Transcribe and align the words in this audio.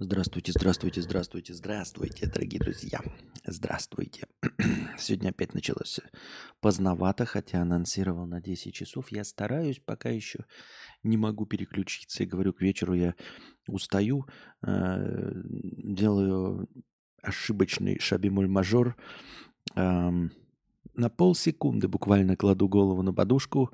Здравствуйте, 0.00 0.50
здравствуйте, 0.50 1.02
здравствуйте, 1.02 1.54
здравствуйте, 1.54 2.26
дорогие 2.26 2.58
друзья. 2.58 3.00
Здравствуйте. 3.46 4.26
Сегодня 4.98 5.28
опять 5.28 5.54
началось 5.54 6.00
поздновато, 6.60 7.26
хотя 7.26 7.62
анонсировал 7.62 8.26
на 8.26 8.40
10 8.40 8.74
часов. 8.74 9.12
Я 9.12 9.22
стараюсь, 9.22 9.78
пока 9.78 10.08
еще 10.08 10.46
не 11.04 11.16
могу 11.16 11.46
переключиться. 11.46 12.24
И 12.24 12.26
говорю, 12.26 12.52
к 12.52 12.60
вечеру 12.60 12.94
я 12.94 13.14
устаю, 13.68 14.26
э, 14.66 15.32
делаю 15.44 16.68
ошибочный 17.22 18.00
шабимуль-мажор. 18.00 18.96
На 19.76 21.08
полсекунды 21.16 21.86
буквально 21.86 22.36
кладу 22.36 22.68
голову 22.68 23.02
на 23.02 23.14
подушку, 23.14 23.70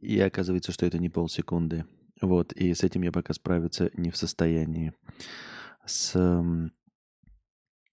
и 0.00 0.18
оказывается, 0.18 0.72
что 0.72 0.86
это 0.86 0.98
не 0.98 1.10
полсекунды. 1.10 1.84
Вот, 2.22 2.52
и 2.52 2.72
с 2.72 2.82
этим 2.84 3.02
я 3.02 3.12
пока 3.12 3.34
справиться 3.34 3.90
не 3.94 4.10
в 4.10 4.16
состоянии. 4.16 4.94
С 5.84 6.16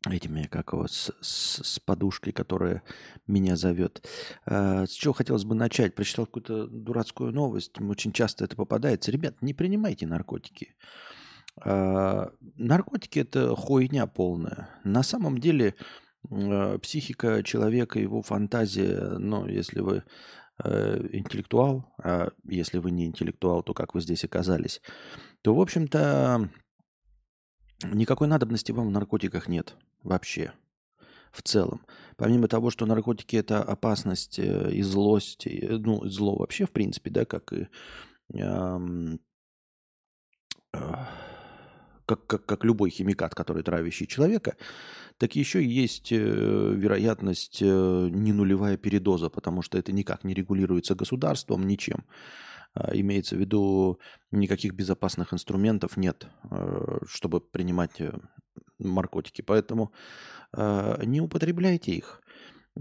этими, 0.07 0.43
как 0.43 0.73
его, 0.73 0.87
с, 0.87 1.11
с, 1.20 1.63
с 1.63 1.79
подушкой, 1.79 2.31
которая 2.31 2.84
меня 3.27 3.55
зовет. 3.55 4.07
А, 4.45 4.85
с 4.85 4.91
чего 4.91 5.13
хотелось 5.13 5.43
бы 5.43 5.55
начать? 5.55 5.95
Прочитал 5.95 6.25
какую-то 6.25 6.67
дурацкую 6.67 7.34
новость. 7.34 7.79
Очень 7.81 8.13
часто 8.13 8.45
это 8.45 8.55
попадается. 8.55 9.11
Ребят, 9.11 9.41
не 9.41 9.53
принимайте 9.53 10.07
наркотики. 10.07 10.75
А, 11.61 12.31
наркотики– 12.55 13.20
это 13.20 13.55
хуйня 13.55 14.07
полная. 14.07 14.70
На 14.84 15.03
самом 15.03 15.39
деле 15.39 15.75
а, 16.29 16.77
психика 16.77 17.43
человека, 17.43 17.99
его 17.99 18.21
фантазия, 18.21 19.17
ну, 19.17 19.48
если 19.48 19.81
вы 19.81 20.03
интеллектуал, 20.63 21.86
а 22.04 22.31
если 22.44 22.80
вы 22.80 22.91
не 22.91 23.05
интеллектуал, 23.05 23.63
то 23.63 23.73
как 23.73 23.94
вы 23.94 24.02
здесь 24.02 24.23
оказались, 24.23 24.82
то, 25.41 25.55
в 25.55 25.62
общем-то, 25.62 26.49
никакой 27.84 28.27
надобности 28.27 28.72
вам 28.72 28.88
в 28.88 28.91
наркотиках 28.91 29.48
нет 29.48 29.76
вообще 30.04 30.54
в 31.32 31.41
целом. 31.43 31.85
Помимо 32.18 32.48
того, 32.48 32.70
что 32.70 32.85
наркотики– 32.85 33.35
это 33.38 33.62
опасность 33.62 34.40
э, 34.40 34.71
и 34.71 34.82
злость, 34.82 35.46
и, 35.46 35.68
ну, 35.68 36.04
зло 36.05 36.35
вообще, 36.35 36.66
в 36.66 36.71
принципе, 36.71 37.10
да, 37.12 37.26
как 37.26 37.54
и 37.54 37.68
эм, 38.34 39.20
э, 40.73 40.79
как, 42.10 42.26
как, 42.26 42.46
как 42.46 42.65
любой 42.65 42.90
химикат, 42.90 43.35
который 43.35 43.62
травящий 43.62 44.07
человека, 44.07 44.55
так 45.20 45.35
еще 45.35 45.63
есть 45.63 46.12
э, 46.12 46.18
вероятность 46.18 47.62
э, 47.62 48.10
не 48.12 48.77
передоза, 48.77 49.29
потому 49.29 49.62
что 49.62 49.77
это 49.77 49.91
никак 49.91 50.24
не 50.24 50.34
регулируется 50.34 50.96
государством, 50.96 51.68
ничем. 51.68 52.05
А, 52.74 52.90
имеется 52.93 53.35
в 53.35 53.40
виду, 53.40 53.99
никаких 54.32 54.74
безопасных 54.74 55.34
инструментов 55.34 55.98
нет, 55.98 56.27
э, 56.49 56.98
чтобы 57.07 57.41
принимать 57.41 58.01
э, 58.01 58.12
наркотики. 58.79 59.44
Поэтому 59.44 59.91
э, 60.57 61.04
не 61.05 61.21
употребляйте 61.21 61.91
их. 61.91 62.21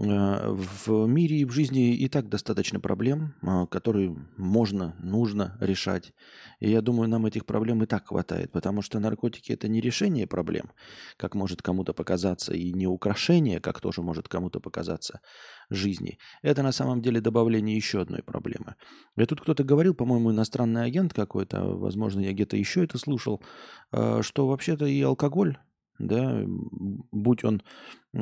Э, 0.01 0.53
в 0.53 1.07
мире 1.07 1.37
и 1.39 1.45
в 1.45 1.51
жизни 1.51 1.93
и 1.93 2.07
так 2.07 2.29
достаточно 2.29 2.79
проблем, 2.79 3.33
э, 3.41 3.65
которые 3.69 4.15
можно, 4.37 4.95
нужно 4.99 5.57
решать. 5.59 6.13
И 6.61 6.69
я 6.69 6.81
думаю, 6.81 7.09
нам 7.09 7.25
этих 7.25 7.45
проблем 7.45 7.83
и 7.83 7.85
так 7.85 8.07
хватает, 8.07 8.51
потому 8.51 8.81
что 8.81 8.99
наркотики– 8.99 9.51
это 9.53 9.67
не 9.67 9.81
решение 9.81 10.25
проблем, 10.25 10.71
как 11.17 11.35
может 11.35 11.61
кому-то 11.61 11.93
показаться, 11.93 12.53
и 12.53 12.71
не 12.71 12.87
украшение, 12.87 13.59
как 13.59 13.81
тоже 13.81 14.01
может 14.01 14.29
кому-то 14.29 14.61
показаться, 14.61 15.19
жизни. 15.69 16.17
Это 16.43 16.63
на 16.63 16.71
самом 16.71 17.01
деле 17.01 17.19
добавление 17.19 17.75
еще 17.75 18.01
одной 18.01 18.23
проблемы. 18.23 18.75
И 19.17 19.25
тут 19.25 19.41
кто-то 19.41 19.65
говорил, 19.65 19.93
по-моему, 19.93 20.31
иностранный 20.31 20.85
агент 20.85 21.13
какой-то, 21.13 21.75
возможно, 21.75 22.21
я 22.21 22.31
где-то 22.31 22.55
еще 22.55 22.85
это 22.85 22.97
слушал, 22.97 23.43
э, 23.91 24.21
что 24.21 24.47
вообще-то 24.47 24.85
и 24.85 25.01
алкоголь 25.01 25.57
да, 25.99 26.43
будь 27.11 27.43
он 27.43 27.61
э, 28.13 28.19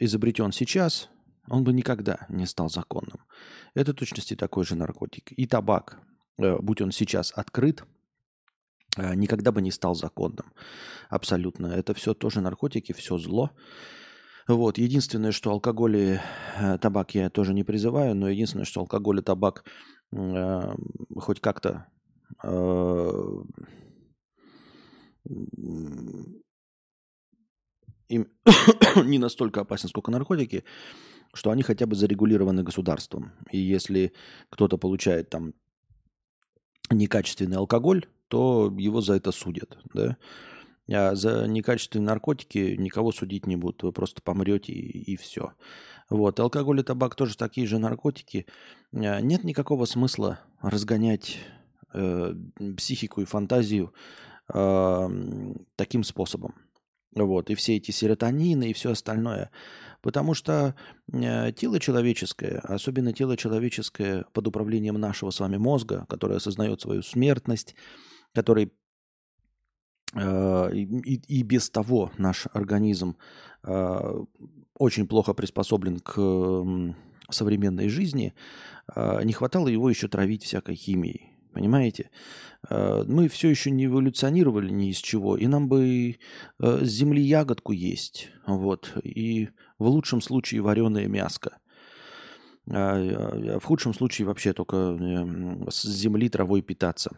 изобретен 0.00 0.52
сейчас, 0.52 1.08
он 1.48 1.64
бы 1.64 1.72
никогда 1.72 2.26
не 2.28 2.46
стал 2.46 2.68
законным. 2.68 3.24
Это 3.74 3.94
точности 3.94 4.36
такой 4.36 4.64
же 4.64 4.76
наркотик. 4.76 5.32
И 5.32 5.46
табак, 5.46 5.98
э, 6.38 6.56
будь 6.60 6.80
он 6.80 6.92
сейчас 6.92 7.32
открыт, 7.34 7.84
э, 8.96 9.14
никогда 9.14 9.50
бы 9.50 9.62
не 9.62 9.70
стал 9.70 9.94
законным. 9.94 10.52
Абсолютно. 11.08 11.68
Это 11.68 11.94
все 11.94 12.14
тоже 12.14 12.40
наркотики, 12.40 12.92
все 12.92 13.18
зло. 13.18 13.50
Вот. 14.46 14.78
Единственное, 14.78 15.32
что 15.32 15.50
алкоголь 15.50 15.96
и 15.96 16.18
э, 16.58 16.78
табак 16.78 17.14
я 17.14 17.30
тоже 17.30 17.54
не 17.54 17.64
призываю, 17.64 18.14
но 18.14 18.28
единственное, 18.28 18.64
что 18.64 18.80
алкоголь 18.80 19.20
и 19.20 19.22
табак 19.22 19.64
э, 20.12 20.74
хоть 21.16 21.40
как-то 21.40 21.86
э, 22.44 23.10
им 28.10 28.28
не 29.04 29.18
настолько 29.18 29.60
опасны, 29.60 29.88
сколько 29.88 30.10
наркотики, 30.10 30.64
что 31.32 31.50
они 31.50 31.62
хотя 31.62 31.86
бы 31.86 31.94
зарегулированы 31.94 32.62
государством. 32.62 33.32
И 33.50 33.58
если 33.58 34.12
кто-то 34.50 34.76
получает 34.76 35.30
там 35.30 35.54
некачественный 36.90 37.56
алкоголь, 37.56 38.06
то 38.28 38.72
его 38.76 39.00
за 39.00 39.14
это 39.14 39.32
судят. 39.32 39.78
Да? 39.94 40.16
А 40.92 41.14
за 41.14 41.46
некачественные 41.46 42.06
наркотики 42.06 42.74
никого 42.76 43.12
судить 43.12 43.46
не 43.46 43.56
будут. 43.56 43.82
Вы 43.84 43.92
просто 43.92 44.22
помрете 44.22 44.72
и, 44.72 45.12
и 45.12 45.16
все. 45.16 45.52
Вот. 46.08 46.40
Алкоголь 46.40 46.80
и 46.80 46.82
табак 46.82 47.14
тоже 47.14 47.36
такие 47.36 47.66
же 47.66 47.78
наркотики. 47.78 48.46
А, 48.92 49.20
нет 49.20 49.44
никакого 49.44 49.84
смысла 49.84 50.40
разгонять 50.60 51.38
э, 51.94 52.34
психику 52.76 53.20
и 53.20 53.24
фантазию 53.24 53.94
э, 54.52 55.08
таким 55.76 56.02
способом. 56.02 56.54
Вот, 57.14 57.50
и 57.50 57.54
все 57.54 57.76
эти 57.76 57.90
серотонины 57.90 58.70
и 58.70 58.72
все 58.72 58.92
остальное. 58.92 59.50
Потому 60.00 60.34
что 60.34 60.74
э, 61.12 61.52
тело 61.52 61.80
человеческое, 61.80 62.60
особенно 62.60 63.12
тело 63.12 63.36
человеческое 63.36 64.24
под 64.32 64.46
управлением 64.48 64.94
нашего 64.94 65.30
с 65.30 65.40
вами 65.40 65.56
мозга, 65.56 66.06
который 66.08 66.36
осознает 66.36 66.80
свою 66.80 67.02
смертность, 67.02 67.74
который 68.32 68.72
э, 70.14 70.70
и, 70.72 71.38
и 71.38 71.42
без 71.42 71.68
того 71.68 72.12
наш 72.16 72.46
организм 72.52 73.16
э, 73.64 74.24
очень 74.78 75.06
плохо 75.06 75.34
приспособлен 75.34 75.98
к 75.98 76.14
современной 77.28 77.88
жизни, 77.88 78.34
э, 78.94 79.22
не 79.24 79.32
хватало 79.32 79.68
его 79.68 79.90
еще 79.90 80.08
травить 80.08 80.44
всякой 80.44 80.76
химией. 80.76 81.39
Понимаете? 81.52 82.10
Э, 82.68 83.04
мы 83.06 83.28
все 83.28 83.48
еще 83.48 83.70
не 83.70 83.86
эволюционировали 83.86 84.70
ни 84.70 84.90
из 84.90 84.98
чего, 84.98 85.36
и 85.36 85.46
нам 85.46 85.68
бы 85.68 86.16
э, 86.58 86.84
с 86.84 86.88
земли 86.88 87.22
ягодку 87.22 87.72
есть, 87.72 88.28
вот, 88.46 88.92
и 89.02 89.48
в 89.78 89.86
лучшем 89.86 90.20
случае 90.20 90.60
вареное 90.60 91.06
мяско. 91.06 91.58
А, 92.70 93.56
а 93.56 93.58
в 93.58 93.64
худшем 93.64 93.94
случае 93.94 94.26
вообще 94.26 94.52
только 94.52 94.76
эм, 94.76 95.68
с 95.70 95.82
земли 95.84 96.28
травой 96.28 96.62
питаться. 96.62 97.16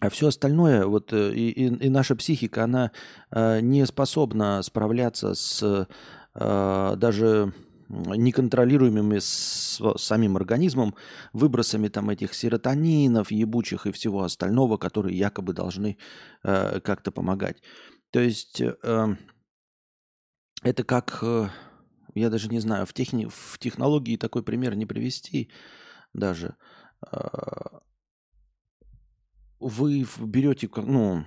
А 0.00 0.10
все 0.10 0.28
остальное, 0.28 0.86
вот 0.86 1.12
и, 1.12 1.50
и, 1.50 1.66
и 1.66 1.88
наша 1.88 2.16
психика, 2.16 2.64
она 2.64 2.90
не 3.30 3.86
способна 3.86 4.60
справляться 4.62 5.34
с 5.34 5.86
даже 6.34 7.52
неконтролируемыми 7.88 9.18
с, 9.18 9.80
самим 9.96 10.36
организмом 10.36 10.94
выбросами 11.32 11.88
там 11.88 12.10
этих 12.10 12.34
серотонинов, 12.34 13.30
ебучих 13.30 13.86
и 13.86 13.92
всего 13.92 14.22
остального, 14.22 14.76
которые 14.76 15.16
якобы 15.16 15.52
должны 15.52 15.96
э, 16.42 16.80
как-то 16.80 17.10
помогать. 17.12 17.62
То 18.10 18.20
есть 18.20 18.60
э, 18.60 19.16
это 20.62 20.84
как, 20.84 21.18
э, 21.22 21.48
я 22.14 22.30
даже 22.30 22.48
не 22.48 22.60
знаю, 22.60 22.86
в, 22.86 22.92
техни, 22.92 23.26
в 23.26 23.58
технологии 23.58 24.16
такой 24.16 24.42
пример 24.42 24.74
не 24.74 24.86
привести 24.86 25.50
даже. 26.12 26.56
Э, 27.10 27.80
вы 29.60 30.06
берете, 30.18 30.68
ну, 30.76 31.24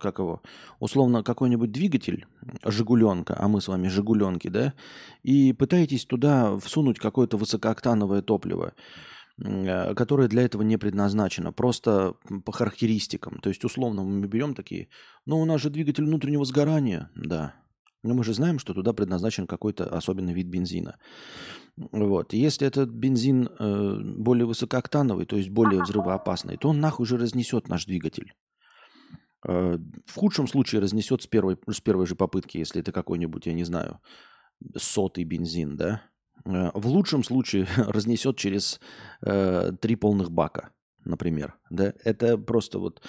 как 0.00 0.18
его, 0.18 0.42
условно, 0.80 1.22
какой-нибудь 1.22 1.72
двигатель, 1.72 2.26
Жигуленка, 2.64 3.36
а 3.38 3.48
мы 3.48 3.60
с 3.60 3.68
вами 3.68 3.88
Жигуленки, 3.88 4.48
да, 4.48 4.74
и 5.22 5.52
пытаетесь 5.52 6.04
туда 6.04 6.58
всунуть 6.58 6.98
какое-то 6.98 7.36
высокооктановое 7.36 8.22
топливо, 8.22 8.74
э, 9.42 9.94
которое 9.94 10.28
для 10.28 10.42
этого 10.42 10.62
не 10.62 10.76
предназначено, 10.76 11.52
просто 11.52 12.14
по 12.44 12.52
характеристикам. 12.52 13.38
То 13.40 13.48
есть, 13.48 13.64
условно, 13.64 14.02
мы 14.02 14.26
берем 14.26 14.54
такие, 14.54 14.88
ну, 15.24 15.40
у 15.40 15.44
нас 15.44 15.60
же 15.60 15.70
двигатель 15.70 16.04
внутреннего 16.04 16.44
сгорания, 16.44 17.10
да, 17.14 17.54
но 18.06 18.14
мы 18.14 18.24
же 18.24 18.34
знаем, 18.34 18.58
что 18.58 18.72
туда 18.72 18.92
предназначен 18.92 19.46
какой-то 19.46 19.84
особенный 19.84 20.32
вид 20.32 20.46
бензина. 20.46 20.98
Вот. 21.76 22.32
Если 22.32 22.66
этот 22.66 22.90
бензин 22.90 23.48
э, 23.48 23.98
более 24.16 24.46
высокооктановый, 24.46 25.26
то 25.26 25.36
есть 25.36 25.50
более 25.50 25.82
взрывоопасный, 25.82 26.56
то 26.56 26.68
он 26.68 26.80
нахуй 26.80 27.04
уже 27.04 27.18
разнесет 27.18 27.68
наш 27.68 27.84
двигатель. 27.84 28.32
Э, 29.46 29.78
в 30.06 30.14
худшем 30.14 30.48
случае 30.48 30.80
разнесет 30.80 31.22
с 31.22 31.26
первой, 31.26 31.56
с 31.70 31.80
первой 31.80 32.06
же 32.06 32.16
попытки, 32.16 32.58
если 32.58 32.80
это 32.80 32.92
какой-нибудь, 32.92 33.46
я 33.46 33.52
не 33.52 33.64
знаю, 33.64 34.00
сотый 34.76 35.24
бензин, 35.24 35.76
да. 35.76 36.02
Э, 36.44 36.70
в 36.74 36.86
лучшем 36.86 37.22
случае 37.22 37.66
разнесет 37.76 38.36
через 38.36 38.80
э, 39.22 39.72
три 39.80 39.96
полных 39.96 40.30
бака, 40.30 40.70
например. 41.04 41.54
Да? 41.70 41.92
Это 42.04 42.36
просто 42.38 42.78
вот 42.78 43.02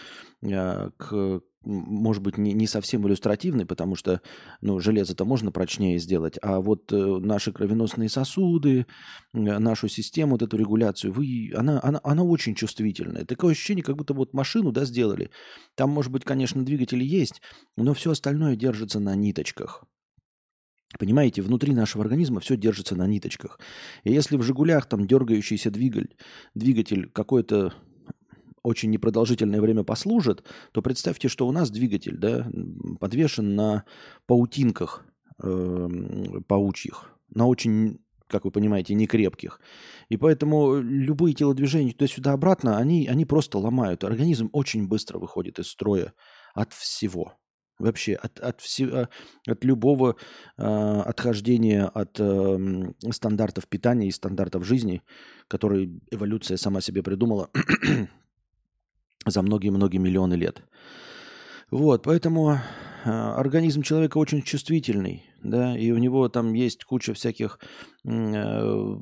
э, 0.44 0.92
к 0.98 1.42
может 1.68 2.24
быть, 2.24 2.38
не, 2.38 2.54
не 2.54 2.66
совсем 2.66 3.06
иллюстративный, 3.08 3.66
потому 3.66 3.96
что 3.96 4.22
ну, 4.62 4.80
железо-то 4.80 5.26
можно 5.26 5.52
прочнее 5.52 6.00
сделать, 6.00 6.38
а 6.42 6.60
вот 6.62 6.92
э, 6.92 6.96
наши 6.96 7.52
кровеносные 7.52 8.10
сосуды, 8.10 8.86
э, 9.34 9.40
нашу 9.60 9.90
систему, 9.90 10.34
вот 10.34 10.42
эту 10.42 10.58
регуляцию, 10.58 11.14
вы, 11.14 11.52
она, 11.56 11.80
она, 11.84 12.00
она 12.04 12.24
очень 12.24 12.56
чувствительная. 12.56 13.26
Такое 13.26 13.52
ощущение, 13.52 13.84
как 13.84 13.98
будто 13.98 14.14
вот 14.14 14.34
машину 14.34 14.72
да, 14.72 14.86
сделали. 14.86 15.30
Там, 15.76 15.90
может 15.90 16.12
быть, 16.12 16.24
конечно, 16.24 16.64
двигатели 16.64 17.04
есть, 17.04 17.42
но 17.76 17.94
все 17.94 18.12
остальное 18.12 18.56
держится 18.56 19.00
на 19.00 19.16
ниточках. 19.16 19.84
Понимаете, 20.98 21.42
внутри 21.42 21.74
нашего 21.74 22.04
организма 22.04 22.40
все 22.40 22.56
держится 22.56 22.96
на 22.96 23.06
ниточках. 23.08 23.60
И 24.06 24.14
если 24.14 24.38
в 24.38 24.42
«Жигулях» 24.42 24.88
там 24.88 25.06
дергающийся 25.06 25.70
двигатель, 25.70 26.16
двигатель 26.56 27.10
какой-то 27.10 27.74
очень 28.68 28.90
непродолжительное 28.90 29.62
время 29.62 29.84
послужит, 29.84 30.44
то 30.74 30.82
представьте, 30.82 31.30
что 31.30 31.48
у 31.48 31.52
нас 31.52 31.72
двигатель 31.72 32.18
да, 32.18 32.48
подвешен 33.00 33.56
на 33.56 33.86
паутинках 34.26 35.06
э, 35.42 35.88
паучьих, 36.48 37.10
на 37.34 37.48
очень, 37.48 38.00
как 38.28 38.44
вы 38.44 38.52
понимаете, 38.52 38.94
некрепких. 38.94 39.62
И 40.10 40.18
поэтому 40.18 40.76
любые 40.76 41.34
телодвижения 41.34 41.94
туда-сюда 41.94 42.34
обратно, 42.34 42.78
они, 42.78 43.08
они 43.08 43.26
просто 43.26 43.58
ломают. 43.58 44.04
Организм 44.04 44.50
очень 44.52 44.88
быстро 44.88 45.18
выходит 45.18 45.60
из 45.60 45.68
строя 45.68 46.14
от 46.54 46.74
всего. 46.74 47.34
Вообще 47.80 48.16
от, 48.16 48.40
от, 48.40 48.60
всего, 48.60 49.08
от 49.48 49.64
любого 49.64 50.18
э, 50.58 50.64
отхождения 50.64 51.86
от 51.86 52.20
э, 52.20 52.94
стандартов 53.12 53.68
питания 53.68 54.08
и 54.08 54.12
стандартов 54.12 54.66
жизни, 54.66 55.04
которые 55.48 56.02
эволюция 56.12 56.58
сама 56.58 56.82
себе 56.82 57.04
придумала 57.04 57.50
за 59.32 59.42
многие-многие 59.42 59.98
миллионы 59.98 60.36
лет. 60.36 60.64
Вот, 61.70 62.04
поэтому 62.04 62.60
э, 63.04 63.10
организм 63.10 63.82
человека 63.82 64.18
очень 64.18 64.42
чувствительный, 64.42 65.26
да, 65.44 65.78
и 65.78 65.92
у 65.92 65.98
него 65.98 66.30
там 66.30 66.54
есть 66.54 66.86
куча 66.86 67.14
всяких 67.14 67.60
э, 68.06 68.98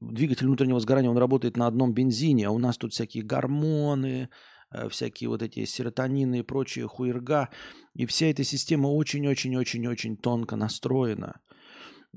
двигатель 0.00 0.46
внутреннего 0.46 0.78
сгорания, 0.78 1.10
он 1.10 1.18
работает 1.18 1.56
на 1.56 1.66
одном 1.66 1.92
бензине, 1.92 2.46
а 2.46 2.52
у 2.52 2.58
нас 2.58 2.76
тут 2.76 2.92
всякие 2.92 3.24
гормоны, 3.24 4.28
э, 4.70 4.88
всякие 4.88 5.28
вот 5.28 5.42
эти 5.42 5.64
серотонины 5.64 6.38
и 6.38 6.42
прочие 6.42 6.86
хуерга, 6.86 7.48
и 7.96 8.06
вся 8.06 8.26
эта 8.26 8.44
система 8.44 8.86
очень-очень-очень-очень 8.86 10.16
тонко 10.16 10.54
настроена. 10.54 11.40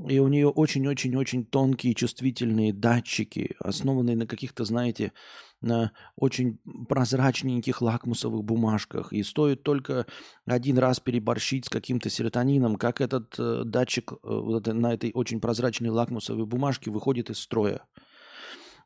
И 0.10 0.20
у 0.20 0.28
нее 0.28 0.50
очень-очень-очень 0.50 1.46
тонкие 1.46 1.94
чувствительные 1.94 2.74
датчики, 2.74 3.56
основанные 3.60 4.16
на 4.16 4.26
каких-то, 4.26 4.66
знаете, 4.66 5.14
на 5.64 5.92
очень 6.16 6.60
прозрачненьких 6.88 7.82
лакмусовых 7.82 8.44
бумажках. 8.44 9.14
И 9.14 9.24
стоит 9.24 9.64
только 9.64 10.06
один 10.46 10.78
раз 10.78 11.00
переборщить 11.00 11.66
с 11.66 11.70
каким-то 11.70 12.10
серотонином, 12.10 12.76
как 12.76 13.02
этот 13.02 13.36
э, 13.40 13.64
датчик 13.66 14.14
э, 14.24 14.72
на 14.74 14.94
этой 14.94 15.12
очень 15.14 15.40
прозрачной 15.40 15.90
лакмусовой 15.90 16.46
бумажке 16.46 16.92
выходит 16.92 17.30
из 17.30 17.40
строя. 17.40 17.82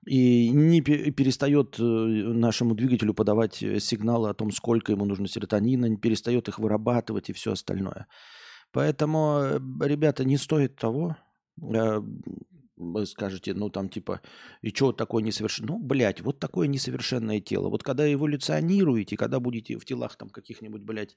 И 0.05 0.49
не 0.49 0.81
перестает 0.81 1.77
э, 1.79 1.83
нашему 1.83 2.75
двигателю 2.75 3.13
подавать 3.13 3.61
э, 3.61 3.79
сигналы 3.79 4.29
о 4.29 4.33
том, 4.33 4.51
сколько 4.51 4.93
ему 4.93 5.05
нужно 5.05 5.27
серотонина, 5.27 5.87
не 5.87 5.97
перестает 5.97 6.47
их 6.47 6.59
вырабатывать 6.59 7.29
и 7.29 7.33
все 7.33 7.51
остальное. 7.51 8.07
Поэтому, 8.71 9.39
э, 9.41 9.59
ребята, 9.81 10.23
не 10.23 10.37
стоит 10.37 10.77
того. 10.77 11.17
Э, 12.77 12.83
вы 12.83 13.05
скажете, 13.05 13.53
ну 13.53 13.69
там 13.69 13.89
типа, 13.89 14.21
и 14.61 14.69
что 14.69 14.91
такое 14.91 15.23
несовершенное? 15.23 15.75
Ну, 15.75 15.79
блядь, 15.79 16.21
вот 16.21 16.39
такое 16.39 16.67
несовершенное 16.67 17.39
тело. 17.39 17.69
Вот 17.69 17.83
когда 17.83 18.11
эволюционируете, 18.11 19.17
когда 19.17 19.39
будете 19.39 19.77
в 19.77 19.85
телах 19.85 20.15
там 20.15 20.29
каких-нибудь, 20.29 20.81
блядь, 20.81 21.15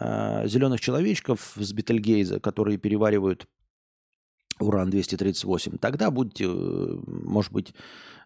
э, 0.00 0.48
зеленых 0.48 0.80
человечков 0.80 1.52
с 1.56 1.72
Бетельгейза, 1.72 2.40
которые 2.40 2.78
переваривают 2.78 3.46
уран-238, 4.58 5.78
тогда 5.78 6.10
будете, 6.10 6.48
может 6.48 7.52
быть, 7.52 7.74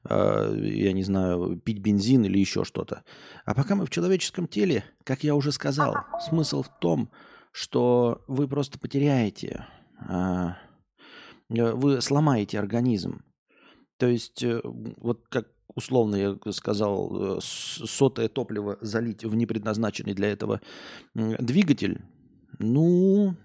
я 0.08 0.92
не 0.92 1.02
знаю, 1.02 1.60
пить 1.62 1.80
бензин 1.80 2.24
или 2.24 2.38
еще 2.38 2.64
что-то. 2.64 3.02
А 3.44 3.52
пока 3.52 3.74
мы 3.74 3.84
в 3.84 3.90
человеческом 3.90 4.46
теле, 4.46 4.84
как 5.02 5.24
я 5.24 5.34
уже 5.34 5.50
сказал, 5.50 5.96
смысл 6.20 6.62
в 6.62 6.78
том, 6.78 7.10
что 7.52 8.24
вы 8.28 8.48
просто 8.48 8.78
потеряете, 8.78 9.66
а, 9.98 10.50
э, 10.50 10.69
вы 11.50 12.00
сломаете 12.00 12.58
организм. 12.58 13.22
То 13.98 14.06
есть, 14.06 14.42
э, 14.42 14.60
вот 14.64 15.26
как 15.28 15.48
условно 15.74 16.16
я 16.16 16.52
сказал, 16.52 17.38
э, 17.38 17.40
сотое 17.42 18.28
топливо 18.28 18.78
залить 18.80 19.24
в 19.24 19.34
непредназначенный 19.34 20.14
для 20.14 20.28
этого 20.28 20.60
двигатель, 21.14 22.02
ну, 22.58 23.36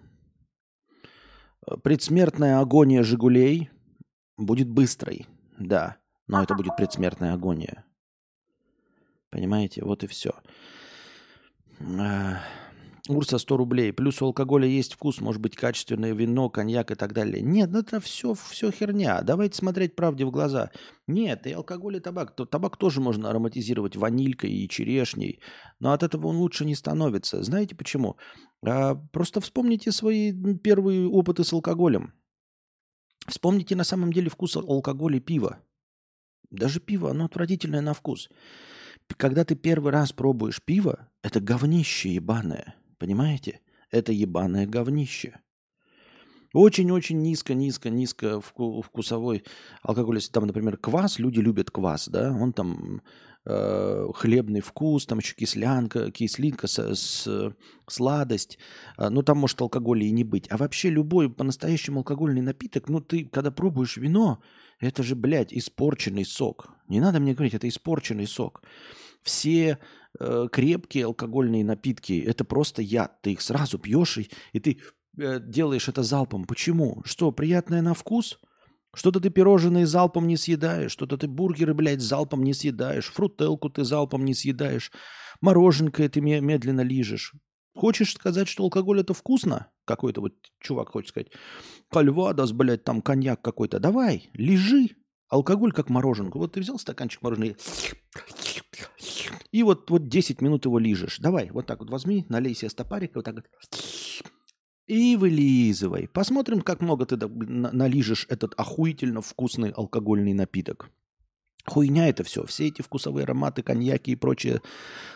предсмертная 1.84 2.60
агония 2.60 3.04
«Жигулей» 3.04 3.70
будет 4.38 4.70
быстрой, 4.70 5.28
да, 5.58 5.98
но 6.28 6.44
это 6.44 6.56
будет 6.56 6.76
предсмертная 6.76 7.34
агония. 7.34 7.86
Понимаете, 9.30 9.84
вот 9.84 10.04
и 10.04 10.08
все. 10.08 10.34
Урса 13.08 13.38
100 13.38 13.58
рублей. 13.58 13.94
Плюс 13.94 14.22
у 14.22 14.26
алкоголя 14.26 14.68
есть 14.68 14.94
вкус, 14.94 15.22
может 15.22 15.40
быть, 15.40 15.56
качественное 15.56 16.14
вино, 16.14 16.50
коньяк 16.50 16.90
и 16.90 16.96
так 16.96 17.14
далее. 17.14 17.42
Нет, 17.42 17.70
ну 17.72 17.80
это 17.80 18.00
все, 18.00 18.34
все 18.34 18.72
херня. 18.72 19.22
Давайте 19.22 19.58
смотреть 19.58 19.96
правде 19.96 20.26
в 20.26 20.32
глаза. 20.32 20.72
Нет, 21.06 21.46
и 21.46 21.52
алкоголь, 21.52 21.98
и 21.98 22.00
табак. 22.00 22.36
То, 22.36 22.46
табак 22.46 22.78
тоже 22.78 23.02
можно 23.02 23.30
ароматизировать 23.30 23.96
ванилькой 23.96 24.52
и 24.52 24.68
черешней, 24.68 25.40
но 25.80 25.92
от 25.92 26.02
этого 26.02 26.28
он 26.28 26.38
лучше 26.38 26.66
не 26.66 26.74
становится. 26.74 27.44
Знаете 27.44 27.76
почему? 27.76 28.18
А, 28.66 28.96
просто 28.96 29.40
вспомните 29.40 29.92
свои 29.92 30.34
первые 30.56 31.08
опыты 31.08 31.44
с 31.44 31.54
алкоголем. 31.54 32.14
Вспомните 33.28 33.76
на 33.76 33.84
самом 33.84 34.12
деле 34.12 34.30
вкус 34.30 34.56
алкоголя 34.56 35.18
и 35.18 35.22
пива. 35.22 35.60
Даже 36.50 36.80
пиво, 36.80 37.12
оно 37.12 37.26
отвратительное 37.26 37.82
на 37.82 37.94
вкус. 37.94 38.30
Когда 39.18 39.46
ты 39.46 39.56
первый 39.56 39.92
раз 39.92 40.12
пробуешь 40.12 40.64
пиво, 40.64 41.10
это 41.22 41.40
говнище 41.40 42.16
ебаное. 42.16 42.76
Понимаете? 42.98 43.62
Это 43.92 44.12
ебаное 44.12 44.66
говнище. 44.66 45.40
Очень-очень 46.54 47.22
низко, 47.22 47.54
низко, 47.54 47.90
низко 47.90 48.40
вкусовой 48.40 49.44
алкоголь. 49.82 50.16
Если 50.16 50.32
там, 50.32 50.48
например, 50.48 50.78
квас, 50.78 51.20
люди 51.20 51.42
любят 51.42 51.70
квас, 51.70 52.08
да, 52.08 52.32
он 52.32 52.54
там 52.54 53.02
э, 53.46 54.08
хлебный 54.14 54.62
вкус, 54.62 55.06
там 55.06 55.20
еще 55.20 55.36
кислянка, 55.36 56.12
кислинка, 56.12 56.68
с, 56.68 56.80
с, 56.80 57.54
сладость. 57.88 58.58
Э, 58.98 59.10
ну, 59.10 59.22
там 59.22 59.38
может 59.38 59.60
алкоголя 59.60 60.06
и 60.06 60.12
не 60.12 60.24
быть. 60.24 60.48
А 60.50 60.56
вообще 60.56 60.90
любой 60.90 61.30
по-настоящему 61.30 62.00
алкогольный 62.00 62.42
напиток, 62.42 62.88
ну, 62.88 63.02
ты, 63.02 63.26
когда 63.26 63.52
пробуешь 63.52 63.98
вино, 63.98 64.42
это 64.80 65.04
же, 65.04 65.16
блядь, 65.16 65.54
испорченный 65.54 66.24
сок. 66.24 66.70
Не 66.88 67.02
надо 67.02 67.20
мне 67.20 67.34
говорить, 67.34 67.54
это 67.54 67.68
испорченный 67.68 68.28
сок. 68.28 68.64
Все 69.24 69.80
э, 70.20 70.48
крепкие 70.52 71.06
алкогольные 71.06 71.64
напитки– 71.64 72.24
это 72.28 72.44
просто 72.46 72.82
яд. 72.82 73.22
Ты 73.22 73.34
их 73.34 73.42
сразу 73.42 73.80
пьешь, 73.80 74.18
и, 74.18 74.30
и 74.54 74.60
ты 74.60 74.80
э, 75.18 75.40
делаешь 75.40 75.88
это 75.88 76.04
залпом. 76.04 76.46
Почему? 76.46 77.02
Что, 77.06 77.32
приятное 77.32 77.82
на 77.82 77.94
вкус? 77.94 78.40
Что-то 78.96 79.20
ты 79.20 79.30
пирожные 79.30 79.86
залпом 79.86 80.26
не 80.26 80.38
съедаешь, 80.38 80.92
что-то 80.92 81.18
ты 81.18 81.28
бургеры, 81.28 81.74
блядь, 81.74 82.02
залпом 82.02 82.44
не 82.44 82.54
съедаешь, 82.54 83.12
фрутелку 83.12 83.70
ты 83.70 83.84
залпом 83.84 84.24
не 84.24 84.34
съедаешь, 84.34 84.92
мороженка 85.42 86.08
ты 86.08 86.22
медленно 86.22 86.82
лижешь. 86.82 87.34
Хочешь 87.76 88.14
сказать, 88.14 88.48
что 88.48 88.64
алкоголь 88.64 89.02
это 89.02 89.14
вкусно? 89.14 89.70
Какой-то 89.84 90.22
вот 90.22 90.34
чувак 90.62 90.90
хочет 90.90 91.10
сказать. 91.10 91.28
Кальвадос, 91.92 92.54
блядь, 92.54 92.86
там 92.86 93.02
коньяк 93.02 93.42
какой-то. 93.42 93.80
Давай, 93.80 94.30
лежи. 94.34 94.92
Алкоголь 95.28 95.74
как 95.74 95.90
мороженку. 95.90 96.40
Вот 96.40 96.54
ты 96.54 96.62
взял 96.62 96.80
стаканчик 96.80 97.22
мороженого 97.22 97.56
и 99.52 99.64
вот, 99.64 99.90
вот 99.90 100.08
10 100.10 100.42
минут 100.42 100.66
его 100.66 100.80
лижешь. 100.80 101.20
Давай, 101.20 101.50
вот 101.50 101.66
так 101.66 101.80
вот 101.80 101.90
возьми, 101.90 102.26
налей 102.30 102.56
себе 102.56 102.70
стопарик, 102.70 103.16
вот 103.16 103.26
так 103.26 103.36
вот. 103.36 103.46
И 104.88 105.16
вылизывай. 105.16 106.08
Посмотрим, 106.08 106.62
как 106.62 106.82
много 106.82 107.06
ты 107.06 107.18
налижешь 107.18 108.28
этот 108.30 108.54
охуительно 108.56 109.22
вкусный 109.22 109.72
алкогольный 109.72 110.34
напиток. 110.34 110.92
Хуйня 111.66 112.08
это 112.08 112.24
все. 112.24 112.46
Все 112.46 112.68
эти 112.68 112.84
вкусовые 112.84 113.24
ароматы, 113.24 113.64
коньяки 113.64 114.12
и 114.12 114.16
прочее 114.16 114.62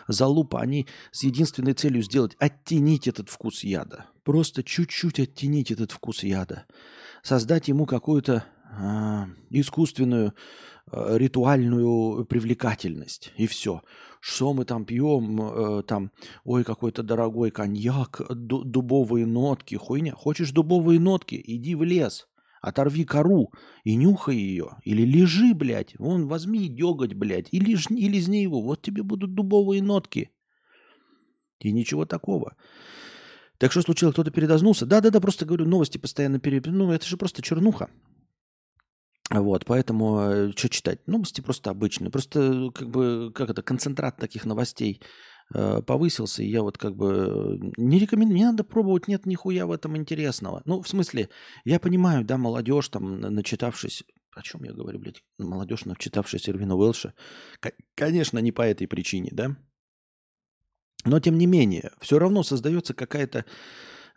залупа, 0.08 0.60
они 0.60 0.88
с 1.12 1.22
единственной 1.22 1.74
целью 1.74 2.02
сделать– 2.02 2.34
оттенить 2.40 3.06
этот 3.06 3.28
вкус 3.28 3.62
яда. 3.62 4.06
Просто 4.24 4.64
чуть-чуть 4.64 5.20
оттенить 5.20 5.70
этот 5.70 5.92
вкус 5.92 6.24
яда. 6.24 6.66
Создать 7.22 7.68
ему 7.68 7.86
какую-то 7.86 8.44
искусственную 9.50 10.34
а, 10.90 11.16
ритуальную 11.16 12.24
привлекательность. 12.24 13.32
И 13.36 13.46
все. 13.46 13.82
Что 14.20 14.52
мы 14.52 14.64
там 14.64 14.84
пьем? 14.84 15.40
Э, 15.40 15.82
там, 15.82 16.10
ой, 16.44 16.62
какой-то 16.62 17.02
дорогой 17.02 17.50
коньяк, 17.50 18.20
дубовые 18.28 19.24
нотки, 19.26 19.76
хуйня. 19.76 20.12
Хочешь 20.14 20.50
дубовые 20.50 21.00
нотки? 21.00 21.40
Иди 21.42 21.74
в 21.74 21.82
лес, 21.82 22.28
оторви 22.60 23.04
кору 23.04 23.50
и 23.82 23.96
нюхай 23.96 24.36
ее. 24.36 24.76
Или 24.84 25.02
лежи, 25.02 25.54
блядь. 25.54 25.94
Вон, 25.98 26.28
возьми 26.28 26.68
деготь, 26.68 27.14
блядь, 27.14 27.48
и, 27.50 27.60
лиж, 27.60 27.86
и 27.90 28.08
лизни 28.08 28.38
его. 28.38 28.60
Вот 28.60 28.82
тебе 28.82 29.02
будут 29.02 29.34
дубовые 29.34 29.82
нотки. 29.82 30.30
И 31.60 31.72
ничего 31.72 32.04
такого. 32.04 32.56
Так 33.58 33.72
что 33.72 33.82
случилось? 33.82 34.14
Кто-то 34.14 34.30
передознулся? 34.30 34.86
Да-да-да, 34.86 35.20
просто 35.20 35.44
говорю, 35.44 35.66
новости 35.66 35.98
постоянно 35.98 36.40
пере... 36.40 36.62
Ну, 36.64 36.90
это 36.92 37.06
же 37.06 37.16
просто 37.16 37.42
чернуха. 37.42 37.90
Вот, 39.30 39.64
поэтому 39.64 40.20
э, 40.20 40.52
что 40.56 40.68
читать? 40.68 41.06
Новости 41.06 41.40
просто 41.40 41.70
обычные. 41.70 42.10
Просто 42.10 42.70
как 42.74 42.90
бы, 42.90 43.32
как 43.32 43.50
это, 43.50 43.62
концентрат 43.62 44.16
таких 44.16 44.44
новостей 44.44 45.00
э, 45.54 45.82
повысился, 45.82 46.42
и 46.42 46.48
я 46.48 46.62
вот 46.62 46.78
как 46.78 46.96
бы 46.96 47.72
не 47.76 48.00
рекомендую, 48.00 48.36
не 48.36 48.44
надо 48.44 48.64
пробовать, 48.64 49.06
нет 49.06 49.26
нихуя 49.26 49.66
в 49.66 49.72
этом 49.72 49.96
интересного. 49.96 50.62
Ну, 50.64 50.82
в 50.82 50.88
смысле, 50.88 51.28
я 51.64 51.78
понимаю, 51.78 52.24
да, 52.24 52.38
молодежь 52.38 52.88
там, 52.88 53.20
начитавшись, 53.20 54.02
о 54.34 54.42
чем 54.42 54.64
я 54.64 54.72
говорю, 54.72 54.98
блядь, 54.98 55.22
молодежь, 55.38 55.84
начитавшись 55.84 56.48
Ирвина 56.48 56.74
Уэлша, 56.74 57.14
конечно, 57.94 58.40
не 58.40 58.50
по 58.50 58.62
этой 58.62 58.88
причине, 58.88 59.30
да, 59.32 59.56
но, 61.04 61.20
тем 61.20 61.38
не 61.38 61.46
менее, 61.46 61.92
все 62.00 62.18
равно 62.18 62.42
создается 62.42 62.94
какая-то 62.94 63.44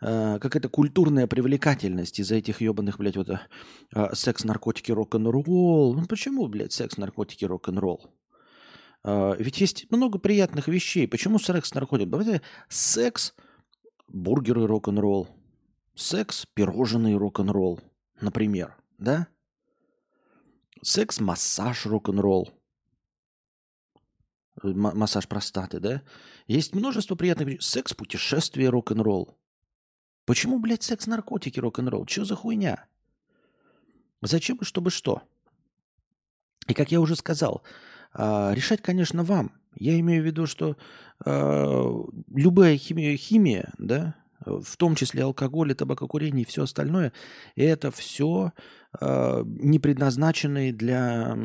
э, 0.04 0.38
какая-то 0.38 0.68
культурная 0.68 1.26
привлекательность 1.26 2.20
из-за 2.20 2.36
этих 2.36 2.60
ебаных, 2.60 2.98
блядь, 2.98 3.16
вот 3.16 3.30
э, 3.30 4.14
секс, 4.14 4.44
наркотики, 4.44 4.92
рок-н-ролл. 4.92 5.94
Ну 5.94 6.06
почему, 6.06 6.46
блядь, 6.48 6.72
секс, 6.72 6.96
наркотики, 6.96 7.44
рок-н-ролл? 7.44 8.14
Э, 9.04 9.34
ведь 9.38 9.60
есть 9.60 9.90
много 9.90 10.18
приятных 10.18 10.68
вещей. 10.68 11.08
Почему 11.08 11.38
секс, 11.38 11.74
наркотики? 11.74 12.08
Давайте 12.08 12.42
секс, 12.68 13.34
бургеры, 14.08 14.66
рок-н-ролл. 14.66 15.28
Секс, 15.94 16.46
пирожные, 16.54 17.16
рок-н-ролл, 17.16 17.80
например, 18.20 18.76
да? 18.98 19.28
Секс, 20.82 21.20
массаж, 21.20 21.86
рок-н-ролл 21.86 22.52
массаж 24.62 25.28
простаты, 25.28 25.80
да? 25.80 26.02
Есть 26.46 26.74
множество 26.74 27.14
приятных 27.14 27.48
вещей. 27.48 27.62
Секс, 27.62 27.94
путешествие, 27.94 28.70
рок-н-ролл. 28.70 29.36
Почему, 30.24 30.58
блядь, 30.58 30.82
секс, 30.82 31.06
наркотики, 31.06 31.60
рок-н-ролл? 31.60 32.06
Что 32.06 32.24
за 32.24 32.34
хуйня? 32.34 32.86
Зачем 34.22 34.56
и 34.56 34.64
чтобы 34.64 34.90
что? 34.90 35.22
И 36.66 36.72
как 36.74 36.90
я 36.90 37.00
уже 37.00 37.14
сказал, 37.14 37.62
а, 38.14 38.52
решать, 38.54 38.80
конечно, 38.80 39.22
вам. 39.22 39.52
Я 39.76 39.98
имею 40.00 40.22
в 40.22 40.26
виду, 40.26 40.46
что 40.46 40.76
а, 41.24 42.04
любая 42.32 42.78
химия, 42.78 43.16
химия, 43.16 43.72
да, 43.78 44.14
в 44.46 44.76
том 44.76 44.94
числе 44.94 45.24
алкоголь, 45.24 45.72
и 45.72 45.74
табакокурение 45.74 46.42
и 46.42 46.46
все 46.46 46.62
остальное, 46.62 47.12
это 47.54 47.90
все 47.90 48.52
а, 48.98 49.42
не 49.44 49.78
предназначенные 49.78 50.72
для 50.72 51.36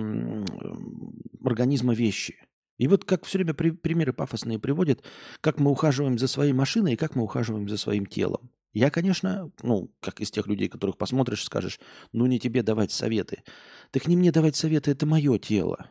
организма 1.43 1.93
вещи. 1.93 2.35
И 2.77 2.87
вот 2.87 3.03
как 3.03 3.25
все 3.25 3.39
время 3.39 3.53
при, 3.53 3.71
примеры 3.71 4.13
пафосные 4.13 4.57
приводят, 4.57 5.03
как 5.41 5.59
мы 5.59 5.69
ухаживаем 5.69 6.17
за 6.17 6.29
своей 6.29 6.53
машиной 6.53 6.93
и 6.93 6.97
как 6.97 7.15
мы 7.15 7.23
ухаживаем 7.23 7.67
за 7.67 7.77
своим 7.77 8.05
телом. 8.05 8.49
Я, 8.73 8.91
конечно, 8.91 9.51
ну, 9.63 9.91
как 9.99 10.21
из 10.21 10.29
тех 10.31 10.47
людей, 10.47 10.67
которых 10.67 10.97
посмотришь, 10.97 11.43
скажешь, 11.43 11.79
ну 12.11 12.25
не 12.27 12.39
тебе 12.39 12.61
давать 12.61 12.91
советы. 12.91 13.43
Так 13.91 14.07
не 14.07 14.15
мне 14.15 14.31
давать 14.31 14.55
советы, 14.55 14.91
это 14.91 15.05
мое 15.05 15.39
тело. 15.39 15.89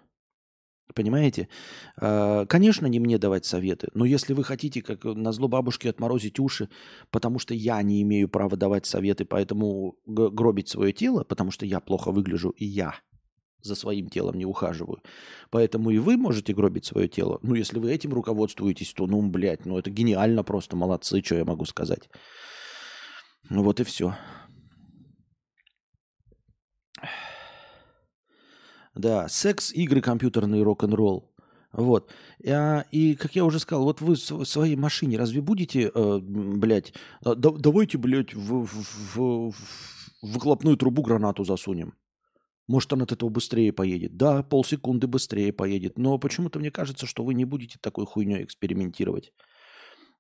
Понимаете? 0.95 1.49
А, 2.01 2.47
конечно, 2.47 2.87
не 2.87 3.01
мне 3.01 3.19
давать 3.19 3.45
советы, 3.45 3.89
но 3.95 4.05
если 4.05 4.33
вы 4.33 4.45
хотите, 4.45 4.81
как 4.81 5.05
на 5.05 5.33
зло 5.33 5.49
бабушке, 5.49 5.91
отморозить 5.91 6.39
уши, 6.39 6.69
потому 7.11 7.39
что 7.39 7.53
я 7.53 7.83
не 7.83 8.01
имею 8.03 8.29
права 8.29 8.57
давать 8.57 8.87
советы, 8.87 9.25
поэтому 9.25 9.97
гробить 10.07 10.69
свое 10.69 10.93
тело, 10.93 11.25
потому 11.25 11.51
что 11.51 11.67
я 11.67 11.81
плохо 11.81 12.11
выгляжу, 12.11 12.51
и 12.51 12.65
я 12.65 12.95
за 13.61 13.75
своим 13.75 14.09
телом 14.09 14.37
не 14.37 14.47
ухаживаю. 14.47 15.03
Поэтому 15.51 15.91
и 15.91 15.99
вы 15.99 16.17
можете 16.17 16.55
гробить 16.55 16.87
свое 16.87 17.09
тело. 17.09 17.39
Ну, 17.43 17.55
если 17.55 17.79
вы 17.79 17.93
этим 17.93 18.15
руководствуетесь, 18.15 18.93
то, 18.95 19.07
ну, 19.07 19.21
блядь, 19.23 19.67
ну, 19.67 19.79
это 19.79 19.91
гениально 19.91 20.45
просто, 20.45 20.77
молодцы, 20.77 21.23
что 21.23 21.35
я 21.35 21.45
могу 21.45 21.65
сказать. 21.65 22.09
Ну, 23.51 23.63
вот 23.63 23.81
и 23.81 23.85
все. 23.85 24.15
Да, 28.95 29.29
секс, 29.29 29.73
игры 29.73 30.01
компьютерные, 30.01 30.63
рок-н-ролл. 30.63 31.33
Вот. 31.73 32.13
А, 32.47 32.85
и, 32.91 33.15
как 33.15 33.37
я 33.37 33.45
уже 33.45 33.59
сказал, 33.61 33.85
вот 33.85 34.01
вы 34.01 34.15
в 34.15 34.45
своей 34.45 34.77
машине 34.77 35.19
разве 35.19 35.41
будете, 35.41 35.91
э, 35.95 36.19
блядь, 36.21 36.95
да, 37.23 37.35
давайте, 37.35 37.99
блядь, 37.99 38.35
в, 38.35 38.67
в, 38.67 39.15
в, 39.15 39.51
в 39.51 39.55
выхлопную 40.23 40.77
трубу 40.77 41.03
гранату 41.03 41.45
засунем. 41.45 41.95
Может, 42.67 42.93
он 42.93 43.03
от 43.03 43.13
этого 43.13 43.31
быстрее 43.31 43.73
поедет. 43.73 44.17
Да, 44.17 44.43
полсекунды 44.43 45.07
быстрее 45.07 45.53
поедет. 45.53 45.97
Но 45.97 46.19
почему-то 46.19 46.59
мне 46.59 46.71
кажется, 46.71 47.07
что 47.07 47.25
вы 47.25 47.35
не 47.35 47.47
будете 47.47 47.79
такой 47.81 48.05
хуйней 48.05 48.45
экспериментировать. 48.45 49.33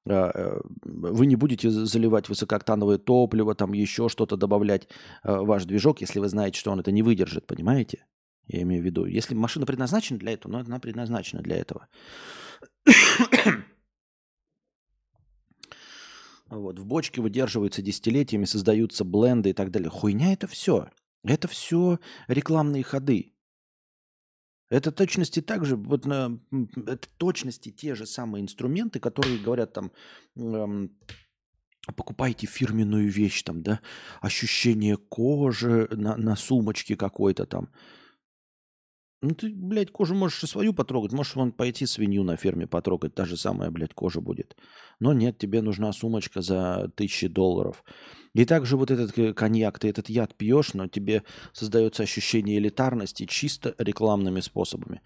А, 0.09 0.31
э, 0.35 0.61
вы 0.83 1.27
не 1.27 1.37
будете 1.37 1.71
заливать 1.71 2.29
высокооктановое 2.29 2.99
топливо, 2.99 3.55
там 3.55 3.73
еще 3.73 4.09
что-то 4.09 4.37
добавлять 4.37 4.88
в 5.23 5.45
ваш 5.45 5.65
движок, 5.65 6.00
если 6.00 6.21
вы 6.21 6.29
знаете, 6.29 6.59
что 6.59 6.71
он 6.71 6.81
это 6.81 6.93
не 6.93 7.03
выдержит, 7.03 7.47
понимаете? 7.47 8.07
Я 8.47 8.62
имею 8.62 8.83
в 8.83 8.87
виду, 8.87 9.05
если 9.05 9.35
машина 9.35 9.67
предназначена 9.67 10.19
для 10.19 10.33
этого, 10.33 10.53
но 10.53 10.59
она 10.61 10.79
предназначена 10.79 11.43
для 11.43 11.57
этого. 11.57 11.88
Вот, 16.50 16.79
в 16.79 16.87
бочке 16.87 17.21
выдерживаются 17.21 17.83
десятилетиями, 17.83 18.47
создаются 18.47 19.05
бленды 19.05 19.50
и 19.50 19.53
так 19.53 19.71
далее. 19.71 19.91
Хуйня 19.91 20.33
это 20.33 20.47
все. 20.47 20.88
Это 21.23 21.47
все 21.47 21.99
рекламные 22.27 22.83
ходы. 22.83 23.35
Это 24.71 24.93
точности 24.93 25.41
также, 25.41 25.77
вот 25.77 26.05
на, 26.05 26.39
это 26.87 27.09
точности 27.17 27.71
те 27.71 27.95
же 27.95 28.07
самые 28.07 28.43
инструменты, 28.43 29.01
которые 29.01 29.39
говорят 29.39 29.73
там, 29.73 29.93
эм, 30.37 30.91
покупайте 31.97 32.47
фирменную 32.47 33.09
вещь 33.09 33.43
там, 33.43 33.63
да, 33.63 33.81
ощущение 34.21 34.97
кожи 34.97 35.89
на, 35.91 36.17
на 36.17 36.37
сумочке 36.37 36.97
какой-то 36.97 37.47
там. 37.47 37.71
Ну 39.21 39.35
ты, 39.35 39.53
блядь, 39.53 39.91
кожу 39.91 40.15
можешь 40.15 40.45
и 40.45 40.47
свою 40.47 40.73
потрогать, 40.73 41.13
можешь 41.13 41.35
вон 41.35 41.51
пойти 41.51 41.87
свинью 41.87 42.23
на 42.23 42.37
ферме 42.37 42.69
потрогать, 42.69 43.15
та 43.15 43.25
же 43.25 43.37
самая, 43.37 43.71
блядь, 43.71 43.93
кожа 43.93 44.21
будет. 44.21 44.57
Но 45.01 45.13
нет, 45.13 45.39
тебе 45.39 45.61
нужна 45.61 45.93
сумочка 45.93 46.41
за 46.41 46.93
тысячи 46.95 47.27
долларов. 47.27 47.83
И 48.35 48.45
также 48.45 48.77
вот 48.77 48.93
этот 48.93 49.19
э, 49.19 49.35
коньяк, 49.35 49.81
ты 49.81 49.89
этот 49.89 50.09
яд 50.09 50.37
пьешь, 50.37 50.73
но 50.75 50.87
тебе 50.87 51.25
создается 51.53 52.05
ощущение 52.05 52.59
элитарности 52.59 53.27
чисто 53.27 53.75
рекламными 53.79 54.39
способами. 54.39 55.03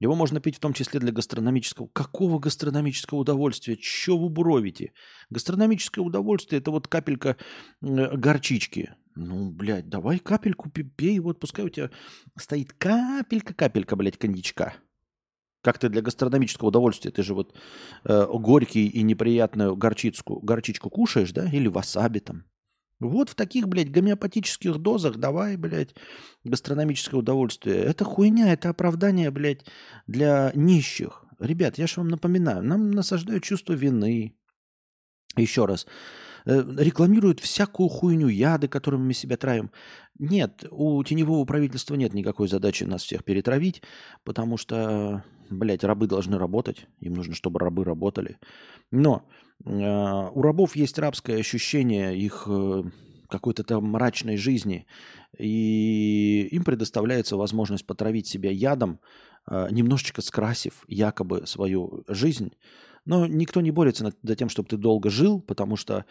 Его 0.00 0.16
можно 0.16 0.40
пить 0.40 0.56
в 0.56 0.60
том 0.60 0.72
числе 0.72 0.98
для 0.98 1.12
гастрономического. 1.12 1.86
Какого 1.92 2.40
гастрономического 2.40 3.20
удовольствия? 3.20 3.76
Че 3.76 4.18
вы 4.18 4.28
буровите? 4.28 4.92
Гастрономическое 5.30 6.04
удовольствие– 6.04 6.58
это 6.60 6.72
вот 6.72 6.88
капелька 6.88 7.36
горчички. 7.80 8.90
Ну, 9.14 9.50
блядь, 9.50 9.88
давай 9.88 10.18
капельку 10.18 10.70
пей, 10.70 11.18
вот 11.20 11.38
пускай 11.38 11.64
у 11.64 11.68
тебя 11.68 11.90
стоит 12.38 12.72
капелька-капелька, 12.72 13.96
блядь, 13.96 14.18
коньячка. 14.18 14.74
Как 15.62 15.78
ты 15.78 15.88
для 15.88 16.02
гастрономического 16.02 16.68
удовольствия, 16.68 17.10
ты 17.10 17.22
же 17.22 17.34
вот 17.34 17.54
э, 18.04 18.26
горький 18.26 18.88
и 18.88 19.02
неприятную 19.02 19.76
горчицку, 19.76 20.40
горчичку 20.40 20.90
кушаешь, 20.90 21.32
да, 21.32 21.48
или 21.48 21.68
васаби 21.68 22.18
там. 22.18 22.44
Вот 22.98 23.30
в 23.30 23.34
таких, 23.34 23.68
блядь, 23.68 23.90
гомеопатических 23.90 24.78
дозах 24.78 25.16
давай, 25.16 25.56
блядь, 25.56 25.94
гастрономическое 26.44 27.18
удовольствие. 27.18 27.76
Это 27.76 28.04
хуйня, 28.04 28.52
это 28.52 28.70
оправдание, 28.70 29.30
блядь, 29.30 29.66
для 30.06 30.52
нищих. 30.54 31.24
Ребят, 31.38 31.78
я 31.78 31.86
же 31.86 31.94
вам 31.96 32.08
напоминаю, 32.08 32.62
нам 32.62 32.90
насаждают 32.90 33.44
чувство 33.44 33.72
вины. 33.72 34.36
Еще 35.36 35.64
раз, 35.64 35.86
рекламируют 36.44 37.40
всякую 37.40 37.88
хуйню, 37.88 38.28
яды, 38.28 38.68
которыми 38.68 39.06
мы 39.06 39.14
себя 39.14 39.36
травим. 39.36 39.70
Нет, 40.18 40.64
у 40.70 41.02
теневого 41.04 41.44
правительства 41.44 41.94
нет 41.94 42.14
никакой 42.14 42.48
задачи 42.48 42.84
нас 42.84 43.02
всех 43.02 43.24
перетравить, 43.24 43.82
потому 44.24 44.56
что, 44.56 45.24
блядь, 45.50 45.84
рабы 45.84 46.06
должны 46.06 46.38
работать, 46.38 46.86
им 47.00 47.14
нужно, 47.14 47.34
чтобы 47.34 47.60
рабы 47.60 47.84
работали. 47.84 48.38
Но 48.90 49.28
а, 49.64 50.30
у 50.30 50.42
рабов 50.42 50.76
есть 50.76 50.98
рабское 50.98 51.38
ощущение 51.38 52.16
их 52.16 52.44
э, 52.46 52.82
какой-то 53.28 53.64
там 53.64 53.84
мрачной 53.84 54.36
жизни, 54.36 54.86
и 55.38 56.48
им 56.50 56.64
предоставляется 56.64 57.36
возможность 57.36 57.86
потравить 57.86 58.26
себя 58.26 58.50
ядом, 58.50 59.00
а, 59.46 59.70
немножечко 59.70 60.22
скрасив 60.22 60.84
якобы 60.88 61.46
свою 61.46 62.04
жизнь. 62.06 62.52
Но 63.04 63.26
никто 63.26 63.60
не 63.60 63.70
борется 63.70 64.12
за 64.22 64.36
тем, 64.36 64.48
чтобы 64.48 64.68
ты 64.68 64.76
долго 64.76 65.10
жил, 65.10 65.40
потому 65.40 65.76
что 65.76 66.04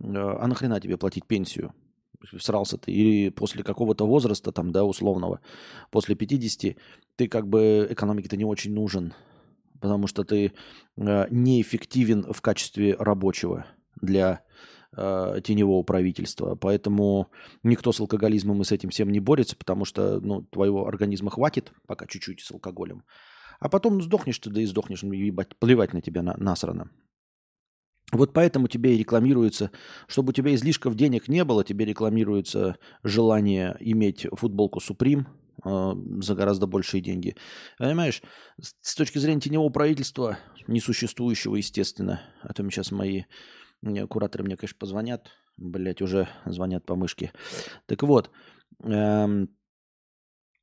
а 0.00 0.46
нахрена 0.46 0.80
тебе 0.80 0.96
платить 0.96 1.26
пенсию? 1.26 1.74
Срался 2.40 2.78
ты. 2.78 2.90
Или 2.90 3.28
после 3.28 3.62
какого-то 3.62 4.06
возраста, 4.06 4.50
там, 4.50 4.72
да, 4.72 4.84
условного, 4.84 5.40
после 5.90 6.16
50, 6.16 6.76
ты 7.16 7.28
как 7.28 7.48
бы 7.48 7.86
экономике-то 7.90 8.36
не 8.36 8.44
очень 8.44 8.72
нужен 8.72 9.14
потому 9.80 10.06
что 10.06 10.24
ты 10.24 10.52
э, 10.96 11.26
неэффективен 11.30 12.32
в 12.32 12.40
качестве 12.40 12.94
рабочего 12.98 13.66
для 14.00 14.42
э, 14.96 15.40
теневого 15.44 15.82
правительства. 15.82 16.54
Поэтому 16.54 17.30
никто 17.62 17.92
с 17.92 18.00
алкоголизмом 18.00 18.60
и 18.62 18.64
с 18.64 18.72
этим 18.72 18.90
всем 18.90 19.10
не 19.10 19.20
борется, 19.20 19.56
потому 19.56 19.84
что 19.84 20.20
ну, 20.20 20.42
твоего 20.42 20.86
организма 20.86 21.30
хватит 21.30 21.72
пока 21.86 22.06
чуть-чуть 22.06 22.40
с 22.40 22.50
алкоголем. 22.50 23.04
А 23.58 23.68
потом 23.68 24.02
сдохнешь 24.02 24.38
ты, 24.38 24.50
да 24.50 24.60
и 24.60 24.66
сдохнешь, 24.66 25.02
ну, 25.02 25.12
ебать, 25.12 25.56
плевать 25.56 25.92
на 25.92 26.00
тебя 26.00 26.22
на, 26.22 26.36
насрано. 26.36 26.90
Вот 28.12 28.32
поэтому 28.32 28.68
тебе 28.68 28.94
и 28.94 28.98
рекламируется, 28.98 29.70
чтобы 30.06 30.30
у 30.30 30.32
тебя 30.32 30.54
излишков 30.54 30.94
денег 30.94 31.28
не 31.28 31.44
было, 31.44 31.62
тебе 31.62 31.84
рекламируется 31.84 32.78
желание 33.02 33.76
иметь 33.80 34.26
футболку 34.32 34.80
Supreme 34.80 35.26
э, 35.64 36.22
за 36.22 36.34
гораздо 36.34 36.66
большие 36.66 37.02
деньги. 37.02 37.36
Понимаешь, 37.78 38.22
с 38.58 38.94
точки 38.94 39.18
зрения 39.18 39.40
теневого 39.40 39.68
правительства, 39.68 40.38
несуществующего, 40.66 41.56
естественно, 41.56 42.22
а 42.40 42.54
то 42.54 42.62
мне 42.62 42.72
сейчас 42.72 42.92
мои 42.92 43.24
кураторы 44.08 44.44
мне, 44.44 44.56
конечно, 44.56 44.78
позвонят, 44.78 45.28
блять, 45.58 46.00
уже 46.00 46.28
звонят 46.46 46.86
по 46.86 46.96
мышке. 46.96 47.32
Так 47.86 48.02
вот, 48.02 48.30
эм, 48.84 49.50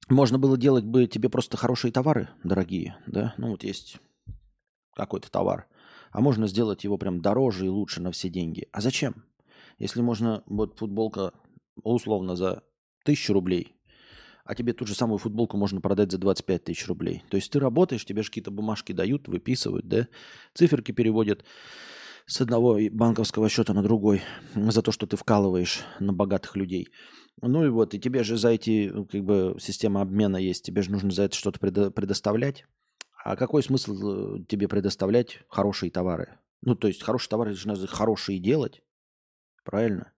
можно 0.10 0.38
было 0.40 0.58
делать 0.58 0.86
бы 0.86 1.08
тебе 1.08 1.30
просто 1.30 1.58
хорошие 1.58 1.92
товары, 1.92 2.30
дорогие, 2.44 2.98
да? 3.08 3.34
Ну 3.38 3.52
вот 3.52 3.64
есть 3.64 3.98
какой-то 4.96 5.32
товар– 5.32 5.68
а 6.16 6.22
можно 6.22 6.48
сделать 6.48 6.86
его 6.86 6.98
прям 6.98 7.20
дороже 7.20 7.66
и 7.66 7.70
лучше 7.70 8.02
на 8.02 8.10
все 8.10 8.30
деньги. 8.30 8.70
А 8.72 8.80
зачем? 8.80 9.26
Если 9.80 10.00
можно, 10.00 10.44
вот 10.46 10.80
футболка 10.80 11.34
условно 11.84 12.38
за 12.38 12.64
тысячу 13.04 13.34
рублей, 13.34 13.76
а 14.46 14.56
тебе 14.56 14.72
ту 14.72 14.86
же 14.86 14.96
самую 14.96 15.18
футболку 15.18 15.58
можно 15.58 15.82
продать 15.82 16.14
за 16.14 16.18
25 16.18 16.64
тысяч 16.64 16.88
рублей. 16.88 17.22
То 17.30 17.36
есть 17.36 17.52
ты 17.52 17.60
работаешь, 17.60 18.06
тебе 18.06 18.24
же 18.24 18.30
какие-то 18.30 18.50
бумажки 18.50 18.94
дают, 18.94 19.28
выписывают, 19.28 19.90
да, 19.90 20.08
циферки 20.54 20.94
переводят 20.94 21.44
с 22.26 22.42
одного 22.42 22.80
банковского 22.92 23.50
счета 23.50 23.74
на 23.74 23.84
другой 23.84 24.22
за 24.56 24.82
то, 24.82 24.92
что 24.92 25.06
ты 25.06 25.16
вкалываешь 25.18 25.84
на 26.00 26.14
богатых 26.14 26.56
людей. 26.56 26.90
Ну 27.42 27.66
и 27.66 27.70
вот, 27.70 27.94
и 27.94 28.00
тебе 28.00 28.24
же 28.24 28.38
за 28.38 28.50
эти, 28.50 28.90
как 28.90 29.24
бы, 29.24 29.56
система 29.60 30.02
обмена 30.02 30.38
есть, 30.38 30.64
тебе 30.64 30.82
же 30.82 30.92
нужно 30.92 31.12
за 31.12 31.24
это 31.24 31.36
что-то 31.36 31.60
предоставлять. 31.60 32.66
А 33.24 33.36
какой 33.36 33.64
смысл 33.64 34.38
э, 34.38 34.44
тебе 34.48 34.68
предоставлять 34.68 35.40
хорошие 35.50 35.92
товары? 35.92 36.40
Ну, 36.62 36.76
то 36.76 36.88
есть 36.88 37.04
хорошие 37.04 37.30
товары 37.30 37.54
же 37.54 37.68
надо 37.68 37.88
хорошие 37.88 38.40
делать. 38.40 38.82
Правильно? 39.64 40.12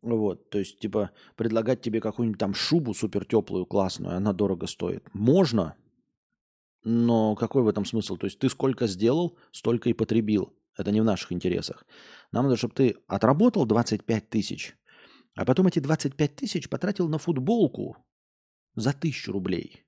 Вот, 0.00 0.48
то 0.50 0.58
есть, 0.58 0.78
типа, 0.78 1.10
предлагать 1.36 1.80
тебе 1.80 2.00
какую-нибудь 2.00 2.38
там 2.38 2.54
шубу 2.54 2.94
супер 2.94 3.24
теплую, 3.24 3.66
классную, 3.66 4.16
она 4.16 4.32
дорого 4.32 4.66
стоит. 4.66 5.02
Можно, 5.12 5.74
но 6.84 7.34
какой 7.34 7.62
в 7.62 7.68
этом 7.68 7.84
смысл? 7.84 8.16
То 8.16 8.26
есть 8.26 8.38
ты 8.38 8.48
сколько 8.48 8.86
сделал, 8.86 9.36
столько 9.52 9.88
и 9.90 9.94
потребил. 9.94 10.54
Это 10.76 10.92
не 10.92 11.00
в 11.00 11.04
наших 11.04 11.32
интересах. 11.32 11.84
Нам 12.30 12.44
надо, 12.44 12.56
чтобы 12.56 12.74
ты 12.74 12.96
отработал 13.06 13.66
25 13.66 14.28
тысяч, 14.28 14.76
а 15.34 15.44
потом 15.44 15.66
эти 15.66 15.80
25 15.80 16.36
тысяч 16.36 16.68
потратил 16.68 17.08
на 17.08 17.18
футболку 17.18 17.96
за 18.74 18.92
тысячу 18.92 19.32
рублей 19.32 19.84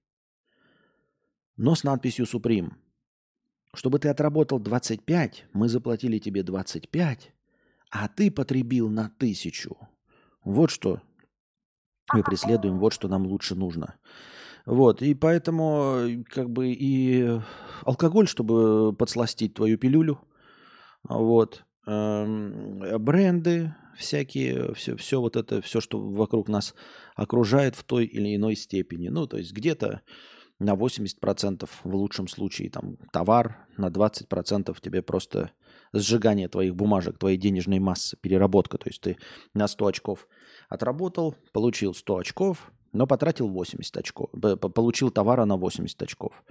но 1.61 1.75
с 1.75 1.85
надписью 1.85 2.25
Supreme. 2.25 2.73
Чтобы 3.75 3.99
ты 3.99 4.09
отработал 4.09 4.59
25, 4.59 5.45
мы 5.53 5.69
заплатили 5.69 6.19
тебе 6.19 6.43
25, 6.43 7.35
а 7.91 8.09
ты 8.09 8.31
потребил 8.31 8.89
на 8.89 9.11
тысячу. 9.11 9.77
Вот 10.43 10.71
что 10.71 11.03
мы 12.15 12.23
преследуем, 12.23 12.79
вот 12.79 12.95
что 12.95 13.09
нам 13.09 13.27
лучше 13.27 13.55
нужно. 13.55 13.99
Вот, 14.71 15.03
и 15.03 15.15
поэтому 15.15 16.25
как 16.29 16.49
бы 16.49 16.71
и 16.71 17.41
алкоголь, 17.83 18.29
чтобы 18.29 18.93
подсластить 18.93 19.55
твою 19.55 19.77
пилюлю, 19.79 20.21
вот, 21.03 21.65
эм, 21.89 22.79
бренды 23.05 23.75
всякие, 23.97 24.73
все, 24.75 24.95
все 24.95 25.21
вот 25.21 25.35
это, 25.35 25.61
все, 25.61 25.81
что 25.81 25.99
вокруг 25.99 26.49
нас 26.49 26.77
окружает 27.17 27.75
в 27.75 27.83
той 27.83 28.07
или 28.07 28.37
иной 28.37 28.55
степени. 28.55 29.09
Ну, 29.09 29.27
то 29.27 29.39
есть 29.39 29.53
где-то 29.53 30.03
на 30.61 30.77
80% 30.77 31.69
в 31.83 31.97
лучшем 31.97 32.29
случае 32.29 32.71
там 32.71 32.97
товар, 33.13 33.67
на 33.77 33.91
20% 33.91 34.81
тебе 34.81 35.03
просто 35.03 35.51
сжигание 35.93 36.49
твоих 36.49 36.77
бумажек, 36.77 37.19
твоей 37.19 37.39
денежной 37.39 37.81
массы, 37.81 38.17
переработка. 38.21 38.79
То 38.79 38.89
есть 38.89 39.01
ты 39.01 39.17
на 39.53 39.67
100 39.67 39.87
очков 39.87 40.29
отработал, 40.69 41.35
получил 41.53 41.93
100 41.93 42.19
очков, 42.19 42.71
но 42.93 43.07
потратил 43.07 43.49
80 43.49 43.97
очков, 43.97 44.31
получил 44.75 45.11
товара 45.11 45.45
на 45.45 45.57
80 45.57 46.03
очков, 46.03 46.45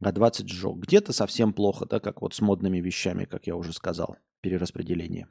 а 0.00 0.12
20 0.12 0.48
сжег. 0.48 0.76
Где-то 0.76 1.12
совсем 1.12 1.52
плохо, 1.52 1.86
да, 1.86 2.00
как 2.00 2.22
вот 2.22 2.34
с 2.34 2.40
модными 2.40 2.78
вещами, 2.78 3.24
как 3.24 3.46
я 3.46 3.56
уже 3.56 3.72
сказал, 3.72 4.16
перераспределение. 4.40 5.28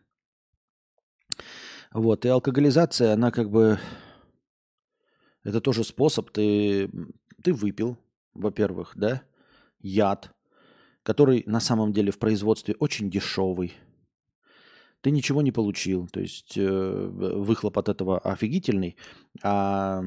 Вот, 1.91 2.25
и 2.25 2.29
алкоголизация, 2.29 3.13
она 3.13 3.31
как 3.31 3.49
бы, 3.49 3.79
это 5.43 5.61
тоже 5.61 5.83
способ, 5.83 6.31
ты, 6.31 6.89
ты 7.43 7.53
выпил, 7.53 7.97
во-первых, 8.33 8.93
да, 8.95 9.21
яд, 9.79 10.31
который 11.03 11.43
на 11.45 11.59
самом 11.59 11.93
деле 11.93 12.11
в 12.11 12.17
производстве 12.17 12.75
очень 12.79 13.11
дешевый. 13.11 13.73
Ты 15.01 15.11
ничего 15.11 15.41
не 15.41 15.51
получил, 15.51 16.07
то 16.07 16.21
есть 16.21 16.57
э, 16.57 16.65
выхлоп 16.65 17.77
от 17.77 17.89
этого 17.89 18.19
офигительный, 18.19 18.95
а 19.43 20.05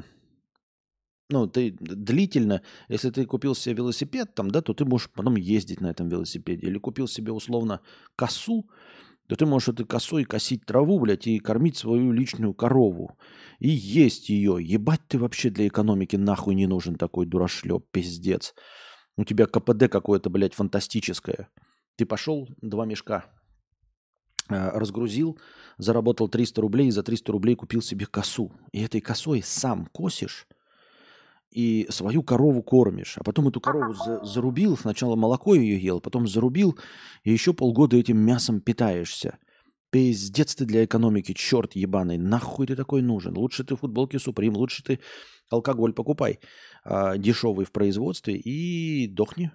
ну, 1.29 1.47
ты 1.49 1.73
длительно, 1.81 2.63
если 2.89 3.11
ты 3.11 3.25
купил 3.27 3.55
себе 3.55 3.77
велосипед, 3.77 4.35
там, 4.35 4.51
да, 4.51 4.61
то 4.63 4.75
ты 4.75 4.85
можешь 4.85 5.11
потом 5.11 5.37
ездить 5.37 5.81
на 5.81 5.89
этом 5.89 6.09
велосипеде. 6.09 6.69
Или 6.69 6.79
купил 6.79 7.09
себе 7.09 7.33
условно 7.33 7.81
косу, 8.15 8.69
то 9.27 9.35
ты 9.35 9.45
можешь 9.45 9.69
этой 9.69 9.85
косой 9.85 10.25
косить 10.25 10.65
траву, 10.65 11.01
блядь, 11.01 11.27
и 11.27 11.41
кормить 11.41 11.77
свою 11.77 12.13
личную 12.13 12.55
корову. 12.55 13.19
И 13.59 13.69
есть 13.69 14.29
ее. 14.29 14.59
Ебать 14.61 15.01
ты 15.09 15.19
вообще 15.19 15.51
для 15.51 15.67
экономики 15.67 16.15
нахуй 16.15 16.55
не 16.55 16.67
нужен 16.67 16.95
такой 16.95 17.27
дурашлеп, 17.27 17.85
пиздец. 17.91 18.55
У 19.17 19.25
тебя 19.25 19.47
КПД 19.47 19.89
какое-то, 19.91 20.31
блядь, 20.31 20.55
фантастическое. 20.55 21.49
Ты 21.97 22.07
пошел, 22.07 22.49
два 22.61 22.85
мешка 22.85 23.25
э, 24.49 24.79
разгрузил, 24.79 25.39
заработал 25.79 26.29
300 26.29 26.61
рублей, 26.61 26.89
и 26.89 26.93
за 26.93 27.03
300 27.03 27.33
рублей 27.33 27.57
купил 27.57 27.83
себе 27.83 28.07
косу. 28.07 28.53
И 28.71 28.83
этой 28.83 29.01
косой 29.01 29.43
сам 29.43 29.87
косишь, 29.87 30.47
и 31.57 31.87
свою 31.89 32.23
корову 32.23 32.63
кормишь, 32.63 33.17
а 33.17 33.25
потом 33.25 33.49
эту 33.49 33.63
корову 33.63 33.95
за, 33.95 34.23
зарубил, 34.23 34.77
сначала 34.77 35.17
молоко 35.17 35.55
ее 35.55 35.83
ел, 35.83 36.01
потом 36.01 36.27
зарубил, 36.27 36.79
и 37.25 37.33
еще 37.33 37.55
полгода 37.55 37.97
этим 37.97 38.19
мясом 38.19 38.61
питаешься. 38.61 39.39
Пиздец 39.91 40.55
ты 40.55 40.67
для 40.67 40.85
экономики, 40.85 41.33
черт 41.33 41.75
ебаный, 41.75 42.19
нахуй 42.19 42.67
ты 42.67 42.77
такой 42.77 43.01
нужен? 43.01 43.39
Лучше 43.39 43.65
ты 43.65 43.75
футболки 43.75 44.19
Суприм, 44.19 44.55
лучше 44.55 44.83
ты 44.85 45.01
алкоголь 45.51 45.95
покупай, 45.95 46.41
а, 46.85 47.17
дешевый 47.17 47.65
в 47.65 47.73
производстве, 47.73 48.37
и 48.37 49.07
дохни. 49.07 49.51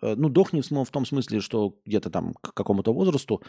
А, 0.00 0.16
ну, 0.16 0.30
дохни 0.30 0.62
в 0.62 0.90
том 0.90 1.04
смысле, 1.04 1.40
что 1.40 1.76
где-то 1.84 2.08
там 2.08 2.32
к 2.32 2.54
какому-то 2.54 2.94
возрасту, 2.94 3.42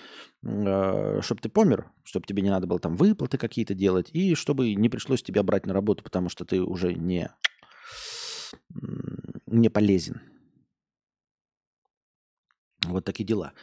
а, 0.45 1.19
чтобы 1.21 1.39
ты 1.39 1.47
помер, 1.47 1.89
чтобы 2.03 2.25
тебе 2.25 2.41
не 2.41 2.49
надо 2.49 2.67
было 2.67 2.79
там 2.79 2.95
выплаты 2.95 3.37
какие-то 3.37 3.73
делать, 3.73 4.09
и 4.11 4.35
чтобы 4.35 4.75
не 4.75 4.89
пришлось 4.89 5.23
тебя 5.23 5.41
брать 5.41 5.65
на 5.65 5.73
работу, 5.73 6.03
потому 6.03 6.27
что 6.27 6.43
ты 6.43 6.61
уже 6.61 6.93
не 6.95 7.31
не 9.47 9.69
полезен. 9.69 10.21
Вот 12.85 13.05
такие 13.05 13.25
дела. 13.25 13.53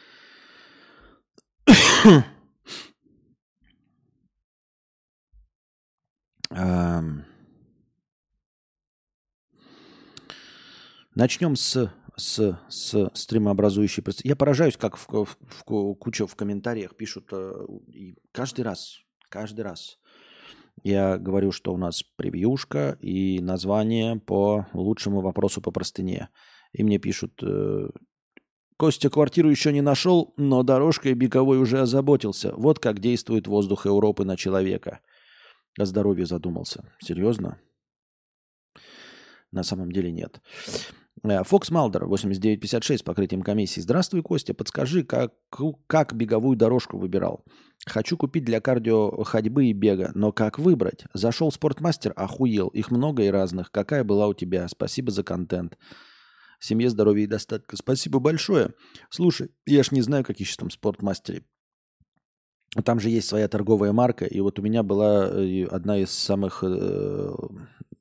Начнем 11.15 11.55
с, 11.55 11.93
с, 12.17 12.59
с 12.69 13.11
стримообразующей... 13.15 14.03
Я 14.25 14.37
поражаюсь, 14.37 14.77
как 14.77 14.97
в, 14.97 15.07
в, 15.09 15.37
в 15.49 15.95
кучу 15.95 16.27
в 16.27 16.35
комментариях 16.35 16.97
пишут 16.97 17.29
э, 17.33 17.67
и 17.89 18.17
каждый 18.33 18.63
раз, 18.63 19.01
каждый 19.29 19.61
раз 19.61 20.00
я 20.83 21.19
говорю, 21.19 21.53
что 21.53 21.73
у 21.73 21.77
нас 21.77 22.03
превьюшка 22.17 22.99
и 23.01 23.41
название 23.41 24.17
по 24.17 24.67
лучшему 24.73 25.21
вопросу 25.21 25.61
по 25.61 25.71
простыне. 25.71 26.29
И 26.73 26.83
мне 26.85 26.99
пишут, 26.99 27.43
э, 27.43 27.89
Костя 28.81 29.11
квартиру 29.11 29.51
еще 29.51 29.75
не 29.75 29.83
нашел, 29.83 30.33
но 30.39 30.63
дорожкой 30.63 31.13
беговой 31.13 31.59
уже 31.59 31.81
озаботился. 31.81 32.55
Вот 32.57 32.79
как 32.79 32.99
действует 32.99 33.47
воздух 33.47 33.85
Европы 33.85 34.25
на 34.25 34.39
человека. 34.39 35.01
О 35.79 35.85
здоровье 35.85 36.25
задумался. 36.25 36.91
Серьезно? 36.99 37.61
На 39.53 39.65
самом 39.65 39.93
деле 39.93 40.11
нет. 40.11 40.41
Э, 41.23 41.45
Фокс 41.45 41.71
Малдер, 41.71 42.07
8956, 42.07 43.05
покрытием 43.05 43.43
комиссии. 43.43 43.81
Здравствуй, 43.81 44.23
Костя. 44.23 44.55
Подскажи, 44.55 45.05
как, 45.05 45.35
как 45.87 46.15
беговую 46.15 46.57
дорожку 46.57 46.99
выбирал? 46.99 47.45
Хочу 47.87 48.17
купить 48.17 48.45
для 48.45 48.61
кардио 48.61 49.23
ходьбы 49.25 49.67
и 49.67 49.73
бега, 49.73 50.13
но 50.15 50.33
как 50.33 50.59
выбрать? 50.59 51.05
Зашел 51.15 51.51
в 51.51 51.55
спортмастер, 51.55 52.13
охуел. 52.17 52.69
Их 52.69 52.91
много 52.91 53.23
и 53.25 53.31
разных. 53.31 53.71
Какая 53.71 54.05
была 54.05 54.29
у 54.29 54.35
тебя? 54.35 54.69
Спасибо 54.69 55.11
за 55.11 55.23
контент. 55.23 55.79
Семье, 56.59 56.91
здоровья 56.91 57.25
и 57.25 57.27
достатка. 57.27 57.77
Спасибо 57.77 58.19
большое. 58.19 58.75
Слушай, 59.09 59.51
я 59.67 59.83
ж 59.83 59.93
не 59.93 60.03
знаю, 60.03 60.25
какие 60.25 60.47
еще 60.47 60.57
там 60.57 60.71
спортмастеры. 60.71 61.45
Там 62.85 63.01
же 63.01 63.09
есть 63.09 63.29
своя 63.29 63.49
торговая 63.49 63.93
марка, 63.93 64.27
и 64.27 64.41
вот 64.41 64.59
у 64.61 64.63
меня 64.63 64.85
была 64.85 65.27
э, 65.27 65.65
одна 65.65 65.99
из 65.99 66.11
самых 66.11 66.63
э, 66.63 67.33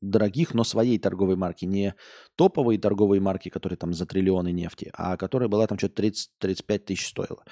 дорогих, 0.01 0.53
но 0.53 0.63
своей 0.63 0.97
торговой 0.99 1.35
марки, 1.35 1.65
не 1.65 1.95
топовой 2.35 2.77
торговой 2.77 3.19
марки, 3.19 3.49
которые 3.49 3.77
там 3.77 3.93
за 3.93 4.05
триллионы 4.05 4.51
нефти, 4.51 4.91
а 4.93 5.17
которая 5.17 5.49
была 5.49 5.67
там 5.67 5.77
что-то 5.77 6.03
30-35 6.03 6.79
тысяч 6.79 7.07
стоила. 7.07 7.43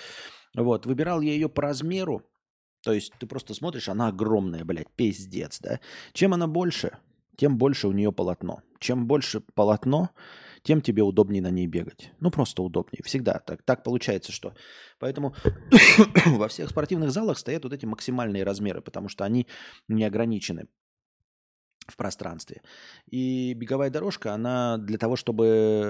Вот, 0.56 0.86
выбирал 0.86 1.22
я 1.22 1.34
ее 1.34 1.50
по 1.50 1.62
размеру. 1.62 2.24
То 2.84 2.94
есть 2.94 3.12
ты 3.20 3.28
просто 3.28 3.54
смотришь, 3.54 3.90
она 3.90 4.08
огромная, 4.08 4.64
блядь, 4.64 4.90
пиздец, 4.96 5.60
да. 5.60 5.80
Чем 6.14 6.34
она 6.34 6.48
больше, 6.48 6.98
тем 7.36 7.58
больше 7.58 7.88
у 7.88 7.92
нее 7.92 8.12
полотно. 8.12 8.62
Чем 8.80 9.08
больше 9.08 9.42
полотно, 9.56 10.12
тем 10.64 10.82
тебе 10.82 11.04
удобнее 11.04 11.42
на 11.42 11.50
ней 11.50 11.68
бегать. 11.68 12.12
Ну, 12.20 12.32
просто 12.32 12.64
удобнее. 12.64 13.02
Всегда 13.04 13.40
так, 13.40 13.64
так 13.64 13.84
получается, 13.84 14.32
что... 14.32 14.54
Поэтому 15.00 15.36
во 16.26 16.48
всех 16.48 16.70
спортивных 16.70 17.12
залах 17.12 17.38
стоят 17.38 17.64
вот 17.64 17.74
эти 17.74 17.86
максимальные 17.86 18.44
размеры, 18.44 18.82
потому 18.82 19.10
что 19.10 19.24
они 19.26 19.48
не 19.88 20.04
ограничены 20.04 20.68
в 21.88 21.96
пространстве. 21.96 22.62
И 23.10 23.54
беговая 23.54 23.90
дорожка, 23.90 24.34
она 24.34 24.78
для 24.78 24.98
того, 24.98 25.16
чтобы, 25.16 25.46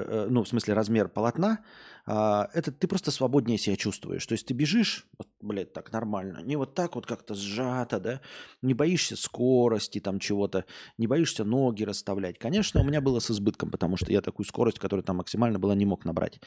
э, 0.08 0.28
ну, 0.30 0.44
в 0.44 0.48
смысле, 0.48 0.74
размер 0.74 1.10
полотна, 1.10 1.60
а, 2.06 2.50
это 2.54 2.72
ты 2.72 2.88
просто 2.88 3.12
свободнее 3.12 3.58
себя 3.58 3.76
чувствуешь. 3.76 4.26
То 4.26 4.34
есть 4.34 4.48
ты 4.48 4.54
бежишь, 4.54 5.06
вот, 5.18 5.28
блядь, 5.42 5.74
так 5.74 5.92
нормально, 5.92 6.42
не 6.42 6.56
вот 6.56 6.74
так 6.74 6.96
вот 6.96 7.06
как-то 7.06 7.34
сжато, 7.34 8.00
да, 8.00 8.22
не 8.62 8.74
боишься 8.74 9.18
скорости 9.18 10.00
там 10.00 10.20
чего-то, 10.20 10.64
не 10.98 11.08
боишься 11.08 11.44
ноги 11.44 11.84
расставлять. 11.84 12.40
Конечно, 12.40 12.80
у 12.80 12.86
меня 12.86 13.02
было 13.02 13.20
с 13.20 13.30
избытком, 13.30 13.72
потому 13.72 13.98
что 13.98 14.12
я 14.12 14.22
такую 14.22 14.46
скорость, 14.46 14.80
которая 14.80 15.04
там 15.04 15.18
максимально 15.18 15.60
была, 15.60 15.76
не 15.76 15.86
мог 15.86 16.06
набрать. 16.06 16.40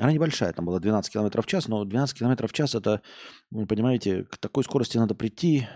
Она 0.00 0.12
небольшая, 0.12 0.52
там 0.52 0.64
было 0.64 0.80
12 0.80 1.12
км 1.12 1.42
в 1.42 1.46
час, 1.46 1.68
но 1.68 1.84
12 1.84 2.18
км 2.18 2.48
в 2.48 2.52
час 2.52 2.74
это, 2.74 3.02
вы 3.50 3.66
понимаете, 3.66 4.24
к 4.24 4.38
такой 4.38 4.64
скорости 4.64 4.96
надо 4.96 5.14
прийти, 5.14 5.68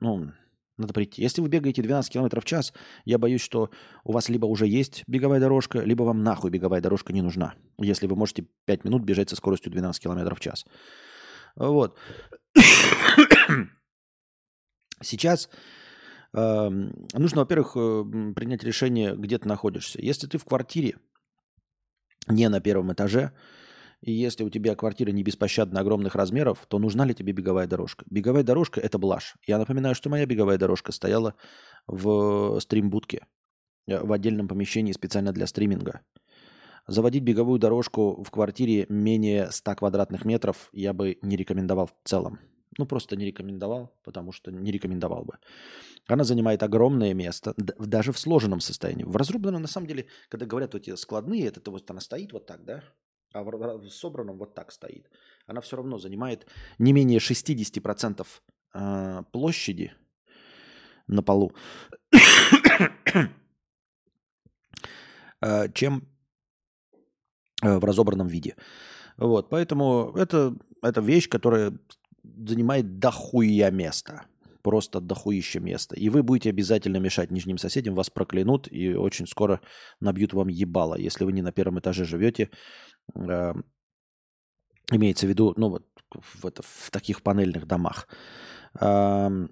ну, 0.00 0.32
надо 0.78 0.92
прийти. 0.94 1.22
Если 1.22 1.40
вы 1.42 1.48
бегаете 1.48 1.82
12 1.82 2.12
км 2.12 2.40
в 2.40 2.44
час, 2.44 2.72
я 3.04 3.18
боюсь, 3.18 3.42
что 3.42 3.70
у 4.04 4.12
вас 4.12 4.28
либо 4.28 4.46
уже 4.46 4.66
есть 4.66 5.04
беговая 5.06 5.40
дорожка, 5.40 5.80
либо 5.80 6.02
вам 6.04 6.22
нахуй 6.22 6.50
беговая 6.50 6.80
дорожка 6.80 7.12
не 7.12 7.22
нужна, 7.22 7.54
если 7.78 8.06
вы 8.06 8.16
можете 8.16 8.46
5 8.66 8.84
минут 8.84 9.02
бежать 9.02 9.30
со 9.30 9.36
скоростью 9.36 9.70
12 9.72 10.02
км 10.02 10.34
в 10.34 10.40
час. 10.40 10.64
Вот. 11.56 11.98
Сейчас 15.02 15.50
э, 16.32 16.70
нужно, 16.70 17.40
во-первых, 17.40 17.76
э, 17.76 18.32
принять 18.34 18.64
решение, 18.64 19.14
где 19.16 19.38
ты 19.38 19.48
находишься. 19.48 20.00
Если 20.00 20.26
ты 20.26 20.38
в 20.38 20.44
квартире, 20.44 20.96
не 22.28 22.48
на 22.48 22.60
первом 22.60 22.92
этаже, 22.92 23.32
и 24.02 24.10
если 24.10 24.42
у 24.42 24.50
тебя 24.50 24.74
квартира 24.74 25.12
не 25.12 25.22
беспощадно 25.22 25.80
огромных 25.80 26.16
размеров, 26.16 26.66
то 26.68 26.80
нужна 26.80 27.04
ли 27.04 27.14
тебе 27.14 27.32
беговая 27.32 27.68
дорожка? 27.68 28.04
Беговая 28.10 28.42
дорожка– 28.42 28.80
это 28.82 28.98
блажь. 28.98 29.36
Я 29.46 29.58
напоминаю, 29.58 29.94
что 29.94 30.10
моя 30.10 30.26
беговая 30.26 30.58
дорожка 30.58 30.90
стояла 30.90 31.36
в 31.86 32.58
стримбудке, 32.58 33.26
э, 33.86 34.04
в 34.04 34.12
отдельном 34.12 34.48
помещении 34.48 34.90
специально 34.90 35.32
для 35.32 35.46
стриминга. 35.46 36.00
Заводить 36.88 37.22
беговую 37.22 37.60
дорожку 37.60 38.24
в 38.24 38.30
квартире 38.32 38.86
менее 38.88 39.52
100 39.52 39.76
квадратных 39.76 40.24
метров 40.24 40.68
я 40.72 40.92
бы 40.92 41.18
не 41.22 41.36
рекомендовал 41.36 41.86
в 41.86 41.94
целом. 42.02 42.40
Ну, 42.78 42.86
просто 42.86 43.14
не 43.14 43.24
рекомендовал, 43.24 43.94
потому 44.02 44.32
что 44.32 44.50
не 44.50 44.72
рекомендовал 44.72 45.24
бы. 45.24 45.34
Она 46.08 46.24
занимает 46.24 46.64
огромное 46.64 47.14
место, 47.14 47.54
даже 47.56 48.10
в 48.10 48.18
сложенном 48.18 48.58
состоянии. 48.58 49.04
В 49.04 49.14
разрубленном, 49.14 49.62
на 49.62 49.68
самом 49.68 49.86
деле, 49.86 50.06
когда 50.28 50.46
говорят 50.46 50.72
вот 50.72 50.82
эти 50.82 50.96
складные, 50.96 51.46
это 51.46 51.70
вот 51.70 51.88
она 51.88 52.00
стоит 52.00 52.32
вот 52.32 52.46
так, 52.46 52.64
да, 52.64 52.82
а 53.32 53.42
в 53.42 53.88
собранном 53.90 54.38
вот 54.38 54.54
так 54.54 54.72
стоит, 54.72 55.10
она 55.46 55.60
все 55.60 55.76
равно 55.76 55.98
занимает 55.98 56.46
не 56.78 56.92
менее 56.92 57.18
60% 57.18 58.26
а, 58.74 59.22
площади 59.32 59.92
на 61.06 61.22
полу, 61.22 61.52
а, 65.40 65.68
чем 65.68 66.08
а, 67.62 67.78
в 67.78 67.84
разобранном 67.84 68.28
виде. 68.28 68.56
Вот, 69.16 69.50
поэтому 69.50 70.12
это, 70.16 70.54
это 70.82 71.00
вещь, 71.00 71.28
которая 71.28 71.78
занимает 72.22 72.98
дохуя 72.98 73.70
места. 73.70 74.26
Просто 74.62 75.00
дохуище 75.00 75.58
места. 75.58 75.96
И 75.96 76.08
вы 76.08 76.22
будете 76.22 76.50
обязательно 76.50 76.98
мешать 76.98 77.32
нижним 77.32 77.58
соседям, 77.58 77.96
вас 77.96 78.10
проклянут 78.10 78.68
и 78.70 78.94
очень 78.94 79.26
скоро 79.26 79.60
набьют 79.98 80.32
вам 80.34 80.46
ебало. 80.46 80.94
Если 80.94 81.24
вы 81.24 81.32
не 81.32 81.42
на 81.42 81.50
первом 81.50 81.80
этаже 81.80 82.04
живете, 82.04 82.48
э, 83.14 83.54
имеется 84.90 85.26
в 85.26 85.28
виду, 85.28 85.54
ну 85.56 85.68
вот 85.68 85.86
в, 86.10 86.46
это, 86.46 86.62
в 86.62 86.90
таких 86.90 87.22
панельных 87.22 87.66
домах. 87.66 88.08
Э, 88.80 89.46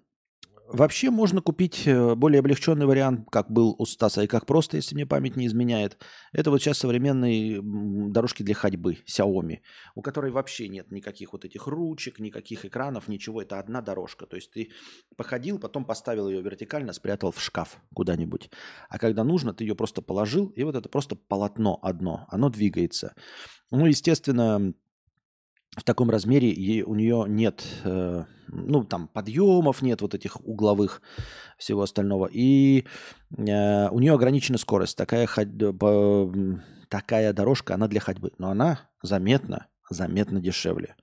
Вообще 0.73 1.11
можно 1.11 1.43
купить 1.43 1.87
э, 1.87 2.15
более 2.15 2.39
облегченный 2.39 2.87
вариант, 2.87 3.29
как 3.31 3.51
был 3.51 3.75
у 3.79 3.87
Стаса, 3.87 4.23
и 4.23 4.29
как 4.29 4.47
просто, 4.47 4.77
если 4.77 4.95
мне 4.95 5.05
память 5.05 5.35
не 5.35 5.47
изменяет. 5.47 5.99
Это 6.33 6.51
вот 6.51 6.61
сейчас 6.61 6.79
современные 6.79 7.61
дорожки 7.63 8.45
для 8.45 8.55
ходьбы 8.55 8.99
Xiaomi, 9.05 9.59
у 9.97 10.03
которой 10.03 10.31
вообще 10.31 10.69
нет 10.69 10.93
никаких 10.93 11.33
вот 11.33 11.45
этих 11.45 11.67
ручек, 11.67 12.21
никаких 12.21 12.65
экранов, 12.65 13.09
ничего. 13.09 13.43
Это 13.43 13.59
одна 13.59 13.81
дорожка. 13.83 14.27
То 14.27 14.37
есть 14.37 14.53
ты 14.53 14.71
походил, 15.17 15.59
потом 15.59 15.85
поставил 15.85 16.29
ее 16.29 16.41
вертикально, 16.41 16.93
спрятал 16.93 17.33
в 17.33 17.41
шкаф 17.41 17.79
куда-нибудь. 17.93 18.49
А 18.89 18.99
когда 18.99 19.25
нужно, 19.25 19.53
ты 19.53 19.65
ее 19.65 19.75
просто 19.75 20.03
положил, 20.03 20.47
и 20.51 20.63
вот 20.63 20.77
это 20.77 20.89
просто 20.89 21.17
полотно 21.17 21.81
одно, 21.83 22.27
оно 22.29 22.49
двигается. 22.49 23.15
Ну, 23.73 23.87
естественно, 23.87 24.73
в 25.77 25.85
таком 25.85 26.11
размере 26.11 26.53
ей, 26.53 26.83
у 26.83 26.95
нее 26.95 27.27
нет, 27.29 27.65
э, 27.85 28.25
ну, 28.49 28.85
там, 28.85 29.09
подъемов 29.09 29.83
нет, 29.83 30.03
вот 30.03 30.15
этих 30.15 30.45
угловых, 30.45 31.01
всего 31.59 31.83
остального. 31.83 32.27
И 32.27 32.85
э, 33.37 33.89
у 33.91 34.01
нее 34.01 34.13
ограничена 34.13 34.59
скорость. 34.59 34.97
Такая, 34.97 35.29
по, 35.29 36.33
такая 36.89 37.33
дорожка, 37.33 37.75
она 37.75 37.87
для 37.87 38.01
ходьбы. 38.01 38.33
Но 38.39 38.51
она 38.51 38.81
заметно, 39.03 39.67
заметно 39.89 40.41
дешевле. 40.41 40.97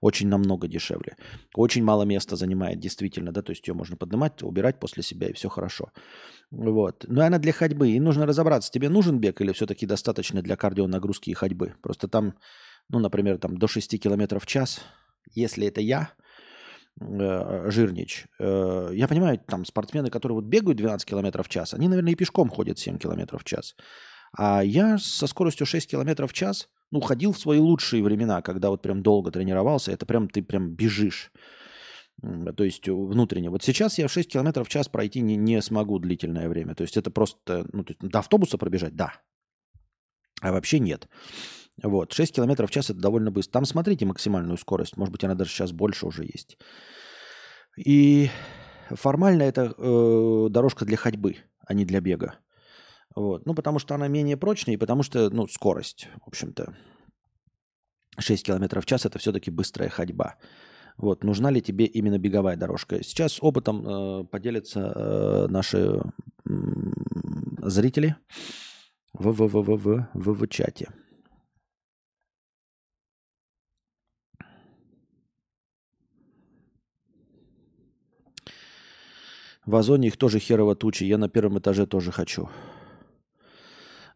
Очень 0.00 0.28
намного 0.28 0.66
дешевле. 0.66 1.16
Очень 1.54 1.84
мало 1.84 2.04
места 2.04 2.34
занимает, 2.34 2.80
действительно, 2.80 3.32
да, 3.32 3.42
то 3.42 3.50
есть 3.50 3.68
ее 3.68 3.74
можно 3.74 3.96
поднимать, 3.96 4.42
убирать 4.42 4.80
после 4.80 5.02
себя, 5.02 5.28
и 5.28 5.34
все 5.34 5.50
хорошо. 5.50 5.92
Вот. 6.50 7.04
Но 7.06 7.22
она 7.22 7.38
для 7.38 7.52
ходьбы. 7.52 7.90
И 7.90 8.00
нужно 8.00 8.26
разобраться, 8.26 8.72
тебе 8.72 8.88
нужен 8.88 9.20
бег 9.20 9.40
или 9.40 9.52
все-таки 9.52 9.86
достаточно 9.86 10.42
для 10.42 10.56
кардионагрузки 10.56 11.30
и 11.30 11.34
ходьбы. 11.34 11.74
Просто 11.82 12.08
там 12.08 12.34
ну, 12.88 12.98
например, 12.98 13.38
там 13.38 13.56
до 13.56 13.68
6 13.68 14.00
км 14.00 14.38
в 14.38 14.46
час, 14.46 14.80
если 15.34 15.66
это 15.66 15.80
я, 15.80 16.12
э, 17.00 17.70
Жирнич, 17.70 18.26
э, 18.38 18.90
я 18.92 19.08
понимаю, 19.08 19.38
там 19.38 19.64
спортсмены, 19.64 20.10
которые 20.10 20.36
вот 20.36 20.44
бегают 20.44 20.78
12 20.78 21.08
км 21.08 21.42
в 21.42 21.48
час, 21.48 21.74
они, 21.74 21.88
наверное, 21.88 22.12
и 22.12 22.16
пешком 22.16 22.48
ходят 22.48 22.78
7 22.78 22.98
км 22.98 23.38
в 23.38 23.44
час. 23.44 23.74
А 24.36 24.62
я 24.62 24.98
со 24.98 25.26
скоростью 25.26 25.66
6 25.66 25.90
км 25.90 26.26
в 26.26 26.32
час, 26.32 26.68
ну, 26.90 27.00
ходил 27.00 27.32
в 27.32 27.38
свои 27.38 27.58
лучшие 27.58 28.02
времена, 28.02 28.42
когда 28.42 28.70
вот 28.70 28.82
прям 28.82 29.02
долго 29.02 29.30
тренировался, 29.30 29.92
это 29.92 30.06
прям 30.06 30.28
ты 30.28 30.42
прям 30.42 30.70
бежишь. 30.74 31.32
То 32.56 32.64
есть 32.64 32.86
внутренне. 32.86 33.48
Вот 33.48 33.62
сейчас 33.62 33.98
я 33.98 34.08
6 34.08 34.30
км 34.30 34.62
в 34.62 34.68
час 34.68 34.88
пройти 34.88 35.20
не, 35.20 35.36
не 35.36 35.62
смогу 35.62 35.98
длительное 35.98 36.48
время. 36.48 36.74
То 36.74 36.82
есть 36.82 36.96
это 36.96 37.10
просто, 37.10 37.66
ну, 37.72 37.84
есть, 37.88 38.00
до 38.00 38.18
автобуса 38.18 38.58
пробежать, 38.58 38.94
да. 38.94 39.14
А 40.42 40.52
вообще 40.52 40.80
нет. 40.80 41.08
Вот, 41.82 42.12
6 42.12 42.34
км 42.34 42.66
в 42.66 42.70
час 42.70 42.90
это 42.90 43.00
довольно 43.00 43.30
быстро. 43.30 43.52
Там 43.52 43.64
смотрите 43.64 44.04
максимальную 44.04 44.58
скорость. 44.58 44.96
Может 44.96 45.12
быть, 45.12 45.24
она 45.24 45.34
даже 45.34 45.50
сейчас 45.50 45.72
больше 45.72 46.06
уже 46.06 46.24
есть. 46.24 46.58
И 47.76 48.30
формально 48.90 49.44
это 49.44 49.74
э, 49.76 50.46
дорожка 50.50 50.84
для 50.84 50.96
ходьбы, 50.96 51.36
а 51.66 51.74
не 51.74 51.84
для 51.84 52.00
бега. 52.00 52.34
Вот. 53.14 53.46
Ну, 53.46 53.54
потому 53.54 53.78
что 53.78 53.94
она 53.94 54.08
менее 54.08 54.36
прочная, 54.36 54.74
и 54.74 54.78
потому 54.78 55.02
что, 55.02 55.30
ну, 55.30 55.46
скорость, 55.46 56.08
в 56.24 56.28
общем-то. 56.28 56.74
6 58.18 58.44
км 58.44 58.80
в 58.80 58.86
час 58.86 59.06
это 59.06 59.18
все-таки 59.18 59.50
быстрая 59.50 59.88
ходьба. 59.88 60.36
Вот, 60.96 61.24
нужна 61.24 61.50
ли 61.50 61.62
тебе 61.62 61.86
именно 61.86 62.18
беговая 62.18 62.56
дорожка? 62.56 63.02
Сейчас 63.02 63.38
опытом 63.40 63.86
э, 63.86 64.24
поделятся 64.24 64.92
э, 64.94 65.46
наши 65.48 65.78
э, 65.78 66.52
зрители 67.62 68.16
в, 69.14 69.32
в, 69.32 69.48
в, 69.48 69.62
в, 69.62 69.76
в, 69.76 70.08
в, 70.12 70.32
в 70.34 70.48
чате. 70.48 70.88
В 79.70 79.76
Озоне 79.76 80.08
их 80.08 80.16
тоже 80.16 80.40
херово 80.40 80.74
тучи. 80.74 81.04
Я 81.04 81.16
на 81.16 81.28
первом 81.28 81.60
этаже 81.60 81.86
тоже 81.86 82.10
хочу. 82.10 82.48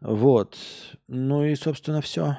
Вот. 0.00 0.58
Ну 1.06 1.44
и, 1.44 1.54
собственно, 1.54 2.00
все. 2.00 2.38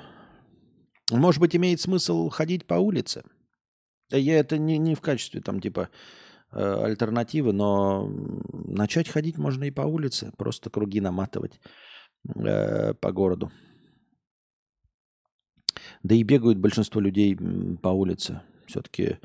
Может 1.10 1.39
быть, 1.39 1.56
имеет 1.56 1.80
смысл 1.80 2.28
ходить 2.28 2.65
по 2.65 2.73
улице. 2.73 3.23
Я 4.12 4.38
это 4.38 4.58
не, 4.58 4.78
не 4.78 4.95
в 4.95 5.01
качестве 5.01 5.39
там 5.39 5.62
типа 5.62 5.88
э, 6.51 6.84
альтернативы, 6.84 7.54
но 7.54 8.06
начать 8.51 9.08
ходить 9.08 9.38
можно 9.38 9.63
и 9.63 9.71
по 9.71 9.84
улице, 9.84 10.34
просто 10.38 10.69
круги 10.69 10.99
наматывать 10.99 11.62
э, 12.36 12.95
по 12.95 13.13
городу. 13.13 13.49
Да 16.04 16.15
и 16.15 16.23
бегают 16.23 16.58
большинство 16.58 16.99
людей 16.99 17.38
по 17.82 17.89
улице. 17.89 18.41
Все-таки 18.67 19.19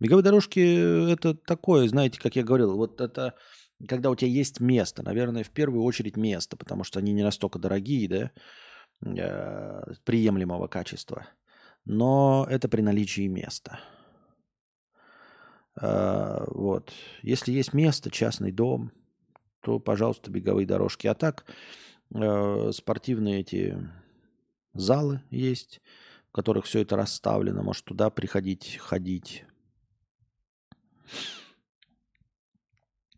беговые 0.00 0.24
дорожки– 0.24 1.10
это 1.12 1.34
такое, 1.34 1.88
знаете, 1.88 2.20
как 2.20 2.36
я 2.36 2.42
говорил, 2.42 2.76
вот 2.76 3.00
это 3.00 3.34
когда 3.86 4.10
у 4.10 4.16
тебя 4.16 4.30
есть 4.30 4.60
место, 4.60 5.02
наверное, 5.02 5.44
в 5.44 5.50
первую 5.50 5.84
очередь 5.84 6.16
место, 6.16 6.56
потому 6.56 6.82
что 6.82 6.98
они 6.98 7.12
не 7.12 7.22
настолько 7.22 7.58
дорогие, 7.58 8.08
да, 8.08 8.30
э, 9.04 9.92
приемлемого 10.04 10.66
качества. 10.66 11.26
Но 11.84 12.46
это 12.48 12.68
при 12.68 12.80
наличии 12.80 13.26
места– 13.26 13.80
А, 15.76 16.44
вот. 16.48 16.92
Если 17.22 17.52
есть 17.52 17.72
место, 17.72 18.10
частный 18.10 18.50
дом, 18.50 18.92
то, 19.60 19.78
пожалуйста, 19.78 20.30
беговые 20.30 20.66
дорожки. 20.66 21.06
А 21.06 21.14
так, 21.14 21.44
э, 22.14 22.70
спортивные 22.72 23.40
эти 23.40 23.76
залы 24.72 25.22
есть, 25.30 25.80
которых 26.36 26.66
все 26.66 26.82
это 26.82 26.96
расставлено. 26.96 27.62
Может, 27.62 27.86
туда 27.86 28.10
приходить, 28.10 28.76
ходить. 28.76 29.44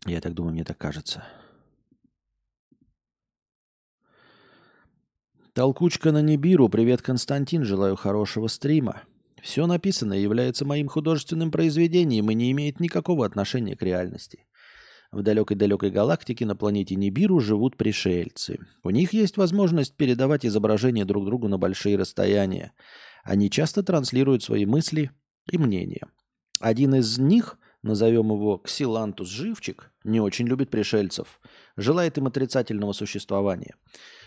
Я 0.05 0.21
так 0.21 0.33
думаю, 0.33 0.53
мне 0.53 0.63
так 0.63 0.77
кажется. 0.77 1.25
Толкучка 5.53 6.13
на 6.13 6.21
Небиру. 6.21 6.69
Привет, 6.69 7.01
Константин. 7.01 7.65
Желаю 7.65 7.97
хорошего 7.97 8.47
стрима. 8.47 9.03
Все 9.41 9.67
написанное 9.67 10.19
является 10.19 10.63
моим 10.63 10.87
художественным 10.87 11.51
произведением 11.51 12.31
и 12.31 12.35
не 12.35 12.51
имеет 12.51 12.79
никакого 12.79 13.25
отношения 13.25 13.75
к 13.75 13.81
реальности. 13.81 14.45
В 15.11 15.23
далекой-далекой 15.23 15.89
галактике 15.89 16.45
на 16.45 16.55
планете 16.55 16.95
Нибиру 16.95 17.39
живут 17.39 17.77
пришельцы. 17.77 18.59
У 18.83 18.91
них 18.91 19.11
есть 19.11 19.37
возможность 19.37 19.95
передавать 19.95 20.45
изображения 20.45 21.03
друг 21.03 21.25
другу 21.25 21.47
на 21.47 21.57
большие 21.57 21.97
расстояния. 21.97 22.73
Они 23.23 23.49
часто 23.49 23.83
транслируют 23.83 24.43
свои 24.43 24.65
мысли 24.65 25.11
и 25.51 25.57
мнения. 25.57 26.07
Один 26.59 26.95
из 26.95 27.17
них, 27.17 27.57
назовем 27.83 28.31
его 28.31 28.57
Ксилантус 28.57 29.29
Живчик, 29.29 29.91
не 30.03 30.19
очень 30.19 30.47
любит 30.47 30.69
пришельцев. 30.69 31.39
Желает 31.77 32.17
им 32.17 32.27
отрицательного 32.27 32.93
существования. 32.93 33.75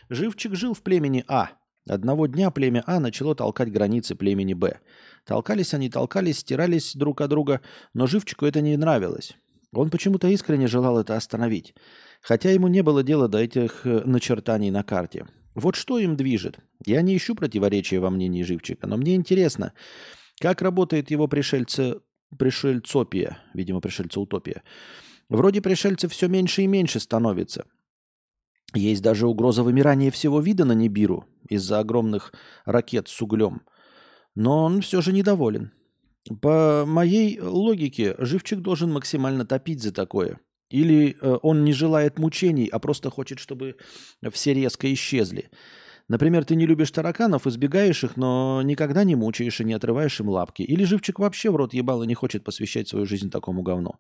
Живчик 0.09 0.55
жил 0.55 0.75
в 0.75 0.83
племени 0.83 1.25
А. 1.29 1.51
Одного 1.89 2.27
дня 2.27 2.51
племя 2.51 2.85
А 2.87 3.01
начало 3.01 3.35
толкать 3.35 3.73
границы 3.73 4.15
племени 4.15 4.55
Б. 4.55 4.79
Толкались 5.27 5.75
они, 5.75 5.91
толкались, 5.91 6.39
стирались 6.39 6.95
друг 6.95 7.21
от 7.21 7.31
друга, 7.31 7.61
но 7.93 8.07
Живчику 8.07 8.47
это 8.47 8.61
не 8.61 8.77
нравилось. 8.77 9.37
Он 9.73 9.91
почему-то 9.91 10.29
искренне 10.29 10.67
желал 10.67 10.99
это 10.99 11.17
остановить, 11.17 11.75
хотя 12.21 12.51
ему 12.51 12.69
не 12.69 12.83
было 12.83 13.03
дела 13.03 13.27
до 13.27 13.39
этих 13.39 13.87
э, 13.87 14.03
начертаний 14.05 14.71
на 14.71 14.83
карте. 14.83 15.27
Вот 15.55 15.77
что 15.77 15.99
им 15.99 16.17
движет. 16.17 16.59
Я 16.87 17.03
не 17.03 17.17
ищу 17.17 17.35
противоречия 17.35 17.99
во 17.99 18.11
мнении 18.11 18.43
Живчика, 18.43 18.87
но 18.87 18.97
мне 18.97 19.15
интересно, 19.15 19.75
как 20.41 20.63
работает 20.63 21.11
его 21.11 21.29
пришельце, 21.29 22.01
пришельцопия, 22.39 23.39
видимо, 23.55 23.81
пришельцеутопия. 23.81 24.63
Вроде 25.29 25.61
пришельцев 25.61 26.13
все 26.13 26.29
меньше 26.29 26.63
и 26.63 26.67
меньше 26.67 27.01
становится. 27.01 27.67
Есть 28.75 29.03
даже 29.03 29.27
угроза 29.27 29.63
вымирания 29.63 30.11
всего 30.11 30.41
вида 30.41 30.65
на 30.65 30.73
Нибиру 30.73 31.27
из-за 31.49 31.79
огромных 31.79 32.33
ракет 32.65 33.09
с 33.09 33.21
углем. 33.21 33.63
Но 34.35 34.65
он 34.65 34.81
все 34.81 35.03
же 35.03 35.13
недоволен. 35.13 35.73
По 36.41 36.85
моей 36.87 37.39
логике, 37.41 38.15
живчик 38.19 38.61
должен 38.61 38.93
максимально 38.93 39.45
топить 39.45 39.83
за 39.83 39.93
такое. 39.93 40.41
Или 40.73 41.17
э, 41.21 41.39
он 41.43 41.65
не 41.65 41.73
желает 41.73 42.19
мучений, 42.19 42.67
а 42.67 42.79
просто 42.79 43.11
хочет, 43.11 43.39
чтобы 43.39 43.77
все 44.31 44.55
резко 44.55 44.93
исчезли. 44.93 45.51
Например, 46.09 46.45
ты 46.45 46.57
не 46.57 46.67
любишь 46.67 46.91
тараканов, 46.91 47.47
избегаешь 47.47 48.05
их, 48.05 48.17
но 48.17 48.61
никогда 48.63 49.05
не 49.05 49.15
мучаешь 49.15 49.61
и 49.61 49.65
не 49.65 49.75
отрываешь 49.75 50.21
им 50.21 50.29
лапки. 50.29 50.63
Или 50.63 50.85
живчик 50.85 51.19
вообще 51.19 51.51
в 51.51 51.57
рот 51.57 51.75
ебал 51.75 52.03
и 52.03 52.07
не 52.07 52.15
хочет 52.15 52.45
посвящать 52.45 52.89
свою 52.89 53.07
жизнь 53.07 53.31
такому 53.31 53.63
говну. 53.63 53.95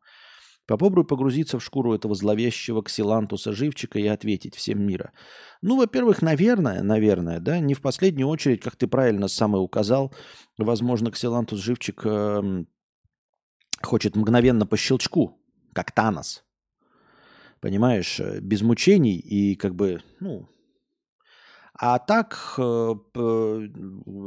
Попробуй 0.66 1.04
погрузиться 1.04 1.58
в 1.58 1.64
шкуру 1.64 1.92
этого 1.92 2.14
зловещего 2.14 2.82
ксилантуса 2.82 3.52
живчика 3.52 3.98
и 3.98 4.06
ответить 4.06 4.54
всем 4.54 4.80
мира. 4.86 5.12
Ну, 5.60 5.76
во-первых, 5.76 6.22
наверное, 6.22 6.82
наверное, 6.82 7.40
да, 7.40 7.58
не 7.58 7.74
в 7.74 7.80
последнюю 7.80 8.28
очередь, 8.28 8.60
как 8.60 8.76
ты 8.76 8.86
правильно 8.86 9.26
сам 9.26 9.56
и 9.56 9.58
указал, 9.58 10.14
возможно, 10.58 11.10
ксилантус 11.10 11.58
живчик 11.60 12.02
э, 12.04 12.64
хочет 13.82 14.14
мгновенно 14.16 14.64
по 14.64 14.76
щелчку, 14.76 15.40
как 15.72 15.90
Танос. 15.92 16.44
Понимаешь, 17.62 18.18
э, 18.18 18.40
без 18.40 18.60
мучений 18.62 19.16
и 19.16 19.54
как 19.54 19.76
бы, 19.76 20.02
ну... 20.18 20.48
А 21.74 21.98
так, 22.00 22.54
э, 22.58 22.94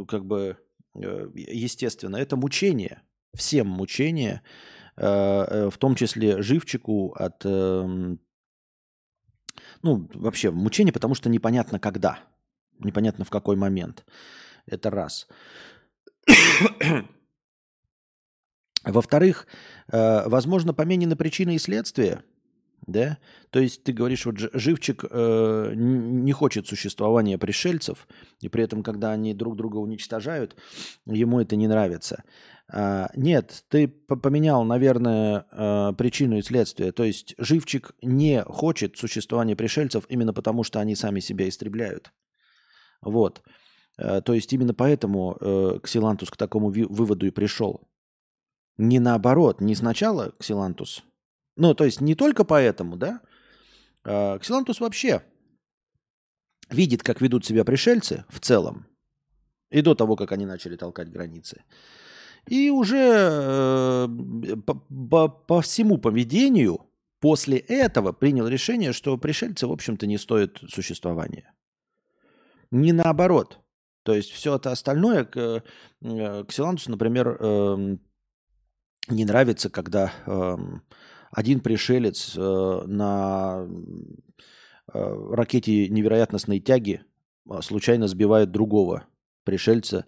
как 0.07 0.25
бы, 0.25 0.57
э, 0.95 1.29
естественно, 1.35 2.15
это 2.15 2.37
мучение. 2.37 3.01
Всем 3.35 3.67
мучение– 3.67 4.41
в 4.97 5.73
том 5.77 5.95
числе 5.95 6.41
живчику 6.41 7.11
от, 7.19 7.45
эм, 7.45 8.21
ну, 9.81 10.09
вообще 10.13 10.51
мучение, 10.51 10.93
потому 10.93 11.15
что 11.15 11.27
непонятно 11.27 11.81
когда, 11.81 12.19
непонятно 12.79 13.25
в 13.25 13.29
какой 13.29 13.57
момент. 13.57 14.05
Это 14.65 14.89
раз. 14.89 15.27
Во-вторых, 18.85 19.47
возможно, 19.89 20.73
поменены 20.73 21.17
причины 21.17 21.55
и 21.55 21.59
следствия, 21.59 22.23
да? 22.87 23.17
То 23.49 23.59
есть 23.59 23.83
ты 23.83 23.93
говоришь, 23.93 24.25
вот 24.25 24.37
живчик 24.37 25.03
не 25.03 26.31
хочет 26.31 26.67
существования 26.67 27.37
пришельцев, 27.37 28.07
и 28.41 28.49
при 28.49 28.63
этом, 28.63 28.83
когда 28.83 29.11
они 29.11 29.33
друг 29.33 29.55
друга 29.55 29.77
уничтожают, 29.77 30.55
ему 31.05 31.39
это 31.39 31.55
не 31.55 31.67
нравится. 31.67 32.23
А, 32.67 33.09
нет, 33.15 33.63
ты 33.69 33.87
поменял, 33.87 34.63
наверное, 34.63 35.45
а, 35.51 35.93
причину 35.93 36.37
и 36.37 36.41
следствие. 36.41 36.91
То 36.91 37.03
есть 37.03 37.35
живчик 37.37 37.91
не 38.01 38.43
хочет 38.43 38.97
существования 38.97 39.55
пришельцев 39.55 40.05
именно 40.09 40.33
потому, 40.33 40.63
что 40.63 40.79
они 40.79 40.95
сами 40.95 41.19
себя 41.19 41.47
истребляют. 41.47 42.11
Вот. 43.01 43.43
А, 43.97 44.21
то 44.21 44.33
есть 44.33 44.51
именно 44.51 44.73
поэтому 44.73 45.37
э, 45.39 45.79
Ксилантус 45.83 46.29
к 46.31 46.37
такому 46.37 46.69
выводу 46.69 47.27
и 47.27 47.31
пришел. 47.31 47.87
Не 48.77 48.99
наоборот, 48.99 49.61
не 49.61 49.75
сначала 49.75 50.33
Ксилантус. 50.39 51.03
Ну, 51.55 51.73
то 51.73 51.85
есть 51.85 52.01
не 52.01 52.15
только 52.15 52.43
поэтому, 52.43 52.97
да? 52.97 53.21
Ксилантус 54.03 54.79
вообще 54.79 55.23
видит, 56.69 57.03
как 57.03 57.21
ведут 57.21 57.45
себя 57.45 57.63
пришельцы 57.63 58.25
в 58.29 58.39
целом, 58.39 58.87
и 59.69 59.81
до 59.81 59.95
того, 59.95 60.15
как 60.15 60.31
они 60.31 60.45
начали 60.45 60.75
толкать 60.75 61.11
границы. 61.11 61.63
И 62.47 62.69
уже 62.69 62.97
э, 62.97 64.07
по, 64.65 64.75
по, 64.75 65.27
по 65.27 65.61
всему 65.61 65.97
поведению 65.97 66.87
после 67.19 67.57
этого 67.57 68.11
принял 68.11 68.47
решение, 68.47 68.93
что 68.93 69.17
пришельцы, 69.17 69.65
в 69.65 69.71
общем-то, 69.71 70.05
не 70.05 70.19
стоят 70.19 70.59
существования. 70.69 71.53
Не 72.69 72.91
наоборот. 72.93 73.59
То 74.03 74.13
есть 74.13 74.29
все 74.29 74.55
это 74.55 74.71
остальное, 74.71 75.25
к, 75.25 75.63
э, 76.01 76.43
Ксилантусу, 76.47 76.91
например, 76.91 77.37
э, 77.39 77.97
не 79.07 79.25
нравится, 79.25 79.71
когда 79.71 80.13
э, 80.27 80.57
один 81.35 81.59
пришелец 81.59 82.33
э, 82.35 82.83
на 82.87 83.67
э, 84.93 85.27
ракете 85.31 85.89
невероятностной 85.89 86.59
тяги 86.59 87.01
э, 87.49 87.61
случайно 87.61 88.07
сбивает 88.07 88.51
другого 88.51 89.05
пришельца, 89.43 90.05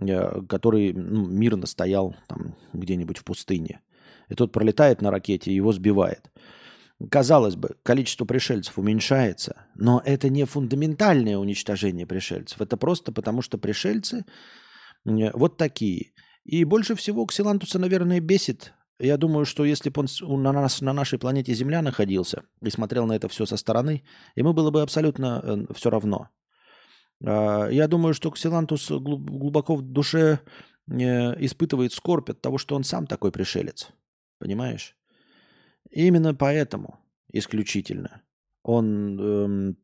Э, 0.00 0.42
который 0.48 0.92
ну, 0.92 1.26
мирно 1.26 1.66
стоял 1.66 2.16
там 2.26 2.56
где-нибудь 2.72 3.18
в 3.18 3.24
пустыне. 3.24 3.80
И 4.28 4.34
тот 4.34 4.52
пролетает 4.52 5.02
на 5.02 5.10
ракете 5.10 5.50
и 5.50 5.54
его 5.54 5.72
сбивает. 5.72 6.30
Казалось 7.10 7.56
бы, 7.56 7.76
количество 7.82 8.24
пришельцев 8.24 8.78
уменьшается, 8.78 9.66
но 9.74 10.02
это 10.04 10.30
не 10.30 10.44
фундаментальное 10.44 11.36
уничтожение 11.36 12.06
пришельцев. 12.06 12.60
Это 12.60 12.76
просто 12.76 13.12
потому, 13.12 13.42
что 13.42 13.56
пришельцы 13.56 14.24
э, 15.04 15.30
вот 15.32 15.58
такие. 15.58 16.12
И 16.44 16.64
больше 16.64 16.96
всего 16.96 17.24
Ксилантуса, 17.24 17.78
наверное, 17.78 18.20
бесит. 18.20 18.72
Я 18.98 19.16
думаю, 19.16 19.44
что 19.44 19.64
если 19.64 19.90
бы 19.90 20.04
он 20.22 20.42
на, 20.42 20.52
нас, 20.52 20.80
на 20.80 20.92
нашей 20.92 21.18
планете 21.18 21.52
Земля 21.52 21.82
находился 21.82 22.44
и 22.62 22.70
смотрел 22.70 23.06
на 23.06 23.14
это 23.14 23.28
все 23.28 23.44
со 23.44 23.56
стороны, 23.56 24.04
ему 24.36 24.52
было 24.52 24.70
бы 24.70 24.82
абсолютно 24.82 25.40
э, 25.42 25.74
все 25.74 25.90
равно. 25.90 26.28
А, 27.24 27.68
я 27.68 27.88
думаю, 27.88 28.14
что 28.14 28.30
Ксилантус 28.30 28.90
глубоко 28.90 29.76
в 29.76 29.82
душе 29.82 30.40
э, 30.88 31.44
испытывает 31.44 31.92
скорбь 31.92 32.30
от 32.30 32.40
того, 32.40 32.58
что 32.58 32.76
он 32.76 32.84
сам 32.84 33.06
такой 33.06 33.32
пришелец. 33.32 33.90
Понимаешь? 34.38 34.96
Именно 35.90 36.34
поэтому 36.34 37.00
исключительно 37.32 38.22
он 38.62 39.20
эм, 39.20 39.76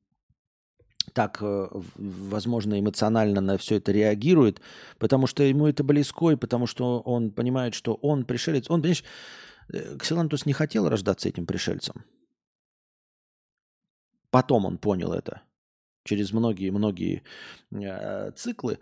так, 1.13 1.39
э, 1.43 1.69
возможно, 1.97 2.79
эмоционально 2.79 3.41
на 3.41 3.57
все 3.59 3.77
это 3.77 3.93
реагирует, 3.93 4.61
потому 4.99 5.27
что 5.27 5.43
ему 5.43 5.67
это 5.67 5.83
близко, 5.85 6.31
и 6.31 6.37
потому 6.37 6.67
что 6.67 7.01
он 7.01 7.31
понимает, 7.31 7.75
что 7.75 7.95
он 7.95 8.25
пришелец. 8.25 8.71
Он, 8.71 8.81
понимаешь, 8.81 9.05
э, 9.73 9.97
Ксилантус 9.99 10.47
не 10.47 10.53
хотел 10.53 10.89
рождаться 10.89 11.29
этим 11.29 11.47
пришельцем. 11.47 12.05
Потом 14.31 14.65
он 14.67 14.79
понял 14.79 15.13
это 15.13 15.43
через 16.05 16.33
многие-многие 16.33 17.23
э, 17.73 18.33
циклы, 18.33 18.79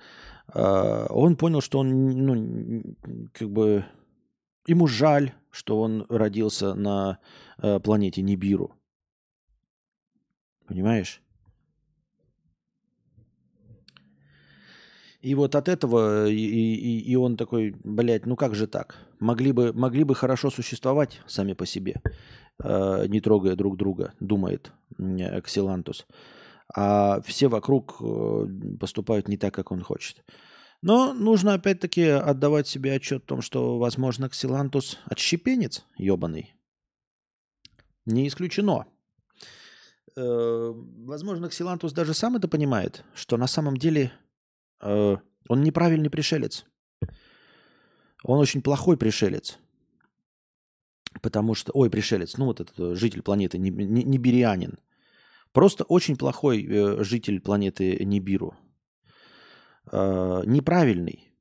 он 0.54 1.37
понял, 1.37 1.61
что 1.61 1.81
он, 1.81 2.09
ну, 2.24 2.96
как 3.35 3.50
бы, 3.50 3.85
ему 4.66 4.87
жаль, 4.87 5.35
что 5.50 5.78
он 5.78 6.07
родился 6.09 6.72
на 6.72 7.18
планете 7.83 8.22
Нибиру. 8.22 8.72
Понимаешь? 10.66 11.20
И 15.20 15.35
вот 15.35 15.54
от 15.57 15.68
этого 15.68 16.28
и, 16.28 16.37
и, 16.37 17.00
и 17.00 17.16
он 17.16 17.37
такой, 17.37 17.74
блядь, 17.83 18.26
ну 18.26 18.37
как 18.37 18.54
же 18.54 18.66
так? 18.66 18.96
Могли 19.18 19.52
бы, 19.52 19.72
могли 19.72 20.04
бы 20.04 20.14
хорошо 20.14 20.50
существовать 20.50 21.20
сами 21.26 21.54
по 21.54 21.66
себе, 21.66 22.00
э, 22.62 23.07
не 23.09 23.20
трогая 23.20 23.57
друг 23.57 23.76
друга, 23.76 24.12
думает 24.20 24.70
э, 24.98 25.40
Ксилантус. 25.40 26.07
А 26.74 27.20
все 27.22 27.48
вокруг 27.48 27.96
э, 28.00 28.46
поступают 28.78 29.26
не 29.26 29.37
так, 29.37 29.54
как 29.54 29.72
он 29.72 29.83
хочет. 29.83 30.24
Но 30.83 31.12
нужно 31.12 31.54
опять-таки 31.54 32.02
отдавать 32.04 32.68
себе 32.68 32.92
отчет 32.94 33.24
в 33.24 33.26
том, 33.26 33.42
что, 33.42 33.78
возможно, 33.78 34.28
Ксилантус 34.28 34.98
отщепенец 35.07 35.85
ебаный. 35.96 36.54
Не 38.07 38.28
исключено. 38.28 38.87
Э, 40.16 40.72
возможно, 41.07 41.48
Ксилантус 41.48 41.92
даже 41.92 42.14
сам 42.14 42.37
это 42.37 42.46
понимает, 42.46 43.04
что 43.14 43.37
на 43.37 43.48
самом 43.48 43.76
деле 43.76 44.12
э, 44.80 45.16
он 45.48 45.62
неправильный 45.62 46.10
пришелец. 46.10 46.64
Он 48.24 48.38
очень 48.38 48.62
плохой 48.62 48.96
пришелец. 48.96 49.58
Потому 51.22 51.54
что, 51.54 51.72
ой, 51.72 51.90
пришелец, 51.90 52.36
ну 52.36 52.46
вот 52.46 52.60
этот 52.60 52.78
э, 52.78 52.94
житель 52.94 53.22
планеты 53.22 53.58
Нибирианин. 53.58 54.78
Просто 55.52 55.84
очень 55.84 56.16
плохой 56.16 56.66
житель 57.04 57.40
планеты 57.40 58.04
Нибиру. 58.04 58.54
Неправильный. 59.90 61.32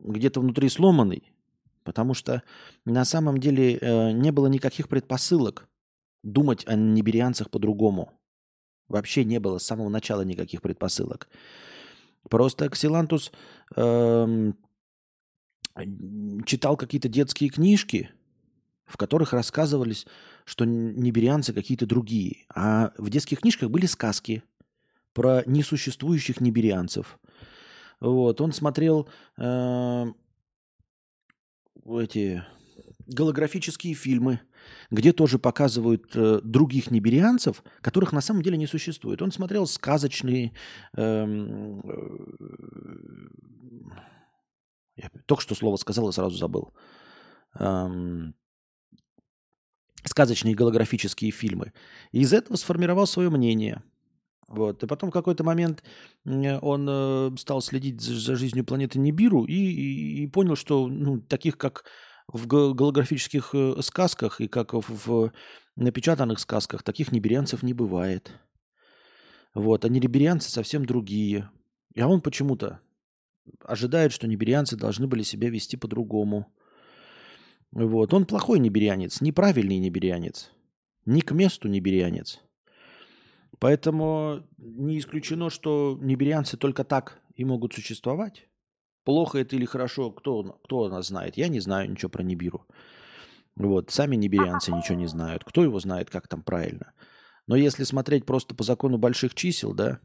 Где-то 0.00 0.40
внутри 0.40 0.68
сломанный. 0.68 1.32
Потому 1.84 2.14
что 2.14 2.42
на 2.84 3.04
самом 3.04 3.38
деле 3.38 3.78
не 4.12 4.32
было 4.32 4.48
никаких 4.48 4.88
предпосылок 4.88 5.68
думать 6.22 6.66
о 6.66 6.74
ниберианцах 6.74 7.48
по-другому. 7.50 8.12
Вообще 8.88 9.24
не 9.24 9.38
было 9.38 9.58
с 9.58 9.64
самого 9.64 9.88
начала 9.88 10.22
никаких 10.22 10.60
предпосылок. 10.60 11.28
Просто 12.30 12.68
Ксилантус 12.70 13.32
э, 13.74 14.52
читал 16.46 16.76
какие-то 16.76 17.08
детские 17.08 17.50
книжки, 17.50 18.10
в 18.86 18.96
которых 18.96 19.32
рассказывались, 19.32 20.06
что 20.44 20.64
ниберианцы 20.64 21.52
какие-то 21.52 21.86
другие. 21.86 22.46
А 22.54 22.92
в 22.96 23.10
детских 23.10 23.40
книжках 23.40 23.68
были 23.68 23.86
сказки 23.86 24.44
про 25.12 25.42
несуществующих 25.44 26.40
ниберианцев. 26.40 27.18
Вот. 27.98 28.40
Он 28.40 28.52
смотрел 28.52 29.08
э, 29.36 30.06
эти 31.84 32.44
голографические 33.08 33.94
фильмы 33.94 34.40
где 34.90 35.12
тоже 35.12 35.38
показывают 35.38 36.14
э, 36.14 36.40
других 36.42 36.90
ниберианцев, 36.90 37.62
которых 37.80 38.12
на 38.12 38.20
самом 38.20 38.42
деле 38.42 38.56
не 38.56 38.66
существует. 38.66 39.22
Он 39.22 39.32
смотрел 39.32 39.66
сказочные... 39.66 40.52
Эм, 40.96 41.80
э, 41.80 43.30
я 44.96 45.10
только 45.26 45.42
что 45.42 45.54
слово 45.54 45.76
сказал 45.76 46.08
и 46.08 46.12
сразу 46.12 46.36
забыл. 46.36 46.74
Эм, 47.58 48.34
сказочные 50.04 50.54
голографические 50.54 51.30
фильмы. 51.30 51.72
И 52.12 52.20
из 52.20 52.32
этого 52.32 52.56
сформировал 52.56 53.06
свое 53.06 53.30
мнение. 53.30 53.82
Вот. 54.48 54.82
И 54.82 54.86
потом 54.86 55.10
в 55.10 55.12
какой-то 55.12 55.44
момент 55.44 55.84
он 56.24 56.86
э, 56.88 57.30
стал 57.38 57.62
следить 57.62 58.00
за, 58.00 58.18
за 58.18 58.34
жизнью 58.34 58.64
планеты 58.64 58.98
Нибиру 58.98 59.44
и, 59.44 59.54
и, 59.54 60.24
и 60.24 60.26
понял, 60.26 60.56
что 60.56 60.88
ну, 60.88 61.20
таких 61.20 61.56
как 61.56 61.84
в 62.32 62.46
голографических 62.46 63.54
э, 63.54 63.82
сказках 63.82 64.40
и 64.40 64.48
как 64.48 64.72
в 64.72 65.32
напечатанных 65.76 66.38
сказках 66.38 66.82
таких 66.82 67.12
ниберианцев 67.12 67.62
не 67.62 67.72
бывает. 67.72 68.32
Вот, 69.54 69.84
а 69.84 69.88
ниберианцы 69.88 70.50
совсем 70.50 70.84
другие. 70.84 71.50
А 71.96 72.06
он 72.06 72.20
почему-то 72.20 72.80
ожидает, 73.64 74.12
что 74.12 74.28
ниберианцы 74.28 74.76
должны 74.76 75.06
были 75.06 75.22
себя 75.22 75.50
вести 75.50 75.76
по-другому. 75.76 76.52
Вот, 77.72 78.14
он 78.14 78.26
плохой 78.26 78.58
ниберианец, 78.58 79.20
неправильный 79.20 79.78
ниберианец, 79.78 80.50
не 81.06 81.20
к 81.20 81.32
месту 81.32 81.68
ниберианец. 81.68 82.40
Поэтому 83.58 84.46
не 84.58 84.98
исключено, 84.98 85.50
что 85.50 85.98
ниберианцы 86.00 86.56
только 86.56 86.84
так 86.84 87.20
и 87.34 87.44
могут 87.44 87.74
существовать. 87.74 88.49
Плохо 89.04 89.38
это 89.38 89.56
или 89.56 89.64
хорошо, 89.64 90.10
кто, 90.10 90.58
кто 90.64 90.88
нас 90.88 91.08
знает? 91.08 91.36
Я 91.36 91.48
не 91.48 91.60
знаю 91.60 91.90
ничего 91.90 92.10
про 92.10 92.22
Нибиру. 92.22 92.66
Вот, 93.56 93.90
сами 93.90 94.16
нибирианцы 94.16 94.72
ничего 94.72 94.96
не 94.96 95.06
знают. 95.06 95.44
Кто 95.44 95.62
его 95.62 95.80
знает, 95.80 96.08
как 96.08 96.28
там 96.28 96.42
правильно? 96.42 96.92
Но 97.46 97.56
если 97.56 97.84
смотреть 97.84 98.24
просто 98.24 98.54
по 98.54 98.62
закону 98.62 98.96
больших 98.96 99.34
чисел, 99.34 99.74
да, 99.74 100.00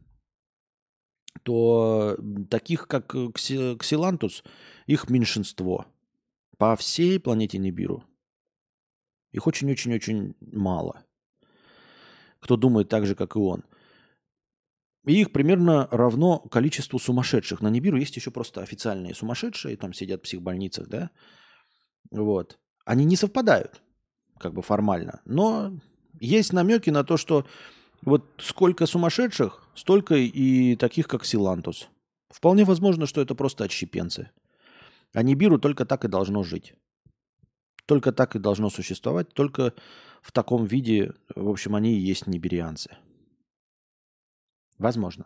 то 1.43 2.17
таких, 2.49 2.87
как 2.87 3.07
Ксилантус, 3.07 4.43
их 4.87 5.09
меньшинство. 5.09 5.85
По 6.57 6.75
всей 6.75 7.19
планете 7.19 7.57
Нибиру. 7.57 8.03
Их 9.31 9.45
очень-очень-очень 9.45 10.35
мало. 10.39 11.03
Кто 12.39 12.55
думает 12.55 12.87
так 12.87 13.05
же, 13.05 13.15
как 13.15 13.35
и 13.35 13.39
он. 13.39 13.65
И 15.05 15.21
их 15.21 15.31
примерно 15.31 15.87
равно 15.91 16.39
количеству 16.39 16.97
сумасшедших. 16.97 17.61
На 17.61 17.69
Нибиру 17.69 17.97
есть 17.97 18.15
еще 18.15 18.31
просто 18.31 18.61
официальные 18.61 19.13
сумасшедшие, 19.13 19.77
там 19.77 19.93
сидят 19.93 20.21
в 20.21 20.23
психбольницах, 20.23 20.87
да. 20.87 21.11
Вот. 22.11 22.57
Они 22.85 23.05
не 23.05 23.15
совпадают, 23.15 23.81
как 24.39 24.53
бы 24.53 24.61
формально. 24.61 25.21
Но 25.25 25.79
есть 26.19 26.53
намеки 26.53 26.89
на 26.89 27.03
то, 27.03 27.17
что 27.17 27.45
вот 28.01 28.25
сколько 28.37 28.85
сумасшедших, 28.85 29.67
столько 29.75 30.15
и 30.15 30.75
таких, 30.75 31.07
как 31.07 31.25
Силантус. 31.25 31.87
Вполне 32.29 32.65
возможно, 32.65 33.05
что 33.05 33.21
это 33.21 33.35
просто 33.35 33.63
отщепенцы. 33.63 34.31
А 35.13 35.23
Нибиру 35.23 35.59
только 35.59 35.85
так 35.85 36.03
и 36.05 36.07
должно 36.07 36.43
жить. 36.43 36.73
Только 37.85 38.11
так 38.11 38.35
и 38.35 38.39
должно 38.39 38.69
существовать, 38.69 39.33
только 39.33 39.73
в 40.21 40.31
таком 40.31 40.65
виде, 40.65 41.13
в 41.35 41.47
общем, 41.49 41.75
они 41.75 41.93
и 41.93 42.01
есть 42.01 42.25
нибирианцы. 42.25 42.97
Возможно. 44.77 45.25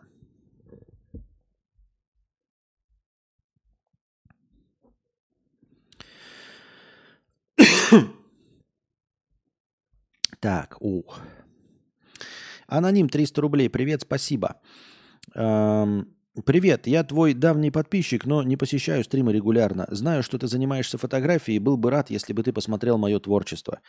Так, 10.40 10.76
ух. 10.80 11.20
Аноним 12.66 13.08
300 13.08 13.40
рублей. 13.42 13.68
Привет, 13.68 14.02
спасибо. 14.02 14.60
Эм, 15.34 16.14
привет, 16.46 16.86
я 16.86 17.04
твой 17.04 17.34
давний 17.34 17.70
подписчик, 17.70 18.24
но 18.24 18.42
не 18.42 18.56
посещаю 18.56 19.04
стримы 19.04 19.32
регулярно. 19.32 19.86
Знаю, 19.90 20.22
что 20.22 20.38
ты 20.38 20.46
занимаешься 20.46 20.96
фотографией, 20.96 21.58
был 21.58 21.76
бы 21.76 21.90
рад, 21.90 22.10
если 22.10 22.32
бы 22.32 22.42
ты 22.42 22.52
посмотрел 22.52 22.96
мое 22.96 23.18
творчество. 23.18 23.80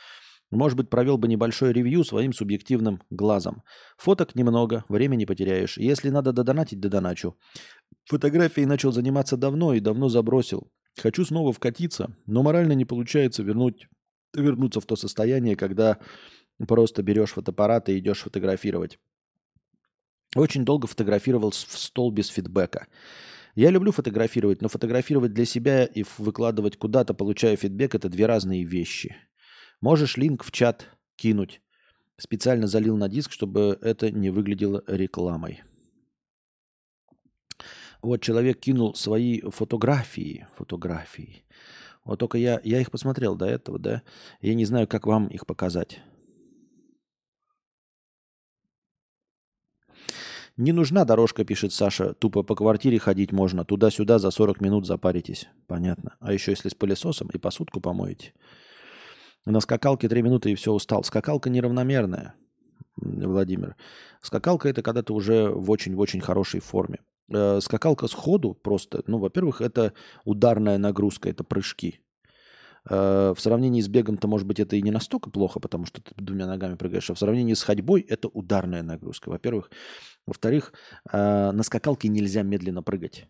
Может 0.52 0.78
быть, 0.78 0.90
провел 0.90 1.18
бы 1.18 1.30
небольшое 1.30 1.72
ревью 1.72 2.04
своим 2.04 2.34
субъективным 2.34 3.02
глазом. 3.10 3.64
Фоток 3.98 4.36
немного, 4.36 4.84
времени 4.90 5.24
потеряешь. 5.24 5.78
Если 5.78 6.10
надо 6.10 6.34
додонатить, 6.34 6.82
додоначу. 6.82 7.38
Фотографией 8.06 8.66
начал 8.66 8.92
заниматься 8.92 9.38
давно 9.38 9.74
и 9.74 9.80
давно 9.80 10.10
забросил. 10.10 10.70
Хочу 11.00 11.24
снова 11.24 11.54
вкатиться, 11.54 12.18
но 12.26 12.44
морально 12.44 12.74
не 12.74 12.84
получается 12.84 13.44
вернуть, 13.44 13.88
вернуться 14.36 14.82
в 14.82 14.86
то 14.86 14.98
состояние, 14.98 15.56
когда 15.56 16.00
просто 16.68 17.02
берешь 17.02 17.32
фотоаппарат 17.32 17.88
и 17.88 17.98
идешь 17.98 18.20
фотографировать. 18.20 19.00
Очень 20.36 20.66
долго 20.66 20.86
фотографировал 20.86 21.52
в 21.52 21.56
стол 21.56 22.12
без 22.12 22.28
фидбэка. 22.28 22.88
Я 23.56 23.70
люблю 23.70 23.94
фотографировать, 23.94 24.62
но 24.62 24.68
фотографировать 24.68 25.34
для 25.34 25.46
себя 25.46 25.86
и 25.86 26.04
выкладывать 26.18 26.78
куда-то, 26.78 27.14
получая 27.14 27.56
фидбэк, 27.56 27.96
это 27.96 28.10
две 28.10 28.26
разные 28.26 28.66
вещи– 28.66 29.16
Можешь 29.82 30.16
линк 30.16 30.44
в 30.44 30.52
чат 30.52 30.88
кинуть. 31.16 31.62
Специально 32.18 32.68
залил 32.68 32.98
на 32.98 33.10
диск, 33.10 33.32
чтобы 33.32 33.80
это 33.82 34.12
не 34.12 34.30
выглядело 34.30 34.84
рекламой. 34.86 35.64
Вот 38.04 38.22
человек 38.22 38.60
кинул 38.60 38.94
свои 38.94 39.42
фотографии. 39.42 40.48
Фотографии. 40.56 41.44
Вот 42.04 42.20
только 42.20 42.38
я, 42.38 42.62
я 42.64 42.80
их 42.80 42.92
посмотрел 42.92 43.36
до 43.36 43.46
этого, 43.46 43.80
да? 43.80 44.04
Я 44.40 44.54
не 44.54 44.66
знаю, 44.66 44.88
как 44.88 45.08
вам 45.08 45.28
их 45.28 45.48
показать. 45.48 46.00
Не 50.58 50.74
нужна 50.74 51.06
дорожка, 51.06 51.44
пишет 51.44 51.74
Саша. 51.74 52.14
Тупо 52.14 52.44
по 52.44 52.56
квартире 52.56 53.00
ходить 53.00 53.32
можно. 53.32 53.66
Туда-сюда 53.66 54.20
за 54.20 54.30
40 54.30 54.62
минут 54.62 54.86
запаритесь. 54.86 55.48
Понятно. 55.66 56.16
А 56.20 56.34
еще 56.34 56.52
если 56.52 56.70
с 56.70 56.76
пылесосом 56.76 57.30
и 57.30 57.40
посудку 57.40 57.82
помоете. 57.82 58.34
На 59.46 59.60
скакалке 59.60 60.08
три 60.08 60.22
минуты 60.22 60.52
и 60.52 60.56
все 60.56 60.72
устал. 60.72 61.04
Скакалка 61.04 61.50
неравномерная, 61.50 62.36
Владимир. 62.96 63.76
Скакалка 64.22 64.70
это 64.70 64.82
когда 64.84 65.02
ты 65.02 65.14
уже 65.14 65.50
в 65.50 65.70
очень-в 65.72 66.00
очень 66.00 66.22
хорошей 66.22 66.60
форме. 66.60 67.00
Э, 67.30 67.60
скакалка 67.62 68.08
с 68.08 68.14
ходу 68.14 68.54
просто, 68.54 69.04
ну, 69.08 69.18
во-первых, 69.18 69.62
это 69.62 69.94
ударная 70.26 70.78
нагрузка, 70.78 71.30
это 71.30 71.44
прыжки. 71.44 72.02
Э, 72.90 73.34
в 73.36 73.40
сравнении 73.40 73.82
с 73.82 73.88
бегом-то, 73.88 74.28
может 74.28 74.48
быть, 74.48 74.60
это 74.60 74.76
и 74.76 74.82
не 74.82 74.92
настолько 74.92 75.30
плохо, 75.30 75.60
потому 75.60 75.86
что 75.86 76.02
ты 76.02 76.14
двумя 76.18 76.48
ногами 76.48 76.76
прыгаешь, 76.76 77.10
а 77.10 77.14
в 77.14 77.20
сравнении 77.20 77.54
с 77.54 77.64
ходьбой 77.64 78.02
это 78.02 78.28
ударная 78.28 78.84
нагрузка, 78.84 79.30
во-первых. 79.30 79.72
Во-вторых, 80.26 80.74
э, 81.12 81.52
на 81.52 81.64
скакалке 81.64 82.08
нельзя 82.08 82.42
медленно 82.42 82.84
прыгать. 82.84 83.28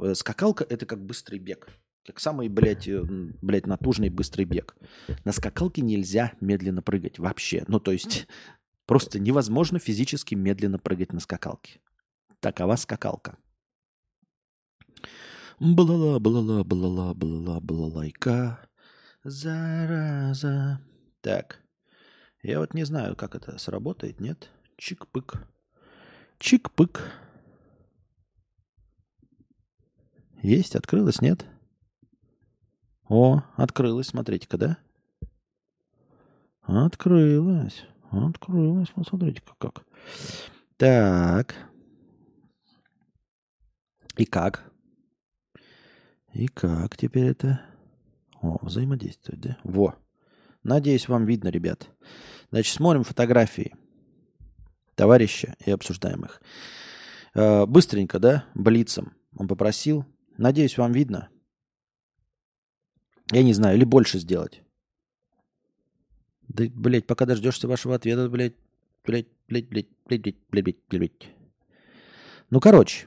Э, 0.00 0.14
скакалка– 0.14 0.64
это 0.68 0.86
как 0.86 1.04
быстрый 1.04 1.38
бег. 1.38 1.68
Как 2.08 2.20
самый, 2.20 2.48
блядь, 2.48 2.88
э, 2.88 3.04
блядь, 3.42 3.66
натужный 3.66 4.08
быстрый 4.08 4.46
бег. 4.46 4.74
На 5.26 5.32
скакалке 5.32 5.82
нельзя 5.82 6.32
медленно 6.40 6.80
прыгать 6.80 7.18
вообще. 7.18 7.64
Ну, 7.68 7.80
то 7.80 7.92
есть 7.92 8.26
просто 8.86 9.20
невозможно 9.20 9.78
физически 9.78 10.34
медленно 10.34 10.78
прыгать 10.78 11.12
на 11.12 11.20
скакалке. 11.20 11.82
Такова 12.40 12.76
скакалка. 12.76 13.36
Блала, 15.60 16.18
блала, 16.18 16.64
блала, 16.64 17.12
блала, 17.12 17.60
блалайка. 17.60 18.66
Зараза. 19.22 20.80
Так. 21.20 21.60
Я 22.42 22.60
вот 22.60 22.72
не 22.72 22.84
знаю, 22.84 23.16
как 23.16 23.34
это 23.34 23.58
сработает, 23.58 24.18
нет? 24.18 24.48
Чик-пык. 24.78 25.46
Чик-пык. 26.38 27.02
Есть? 30.40 30.74
Открылось, 30.74 31.20
нет? 31.20 31.44
О, 33.08 33.42
открылось, 33.56 34.08
смотрите-ка, 34.08 34.58
да? 34.58 34.78
Открылось. 36.62 37.84
Открылось, 38.10 38.90
посмотрите-ка 38.90 39.54
как. 39.58 39.84
Так. 40.76 41.54
И 44.16 44.24
как? 44.24 44.70
И 46.34 46.46
как 46.48 46.96
теперь 46.96 47.30
это? 47.30 47.62
О, 48.42 48.58
взаимодействовать, 48.62 49.40
да? 49.40 49.56
Во. 49.64 49.94
Надеюсь, 50.62 51.08
вам 51.08 51.24
видно, 51.24 51.48
ребят. 51.48 51.88
Значит, 52.50 52.74
смотрим 52.74 53.04
фотографии 53.04 53.74
товарища 54.94 55.56
и 55.64 55.70
обсуждаем 55.70 56.24
их. 56.24 56.42
Э, 57.34 57.64
быстренько, 57.66 58.18
да, 58.18 58.44
блицом 58.54 59.14
он 59.36 59.48
попросил. 59.48 60.04
Надеюсь, 60.36 60.76
вам 60.76 60.92
видно. 60.92 61.28
Я 63.30 63.42
не 63.42 63.52
знаю, 63.52 63.76
или 63.76 63.84
больше 63.84 64.18
сделать. 64.18 64.62
Да, 66.48 66.64
блядь, 66.74 67.06
пока 67.06 67.26
дождешься 67.26 67.68
вашего 67.68 67.94
ответа, 67.94 68.28
блядь, 68.28 68.54
блядь, 69.04 69.26
блядь, 69.48 69.68
блядь, 69.68 69.86
блядь, 70.06 70.22
блядь, 70.22 70.36
блядь, 70.50 70.76
блядь. 70.88 71.28
Ну, 72.50 72.60
короче, 72.60 73.06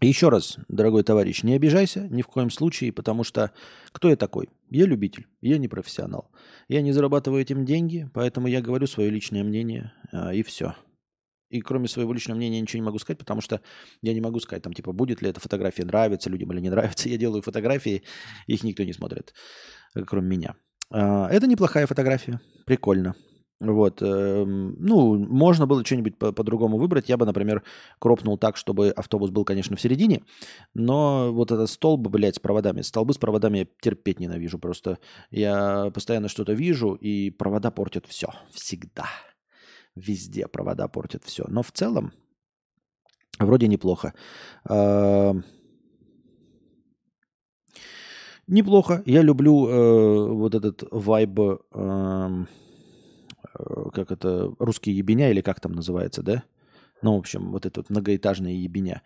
еще 0.00 0.28
раз, 0.28 0.58
дорогой 0.68 1.02
товарищ, 1.02 1.42
не 1.42 1.54
обижайся 1.54 2.06
ни 2.08 2.22
в 2.22 2.28
коем 2.28 2.50
случае, 2.50 2.92
потому 2.92 3.24
что 3.24 3.52
кто 3.90 4.08
я 4.08 4.16
такой? 4.16 4.48
Я 4.70 4.86
любитель, 4.86 5.26
я 5.40 5.58
не 5.58 5.66
профессионал. 5.66 6.30
Я 6.68 6.82
не 6.82 6.92
зарабатываю 6.92 7.42
этим 7.42 7.64
деньги, 7.64 8.08
поэтому 8.14 8.46
я 8.46 8.60
говорю 8.60 8.86
свое 8.86 9.10
личное 9.10 9.42
мнение, 9.42 9.92
а, 10.12 10.32
и 10.32 10.42
все. 10.42 10.74
И 11.50 11.60
кроме 11.60 11.88
своего 11.88 12.12
личного 12.12 12.36
мнения 12.36 12.60
ничего 12.60 12.80
не 12.80 12.86
могу 12.86 12.98
сказать, 12.98 13.18
потому 13.18 13.40
что 13.40 13.60
я 14.02 14.14
не 14.14 14.20
могу 14.20 14.40
сказать, 14.40 14.62
там, 14.62 14.72
типа, 14.72 14.92
будет 14.92 15.22
ли 15.22 15.30
эта 15.30 15.40
фотография 15.40 15.84
нравится 15.84 16.30
людям 16.30 16.52
или 16.52 16.60
не 16.60 16.70
нравится. 16.70 17.08
Я 17.08 17.16
делаю 17.16 17.42
фотографии, 17.42 18.02
их 18.46 18.64
никто 18.64 18.84
не 18.84 18.92
смотрит, 18.92 19.34
кроме 20.06 20.28
меня. 20.28 20.54
А, 20.90 21.28
это 21.28 21.46
неплохая 21.46 21.86
фотография, 21.86 22.40
прикольно. 22.66 23.14
Вот, 23.60 24.02
э, 24.02 24.44
ну, 24.46 25.18
можно 25.18 25.66
было 25.66 25.84
что-нибудь 25.84 26.16
по- 26.16 26.30
по-другому 26.30 26.78
выбрать. 26.78 27.08
Я 27.08 27.16
бы, 27.16 27.26
например, 27.26 27.64
кропнул 27.98 28.38
так, 28.38 28.56
чтобы 28.56 28.90
автобус 28.90 29.30
был, 29.30 29.44
конечно, 29.44 29.76
в 29.76 29.80
середине, 29.80 30.22
но 30.74 31.32
вот 31.32 31.50
этот 31.50 31.68
столб, 31.68 32.06
блядь, 32.06 32.36
с 32.36 32.38
проводами, 32.38 32.82
столбы 32.82 33.14
с 33.14 33.18
проводами 33.18 33.58
я 33.58 33.66
терпеть 33.80 34.20
ненавижу. 34.20 34.60
Просто 34.60 34.98
я 35.32 35.90
постоянно 35.92 36.28
что-то 36.28 36.52
вижу, 36.52 36.94
и 36.94 37.30
провода 37.30 37.72
портят 37.72 38.06
все. 38.06 38.28
Всегда. 38.52 39.06
Везде 39.98 40.46
провода 40.46 40.88
портят 40.88 41.24
все. 41.24 41.44
Но 41.48 41.62
в 41.62 41.72
целом, 41.72 42.12
вроде 43.38 43.68
неплохо. 43.68 44.14
Э, 44.68 45.32
неплохо. 48.46 49.02
Я 49.06 49.22
люблю 49.22 49.68
э, 49.68 50.32
вот 50.32 50.54
этот 50.54 50.84
вайб... 50.90 51.38
Э, 51.74 52.44
Э, 53.58 53.90
как 53.92 54.12
это, 54.12 54.52
русские 54.58 54.96
ебеня 54.96 55.30
или 55.30 55.40
как 55.40 55.60
там 55.60 55.72
называется, 55.72 56.22
да? 56.22 56.44
Ну, 57.02 57.14
в 57.14 57.18
общем, 57.18 57.52
вот 57.52 57.66
это 57.66 57.80
вот 57.80 57.90
многоэтажная 57.90 58.52
ебеня. 58.52 59.02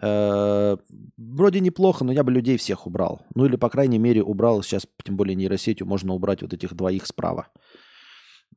Э, 0.00 0.76
вроде 1.16 1.60
неплохо, 1.60 2.04
но 2.04 2.12
я 2.12 2.24
бы 2.24 2.32
людей 2.32 2.56
всех 2.56 2.86
убрал. 2.86 3.22
Ну 3.34 3.46
или, 3.46 3.56
по 3.56 3.68
крайней 3.68 3.98
мере, 3.98 4.22
убрал, 4.22 4.62
сейчас, 4.62 4.86
тем 5.04 5.16
более 5.16 5.34
нейросетью, 5.34 5.86
можно 5.86 6.14
убрать 6.14 6.42
вот 6.42 6.52
этих 6.52 6.74
двоих 6.74 7.06
справа. 7.06 7.48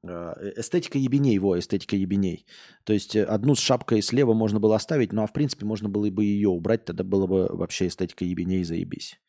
Э, 0.03 0.33
эстетика 0.57 0.97
ебеней, 0.97 1.37
во, 1.37 1.59
эстетика 1.59 1.95
ебеней. 1.95 2.45
То 2.85 2.93
есть 2.93 3.15
одну 3.15 3.55
с 3.55 3.59
шапкой 3.59 4.01
слева 4.01 4.33
можно 4.33 4.59
было 4.59 4.75
оставить, 4.75 5.13
ну 5.13 5.23
а 5.23 5.27
в 5.27 5.33
принципе 5.33 5.65
можно 5.65 5.89
было 5.89 6.09
бы 6.09 6.23
ее 6.23 6.49
убрать, 6.49 6.85
тогда 6.85 7.03
было 7.03 7.27
бы 7.27 7.47
вообще 7.51 7.87
эстетика 7.87 8.25
ебеней 8.25 8.63
заебись. 8.63 9.19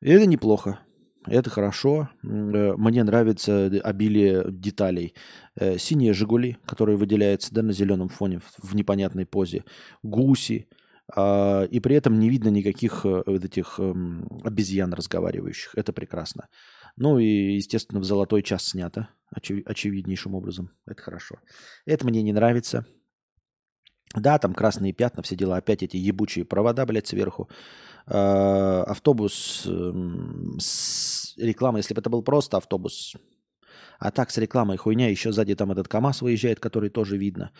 Это 0.00 0.26
неплохо. 0.26 0.80
Это 1.26 1.50
хорошо. 1.50 2.08
Э, 2.24 2.74
мне 2.76 3.04
нравится 3.04 3.66
обилие 3.84 4.44
деталей. 4.48 5.14
Э, 5.56 5.76
синие 5.78 6.14
«Жигули», 6.14 6.56
которые 6.66 6.96
выделяются 6.96 7.54
да, 7.54 7.62
на 7.62 7.72
зеленом 7.72 8.08
фоне 8.08 8.40
в 8.58 8.74
непонятной 8.74 9.26
позе. 9.26 9.64
Гуси. 10.02 10.68
А, 11.14 11.64
и 11.64 11.80
при 11.80 11.96
этом 11.96 12.18
не 12.18 12.30
видно 12.30 12.48
никаких 12.48 13.04
э, 13.04 13.22
вот 13.26 13.44
этих 13.44 13.78
эм, 13.78 14.26
обезьян 14.42 14.92
разговаривающих. 14.94 15.74
Это 15.76 15.92
прекрасно. 15.92 16.48
Ну 16.96 17.18
и, 17.18 17.54
естественно, 17.54 18.00
в 18.00 18.04
золотой 18.04 18.42
час 18.42 18.64
снято 18.64 19.08
очевиднейшим 19.32 20.34
образом. 20.34 20.70
Это 20.86 21.02
хорошо. 21.02 21.36
Это 21.86 22.06
мне 22.06 22.22
не 22.22 22.32
нравится. 22.32 22.86
Да, 24.14 24.38
там 24.38 24.52
красные 24.52 24.92
пятна, 24.92 25.22
все 25.22 25.36
дела. 25.36 25.56
Опять 25.56 25.82
эти 25.82 25.96
ебучие 25.96 26.44
провода, 26.44 26.84
блядь, 26.84 27.06
сверху. 27.06 27.48
Э, 28.06 28.82
автобус 28.86 29.64
эм, 29.66 30.58
с 30.60 31.34
рекламой, 31.38 31.78
если 31.78 31.94
бы 31.94 32.00
это 32.00 32.10
был 32.10 32.22
просто 32.22 32.58
автобус, 32.58 33.16
а 33.98 34.10
так 34.10 34.30
с 34.30 34.38
рекламой 34.38 34.76
хуйня, 34.76 35.08
еще 35.08 35.32
сзади 35.32 35.54
там 35.54 35.72
этот 35.72 35.88
КАМАЗ 35.88 36.22
выезжает, 36.22 36.60
который 36.60 36.90
тоже 36.90 37.16
видно. 37.16 37.52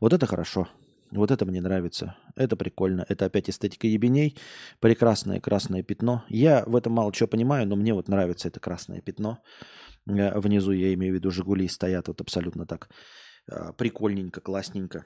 Вот 0.00 0.12
это 0.12 0.26
хорошо. 0.26 0.68
Вот 1.10 1.30
это 1.30 1.44
мне 1.44 1.60
нравится. 1.60 2.16
Это 2.36 2.56
прикольно. 2.56 3.04
Это 3.08 3.26
опять 3.26 3.50
эстетика 3.50 3.86
ебеней. 3.86 4.36
Прекрасное 4.78 5.40
красное 5.40 5.82
пятно. 5.82 6.24
Я 6.28 6.64
в 6.66 6.76
этом 6.76 6.92
мало 6.92 7.12
чего 7.12 7.26
понимаю, 7.26 7.66
но 7.66 7.76
мне 7.76 7.94
вот 7.94 8.08
нравится 8.08 8.48
это 8.48 8.60
красное 8.60 9.00
пятно. 9.00 9.38
Э, 10.18 10.38
внизу, 10.38 10.72
я 10.72 10.92
имею 10.94 11.12
в 11.12 11.16
виду, 11.16 11.30
Жигули 11.30 11.68
стоят 11.68 12.08
вот 12.08 12.20
абсолютно 12.20 12.66
так 12.66 12.88
э, 13.50 13.72
прикольненько, 13.76 14.40
классненько. 14.40 15.04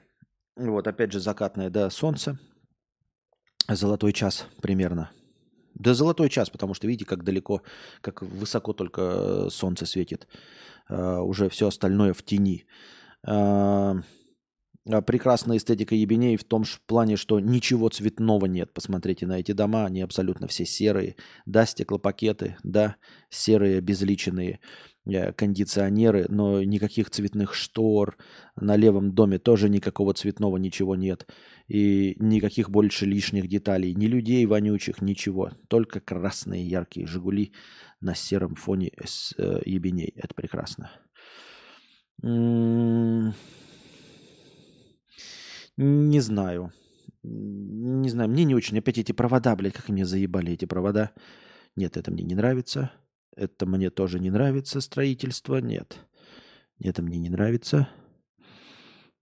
Вот 0.55 0.87
опять 0.87 1.11
же 1.11 1.19
закатное, 1.19 1.69
да, 1.69 1.89
солнце. 1.89 2.37
Золотой 3.67 4.13
час 4.13 4.47
примерно. 4.61 5.11
Да 5.73 5.93
золотой 5.93 6.29
час, 6.29 6.49
потому 6.49 6.73
что 6.73 6.87
видите, 6.87 7.05
как 7.05 7.23
далеко, 7.23 7.61
как 8.01 8.21
высоко 8.21 8.73
только 8.73 9.49
солнце 9.49 9.85
светит. 9.85 10.27
Uh, 10.87 11.19
уже 11.19 11.49
все 11.49 11.67
остальное 11.67 12.13
в 12.13 12.21
тени. 12.21 12.67
Uh, 13.27 14.03
прекрасная 14.85 15.57
эстетика 15.57 15.95
ебеней 15.95 16.37
в 16.37 16.43
том 16.43 16.63
в 16.63 16.79
плане, 16.85 17.17
что 17.17 17.39
ничего 17.39 17.89
цветного 17.89 18.45
нет. 18.45 18.73
Посмотрите 18.73 19.25
на 19.25 19.39
эти 19.39 19.51
дома, 19.51 19.85
они 19.85 20.01
абсолютно 20.01 20.47
все 20.47 20.65
серые. 20.65 21.15
Да, 21.45 21.65
стеклопакеты, 21.65 22.57
да, 22.63 22.95
серые, 23.29 23.81
безличенные. 23.81 24.59
Э, 25.07 25.31
кондиционеры, 25.33 26.25
но 26.29 26.63
никаких 26.63 27.09
цветных 27.09 27.53
штор. 27.53 28.17
На 28.55 28.75
левом 28.75 29.13
доме 29.13 29.37
тоже 29.37 29.69
никакого 29.69 30.13
цветного 30.13 30.57
ничего 30.57 30.95
нет. 30.95 31.27
И 31.67 32.15
никаких 32.19 32.69
больше 32.69 33.05
лишних 33.05 33.47
деталей. 33.47 33.93
Ни 33.93 34.07
людей 34.07 34.45
вонючих, 34.45 35.01
ничего. 35.01 35.51
Только 35.67 35.99
красные 35.99 36.67
яркие 36.67 37.07
«Жигули» 37.07 37.53
на 38.01 38.15
сером 38.15 38.55
фоне 38.55 38.91
с 39.03 39.33
э, 39.37 39.61
ебеней. 39.65 40.13
Это 40.15 40.33
прекрасно. 40.33 40.91
Не 42.21 43.33
знаю. 46.19 46.71
Не 47.23 48.09
знаю, 48.09 48.29
мне 48.29 48.45
не 48.45 48.55
очень. 48.55 48.79
Опять 48.79 48.97
эти 48.97 49.11
провода, 49.11 49.55
блядь, 49.55 49.73
как 49.73 49.89
мне 49.89 50.05
заебали 50.05 50.53
эти 50.53 50.65
провода. 50.65 51.11
Нет, 51.75 51.97
это 51.97 52.11
мне 52.11 52.23
не 52.23 52.35
нравится. 52.35 52.91
Это 53.35 53.65
мне 53.65 53.89
тоже 53.89 54.19
не 54.19 54.29
нравится, 54.29 54.81
строительство. 54.81 55.57
Нет. 55.57 55.99
Это 56.79 57.01
мне 57.01 57.17
не 57.19 57.29
нравится. 57.29 57.87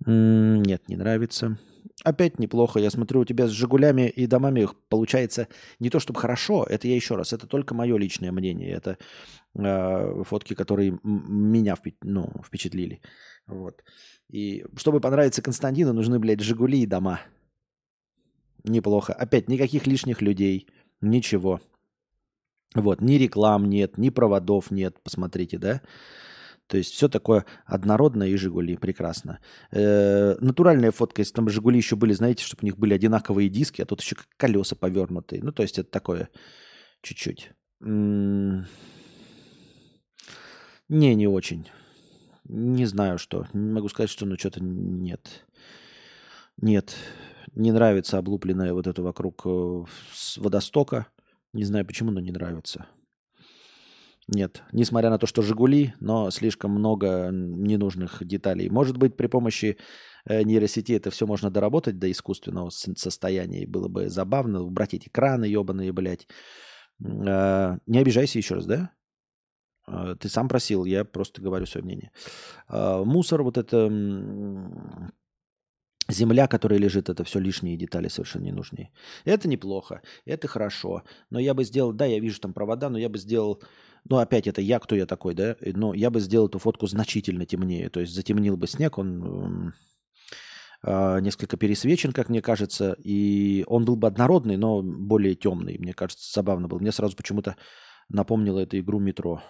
Нет, 0.05 0.87
не 0.89 0.95
нравится. 0.95 1.57
Опять 2.03 2.39
неплохо. 2.39 2.79
Я 2.79 2.89
смотрю, 2.89 3.21
у 3.21 3.25
тебя 3.25 3.47
с 3.47 3.51
«Жигулями» 3.51 4.09
и 4.09 4.27
домами 4.27 4.67
получается 4.89 5.47
не 5.79 5.89
то 5.89 5.99
чтобы 5.99 6.19
хорошо, 6.19 6.65
это 6.67 6.87
я 6.87 6.95
еще 6.95 7.15
раз, 7.15 7.33
это 7.33 7.47
только 7.47 7.75
мое 7.75 7.97
личное 7.97 8.31
мнение. 8.31 8.71
Это 8.71 8.97
э, 9.55 10.23
фотки, 10.23 10.55
которые 10.55 10.99
меня 11.03 11.75
впи- 11.75 11.95
ну, 12.01 12.31
впечатлили. 12.43 13.01
Вот. 13.47 13.83
И 14.29 14.65
чтобы 14.75 14.99
понравиться 14.99 15.41
Константину, 15.41 15.93
нужны, 15.93 16.19
блядь, 16.19 16.41
«Жигули» 16.41 16.81
и 16.81 16.87
дома. 16.87 17.21
Неплохо. 18.63 19.13
Опять 19.13 19.49
никаких 19.49 19.87
лишних 19.87 20.21
людей. 20.21 20.67
Ничего. 21.01 21.59
Вот, 22.75 23.01
ни 23.01 23.13
реклам 23.15 23.69
нет, 23.69 23.97
ни 23.97 24.09
проводов 24.09 24.71
нет, 24.71 25.01
посмотрите, 25.03 25.57
да? 25.57 25.81
То 26.67 26.77
есть 26.77 26.93
все 26.93 27.07
такое 27.07 27.45
однородное 27.65 28.29
и 28.29 28.35
Жигули, 28.35 28.77
прекрасно. 28.77 29.39
Э, 29.71 30.35
натуральная 30.39 30.91
фотка, 30.91 31.21
если 31.21 31.33
там 31.33 31.49
Жигули 31.49 31.77
еще 31.77 31.95
были, 31.95 32.13
знаете, 32.13 32.43
чтобы 32.43 32.61
у 32.63 32.65
них 32.65 32.77
были 32.77 32.93
одинаковые 32.93 33.49
диски, 33.49 33.81
а 33.81 33.85
тут 33.85 34.01
еще 34.01 34.15
колеса 34.37 34.75
повернутые. 34.75 35.43
Ну, 35.43 35.51
то 35.51 35.61
есть 35.61 35.77
это 35.77 35.91
такое 35.91 36.29
чуть-чуть. 37.01 37.51
Не, 37.81 38.65
не 40.89 41.27
очень. 41.27 41.69
Не 42.45 42.85
знаю, 42.85 43.17
что. 43.17 43.45
Не 43.53 43.71
могу 43.71 43.89
сказать, 43.89 44.09
что 44.09 44.25
ну 44.25 44.37
что-то 44.37 44.63
нет. 44.63 45.45
Нет. 46.57 46.95
Не 47.55 47.71
нравится 47.71 48.17
облупленная 48.17 48.73
вот 48.73 48.87
это 48.87 49.01
вокруг 49.01 49.41
э, 49.45 49.83
водостока. 50.37 51.07
Не 51.53 51.63
знаю 51.63 51.85
почему, 51.85 52.11
но 52.11 52.19
не 52.19 52.31
нравится. 52.31 52.87
Нет, 54.27 54.63
несмотря 54.71 55.09
на 55.09 55.19
то, 55.19 55.27
что 55.27 55.41
«Жигули», 55.41 55.93
но 55.99 56.31
слишком 56.31 56.71
много 56.71 57.29
ненужных 57.31 58.25
деталей. 58.25 58.69
Может 58.69 58.97
быть, 58.97 59.17
при 59.17 59.27
помощи 59.27 59.77
э, 60.25 60.43
нейросети 60.43 60.93
это 60.93 61.11
все 61.11 61.27
можно 61.27 61.51
доработать 61.51 61.99
до 61.99 62.09
искусственного 62.09 62.69
состояния, 62.69 63.63
и 63.63 63.67
было 63.67 63.89
бы 63.89 64.09
забавно 64.09 64.61
убрать 64.63 64.93
эти 64.93 65.09
краны 65.09 65.45
ебаные, 65.45 65.91
блядь. 65.91 66.27
Э, 67.03 67.77
не 67.85 67.99
обижайся 67.99 68.37
еще 68.37 68.55
раз, 68.55 68.65
да? 68.65 68.91
Э, 69.87 70.15
ты 70.17 70.29
сам 70.29 70.47
просил, 70.47 70.85
я 70.85 71.03
просто 71.03 71.41
говорю 71.41 71.65
свое 71.65 71.83
мнение. 71.83 72.11
Мусор, 72.69 73.43
вот 73.43 73.57
это 73.57 73.89
земля, 76.09 76.47
которая 76.47 76.79
лежит, 76.79 77.09
это 77.09 77.23
все 77.23 77.39
лишние 77.39 77.77
детали 77.77 78.07
совершенно 78.07 78.43
не 78.43 78.51
нужны. 78.51 78.91
Это 79.25 79.47
неплохо, 79.47 80.01
это 80.25 80.47
хорошо. 80.47 81.03
Но 81.29 81.39
я 81.39 81.53
бы 81.53 81.63
сделал, 81.63 81.93
да, 81.93 82.05
я 82.05 82.19
вижу 82.19 82.39
там 82.39 82.53
провода, 82.53 82.89
но 82.89 82.97
я 82.97 83.09
бы 83.09 83.17
сделал 83.17 83.61
ну, 84.09 84.17
опять 84.17 84.47
это 84.47 84.61
я, 84.61 84.79
кто 84.79 84.95
я 84.95 85.05
такой, 85.05 85.33
да? 85.33 85.55
Но 85.61 85.93
я 85.93 86.09
бы 86.09 86.19
сделал 86.19 86.47
эту 86.47 86.59
фотку 86.59 86.87
значительно 86.87 87.45
темнее. 87.45 87.89
То 87.89 88.01
есть 88.01 88.13
затемнил 88.13 88.57
бы 88.57 88.67
снег, 88.67 88.97
он 88.97 89.73
э, 90.83 91.19
несколько 91.21 91.55
пересвечен, 91.55 92.11
как 92.11 92.27
мне 92.27 92.41
кажется, 92.41 92.97
и 93.01 93.63
он 93.67 93.85
был 93.85 93.95
бы 93.95 94.07
однородный, 94.07 94.57
но 94.57 94.81
более 94.81 95.35
темный. 95.35 95.77
Мне 95.77 95.93
кажется, 95.93 96.33
забавно 96.33 96.67
было. 96.67 96.79
Мне 96.79 96.91
сразу 96.91 97.15
почему-то 97.15 97.55
напомнило 98.09 98.59
эту 98.59 98.77
игру 98.79 98.99
«Метро». 98.99 99.41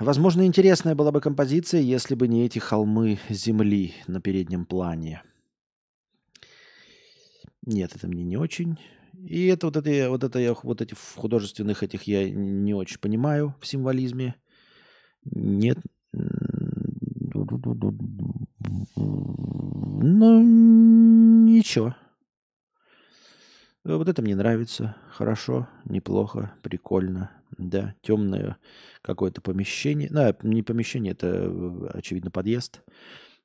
Возможно, 0.00 0.46
интересная 0.46 0.94
была 0.94 1.12
бы 1.12 1.20
композиция, 1.20 1.82
если 1.82 2.14
бы 2.14 2.26
не 2.26 2.46
эти 2.46 2.58
холмы 2.58 3.18
земли 3.28 3.92
на 4.06 4.22
переднем 4.22 4.64
плане. 4.64 5.22
Нет, 7.66 7.94
это 7.94 8.08
мне 8.08 8.24
не 8.24 8.38
очень. 8.38 8.78
И 9.12 9.44
это 9.48 9.66
вот 9.66 9.76
это, 9.76 10.08
вот 10.08 10.24
это 10.24 10.38
я 10.38 10.54
вот 10.62 10.80
этих 10.80 10.96
художественных 11.16 11.82
этих 11.82 12.04
я 12.04 12.30
не 12.30 12.72
очень 12.72 12.98
понимаю 12.98 13.54
в 13.60 13.66
символизме. 13.66 14.36
Нет. 15.26 15.76
Ну, 20.02 20.42
ничего. 21.46 21.94
Вот 23.84 24.08
это 24.08 24.22
мне 24.22 24.34
нравится. 24.34 24.96
Хорошо, 25.10 25.68
неплохо, 25.84 26.54
прикольно. 26.62 27.30
Да, 27.58 27.94
темное 28.02 28.58
какое-то 29.02 29.40
помещение. 29.40 30.08
Да, 30.10 30.36
не 30.42 30.62
помещение, 30.62 31.12
это, 31.12 31.90
очевидно, 31.92 32.30
подъезд. 32.30 32.82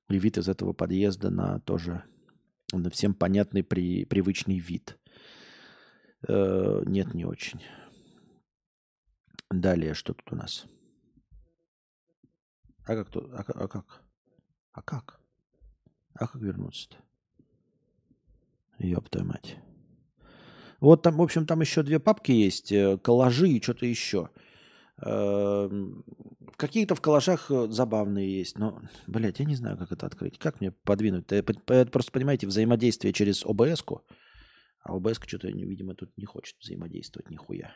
И 0.09 0.17
вид 0.17 0.37
из 0.37 0.47
этого 0.47 0.73
подъезда 0.73 1.29
на 1.29 1.59
тоже 1.61 2.03
на 2.71 2.89
всем 2.89 3.13
понятный, 3.13 3.63
при, 3.63 4.05
привычный 4.05 4.59
вид. 4.59 4.97
Э, 6.27 6.81
нет, 6.85 7.13
не 7.13 7.25
очень. 7.25 7.61
Далее, 9.49 9.93
что 9.93 10.13
тут 10.13 10.31
у 10.31 10.35
нас? 10.35 10.65
А 12.85 12.95
как 12.95 13.09
тут? 13.09 13.31
А, 13.33 13.43
а 13.47 13.67
как? 13.67 14.03
А 14.71 14.81
как? 14.81 15.19
А 16.13 16.27
как 16.27 16.35
вернуться-то? 16.35 16.97
Ёб 18.79 19.09
твою 19.09 19.27
мать. 19.27 19.57
Вот 20.79 21.01
там, 21.01 21.17
в 21.17 21.21
общем, 21.21 21.45
там 21.45 21.61
еще 21.61 21.83
две 21.83 21.99
папки 21.99 22.31
есть, 22.31 22.71
э, 22.71 22.97
коллажи 22.97 23.49
и 23.49 23.61
что-то 23.61 23.85
еще. 23.85 24.29
Эм, 25.01 26.05
какие-то 26.55 26.95
в 26.95 27.01
коллажах 27.01 27.51
э, 27.51 27.67
забавные 27.69 28.37
есть, 28.37 28.57
но, 28.57 28.81
блядь, 29.07 29.39
я 29.39 29.45
не 29.45 29.55
знаю, 29.55 29.77
как 29.77 29.91
это 29.91 30.05
открыть. 30.05 30.37
Как 30.37 30.61
мне 30.61 30.71
подвинуть? 30.71 31.25
Это 31.31 31.91
просто, 31.91 32.11
понимаете, 32.11 32.47
взаимодействие 32.47 33.13
через 33.13 33.45
ОБС-ку. 33.45 34.05
А 34.83 34.95
ОБС 34.95 35.19
что-то, 35.25 35.47
видимо, 35.47 35.95
тут 35.95 36.15
не 36.17 36.25
хочет 36.25 36.55
взаимодействовать 36.61 37.29
нихуя. 37.29 37.75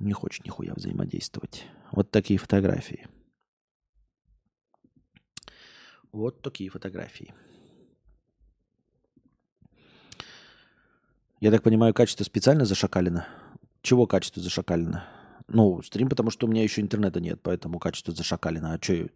Не 0.00 0.12
хочет 0.12 0.44
нихуя 0.44 0.74
взаимодействовать. 0.74 1.64
Вот 1.92 2.10
такие 2.10 2.38
фотографии. 2.38 3.06
Вот 6.12 6.42
такие 6.42 6.70
фотографии. 6.70 7.34
Я 11.40 11.52
так 11.52 11.62
понимаю, 11.62 11.94
качество 11.94 12.24
специально 12.24 12.64
зашакалено? 12.64 13.28
Чего 13.82 14.08
качество 14.08 14.42
зашакалено? 14.42 15.04
Ну, 15.46 15.80
стрим, 15.82 16.08
потому 16.08 16.30
что 16.30 16.46
у 16.46 16.50
меня 16.50 16.64
еще 16.64 16.80
интернета 16.80 17.20
нет, 17.20 17.40
поэтому 17.42 17.78
качество 17.78 18.12
зашакалено. 18.12 18.74
А 18.74 18.82
что, 18.82 19.08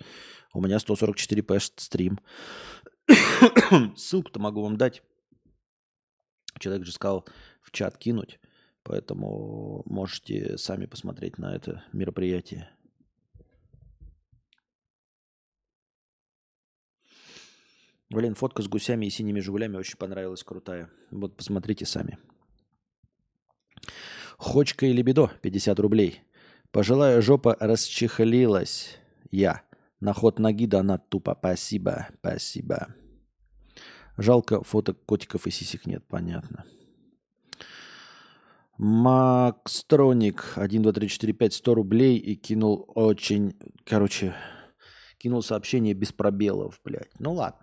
у 0.54 0.60
меня 0.60 0.76
144p 0.76 1.58
стрим. 1.76 2.20
Ссылку-то 3.96 4.38
могу 4.38 4.62
вам 4.62 4.76
дать. 4.76 5.02
Человек 6.60 6.86
же 6.86 6.92
сказал 6.92 7.26
в 7.60 7.72
чат 7.72 7.98
кинуть, 7.98 8.38
поэтому 8.84 9.82
можете 9.86 10.56
сами 10.58 10.86
посмотреть 10.86 11.38
на 11.38 11.56
это 11.56 11.82
мероприятие. 11.92 12.70
Блин, 18.12 18.34
фотка 18.34 18.60
с 18.62 18.68
гусями 18.68 19.06
и 19.06 19.10
синими 19.10 19.40
жигулями 19.40 19.78
очень 19.78 19.96
понравилась, 19.96 20.44
крутая. 20.44 20.90
Вот 21.10 21.34
посмотрите 21.34 21.86
сами. 21.86 22.18
Хочка 24.36 24.84
и 24.84 24.92
лебедо, 24.92 25.30
50 25.40 25.80
рублей. 25.80 26.20
Пожилая 26.72 27.22
жопа 27.22 27.56
расчехлилась. 27.58 28.98
Я. 29.30 29.62
На 30.00 30.12
ход 30.12 30.38
ноги 30.38 30.66
дана 30.66 30.98
тупо. 30.98 31.34
Спасибо, 31.38 32.08
спасибо. 32.18 32.94
Жалко, 34.18 34.62
фото 34.62 34.92
котиков 34.92 35.46
и 35.46 35.50
сисек 35.50 35.86
нет, 35.86 36.04
понятно. 36.06 36.66
Макстроник 38.76 40.52
1, 40.56 40.82
2, 40.82 40.92
3, 40.92 41.08
4, 41.08 41.32
5, 41.32 41.54
100 41.54 41.74
рублей 41.74 42.18
и 42.18 42.34
кинул 42.34 42.84
очень, 42.94 43.54
короче, 43.86 44.34
кинул 45.16 45.42
сообщение 45.42 45.94
без 45.94 46.12
пробелов, 46.12 46.78
блядь. 46.84 47.18
Ну 47.18 47.32
ладно. 47.32 47.61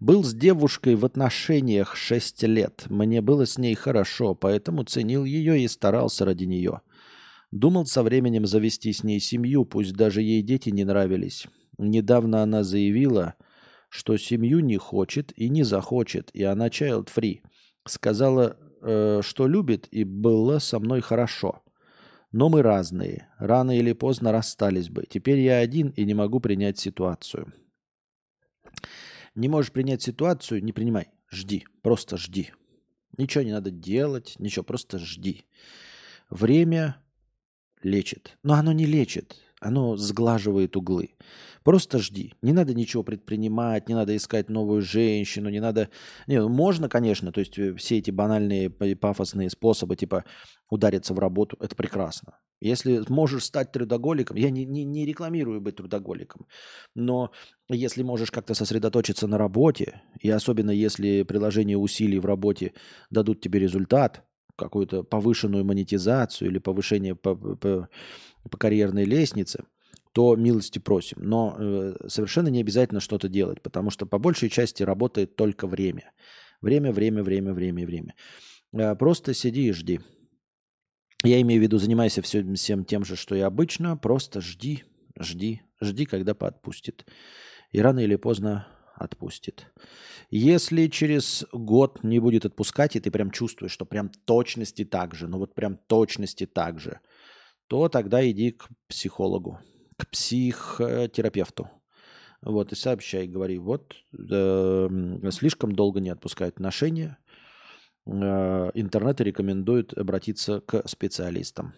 Был 0.00 0.22
с 0.22 0.32
девушкой 0.32 0.94
в 0.94 1.04
отношениях 1.04 1.96
6 1.96 2.42
лет. 2.44 2.84
Мне 2.88 3.20
было 3.20 3.46
с 3.46 3.58
ней 3.58 3.74
хорошо, 3.74 4.34
поэтому 4.34 4.84
ценил 4.84 5.24
ее 5.24 5.60
и 5.60 5.68
старался 5.68 6.24
ради 6.24 6.44
нее. 6.44 6.80
Думал 7.50 7.86
со 7.86 8.02
временем 8.02 8.46
завести 8.46 8.92
с 8.92 9.02
ней 9.02 9.20
семью, 9.20 9.64
пусть 9.64 9.94
даже 9.94 10.22
ей 10.22 10.42
дети 10.42 10.70
не 10.70 10.84
нравились. 10.84 11.46
Недавно 11.78 12.42
она 12.42 12.62
заявила, 12.62 13.34
что 13.88 14.16
семью 14.18 14.60
не 14.60 14.76
хочет 14.76 15.32
и 15.36 15.48
не 15.48 15.62
захочет, 15.62 16.30
и 16.34 16.42
она 16.42 16.68
child 16.68 17.08
free. 17.14 17.40
Сказала, 17.86 18.56
э, 18.82 19.20
что 19.22 19.46
любит 19.46 19.88
и 19.90 20.04
было 20.04 20.58
со 20.58 20.78
мной 20.78 21.00
хорошо. 21.00 21.62
Но 22.30 22.50
мы 22.50 22.62
разные. 22.62 23.28
Рано 23.38 23.78
или 23.78 23.94
поздно 23.94 24.32
расстались 24.32 24.90
бы. 24.90 25.04
Теперь 25.08 25.38
я 25.38 25.58
один 25.58 25.88
и 25.90 26.04
не 26.04 26.12
могу 26.12 26.40
принять 26.40 26.78
ситуацию. 26.78 27.52
Не 29.34 29.48
можешь 29.48 29.72
принять 29.72 30.02
ситуацию, 30.02 30.62
не 30.62 30.72
принимай. 30.72 31.08
Жди. 31.30 31.66
Просто 31.82 32.16
жди. 32.16 32.52
Ничего 33.16 33.42
не 33.44 33.52
надо 33.52 33.70
делать, 33.70 34.36
ничего, 34.38 34.64
просто 34.64 34.98
жди. 34.98 35.44
Время 36.30 37.02
лечит. 37.82 38.38
Но 38.42 38.54
оно 38.54 38.72
не 38.72 38.86
лечит 38.86 39.36
оно 39.60 39.96
сглаживает 39.96 40.76
углы. 40.76 41.16
Просто 41.64 41.98
жди. 41.98 42.34
Не 42.42 42.52
надо 42.52 42.74
ничего 42.74 43.02
предпринимать, 43.02 43.88
не 43.88 43.94
надо 43.94 44.16
искать 44.16 44.48
новую 44.48 44.82
женщину, 44.82 45.50
не 45.50 45.60
надо... 45.60 45.90
Не, 46.26 46.40
ну 46.40 46.48
можно, 46.48 46.88
конечно, 46.88 47.32
то 47.32 47.40
есть 47.40 47.58
э, 47.58 47.74
все 47.74 47.98
эти 47.98 48.10
банальные 48.10 48.70
пафосные 48.70 49.50
способы, 49.50 49.96
типа 49.96 50.24
удариться 50.70 51.14
в 51.14 51.18
работу, 51.18 51.56
это 51.60 51.74
прекрасно. 51.76 52.38
Если 52.60 53.02
можешь 53.08 53.44
стать 53.44 53.70
трудоголиком, 53.70 54.36
я 54.36 54.50
не, 54.50 54.64
не, 54.64 54.84
не 54.84 55.06
рекламирую 55.06 55.60
быть 55.60 55.76
трудоголиком, 55.76 56.46
но 56.94 57.30
если 57.68 58.02
можешь 58.02 58.30
как-то 58.30 58.54
сосредоточиться 58.54 59.28
на 59.28 59.38
работе, 59.38 60.02
и 60.20 60.30
особенно 60.30 60.70
если 60.70 61.22
приложение 61.22 61.76
усилий 61.76 62.18
в 62.18 62.26
работе 62.26 62.72
дадут 63.10 63.40
тебе 63.40 63.60
результат, 63.60 64.24
какую-то 64.58 65.04
повышенную 65.04 65.64
монетизацию 65.64 66.50
или 66.50 66.58
повышение 66.58 67.14
по, 67.14 67.36
по, 67.36 67.88
по 68.48 68.58
карьерной 68.58 69.04
лестнице, 69.04 69.64
то 70.12 70.36
милости 70.36 70.78
просим. 70.78 71.18
Но 71.20 71.56
э, 71.58 71.94
совершенно 72.08 72.48
не 72.48 72.60
обязательно 72.60 73.00
что-то 73.00 73.28
делать, 73.28 73.62
потому 73.62 73.90
что 73.90 74.06
по 74.06 74.18
большей 74.18 74.48
части 74.48 74.82
работает 74.82 75.36
только 75.36 75.66
время. 75.66 76.12
Время, 76.60 76.92
время, 76.92 77.22
время, 77.22 77.52
время, 77.52 77.86
время. 77.86 78.14
Э, 78.72 78.94
просто 78.94 79.34
сиди 79.34 79.68
и 79.68 79.72
жди. 79.72 80.00
Я 81.24 81.40
имею 81.40 81.60
в 81.60 81.62
виду, 81.62 81.78
занимайся 81.78 82.22
всем, 82.22 82.54
всем 82.54 82.84
тем 82.84 83.04
же, 83.04 83.16
что 83.16 83.34
и 83.34 83.40
обычно, 83.40 83.96
просто 83.96 84.40
жди, 84.40 84.84
жди, 85.18 85.62
жди, 85.80 86.04
когда 86.04 86.34
поотпустит. 86.34 87.06
И 87.72 87.80
рано 87.80 88.00
или 88.00 88.16
поздно 88.16 88.68
отпустит. 88.94 89.66
Если 90.30 90.86
через 90.88 91.44
год 91.52 92.02
не 92.02 92.18
будет 92.18 92.44
отпускать, 92.44 92.96
и 92.96 93.00
ты 93.00 93.10
прям 93.10 93.30
чувствуешь, 93.30 93.72
что 93.72 93.84
прям 93.86 94.10
точности 94.26 94.84
так 94.84 95.14
же, 95.14 95.28
ну 95.28 95.38
вот 95.38 95.54
прям 95.54 95.76
точности 95.76 96.46
так 96.46 96.80
же, 96.80 97.00
то 97.68 97.88
тогда 97.88 98.28
иди 98.28 98.50
к 98.50 98.68
психологу, 98.88 99.58
к 99.96 100.08
психотерапевту. 100.08 101.70
Вот, 102.40 102.72
и 102.72 102.76
сообщай, 102.76 103.26
говори, 103.26 103.58
вот, 103.58 103.96
э, 104.12 104.88
слишком 105.30 105.72
долго 105.72 106.00
не 106.00 106.10
отпускают 106.10 106.56
отношения, 106.56 107.18
э, 108.06 108.10
интернет 108.74 109.20
рекомендует 109.20 109.92
обратиться 109.96 110.60
к 110.60 110.86
специалистам. 110.88 111.74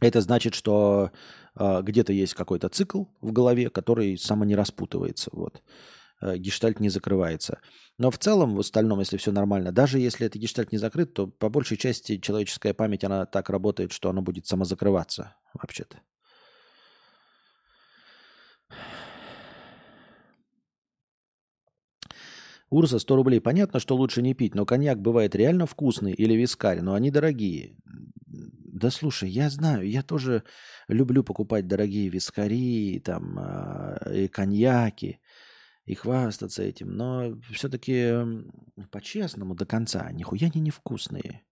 Это 0.00 0.20
значит, 0.20 0.54
что 0.54 1.10
э, 1.56 1.82
где-то 1.82 2.12
есть 2.12 2.34
какой-то 2.34 2.68
цикл 2.68 3.04
в 3.20 3.32
голове, 3.32 3.70
который 3.70 4.16
само 4.18 4.44
не 4.44 4.54
распутывается. 4.54 5.30
Вот. 5.32 5.62
Э, 6.20 6.36
гештальт 6.36 6.80
не 6.80 6.88
закрывается. 6.88 7.60
Но 7.96 8.10
в 8.10 8.18
целом, 8.18 8.56
в 8.56 8.60
остальном, 8.60 9.00
если 9.00 9.16
все 9.16 9.30
нормально, 9.30 9.72
даже 9.72 9.98
если 9.98 10.26
этот 10.26 10.40
гештальт 10.40 10.72
не 10.72 10.78
закрыт, 10.78 11.14
то 11.14 11.26
по 11.26 11.48
большей 11.48 11.76
части 11.76 12.18
человеческая 12.18 12.74
память, 12.74 13.04
она 13.04 13.26
так 13.26 13.50
работает, 13.50 13.92
что 13.92 14.10
она 14.10 14.20
будет 14.20 14.46
самозакрываться 14.46 15.36
вообще-то. 15.54 16.00
Урса 22.70 22.98
100 22.98 23.16
рублей. 23.16 23.40
Понятно, 23.40 23.80
что 23.80 23.96
лучше 23.96 24.20
не 24.20 24.34
пить, 24.34 24.54
но 24.54 24.66
коньяк 24.66 25.00
бывает 25.00 25.34
реально 25.34 25.66
вкусный 25.66 26.12
или 26.12 26.34
вискарь, 26.34 26.82
но 26.82 26.94
они 26.94 27.10
дорогие. 27.10 27.76
Да 28.26 28.90
слушай, 28.90 29.28
я 29.28 29.48
знаю, 29.50 29.88
я 29.88 30.02
тоже 30.02 30.44
люблю 30.86 31.24
покупать 31.24 31.66
дорогие 31.66 32.08
вискари, 32.08 33.00
там, 33.00 33.38
а, 33.38 34.10
и 34.12 34.28
коньяки, 34.28 35.20
и 35.88 35.94
хвастаться 35.94 36.62
этим, 36.62 36.96
но 36.96 37.38
все-таки 37.50 38.12
по-честному 38.90 39.54
до 39.54 39.66
конца, 39.66 40.10
нихуя 40.12 40.48
они 40.52 40.60
невкусные. 40.60 41.42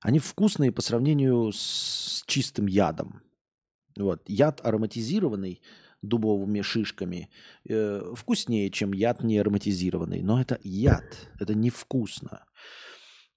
Они 0.00 0.18
вкусные 0.20 0.70
по 0.70 0.80
сравнению 0.80 1.50
с 1.52 2.22
чистым 2.26 2.66
ядом. 2.66 3.22
Вот. 3.96 4.22
Яд 4.28 4.64
ароматизированный– 4.64 5.60
дубовыми 6.02 6.60
шишками 6.60 7.28
э, 7.68 8.12
вкуснее, 8.14 8.70
чем 8.70 8.92
яд 8.92 9.22
не 9.22 9.38
ароматизированный. 9.38 10.22
Но 10.22 10.40
это 10.40 10.58
яд, 10.62 11.28
это 11.40 11.54
невкусно. 11.54 12.44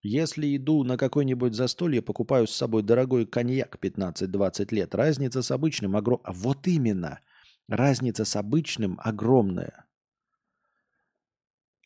Если 0.03 0.55
иду 0.55 0.83
на 0.83 0.97
какое-нибудь 0.97 1.53
застолье, 1.53 2.01
покупаю 2.01 2.47
с 2.47 2.51
собой 2.51 2.81
дорогой 2.81 3.25
коньяк 3.25 3.77
15-20 3.79 4.73
лет. 4.73 4.95
Разница 4.95 5.43
с 5.43 5.51
обычным 5.51 5.95
огромная. 5.95 6.25
А 6.25 6.33
вот 6.33 6.67
именно. 6.67 7.19
Разница 7.67 8.25
с 8.25 8.35
обычным 8.35 8.99
огромная. 9.03 9.85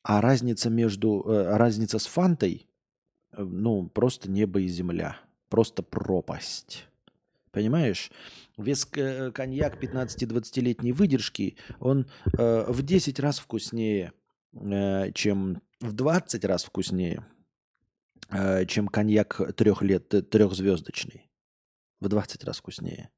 А 0.03 0.21
разница 0.21 0.69
между... 0.69 1.23
Э, 1.27 1.57
разница 1.57 1.99
с 1.99 2.05
фантой, 2.05 2.67
э, 3.31 3.43
ну, 3.43 3.87
просто 3.87 4.29
небо 4.29 4.59
и 4.61 4.67
земля. 4.67 5.17
Просто 5.49 5.83
пропасть. 5.83 6.87
Понимаешь? 7.51 8.11
Вес 8.57 8.87
э, 8.95 9.31
коньяк 9.31 9.81
15-20-летней 9.81 10.91
выдержки, 10.91 11.57
он 11.79 12.05
э, 12.37 12.65
в 12.67 12.83
10 12.83 13.19
раз 13.19 13.39
вкуснее, 13.39 14.13
э, 14.53 15.11
чем 15.13 15.61
в 15.79 15.93
20 15.93 16.45
раз 16.45 16.65
вкуснее, 16.65 17.25
э, 18.29 18.65
чем 18.65 18.87
коньяк 18.87 19.55
трех 19.55 19.81
лет, 19.81 20.09
трехзвездочный. 20.29 21.29
В 21.99 22.09
20 22.09 22.43
раз 22.43 22.57
вкуснее. 22.57 23.09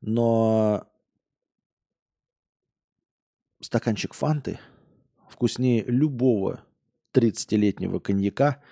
Но 0.00 0.88
стаканчик 3.60 4.14
фанты 4.14 4.58
вкуснее 5.28 5.84
любого 5.84 6.64
30-летнего 7.14 7.98
коньяка 7.98 8.62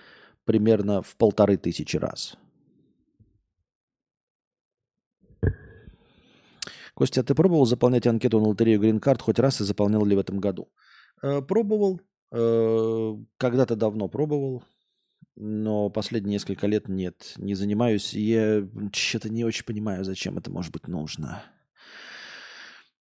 примерно 0.45 1.03
в 1.03 1.17
полторы 1.17 1.57
тысячи 1.57 1.97
раз. 1.97 2.37
Костя, 6.95 7.23
а 7.23 7.25
ты 7.25 7.35
пробовал 7.35 7.67
заполнять 7.67 8.07
анкету 8.07 8.39
на 8.39 8.49
лотерею 8.49 8.81
Green 8.81 9.01
Card 9.01 9.21
хоть 9.21 9.41
раз 9.41 9.61
и 9.61 9.65
заполнял 9.65 10.05
ли 10.05 10.15
в 10.15 10.21
этом 10.21 10.39
году? 10.39 10.69
Э, 11.23 11.43
пробовал. 11.43 12.01
Э, 12.31 13.17
когда-то 13.37 13.75
давно 13.75 14.09
пробовал. 14.09 14.63
Но 15.37 15.91
последние 15.91 16.35
несколько 16.35 16.69
лет 16.69 16.89
нет, 16.89 17.35
не 17.37 17.55
занимаюсь. 17.55 18.15
Я 18.15 18.69
что-то 18.93 19.29
не 19.29 19.45
очень 19.45 19.65
понимаю, 19.65 20.05
зачем 20.05 20.39
это 20.39 20.51
может 20.53 20.73
быть 20.73 20.87
нужно. 20.87 21.43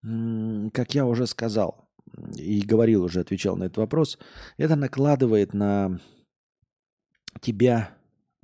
Как 0.04 0.94
я 0.94 1.06
уже 1.06 1.28
сказал 1.28 1.90
и 2.36 2.62
говорил 2.62 3.04
уже, 3.04 3.22
отвечал 3.22 3.56
на 3.56 3.66
этот 3.66 3.78
вопрос, 3.78 4.20
это 4.58 4.76
накладывает 4.76 5.54
на 5.54 6.00
тебя 7.42 7.96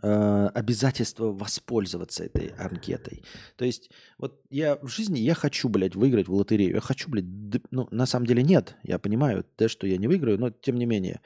Э, 0.01 0.47
обязательство 0.53 1.25
воспользоваться 1.25 2.23
этой 2.23 2.53
анкетой. 2.57 3.23
То 3.57 3.65
есть 3.65 3.91
вот 4.17 4.41
я 4.49 4.77
в 4.77 4.87
жизни, 4.87 5.19
я 5.19 5.33
хочу, 5.33 5.67
блядь, 5.67 5.95
выиграть 5.95 6.29
в 6.29 6.33
лотерею. 6.33 6.75
Я 6.75 6.79
хочу, 6.79 7.09
блядь, 7.09 7.25
ну, 7.71 7.87
на 7.91 8.05
самом 8.05 8.25
деле 8.25 8.41
нет. 8.41 8.77
Я 8.83 8.97
понимаю, 8.97 9.45
да, 9.57 9.67
что 9.67 9.87
я 9.87 9.97
не 9.97 10.07
выиграю, 10.07 10.39
но 10.39 10.51
тем 10.51 10.77
не 10.77 10.85
менее, 10.85 11.19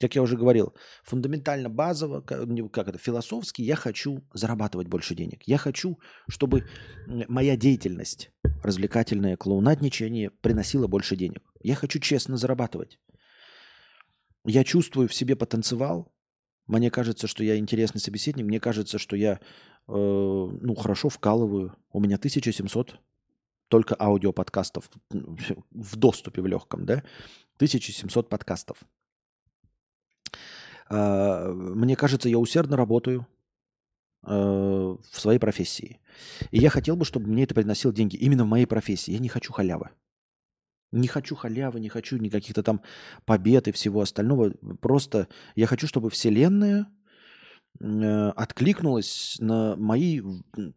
как 0.00 0.16
я 0.16 0.22
уже 0.22 0.36
говорил, 0.36 0.74
фундаментально 1.04 1.68
базово, 1.68 2.20
как 2.20 2.88
это, 2.88 2.98
философски, 2.98 3.62
я 3.62 3.76
хочу 3.76 4.24
зарабатывать 4.34 4.88
больше 4.88 5.14
денег. 5.14 5.42
Я 5.44 5.58
хочу, 5.58 6.00
чтобы 6.28 6.66
моя 7.06 7.56
деятельность, 7.56 8.32
развлекательное 8.62 9.36
клоунадничание, 9.36 10.30
приносила 10.30 10.86
больше 10.86 11.16
денег. 11.16 11.42
Я 11.62 11.74
хочу 11.74 11.98
честно 11.98 12.36
зарабатывать. 12.36 12.98
Я 14.44 14.64
чувствую 14.64 15.08
в 15.08 15.14
себе 15.14 15.36
потенциал, 15.36 16.12
мне 16.66 16.90
кажется, 16.90 17.26
что 17.26 17.44
я 17.44 17.56
интересный 17.58 18.00
собеседник. 18.00 18.44
Мне 18.44 18.60
кажется, 18.60 18.98
что 18.98 19.16
я 19.16 19.34
э, 19.34 19.38
ну, 19.86 20.74
хорошо 20.74 21.08
вкалываю. 21.08 21.76
У 21.92 22.00
меня 22.00 22.16
1700 22.16 22.98
только 23.68 23.96
аудиоподкастов 23.98 24.90
в 25.10 25.96
доступе 25.96 26.42
в 26.42 26.46
легком, 26.46 26.84
да? 26.84 27.04
1700 27.56 28.28
подкастов. 28.28 28.78
Э, 30.90 31.52
мне 31.52 31.94
кажется, 31.94 32.28
я 32.28 32.38
усердно 32.38 32.76
работаю 32.76 33.26
в 34.26 34.98
своей 35.12 35.38
профессии. 35.38 36.00
И 36.50 36.58
я 36.58 36.70
хотел 36.70 36.96
бы, 36.96 37.04
чтобы 37.04 37.28
мне 37.28 37.44
это 37.44 37.54
приносило 37.54 37.92
деньги 37.92 38.16
именно 38.16 38.44
в 38.44 38.48
моей 38.48 38.66
профессии. 38.66 39.12
Я 39.12 39.18
не 39.18 39.28
хочу 39.28 39.52
халявы. 39.52 39.90
Не 40.92 41.08
хочу 41.08 41.34
халявы, 41.34 41.80
не 41.80 41.88
хочу 41.88 42.16
никаких-то 42.16 42.62
там 42.62 42.80
побед 43.24 43.68
и 43.68 43.72
всего 43.72 44.00
остального. 44.00 44.50
Просто 44.80 45.28
я 45.54 45.66
хочу, 45.66 45.86
чтобы 45.86 46.10
Вселенная 46.10 46.86
э, 47.80 48.28
откликнулась 48.30 49.36
на 49.40 49.76
мои 49.76 50.22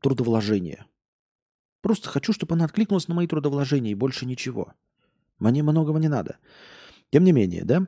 трудовложения. 0.02 0.88
Просто 1.82 2.10
хочу, 2.10 2.34
чтобы 2.34 2.56
она 2.56 2.66
откликнулась 2.66 3.08
на 3.08 3.16
мои 3.16 3.28
трудовложения 3.28 3.92
и 3.92 3.96
больше 3.96 4.26
ничего. 4.26 4.74
Мне 5.38 5.64
многого 5.64 6.00
не 6.00 6.10
надо. 6.10 6.38
Тем 7.12 7.24
не 7.24 7.32
менее, 7.32 7.64
да, 7.64 7.88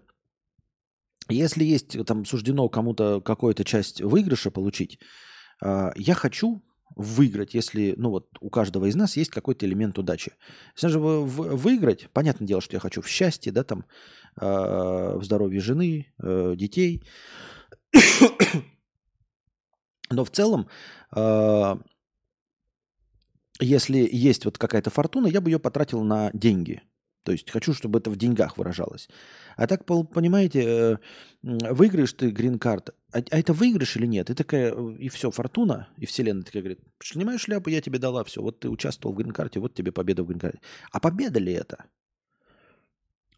если 1.27 1.63
есть 1.63 2.05
там 2.05 2.25
суждено 2.25 2.69
кому-то 2.69 3.21
какую-то 3.21 3.63
часть 3.63 4.01
выигрыша 4.01 4.51
получить, 4.51 4.99
э, 4.99 5.30
я 5.61 6.13
хочу 6.15 6.61
выиграть, 6.95 7.53
если, 7.53 7.93
ну 7.97 8.09
вот, 8.09 8.27
у 8.41 8.49
каждого 8.49 8.85
из 8.85 8.95
нас 8.95 9.17
есть 9.17 9.31
какой-то 9.31 9.65
элемент 9.65 9.97
удачи. 9.97 10.33
Если 10.75 10.87
же 10.87 10.99
выиграть, 10.99 12.09
понятное 12.11 12.47
дело, 12.47 12.61
что 12.61 12.75
я 12.75 12.79
хочу 12.79 13.01
в 13.01 13.07
счастье, 13.07 13.51
да, 13.51 13.63
там, 13.63 13.85
э, 14.39 14.45
в 15.17 15.23
здоровье 15.23 15.61
жены, 15.61 16.13
э, 16.21 16.53
детей. 16.55 17.03
Но 20.09 20.25
в 20.25 20.31
целом, 20.31 20.67
э, 21.15 21.75
если 23.59 24.09
есть 24.11 24.45
вот 24.45 24.57
какая-то 24.57 24.89
фортуна, 24.89 25.27
я 25.27 25.39
бы 25.41 25.49
ее 25.49 25.59
потратил 25.59 26.03
на 26.03 26.31
деньги. 26.33 26.81
То 27.23 27.31
есть 27.31 27.51
хочу, 27.51 27.73
чтобы 27.73 27.99
это 27.99 28.09
в 28.09 28.15
деньгах 28.15 28.57
выражалось. 28.57 29.07
А 29.55 29.67
так, 29.67 29.85
понимаете, 29.85 30.63
э, 30.63 30.97
выиграешь 31.43 32.13
ты 32.13 32.31
грин-карт, 32.31 32.95
а, 33.11 33.19
а 33.19 33.39
это 33.39 33.53
выигрыш 33.53 33.97
или 33.97 34.07
нет? 34.07 34.29
И 34.29 34.33
такая, 34.33 34.73
и 34.73 35.09
все, 35.09 35.29
фортуна, 35.29 35.89
и 35.97 36.05
вселенная 36.05 36.43
такая 36.43 36.63
говорит, 36.63 36.79
снимаешь 37.03 37.41
шляпу, 37.41 37.69
я 37.69 37.81
тебе 37.81 37.99
дала, 37.99 38.23
все, 38.23 38.41
вот 38.41 38.59
ты 38.59 38.69
участвовал 38.69 39.13
в 39.13 39.17
грин-карте, 39.19 39.59
вот 39.59 39.73
тебе 39.75 39.91
победа 39.91 40.23
в 40.23 40.27
грин-карте. 40.27 40.59
А 40.91 40.99
победа 40.99 41.39
ли 41.39 41.53
это? 41.53 41.85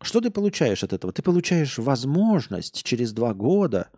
Что 0.02 0.20
ты 0.22 0.30
получаешь 0.30 0.84
от 0.84 0.94
этого? 0.94 1.14
Ты 1.14 1.22
получаешь 1.22 1.78
возможность 1.78 2.84
через 2.84 3.14
два 3.14 3.34
года 3.34 3.90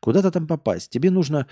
куда-то 0.00 0.30
там 0.30 0.46
попасть. 0.46 0.90
Тебе 0.90 1.10
нужно 1.10 1.46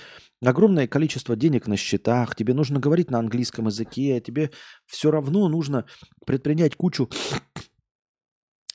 огромное 0.45 0.87
количество 0.87 1.37
денег 1.37 1.67
на 1.67 1.79
счетах, 1.79 2.37
тебе 2.37 2.53
нужно 2.53 2.79
говорить 2.79 3.11
на 3.11 3.19
английском 3.19 3.67
языке, 3.67 4.21
тебе 4.21 4.51
все 4.87 5.11
равно 5.11 5.49
нужно 5.49 5.87
предпринять 6.27 6.77
кучу 6.77 7.09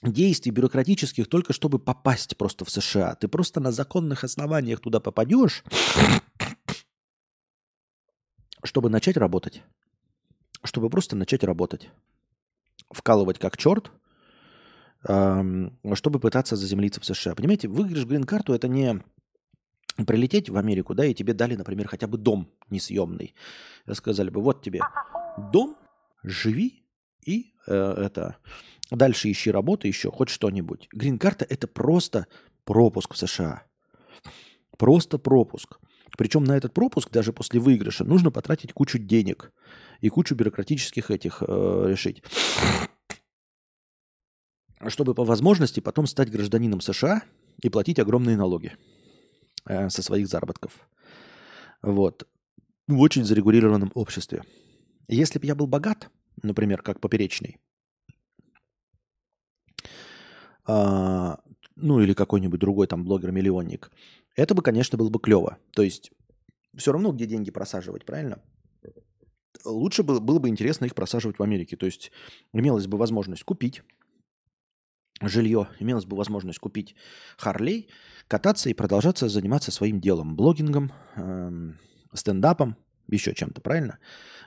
действий 0.01 0.51
бюрократических 0.51 1.27
только 1.27 1.53
чтобы 1.53 1.79
попасть 1.79 2.37
просто 2.37 2.65
в 2.65 2.69
США. 2.69 3.15
Ты 3.15 3.27
просто 3.27 3.59
на 3.59 3.71
законных 3.71 4.23
основаниях 4.23 4.79
туда 4.79 4.99
попадешь, 4.99 5.63
чтобы 8.63 8.89
начать 8.89 9.17
работать. 9.17 9.63
Чтобы 10.63 10.89
просто 10.89 11.15
начать 11.15 11.43
работать. 11.43 11.89
Вкалывать 12.91 13.39
как 13.39 13.57
черт, 13.57 13.91
чтобы 15.01 16.19
пытаться 16.19 16.55
заземлиться 16.55 17.01
в 17.01 17.05
США. 17.05 17.35
Понимаете, 17.35 17.67
выигрыш 17.67 18.05
грин-карту 18.05 18.53
это 18.53 18.67
не 18.67 19.03
прилететь 20.05 20.49
в 20.49 20.57
Америку, 20.57 20.93
да, 20.93 21.05
и 21.05 21.13
тебе 21.13 21.33
дали, 21.33 21.55
например, 21.55 21.87
хотя 21.87 22.07
бы 22.07 22.17
дом 22.17 22.51
несъемный. 22.69 23.33
Сказали 23.93 24.29
бы, 24.29 24.41
вот 24.41 24.61
тебе 24.61 24.81
дом, 25.51 25.75
живи 26.23 26.83
и 27.25 27.53
э, 27.65 27.73
это 27.73 28.37
дальше 28.91 29.31
ищи 29.31 29.51
работу 29.51 29.87
еще, 29.87 30.11
хоть 30.11 30.29
что-нибудь. 30.29 30.87
Грин-карта 30.91 31.45
это 31.49 31.67
просто 31.67 32.27
пропуск 32.63 33.13
в 33.13 33.17
США. 33.17 33.63
Просто 34.77 35.17
пропуск. 35.17 35.79
Причем 36.17 36.43
на 36.43 36.55
этот 36.55 36.73
пропуск 36.73 37.11
даже 37.11 37.33
после 37.33 37.59
выигрыша 37.59 38.03
нужно 38.03 38.31
потратить 38.31 38.73
кучу 38.73 38.97
денег 38.97 39.51
и 40.01 40.09
кучу 40.09 40.35
бюрократических 40.35 41.11
этих 41.11 41.43
э, 41.45 41.85
решить 41.87 42.23
чтобы 44.87 45.13
по 45.15 45.23
возможности 45.23 45.79
потом 45.79 46.07
стать 46.07 46.31
гражданином 46.31 46.81
США 46.81 47.23
и 47.61 47.69
платить 47.69 47.99
огромные 47.99 48.37
налоги 48.37 48.77
э, 49.65 49.89
со 49.89 50.01
своих 50.03 50.27
заработков. 50.27 50.87
Вот. 51.81 52.27
В 52.87 52.99
очень 52.99 53.25
зарегулированном 53.25 53.91
обществе. 53.95 54.43
Если 55.07 55.39
бы 55.39 55.45
я 55.45 55.55
был 55.55 55.67
богат, 55.67 56.09
например, 56.41 56.81
как 56.81 56.99
поперечный, 56.99 57.57
э, 59.73 59.83
ну 60.67 61.99
или 62.01 62.13
какой-нибудь 62.13 62.59
другой 62.59 62.87
там 62.87 63.03
блогер-миллионник, 63.05 63.91
это 64.35 64.53
бы, 64.53 64.61
конечно, 64.61 64.97
было 64.97 65.09
бы 65.09 65.19
клево. 65.19 65.57
То 65.73 65.81
есть 65.81 66.11
все 66.75 66.91
равно 66.91 67.11
где 67.11 67.25
деньги 67.25 67.51
просаживать, 67.51 68.05
правильно? 68.05 68.39
Лучше 69.65 70.03
было, 70.03 70.19
было 70.19 70.39
бы 70.39 70.49
интересно 70.49 70.85
их 70.85 70.95
просаживать 70.95 71.39
в 71.39 71.43
Америке. 71.43 71.75
То 71.75 71.85
есть 71.85 72.11
имелась 72.53 72.87
бы 72.87 72.97
возможность 72.97 73.43
купить 73.43 73.81
жилье, 75.21 75.69
имелась 75.79 76.05
бы 76.05 76.15
возможность 76.15 76.59
купить 76.59 76.95
Харлей, 77.37 77.89
кататься 78.27 78.69
и 78.69 78.73
продолжаться 78.73 79.29
заниматься 79.29 79.71
своим 79.71 79.99
делом, 79.99 80.35
блогингом, 80.35 80.91
эм, 81.15 81.79
стендапом, 82.13 82.77
еще 83.07 83.33
чем-то, 83.33 83.61
правильно? 83.61 83.99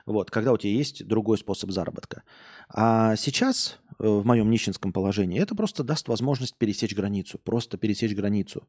Вот, 0.05 0.31
когда 0.31 0.53
у 0.53 0.57
тебя 0.57 0.73
есть 0.73 1.05
другой 1.05 1.37
способ 1.37 1.71
заработка. 1.71 2.23
А 2.69 3.15
сейчас, 3.15 3.79
в 4.01 4.25
моем 4.25 4.49
нищенском 4.49 4.91
положении, 4.91 5.39
это 5.39 5.55
просто 5.55 5.83
даст 5.83 6.07
возможность 6.07 6.55
пересечь 6.57 6.95
границу, 6.95 7.37
просто 7.37 7.77
пересечь 7.77 8.15
границу. 8.15 8.67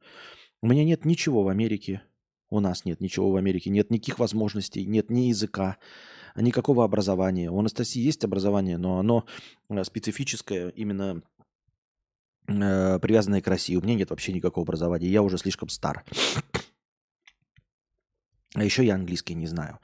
У 0.60 0.66
меня 0.66 0.84
нет 0.84 1.04
ничего 1.04 1.42
в 1.42 1.48
Америке, 1.48 2.02
у 2.50 2.60
нас 2.60 2.84
нет 2.84 3.00
ничего 3.00 3.30
в 3.30 3.36
Америке, 3.36 3.70
нет 3.70 3.90
никаких 3.90 4.18
возможностей, 4.18 4.84
нет 4.84 5.10
ни 5.10 5.22
языка, 5.22 5.78
никакого 6.36 6.84
образования. 6.84 7.50
У 7.50 7.58
Анастасии 7.58 8.00
есть 8.00 8.24
образование, 8.24 8.76
но 8.76 8.98
оно 8.98 9.24
э, 9.70 9.84
специфическое 9.84 10.68
именно 10.68 11.22
э, 12.48 12.98
привязанные 12.98 13.42
к 13.42 13.48
России. 13.48 13.76
У 13.76 13.80
меня 13.80 13.94
нет 13.94 14.10
вообще 14.10 14.32
никакого 14.32 14.64
образования. 14.64 15.08
Я 15.08 15.22
уже 15.22 15.38
слишком 15.38 15.68
стар. 15.70 16.04
А 18.54 18.62
еще 18.62 18.84
я 18.84 18.96
английский 18.96 19.34
не 19.34 19.46
знаю. 19.46 19.78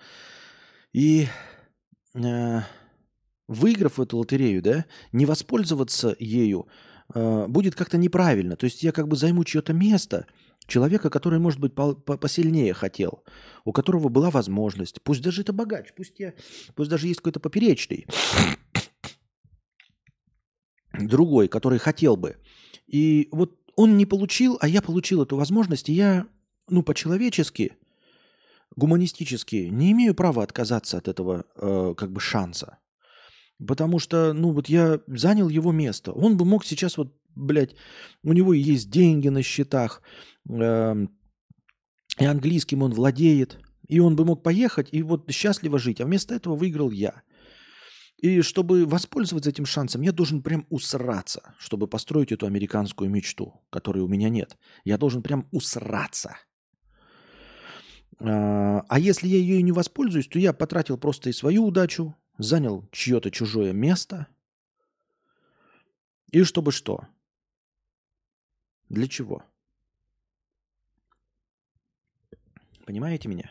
И 0.92 1.26
э, 2.14 2.60
выиграв 3.48 3.98
эту 3.98 4.18
лотерею, 4.18 4.62
да, 4.62 4.84
не 5.10 5.26
воспользоваться 5.26 6.14
ею 6.18 6.68
э, 7.14 7.46
будет 7.48 7.74
как-то 7.74 7.98
неправильно. 7.98 8.56
То 8.56 8.64
есть 8.64 8.82
я 8.82 8.92
как 8.92 9.08
бы 9.08 9.16
займу 9.16 9.44
чье-то 9.44 9.72
место, 9.72 10.26
человека, 10.66 11.10
который, 11.10 11.38
может 11.38 11.58
быть, 11.58 11.74
по 11.74 11.94
посильнее 11.94 12.74
хотел, 12.74 13.24
у 13.64 13.72
которого 13.72 14.08
была 14.08 14.30
возможность, 14.30 15.02
пусть 15.02 15.22
даже 15.22 15.40
это 15.40 15.52
богач, 15.52 15.88
пусть, 15.96 16.20
я, 16.20 16.34
пусть 16.76 16.90
даже 16.90 17.08
есть 17.08 17.20
какой-то 17.20 17.40
поперечный, 17.40 18.06
другой, 20.92 21.48
который 21.48 21.78
хотел 21.78 22.16
бы. 22.16 22.36
И 22.86 23.28
вот 23.32 23.58
он 23.76 23.96
не 23.96 24.06
получил, 24.06 24.58
а 24.60 24.68
я 24.68 24.82
получил 24.82 25.22
эту 25.22 25.36
возможность, 25.36 25.88
и 25.88 25.92
я, 25.92 26.26
ну, 26.68 26.82
по-человечески, 26.82 27.76
гуманистически 28.76 29.68
не 29.70 29.92
имею 29.92 30.14
права 30.14 30.42
отказаться 30.42 30.98
от 30.98 31.08
этого 31.08 31.46
э, 31.56 31.94
как 31.96 32.12
бы 32.12 32.20
шанса. 32.20 32.78
Потому 33.66 33.98
что, 33.98 34.32
ну, 34.32 34.52
вот 34.52 34.68
я 34.68 35.00
занял 35.08 35.48
его 35.48 35.72
место. 35.72 36.12
Он 36.12 36.36
бы 36.36 36.44
мог 36.44 36.64
сейчас 36.64 36.96
вот, 36.96 37.12
блядь, 37.34 37.74
у 38.22 38.32
него 38.32 38.54
есть 38.54 38.90
деньги 38.90 39.28
на 39.28 39.42
счетах, 39.42 40.02
э, 40.48 41.06
и 42.18 42.24
английским 42.24 42.82
он 42.82 42.92
владеет, 42.92 43.58
и 43.88 43.98
он 44.00 44.16
бы 44.16 44.24
мог 44.24 44.42
поехать 44.42 44.88
и 44.92 45.02
вот 45.02 45.30
счастливо 45.30 45.78
жить. 45.78 46.00
А 46.00 46.04
вместо 46.04 46.34
этого 46.34 46.54
выиграл 46.54 46.90
я. 46.90 47.22
И 48.18 48.42
чтобы 48.42 48.84
воспользоваться 48.84 49.50
этим 49.50 49.64
шансом, 49.64 50.02
я 50.02 50.12
должен 50.12 50.42
прям 50.42 50.66
усраться, 50.70 51.54
чтобы 51.58 51.86
построить 51.86 52.32
эту 52.32 52.46
американскую 52.46 53.08
мечту, 53.08 53.60
которой 53.70 54.00
у 54.00 54.08
меня 54.08 54.28
нет. 54.28 54.56
Я 54.84 54.98
должен 54.98 55.22
прям 55.22 55.48
усраться. 55.52 56.36
А, 58.20 58.84
а 58.88 58.98
если 58.98 59.28
я 59.28 59.36
ее 59.36 59.62
не 59.62 59.70
воспользуюсь, 59.70 60.26
то 60.26 60.38
я 60.38 60.52
потратил 60.52 60.98
просто 60.98 61.30
и 61.30 61.32
свою 61.32 61.64
удачу, 61.64 62.16
занял 62.38 62.88
чье-то 62.92 63.30
чужое 63.30 63.72
место. 63.72 64.28
И 66.30 66.44
чтобы 66.44 66.72
что? 66.72 67.06
Для 68.88 69.06
чего? 69.06 69.42
Понимаете 72.86 73.28
меня? 73.28 73.50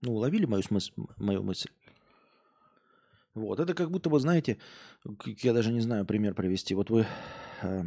Ну, 0.00 0.12
уловили 0.12 0.46
мою, 0.46 0.62
смыс... 0.62 0.92
мою 1.16 1.42
мысль? 1.42 1.70
Вот, 3.34 3.58
это 3.58 3.74
как 3.74 3.90
будто 3.90 4.10
бы, 4.10 4.20
знаете, 4.20 4.58
я 5.42 5.52
даже 5.52 5.72
не 5.72 5.80
знаю 5.80 6.06
пример 6.06 6.34
привести. 6.34 6.74
Вот 6.74 6.88
вы 6.88 7.06
э, 7.62 7.84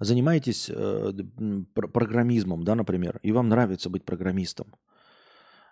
занимаетесь 0.00 0.68
э, 0.68 1.12
программизмом, 1.72 2.62
да, 2.62 2.74
например, 2.74 3.18
и 3.22 3.32
вам 3.32 3.48
нравится 3.48 3.88
быть 3.88 4.04
программистом. 4.04 4.74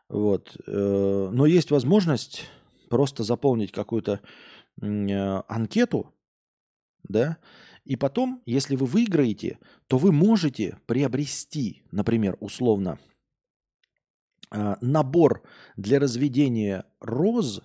Вот, 0.08 0.56
э, 0.66 1.28
но 1.32 1.46
есть 1.46 1.70
возможность 1.70 2.44
просто 2.90 3.22
заполнить 3.24 3.72
какую-то 3.72 4.20
э, 4.80 5.42
анкету, 5.48 6.12
да, 7.04 7.38
и 7.84 7.96
потом, 7.96 8.42
если 8.46 8.76
вы 8.76 8.86
выиграете, 8.86 9.58
то 9.88 9.98
вы 9.98 10.10
можете 10.10 10.78
приобрести, 10.86 11.82
например, 11.90 12.36
условно, 12.40 12.98
а, 14.50 14.78
набор 14.80 15.42
для 15.76 15.98
разведения 15.98 16.86
роз 17.00 17.60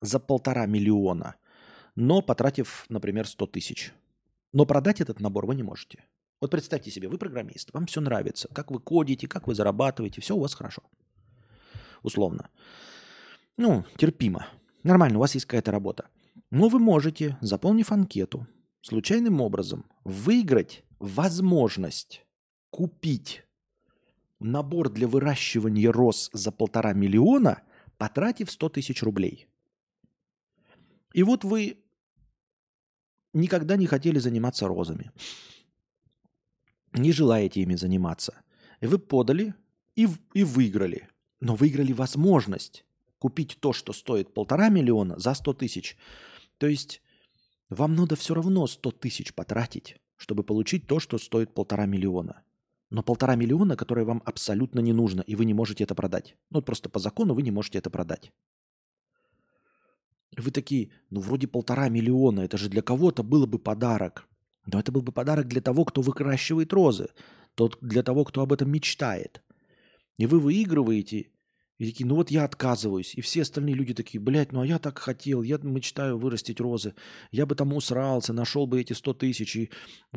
за 0.00 0.20
полтора 0.20 0.66
миллиона, 0.66 1.36
но 1.96 2.22
потратив, 2.22 2.86
например, 2.88 3.26
100 3.26 3.46
тысяч. 3.46 3.92
Но 4.52 4.64
продать 4.64 5.00
этот 5.00 5.20
набор 5.20 5.46
вы 5.46 5.54
не 5.54 5.62
можете. 5.62 6.04
Вот 6.40 6.50
представьте 6.50 6.90
себе, 6.90 7.08
вы 7.08 7.18
программист, 7.18 7.74
вам 7.74 7.84
все 7.86 8.00
нравится, 8.00 8.48
как 8.54 8.70
вы 8.70 8.80
кодите, 8.80 9.28
как 9.28 9.46
вы 9.46 9.54
зарабатываете, 9.54 10.22
все 10.22 10.34
у 10.34 10.40
вас 10.40 10.54
хорошо. 10.54 10.82
Условно. 12.02 12.50
Ну, 13.56 13.84
терпимо. 13.96 14.46
Нормально, 14.82 15.18
у 15.18 15.20
вас 15.20 15.34
есть 15.34 15.46
какая-то 15.46 15.70
работа. 15.70 16.08
Но 16.50 16.68
вы 16.68 16.78
можете, 16.78 17.36
заполнив 17.40 17.92
анкету, 17.92 18.46
случайным 18.80 19.40
образом 19.40 19.84
выиграть 20.04 20.84
возможность 20.98 22.24
купить 22.70 23.44
набор 24.38 24.88
для 24.90 25.06
выращивания 25.06 25.92
роз 25.92 26.30
за 26.32 26.50
полтора 26.50 26.92
миллиона, 26.92 27.62
потратив 27.98 28.50
100 28.50 28.68
тысяч 28.70 29.02
рублей. 29.02 29.46
И 31.12 31.22
вот 31.22 31.44
вы 31.44 31.78
никогда 33.32 33.76
не 33.76 33.86
хотели 33.86 34.18
заниматься 34.18 34.66
розами, 34.66 35.12
не 36.94 37.12
желаете 37.12 37.60
ими 37.60 37.74
заниматься. 37.74 38.40
И 38.80 38.86
вы 38.86 38.98
подали 38.98 39.54
и, 39.94 40.08
и 40.32 40.42
выиграли. 40.42 41.09
Но 41.40 41.54
выиграли 41.54 41.92
возможность 41.92 42.84
купить 43.18 43.58
то, 43.60 43.72
что 43.72 43.92
стоит 43.92 44.32
полтора 44.32 44.68
миллиона 44.68 45.18
за 45.18 45.34
100 45.34 45.54
тысяч. 45.54 45.96
То 46.58 46.66
есть 46.66 47.02
вам 47.68 47.94
надо 47.94 48.16
все 48.16 48.34
равно 48.34 48.66
100 48.66 48.90
тысяч 48.92 49.34
потратить, 49.34 49.96
чтобы 50.16 50.44
получить 50.44 50.86
то, 50.86 51.00
что 51.00 51.18
стоит 51.18 51.54
полтора 51.54 51.86
миллиона 51.86 52.42
но 52.90 53.02
полтора 53.02 53.36
миллиона, 53.36 53.76
которое 53.76 54.04
вам 54.04 54.20
абсолютно 54.24 54.80
не 54.80 54.92
нужно, 54.92 55.22
и 55.22 55.36
вы 55.36 55.44
не 55.44 55.54
можете 55.54 55.84
это 55.84 55.94
продать. 55.94 56.36
Ну, 56.50 56.60
просто 56.60 56.88
по 56.88 56.98
закону 56.98 57.34
вы 57.34 57.42
не 57.42 57.52
можете 57.52 57.78
это 57.78 57.88
продать. 57.88 58.32
Вы 60.36 60.50
такие, 60.50 60.90
ну, 61.08 61.20
вроде 61.20 61.46
полтора 61.46 61.88
миллиона, 61.88 62.40
это 62.40 62.58
же 62.58 62.68
для 62.68 62.82
кого-то 62.82 63.22
было 63.22 63.46
бы 63.46 63.58
подарок. 63.58 64.28
Но 64.66 64.78
это 64.78 64.92
был 64.92 65.02
бы 65.02 65.12
подарок 65.12 65.46
для 65.46 65.60
того, 65.60 65.84
кто 65.84 66.02
выращивает 66.02 66.72
розы, 66.72 67.08
тот 67.54 67.78
для 67.80 68.02
того, 68.02 68.24
кто 68.24 68.42
об 68.42 68.52
этом 68.52 68.70
мечтает. 68.70 69.42
И 70.20 70.26
вы 70.26 70.38
выигрываете, 70.38 71.30
и 71.78 71.86
такие, 71.86 72.06
ну 72.06 72.14
вот 72.14 72.30
я 72.30 72.44
отказываюсь. 72.44 73.14
И 73.14 73.22
все 73.22 73.40
остальные 73.40 73.74
люди 73.74 73.94
такие, 73.94 74.20
блядь, 74.20 74.52
ну 74.52 74.60
а 74.60 74.66
я 74.66 74.78
так 74.78 74.98
хотел, 74.98 75.40
я 75.40 75.56
мечтаю 75.62 76.18
вырастить 76.18 76.60
розы. 76.60 76.94
Я 77.30 77.46
бы 77.46 77.54
там 77.54 77.72
усрался, 77.72 78.34
нашел 78.34 78.66
бы 78.66 78.82
эти 78.82 78.92
100 78.92 79.14
тысяч 79.14 79.56
и 79.56 79.70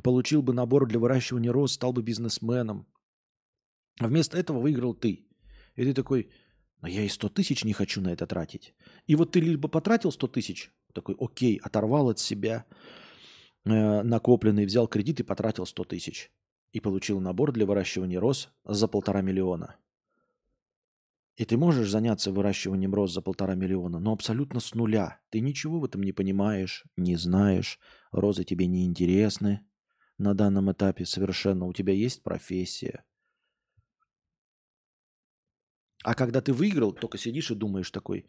получил 0.03 0.41
бы 0.41 0.51
набор 0.51 0.87
для 0.89 0.99
выращивания 0.99 1.53
роз, 1.53 1.71
стал 1.71 1.93
бы 1.93 2.01
бизнесменом. 2.03 2.85
А 3.97 4.07
вместо 4.07 4.37
этого 4.37 4.59
выиграл 4.59 4.93
ты. 4.93 5.25
И 5.77 5.85
ты 5.85 5.93
такой, 5.93 6.29
но 6.81 6.89
я 6.89 7.03
и 7.03 7.07
100 7.07 7.29
тысяч 7.29 7.63
не 7.63 7.71
хочу 7.71 8.01
на 8.01 8.09
это 8.09 8.27
тратить. 8.27 8.75
И 9.07 9.15
вот 9.15 9.31
ты 9.31 9.39
либо 9.39 9.69
потратил 9.69 10.11
100 10.11 10.27
тысяч, 10.27 10.69
такой, 10.93 11.15
окей, 11.17 11.61
оторвал 11.63 12.09
от 12.09 12.19
себя 12.19 12.65
э, 13.63 14.01
накопленный, 14.03 14.65
взял 14.65 14.89
кредит 14.89 15.21
и 15.21 15.23
потратил 15.23 15.65
100 15.65 15.85
тысяч. 15.85 16.29
И 16.73 16.81
получил 16.81 17.21
набор 17.21 17.53
для 17.53 17.65
выращивания 17.65 18.19
роз 18.19 18.49
за 18.65 18.89
полтора 18.89 19.21
миллиона. 19.21 19.77
И 21.35 21.45
ты 21.45 21.57
можешь 21.57 21.89
заняться 21.89 22.31
выращиванием 22.31 22.93
роз 22.93 23.11
за 23.11 23.21
полтора 23.21 23.55
миллиона, 23.55 23.99
но 23.99 24.13
абсолютно 24.13 24.59
с 24.59 24.75
нуля. 24.75 25.19
Ты 25.29 25.39
ничего 25.39 25.79
в 25.79 25.85
этом 25.85 26.03
не 26.03 26.11
понимаешь, 26.11 26.85
не 26.95 27.15
знаешь, 27.15 27.79
розы 28.11 28.43
тебе 28.43 28.67
не 28.67 28.85
интересны 28.85 29.65
на 30.19 30.35
данном 30.35 30.71
этапе 30.71 31.05
совершенно. 31.05 31.65
У 31.65 31.73
тебя 31.73 31.93
есть 31.93 32.21
профессия. 32.21 33.03
А 36.03 36.13
когда 36.13 36.41
ты 36.41 36.53
выиграл, 36.53 36.91
только 36.91 37.17
сидишь 37.17 37.49
и 37.49 37.55
думаешь 37.55 37.89
такой, 37.89 38.27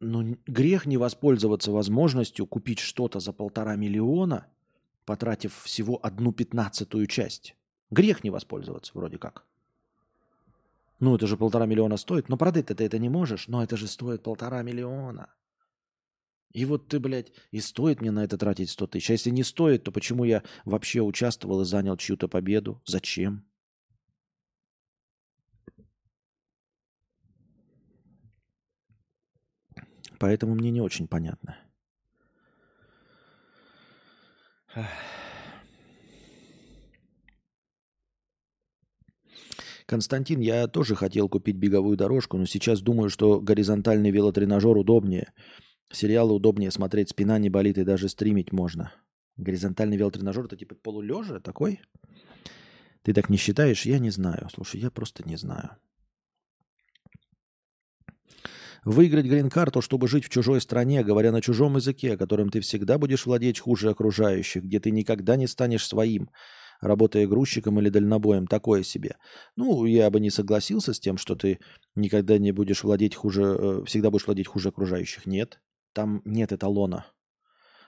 ну 0.00 0.38
грех 0.46 0.86
не 0.86 0.96
воспользоваться 0.96 1.72
возможностью 1.72 2.46
купить 2.46 2.78
что-то 2.78 3.20
за 3.20 3.32
полтора 3.32 3.76
миллиона, 3.76 4.46
потратив 5.04 5.62
всего 5.62 5.98
одну 6.02 6.32
пятнадцатую 6.32 7.06
часть. 7.06 7.54
Грех 7.90 8.24
не 8.24 8.30
воспользоваться 8.30 8.92
вроде 8.94 9.18
как. 9.18 9.46
Ну, 11.02 11.16
это 11.16 11.26
же 11.26 11.36
полтора 11.36 11.66
миллиона 11.66 11.96
стоит. 11.96 12.28
Но 12.28 12.36
продать 12.36 12.66
ты 12.66 12.84
это 12.84 12.96
не 12.96 13.08
можешь. 13.08 13.48
Но 13.48 13.60
это 13.60 13.76
же 13.76 13.88
стоит 13.88 14.22
полтора 14.22 14.62
миллиона. 14.62 15.34
И 16.52 16.64
вот 16.64 16.86
ты, 16.86 17.00
блядь, 17.00 17.32
и 17.50 17.58
стоит 17.58 18.00
мне 18.00 18.12
на 18.12 18.22
это 18.22 18.38
тратить 18.38 18.70
100 18.70 18.86
тысяч. 18.86 19.10
А 19.10 19.14
если 19.14 19.30
не 19.30 19.42
стоит, 19.42 19.82
то 19.82 19.90
почему 19.90 20.22
я 20.22 20.44
вообще 20.64 21.00
участвовал 21.00 21.62
и 21.62 21.64
занял 21.64 21.96
чью-то 21.96 22.28
победу? 22.28 22.80
Зачем? 22.86 23.44
Поэтому 30.20 30.54
мне 30.54 30.70
не 30.70 30.80
очень 30.80 31.08
понятно. 31.08 31.58
Константин, 39.92 40.40
я 40.40 40.68
тоже 40.68 40.94
хотел 40.94 41.28
купить 41.28 41.56
беговую 41.56 41.98
дорожку, 41.98 42.38
но 42.38 42.46
сейчас 42.46 42.80
думаю, 42.80 43.10
что 43.10 43.42
горизонтальный 43.42 44.10
велотренажер 44.10 44.74
удобнее. 44.74 45.34
Сериалы 45.92 46.32
удобнее 46.32 46.70
смотреть, 46.70 47.10
спина 47.10 47.38
не 47.38 47.50
болит 47.50 47.76
и 47.76 47.84
даже 47.84 48.08
стримить 48.08 48.52
можно. 48.52 48.94
Горизонтальный 49.36 49.98
велотренажер 49.98 50.46
это 50.46 50.56
типа 50.56 50.76
полулежа 50.76 51.40
такой? 51.40 51.82
Ты 53.02 53.12
так 53.12 53.28
не 53.28 53.36
считаешь? 53.36 53.84
Я 53.84 53.98
не 53.98 54.08
знаю. 54.08 54.48
Слушай, 54.54 54.80
я 54.80 54.90
просто 54.90 55.28
не 55.28 55.36
знаю. 55.36 55.76
Выиграть 58.86 59.26
грин-карту, 59.26 59.82
чтобы 59.82 60.08
жить 60.08 60.24
в 60.24 60.30
чужой 60.30 60.62
стране, 60.62 61.04
говоря 61.04 61.32
на 61.32 61.42
чужом 61.42 61.76
языке, 61.76 62.16
которым 62.16 62.48
ты 62.48 62.60
всегда 62.60 62.96
будешь 62.96 63.26
владеть 63.26 63.60
хуже 63.60 63.90
окружающих, 63.90 64.64
где 64.64 64.80
ты 64.80 64.90
никогда 64.90 65.36
не 65.36 65.46
станешь 65.46 65.86
своим– 65.86 66.30
работая 66.82 67.26
грузчиком 67.26 67.80
или 67.80 67.88
дальнобоем, 67.88 68.46
такое 68.46 68.82
себе. 68.82 69.16
Ну, 69.56 69.86
я 69.86 70.10
бы 70.10 70.20
не 70.20 70.30
согласился 70.30 70.92
с 70.92 71.00
тем, 71.00 71.16
что 71.16 71.36
ты 71.36 71.60
никогда 71.94 72.36
не 72.38 72.52
будешь 72.52 72.84
владеть 72.84 73.14
хуже, 73.14 73.42
э, 73.42 73.84
всегда 73.86 74.10
будешь 74.10 74.26
владеть 74.26 74.48
хуже 74.48 74.68
окружающих. 74.68 75.24
Нет, 75.24 75.60
там 75.94 76.20
нет 76.24 76.52
эталона. 76.52 77.06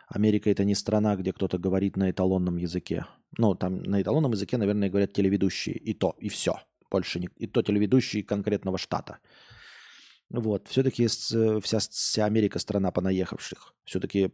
Америка 0.07 0.49
это 0.49 0.65
не 0.65 0.75
страна, 0.75 1.17
где 1.17 1.33
кто-то 1.33 1.59
говорит 1.59 1.97
на 1.97 2.11
эталонном 2.11 2.57
языке. 2.57 3.07
Ну, 3.37 3.55
там 3.55 3.83
на 3.83 4.01
эталонном 4.01 4.33
языке, 4.33 4.57
наверное, 4.57 4.91
говорят 4.91 5.13
телеведущие. 5.13 5.77
И 5.77 5.93
то, 5.93 6.15
и 6.19 6.29
все. 6.29 6.61
Больше 6.91 7.19
не... 7.19 7.29
И 7.37 7.47
то 7.47 7.63
телеведущие 7.63 8.23
конкретного 8.23 8.79
штата. 8.79 9.19
Вот. 10.31 10.69
Все-таки 10.69 11.05
э, 11.05 11.61
вся, 11.61 11.79
вся 11.79 12.25
Америка 12.27 12.59
страна 12.59 12.93
понаехавших. 12.93 13.75
Все-таки 13.85 14.33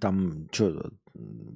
там 0.00 0.48
что, 0.52 0.90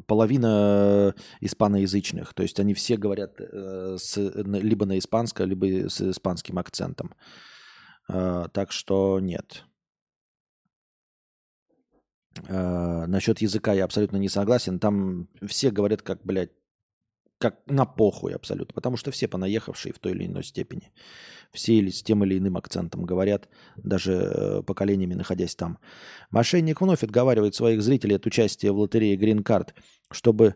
половина 0.07 1.15
испаноязычных. 1.41 2.35
То 2.35 2.43
есть 2.43 2.59
они 2.61 2.75
все 2.75 2.97
говорят 2.97 3.41
э, 3.41 3.97
с, 3.99 4.17
либо 4.17 4.87
на 4.87 4.99
испанском, 4.99 5.49
либо 5.49 5.89
с 5.89 6.01
испанским 6.01 6.59
акцентом. 6.59 7.15
Э, 8.09 8.47
так 8.53 8.73
что 8.73 9.21
нет. 9.21 9.65
Э, 12.49 13.07
насчет 13.07 13.41
языка 13.41 13.73
я 13.73 13.85
абсолютно 13.85 14.17
не 14.17 14.29
согласен. 14.29 14.79
Там 14.79 15.29
все 15.47 15.71
говорят, 15.71 16.03
как, 16.03 16.25
блядь, 16.25 16.53
как 17.43 17.57
на 17.67 17.85
похуй 17.85 18.35
абсолютно, 18.35 18.73
потому 18.73 18.97
что 18.97 19.11
все 19.11 19.27
понаехавшие 19.27 19.93
в 19.93 19.99
той 19.99 20.13
или 20.13 20.27
иной 20.27 20.45
степени, 20.45 20.93
все 21.53 21.75
или 21.75 21.91
с 21.91 22.03
тем 22.03 22.23
или 22.23 22.39
иным 22.39 22.57
акцентом 22.57 23.05
говорят, 23.05 23.49
даже 23.77 24.13
э, 24.13 24.63
поколениями 24.63 25.15
находясь 25.15 25.57
там. 25.57 25.79
Мошенник 26.31 26.81
вновь 26.81 27.03
отговаривает 27.03 27.57
своих 27.57 27.83
зрителей 27.83 28.17
от 28.17 28.27
участия 28.27 28.71
в 28.71 28.79
лотерее 28.79 29.17
Green 29.17 29.43
Card, 29.43 29.75
чтобы 30.13 30.55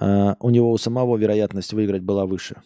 э, 0.00 0.34
у 0.40 0.50
него 0.50 0.72
у 0.72 0.78
самого 0.78 1.18
вероятность 1.18 1.74
выиграть 1.74 2.02
была 2.02 2.24
выше. 2.24 2.62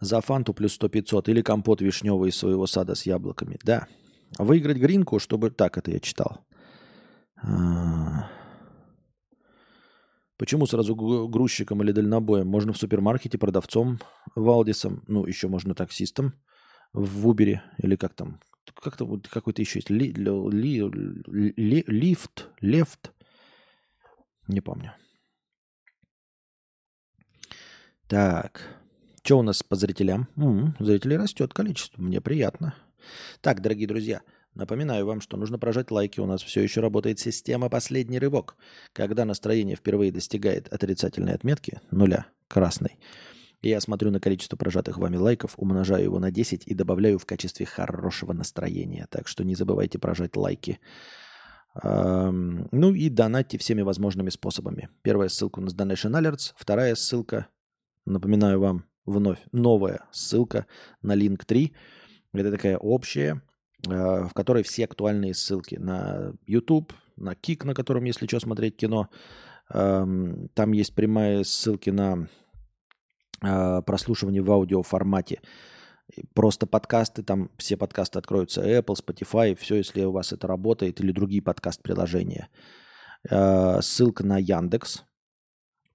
За 0.00 0.20
фанту 0.20 0.54
плюс 0.54 0.78
100-500 0.78 1.30
или 1.30 1.42
компот 1.42 1.80
вишневый 1.80 2.30
из 2.30 2.36
своего 2.36 2.66
сада 2.66 2.94
с 2.94 3.06
яблоками. 3.06 3.58
Да. 3.62 3.86
Выиграть 4.38 4.78
гринку, 4.78 5.18
чтобы... 5.18 5.50
Так 5.50 5.78
это 5.78 5.90
я 5.90 6.00
читал. 6.00 6.44
А. 7.36 8.30
Почему 10.36 10.66
сразу 10.66 10.96
грузчиком 10.96 11.82
или 11.82 11.92
дальнобоем? 11.92 12.48
Можно 12.48 12.72
в 12.72 12.78
супермаркете 12.78 13.38
продавцом 13.38 14.00
Валдисом, 14.34 15.04
ну, 15.06 15.24
еще 15.24 15.48
можно 15.48 15.74
таксистом 15.74 16.34
в 16.92 17.28
Убере 17.28 17.62
или 17.78 17.94
как 17.96 18.14
там, 18.14 18.40
как-то 18.74 19.06
какой-то 19.30 19.62
еще 19.62 19.78
есть, 19.78 19.90
ли, 19.90 20.12
ли, 20.12 20.80
ли, 21.56 21.84
лифт, 21.86 22.48
лефт, 22.60 23.12
не 24.48 24.60
помню. 24.60 24.92
Так. 28.08 28.83
Что 29.24 29.38
у 29.38 29.42
нас 29.42 29.62
по 29.62 29.74
зрителям? 29.74 30.28
М-м, 30.36 30.76
зрителей 30.78 31.16
растет 31.16 31.54
количество, 31.54 32.02
мне 32.02 32.20
приятно. 32.20 32.74
Так, 33.40 33.62
дорогие 33.62 33.88
друзья, 33.88 34.20
напоминаю 34.52 35.06
вам, 35.06 35.22
что 35.22 35.38
нужно 35.38 35.58
прожать 35.58 35.90
лайки. 35.90 36.20
У 36.20 36.26
нас 36.26 36.42
все 36.42 36.60
еще 36.60 36.82
работает 36.82 37.18
система 37.18 37.70
«Последний 37.70 38.18
рывок». 38.18 38.54
Когда 38.92 39.24
настроение 39.24 39.76
впервые 39.76 40.12
достигает 40.12 40.70
отрицательной 40.70 41.32
отметки, 41.32 41.80
нуля, 41.90 42.26
красной, 42.48 42.98
я 43.62 43.80
смотрю 43.80 44.10
на 44.10 44.20
количество 44.20 44.58
прожатых 44.58 44.98
вами 44.98 45.16
лайков, 45.16 45.54
умножаю 45.56 46.04
его 46.04 46.18
на 46.18 46.30
10 46.30 46.66
и 46.66 46.74
добавляю 46.74 47.18
в 47.18 47.24
качестве 47.24 47.64
хорошего 47.64 48.34
настроения. 48.34 49.06
Так 49.08 49.26
что 49.26 49.42
не 49.42 49.54
забывайте 49.54 49.98
прожать 49.98 50.36
лайки. 50.36 50.80
Ну 51.82 52.92
и 52.92 53.08
донатьте 53.08 53.56
всеми 53.56 53.80
возможными 53.80 54.28
способами. 54.28 54.90
Первая 55.00 55.30
ссылка 55.30 55.60
у 55.60 55.62
нас 55.62 55.74
Donation 55.74 56.12
Alerts, 56.12 56.52
вторая 56.56 56.94
ссылка, 56.94 57.46
напоминаю 58.04 58.60
вам, 58.60 58.84
вновь 59.06 59.40
новая 59.52 60.00
ссылка 60.10 60.66
на 61.02 61.16
link 61.16 61.44
3. 61.46 61.74
Это 62.32 62.50
такая 62.50 62.78
общая, 62.78 63.42
э, 63.86 64.24
в 64.24 64.32
которой 64.34 64.62
все 64.62 64.84
актуальные 64.84 65.34
ссылки 65.34 65.76
на 65.76 66.32
YouTube, 66.46 66.92
на 67.16 67.34
Кик, 67.34 67.64
на 67.64 67.74
котором, 67.74 68.04
если 68.04 68.26
что, 68.26 68.40
смотреть 68.40 68.76
кино. 68.76 69.08
Эм, 69.72 70.48
там 70.54 70.72
есть 70.72 70.94
прямые 70.94 71.44
ссылки 71.44 71.90
на 71.90 72.28
э, 73.42 73.82
прослушивание 73.82 74.42
в 74.42 74.50
аудиоформате. 74.50 75.40
Просто 76.34 76.66
подкасты, 76.66 77.22
там 77.22 77.50
все 77.56 77.76
подкасты 77.76 78.18
откроются, 78.18 78.62
Apple, 78.62 78.94
Spotify, 78.94 79.54
все, 79.54 79.76
если 79.76 80.04
у 80.04 80.12
вас 80.12 80.32
это 80.32 80.46
работает, 80.46 81.00
или 81.00 81.12
другие 81.12 81.42
подкаст-приложения. 81.42 82.48
Э, 83.30 83.80
ссылка 83.80 84.24
на 84.24 84.38
Яндекс, 84.38 85.04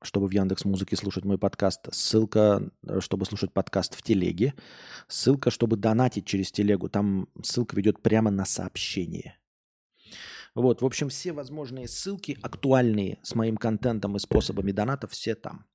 чтобы 0.01 0.27
в 0.27 0.31
Яндекс 0.31 0.65
Музыке 0.65 0.95
слушать 0.95 1.25
мой 1.25 1.37
подкаст, 1.37 1.93
ссылка, 1.93 2.71
э, 2.83 2.99
чтобы 2.99 3.25
слушать 3.25 3.53
подкаст 3.53 3.95
в 3.95 4.01
телеге, 4.01 4.53
ссылка, 5.07 5.51
чтобы 5.51 5.77
донатить 5.77 6.25
через 6.25 6.51
телегу, 6.51 6.89
там 6.89 7.27
ссылка 7.43 7.75
ведет 7.75 8.01
прямо 8.01 8.31
на 8.31 8.45
сообщение. 8.45 9.37
Вот, 10.55 10.81
в 10.81 10.85
общем, 10.85 11.09
все 11.09 11.31
возможные 11.31 11.87
ссылки, 11.87 12.37
актуальные 12.41 13.19
с 13.23 13.35
моим 13.35 13.57
контентом 13.57 14.15
и 14.15 14.19
способами 14.19 14.71
доната, 14.71 15.07
все 15.07 15.35
там. 15.35 15.65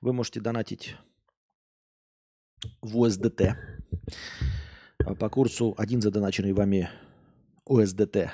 Вы 0.00 0.12
можете 0.12 0.40
донатить 0.40 0.96
в 2.80 3.04
USDT 3.04 3.54
по 5.18 5.28
курсу 5.28 5.74
один 5.76 6.00
задоначенный 6.00 6.52
вами 6.52 6.90
USDT 7.68 8.30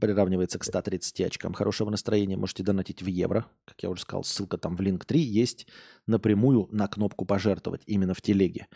приравнивается 0.00 0.58
к 0.58 0.64
130 0.64 1.20
очкам 1.22 1.52
хорошего 1.52 1.90
настроения. 1.90 2.36
Можете 2.36 2.62
донатить 2.62 3.02
в 3.02 3.06
евро. 3.06 3.46
Как 3.64 3.82
я 3.82 3.90
уже 3.90 4.02
сказал, 4.02 4.24
ссылка 4.24 4.58
там 4.58 4.76
в 4.76 4.80
линк 4.80 5.04
3 5.04 5.20
есть 5.20 5.66
напрямую 6.06 6.68
на 6.70 6.88
кнопку 6.88 7.24
«Пожертвовать» 7.24 7.82
именно 7.86 8.14
в 8.14 8.22
телеге. 8.22 8.68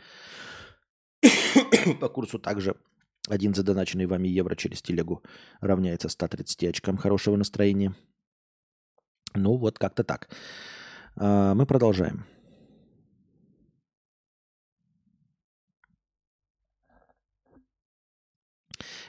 По 2.00 2.08
курсу 2.08 2.38
также 2.38 2.76
Один 3.28 3.54
задоначенный 3.54 4.06
вами 4.06 4.28
евро 4.28 4.56
через 4.56 4.82
телегу 4.82 5.22
равняется 5.60 6.08
130 6.08 6.64
очкам 6.64 6.96
хорошего 6.96 7.36
настроения. 7.36 7.94
Ну, 9.34 9.56
вот 9.56 9.78
как-то 9.78 10.02
так. 10.04 10.28
А, 11.16 11.54
мы 11.54 11.66
продолжаем. 11.66 12.24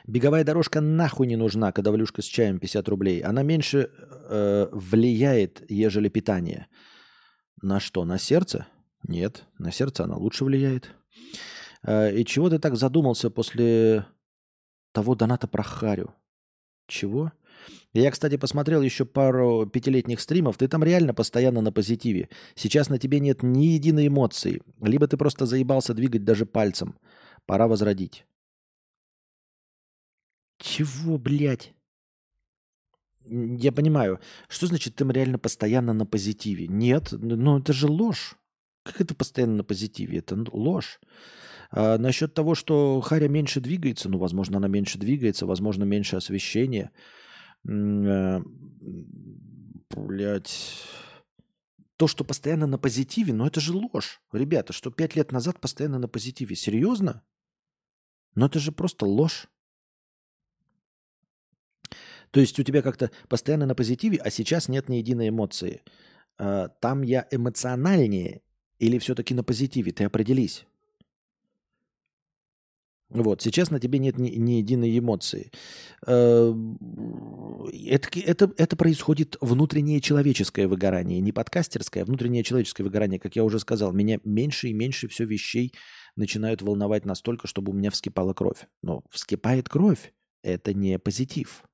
Беговая 0.08 0.44
дорожка 0.44 0.82
нахуй 0.82 1.28
не 1.28 1.36
нужна, 1.36 1.72
когда 1.72 1.92
валюшка 1.92 2.22
с 2.22 2.26
чаем 2.26 2.60
50 2.60 2.90
рублей. 2.90 3.22
Она 3.22 3.44
меньше 3.44 3.90
э, 4.30 4.68
влияет, 4.72 5.64
ежели 5.70 6.10
питание. 6.10 6.68
На 7.62 7.80
что? 7.80 8.06
На 8.06 8.18
сердце? 8.18 8.68
Нет, 9.08 9.46
на 9.58 9.72
сердце 9.72 10.04
она 10.04 10.16
лучше 10.16 10.46
влияет. 10.46 10.92
Э, 11.84 12.14
и 12.16 12.26
чего 12.26 12.50
ты 12.50 12.60
так 12.60 12.76
задумался 12.76 13.30
после 13.30 14.06
того 14.92 15.16
доната 15.16 15.48
про 15.48 15.64
Харю? 15.64 16.14
Чего? 16.88 17.32
Я, 17.94 18.10
кстати, 18.12 18.38
посмотрел 18.38 18.82
еще 18.82 19.06
пару 19.06 19.66
пятилетних 19.66 20.20
стримов. 20.20 20.58
Ты 20.58 20.68
там 20.68 20.84
реально 20.84 21.14
постоянно 21.14 21.62
на 21.62 21.72
позитиве. 21.72 22.30
Сейчас 22.56 22.90
на 22.90 22.98
тебе 22.98 23.20
нет 23.20 23.44
ни 23.44 23.66
единой 23.66 24.08
эмоции. 24.08 24.62
Либо 24.82 25.08
ты 25.08 25.18
просто 25.18 25.46
заебался 25.46 25.94
двигать 25.94 26.24
даже 26.24 26.46
пальцем. 26.46 26.98
Пора 27.46 27.68
возродить. 27.68 28.26
Чего, 30.62 31.18
блядь? 31.18 31.74
Я 33.26 33.72
понимаю. 33.72 34.20
Что 34.48 34.68
значит 34.68 34.96
ты 34.96 35.04
реально 35.06 35.40
постоянно 35.40 35.94
на 35.94 36.06
позитиве? 36.06 36.68
Нет, 36.68 37.10
ну 37.12 37.60
это 37.60 37.74
же 37.74 37.88
ложь. 37.88 38.36
Как 38.84 39.02
это 39.02 39.16
постоянно 39.16 39.58
на 39.58 39.64
позитиве? 39.64 40.20
Это 40.20 40.38
ложь. 40.52 41.00
А 41.72 41.98
насчет 41.98 42.34
того, 42.34 42.56
что 42.56 43.02
Харя 43.02 43.28
меньше 43.28 43.60
двигается, 43.60 44.10
ну, 44.10 44.18
возможно, 44.18 44.58
она 44.58 44.68
меньше 44.68 44.98
двигается, 44.98 45.46
возможно, 45.46 45.84
меньше 45.84 46.16
освещения. 46.16 46.92
Э, 47.68 48.42
Блять. 49.96 50.86
То, 51.98 52.08
что 52.08 52.24
постоянно 52.24 52.68
на 52.68 52.78
позитиве, 52.78 53.34
ну 53.34 53.46
это 53.46 53.60
же 53.60 53.74
ложь. 53.74 54.22
Ребята, 54.32 54.74
что 54.74 54.90
пять 54.90 55.16
лет 55.16 55.32
назад 55.32 55.60
постоянно 55.60 56.00
на 56.00 56.08
позитиве. 56.08 56.56
Серьезно? 56.56 57.24
Но 58.36 58.48
это 58.48 58.60
же 58.60 58.72
просто 58.72 59.06
ложь. 59.06 59.48
То 62.32 62.40
есть 62.40 62.58
у 62.60 62.64
тебя 62.64 62.82
как-то 62.82 63.12
постоянно 63.28 63.66
на 63.66 63.76
позитиве, 63.76 64.18
а 64.18 64.30
сейчас 64.30 64.70
нет 64.70 64.90
ни 64.90 64.96
единой 64.96 65.30
эмоции. 65.30 65.82
А, 66.38 66.70
там 66.70 67.02
я 67.02 67.28
эмоциональнее 67.30 68.42
или 68.80 68.98
все-таки 68.98 69.34
на 69.34 69.44
позитиве? 69.44 69.92
Ты 69.92 70.06
определись. 70.06 70.66
Вот, 73.10 73.42
сейчас 73.42 73.72
на 73.72 73.80
тебе 73.80 74.00
нет 74.00 74.18
ни, 74.18 74.30
ни 74.30 74.54
единой 74.54 74.98
эмоции. 74.98 75.52
Э, 76.08 76.54
это, 77.88 78.20
это, 78.20 78.54
это 78.58 78.76
происходит 78.78 79.36
внутреннее 79.42 80.00
человеческое 80.00 80.68
выгорание, 80.68 81.20
не 81.20 81.34
подкастерское, 81.34 82.04
а 82.04 82.06
внутреннее 82.06 82.44
человеческое 82.44 82.84
выгорание. 82.84 83.20
Как 83.20 83.36
я 83.36 83.44
уже 83.44 83.60
сказал, 83.60 83.92
меня 83.92 84.20
меньше 84.24 84.70
и 84.70 84.74
меньше 84.74 85.10
все 85.10 85.26
вещей 85.26 85.74
начинают 86.16 86.62
волновать 86.62 87.04
настолько, 87.06 87.48
чтобы 87.48 87.72
у 87.72 87.76
меня 87.76 87.92
вскипала 87.92 88.34
кровь. 88.34 88.68
Но 88.82 89.04
вскипает 89.12 89.68
кровь– 89.68 90.14
это 90.42 90.74
не 90.74 90.98
позитив. 90.98 91.66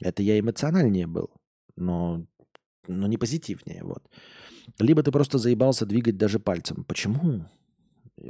Это 0.00 0.22
я 0.22 0.38
эмоциональнее 0.38 1.06
был, 1.06 1.30
но, 1.76 2.26
но 2.86 3.06
не 3.06 3.16
позитивнее. 3.16 3.82
Вот. 3.84 4.04
Либо 4.78 5.02
ты 5.02 5.12
просто 5.12 5.38
заебался 5.38 5.86
двигать 5.86 6.16
даже 6.16 6.38
пальцем. 6.38 6.84
Почему? 6.84 7.46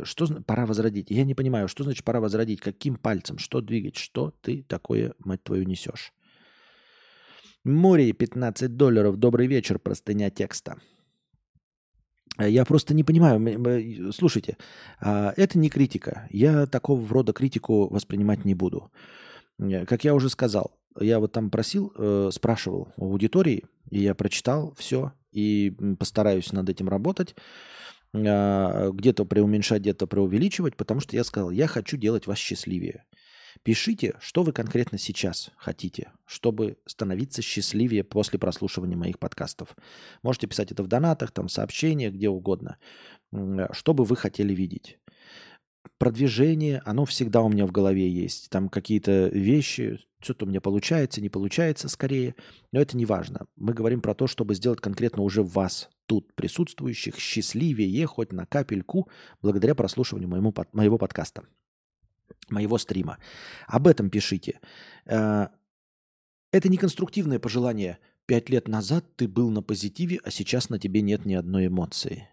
Что 0.03 0.27
пора 0.43 0.67
возродить? 0.67 1.11
Я 1.11 1.25
не 1.25 1.35
понимаю, 1.35 1.69
что 1.69 1.85
значит 1.85 2.05
пора 2.05 2.21
возродить? 2.21 2.61
Каким 2.61 2.97
пальцем? 2.97 3.39
Что 3.39 3.61
двигать? 3.61 3.97
Что 3.97 4.35
ты 4.41 4.63
такое, 4.63 5.15
мать 5.19 5.43
твою, 5.43 5.65
несешь? 5.65 6.13
Море 7.65 8.13
15 8.13 8.77
долларов. 8.77 9.17
Добрый 9.17 9.47
вечер, 9.47 9.79
простыня 9.79 10.31
текста. 10.31 10.79
Я 12.39 12.65
просто 12.65 12.95
не 12.95 13.05
понимаю. 13.05 14.13
Слушайте, 14.13 14.57
а, 15.01 15.33
это 15.37 15.59
не 15.59 15.71
критика. 15.71 16.27
Я 16.31 16.67
такого 16.67 17.09
рода 17.09 17.33
критику 17.33 17.89
воспринимать 17.89 18.45
не 18.45 18.55
буду. 18.55 18.91
Э, 19.59 19.87
как 19.87 20.05
я 20.05 20.15
уже 20.15 20.29
сказал, 20.29 20.77
я 21.01 21.19
вот 21.19 21.33
там 21.33 21.51
просил, 21.51 21.93
э, 21.97 22.31
спрашивал 22.33 22.89
у 22.97 23.07
аудитории, 23.07 23.65
и 23.91 24.01
я 24.01 24.15
прочитал 24.15 24.75
все, 24.77 25.13
и 25.33 25.75
постараюсь 25.99 26.53
над 26.53 26.69
этим 26.69 26.89
работать. 26.89 27.35
А, 28.15 28.91
где-то 28.91 29.25
преуменьшать, 29.25 29.83
где-то 29.83 30.07
преувеличивать, 30.07 30.77
потому 30.77 31.01
что 31.01 31.17
я 31.17 31.25
сказал, 31.25 31.51
я 31.51 31.67
хочу 31.67 31.97
делать 31.97 32.27
вас 32.27 32.39
счастливее. 32.39 33.05
Пишите, 33.63 34.15
что 34.21 34.43
вы 34.43 34.53
конкретно 34.53 34.99
сейчас 34.99 35.51
хотите, 35.57 36.13
чтобы 36.27 36.77
становиться 36.87 37.41
счастливее 37.41 38.05
после 38.05 38.39
прослушивания 38.39 38.97
моих 38.97 39.19
подкастов. 39.19 39.77
Можете 40.23 40.47
писать 40.47 40.73
это 40.73 40.83
в 40.83 40.87
донатах, 40.87 41.31
там, 41.31 41.49
сообщениях, 41.49 42.15
где 42.15 42.29
угодно. 42.29 42.79
Что 43.73 43.95
бы 43.95 44.05
вы 44.05 44.17
хотели 44.17 44.55
видеть 44.55 44.99
продвижение, 45.99 46.83
оно 46.85 47.05
всегда 47.05 47.43
у 47.43 47.49
меня 47.49 47.67
в 47.67 47.73
голове 47.73 48.09
есть. 48.09 48.51
Там 48.51 48.69
какие-то 48.69 49.29
вещи, 49.29 49.99
что-то 50.21 50.45
у 50.45 50.49
меня 50.49 50.61
получается, 50.61 51.21
не 51.21 51.29
получается 51.29 51.89
скорее. 51.89 52.35
Но 52.73 52.81
это 52.81 52.97
не 52.97 53.07
важно. 53.07 53.47
Мы 53.57 53.73
говорим 53.73 54.01
про 54.01 54.15
то, 54.15 54.27
чтобы 54.27 54.55
сделать 54.55 54.81
конкретно 54.81 55.23
уже 55.23 55.43
вас, 55.43 55.91
тут 56.07 56.35
присутствующих, 56.35 57.19
счастливее 57.19 58.07
хоть 58.07 58.33
на 58.33 58.47
капельку, 58.47 59.09
благодаря 59.43 59.75
прослушиванию 59.75 60.29
моему, 60.29 60.55
моего 60.73 60.99
подкаста, 60.99 61.45
моего 62.49 62.79
стрима. 62.79 63.19
Об 63.67 63.87
этом 63.87 64.11
пишите. 64.11 64.61
Э, 65.07 65.49
это 66.53 66.69
не 66.69 66.77
конструктивное 66.77 67.39
пожелание. 67.39 67.99
Пять 68.27 68.49
лет 68.49 68.69
назад 68.69 69.05
ты 69.17 69.29
был 69.29 69.51
на 69.51 69.63
позитиве, 69.63 70.21
а 70.25 70.31
сейчас 70.31 70.71
на 70.71 70.79
тебе 70.79 71.03
нет 71.03 71.27
ни 71.27 71.35
одной 71.35 71.67
эмоции. 71.67 72.29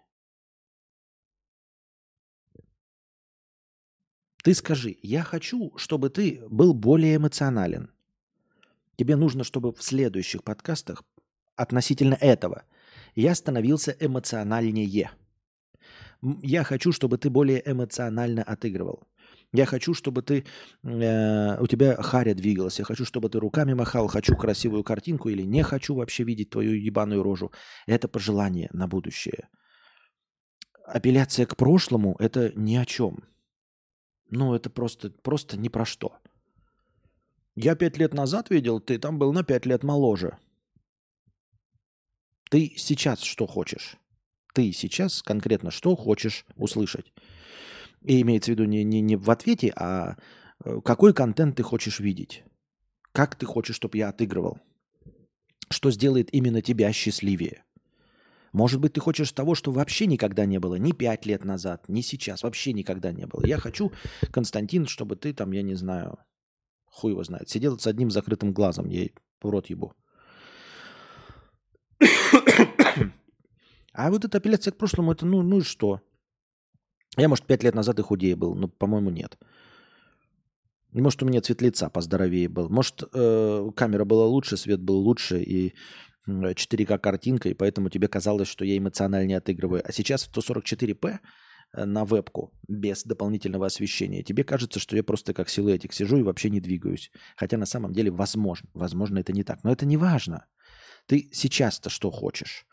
Ты 4.42 4.54
скажи, 4.54 4.96
я 5.02 5.22
хочу, 5.22 5.72
чтобы 5.76 6.10
ты 6.10 6.42
был 6.50 6.74
более 6.74 7.16
эмоционален. 7.16 7.90
Тебе 8.96 9.16
нужно, 9.16 9.44
чтобы 9.44 9.72
в 9.72 9.82
следующих 9.82 10.42
подкастах 10.42 11.04
относительно 11.56 12.14
этого 12.14 12.64
я 13.14 13.34
становился 13.34 13.96
эмоциональнее. 13.98 15.10
Я 16.42 16.64
хочу, 16.64 16.92
чтобы 16.92 17.18
ты 17.18 17.30
более 17.30 17.62
эмоционально 17.64 18.42
отыгрывал. 18.42 19.06
Я 19.52 19.66
хочу, 19.66 19.92
чтобы 19.92 20.22
ты 20.22 20.44
э, 20.82 21.60
у 21.60 21.66
тебя 21.66 21.96
харя 21.96 22.34
двигалась. 22.34 22.78
Я 22.78 22.84
хочу, 22.84 23.04
чтобы 23.04 23.28
ты 23.28 23.38
руками 23.38 23.74
махал. 23.74 24.08
Хочу 24.08 24.34
красивую 24.34 24.82
картинку 24.82 25.28
или 25.28 25.42
не 25.42 25.62
хочу 25.62 25.94
вообще 25.94 26.24
видеть 26.24 26.50
твою 26.50 26.72
ебаную 26.74 27.22
рожу. 27.22 27.52
Это 27.86 28.08
пожелание 28.08 28.70
на 28.72 28.88
будущее. 28.88 29.48
Апелляция 30.86 31.46
к 31.46 31.56
прошлому– 31.56 32.16
это 32.18 32.52
ни 32.54 32.76
о 32.76 32.86
чем. 32.86 33.24
Ну, 34.32 34.54
это 34.54 34.70
просто, 34.70 35.10
просто 35.10 35.58
ни 35.58 35.68
про 35.68 35.84
что. 35.84 36.16
Я 37.54 37.74
пять 37.76 37.98
лет 37.98 38.14
назад 38.14 38.48
видел, 38.48 38.80
ты 38.80 38.98
там 38.98 39.18
был 39.18 39.30
на 39.34 39.44
пять 39.44 39.66
лет 39.66 39.84
моложе. 39.84 40.38
Ты 42.50 42.72
сейчас 42.78 43.20
что 43.20 43.46
хочешь? 43.46 43.98
Ты 44.54 44.72
сейчас 44.72 45.22
конкретно 45.22 45.70
что 45.70 45.94
хочешь 45.96 46.46
услышать? 46.56 47.12
И 48.00 48.22
имеется 48.22 48.50
в 48.50 48.54
виду 48.54 48.64
не, 48.64 48.82
не, 48.84 49.02
не 49.02 49.16
в 49.16 49.30
ответе, 49.30 49.70
а 49.76 50.16
э, 50.64 50.80
какой 50.82 51.12
контент 51.12 51.56
ты 51.56 51.62
хочешь 51.62 52.00
видеть? 52.00 52.42
Как 53.12 53.34
ты 53.36 53.44
хочешь, 53.44 53.76
чтобы 53.76 53.98
я 53.98 54.08
отыгрывал? 54.08 54.58
Что 55.68 55.90
сделает 55.90 56.32
именно 56.32 56.62
тебя 56.62 56.90
счастливее? 56.94 57.64
Может 58.52 58.80
быть, 58.80 58.92
ты 58.92 59.00
хочешь 59.00 59.32
того, 59.32 59.54
что 59.54 59.72
вообще 59.72 60.06
никогда 60.06 60.44
не 60.44 60.58
было, 60.58 60.74
ни 60.74 60.92
пять 60.92 61.24
лет 61.26 61.44
назад, 61.44 61.88
ни 61.88 62.02
сейчас, 62.02 62.42
вообще 62.42 62.72
никогда 62.72 63.10
не 63.10 63.26
было. 63.26 63.46
Я 63.46 63.58
хочу, 63.58 63.92
Константин, 64.30 64.86
чтобы 64.86 65.16
ты 65.16 65.32
там, 65.32 65.52
я 65.52 65.62
не 65.62 65.74
знаю, 65.74 66.18
хуй 66.84 67.12
его 67.12 67.24
знает, 67.24 67.48
сидел 67.48 67.78
с 67.78 67.86
одним 67.86 68.10
закрытым 68.10 68.52
глазом, 68.52 68.88
я 68.90 69.08
в 69.42 69.48
рот 69.48 69.70
ебу. 69.70 69.94
А 73.94 74.10
вот 74.10 74.24
эта 74.24 74.38
апелляция 74.38 74.72
к 74.72 74.78
прошлому, 74.78 75.12
это 75.12 75.26
ну, 75.26 75.42
ну 75.42 75.58
и 75.58 75.62
что? 75.62 76.00
Я, 77.16 77.28
может, 77.28 77.46
пять 77.46 77.62
лет 77.62 77.74
назад 77.74 77.98
и 77.98 78.02
худее 78.02 78.36
был, 78.36 78.54
но, 78.54 78.68
по-моему, 78.68 79.10
нет. 79.10 79.38
Может, 80.92 81.22
у 81.22 81.26
меня 81.26 81.40
цвет 81.40 81.62
лица 81.62 81.90
поздоровее 81.90 82.48
был. 82.48 82.68
Может, 82.70 83.02
э, 83.12 83.70
камера 83.76 84.04
была 84.04 84.26
лучше, 84.26 84.56
свет 84.56 84.80
был 84.80 84.96
лучше, 84.96 85.42
и 85.42 85.74
4К 86.28 86.98
картинка, 86.98 87.48
и 87.48 87.54
поэтому 87.54 87.88
тебе 87.88 88.08
казалось, 88.08 88.48
что 88.48 88.64
я 88.64 88.78
эмоционально 88.78 89.36
отыгрываю. 89.36 89.82
А 89.84 89.92
сейчас 89.92 90.24
в 90.24 90.36
144p 90.36 91.18
э, 91.72 91.84
на 91.84 92.04
вебку 92.04 92.52
без 92.68 93.02
дополнительного 93.04 93.66
освещения. 93.66 94.22
Тебе 94.22 94.44
кажется, 94.44 94.78
что 94.78 94.96
я 94.96 95.02
просто 95.02 95.34
как 95.34 95.48
силуэтик 95.48 95.92
сижу 95.92 96.18
и 96.18 96.22
вообще 96.22 96.50
не 96.50 96.60
двигаюсь. 96.60 97.10
Хотя 97.36 97.56
на 97.56 97.66
самом 97.66 97.92
деле 97.92 98.10
возможно. 98.10 98.68
Возможно, 98.74 99.18
это 99.18 99.32
не 99.32 99.42
так. 99.42 99.64
Но 99.64 99.72
это 99.72 99.84
не 99.86 99.96
важно. 99.96 100.46
Ты 101.06 101.28
сейчас-то 101.32 101.90
что 101.90 102.10
хочешь? 102.10 102.66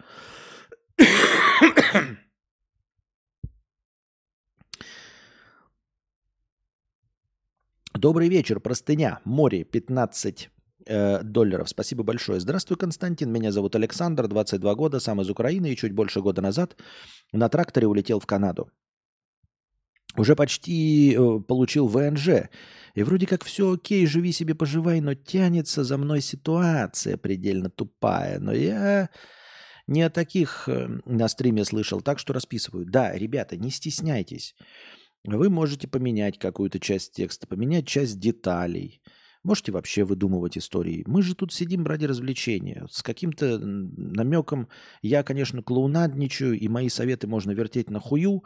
Добрый 7.94 8.30
вечер, 8.30 8.62
простыня, 8.62 9.20
море, 9.26 9.66
15 9.66 10.50
э, 10.90 11.24
долларов. 11.24 11.70
Спасибо 11.70 12.04
большое. 12.04 12.40
Здравствуй, 12.40 12.78
Константин. 12.78 13.32
Меня 13.32 13.52
зовут 13.52 13.76
Александр, 13.76 14.28
22 14.28 14.76
года, 14.76 15.00
сам 15.00 15.22
из 15.22 15.30
Украины 15.30 15.72
и 15.72 15.76
чуть 15.76 15.94
больше 15.94 16.22
года 16.22 16.42
назад 16.42 16.76
на 17.32 17.48
тракторе 17.50 17.88
улетел 17.88 18.20
в 18.20 18.26
Канаду. 18.26 18.70
Уже 20.18 20.36
почти 20.36 21.16
э, 21.16 21.40
получил 21.48 21.88
ВНЖ. 21.88 22.50
И 22.96 23.04
вроде 23.04 23.28
как 23.28 23.44
все 23.44 23.74
окей, 23.74 24.08
живи 24.08 24.32
себе, 24.32 24.56
поживай, 24.56 25.02
но 25.02 25.14
тянется 25.14 25.84
за 25.84 25.98
мной 25.98 26.22
ситуация 26.22 27.18
предельно 27.18 27.70
тупая. 27.70 28.40
Но 28.40 28.52
я 28.52 29.10
не 29.88 30.02
о 30.02 30.10
таких 30.10 30.68
э, 30.68 30.88
на 31.06 31.28
стриме 31.28 31.64
слышал, 31.64 32.02
так 32.02 32.20
что 32.20 32.34
расписываю. 32.34 32.86
Да, 32.86 33.14
ребята, 33.14 33.58
не 33.58 33.70
стесняйтесь. 33.70 34.56
Вы 35.26 35.50
можете 35.50 35.88
поменять 35.88 36.40
какую-то 36.40 36.80
часть 36.80 37.14
текста, 37.14 37.48
поменять 37.48 37.88
часть 37.88 38.20
деталей. 38.20 39.02
Можете 39.44 39.72
вообще 39.72 40.04
выдумывать 40.04 40.58
истории. 40.58 41.04
Мы 41.08 41.22
же 41.22 41.34
тут 41.34 41.54
сидим 41.54 41.86
ради 41.86 42.06
развлечения. 42.06 42.86
С 42.90 43.02
каким-то 43.02 43.58
намеком 43.58 44.68
я, 45.02 45.24
конечно, 45.24 45.64
клоунадничаю, 45.64 46.60
и 46.60 46.68
мои 46.68 46.90
советы 46.90 47.28
можно 47.28 47.52
вертеть 47.52 47.90
на 47.90 48.02
хую, 48.02 48.44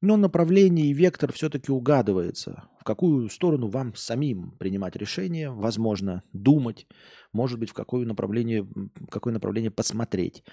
но 0.00 0.16
направление 0.16 0.86
и 0.86 0.92
вектор 0.92 1.32
все-таки 1.32 1.72
угадывается. 1.72 2.68
В 2.78 2.84
какую 2.84 3.28
сторону 3.28 3.68
вам 3.68 3.96
самим 3.96 4.52
принимать 4.52 4.94
решение, 4.94 5.50
возможно, 5.50 6.22
думать, 6.32 6.86
может 7.32 7.58
быть, 7.58 7.70
в 7.70 7.74
какое 7.74 8.06
направление, 8.06 8.62
в 8.62 9.06
какое 9.10 9.32
направление 9.32 9.72
посмотреть. 9.72 10.44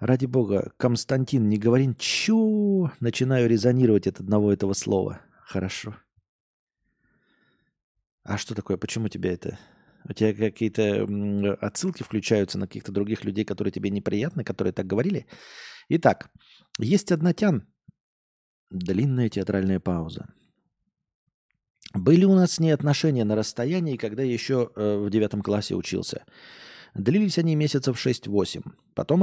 Ради 0.00 0.24
бога, 0.24 0.72
Константин, 0.78 1.50
не 1.50 1.58
говори 1.58 1.94
чё, 1.98 2.90
начинаю 3.00 3.48
резонировать 3.48 4.06
от 4.06 4.18
одного 4.18 4.50
этого 4.50 4.72
слова. 4.72 5.20
Хорошо. 5.42 5.94
А 8.24 8.38
что 8.38 8.54
такое? 8.54 8.78
Почему 8.78 9.08
тебя 9.08 9.30
это? 9.32 9.58
У 10.08 10.14
тебя 10.14 10.32
какие-то 10.32 11.06
отсылки 11.60 12.02
включаются 12.02 12.58
на 12.58 12.66
каких-то 12.66 12.92
других 12.92 13.24
людей, 13.24 13.44
которые 13.44 13.72
тебе 13.72 13.90
неприятны, 13.90 14.42
которые 14.42 14.72
так 14.72 14.86
говорили? 14.86 15.26
Итак, 15.90 16.30
есть 16.78 17.12
одна 17.12 17.34
тян. 17.34 17.66
Длинная 18.70 19.28
театральная 19.28 19.80
пауза. 19.80 20.32
Были 21.92 22.24
у 22.24 22.34
нас 22.34 22.52
с 22.52 22.60
ней 22.60 22.70
отношения 22.70 23.24
на 23.24 23.36
расстоянии, 23.36 23.96
когда 23.98 24.22
еще 24.22 24.70
э, 24.74 24.96
в 24.96 25.10
девятом 25.10 25.42
классе 25.42 25.74
учился. 25.74 26.24
Длились 26.94 27.38
они 27.38 27.54
месяцев 27.54 28.04
6-8. 28.04 28.62
Потом 28.94 29.22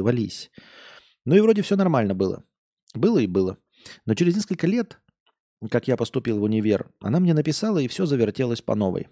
вались. 0.00 0.50
Ну 1.24 1.36
и 1.36 1.40
вроде 1.40 1.62
все 1.62 1.76
нормально 1.76 2.14
было. 2.14 2.44
Было 2.94 3.18
и 3.18 3.26
было. 3.26 3.58
Но 4.06 4.14
через 4.14 4.34
несколько 4.34 4.66
лет, 4.66 4.98
как 5.70 5.88
я 5.88 5.96
поступил 5.96 6.38
в 6.38 6.42
универ, 6.42 6.90
она 7.00 7.20
мне 7.20 7.34
написала, 7.34 7.78
и 7.78 7.88
все 7.88 8.06
завертелось 8.06 8.62
по 8.62 8.74
новой. 8.74 9.08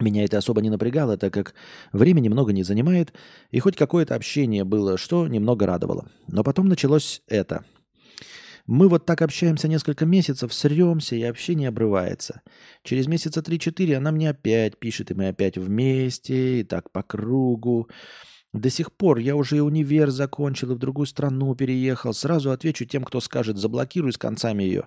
Меня 0.00 0.24
это 0.24 0.38
особо 0.38 0.60
не 0.60 0.70
напрягало, 0.70 1.16
так 1.16 1.32
как 1.32 1.54
времени 1.92 2.28
много 2.28 2.52
не 2.52 2.64
занимает, 2.64 3.12
и 3.52 3.60
хоть 3.60 3.76
какое-то 3.76 4.16
общение 4.16 4.64
было, 4.64 4.98
что 4.98 5.28
немного 5.28 5.66
радовало. 5.66 6.10
Но 6.26 6.42
потом 6.42 6.68
началось 6.68 7.22
это– 7.28 7.64
мы 8.66 8.88
вот 8.88 9.04
так 9.04 9.20
общаемся 9.20 9.68
несколько 9.68 10.06
месяцев, 10.06 10.54
сремся, 10.54 11.16
и 11.16 11.22
общение 11.22 11.68
обрывается. 11.68 12.40
Через 12.82 13.06
месяца 13.06 13.40
3-4 13.40 13.94
она 13.94 14.10
мне 14.10 14.30
опять 14.30 14.78
пишет, 14.78 15.10
и 15.10 15.14
мы 15.14 15.28
опять 15.28 15.58
вместе, 15.58 16.60
и 16.60 16.64
так 16.64 16.90
по 16.90 17.02
кругу. 17.02 17.90
До 18.54 18.70
сих 18.70 18.92
пор 18.92 19.18
я 19.18 19.36
уже 19.36 19.58
и 19.58 19.60
универ 19.60 20.10
закончил, 20.10 20.70
и 20.72 20.74
в 20.76 20.78
другую 20.78 21.06
страну 21.06 21.54
переехал. 21.54 22.14
Сразу 22.14 22.52
отвечу 22.52 22.86
тем, 22.86 23.04
кто 23.04 23.20
скажет, 23.20 23.58
заблокируй 23.58 24.12
с 24.12 24.18
концами 24.18 24.62
ее. 24.62 24.86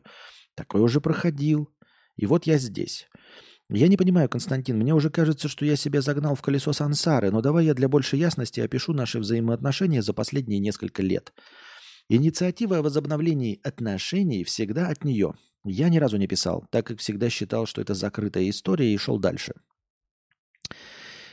Такой 0.56 0.82
уже 0.82 1.00
проходил. 1.00 1.70
И 2.16 2.26
вот 2.26 2.48
я 2.48 2.58
здесь. 2.58 3.08
Я 3.70 3.90
не 3.90 3.98
понимаю, 3.98 4.30
Константин, 4.30 4.78
мне 4.78 4.94
уже 4.96 5.10
кажется, 5.10 5.50
что 5.50 5.66
я 5.66 5.76
себя 5.76 6.02
загнал 6.02 6.36
в 6.36 6.42
колесо 6.42 6.72
сансары, 6.72 7.32
но 7.32 7.42
давай 7.42 7.66
я 7.66 7.74
для 7.74 7.90
большей 7.90 8.18
ясности 8.18 8.62
опишу 8.62 8.94
наши 8.94 9.20
взаимоотношения 9.20 10.02
за 10.02 10.14
последние 10.14 10.60
несколько 10.60 11.04
лет. 11.04 11.34
Инициатива 12.10 12.78
о 12.78 12.82
возобновлении 12.82 13.60
отношений 13.64 14.46
всегда 14.46 14.88
от 14.88 15.04
нее. 15.04 15.34
Я 15.66 15.90
ни 15.90 15.98
разу 15.98 16.16
не 16.16 16.28
писал, 16.28 16.66
так 16.72 16.88
как 16.88 17.00
всегда 17.00 17.30
считал, 17.30 17.66
что 17.66 17.82
это 17.82 17.94
закрытая 17.94 18.50
история 18.50 18.94
и 18.94 18.98
шел 18.98 19.20
дальше. 19.20 19.54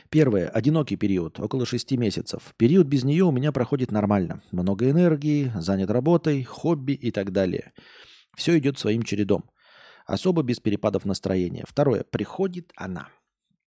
Первое. 0.09 0.49
Одинокий 0.49 0.97
период, 0.97 1.39
около 1.39 1.65
шести 1.65 1.95
месяцев. 1.95 2.53
Период 2.57 2.87
без 2.87 3.05
нее 3.05 3.23
у 3.23 3.31
меня 3.31 3.53
проходит 3.53 3.91
нормально. 3.91 4.43
Много 4.51 4.89
энергии, 4.89 5.51
занят 5.55 5.89
работой, 5.89 6.43
хобби 6.43 6.91
и 6.91 7.11
так 7.11 7.31
далее. 7.31 7.71
Все 8.35 8.57
идет 8.57 8.77
своим 8.77 9.03
чередом. 9.03 9.49
Особо 10.05 10.43
без 10.43 10.59
перепадов 10.59 11.05
настроения. 11.05 11.63
Второе. 11.67 12.03
Приходит 12.03 12.71
она. 12.75 13.09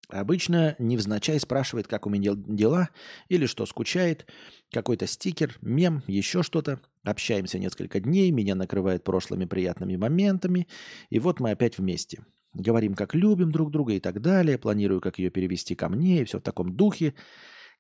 Обычно 0.09 0.75
невзначай 0.79 1.39
спрашивает, 1.39 1.87
как 1.87 2.07
у 2.07 2.11
меня 2.11 2.33
дела, 2.35 2.89
или 3.29 3.45
что 3.45 3.67
скучает, 3.67 4.27
какой-то 4.73 5.07
стикер, 5.07 5.59
мем, 5.61 6.03
еще 6.07 6.43
что-то. 6.43 6.81
Общаемся 7.05 7.59
несколько 7.59 8.01
дней, 8.01 8.31
меня 8.31 8.55
накрывает 8.55 9.05
прошлыми 9.05 9.45
приятными 9.45 9.97
моментами, 9.97 10.67
и 11.11 11.19
вот 11.19 11.41
мы 11.41 11.51
опять 11.51 11.77
вместе. 11.77 12.25
Говорим, 12.55 12.95
как 12.95 13.15
любим 13.15 13.53
друг 13.53 13.71
друга 13.71 13.93
и 13.93 14.01
так 14.01 14.21
далее. 14.23 14.59
Планирую, 14.59 15.01
как 15.01 15.19
ее 15.19 15.31
перевести 15.31 15.75
ко 15.75 15.89
мне, 15.89 16.23
и 16.23 16.25
все 16.25 16.39
в 16.39 16.43
таком 16.43 16.75
духе. 16.75 17.15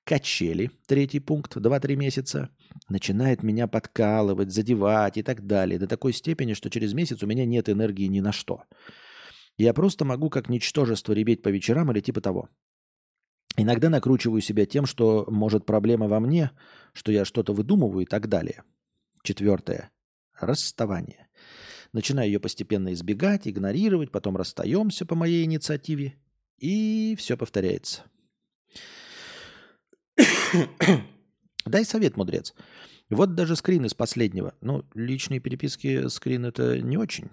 Качели, 0.04 0.70
третий 0.86 1.20
пункт, 1.20 1.56
2-3 1.56 1.96
месяца. 1.96 2.50
Начинает 2.88 3.42
меня 3.42 3.66
подкалывать, 3.66 4.52
задевать 4.52 5.16
и 5.16 5.22
так 5.22 5.46
далее. 5.46 5.78
До 5.78 5.86
такой 5.86 6.12
степени, 6.12 6.52
что 6.52 6.70
через 6.70 6.92
месяц 6.92 7.22
у 7.22 7.26
меня 7.26 7.44
нет 7.44 7.68
энергии 7.68 8.06
ни 8.06 8.20
на 8.20 8.32
что. 8.32 8.62
Я 9.58 9.74
просто 9.74 10.04
могу 10.04 10.30
как 10.30 10.48
ничтожество 10.48 11.12
ребеть 11.12 11.42
по 11.42 11.48
вечерам 11.48 11.90
или 11.90 12.00
типа 12.00 12.20
того. 12.20 12.48
Иногда 13.56 13.90
накручиваю 13.90 14.40
себя 14.40 14.66
тем, 14.66 14.86
что 14.86 15.26
может 15.28 15.66
проблема 15.66 16.06
во 16.06 16.20
мне, 16.20 16.52
что 16.92 17.10
я 17.10 17.24
что-то 17.24 17.52
выдумываю 17.52 18.04
и 18.04 18.06
так 18.06 18.28
далее. 18.28 18.62
Четвертое. 19.24 19.90
Расставание. 20.38 21.26
Начинаю 21.92 22.28
ее 22.28 22.38
постепенно 22.38 22.92
избегать, 22.92 23.48
игнорировать, 23.48 24.12
потом 24.12 24.36
расстаемся 24.36 25.04
по 25.04 25.16
моей 25.16 25.44
инициативе, 25.44 26.14
и 26.58 27.16
все 27.18 27.36
повторяется. 27.36 28.04
Дай 31.66 31.84
совет, 31.84 32.16
мудрец. 32.16 32.54
Вот 33.10 33.34
даже 33.34 33.56
скрин 33.56 33.86
из 33.86 33.94
последнего. 33.94 34.54
Ну, 34.60 34.84
личные 34.94 35.40
переписки 35.40 36.06
скрин 36.08 36.44
это 36.44 36.80
не 36.80 36.96
очень. 36.96 37.28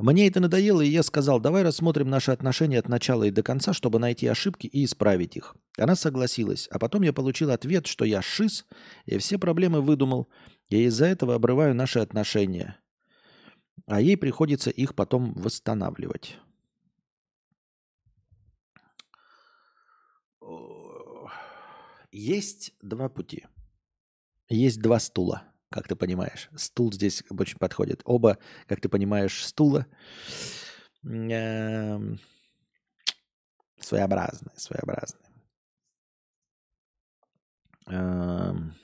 Мне 0.00 0.28
это 0.28 0.40
надоело, 0.40 0.80
и 0.80 0.88
я 0.88 1.02
сказал, 1.02 1.40
давай 1.40 1.62
рассмотрим 1.62 2.08
наши 2.08 2.30
отношения 2.30 2.78
от 2.78 2.88
начала 2.88 3.24
и 3.24 3.30
до 3.30 3.42
конца, 3.42 3.74
чтобы 3.74 3.98
найти 3.98 4.26
ошибки 4.26 4.66
и 4.66 4.86
исправить 4.86 5.36
их. 5.36 5.54
Она 5.76 5.94
согласилась, 5.94 6.68
а 6.68 6.78
потом 6.78 7.02
я 7.02 7.12
получил 7.12 7.50
ответ, 7.50 7.86
что 7.86 8.06
я 8.06 8.22
шиз, 8.22 8.64
и 9.04 9.18
все 9.18 9.38
проблемы 9.38 9.82
выдумал, 9.82 10.30
и 10.70 10.84
из-за 10.84 11.04
этого 11.04 11.34
обрываю 11.34 11.74
наши 11.74 11.98
отношения. 11.98 12.80
А 13.86 14.00
ей 14.00 14.16
приходится 14.16 14.70
их 14.70 14.94
потом 14.94 15.34
восстанавливать. 15.34 16.38
Есть 22.10 22.72
два 22.80 23.10
пути. 23.10 23.46
Есть 24.48 24.80
два 24.80 24.98
стула 24.98 25.49
как 25.70 25.86
ты 25.88 25.96
понимаешь. 25.96 26.50
Стул 26.56 26.92
здесь 26.92 27.22
очень 27.30 27.58
подходит. 27.58 28.02
Оба, 28.04 28.38
как 28.66 28.80
ты 28.80 28.88
понимаешь, 28.88 29.44
стула 29.44 29.86
эм, 31.04 32.18
своеобразные, 33.78 34.52
своеобразные. 34.56 35.30
Эм, 37.86 38.74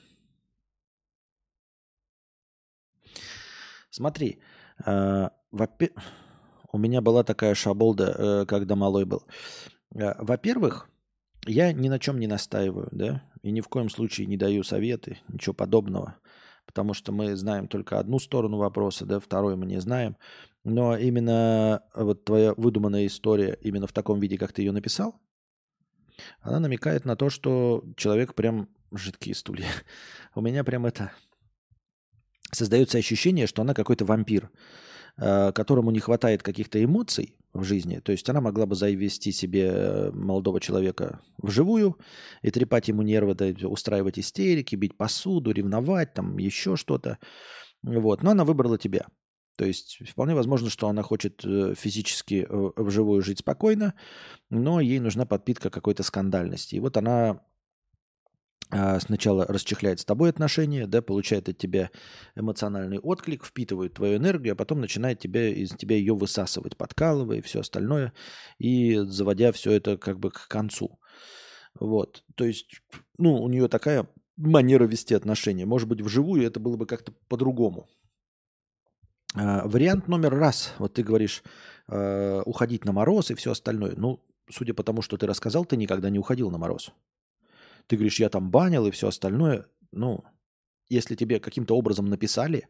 смотри, 3.89 4.39
э, 4.85 5.29
у 6.71 6.77
меня 6.77 7.01
была 7.01 7.23
такая 7.23 7.53
шаболда, 7.53 8.15
э, 8.17 8.45
когда 8.45 8.75
малой 8.75 9.05
был. 9.05 9.25
Э, 9.93 10.13
во-первых, 10.23 10.89
я 11.45 11.73
ни 11.73 11.89
на 11.89 11.99
чем 11.99 12.19
не 12.19 12.27
настаиваю, 12.27 12.89
да, 12.91 13.23
и 13.41 13.51
ни 13.51 13.61
в 13.61 13.67
коем 13.67 13.89
случае 13.89 14.27
не 14.27 14.37
даю 14.37 14.63
советы, 14.63 15.19
ничего 15.27 15.53
подобного 15.53 16.17
потому 16.77 16.93
что 16.93 17.11
мы 17.11 17.35
знаем 17.35 17.67
только 17.67 17.97
одну 17.97 18.19
сторону 18.19 18.57
вопроса, 18.57 19.03
да, 19.03 19.19
вторую 19.19 19.57
мы 19.57 19.65
не 19.65 19.81
знаем. 19.81 20.15
Но 20.63 20.95
именно 20.95 21.81
вот 21.95 22.23
твоя 22.23 22.53
выдуманная 22.55 23.07
история 23.07 23.57
именно 23.61 23.87
в 23.87 23.93
таком 23.93 24.19
виде, 24.19 24.37
как 24.37 24.53
ты 24.53 24.61
ее 24.61 24.71
написал, 24.71 25.19
она 26.39 26.59
намекает 26.59 27.03
на 27.03 27.15
то, 27.15 27.31
что 27.31 27.83
человек 27.95 28.35
прям 28.35 28.69
жидкие 28.91 29.33
стулья. 29.33 29.65
У 30.35 30.41
меня 30.41 30.63
прям 30.63 30.85
это 30.85 31.13
создается 32.51 32.99
ощущение, 32.99 33.47
что 33.47 33.63
она 33.63 33.73
какой-то 33.73 34.05
вампир, 34.05 34.51
э, 35.17 35.51
которому 35.53 35.89
не 35.89 35.99
хватает 35.99 36.43
каких-то 36.43 36.83
эмоций, 36.83 37.36
в 37.57 37.63
жизни. 37.63 37.99
То 37.99 38.11
есть 38.11 38.29
она 38.29 38.41
могла 38.41 38.65
бы 38.65 38.75
завести 38.75 39.31
себе 39.31 39.67
э, 39.67 40.11
молодого 40.11 40.59
человека 40.59 41.19
вживую 41.37 41.97
и 42.41 42.51
трепать 42.51 42.87
ему 42.87 43.01
нервы, 43.01 43.35
да, 43.35 43.47
устраивать 43.67 44.19
истерики, 44.19 44.75
бить 44.75 44.97
посуду, 44.97 45.51
ревновать, 45.51 46.13
там 46.13 46.37
еще 46.37 46.75
что-то. 46.75 47.17
Вот. 47.83 48.23
Но 48.23 48.31
она 48.31 48.45
выбрала 48.45 48.77
тебя. 48.77 49.07
То 49.57 49.65
есть 49.65 49.97
вполне 50.07 50.35
возможно, 50.35 50.69
что 50.69 50.87
она 50.87 51.01
хочет 51.01 51.43
э, 51.43 51.73
физически 51.75 52.45
э, 52.47 52.71
вживую 52.77 53.21
жить 53.23 53.39
спокойно, 53.39 53.95
но 54.49 54.79
ей 54.79 54.99
нужна 54.99 55.25
подпитка 55.25 55.69
какой-то 55.69 56.03
скандальности. 56.03 56.75
И 56.75 56.79
вот 56.79 56.95
она 56.95 57.41
сначала 58.69 59.45
расчехляет 59.45 59.99
с 59.99 60.05
тобой 60.05 60.29
отношения, 60.29 60.87
да, 60.87 61.01
получает 61.01 61.47
от 61.49 61.57
тебя 61.57 61.89
эмоциональный 62.35 62.99
отклик, 62.99 63.45
впитывает 63.45 63.93
твою 63.93 64.17
энергию, 64.17 64.53
а 64.53 64.55
потом 64.55 64.81
начинает 64.81 65.19
тебя, 65.19 65.47
из 65.47 65.71
тебя 65.71 65.95
ее 65.95 66.15
высасывать, 66.15 66.75
подкалывая 66.75 67.37
и 67.37 67.41
все 67.41 67.61
остальное, 67.61 68.13
и 68.57 68.97
заводя 69.05 69.51
все 69.51 69.71
это 69.71 69.97
как 69.97 70.19
бы 70.19 70.31
к 70.31 70.47
концу. 70.47 70.99
Вот. 71.79 72.23
То 72.35 72.45
есть, 72.45 72.81
ну, 73.17 73.41
у 73.41 73.49
нее 73.49 73.67
такая 73.67 74.07
манера 74.35 74.85
вести 74.85 75.13
отношения. 75.15 75.65
Может 75.65 75.87
быть, 75.87 76.01
вживую 76.01 76.43
это 76.43 76.59
было 76.59 76.77
бы 76.77 76.85
как-то 76.85 77.13
по-другому. 77.27 77.87
А, 79.35 79.67
вариант 79.67 80.07
номер 80.07 80.35
раз. 80.35 80.73
Вот 80.77 80.93
ты 80.93 81.03
говоришь, 81.03 81.43
э, 81.87 82.41
уходить 82.45 82.85
на 82.85 82.91
мороз 82.91 83.31
и 83.31 83.35
все 83.35 83.51
остальное. 83.51 83.93
Ну, 83.95 84.23
судя 84.49 84.73
по 84.73 84.83
тому, 84.83 85.01
что 85.01 85.17
ты 85.17 85.27
рассказал, 85.27 85.65
ты 85.65 85.77
никогда 85.77 86.09
не 86.09 86.19
уходил 86.19 86.49
на 86.51 86.57
мороз. 86.57 86.91
Ты 87.87 87.95
говоришь, 87.95 88.19
я 88.19 88.29
там 88.29 88.51
банил 88.51 88.85
и 88.85 88.91
все 88.91 89.07
остальное. 89.07 89.65
Ну, 89.91 90.23
если 90.89 91.15
тебе 91.15 91.39
каким-то 91.39 91.75
образом 91.75 92.05
написали, 92.05 92.67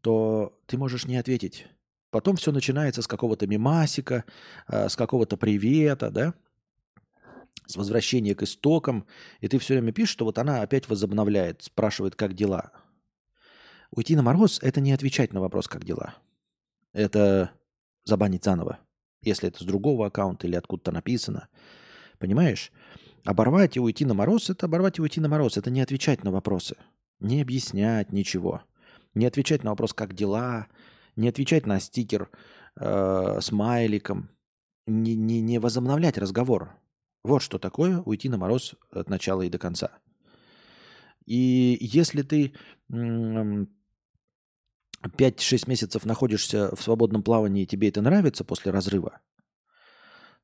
то 0.00 0.58
ты 0.66 0.78
можешь 0.78 1.06
не 1.06 1.16
ответить. 1.16 1.66
Потом 2.10 2.36
все 2.36 2.52
начинается 2.52 3.02
с 3.02 3.06
какого-то 3.06 3.46
мимасика, 3.46 4.24
э, 4.68 4.88
с 4.88 4.96
какого-то 4.96 5.36
привета, 5.36 6.10
да, 6.10 6.34
с 7.66 7.76
возвращения 7.76 8.34
к 8.34 8.42
истокам. 8.42 9.06
И 9.40 9.48
ты 9.48 9.58
все 9.58 9.74
время 9.74 9.92
пишешь, 9.92 10.12
что 10.12 10.24
вот 10.24 10.38
она 10.38 10.62
опять 10.62 10.88
возобновляет, 10.88 11.62
спрашивает, 11.62 12.14
как 12.14 12.34
дела. 12.34 12.72
Уйти 13.90 14.16
на 14.16 14.22
мороз– 14.22 14.58
это 14.62 14.80
не 14.80 14.92
отвечать 14.92 15.32
на 15.32 15.40
вопрос, 15.40 15.68
как 15.68 15.84
дела. 15.84 16.14
Это 16.92 17.50
забанить 18.04 18.44
заново, 18.44 18.78
если 19.20 19.48
это 19.48 19.62
с 19.62 19.66
другого 19.66 20.06
аккаунта 20.06 20.46
или 20.46 20.56
откуда-то 20.56 20.92
написано. 20.92 21.48
Понимаешь? 22.18 22.72
Оборвать 23.26 23.76
и 23.76 23.80
уйти 23.80 24.04
на 24.04 24.14
мороз– 24.14 24.50
это 24.50 24.66
оборвать 24.66 24.98
и 24.98 25.02
уйти 25.02 25.20
на 25.20 25.28
мороз. 25.28 25.56
Это 25.56 25.68
не 25.68 25.80
отвечать 25.80 26.22
на 26.22 26.30
вопросы. 26.30 26.76
Не 27.18 27.42
объяснять 27.42 28.12
ничего. 28.12 28.62
Не 29.14 29.26
отвечать 29.26 29.64
на 29.64 29.70
вопрос, 29.70 29.92
как 29.92 30.14
дела. 30.14 30.68
Не 31.16 31.28
отвечать 31.28 31.66
на 31.66 31.80
стикер 31.80 32.30
э, 32.76 33.40
смайликом. 33.40 34.30
Не, 34.86 35.16
не, 35.16 35.40
не 35.40 35.58
возобновлять 35.58 36.18
разговор. 36.18 36.76
Вот 37.24 37.42
что 37.42 37.58
такое 37.58 38.00
уйти 38.02 38.28
на 38.28 38.38
мороз 38.38 38.76
от 38.92 39.10
начала 39.10 39.42
и 39.42 39.50
до 39.50 39.58
конца. 39.58 39.90
И 41.24 41.76
если 41.80 42.22
ты 42.22 42.54
5-6 42.88 43.68
месяцев 45.68 46.04
находишься 46.04 46.72
в 46.76 46.80
свободном 46.80 47.24
плавании, 47.24 47.64
и 47.64 47.66
тебе 47.66 47.88
это 47.88 48.02
нравится 48.02 48.44
после 48.44 48.70
разрыва, 48.70 49.18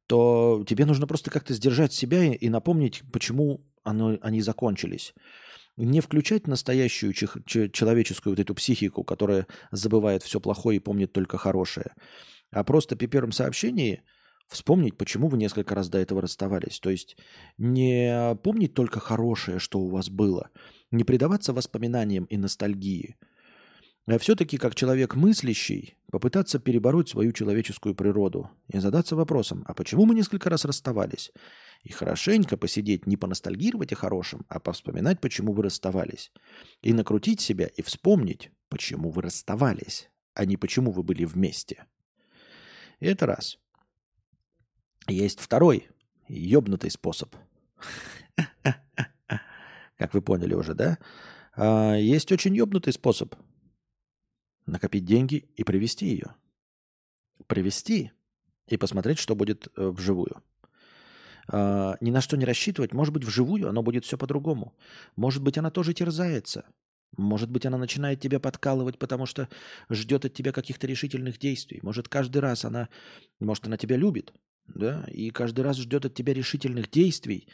то 0.07 0.65
тебе 0.69 0.85
нужно 0.85 1.07
просто 1.07 1.31
как-то 1.31 1.55
сдержать 1.55 1.93
себя 1.93 2.25
и 2.35 2.49
напомнить, 2.49 3.03
почему 3.13 3.65
оно, 3.83 4.19
они 4.21 4.41
закончились. 4.41 5.15
Не 5.77 6.01
включать 6.01 6.47
настоящую 6.47 7.15
человеческую 7.15 8.33
вот 8.33 8.41
эту 8.41 8.55
психику, 8.55 9.05
которая 9.05 9.47
забывает 9.71 10.23
все 10.23 10.39
плохое 10.39 10.77
и 10.77 10.81
помнит 10.81 11.13
только 11.13 11.39
хорошее, 11.39 11.95
а 12.51 12.63
просто 12.63 12.95
при 12.95 13.07
первом 13.07 13.33
сообщении 13.33 14.03
вспомнить, 14.49 14.99
почему 14.99 15.29
вы 15.29 15.39
несколько 15.39 15.75
раз 15.75 15.89
до 15.89 15.99
этого 15.99 16.21
расставались. 16.21 16.79
То 16.79 16.91
есть 16.91 17.17
не 17.57 18.37
помнить 18.43 18.75
только 18.75 19.01
хорошее, 19.01 19.59
что 19.59 19.81
у 19.81 19.89
вас 19.89 20.11
было, 20.11 20.51
не 20.91 21.05
предаваться 21.05 21.55
воспоминаниям 21.55 22.25
и 22.25 22.37
ностальгии, 22.37 23.17
все-таки 24.19 24.59
как 24.59 24.75
человек 24.75 25.15
мыслящий 25.15 25.97
попытаться 26.11 26.59
перебороть 26.59 27.09
свою 27.09 27.33
человеческую 27.33 27.95
природу 27.95 28.51
и 28.69 28.79
задаться 28.79 29.15
вопросом, 29.15 29.65
а 29.67 29.75
почему 29.75 30.07
мы 30.07 30.15
несколько 30.15 30.51
раз 30.51 30.65
расставались? 30.65 31.33
И 31.85 31.93
хорошенько 31.93 32.57
посидеть, 32.57 33.07
не 33.07 33.17
поностальгировать 33.17 33.93
о 33.93 33.97
хорошем, 33.97 34.45
а 34.49 34.59
повспоминать, 34.59 35.21
почему 35.21 35.53
вы 35.53 35.63
расставались. 35.65 36.33
И 36.81 36.93
накрутить 36.93 37.41
себя 37.41 37.67
и 37.67 37.83
вспомнить, 37.83 38.51
почему 38.69 39.11
вы 39.11 39.23
расставались, 39.23 40.11
а 40.35 40.45
не 40.47 40.57
почему 40.57 40.91
вы 40.91 41.05
были 41.05 41.25
вместе. 41.25 41.87
Это 42.99 43.27
раз. 43.27 43.59
Есть 45.09 45.41
второй, 45.41 45.89
ёбнутый 46.29 46.91
способ. 46.91 47.35
Как 49.97 50.15
вы 50.15 50.23
поняли 50.23 50.55
уже, 50.55 50.75
да? 50.75 50.99
А, 51.55 51.95
есть 51.95 52.33
очень 52.33 52.57
ёбнутый 52.57 52.93
способ 52.93 53.35
накопить 54.67 55.05
деньги 55.05 55.49
и 55.57 55.65
привести 55.65 56.07
ее. 56.07 56.35
Привести 57.47 58.13
и 58.69 58.77
посмотреть, 58.77 59.19
что 59.19 59.35
будет 59.35 59.69
э, 59.77 59.89
вживую. 59.89 60.43
А, 61.49 61.97
ни 62.01 62.11
на 62.11 62.21
что 62.21 62.37
не 62.37 62.45
рассчитывать. 62.45 62.93
Может 62.93 63.13
быть, 63.13 63.25
вживую 63.25 63.69
оно 63.69 63.83
будет 63.83 64.05
все 64.05 64.17
по-другому. 64.17 64.75
Может 65.17 65.43
быть, 65.43 65.59
она 65.59 65.71
тоже 65.71 65.95
терзается. 65.95 66.65
Может 67.17 67.51
быть, 67.51 67.67
она 67.67 67.77
начинает 67.77 68.21
тебя 68.21 68.41
подкалывать, 68.41 68.99
потому 68.99 69.27
что 69.27 69.49
ждет 69.91 70.25
от 70.25 70.33
тебя 70.33 70.53
каких-то 70.53 70.87
решительных 70.87 71.39
действий. 71.39 71.81
Может, 71.83 72.09
каждый 72.09 72.39
раз 72.39 72.65
она, 72.65 72.89
может, 73.39 73.67
она 73.67 73.77
тебя 73.77 73.97
любит, 73.97 74.33
да, 74.67 75.05
и 75.09 75.31
каждый 75.31 75.61
раз 75.61 75.77
ждет 75.77 76.07
от 76.07 76.15
тебя 76.15 76.33
решительных 76.33 76.91
действий 76.91 77.49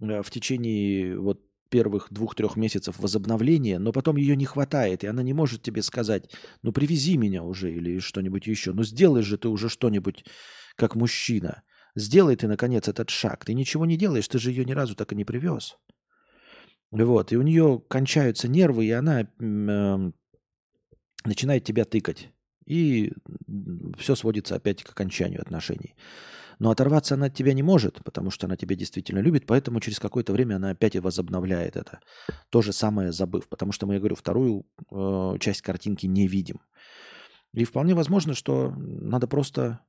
э, 0.00 0.22
в 0.22 0.30
течение 0.30 1.18
вот 1.18 1.40
первых 1.72 2.08
двух-трех 2.10 2.56
месяцев 2.56 2.98
возобновления, 2.98 3.78
но 3.78 3.92
потом 3.92 4.16
ее 4.16 4.36
не 4.36 4.44
хватает, 4.44 5.02
и 5.02 5.06
она 5.06 5.22
не 5.22 5.32
может 5.32 5.62
тебе 5.62 5.82
сказать, 5.82 6.30
ну 6.62 6.70
привези 6.70 7.16
меня 7.16 7.42
уже 7.42 7.72
или 7.72 7.98
что-нибудь 7.98 8.46
еще, 8.46 8.72
ну 8.72 8.84
сделай 8.84 9.22
же 9.22 9.38
ты 9.38 9.48
уже 9.48 9.68
что-нибудь 9.68 10.24
как 10.76 10.94
мужчина. 10.94 11.62
Сделай 11.94 12.36
ты, 12.36 12.48
наконец, 12.48 12.88
этот 12.88 13.10
шаг. 13.10 13.44
Ты 13.44 13.54
ничего 13.54 13.86
не 13.86 13.96
делаешь, 13.96 14.28
ты 14.28 14.38
же 14.38 14.50
ее 14.50 14.64
ни 14.64 14.72
разу 14.72 14.94
так 14.94 15.12
и 15.12 15.16
не 15.16 15.24
привез. 15.24 15.76
Вот, 16.90 17.32
и 17.32 17.36
у 17.36 17.42
нее 17.42 17.82
кончаются 17.88 18.48
нервы, 18.48 18.86
и 18.86 18.90
она 18.90 19.22
э, 19.22 20.12
начинает 21.24 21.64
тебя 21.64 21.84
тыкать. 21.84 22.30
И 22.66 23.12
все 23.98 24.14
сводится 24.14 24.56
опять 24.56 24.82
к 24.82 24.90
окончанию 24.90 25.40
отношений. 25.40 25.94
Но 26.62 26.70
оторваться 26.70 27.16
она 27.16 27.26
от 27.26 27.34
тебя 27.34 27.54
не 27.54 27.62
может, 27.64 28.04
потому 28.04 28.30
что 28.30 28.46
она 28.46 28.56
тебя 28.56 28.76
действительно 28.76 29.18
любит, 29.18 29.46
поэтому 29.46 29.80
через 29.80 29.98
какое-то 29.98 30.32
время 30.32 30.54
она 30.54 30.70
опять 30.70 30.94
и 30.94 31.00
возобновляет 31.00 31.74
это. 31.74 31.98
То 32.50 32.62
же 32.62 32.72
самое 32.72 33.10
забыв, 33.10 33.48
потому 33.48 33.72
что 33.72 33.84
мы, 33.84 33.94
я 33.94 33.98
говорю, 33.98 34.14
вторую 34.14 34.64
э, 34.92 35.38
часть 35.40 35.60
картинки 35.62 36.06
не 36.06 36.28
видим. 36.28 36.60
И 37.52 37.64
вполне 37.64 37.96
возможно, 37.96 38.34
что 38.34 38.70
надо 38.76 39.26
просто 39.26 39.80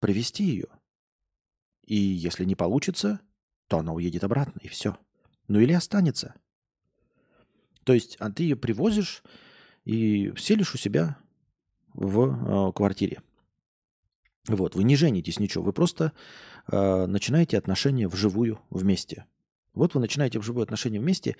привести 0.00 0.44
ее. 0.44 0.68
И 1.84 1.96
если 1.96 2.46
не 2.46 2.54
получится, 2.54 3.20
то 3.68 3.80
она 3.80 3.92
уедет 3.92 4.24
обратно, 4.24 4.58
и 4.62 4.68
все. 4.68 4.96
Ну 5.48 5.60
или 5.60 5.74
останется. 5.74 6.34
То 7.84 7.92
есть, 7.92 8.16
а 8.20 8.32
ты 8.32 8.44
ее 8.44 8.56
привозишь 8.56 9.22
и 9.84 10.32
селишь 10.38 10.74
у 10.74 10.78
себя 10.78 11.18
в 11.92 12.70
э, 12.70 12.72
квартире. 12.72 13.20
Вот, 14.48 14.74
вы 14.74 14.84
не 14.84 14.96
женитесь 14.96 15.38
ничего, 15.38 15.64
вы 15.64 15.72
просто 15.72 16.12
э, 16.70 17.06
начинаете 17.06 17.58
отношения 17.58 18.08
вживую 18.08 18.60
вместе. 18.70 19.26
Вот 19.72 19.94
вы 19.94 20.00
начинаете 20.00 20.38
вживую 20.38 20.64
отношения 20.64 20.98
вместе, 20.98 21.36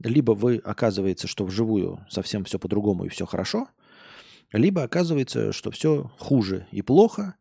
либо 0.00 0.32
вы 0.32 0.56
оказывается, 0.56 1.28
что 1.28 1.44
вживую 1.44 2.04
совсем 2.10 2.44
все 2.44 2.58
по-другому 2.58 3.04
и 3.04 3.08
все 3.08 3.26
хорошо, 3.26 3.68
либо 4.52 4.82
оказывается, 4.82 5.52
что 5.52 5.70
все 5.70 6.10
хуже 6.18 6.66
и 6.72 6.82
плохо, 6.82 7.36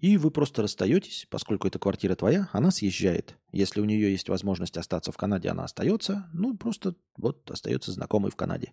и 0.00 0.16
вы 0.16 0.30
просто 0.30 0.62
расстаетесь, 0.62 1.26
поскольку 1.30 1.66
эта 1.66 1.78
квартира 1.78 2.14
твоя, 2.14 2.48
она 2.52 2.70
съезжает. 2.70 3.36
Если 3.50 3.80
у 3.80 3.84
нее 3.84 4.10
есть 4.10 4.28
возможность 4.28 4.76
остаться 4.76 5.10
в 5.10 5.16
Канаде, 5.16 5.48
она 5.48 5.64
остается, 5.64 6.28
ну 6.32 6.56
просто 6.56 6.94
вот 7.16 7.50
остается 7.50 7.92
знакомый 7.92 8.30
в 8.30 8.36
Канаде. 8.36 8.72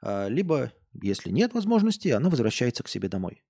А, 0.00 0.28
либо, 0.28 0.72
если 0.92 1.30
нет 1.30 1.54
возможности, 1.54 2.08
она 2.08 2.30
возвращается 2.30 2.82
к 2.84 2.88
себе 2.88 3.08
домой. 3.08 3.42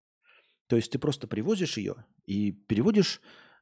То 0.67 0.77
есть 0.77 0.91
ты 0.91 0.99
просто 0.99 1.27
привозишь 1.27 1.77
ее 1.77 2.05
и 2.27 2.53
переводишь 2.53 3.21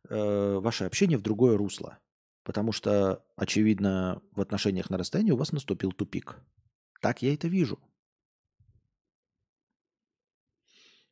э, 0.08 0.58
ваше 0.60 0.84
общение 0.84 1.18
в 1.18 1.22
другое 1.22 1.56
русло. 1.56 1.98
Потому 2.44 2.72
что, 2.72 3.24
очевидно, 3.36 4.22
в 4.32 4.40
отношениях 4.40 4.90
на 4.90 4.98
расстоянии 4.98 5.32
у 5.32 5.36
вас 5.36 5.52
наступил 5.52 5.92
тупик. 5.92 6.38
Так 7.00 7.22
я 7.22 7.34
это 7.34 7.48
вижу. 7.48 7.78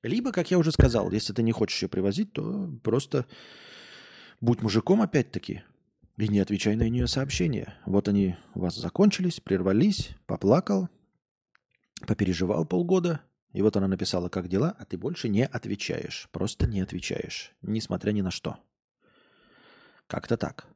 Либо, 0.02 0.32
как 0.32 0.50
я 0.50 0.58
уже 0.58 0.72
сказал, 0.72 1.10
если 1.10 1.32
ты 1.32 1.42
не 1.42 1.52
хочешь 1.52 1.82
ее 1.82 1.88
привозить, 1.88 2.32
то 2.32 2.70
просто 2.82 3.26
будь 4.40 4.62
мужиком 4.62 5.02
опять-таки 5.02 5.62
и 6.16 6.28
не 6.28 6.40
отвечай 6.40 6.76
на 6.76 6.88
нее 6.88 7.06
сообщения. 7.06 7.74
Вот 7.86 8.08
они 8.08 8.36
у 8.54 8.60
вас 8.60 8.76
закончились, 8.76 9.40
прервались, 9.40 10.10
поплакал, 10.26 10.88
попереживал 12.06 12.66
полгода, 12.66 13.20
И 13.52 13.62
вот 13.62 13.76
она 13.76 13.88
написала, 13.88 14.28
как 14.28 14.48
дела, 14.48 14.76
а 14.78 14.84
ты 14.84 14.96
больше 14.96 15.28
не 15.28 15.44
отвечаешь. 15.44 16.28
Просто 16.30 16.66
не 16.66 16.80
отвечаешь, 16.80 17.52
несмотря 17.62 18.12
ни 18.12 18.20
на 18.20 18.30
что. 18.30 18.56
Как-то 20.06 20.36
так. 20.36 20.66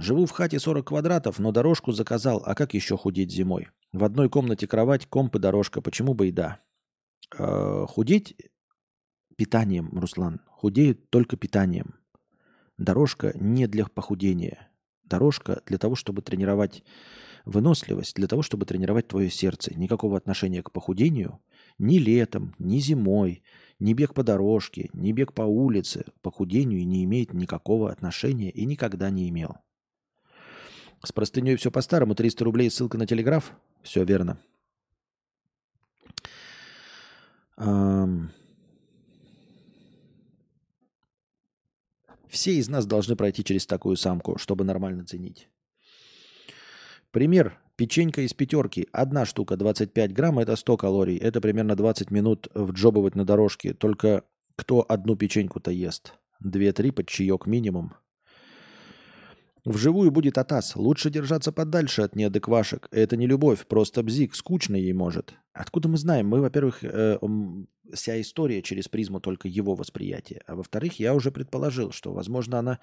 Живу 0.00 0.26
в 0.26 0.30
хате 0.30 0.60
40 0.60 0.86
квадратов, 0.86 1.38
но 1.38 1.52
дорожку 1.52 1.92
заказал. 1.92 2.42
А 2.44 2.54
как 2.54 2.74
еще 2.74 2.96
худеть 2.96 3.32
зимой? 3.32 3.68
В 3.92 4.04
одной 4.04 4.28
комнате 4.28 4.66
кровать, 4.66 5.06
комп 5.06 5.36
и 5.36 5.38
дорожка. 5.38 5.80
Почему 5.80 6.14
бы 6.14 6.28
и 6.28 6.32
да? 6.32 6.60
Э, 7.36 7.86
худеть 7.88 8.36
питанием, 9.36 9.90
Руслан. 9.98 10.40
Худеют 10.46 11.10
только 11.10 11.36
питанием. 11.36 11.94
Дорожка 12.78 13.32
не 13.34 13.66
для 13.66 13.86
похудения. 13.86 14.68
Дорожка 15.04 15.62
для 15.66 15.78
того, 15.78 15.94
чтобы 15.94 16.22
тренировать 16.22 16.84
выносливость, 17.46 18.16
для 18.16 18.26
того, 18.26 18.42
чтобы 18.42 18.66
тренировать 18.66 19.08
твое 19.08 19.30
сердце. 19.30 19.72
Никакого 19.74 20.18
отношения 20.18 20.62
к 20.62 20.72
похудению 20.72 21.40
ни 21.78 21.98
летом, 21.98 22.54
ни 22.58 22.78
зимой, 22.78 23.42
ни 23.78 23.94
бег 23.94 24.12
по 24.14 24.22
дорожке, 24.22 24.90
ни 24.92 25.12
бег 25.12 25.32
по 25.32 25.42
улице 25.42 26.04
к 26.04 26.20
похудению 26.20 26.86
не 26.86 27.04
имеет 27.04 27.32
никакого 27.32 27.90
отношения 27.90 28.50
и 28.50 28.64
никогда 28.66 29.10
не 29.10 29.28
имел. 29.28 29.56
С 31.04 31.12
простыней 31.12 31.56
все 31.56 31.70
по-старому. 31.70 32.14
300 32.14 32.44
рублей, 32.44 32.70
ссылка 32.70 32.98
на 32.98 33.06
телеграф. 33.06 33.52
Все 33.82 34.04
верно. 34.04 34.38
Все 42.28 42.54
из 42.54 42.68
нас 42.68 42.86
должны 42.86 43.14
пройти 43.14 43.44
через 43.44 43.66
такую 43.66 43.96
самку, 43.96 44.36
чтобы 44.36 44.64
нормально 44.64 45.04
ценить. 45.04 45.48
Пример. 47.16 47.58
Печенька 47.76 48.20
из 48.20 48.34
пятерки. 48.34 48.88
Одна 48.92 49.24
штука 49.24 49.56
25 49.56 50.12
грамм, 50.12 50.38
это 50.38 50.54
100 50.54 50.76
калорий. 50.76 51.16
Это 51.16 51.40
примерно 51.40 51.74
20 51.74 52.10
минут 52.10 52.48
вджобывать 52.52 53.14
на 53.14 53.24
дорожке. 53.24 53.72
Только 53.72 54.24
кто 54.54 54.84
одну 54.86 55.16
печеньку-то 55.16 55.70
ест? 55.70 56.12
Две-три 56.40 56.90
под 56.90 57.08
чаек 57.08 57.46
минимум. 57.46 57.94
Вживую 59.64 60.10
будет 60.10 60.36
атас. 60.36 60.76
Лучше 60.76 61.08
держаться 61.08 61.52
подальше 61.52 62.02
от 62.02 62.16
неадеквашек. 62.16 62.86
Это 62.90 63.16
не 63.16 63.26
любовь, 63.26 63.66
просто 63.66 64.02
бзик. 64.02 64.34
Скучно 64.34 64.76
ей 64.76 64.92
может. 64.92 65.32
Откуда 65.54 65.88
мы 65.88 65.96
знаем? 65.96 66.28
Мы, 66.28 66.42
во-первых, 66.42 66.84
э, 66.84 67.18
вся 67.94 68.20
история 68.20 68.60
через 68.60 68.88
призму 68.88 69.20
только 69.20 69.48
его 69.48 69.74
восприятия. 69.74 70.42
А 70.46 70.54
во-вторых, 70.54 71.00
я 71.00 71.14
уже 71.14 71.30
предположил, 71.30 71.92
что, 71.92 72.12
возможно, 72.12 72.58
она 72.58 72.78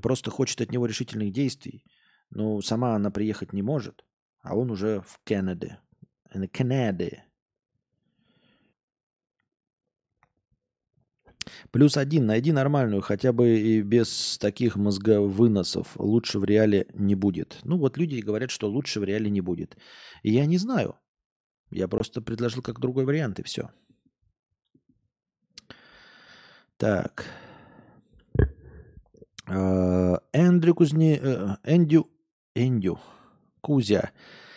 просто 0.00 0.30
хочет 0.30 0.58
от 0.62 0.72
него 0.72 0.86
решительных 0.86 1.34
действий. 1.34 1.84
Но 2.30 2.60
сама 2.60 2.94
она 2.94 3.10
приехать 3.10 3.52
не 3.52 3.62
может, 3.62 4.04
а 4.42 4.56
он 4.56 4.70
уже 4.70 5.00
в 5.00 5.18
Канаде. 5.24 5.78
В 6.32 6.46
Канаде. 6.48 7.24
Плюс 11.70 11.96
один. 11.96 12.26
Найди 12.26 12.52
нормальную, 12.52 13.02
хотя 13.02 13.32
бы 13.32 13.58
и 13.58 13.82
без 13.82 14.38
таких 14.38 14.76
мозговыносов. 14.76 15.96
Лучше 15.96 16.38
в 16.38 16.44
реале 16.44 16.86
не 16.94 17.14
будет. 17.14 17.58
Ну 17.64 17.78
вот 17.78 17.96
люди 17.96 18.20
говорят, 18.20 18.50
что 18.50 18.68
лучше 18.68 19.00
в 19.00 19.04
реале 19.04 19.30
не 19.30 19.40
будет. 19.40 19.76
И 20.22 20.32
я 20.32 20.46
не 20.46 20.58
знаю. 20.58 20.96
Я 21.70 21.88
просто 21.88 22.22
предложил 22.22 22.62
как 22.62 22.80
другой 22.80 23.04
вариант 23.04 23.38
и 23.40 23.42
все. 23.42 23.70
Так. 26.76 27.24
А, 29.46 30.20
Эндрю 30.32 30.74
Кузни... 30.74 31.18
Э, 31.20 31.56
Эндю... 31.64 32.10
Эндю. 32.58 32.98
Кузя. 33.60 34.10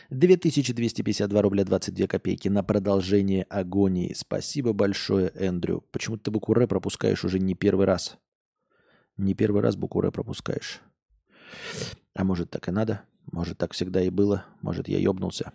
2252 0.10 1.42
рубля 1.42 1.64
22 1.64 2.08
копейки 2.08 2.48
на 2.50 2.64
продолжение 2.64 3.44
агонии. 3.44 4.14
Спасибо 4.14 4.74
большое, 4.74 5.32
Эндрю. 5.36 5.84
Почему 5.92 6.18
ты 6.18 6.32
букву 6.32 6.56
Р 6.56 6.68
пропускаешь 6.68 7.24
уже 7.24 7.38
не 7.40 7.54
первый 7.54 7.86
раз? 7.86 8.18
Не 9.18 9.36
первый 9.36 9.62
раз 9.62 9.76
букву 9.76 10.02
Р 10.02 10.12
пропускаешь. 10.12 10.82
А 12.16 12.24
может 12.24 12.50
так 12.50 12.68
и 12.68 12.72
надо? 12.72 13.04
Может 13.32 13.60
так 13.60 13.74
всегда 13.74 14.02
и 14.02 14.10
было? 14.10 14.46
Может 14.62 14.88
я 14.88 14.98
ебнулся? 14.98 15.54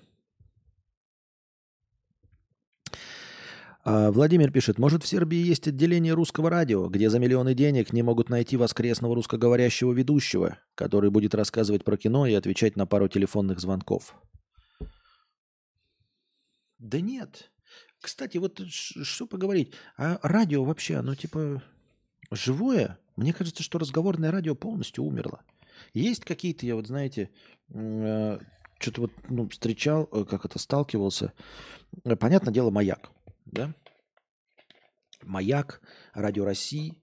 А 3.88 4.10
Владимир 4.10 4.50
пишет, 4.50 4.78
может 4.78 5.04
в 5.04 5.06
Сербии 5.06 5.38
есть 5.38 5.68
отделение 5.68 6.12
русского 6.12 6.50
радио, 6.50 6.88
где 6.88 7.08
за 7.08 7.20
миллионы 7.20 7.54
денег 7.54 7.92
не 7.92 8.02
могут 8.02 8.28
найти 8.28 8.56
воскресного 8.56 9.14
русскоговорящего 9.14 9.92
ведущего, 9.92 10.58
который 10.74 11.10
будет 11.10 11.36
рассказывать 11.36 11.84
про 11.84 11.96
кино 11.96 12.26
и 12.26 12.34
отвечать 12.34 12.74
на 12.74 12.84
пару 12.84 13.06
телефонных 13.06 13.60
звонков. 13.60 14.16
Да 16.80 17.00
нет. 17.00 17.52
Кстати, 18.00 18.38
вот 18.38 18.60
что 18.66 19.28
поговорить. 19.28 19.72
А 19.96 20.18
радио 20.24 20.64
вообще, 20.64 20.96
оно 20.96 21.14
типа 21.14 21.62
живое? 22.32 22.98
Мне 23.14 23.32
кажется, 23.32 23.62
что 23.62 23.78
разговорное 23.78 24.32
радио 24.32 24.56
полностью 24.56 25.04
умерло. 25.04 25.42
Есть 25.94 26.24
какие-то, 26.24 26.66
я 26.66 26.74
вот, 26.74 26.88
знаете, 26.88 27.30
э, 27.68 28.38
что-то 28.80 29.02
вот 29.02 29.12
ну, 29.28 29.48
встречал, 29.48 30.08
э, 30.10 30.24
как 30.24 30.44
это, 30.44 30.58
сталкивался. 30.58 31.32
Понятное 32.18 32.52
дело, 32.52 32.70
маяк, 32.70 33.12
да? 33.47 33.74
Маяк, 35.23 35.81
Радио 36.12 36.44
России. 36.44 37.02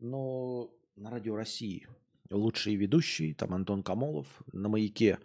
Но 0.00 0.70
на 0.96 1.10
Радио 1.10 1.34
России 1.34 1.88
лучшие 2.30 2.76
ведущие, 2.76 3.34
там 3.34 3.54
Антон 3.54 3.82
Камолов, 3.82 4.26
на 4.52 4.68
маяке 4.68 5.18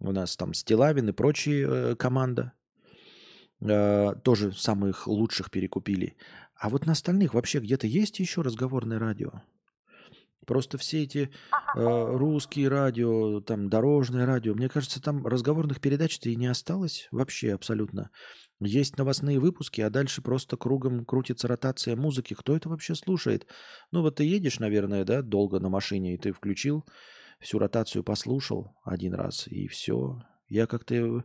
у 0.00 0.12
нас 0.12 0.36
там 0.36 0.54
Стилавин 0.54 1.08
и 1.08 1.12
прочие 1.12 1.66
э, 1.68 1.96
команда. 1.96 2.52
Э, 3.60 4.14
тоже 4.22 4.52
самых 4.52 5.06
лучших 5.06 5.50
перекупили. 5.50 6.16
А 6.54 6.68
вот 6.68 6.86
на 6.86 6.92
остальных 6.92 7.34
вообще 7.34 7.58
где-то 7.58 7.86
есть 7.86 8.18
еще 8.18 8.42
разговорное 8.42 8.98
радио? 8.98 9.42
Просто 10.46 10.78
все 10.78 11.02
эти 11.02 11.30
э, 11.76 12.16
русские 12.16 12.68
радио, 12.68 13.40
там 13.40 13.68
дорожное 13.68 14.24
радио, 14.24 14.54
мне 14.54 14.68
кажется, 14.68 15.02
там 15.02 15.26
разговорных 15.26 15.80
передач-то 15.80 16.30
и 16.30 16.36
не 16.36 16.46
осталось 16.46 17.08
вообще 17.10 17.52
абсолютно. 17.52 18.10
Есть 18.60 18.98
новостные 18.98 19.38
выпуски, 19.38 19.80
а 19.80 19.90
дальше 19.90 20.20
просто 20.20 20.56
кругом 20.56 21.04
крутится 21.04 21.46
ротация 21.46 21.94
музыки. 21.94 22.34
Кто 22.34 22.56
это 22.56 22.68
вообще 22.68 22.94
слушает? 22.94 23.46
Ну 23.92 24.02
вот 24.02 24.16
ты 24.16 24.24
едешь, 24.24 24.58
наверное, 24.58 25.04
да, 25.04 25.22
долго 25.22 25.60
на 25.60 25.68
машине, 25.68 26.14
и 26.14 26.18
ты 26.18 26.32
включил, 26.32 26.84
всю 27.38 27.58
ротацию 27.58 28.02
послушал 28.02 28.74
один 28.84 29.14
раз, 29.14 29.46
и 29.46 29.68
все. 29.68 30.22
Я 30.48 30.66
как-то 30.66 31.24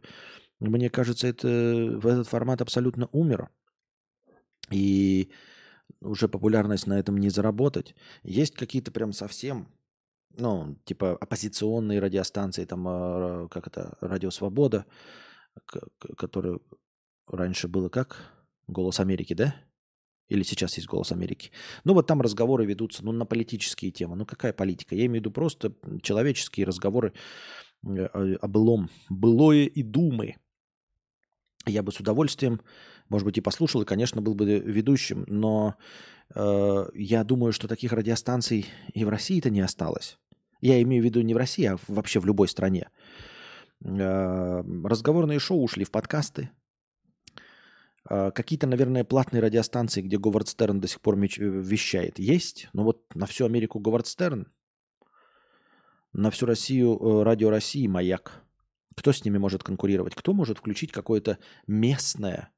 мне 0.59 0.89
кажется, 0.89 1.27
это, 1.27 1.47
в 1.47 2.07
этот 2.07 2.27
формат 2.27 2.61
абсолютно 2.61 3.09
умер. 3.11 3.49
И 4.71 5.31
уже 6.01 6.27
популярность 6.29 6.87
на 6.87 6.97
этом 6.99 7.17
не 7.17 7.29
заработать. 7.29 7.95
Есть 8.23 8.55
какие-то 8.55 8.91
прям 8.91 9.11
совсем, 9.11 9.67
ну, 10.31 10.77
типа 10.85 11.17
оппозиционные 11.17 11.99
радиостанции, 11.99 12.65
там, 12.65 12.87
а, 12.87 13.47
как 13.49 13.67
это, 13.67 13.97
Радио 13.99 14.31
Свобода, 14.31 14.85
который 16.17 16.59
раньше 17.27 17.67
было 17.67 17.89
как? 17.89 18.31
Голос 18.67 18.99
Америки, 18.99 19.33
да? 19.33 19.55
Или 20.29 20.43
сейчас 20.43 20.75
есть 20.77 20.87
Голос 20.87 21.11
Америки. 21.11 21.51
Ну 21.83 21.93
вот 21.93 22.07
там 22.07 22.21
разговоры 22.21 22.65
ведутся 22.65 23.03
ну, 23.03 23.11
на 23.11 23.25
политические 23.25 23.91
темы. 23.91 24.15
Ну 24.15 24.25
какая 24.25 24.53
политика? 24.53 24.95
Я 24.95 25.05
имею 25.05 25.21
в 25.21 25.25
виду 25.25 25.31
просто 25.31 25.73
человеческие 26.01 26.65
разговоры 26.65 27.13
э, 27.85 28.05
о 28.05 28.47
былом. 28.47 28.89
Былое 29.09 29.65
и 29.65 29.83
думы 29.83 30.35
я 31.65 31.83
бы 31.83 31.91
с 31.91 31.99
удовольствием, 31.99 32.61
может 33.09 33.25
быть, 33.25 33.37
и 33.37 33.41
послушал, 33.41 33.81
и, 33.81 33.85
конечно, 33.85 34.21
был 34.21 34.33
бы 34.33 34.59
ведущим, 34.59 35.23
но 35.27 35.75
э, 36.35 36.85
я 36.93 37.23
думаю, 37.23 37.53
что 37.53 37.67
таких 37.67 37.93
радиостанций 37.93 38.65
и 38.93 39.05
в 39.05 39.09
России-то 39.09 39.49
не 39.49 39.61
осталось. 39.61 40.17
Я 40.61 40.81
имею 40.81 41.01
в 41.01 41.05
виду 41.05 41.21
не 41.21 41.33
в 41.33 41.37
России, 41.37 41.65
а 41.65 41.77
вообще 41.87 42.19
в 42.19 42.25
любой 42.25 42.47
стране. 42.47 42.89
Э, 43.83 44.61
разговорные 44.83 45.39
шоу 45.39 45.63
ушли 45.63 45.85
в 45.85 45.91
подкасты. 45.91 46.49
Э, 48.09 48.31
какие-то, 48.31 48.67
наверное, 48.67 49.03
платные 49.03 49.41
радиостанции, 49.41 50.01
где 50.01 50.17
Говард 50.17 50.47
Стерн 50.47 50.79
до 50.79 50.87
сих 50.87 51.01
пор 51.01 51.17
вещает, 51.17 52.19
есть. 52.19 52.69
Но 52.73 52.83
вот 52.83 53.03
на 53.15 53.25
всю 53.25 53.45
Америку 53.45 53.79
Говард 53.79 54.07
Стерн, 54.07 54.47
на 56.11 56.29
всю 56.29 56.45
Россию 56.45 56.97
э, 56.99 57.23
Радио 57.23 57.49
России 57.49 57.87
«Маяк». 57.87 58.43
Кто 58.95 59.11
с 59.11 59.25
ними 59.25 59.39
может 59.39 59.63
конкурировать? 59.63 60.13
Кто 60.13 60.33
может 60.33 60.59
включить 60.59 60.91
какое-то 60.91 61.39
местное, 61.65 62.51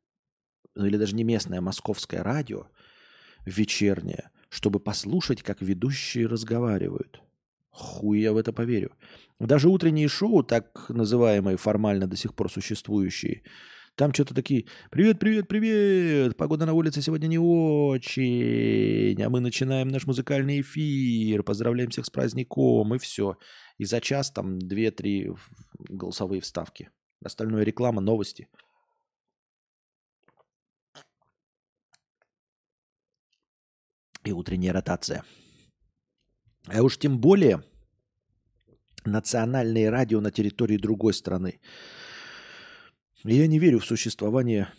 ну 0.73 0.85
или 0.85 0.97
даже 0.97 1.15
не 1.15 1.23
местное, 1.23 1.59
а 1.59 1.61
московское 1.61 2.23
радио 2.23 2.67
вечернее, 3.45 4.31
чтобы 4.49 4.81
послушать, 4.81 5.43
как 5.43 5.61
ведущие 5.61 6.27
разговаривают? 6.27 7.21
Хуй 7.69 8.19
я 8.19 8.33
в 8.33 8.37
это 8.37 8.51
поверю. 8.51 8.91
Даже 9.39 9.69
утренние 9.69 10.09
шоу, 10.09 10.43
так 10.43 10.89
называемые 10.89 11.55
формально 11.55 12.07
до 12.07 12.17
сих 12.17 12.33
пор 12.33 12.51
существующие, 12.51 13.43
там 13.95 14.13
что-то 14.13 14.33
такие, 14.33 14.65
привет, 14.91 15.19
привет, 15.19 15.47
привет, 15.47 16.35
погода 16.35 16.65
на 16.65 16.73
улице 16.73 17.01
сегодня 17.01 17.27
не 17.27 17.39
очень, 17.39 19.21
а 19.23 19.29
мы 19.29 19.39
начинаем 19.39 19.87
наш 19.87 20.05
музыкальный 20.05 20.59
эфир, 20.59 21.43
поздравляем 21.43 21.89
всех 21.89 22.05
с 22.05 22.09
праздником 22.09 22.93
и 22.93 22.97
все. 22.97 23.37
И 23.77 23.85
за 23.85 24.01
час 24.01 24.31
там 24.31 24.57
2-3 24.57 25.37
голосовые 25.87 26.41
вставки. 26.41 26.89
Остальное 27.23 27.63
реклама, 27.63 28.01
новости. 28.01 28.49
И 34.25 34.33
утренняя 34.33 34.73
ротация. 34.73 35.23
А 36.67 36.81
уж 36.81 36.97
тем 36.97 37.21
более 37.21 37.63
национальные 39.05 39.89
радио 39.89 40.19
на 40.19 40.31
территории 40.31 40.77
другой 40.77 41.13
страны. 41.13 41.61
Я 43.27 43.47
не 43.47 43.57
верю 43.57 43.79
в 43.79 43.85
существование 43.85 44.71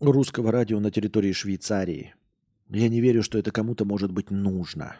русского 0.00 0.50
радио 0.50 0.80
на 0.80 0.90
территории 0.90 1.32
Швейцарии. 1.32 2.14
Я 2.70 2.88
не 2.88 3.02
верю, 3.02 3.22
что 3.22 3.36
это 3.36 3.52
кому-то 3.52 3.84
может 3.84 4.10
быть 4.10 4.30
нужно. 4.30 4.96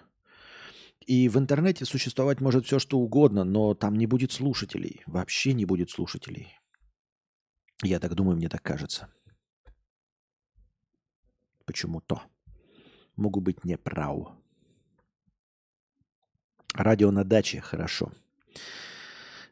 И 1.07 1.31
в 1.31 1.39
интернете 1.39 1.87
существовать 1.87 2.43
может 2.43 2.67
все, 2.67 2.79
что 2.79 2.99
угодно, 2.99 3.45
но 3.45 3.73
там 3.73 3.97
не 3.97 4.07
будет 4.07 4.31
слушателей. 4.31 5.01
Вообще 5.07 5.55
не 5.55 5.65
будет 5.65 5.89
слушателей. 5.89 6.53
Я 7.83 7.99
так 7.99 8.15
думаю, 8.15 8.37
мне 8.37 8.51
так 8.51 8.63
кажется. 8.63 9.09
Почему-то. 11.65 12.21
Могу 13.17 13.41
быть 13.41 13.65
неправ. 13.65 14.37
Радио 16.75 17.11
на 17.11 17.25
даче, 17.25 17.63
хорошо. 17.63 18.13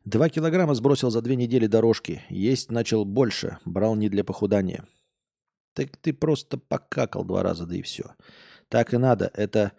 Два 0.04 0.30
килограмма 0.30 0.74
сбросил 0.74 1.10
за 1.10 1.20
две 1.20 1.36
недели 1.36 1.66
дорожки. 1.66 2.22
Есть 2.30 2.70
начал 2.70 3.04
больше. 3.04 3.58
Брал 3.64 3.96
не 3.96 4.08
для 4.08 4.24
похудания. 4.24 4.86
Так 5.74 5.96
ты 5.98 6.12
просто 6.12 6.56
покакал 6.58 7.24
два 7.24 7.42
раза, 7.42 7.66
да 7.66 7.76
и 7.76 7.82
все. 7.82 8.14
Так 8.68 8.94
и 8.94 8.96
надо. 8.96 9.30
Это 9.34 9.72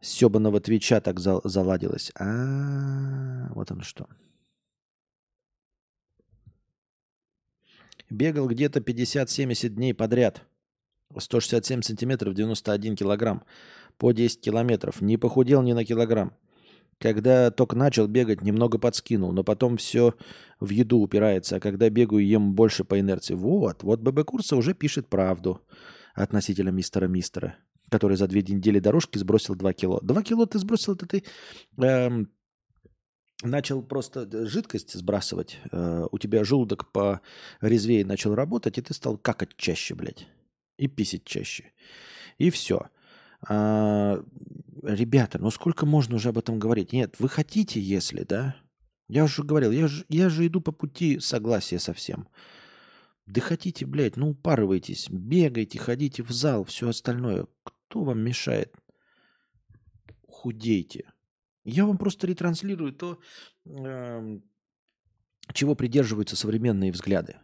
Себаного 0.00 0.60
Твича 0.60 1.00
так 1.00 1.20
заладилось. 1.20 2.12
А, 2.14 2.24
-а, 2.24 3.48
а, 3.50 3.54
вот 3.54 3.70
оно 3.70 3.82
что. 3.82 4.08
Бегал 8.08 8.48
где-то 8.48 8.80
50-70 8.80 9.68
дней 9.68 9.92
подряд. 9.92 10.42
167 11.16 11.82
сантиметров, 11.82 12.34
91 12.34 12.96
килограмм. 12.96 13.44
По 13.98 14.12
10 14.12 14.40
километров. 14.40 15.02
Не 15.02 15.18
похудел 15.18 15.62
ни 15.62 15.72
на 15.72 15.84
килограмм. 15.84 16.32
Когда 16.98 17.50
только 17.50 17.76
начал 17.76 18.08
бегать, 18.08 18.42
немного 18.42 18.78
подскинул, 18.78 19.32
но 19.32 19.44
потом 19.44 19.76
все 19.76 20.14
в 20.58 20.70
еду 20.70 20.98
упирается, 20.98 21.56
а 21.56 21.60
когда 21.60 21.88
бегаю, 21.90 22.26
ем 22.26 22.54
больше 22.54 22.84
по 22.84 22.98
инерции. 22.98 23.34
Вот, 23.34 23.82
вот 23.84 24.00
ББ 24.00 24.24
Курса 24.24 24.56
уже 24.56 24.74
пишет 24.74 25.08
правду 25.08 25.62
относительно 26.14 26.70
мистера 26.70 27.06
Мистера 27.06 27.56
который 27.90 28.16
за 28.16 28.26
две 28.26 28.42
недели 28.42 28.80
дорожки 28.80 29.18
сбросил 29.18 29.54
2 29.54 29.72
кило. 29.72 30.00
2 30.02 30.22
кило 30.22 30.46
ты 30.46 30.58
сбросил, 30.58 30.94
это 30.94 31.06
ты 31.06 31.24
эм, 31.78 32.30
начал 33.42 33.82
просто 33.82 34.28
жидкость 34.46 34.94
сбрасывать. 34.94 35.58
Э, 35.72 36.06
у 36.10 36.18
тебя 36.18 36.44
желудок 36.44 36.90
по 36.92 37.20
резвее 37.60 38.04
начал 38.04 38.34
работать, 38.34 38.78
и 38.78 38.82
ты 38.82 38.94
стал 38.94 39.16
какать 39.16 39.56
чаще, 39.56 39.94
блядь. 39.94 40.26
И 40.76 40.86
писать 40.86 41.24
чаще. 41.24 41.72
И 42.38 42.50
все. 42.50 42.88
А, 43.46 44.22
ребята, 44.82 45.38
ну 45.38 45.50
сколько 45.50 45.86
можно 45.86 46.16
уже 46.16 46.30
об 46.30 46.38
этом 46.38 46.58
говорить? 46.58 46.92
Нет, 46.92 47.16
вы 47.18 47.28
хотите, 47.28 47.80
если, 47.80 48.24
да? 48.24 48.56
Я 49.08 49.24
уже 49.24 49.42
говорил, 49.42 49.70
я 49.70 49.88
же, 49.88 50.04
я 50.08 50.28
же 50.28 50.46
иду 50.46 50.60
по 50.60 50.72
пути 50.72 51.18
согласия 51.18 51.78
со 51.78 51.94
всем. 51.94 52.28
Да 53.26 53.40
хотите, 53.40 53.86
блядь, 53.86 54.16
ну 54.16 54.30
упарывайтесь, 54.30 55.08
бегайте, 55.10 55.78
ходите 55.78 56.22
в 56.22 56.30
зал, 56.30 56.64
все 56.64 56.88
остальное. 56.88 57.46
Кто 57.62 58.04
вам 58.04 58.20
мешает? 58.20 58.74
Худейте. 60.26 61.10
Я 61.64 61.84
вам 61.84 61.98
просто 61.98 62.26
ретранслирую 62.26 62.92
то, 62.92 63.18
э, 63.66 64.40
чего 65.52 65.74
придерживаются 65.74 66.36
современные 66.36 66.92
взгляды. 66.92 67.36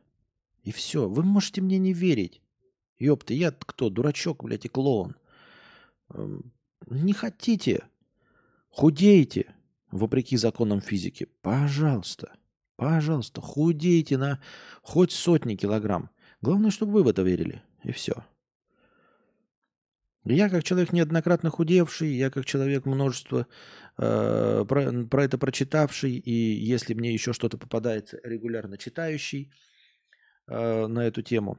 И 0.63 0.73
все. 0.73 1.09
Вы 1.09 1.23
можете 1.23 1.61
мне 1.61 1.79
не 1.79 1.93
верить. 1.93 2.41
Ёпта, 2.99 3.35
я 3.35 3.51
кто? 3.51 3.91
Дурачок, 3.91 4.45
блядь, 4.45 4.65
и 4.65 4.69
клоун. 4.69 5.17
Э, 6.15 6.39
не 6.91 7.13
хотите? 7.13 7.85
Худейте, 8.71 9.55
вопреки 9.91 10.37
законам 10.37 10.81
физики. 10.81 11.29
Пожалуйста. 11.43 12.33
Пожалуйста, 12.77 13.41
худейте 13.41 14.19
на 14.19 14.41
хоть 14.83 15.13
сотни 15.13 15.55
килограмм. 15.55 16.11
Главное, 16.41 16.71
чтобы 16.71 16.93
вы 16.93 17.03
в 17.05 17.09
это 17.09 17.23
верили. 17.23 17.63
И 17.85 17.93
все. 17.93 18.25
Я 20.25 20.49
как 20.49 20.65
человек 20.65 20.93
неоднократно 20.93 21.51
худевший, 21.51 22.09
я 22.15 22.31
как 22.31 22.47
человек 22.47 22.87
множество 22.87 23.47
э, 23.99 24.65
про, 24.67 25.05
про 25.05 25.25
это 25.25 25.37
прочитавший, 25.37 26.13
и 26.13 26.33
если 26.33 26.95
мне 26.95 27.13
еще 27.13 27.35
что-то 27.35 27.59
попадается, 27.59 28.19
регулярно 28.25 28.79
читающий 28.79 29.53
э, 30.47 30.87
на 30.87 31.07
эту 31.07 31.21
тему. 31.21 31.59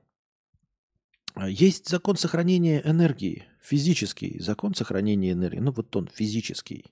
Есть 1.47 1.89
закон 1.89 2.15
сохранения 2.15 2.81
энергии, 2.85 3.43
физический 3.61 4.39
закон 4.39 4.73
сохранения 4.73 5.33
энергии. 5.33 5.59
Ну 5.59 5.71
вот 5.71 5.95
он 5.95 6.07
физический. 6.07 6.85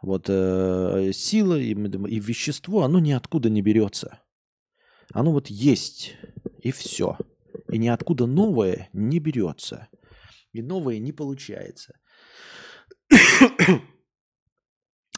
Вот 0.00 0.26
э, 0.28 1.10
сила 1.12 1.58
и, 1.58 1.72
и 1.72 2.20
вещество, 2.20 2.84
оно 2.84 3.00
ниоткуда 3.00 3.50
не 3.50 3.62
берется. 3.62 4.20
Оно 5.12 5.32
вот 5.32 5.48
есть, 5.48 6.14
и 6.62 6.70
все. 6.70 7.18
И 7.68 7.78
ниоткуда 7.78 8.26
новое 8.26 8.88
не 8.92 9.18
берется 9.18 9.88
и 10.52 10.62
новое 10.62 10.98
не 10.98 11.12
получается. 11.12 11.98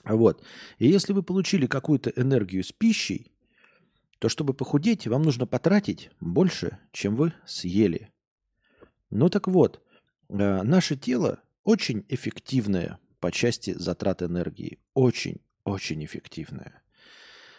вот. 0.04 0.44
И 0.78 0.88
если 0.88 1.12
вы 1.12 1.22
получили 1.22 1.66
какую-то 1.66 2.10
энергию 2.10 2.64
с 2.64 2.72
пищей, 2.72 3.32
то 4.18 4.28
чтобы 4.28 4.54
похудеть, 4.54 5.06
вам 5.06 5.22
нужно 5.22 5.46
потратить 5.46 6.10
больше, 6.20 6.78
чем 6.92 7.16
вы 7.16 7.32
съели. 7.46 8.12
Ну 9.11 9.28
так 9.28 9.49
вот, 9.49 9.82
э, 10.28 10.62
наше 10.62 10.97
тело 10.97 11.41
очень 11.65 12.05
эффективное 12.09 12.99
по 13.20 13.31
части 13.31 13.73
затрат 13.73 14.23
энергии. 14.23 14.78
Очень, 14.95 15.41
очень 15.65 16.05
эффективное. 16.05 16.82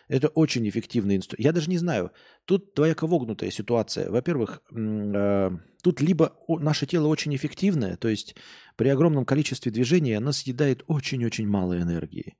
Это 0.07 0.27
очень 0.27 0.67
эффективный 0.67 1.15
инструмент. 1.15 1.45
Я 1.45 1.53
даже 1.53 1.69
не 1.69 1.77
знаю, 1.77 2.11
тут 2.43 2.73
двояко 2.73 3.07
вогнутая 3.07 3.49
ситуация. 3.49 4.09
Во-первых, 4.09 4.61
э, 4.69 5.51
тут 5.81 6.01
либо 6.01 6.35
наше 6.49 6.85
тело 6.85 7.07
очень 7.07 7.33
эффективное, 7.33 7.95
то 7.95 8.09
есть 8.09 8.35
при 8.75 8.89
огромном 8.89 9.25
количестве 9.25 9.71
движения 9.71 10.17
оно 10.17 10.33
съедает 10.33 10.83
очень-очень 10.87 11.47
мало 11.47 11.79
энергии. 11.79 12.35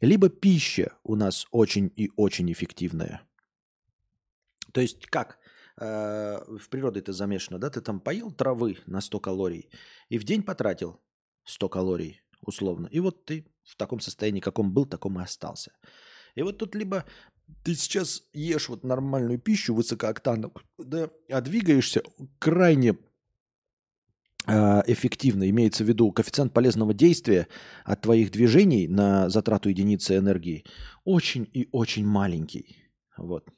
Либо 0.00 0.28
пища 0.28 0.92
у 1.02 1.16
нас 1.16 1.46
очень 1.50 1.92
и 1.96 2.10
очень 2.14 2.52
эффективная. 2.52 3.22
То 4.72 4.80
есть 4.80 5.06
как? 5.06 5.38
Э, 5.80 6.40
в 6.48 6.68
природе 6.68 7.00
это 7.00 7.12
замешано, 7.12 7.58
да? 7.58 7.70
Ты 7.70 7.80
там 7.80 8.00
поел 8.00 8.32
травы 8.32 8.78
на 8.86 9.00
100 9.00 9.20
калорий 9.20 9.70
и 10.08 10.18
в 10.18 10.24
день 10.24 10.42
потратил 10.42 11.00
100 11.44 11.68
калорий 11.68 12.20
условно. 12.42 12.88
И 12.90 13.00
вот 13.00 13.24
ты 13.24 13.46
в 13.64 13.76
таком 13.76 14.00
состоянии, 14.00 14.40
каком 14.40 14.72
был, 14.72 14.86
таком 14.86 15.20
и 15.20 15.22
остался. 15.22 15.72
И 16.34 16.42
вот 16.42 16.58
тут 16.58 16.74
либо 16.74 17.04
ты 17.62 17.74
сейчас 17.74 18.24
ешь 18.32 18.68
вот 18.68 18.84
нормальную 18.84 19.38
пищу 19.38 19.74
высокооктановую, 19.74 20.64
да, 20.78 21.10
а 21.30 21.40
двигаешься 21.40 22.02
крайне 22.38 22.98
э, 24.46 24.82
эффективно, 24.86 25.48
имеется 25.48 25.84
в 25.84 25.88
виду 25.88 26.10
коэффициент 26.10 26.52
полезного 26.52 26.92
действия 26.92 27.46
от 27.84 28.02
твоих 28.02 28.32
движений 28.32 28.88
на 28.88 29.30
затрату 29.30 29.68
единицы 29.68 30.16
энергии 30.16 30.64
очень 31.04 31.48
и 31.52 31.68
очень 31.70 32.04
маленький. 32.04 32.76
Вот. 33.16 33.48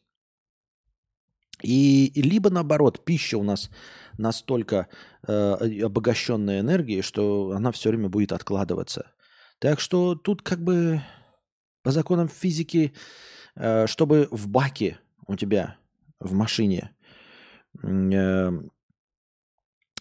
И, 1.63 2.13
либо 2.15 2.51
наоборот, 2.51 3.05
пища 3.05 3.39
у 3.39 3.43
нас 3.43 3.71
настолько 4.19 4.89
э, 5.27 5.83
обогащенная 5.83 6.61
энергией, 6.61 7.03
что 7.03 7.53
она 7.53 7.73
все 7.73 7.91
время 7.91 8.09
будет 8.09 8.33
откладываться. 8.33 9.13
Так 9.59 9.81
что 9.81 10.15
тут 10.15 10.43
как 10.43 10.63
бы 10.63 11.03
по 11.83 11.91
законам 11.91 12.29
физики, 12.29 12.93
э, 13.57 13.87
чтобы 13.87 14.29
в 14.31 14.49
баке 14.49 14.99
у 15.27 15.37
тебя 15.37 15.77
в 16.19 16.33
машине 16.33 16.91
э, 17.83 18.51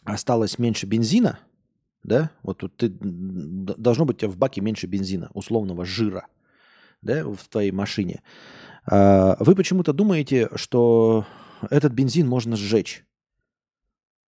осталось 0.03 0.59
меньше 0.59 0.85
бензина, 0.85 1.39
да, 2.03 2.31
вот 2.43 2.59
тут 2.59 2.77
ты, 2.77 2.89
должно 2.89 4.05
быть 4.05 4.17
у 4.17 4.19
тебя 4.19 4.31
в 4.31 4.37
баке 4.37 4.61
меньше 4.61 4.87
бензина, 4.87 5.29
условного 5.33 5.85
жира, 5.85 6.27
да, 7.01 7.23
в 7.25 7.47
твоей 7.49 7.71
машине. 7.71 8.21
А, 8.85 9.35
вы 9.39 9.55
почему-то 9.55 9.93
думаете, 9.93 10.49
что 10.55 11.25
этот 11.69 11.93
бензин 11.93 12.27
можно 12.27 12.55
сжечь. 12.55 13.05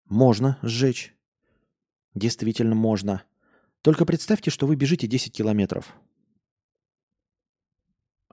Можно 0.06 0.58
сжечь. 0.62 1.14
Действительно 2.14 2.74
можно. 2.74 3.22
Только 3.82 4.04
представьте, 4.04 4.50
что 4.50 4.66
вы 4.66 4.76
бежите 4.76 5.06
10 5.06 5.32
километров– 5.32 5.94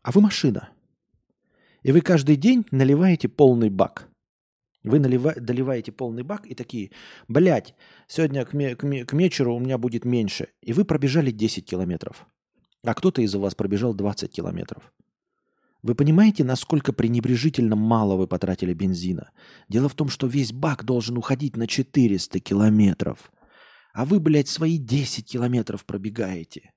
а 0.06 0.12
вы 0.12 0.22
машина. 0.22 0.70
И 1.82 1.92
вы 1.92 2.02
каждый 2.02 2.36
день 2.36 2.64
наливаете 2.70 3.28
полный 3.28 3.72
бак. 3.72 4.08
Вы 4.84 5.00
налива, 5.00 5.34
доливаете 5.34 5.92
полный 5.92 6.22
бак 6.22 6.46
и 6.46 6.54
такие, 6.54 6.92
блядь, 7.28 7.74
сегодня 8.08 8.46
к, 8.46 8.54
ме, 8.54 8.76
к, 8.76 8.84
ме, 8.84 9.04
к 9.04 9.14
вечеру 9.14 9.56
у 9.56 9.60
меня 9.60 9.80
будет 9.80 10.06
меньше. 10.06 10.50
И 10.62 10.74
вы 10.74 10.86
пробежали 10.86 11.32
10 11.32 11.66
километров. 11.66 12.28
А 12.84 12.94
кто-то 12.94 13.24
из 13.24 13.34
вас 13.34 13.56
пробежал 13.56 13.96
20 13.96 14.32
километров. 14.32 14.94
Вы 15.86 15.94
понимаете, 15.94 16.44
насколько 16.44 16.94
пренебрежительно 16.94 17.76
мало 17.76 18.16
вы 18.16 18.26
потратили 18.26 18.74
бензина? 18.74 19.30
Дело 19.70 19.88
в 19.88 19.94
том, 19.94 20.10
что 20.10 20.26
весь 20.26 20.52
бак 20.52 20.84
должен 20.84 21.16
уходить 21.16 21.56
на 21.56 21.68
400 21.68 22.40
километров. 22.40 23.32
А 23.94 24.06
вы, 24.06 24.20
блядь, 24.20 24.48
свои 24.48 24.80
10 24.80 25.28
километров 25.28 25.86
пробегаете. 25.86 26.72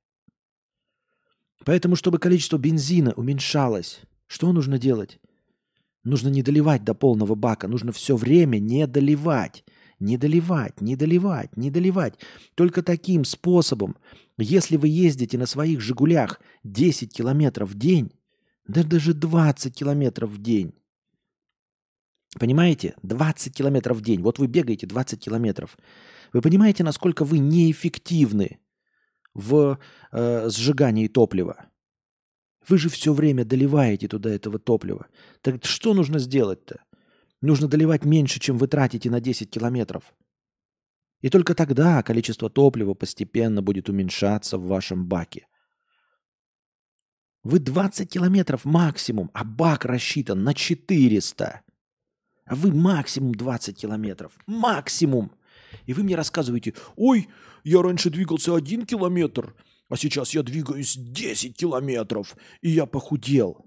Поэтому, 1.64 1.96
чтобы 1.96 2.18
количество 2.18 2.58
бензина 2.58 3.14
уменьшалось, 3.14 4.02
что 4.26 4.52
нужно 4.52 4.78
делать? 4.78 5.18
Нужно 6.04 6.28
не 6.28 6.42
доливать 6.42 6.84
до 6.84 6.92
полного 6.92 7.34
бака, 7.34 7.66
нужно 7.66 7.92
все 7.92 8.14
время 8.14 8.58
не 8.58 8.86
доливать. 8.86 9.64
Не 9.98 10.18
доливать, 10.18 10.82
не 10.82 10.96
доливать, 10.96 11.56
не 11.56 11.70
доливать. 11.70 12.18
Только 12.54 12.82
таким 12.82 13.24
способом, 13.24 13.96
если 14.36 14.76
вы 14.76 14.88
ездите 14.88 15.38
на 15.38 15.46
своих 15.46 15.80
«Жигулях» 15.80 16.42
10 16.62 17.10
километров 17.10 17.70
в 17.70 17.78
день, 17.78 18.12
да 18.68 18.84
даже 18.84 19.14
20 19.14 19.74
километров 19.74 20.30
в 20.30 20.40
день, 20.40 20.74
Понимаете? 22.38 22.94
20 23.02 23.54
километров 23.54 23.98
в 23.98 24.00
день. 24.02 24.20
Вот 24.20 24.38
вы 24.38 24.46
бегаете 24.46 24.86
20 24.86 25.20
километров. 25.20 25.78
Вы 26.32 26.42
понимаете, 26.42 26.84
насколько 26.84 27.24
вы 27.24 27.38
неэффективны 27.38 28.60
в 29.34 29.78
э, 30.12 30.50
сжигании 30.50 31.08
топлива? 31.08 31.70
Вы 32.68 32.76
же 32.76 32.90
все 32.90 33.14
время 33.14 33.44
доливаете 33.44 34.08
туда 34.08 34.30
этого 34.30 34.58
топлива. 34.58 35.06
Так 35.40 35.64
что 35.64 35.94
нужно 35.94 36.18
сделать-то? 36.18 36.82
Нужно 37.40 37.66
доливать 37.66 38.04
меньше, 38.04 38.40
чем 38.40 38.58
вы 38.58 38.68
тратите 38.68 39.10
на 39.10 39.20
10 39.20 39.50
километров. 39.50 40.12
И 41.22 41.30
только 41.30 41.54
тогда 41.54 42.02
количество 42.02 42.50
топлива 42.50 42.94
постепенно 42.94 43.62
будет 43.62 43.88
уменьшаться 43.88 44.58
в 44.58 44.66
вашем 44.66 45.06
баке. 45.06 45.46
Вы 47.48 47.60
20 47.60 48.10
километров 48.10 48.66
максимум, 48.66 49.30
а 49.32 49.42
бак 49.42 49.86
рассчитан 49.86 50.44
на 50.44 50.52
400. 50.52 51.62
А 52.44 52.54
вы 52.54 52.74
максимум 52.74 53.34
20 53.34 53.74
километров. 53.74 54.34
Максимум. 54.46 55.32
И 55.86 55.94
вы 55.94 56.02
мне 56.02 56.14
рассказываете, 56.14 56.74
ой, 56.96 57.26
я 57.64 57.80
раньше 57.80 58.10
двигался 58.10 58.54
один 58.54 58.84
километр, 58.84 59.54
а 59.88 59.96
сейчас 59.96 60.34
я 60.34 60.42
двигаюсь 60.42 60.94
10 60.98 61.56
километров, 61.56 62.36
и 62.60 62.68
я 62.68 62.84
похудел. 62.84 63.64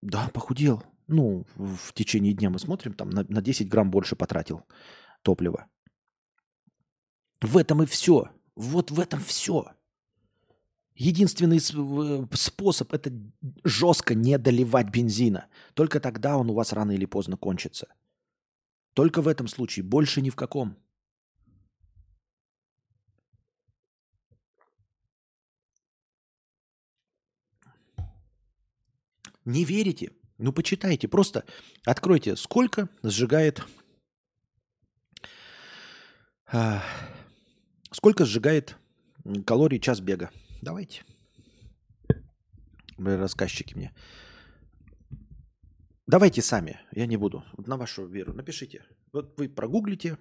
Да, 0.00 0.30
похудел. 0.32 0.84
Ну, 1.08 1.46
в 1.56 1.92
течение 1.94 2.32
дня 2.32 2.48
мы 2.48 2.60
смотрим, 2.60 2.92
там 2.92 3.10
на, 3.10 3.26
на 3.28 3.42
10 3.42 3.68
грамм 3.68 3.90
больше 3.90 4.14
потратил 4.14 4.62
топлива. 5.22 5.66
В 7.40 7.56
этом 7.56 7.82
и 7.82 7.86
все. 7.86 8.30
Вот 8.54 8.92
в 8.92 9.00
этом 9.00 9.18
все. 9.18 9.66
Единственный 11.00 11.60
способ– 11.60 12.92
это 12.92 13.12
жестко 13.62 14.16
не 14.16 14.36
доливать 14.36 14.90
бензина. 14.90 15.46
Только 15.74 16.00
тогда 16.00 16.36
он 16.36 16.50
у 16.50 16.54
вас 16.54 16.72
рано 16.72 16.90
или 16.90 17.04
поздно 17.04 17.36
кончится. 17.36 17.86
Только 18.94 19.22
в 19.22 19.28
этом 19.28 19.46
случае, 19.46 19.84
больше 19.84 20.20
ни 20.20 20.30
в 20.30 20.34
каком. 20.34 20.76
Не 29.44 29.64
верите? 29.64 30.10
Ну, 30.36 30.52
почитайте. 30.52 31.06
Просто 31.06 31.44
откройте, 31.84 32.34
сколько 32.34 32.88
сжигает... 33.04 33.62
А, 36.46 36.82
сколько 37.92 38.24
сжигает 38.24 38.76
калорий 39.46 39.78
час 39.78 40.00
бега. 40.00 40.32
Давайте. 40.62 41.02
Рассказчики 42.98 43.74
мне. 43.74 43.92
Давайте 46.06 46.42
сами, 46.42 46.80
я 46.92 47.06
не 47.06 47.16
буду. 47.16 47.44
Вот 47.52 47.66
на 47.66 47.76
вашу 47.76 48.06
веру 48.06 48.32
напишите. 48.32 48.82
Вот 49.12 49.38
вы 49.38 49.48
прогуглите, 49.48 50.16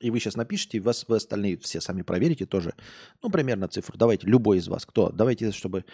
и 0.00 0.10
вы 0.10 0.18
сейчас 0.18 0.36
напишите, 0.36 0.78
и 0.78 0.80
вас 0.80 1.04
вы 1.08 1.16
остальные 1.16 1.56
все 1.58 1.80
сами 1.80 2.02
проверите 2.02 2.44
тоже. 2.44 2.74
Ну, 3.22 3.30
примерно 3.30 3.68
цифру. 3.68 3.96
Давайте, 3.96 4.26
любой 4.26 4.58
из 4.58 4.68
вас. 4.68 4.84
Кто? 4.84 5.10
Давайте, 5.10 5.52
чтобы 5.52 5.84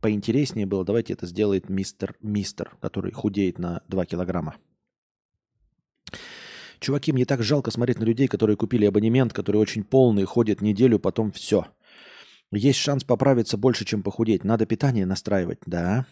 поинтереснее 0.00 0.66
было, 0.66 0.84
давайте 0.84 1.14
это 1.14 1.26
сделает 1.26 1.68
мистер 1.68 2.14
Мистер, 2.20 2.76
который 2.80 3.12
худеет 3.12 3.58
на 3.58 3.82
2 3.88 4.06
килограмма. 4.06 4.56
Чуваки, 6.78 7.12
мне 7.12 7.24
так 7.24 7.42
жалко 7.42 7.70
смотреть 7.70 7.98
на 7.98 8.04
людей, 8.04 8.28
которые 8.28 8.56
купили 8.56 8.86
абонемент, 8.86 9.32
которые 9.32 9.60
очень 9.60 9.82
полные, 9.82 10.24
ходят 10.24 10.60
неделю, 10.60 10.98
потом 10.98 11.32
все– 11.32 11.66
есть 12.52 12.78
шанс 12.78 13.04
поправиться 13.04 13.56
больше, 13.56 13.84
чем 13.84 14.02
похудеть. 14.02 14.44
Надо 14.44 14.66
питание 14.66 15.06
настраивать, 15.06 15.60
да. 15.66 16.06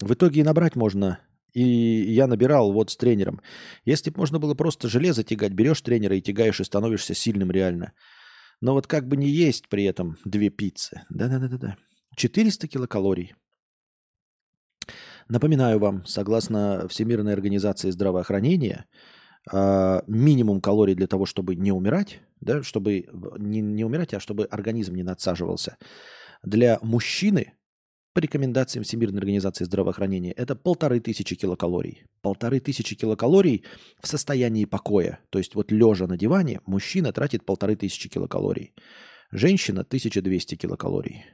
В 0.00 0.12
итоге 0.14 0.40
и 0.40 0.44
набрать 0.44 0.76
можно. 0.76 1.20
И 1.52 1.62
я 1.62 2.26
набирал 2.26 2.72
вот 2.72 2.90
с 2.90 2.96
тренером. 2.96 3.40
Если 3.84 4.10
бы 4.10 4.18
можно 4.18 4.40
было 4.40 4.54
просто 4.54 4.88
железо 4.88 5.22
тягать, 5.22 5.52
берешь 5.52 5.80
тренера 5.82 6.16
и 6.16 6.22
тягаешь, 6.22 6.60
и 6.60 6.64
становишься 6.64 7.14
сильным 7.14 7.52
реально. 7.52 7.92
Но 8.60 8.72
вот 8.72 8.88
как 8.88 9.06
бы 9.06 9.16
не 9.16 9.28
есть 9.28 9.68
при 9.68 9.84
этом 9.84 10.16
две 10.24 10.50
пиццы. 10.50 11.02
Да-да-да-да. 11.10 11.76
400 12.16 12.66
килокалорий. 12.66 13.34
Напоминаю 15.28 15.78
вам, 15.78 16.04
согласно 16.06 16.86
Всемирной 16.88 17.32
организации 17.32 17.90
здравоохранения, 17.90 18.86
а, 19.50 20.02
минимум 20.06 20.60
калорий 20.60 20.94
для 20.94 21.06
того, 21.06 21.26
чтобы 21.26 21.54
не 21.54 21.72
умирать, 21.72 22.20
да, 22.40 22.62
чтобы 22.62 23.06
не, 23.38 23.60
не 23.60 23.84
умирать, 23.84 24.14
а 24.14 24.20
чтобы 24.20 24.44
организм 24.44 24.94
не 24.94 25.02
надсаживался. 25.02 25.76
Для 26.42 26.78
мужчины, 26.82 27.52
по 28.14 28.20
рекомендациям 28.20 28.84
Всемирной 28.84 29.18
организации 29.18 29.64
здравоохранения, 29.64 30.32
это 30.32 30.54
полторы 30.54 31.00
тысячи 31.00 31.34
килокалорий. 31.36 32.04
Полторы 32.22 32.60
тысячи 32.60 32.94
килокалорий 32.94 33.64
в 34.00 34.06
состоянии 34.06 34.64
покоя. 34.64 35.20
То 35.30 35.38
есть 35.38 35.54
вот 35.54 35.72
лежа 35.72 36.06
на 36.06 36.16
диване, 36.16 36.60
мужчина 36.64 37.12
тратит 37.12 37.44
полторы 37.44 37.76
тысячи 37.76 38.08
килокалорий. 38.08 38.72
Женщина 39.30 39.80
1200 39.80 40.54
килокалорий. 40.54 41.24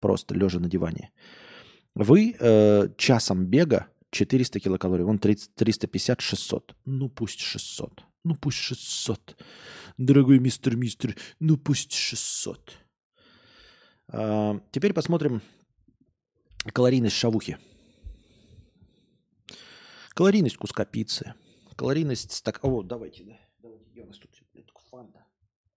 Просто 0.00 0.34
лежа 0.34 0.60
на 0.60 0.68
диване. 0.68 1.12
Вы 1.94 2.36
э, 2.38 2.88
часом 2.96 3.46
бега 3.46 3.88
400 4.10 4.60
килокалорий, 4.60 5.04
вон 5.04 5.16
350-600. 5.16 6.74
Ну 6.84 7.08
пусть 7.08 7.40
600. 7.40 8.04
Ну 8.24 8.34
пусть 8.34 8.58
600. 8.58 9.36
Дорогой 9.98 10.38
мистер 10.38 10.76
Мистер, 10.76 11.16
ну 11.38 11.56
пусть 11.56 11.92
600. 11.92 12.72
А, 14.08 14.60
теперь 14.72 14.92
посмотрим 14.92 15.42
калорийность 16.72 17.16
шавухи. 17.16 17.58
Калорийность 20.10 20.56
куска 20.56 20.84
пиццы. 20.84 21.34
Калорийность 21.76 22.32
стак... 22.32 22.60
О, 22.62 22.82
давайте, 22.82 23.24
да. 23.24 23.38
Давайте, 23.62 23.86
где 23.90 24.02
у 24.02 24.06
нас 24.06 24.18
тут? 24.18 24.30
Фанта. 24.90 25.24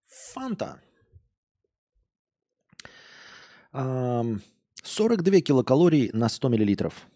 Фанта. 0.06 0.82
42 4.84 5.42
килокалорий 5.42 6.10
на 6.14 6.30
100 6.30 6.50
миллилитров. 6.50 7.08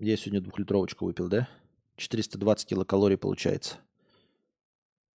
Я 0.00 0.16
сегодня 0.16 0.40
двухлитровочку 0.40 1.04
выпил, 1.06 1.28
да? 1.28 1.48
420 1.96 2.68
килокалорий 2.68 3.16
получается. 3.16 3.76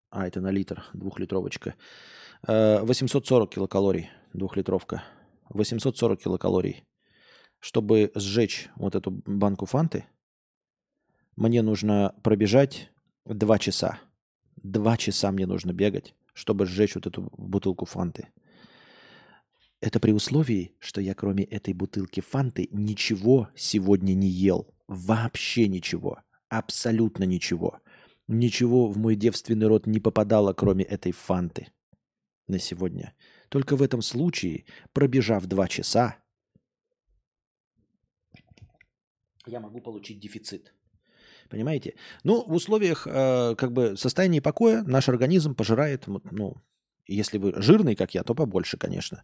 А, 0.09 0.25
это 0.25 0.39
на 0.39 0.51
литр, 0.51 0.85
двухлитровочка. 0.93 1.75
840 2.47 3.49
э, 3.49 3.55
килокалорий, 3.55 4.09
двухлитровка. 4.33 5.03
840 5.49 6.21
килокалорий. 6.21 6.85
Чтобы 7.59 8.11
сжечь 8.15 8.69
вот 8.77 8.95
эту 8.95 9.11
банку 9.11 9.65
фанты, 9.65 10.05
мне 11.35 11.61
нужно 11.61 12.15
пробежать 12.23 12.89
2 13.25 13.59
часа. 13.59 13.99
2 14.63 14.97
часа 14.97 15.31
мне 15.31 15.45
нужно 15.45 15.73
бегать, 15.73 16.15
чтобы 16.33 16.65
сжечь 16.65 16.95
вот 16.95 17.05
эту 17.05 17.29
бутылку 17.37 17.85
фанты. 17.85 18.29
Это 19.81 19.99
при 19.99 20.11
условии, 20.11 20.75
что 20.79 20.99
я 20.99 21.15
кроме 21.15 21.45
этой 21.45 21.73
бутылки 21.73 22.19
фанты 22.19 22.67
ничего 22.71 23.49
сегодня 23.55 24.13
не 24.13 24.27
ел. 24.27 24.73
Вообще 24.87 25.67
ничего. 25.67 26.21
Абсолютно 26.49 27.23
ничего. 27.23 27.79
Ничего 28.27 28.87
в 28.87 28.97
мой 28.97 29.15
девственный 29.15 29.67
рот 29.67 29.87
не 29.87 29.99
попадало, 29.99 30.53
кроме 30.53 30.83
этой 30.83 31.13
фанты 31.13 31.67
на 32.47 32.59
сегодня. 32.59 33.15
Только 33.49 33.75
в 33.75 33.81
этом 33.81 34.01
случае, 34.01 34.65
пробежав 34.91 35.45
два 35.45 35.67
часа, 35.67 36.17
я 39.45 39.59
могу 39.59 39.81
получить 39.81 40.19
дефицит. 40.19 40.73
Понимаете? 41.49 41.95
Ну, 42.23 42.43
в 42.45 42.53
условиях 42.53 43.07
э, 43.07 43.55
как 43.55 43.71
бы 43.71 43.97
состояния 43.97 44.41
покоя 44.41 44.83
наш 44.83 45.09
организм 45.09 45.55
пожирает, 45.55 46.05
ну, 46.07 46.55
если 47.07 47.39
вы 47.39 47.53
жирный, 47.59 47.95
как 47.95 48.13
я, 48.13 48.23
то 48.23 48.35
побольше, 48.35 48.77
конечно. 48.77 49.23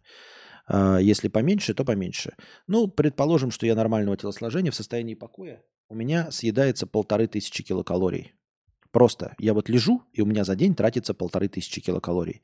А, 0.66 0.98
если 0.98 1.28
поменьше, 1.28 1.74
то 1.74 1.84
поменьше. 1.84 2.34
Ну, 2.66 2.88
предположим, 2.88 3.50
что 3.50 3.66
я 3.66 3.74
нормального 3.74 4.16
телосложения 4.16 4.70
в 4.70 4.76
состоянии 4.76 5.14
покоя, 5.14 5.62
у 5.88 5.94
меня 5.94 6.30
съедается 6.30 6.86
полторы 6.86 7.26
тысячи 7.28 7.62
килокалорий. 7.62 8.34
Просто 8.90 9.34
я 9.38 9.54
вот 9.54 9.68
лежу, 9.68 10.02
и 10.12 10.22
у 10.22 10.26
меня 10.26 10.44
за 10.44 10.56
день 10.56 10.74
тратится 10.74 11.14
полторы 11.14 11.48
тысячи 11.48 11.80
килокалорий. 11.80 12.42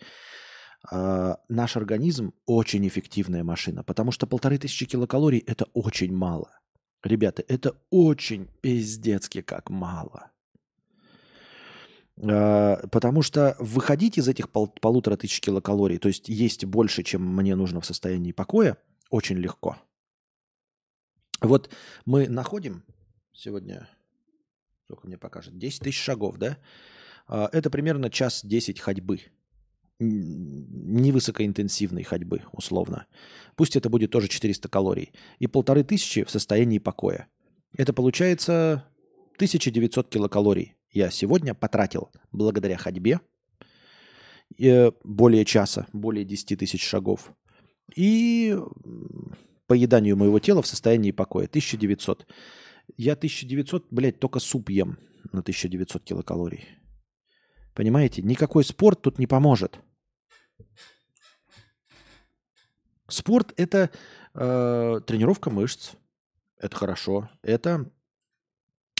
А, 0.90 1.38
наш 1.48 1.76
организм 1.76 2.32
очень 2.46 2.86
эффективная 2.86 3.44
машина, 3.44 3.82
потому 3.82 4.12
что 4.12 4.26
полторы 4.26 4.58
тысячи 4.58 4.86
килокалорий– 4.86 5.38
это 5.46 5.66
очень 5.72 6.14
мало. 6.14 6.50
Ребята, 7.02 7.42
это 7.48 7.76
очень 7.90 8.48
пиздецки 8.60 9.42
как 9.42 9.70
мало. 9.70 10.30
Э, 12.22 12.86
потому 12.88 13.22
что 13.22 13.56
выходить 13.58 14.16
из 14.16 14.28
этих 14.28 14.48
пол- 14.50 14.72
полутора 14.80 15.16
тысяч 15.16 15.40
килокалорий, 15.40 15.98
то 15.98 16.06
есть 16.08 16.28
есть 16.28 16.64
больше, 16.64 17.02
чем 17.02 17.26
мне 17.26 17.56
нужно 17.56 17.80
в 17.80 17.86
состоянии 17.86 18.30
покоя, 18.32 18.78
очень 19.10 19.38
легко. 19.38 19.76
Вот 21.40 21.70
мы 22.06 22.28
находим 22.28 22.84
сегодня, 23.32 23.88
сколько 24.84 25.08
мне 25.08 25.18
покажет, 25.18 25.58
10 25.58 25.80
тысяч 25.80 26.00
шагов, 26.00 26.36
да? 26.36 26.58
А, 27.26 27.48
это 27.52 27.70
примерно 27.70 28.08
час 28.08 28.44
10 28.44 28.78
ходьбы. 28.78 29.20
Невысокоинтенсивной 29.98 32.04
ходьбы, 32.04 32.42
условно. 32.52 33.06
Пусть 33.56 33.76
это 33.76 33.88
будет 33.88 34.12
тоже 34.12 34.28
400 34.28 34.68
калорий. 34.68 35.12
И 35.40 35.48
полторы 35.48 35.82
тысячи 35.82 36.22
в 36.24 36.30
состоянии 36.30 36.78
покоя. 36.78 37.26
Это 37.76 37.92
получается 37.92 38.88
1900 39.36 40.08
килокалорий 40.08 40.76
я 40.92 41.10
сегодня 41.10 41.54
потратил 41.54 42.10
благодаря 42.30 42.76
ходьбе 42.76 43.20
э, 44.58 44.92
более 45.02 45.44
часа, 45.44 45.86
более 45.92 46.24
10 46.24 46.58
тысяч 46.58 46.84
шагов. 46.84 47.32
И 47.96 48.56
поеданию 49.66 50.16
моего 50.16 50.38
тела 50.38 50.62
в 50.62 50.66
состоянии 50.66 51.10
покоя 51.10 51.46
1900. 51.46 52.26
Я 52.96 53.14
1900, 53.14 53.86
блядь, 53.90 54.18
только 54.18 54.38
суп 54.38 54.70
ем 54.70 54.98
на 55.32 55.40
1900 55.40 56.04
килокалорий. 56.04 56.66
Понимаете? 57.74 58.22
Никакой 58.22 58.64
спорт 58.64 59.00
тут 59.02 59.18
не 59.18 59.26
поможет. 59.26 59.80
Спорт– 63.08 63.52
это 63.56 63.90
э, 64.34 65.00
тренировка 65.06 65.50
мышц. 65.50 65.92
Это 66.58 66.76
хорошо. 66.76 67.30
Это 67.42 67.90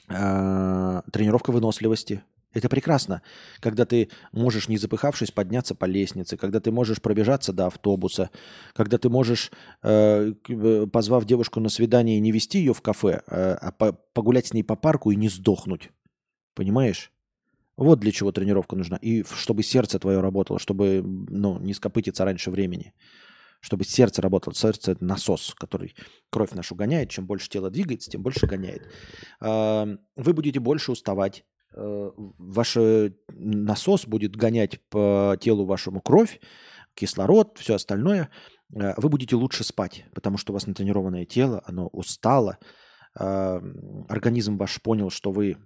тренировка 0.08 1.52
выносливости. 1.52 2.22
Это 2.54 2.68
прекрасно, 2.68 3.22
когда 3.60 3.86
ты 3.86 4.10
можешь, 4.32 4.68
не 4.68 4.76
запыхавшись, 4.76 5.30
подняться 5.30 5.74
по 5.74 5.86
лестнице, 5.86 6.36
когда 6.36 6.60
ты 6.60 6.70
можешь 6.70 7.00
пробежаться 7.00 7.52
до 7.52 7.66
автобуса, 7.66 8.30
когда 8.74 8.98
ты 8.98 9.08
можешь, 9.08 9.50
э, 9.82 10.34
э 10.48 10.86
позвав 10.86 11.24
девушку 11.24 11.60
на 11.60 11.70
свидание, 11.70 12.20
не 12.20 12.30
вести 12.30 12.58
ее 12.58 12.74
в 12.74 12.82
кафе, 12.82 13.22
э, 13.26 13.54
а 13.54 13.72
по 13.72 13.92
погулять 13.92 14.48
с 14.48 14.52
ней 14.52 14.62
по 14.62 14.76
парку 14.76 15.10
и 15.10 15.16
не 15.16 15.30
сдохнуть. 15.30 15.90
Понимаешь? 16.54 17.10
Вот 17.78 18.00
для 18.00 18.12
чего 18.12 18.32
тренировка 18.32 18.76
нужна. 18.76 18.98
И 18.98 19.24
чтобы 19.24 19.62
сердце 19.62 19.98
твое 19.98 20.20
работало, 20.20 20.58
чтобы 20.58 21.02
ну, 21.02 21.58
не 21.58 21.72
скопытиться 21.72 22.24
раньше 22.26 22.50
времени 22.50 22.92
чтобы 23.62 23.84
сердце 23.84 24.20
работало. 24.20 24.54
Сердце– 24.54 24.92
это 24.92 25.04
насос, 25.04 25.54
который 25.56 25.94
кровь 26.30 26.50
нашу 26.50 26.74
гоняет. 26.74 27.10
Чем 27.10 27.26
больше 27.26 27.48
тело 27.48 27.70
двигается, 27.70 28.10
тем 28.10 28.22
больше 28.22 28.46
гоняет. 28.46 28.86
Вы 29.40 30.32
будете 30.34 30.60
больше 30.60 30.92
уставать. 30.92 31.44
Э, 31.74 32.10
ваш 32.16 32.76
насос 33.28 34.06
будет 34.06 34.36
гонять 34.36 34.80
по 34.90 35.36
телу 35.40 35.64
вашему 35.64 36.02
кровь, 36.02 36.40
кислород, 36.94 37.56
все 37.58 37.76
остальное. 37.76 38.28
Э, 38.74 38.92
вы 38.98 39.08
будете 39.08 39.36
лучше 39.36 39.64
спать, 39.64 40.04
потому 40.12 40.36
что 40.36 40.52
у 40.52 40.54
вас 40.54 40.66
натренированное 40.66 41.24
тело, 41.24 41.62
оно 41.64 41.86
устало. 41.86 42.58
Организм 43.14 44.56
ваш 44.56 44.80
понял, 44.80 45.10
что 45.10 45.32
вы 45.32 45.58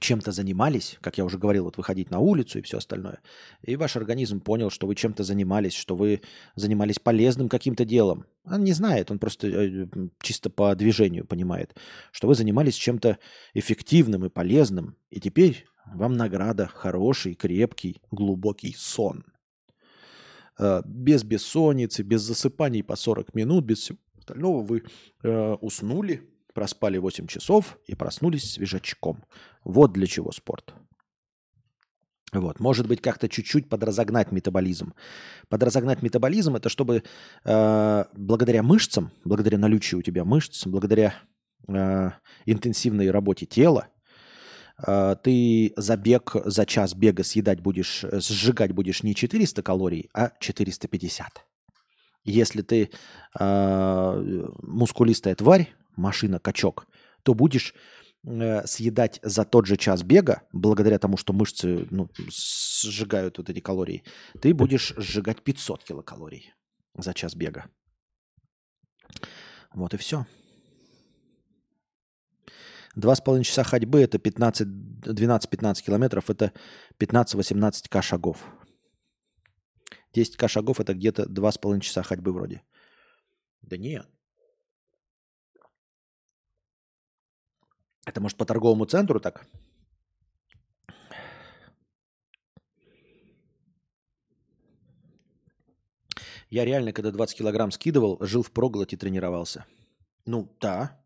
чем-то 0.00 0.32
занимались, 0.32 0.98
как 1.00 1.18
я 1.18 1.24
уже 1.24 1.38
говорил, 1.38 1.64
вот 1.64 1.76
выходить 1.76 2.10
на 2.10 2.18
улицу 2.18 2.58
и 2.58 2.62
все 2.62 2.78
остальное, 2.78 3.20
и 3.62 3.76
ваш 3.76 3.96
организм 3.96 4.40
понял, 4.40 4.70
что 4.70 4.86
вы 4.86 4.94
чем-то 4.94 5.22
занимались, 5.22 5.74
что 5.74 5.96
вы 5.96 6.20
занимались 6.56 6.98
полезным 6.98 7.48
каким-то 7.48 7.84
делом. 7.84 8.26
Он 8.44 8.64
не 8.64 8.72
знает, 8.72 9.10
он 9.10 9.18
просто 9.18 9.48
э, 9.48 9.86
чисто 10.20 10.50
по 10.50 10.74
движению 10.74 11.26
понимает, 11.26 11.76
что 12.10 12.28
вы 12.28 12.34
занимались 12.34 12.74
чем-то 12.74 13.18
эффективным 13.54 14.24
и 14.26 14.30
полезным, 14.30 14.96
и 15.10 15.20
теперь 15.20 15.66
вам 15.86 16.14
награда 16.14 16.66
хороший, 16.66 17.34
крепкий, 17.34 18.00
глубокий 18.10 18.74
сон. 18.76 19.24
Э, 20.58 20.82
без 20.84 21.22
бессонницы, 21.22 22.02
без 22.02 22.22
засыпаний 22.22 22.82
по 22.82 22.96
40 22.96 23.34
минут, 23.34 23.64
без 23.64 23.78
всего 23.78 23.98
остального 24.18 24.62
вы 24.62 24.82
э, 25.22 25.52
уснули, 25.60 26.28
проспали 26.54 26.98
8 26.98 27.26
часов 27.26 27.78
и 27.86 27.94
проснулись 27.94 28.52
свежачком. 28.52 29.24
Вот 29.64 29.92
для 29.92 30.06
чего 30.06 30.32
спорт. 30.32 30.74
Вот. 32.32 32.60
Может 32.60 32.88
быть, 32.88 33.00
как-то 33.00 33.28
чуть-чуть 33.28 33.68
подразогнать 33.68 34.32
метаболизм. 34.32 34.94
Подразогнать 35.48 36.02
метаболизм– 36.02 36.56
это 36.56 36.68
чтобы 36.68 37.02
э, 37.44 38.04
благодаря 38.12 38.62
мышцам, 38.62 39.12
благодаря 39.24 39.58
наличию 39.58 40.00
у 40.00 40.02
тебя 40.02 40.24
мышц, 40.24 40.66
благодаря 40.66 41.14
э, 41.68 42.10
интенсивной 42.44 43.10
работе 43.10 43.46
тела, 43.46 43.88
э, 44.84 45.16
ты 45.22 45.72
за 45.76 45.96
бег, 45.96 46.34
за 46.44 46.66
час 46.66 46.94
бега 46.94 47.22
съедать 47.22 47.60
будешь, 47.60 48.04
сжигать 48.10 48.72
будешь 48.72 49.02
не 49.04 49.14
400 49.14 49.62
калорий, 49.62 50.10
а 50.12 50.32
450. 50.40 51.46
Если 52.24 52.62
ты 52.62 52.90
э, 53.38 54.44
мускулистая 54.62 55.34
тварь, 55.36 55.72
машина, 55.96 56.38
качок, 56.38 56.86
то 57.22 57.34
будешь 57.34 57.74
э, 58.24 58.66
съедать 58.66 59.20
за 59.22 59.44
тот 59.44 59.66
же 59.66 59.76
час 59.76 60.02
бега, 60.02 60.42
благодаря 60.52 60.98
тому, 60.98 61.16
что 61.16 61.32
мышцы 61.32 61.86
ну, 61.90 62.08
сжигают 62.28 63.38
вот 63.38 63.50
эти 63.50 63.60
калории, 63.60 64.04
ты 64.40 64.54
будешь 64.54 64.94
сжигать 64.96 65.42
500 65.42 65.84
килокалорий 65.84 66.54
за 66.96 67.14
час 67.14 67.34
бега. 67.34 67.66
Вот 69.72 69.94
и 69.94 69.96
все. 69.96 70.26
Два 72.94 73.16
с 73.16 73.20
половиной 73.20 73.44
часа 73.44 73.64
ходьбы– 73.64 74.00
это 74.02 74.18
12-15 74.18 75.82
километров, 75.82 76.30
это 76.30 76.52
15-18 77.00 77.88
к 77.88 78.02
шагов. 78.02 78.44
10 80.12 80.36
к 80.36 80.48
шагов– 80.48 80.78
это 80.80 80.94
где-то 80.94 81.26
два 81.26 81.50
с 81.50 81.58
половиной 81.58 81.82
часа 81.82 82.04
ходьбы 82.04 82.32
вроде. 82.32 82.62
Да 83.62 83.76
нет. 83.76 84.06
Это 88.06 88.20
может 88.20 88.36
по 88.36 88.44
торговому 88.44 88.84
центру 88.84 89.20
так? 89.20 89.46
Я 96.50 96.64
реально, 96.64 96.92
когда 96.92 97.10
20 97.10 97.38
килограмм 97.38 97.72
скидывал, 97.72 98.18
жил 98.20 98.42
в 98.42 98.50
проглоте, 98.50 98.96
тренировался. 98.96 99.64
Ну 100.26 100.48
да, 100.60 101.00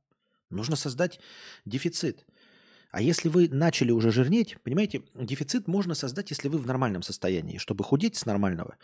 нужно 0.51 0.77
создать 0.77 1.21
дефицит. 1.65 2.27
А 2.91 3.01
если 3.01 3.29
вы 3.29 3.49
начали 3.49 3.91
уже 3.93 4.11
жирнеть, 4.11 4.57
понимаете, 4.63 5.03
дефицит 5.15 5.69
можно 5.69 5.95
создать, 5.95 6.31
если 6.31 6.49
вы 6.49 6.59
в 6.59 6.67
нормальном 6.67 7.03
состоянии. 7.03 7.59
Чтобы 7.59 7.85
худеть 7.85 8.17
с 8.17 8.27
нормального, 8.27 8.77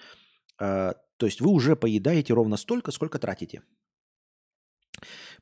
э, 0.59 0.93
то 1.16 1.27
есть 1.27 1.41
вы 1.41 1.51
уже 1.51 1.77
поедаете 1.77 2.35
ровно 2.35 2.57
столько, 2.57 2.93
сколько 2.93 3.19
тратите. 3.19 3.62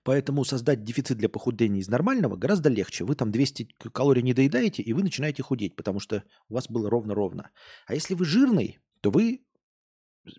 Поэтому 0.04 0.44
создать 0.44 0.82
дефицит 0.84 1.18
для 1.18 1.28
похудения 1.28 1.80
из 1.80 1.88
нормального 1.88 2.36
гораздо 2.36 2.68
легче. 2.68 3.04
Вы 3.04 3.14
там 3.14 3.30
200 3.30 3.74
калорий 3.92 4.22
не 4.22 4.34
доедаете, 4.34 4.82
и 4.82 4.92
вы 4.92 5.02
начинаете 5.02 5.42
худеть, 5.42 5.76
потому 5.76 6.00
что 6.00 6.24
у 6.48 6.54
вас 6.54 6.68
было 6.68 6.90
ровно-ровно. 6.90 7.50
А 7.86 7.94
если 7.94 8.14
вы 8.14 8.24
жирный, 8.24 8.80
то 9.00 9.10
вы 9.10 9.44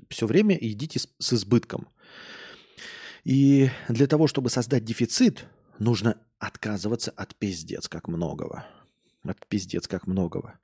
все 0.10 0.27
время 0.27 0.57
едите 0.60 0.99
с, 0.99 1.34
избытком. 1.34 1.88
И 3.23 3.69
для 3.88 4.07
того, 4.07 4.27
чтобы 4.27 4.49
создать 4.49 4.84
дефицит, 4.84 5.45
нужно 5.80 6.18
отказываться 6.40 7.11
от 7.11 7.35
пиздец 7.35 7.88
как 7.88 8.10
многого. 8.10 8.65
От 9.23 9.48
пиздец 9.48 9.88
как 9.88 10.07
многого. 10.07 10.60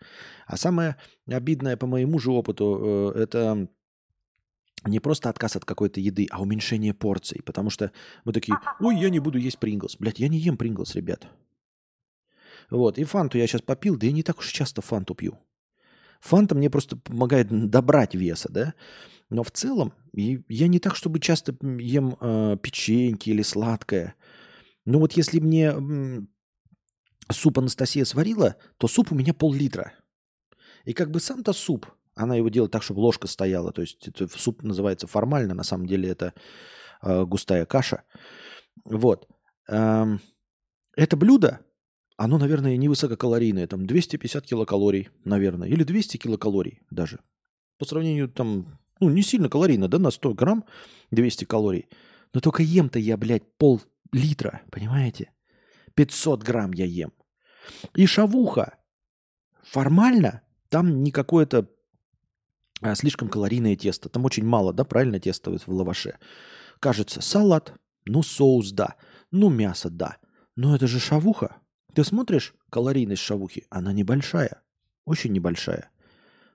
А 0.45 0.57
самое 0.57 0.97
обидное 1.25 1.77
по 1.77 1.87
моему 1.87 2.19
же 2.19 2.31
опыту, 2.31 3.13
э, 3.15 3.21
это 3.21 3.69
не 4.85 4.99
просто 4.99 5.29
отказ 5.29 5.55
от 5.55 5.65
какой-то 5.65 5.99
еды, 5.99 6.27
а 6.31 6.41
уменьшение 6.41 6.93
порций. 6.93 7.41
Потому 7.43 7.69
что 7.69 7.91
мы 8.25 8.33
такие, 8.33 8.57
ой, 8.79 8.97
я 8.97 9.09
не 9.09 9.19
буду 9.19 9.37
есть 9.37 9.59
Принглс. 9.59 9.97
Блядь, 9.97 10.19
я 10.19 10.27
не 10.27 10.37
ем 10.37 10.57
Принглс, 10.57 10.95
ребят. 10.95 11.27
Вот, 12.69 12.97
и 12.97 13.03
фанту 13.03 13.37
я 13.37 13.47
сейчас 13.47 13.61
попил, 13.61 13.97
да 13.97 14.07
я 14.07 14.13
не 14.13 14.23
так 14.23 14.39
уж 14.39 14.51
часто 14.51 14.81
фанту 14.81 15.15
пью. 15.15 15.37
Фанта 16.21 16.53
мне 16.53 16.69
просто 16.69 16.97
помогает 16.97 17.47
добрать 17.69 18.13
веса, 18.13 18.49
да. 18.51 18.73
Но 19.29 19.43
в 19.43 19.51
целом 19.51 19.93
я 20.13 20.67
не 20.67 20.79
так, 20.79 20.95
чтобы 20.95 21.19
часто 21.19 21.55
ем 21.61 22.17
э, 22.19 22.57
печеньки 22.61 23.29
или 23.29 23.41
сладкое. 23.41 24.15
Но 24.85 24.99
вот 24.99 25.13
если 25.13 25.39
мне 25.39 25.73
э, 25.73 26.21
суп 27.31 27.59
Анастасия 27.59 28.05
сварила, 28.05 28.55
то 28.77 28.87
суп 28.87 29.11
у 29.11 29.15
меня 29.15 29.33
пол-литра. 29.33 29.93
И 30.83 30.93
как 30.93 31.11
бы 31.11 31.19
сам-то 31.19 31.53
суп– 31.53 31.87
она 32.19 32.35
его 32.35 32.49
делает 32.49 32.71
так, 32.71 32.83
чтобы 32.83 32.99
ложка 32.99 33.27
стояла. 33.27 33.71
То 33.71 33.81
есть 33.81 34.07
это 34.07 34.27
суп 34.27 34.61
называется 34.61 35.07
формально, 35.07 35.53
на 35.53 35.63
самом 35.63 35.87
деле 35.87 36.09
это 36.09 36.33
э, 37.01 37.23
густая 37.23 37.65
каша. 37.65 38.03
Вот. 38.83 39.29
Эм, 39.69 40.19
это 40.97 41.15
блюдо, 41.15 41.61
оно, 42.17 42.37
наверное, 42.37 42.75
не 42.75 42.89
высококалорийное. 42.89 43.67
Там 43.67 43.87
250 43.87 44.45
килокалорий, 44.45 45.07
наверное. 45.23 45.69
Или 45.69 45.83
200 45.83 46.17
килокалорий 46.17 46.81
даже. 46.91 47.19
По 47.77 47.85
сравнению 47.85 48.27
там, 48.27 48.77
ну, 48.99 49.09
не 49.09 49.21
сильно 49.21 49.47
калорийно, 49.47 49.87
да, 49.87 49.97
на 49.97 50.11
100 50.11 50.33
грамм 50.33 50.65
200 51.11 51.45
калорий. 51.45 51.87
Но 52.33 52.41
только 52.41 52.63
ем-то 52.63 52.99
я, 52.99 53.15
блядь, 53.15 53.49
пол-литра, 53.57 54.61
понимаете? 54.71 55.31
500 55.95 56.43
грамм 56.43 56.73
я 56.73 56.83
ем. 56.83 57.13
И 57.95 58.05
шавуха 58.05 58.77
формально 59.63 60.41
там 60.67 61.01
не 61.01 61.11
какое-то 61.11 61.69
а, 62.81 62.95
слишком 62.95 63.29
калорийное 63.29 63.75
тесто. 63.75 64.09
Там 64.09 64.25
очень 64.25 64.45
мало, 64.45 64.73
да, 64.73 64.83
правильно 64.83 65.19
тесто 65.19 65.51
в 65.51 65.67
лаваше. 65.67 66.17
Кажется, 66.79 67.21
салат, 67.21 67.73
ну 68.05 68.23
соус, 68.23 68.71
да, 68.71 68.95
ну 69.31 69.49
мясо, 69.49 69.89
да. 69.89 70.17
Но 70.55 70.75
это 70.75 70.87
же 70.87 70.99
шавуха. 70.99 71.57
Ты 71.93 72.03
смотришь 72.03 72.53
калорийность 72.69 73.21
шавухи, 73.21 73.65
она 73.69 73.93
небольшая, 73.93 74.61
очень 75.05 75.33
небольшая. 75.33 75.89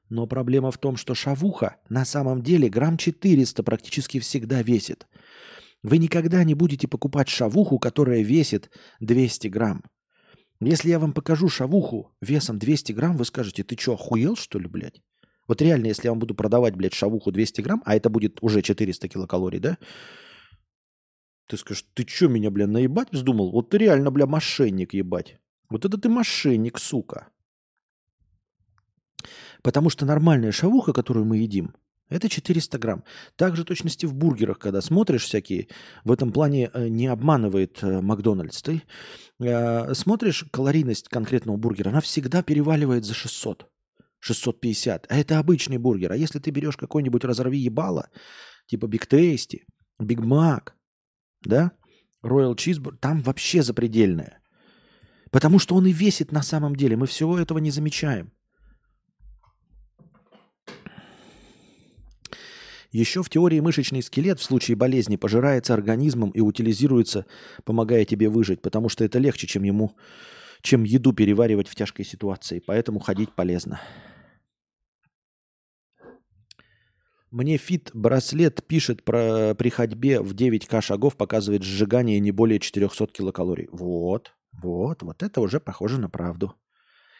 Но 0.09 0.27
проблема 0.27 0.71
в 0.71 0.79
том, 0.79 0.97
что 0.97 1.15
шавуха 1.15 1.77
на 1.89 2.05
самом 2.05 2.43
деле 2.43 2.69
грамм 2.69 2.97
400 2.97 3.63
практически 3.63 4.21
всегда 4.21 4.63
весит. 4.63 5.07
Вы 5.83 5.99
никогда 5.99 6.45
не 6.45 6.55
будете 6.55 6.89
покупать 6.89 7.29
шавуху, 7.29 7.79
которая 7.79 8.23
весит 8.23 8.71
200 9.01 9.49
грамм. 9.49 9.83
Если 10.61 10.89
я 10.89 10.99
вам 10.99 11.13
покажу 11.13 11.49
шавуху 11.49 12.15
весом 12.21 12.59
200 12.59 12.93
грамм, 12.93 13.17
вы 13.17 13.25
скажете, 13.25 13.65
ты 13.65 13.77
что, 13.77 13.95
охуел, 13.95 14.37
что 14.37 14.59
ли, 14.59 14.67
блядь? 14.67 15.03
Вот 15.47 15.61
реально, 15.63 15.87
если 15.87 16.07
я 16.07 16.11
вам 16.13 16.19
буду 16.19 16.35
продавать, 16.35 16.75
блядь, 16.75 16.95
шавуху 16.95 17.31
200 17.31 17.61
грамм, 17.61 17.83
а 17.85 17.95
это 17.97 18.09
будет 18.09 18.39
уже 18.43 18.63
400 18.63 19.09
килокалорий, 19.09 19.61
да? 19.61 19.79
Ты 21.47 21.57
скажешь, 21.57 21.85
ты 21.95 22.07
что 22.09 22.29
меня, 22.29 22.51
бля, 22.51 22.67
наебать 22.67 23.09
вздумал? 23.13 23.51
Вот 23.53 23.71
ты 23.71 23.79
реально, 23.79 24.11
бля, 24.11 24.27
мошенник 24.27 24.95
ебать. 24.95 25.39
Вот 25.69 25.85
это 25.85 25.99
ты 25.99 26.09
мошенник, 26.09 26.79
сука. 26.79 27.29
Потому 29.63 29.91
что 29.91 30.07
нормальная 30.07 30.53
шавуха, 30.53 30.93
которую 30.93 31.27
мы 31.27 31.39
едим, 31.39 31.75
это 32.09 32.29
400 32.29 32.79
грамм. 32.79 33.05
Также 33.37 33.65
точности 33.65 34.07
в 34.07 34.15
бургерах, 34.15 34.59
когда 34.59 34.81
смотришь 34.81 35.25
всякие, 35.25 35.69
в 36.05 36.13
этом 36.13 36.33
плане 36.33 36.71
э, 36.73 36.89
не 36.89 37.07
обманывает 37.07 37.83
э, 37.83 38.01
Макдональдс. 38.01 38.63
Ты 38.63 38.83
э, 39.41 39.95
смотришь 39.95 40.45
калорийность 40.51 41.09
конкретного 41.09 41.57
бургера, 41.57 41.91
она 41.91 42.01
всегда 42.01 42.43
переваливает 42.43 43.05
за 43.05 43.15
600. 43.15 43.67
650. 44.25 45.07
А 45.11 45.17
это 45.17 45.39
обычный 45.39 45.79
бургер. 45.79 46.13
А 46.13 46.17
если 46.17 46.39
ты 46.39 46.51
берешь 46.51 46.77
какой-нибудь 46.77 47.25
разорви 47.25 47.59
ебало, 47.59 48.09
типа 48.67 48.87
Big 48.87 49.07
Tasty, 49.07 49.67
Big 49.99 50.21
Mac, 50.21 50.75
да, 51.43 51.73
Royal 52.25 52.55
Cheeseburger, 52.55 52.97
там 53.01 53.21
вообще 53.21 53.63
запредельное. 53.63 54.41
Потому 55.31 55.59
что 55.59 55.75
он 55.75 55.87
и 55.87 55.93
весит 55.93 56.33
на 56.33 56.43
самом 56.43 56.75
деле. 56.75 56.97
Мы 56.97 57.07
всего 57.07 57.39
этого 57.39 57.59
не 57.59 57.71
замечаем. 57.71 58.33
Еще 62.93 63.23
в 63.23 63.29
теории 63.29 63.61
мышечный 63.61 64.03
скелет 64.03 64.39
в 64.39 64.45
случае 64.45 64.77
болезни 64.77 65.17
пожирается 65.17 65.75
организмом 65.75 66.31
и 66.31 66.41
утилизируется, 66.41 67.27
помогая 67.65 68.05
тебе 68.05 68.29
выжить, 68.29 68.63
потому 68.63 68.89
что 68.89 69.05
это 69.05 69.19
легче, 69.19 69.49
чем 69.49 69.65
ему, 69.65 69.97
чем 70.63 70.85
еду 70.85 71.13
переваривать 71.13 71.69
в 71.69 71.75
тяжкой 71.75 72.05
ситуации. 72.05 72.63
Поэтому 72.65 73.01
ходить 73.01 73.35
полезно. 73.35 73.81
Мне 77.35 77.57
фит-браслет 77.59 78.65
пишет 78.65 79.05
про 79.05 79.57
при 79.57 79.69
ходьбе 79.69 80.21
в 80.21 80.35
9К 80.35 80.81
шагов 80.81 81.17
показывает 81.17 81.65
сжигание 81.65 82.21
не 82.21 82.33
более 82.33 82.61
400 82.61 83.09
килокалорий. 83.09 83.69
Вот, 83.73 84.33
вот, 84.63 85.03
вот 85.03 85.23
это 85.23 85.41
уже 85.41 85.59
похоже 85.59 85.99
на 85.99 86.09
правду. 86.09 86.55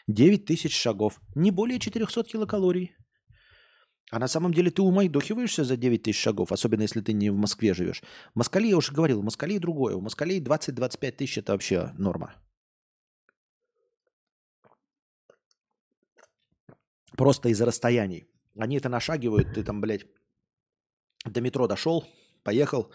9 0.07 0.45
тысяч 0.45 0.73
шагов, 0.73 1.19
не 1.35 1.51
более 1.51 1.79
400 1.79 2.23
килокалорий. 2.23 2.95
А 4.09 4.19
на 4.19 4.27
самом 4.27 4.53
деле 4.53 4.71
ты 4.71 4.81
умайдохиваешься 4.81 5.65
за 5.65 5.75
9 5.75 6.03
тысяч 6.03 6.21
шагов, 6.21 6.53
особенно 6.53 6.83
если 6.83 7.01
ты 7.01 7.11
не 7.11 7.29
в 7.29 7.35
Москве 7.35 7.73
живешь. 7.73 8.01
В 8.33 8.37
Москале, 8.37 8.69
я 8.69 8.77
уже 8.77 8.93
говорил, 8.93 9.19
в 9.19 9.25
Москале 9.25 9.59
другое. 9.59 9.95
У 9.95 10.01
Москале 10.01 10.39
20-25 10.39 11.11
тысяч 11.11 11.37
это 11.39 11.51
вообще 11.51 11.91
норма. 11.97 12.35
Просто 17.17 17.49
из-за 17.49 17.65
расстояний. 17.65 18.23
Они 18.57 18.77
это 18.77 18.89
нашагивают, 18.89 19.53
ты 19.53 19.63
там, 19.63 19.81
блядь, 19.81 20.05
до 21.25 21.41
метро 21.41 21.67
дошел, 21.67 22.05
поехал, 22.43 22.91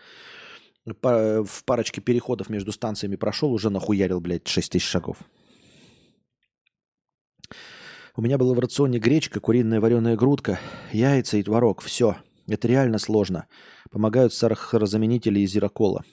по, 1.01 1.45
в 1.45 1.65
парочке 1.65 2.01
переходов 2.01 2.49
между 2.49 2.73
станциями 2.73 3.17
прошел, 3.17 3.53
уже 3.53 3.71
нахуярил, 3.71 4.21
блядь, 4.21 4.49
6 4.49 4.73
тысяч 4.73 4.87
шагов. 4.87 5.19
У 8.17 8.23
меня 8.23 8.39
было 8.39 8.55
в 8.55 8.59
рационе 8.59 8.99
гречка, 8.99 9.41
куриная 9.41 9.81
вареная 9.81 10.17
грудка, 10.17 10.59
яйца 10.93 11.37
и 11.37 11.43
творог. 11.43 11.81
Все. 11.81 12.17
Это 12.49 12.67
реально 12.67 12.99
сложно. 12.99 13.47
Помогают 13.91 14.35
сахарозаменители 14.35 15.41
из 15.41 15.53
зирокола. 15.53 16.05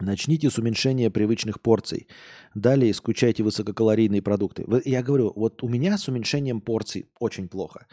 Начните 0.00 0.48
с 0.48 0.58
уменьшения 0.58 1.10
привычных 1.10 1.60
порций. 1.60 2.08
Далее 2.54 2.90
исключайте 2.90 3.42
высококалорийные 3.42 4.22
продукты. 4.22 4.64
Я 4.86 5.02
говорю, 5.02 5.32
вот 5.36 5.62
у 5.62 5.68
меня 5.68 5.98
с 5.98 6.08
уменьшением 6.08 6.62
порций 6.62 7.10
очень 7.18 7.48
плохо. 7.48 7.86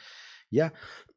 Я 0.49 0.71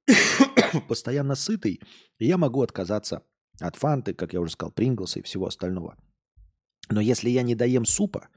постоянно 0.88 1.36
сытый, 1.36 1.80
и 2.18 2.26
я 2.26 2.36
могу 2.36 2.62
отказаться 2.62 3.22
от 3.60 3.76
фанты, 3.76 4.14
как 4.14 4.32
я 4.32 4.40
уже 4.40 4.52
сказал, 4.52 4.72
Принглса 4.72 5.20
и 5.20 5.22
всего 5.22 5.46
остального. 5.46 5.96
Но 6.88 7.00
если 7.00 7.30
я 7.30 7.42
не 7.42 7.54
доем 7.54 7.84
супа, 7.84 8.28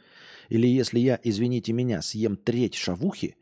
или 0.49 0.67
если 0.67 0.99
я, 0.99 1.19
извините 1.23 1.73
меня, 1.73 2.03
съем 2.03 2.37
треть 2.37 2.75
шавухи, 2.75 3.35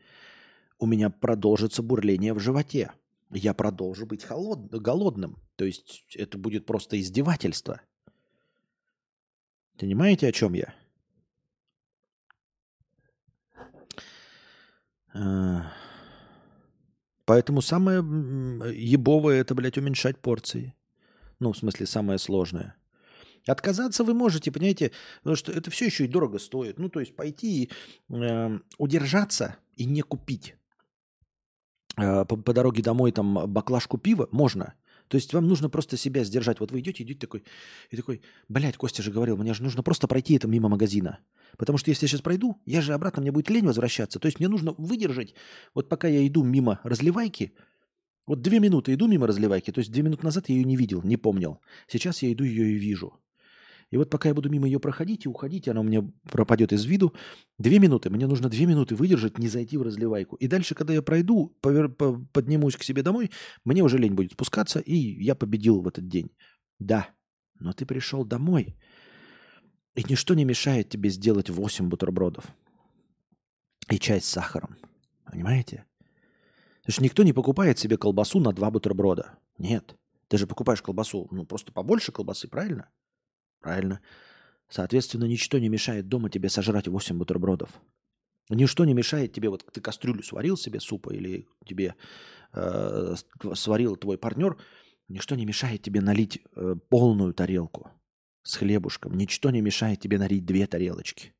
у 0.78 0.86
меня 0.86 1.10
продолжится 1.10 1.82
бурление 1.82 2.32
в 2.32 2.40
животе. 2.40 2.92
Я 3.30 3.52
продолжу 3.52 4.06
быть 4.06 4.24
холод... 4.24 4.70
голодным. 4.70 5.36
То 5.56 5.66
есть 5.66 6.06
это 6.14 6.38
будет 6.38 6.64
просто 6.64 6.98
издевательство. 6.98 7.82
Понимаете, 9.78 10.28
о 10.28 10.32
чем 10.32 10.52
я? 10.54 10.74
А, 15.14 15.72
поэтому 17.24 17.60
самое 17.60 17.98
ебовое 18.74 19.40
это, 19.40 19.54
блядь, 19.54 19.78
уменьшать 19.78 20.18
порции. 20.18 20.74
Ну, 21.40 21.52
в 21.52 21.58
смысле, 21.58 21.86
самое 21.86 22.18
сложное. 22.18 22.76
Отказаться 23.46 24.04
вы 24.04 24.14
можете, 24.14 24.52
понимаете, 24.52 24.92
потому 25.18 25.36
что 25.36 25.50
это 25.50 25.70
все 25.70 25.86
еще 25.86 26.04
и 26.04 26.08
дорого 26.08 26.38
стоит. 26.38 26.78
Ну, 26.78 26.88
то 26.88 27.00
есть 27.00 27.16
пойти 27.16 27.64
и 27.64 27.70
э, 28.14 28.58
удержаться 28.78 29.56
и 29.74 29.84
не 29.84 30.02
купить 30.02 30.54
э, 31.96 32.24
по, 32.24 32.36
по 32.36 32.52
дороге 32.52 32.82
домой 32.82 33.10
там 33.10 33.52
баклажку 33.52 33.98
пива 33.98 34.28
можно. 34.30 34.74
То 35.12 35.16
есть 35.16 35.34
вам 35.34 35.46
нужно 35.46 35.68
просто 35.68 35.98
себя 35.98 36.24
сдержать. 36.24 36.58
Вот 36.58 36.72
вы 36.72 36.80
идете, 36.80 37.02
идете 37.02 37.20
такой, 37.20 37.44
и 37.90 37.96
такой, 37.98 38.22
блядь, 38.48 38.78
Костя 38.78 39.02
же 39.02 39.10
говорил, 39.10 39.36
мне 39.36 39.52
же 39.52 39.62
нужно 39.62 39.82
просто 39.82 40.08
пройти 40.08 40.36
это 40.36 40.48
мимо 40.48 40.70
магазина. 40.70 41.18
Потому 41.58 41.76
что 41.76 41.90
если 41.90 42.06
я 42.06 42.08
сейчас 42.08 42.22
пройду, 42.22 42.62
я 42.64 42.80
же 42.80 42.94
обратно, 42.94 43.20
мне 43.20 43.30
будет 43.30 43.50
лень 43.50 43.66
возвращаться. 43.66 44.18
То 44.18 44.24
есть 44.24 44.38
мне 44.38 44.48
нужно 44.48 44.74
выдержать, 44.78 45.34
вот 45.74 45.90
пока 45.90 46.08
я 46.08 46.26
иду 46.26 46.42
мимо 46.42 46.80
разливайки, 46.82 47.52
вот 48.26 48.40
две 48.40 48.58
минуты 48.58 48.94
иду 48.94 49.06
мимо 49.06 49.26
разливайки, 49.26 49.70
то 49.70 49.80
есть 49.80 49.92
две 49.92 50.02
минуты 50.02 50.24
назад 50.24 50.48
я 50.48 50.54
ее 50.54 50.64
не 50.64 50.76
видел, 50.76 51.02
не 51.02 51.18
помнил. 51.18 51.60
Сейчас 51.88 52.22
я 52.22 52.32
иду 52.32 52.44
ее 52.44 52.70
и 52.70 52.78
вижу. 52.78 53.12
И 53.92 53.98
вот 53.98 54.08
пока 54.08 54.30
я 54.30 54.34
буду 54.34 54.48
мимо 54.48 54.66
ее 54.66 54.80
проходить 54.80 55.26
и 55.26 55.28
уходить, 55.28 55.68
она 55.68 55.80
у 55.80 55.84
меня 55.84 56.02
пропадет 56.30 56.72
из 56.72 56.86
виду. 56.86 57.14
Две 57.58 57.78
минуты. 57.78 58.08
Мне 58.08 58.26
нужно 58.26 58.48
две 58.48 58.64
минуты 58.64 58.94
выдержать, 58.94 59.38
не 59.38 59.48
зайти 59.48 59.76
в 59.76 59.82
разливайку. 59.82 60.36
И 60.36 60.48
дальше, 60.48 60.74
когда 60.74 60.94
я 60.94 61.02
пройду, 61.02 61.54
повер... 61.60 61.90
поднимусь 61.90 62.76
к 62.76 62.84
себе 62.84 63.02
домой, 63.02 63.30
мне 63.66 63.82
уже 63.82 63.98
лень 63.98 64.14
будет 64.14 64.32
спускаться, 64.32 64.78
и 64.80 64.94
я 64.94 65.34
победил 65.34 65.82
в 65.82 65.88
этот 65.88 66.08
день. 66.08 66.30
Да, 66.78 67.06
но 67.60 67.74
ты 67.74 67.84
пришел 67.84 68.24
домой, 68.24 68.74
и 69.94 70.02
ничто 70.08 70.32
не 70.32 70.46
мешает 70.46 70.88
тебе 70.88 71.10
сделать 71.10 71.50
8 71.50 71.90
бутербродов. 71.90 72.46
И 73.90 73.98
чай 73.98 74.22
с 74.22 74.24
сахаром. 74.24 74.78
Понимаете? 75.26 75.84
То 76.84 76.88
есть 76.88 77.00
никто 77.02 77.24
не 77.24 77.34
покупает 77.34 77.78
себе 77.78 77.98
колбасу 77.98 78.40
на 78.40 78.54
два 78.54 78.70
бутерброда. 78.70 79.38
Нет. 79.58 79.96
Ты 80.28 80.38
же 80.38 80.46
покупаешь 80.46 80.80
колбасу, 80.80 81.28
ну, 81.30 81.44
просто 81.44 81.72
побольше 81.72 82.10
колбасы, 82.10 82.48
правильно? 82.48 82.88
Правильно. 83.62 84.00
Соответственно, 84.68 85.24
ничто 85.24 85.58
не 85.58 85.68
мешает 85.68 86.08
дома 86.08 86.28
тебе 86.30 86.48
сожрать 86.48 86.88
8 86.88 87.16
бутербродов. 87.16 87.70
Ничто 88.48 88.84
не 88.84 88.92
мешает 88.92 89.32
тебе, 89.32 89.48
вот 89.48 89.64
ты 89.72 89.80
кастрюлю 89.80 90.22
сварил 90.22 90.56
себе 90.56 90.80
супа 90.80 91.10
или 91.10 91.46
тебе 91.64 91.94
э, 92.52 93.14
сварил 93.54 93.96
твой 93.96 94.18
партнер, 94.18 94.58
ничто 95.08 95.36
не 95.36 95.46
мешает 95.46 95.82
тебе 95.82 96.00
налить 96.00 96.42
э, 96.56 96.74
полную 96.88 97.32
тарелку 97.34 97.90
с 98.42 98.56
хлебушком. 98.56 99.16
Ничто 99.16 99.50
не 99.50 99.60
мешает 99.60 100.00
тебе 100.00 100.18
налить 100.18 100.44
две 100.44 100.66
тарелочки. 100.66 101.32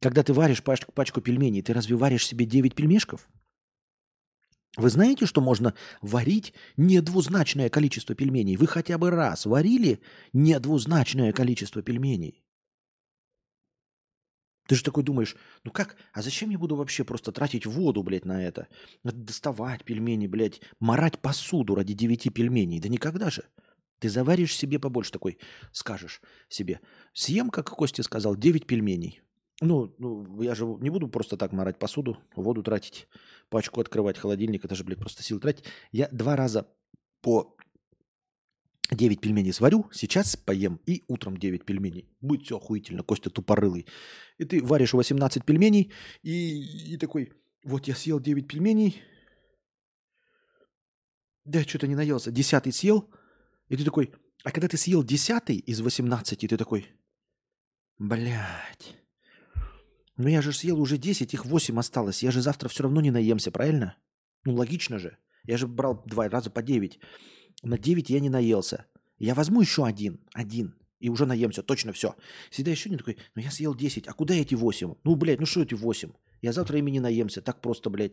Когда 0.00 0.22
ты 0.22 0.32
варишь 0.32 0.64
пачку, 0.64 0.92
пачку 0.92 1.20
пельменей, 1.20 1.62
ты 1.62 1.72
разве 1.72 1.94
варишь 1.94 2.26
себе 2.26 2.44
9 2.44 2.74
пельмешков? 2.74 3.28
Вы 4.80 4.88
знаете, 4.88 5.26
что 5.26 5.42
можно 5.42 5.74
варить 6.00 6.54
недвузначное 6.78 7.68
количество 7.68 8.14
пельменей? 8.14 8.56
Вы 8.56 8.66
хотя 8.66 8.96
бы 8.96 9.10
раз 9.10 9.44
варили 9.44 10.00
недвузначное 10.32 11.32
количество 11.32 11.82
пельменей? 11.82 12.42
Ты 14.66 14.76
же 14.76 14.82
такой 14.82 15.02
думаешь, 15.02 15.36
ну 15.64 15.70
как, 15.70 15.96
а 16.14 16.22
зачем 16.22 16.48
я 16.48 16.58
буду 16.58 16.76
вообще 16.76 17.04
просто 17.04 17.30
тратить 17.30 17.66
воду, 17.66 18.02
блядь, 18.02 18.24
на 18.24 18.42
это? 18.42 18.68
Доставать 19.04 19.84
пельмени, 19.84 20.26
блядь, 20.26 20.62
марать 20.78 21.18
посуду 21.18 21.74
ради 21.74 21.92
девяти 21.92 22.30
пельменей? 22.30 22.80
Да 22.80 22.88
никогда 22.88 23.28
же. 23.28 23.44
Ты 23.98 24.08
заваришь 24.08 24.56
себе 24.56 24.78
побольше 24.78 25.12
такой, 25.12 25.38
скажешь 25.72 26.22
себе, 26.48 26.80
съем, 27.12 27.50
как 27.50 27.68
Костя 27.68 28.02
сказал, 28.02 28.34
девять 28.34 28.66
пельменей. 28.66 29.20
Ну, 29.60 29.94
ну, 29.98 30.40
я 30.40 30.54
же 30.54 30.64
не 30.64 30.88
буду 30.88 31.08
просто 31.08 31.36
так 31.36 31.52
морать 31.52 31.78
посуду, 31.78 32.16
воду 32.34 32.62
тратить, 32.62 33.08
пачку 33.50 33.80
открывать, 33.80 34.16
холодильник, 34.16 34.64
это 34.64 34.74
же, 34.74 34.84
блядь, 34.84 34.98
просто 34.98 35.22
силы 35.22 35.40
тратить. 35.40 35.64
Я 35.92 36.08
два 36.12 36.36
раза 36.36 36.68
по 37.20 37.56
9 38.90 39.20
пельменей 39.20 39.52
сварю, 39.52 39.88
сейчас 39.92 40.36
поем 40.36 40.80
и 40.86 41.04
утром 41.06 41.36
9 41.36 41.64
пельменей. 41.64 42.08
Будет 42.20 42.44
все 42.44 42.56
охуительно, 42.56 43.02
Костя 43.02 43.30
тупорылый. 43.30 43.86
И 44.38 44.44
ты 44.44 44.62
варишь 44.62 44.94
18 44.94 45.44
пельменей 45.44 45.92
и, 46.22 46.94
и 46.94 46.96
такой, 46.96 47.32
вот 47.64 47.86
я 47.88 47.94
съел 47.94 48.20
9 48.20 48.48
пельменей, 48.48 49.02
да, 51.44 51.62
что-то 51.62 51.86
не 51.86 51.94
наелся, 51.94 52.30
десятый 52.30 52.72
съел, 52.72 53.10
и 53.68 53.76
ты 53.76 53.84
такой, 53.84 54.12
а 54.44 54.50
когда 54.50 54.68
ты 54.68 54.76
съел 54.76 55.02
десятый 55.02 55.56
из 55.56 55.80
18, 55.80 56.38
ты 56.38 56.56
такой, 56.56 56.88
блядь, 57.98 58.96
ну 60.20 60.28
я 60.28 60.42
же 60.42 60.52
съел 60.52 60.80
уже 60.80 60.98
10, 60.98 61.32
их 61.32 61.46
8 61.46 61.78
осталось. 61.78 62.22
Я 62.22 62.30
же 62.30 62.42
завтра 62.42 62.68
все 62.68 62.82
равно 62.82 63.00
не 63.00 63.10
наемся, 63.10 63.50
правильно? 63.50 63.96
Ну 64.44 64.54
логично 64.54 64.98
же. 64.98 65.16
Я 65.44 65.56
же 65.56 65.66
брал 65.66 66.02
два 66.04 66.28
раза 66.28 66.50
по 66.50 66.62
9. 66.62 66.98
На 67.62 67.78
9 67.78 68.10
я 68.10 68.20
не 68.20 68.28
наелся. 68.28 68.86
Я 69.18 69.34
возьму 69.34 69.62
еще 69.62 69.86
один, 69.86 70.20
один, 70.34 70.74
и 70.98 71.08
уже 71.08 71.26
наемся, 71.26 71.62
точно 71.62 71.92
все. 71.92 72.14
Всегда 72.50 72.70
еще 72.70 72.90
не 72.90 72.96
такой, 72.96 73.16
ну 73.34 73.42
я 73.42 73.50
съел 73.50 73.74
10, 73.74 74.08
а 74.08 74.12
куда 74.12 74.34
эти 74.34 74.54
8? 74.54 74.94
Ну, 75.04 75.16
блядь, 75.16 75.40
ну 75.40 75.46
что 75.46 75.62
эти 75.62 75.74
8? 75.74 76.10
Я 76.42 76.52
завтра 76.52 76.78
ими 76.78 76.90
не 76.90 77.00
наемся, 77.00 77.40
так 77.42 77.60
просто, 77.60 77.90
блядь. 77.90 78.12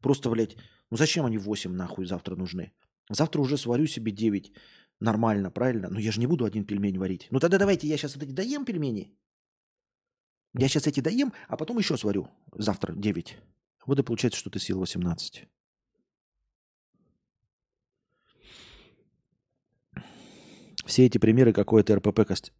Просто, 0.00 0.30
блядь, 0.30 0.56
ну 0.90 0.96
зачем 0.96 1.24
они 1.26 1.38
8 1.38 1.72
нахуй 1.72 2.06
завтра 2.06 2.36
нужны? 2.36 2.72
Завтра 3.08 3.40
уже 3.40 3.56
сварю 3.56 3.86
себе 3.86 4.12
9. 4.12 4.52
Нормально, 5.00 5.50
правильно? 5.50 5.88
Но 5.90 6.00
я 6.00 6.10
же 6.10 6.20
не 6.20 6.26
буду 6.26 6.44
один 6.44 6.64
пельмень 6.64 6.98
варить. 6.98 7.28
Ну 7.30 7.38
тогда 7.38 7.58
давайте 7.58 7.86
я 7.86 7.96
сейчас 7.96 8.14
вот 8.16 8.24
эти 8.24 8.32
доем 8.32 8.64
пельмени, 8.64 9.16
я 10.58 10.68
сейчас 10.68 10.86
эти 10.86 11.00
доем, 11.00 11.32
а 11.48 11.56
потом 11.56 11.78
еще 11.78 11.96
сварю. 11.96 12.28
Завтра 12.52 12.94
9. 12.94 13.36
Вот 13.86 13.98
и 13.98 14.02
получается, 14.02 14.40
что 14.40 14.50
ты 14.50 14.58
съел 14.58 14.78
18. 14.78 15.46
Все 20.86 21.04
эти 21.04 21.18
примеры 21.18 21.52
какое-то 21.52 21.96
РПП 21.96 22.26
кость. 22.26 22.52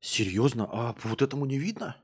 Серьезно? 0.00 0.68
А 0.70 0.96
вот 1.04 1.22
этому 1.22 1.46
не 1.46 1.58
видно? 1.58 1.96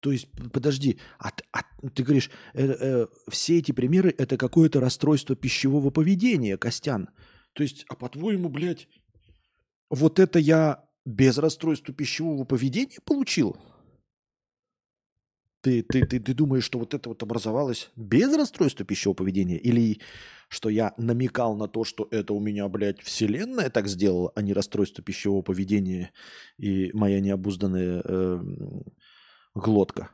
То 0.00 0.12
есть, 0.12 0.28
подожди, 0.52 0.98
а, 1.18 1.30
а 1.52 1.62
ты 1.94 2.02
говоришь, 2.02 2.30
э, 2.54 2.66
э, 2.66 3.06
все 3.28 3.58
эти 3.58 3.72
примеры 3.72 4.14
это 4.16 4.36
какое-то 4.38 4.80
расстройство 4.80 5.36
пищевого 5.36 5.90
поведения, 5.90 6.56
Костян. 6.56 7.10
То 7.52 7.62
есть, 7.62 7.84
а 7.88 7.96
по-твоему, 7.96 8.48
блядь, 8.48 8.88
вот 9.90 10.18
это 10.18 10.38
я 10.38 10.88
без 11.04 11.38
расстройства 11.38 11.94
пищевого 11.94 12.44
поведения 12.44 12.98
получил? 13.04 13.56
Ты, 15.62 15.82
ты, 15.82 16.06
ты, 16.06 16.18
ты 16.20 16.32
думаешь, 16.32 16.64
что 16.64 16.78
вот 16.78 16.94
это 16.94 17.10
вот 17.10 17.22
образовалось 17.22 17.90
без 17.94 18.34
расстройства 18.34 18.86
пищевого 18.86 19.16
поведения? 19.16 19.58
Или 19.58 20.00
что 20.48 20.70
я 20.70 20.94
намекал 20.96 21.54
на 21.54 21.68
то, 21.68 21.84
что 21.84 22.08
это 22.10 22.32
у 22.32 22.40
меня, 22.40 22.66
блядь, 22.68 23.00
вселенная 23.00 23.68
так 23.68 23.86
сделала, 23.86 24.32
а 24.34 24.42
не 24.42 24.54
расстройство 24.54 25.04
пищевого 25.04 25.42
поведения 25.42 26.12
и 26.56 26.90
моя 26.94 27.20
необузданная 27.20 28.02
э, 28.02 28.40
глотка? 29.54 30.10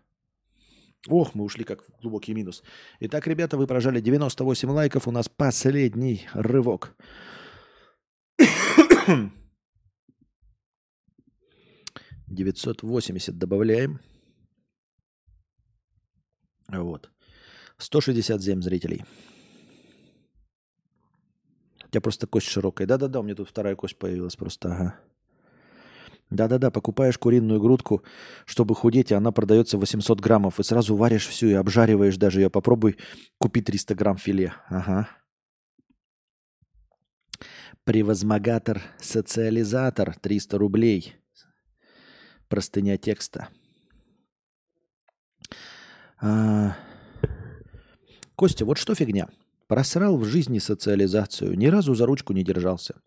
Ох, 1.08 1.34
мы 1.34 1.44
ушли 1.44 1.62
как 1.64 1.82
в 1.82 2.00
глубокий 2.02 2.34
минус. 2.34 2.64
Итак, 2.98 3.28
ребята, 3.28 3.56
вы 3.56 3.68
прожали 3.68 4.00
98 4.00 4.68
лайков. 4.70 5.06
У 5.06 5.12
нас 5.12 5.28
последний 5.28 6.26
рывок. 6.32 6.96
980 12.36 13.38
добавляем. 13.38 14.00
Вот. 16.68 17.10
167 17.78 18.62
зрителей. 18.62 19.04
У 21.84 21.88
тебя 21.88 22.00
просто 22.00 22.26
кость 22.26 22.48
широкая. 22.48 22.86
Да-да-да, 22.86 23.20
у 23.20 23.22
меня 23.22 23.34
тут 23.34 23.48
вторая 23.48 23.76
кость 23.76 23.98
появилась 23.98 24.36
просто. 24.36 24.72
Ага. 24.72 25.00
Да-да-да, 26.30 26.72
покупаешь 26.72 27.18
куриную 27.18 27.60
грудку, 27.60 28.02
чтобы 28.46 28.74
худеть, 28.74 29.12
и 29.12 29.14
она 29.14 29.30
продается 29.30 29.78
800 29.78 30.20
граммов. 30.20 30.58
И 30.58 30.64
сразу 30.64 30.96
варишь 30.96 31.28
всю 31.28 31.46
и 31.46 31.52
обжариваешь 31.52 32.16
даже 32.16 32.40
ее. 32.40 32.50
Попробуй 32.50 32.96
купи 33.38 33.60
300 33.60 33.94
грамм 33.94 34.16
филе. 34.16 34.52
Ага. 34.68 35.08
Превозмогатор, 37.84 38.82
социализатор, 38.98 40.18
300 40.18 40.58
рублей. 40.58 41.14
Простыня 42.48 42.96
текста. 42.96 43.48
А... 46.20 46.76
Костя, 48.36 48.64
вот 48.64 48.78
что 48.78 48.94
фигня. 48.94 49.28
Просрал 49.66 50.16
в 50.16 50.24
жизни 50.24 50.58
социализацию, 50.58 51.58
ни 51.58 51.66
разу 51.66 51.94
за 51.94 52.06
ручку 52.06 52.32
не 52.32 52.44
держался. 52.44 53.00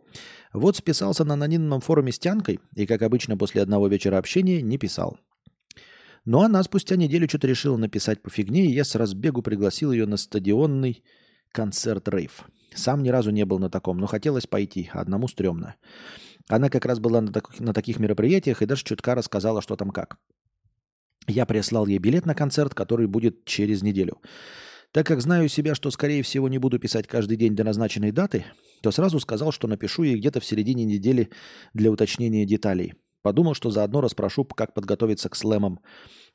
Вот 0.51 0.75
списался 0.75 1.23
на 1.23 1.35
анонимном 1.35 1.79
форуме 1.79 2.11
с 2.11 2.19
Тянкой, 2.19 2.59
и, 2.75 2.85
как 2.85 3.01
обычно, 3.01 3.37
после 3.37 3.61
одного 3.61 3.87
вечера 3.87 4.17
общения 4.17 4.61
не 4.61 4.77
писал. 4.77 5.17
Ну, 6.25 6.41
она 6.41 6.61
спустя 6.63 6.97
неделю 6.97 7.29
что-то 7.29 7.47
решила 7.47 7.77
написать 7.77 8.21
по 8.21 8.29
фигне, 8.29 8.65
и 8.65 8.73
я 8.73 8.83
с 8.83 8.95
разбегу 8.95 9.41
пригласил 9.41 9.93
ее 9.93 10.05
на 10.05 10.17
стадионный 10.17 11.03
концерт-рейв. 11.53 12.43
Сам 12.75 13.03
ни 13.03 13.09
разу 13.09 13.31
не 13.31 13.45
был 13.45 13.59
на 13.59 13.69
таком, 13.69 13.97
но 13.97 14.07
хотелось 14.07 14.45
пойти, 14.45 14.89
одному 14.93 15.27
стрёмно. 15.27 15.75
Она 16.49 16.69
как 16.69 16.85
раз 16.85 16.99
была 16.99 17.21
на, 17.21 17.31
так, 17.31 17.59
на 17.59 17.73
таких 17.73 17.99
мероприятиях 17.99 18.61
и 18.61 18.65
даже 18.65 18.83
чутка 18.83 19.13
рассказала, 19.13 19.61
что 19.61 19.75
там 19.75 19.91
как. 19.91 20.17
Я 21.27 21.45
прислал 21.45 21.85
ей 21.85 21.99
билет 21.99 22.25
на 22.25 22.33
концерт, 22.33 22.73
который 22.73 23.05
будет 23.05 23.45
через 23.45 23.83
неделю. 23.83 24.19
Так 24.91 25.05
как 25.05 25.21
знаю 25.21 25.47
себя, 25.47 25.75
что, 25.75 25.91
скорее 25.91 26.23
всего, 26.23 26.49
не 26.49 26.57
буду 26.57 26.79
писать 26.79 27.07
каждый 27.07 27.37
день 27.37 27.55
до 27.55 27.63
назначенной 27.63 28.11
даты, 28.11 28.45
то 28.81 28.89
сразу 28.89 29.19
сказал, 29.19 29.51
что 29.51 29.67
напишу 29.67 30.01
ей 30.01 30.17
где-то 30.17 30.39
в 30.39 30.45
середине 30.45 30.85
недели 30.85 31.29
для 31.75 31.91
уточнения 31.91 32.45
деталей. 32.45 32.95
Подумал, 33.21 33.53
что 33.53 33.69
заодно 33.69 34.01
расспрошу, 34.01 34.43
как 34.45 34.73
подготовиться 34.73 35.29
к 35.29 35.35
слэмам, 35.35 35.81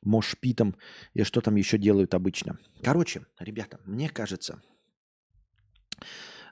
мошпитам 0.02 0.76
и 1.12 1.24
что 1.24 1.40
там 1.40 1.56
еще 1.56 1.76
делают 1.76 2.14
обычно. 2.14 2.58
Короче, 2.82 3.26
ребята, 3.40 3.80
мне 3.84 4.08
кажется, 4.08 4.62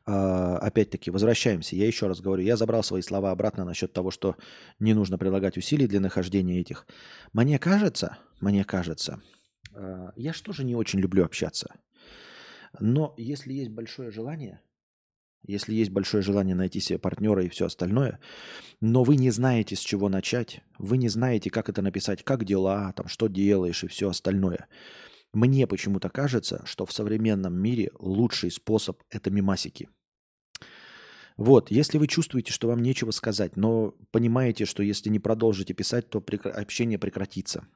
опять-таки, 0.05 1.11
возвращаемся. 1.11 1.77
Я 1.77 1.87
еще 1.87 2.09
раз 2.09 2.21
говорю, 2.21 2.43
я 2.43 2.57
забрал 2.57 2.83
свои 2.83 3.03
слова 3.03 3.31
обратно 3.31 3.65
насчет 3.65 3.93
того, 3.93 4.11
что 4.11 4.37
не 4.81 4.95
нужно 4.95 5.19
прилагать 5.19 5.57
усилий 5.57 5.87
для 5.87 6.01
нахождения 6.01 6.61
этих. 6.61 6.87
Мне 7.33 7.59
кажется, 7.59 8.19
мне 8.41 8.65
кажется, 8.65 9.21
а, 9.75 10.13
я 10.17 10.33
же 10.33 10.65
не 10.65 10.75
очень 10.75 10.99
люблю 10.99 11.25
общаться. 11.25 11.75
Но 12.81 13.15
если 13.17 13.53
есть 13.53 13.71
большое 13.71 14.11
желание, 14.11 14.61
если 15.47 15.75
есть 15.75 15.91
большое 15.91 16.23
желание 16.23 16.55
найти 16.55 16.81
себе 16.81 16.99
партнера 16.99 17.45
и 17.45 17.49
все 17.49 17.67
остальное, 17.67 18.19
но 18.81 19.05
вы 19.05 19.17
не 19.17 19.31
знаете, 19.31 19.77
с 19.77 19.81
чего 19.81 20.09
начать, 20.09 20.63
вы 20.79 20.97
не 20.97 21.09
знаете, 21.09 21.51
как 21.51 21.69
это 21.69 21.83
написать, 21.83 22.25
как 22.25 22.45
дела, 22.45 22.93
там, 22.93 23.09
что 23.09 23.29
делаешь 23.29 23.85
и 23.85 23.89
все 23.89 24.09
остальное– 24.09 24.67
мне 25.33 25.67
почему-то 25.67 26.11
кажется, 26.11 26.63
что 26.67 26.85
в 26.85 26.93
современном 26.93 27.55
мире 27.55 27.91
лучший 27.99 28.51
способ– 28.51 29.03
это 29.11 29.31
мимасики. 29.31 29.89
Вот, 31.39 31.71
если 31.71 31.97
вы 31.97 32.07
чувствуете, 32.07 32.53
что 32.53 32.69
вам 32.69 32.83
нечего 32.83 33.11
сказать, 33.11 33.57
но 33.57 33.95
понимаете, 34.11 34.67
что 34.67 34.83
если 34.83 35.09
не 35.09 35.19
продолжите 35.19 35.73
писать, 35.73 36.11
то 36.11 36.19
прекра- 36.19 36.51
общение 36.51 36.99
прекратится, 36.99 37.67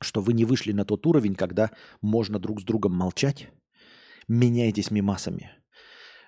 что 0.00 0.20
вы 0.20 0.32
не 0.32 0.44
вышли 0.44 0.70
на 0.72 0.84
тот 0.84 1.04
уровень, 1.06 1.34
когда 1.34 1.72
можно 2.00 2.38
друг 2.38 2.60
с 2.60 2.64
другом 2.64 2.92
молчать, 2.92 3.48
меняйтесь 4.28 4.92
мимасами. 4.92 5.50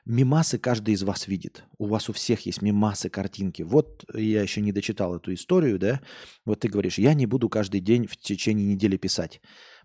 Мимасы 0.07 0.59
каждый 0.59 0.95
из 0.95 1.03
вас 1.05 1.29
видит. 1.29 1.63
У 1.79 1.87
вас 1.87 2.09
у 2.09 2.13
всех 2.13 2.47
есть 2.47 2.63
мимасы, 2.63 3.11
картинки. 3.11 3.63
Вот 3.63 4.05
я 4.13 4.43
еще 4.43 4.61
не 4.61 4.73
дочитал 4.73 5.15
эту 5.15 5.33
историю, 5.35 5.79
да? 5.79 6.01
Вот 6.45 6.61
ты 6.61 6.69
говоришь, 6.69 6.99
я 6.99 7.15
не 7.15 7.27
буду 7.27 7.49
каждый 7.49 7.81
день 7.81 8.07
в 8.07 8.17
течение 8.17 8.67
недели 8.67 8.97
писать 8.97 9.41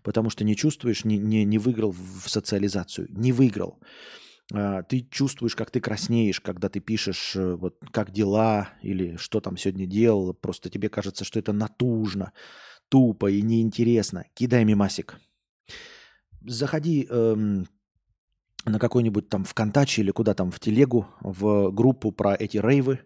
потому 0.06 0.30
что 0.30 0.44
не 0.44 0.54
чувствуешь, 0.54 1.04
не, 1.04 1.18
не, 1.18 1.44
не 1.44 1.58
выиграл 1.58 1.90
в 1.90 2.28
социализацию, 2.28 3.08
не 3.10 3.32
выиграл. 3.32 3.80
А, 4.54 4.84
ты 4.84 5.00
чувствуешь, 5.10 5.56
как 5.56 5.72
ты 5.72 5.80
краснеешь, 5.80 6.40
когда 6.40 6.68
ты 6.68 6.78
пишешь, 6.78 7.34
э, 7.34 7.56
вот 7.56 7.74
как 7.90 8.12
дела 8.12 8.68
или 8.82 9.16
что 9.16 9.40
там 9.40 9.56
сегодня 9.56 9.84
делал, 9.84 10.32
просто 10.32 10.70
тебе 10.70 10.88
кажется, 10.88 11.24
что 11.24 11.40
это 11.40 11.52
натужно, 11.52 12.32
тупо 12.88 13.28
и 13.28 13.42
неинтересно. 13.42 14.26
Кидай 14.34 14.64
мимасик. 14.64 15.18
Заходи 16.40 17.08
эм, 17.10 17.66
на 18.64 18.78
какой-нибудь 18.78 19.28
там 19.28 19.42
ВКонтаче 19.42 20.02
или 20.02 20.12
куда 20.12 20.34
там 20.34 20.52
в 20.52 20.60
телегу, 20.60 21.08
в 21.20 21.72
группу 21.72 22.12
про 22.12 22.36
эти 22.36 22.58
рейвы, 22.58 23.00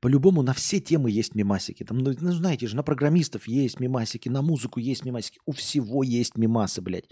по-любому 0.00 0.42
на 0.42 0.52
все 0.52 0.80
темы 0.80 1.10
есть 1.10 1.34
мимасики. 1.34 1.84
Там, 1.84 1.98
ну, 1.98 2.14
ну, 2.20 2.32
знаете 2.32 2.66
же, 2.66 2.76
на 2.76 2.82
программистов 2.82 3.48
есть 3.48 3.80
мимасики, 3.80 4.28
на 4.28 4.42
музыку 4.42 4.80
есть 4.80 5.04
мимасики. 5.04 5.38
У 5.46 5.52
всего 5.52 6.02
есть 6.02 6.36
мимасы, 6.36 6.80
блядь. 6.80 7.08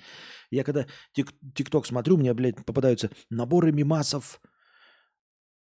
Я 0.51 0.65
когда 0.65 0.87
тик- 1.13 1.35
ТикТок 1.55 1.87
смотрю, 1.87 2.17
меня, 2.17 2.35
блядь, 2.35 2.65
попадаются 2.65 3.11
наборы 3.31 3.73
мимасов 3.73 4.41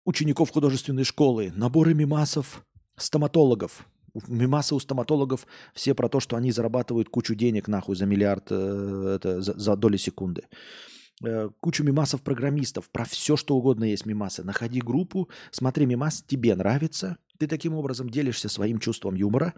учеников 0.05 0.51
художественной 0.51 1.03
школы, 1.03 1.51
наборы 1.55 1.93
мимасов 1.93 2.65
стоматологов. 2.97 3.87
Мимасы 4.27 4.75
у 4.75 4.79
стоматологов 4.79 5.45
все 5.73 5.93
про 5.93 6.07
то, 6.07 6.21
что 6.21 6.37
они 6.37 6.51
зарабатывают 6.51 7.09
кучу 7.09 7.35
денег 7.35 7.67
нахуй 7.67 7.97
за 7.97 8.05
миллиард, 8.05 8.47
э, 8.49 9.15
это, 9.17 9.41
за, 9.41 9.59
за 9.59 9.75
доли 9.75 9.97
секунды. 9.97 10.43
Э, 11.23 11.49
кучу 11.61 11.83
мимасов 11.83 12.21
программистов, 12.21 12.89
про 12.89 13.05
все, 13.05 13.37
что 13.37 13.55
угодно 13.55 13.85
есть 13.85 14.05
мимасы. 14.05 14.43
Находи 14.43 14.81
группу, 14.81 15.29
смотри 15.51 15.85
мимас, 15.85 16.23
тебе 16.27 16.55
нравится. 16.55 17.17
Ты 17.37 17.47
таким 17.47 17.73
образом 17.73 18.09
делишься 18.09 18.49
своим 18.49 18.79
чувством 18.79 19.15
юмора. 19.15 19.53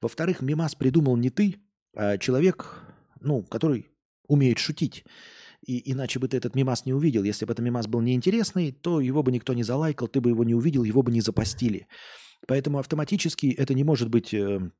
Во-вторых, 0.00 0.42
мимас 0.42 0.74
придумал 0.74 1.16
не 1.16 1.30
ты, 1.30 1.56
а 1.96 2.18
человек, 2.18 2.82
ну, 3.20 3.42
который 3.42 3.90
умеет 4.26 4.58
шутить. 4.58 5.04
И 5.66 5.92
иначе 5.92 6.18
бы 6.18 6.28
ты 6.28 6.36
этот 6.36 6.54
мимас 6.54 6.86
не 6.86 6.92
увидел. 6.92 7.24
Если 7.24 7.44
бы 7.44 7.52
этот 7.52 7.64
мимас 7.64 7.86
был 7.86 8.00
неинтересный, 8.00 8.72
то 8.72 9.00
его 9.00 9.22
бы 9.22 9.32
никто 9.32 9.54
не 9.54 9.62
залайкал, 9.62 10.08
ты 10.08 10.20
бы 10.20 10.30
его 10.30 10.44
не 10.44 10.54
увидел, 10.54 10.84
его 10.84 11.02
бы 11.02 11.10
не 11.10 11.20
запостили. 11.20 11.88
Поэтому 12.46 12.78
автоматически 12.78 13.48
это 13.48 13.74
не 13.74 13.82
может 13.82 14.08
быть 14.08 14.32
э, 14.32 14.70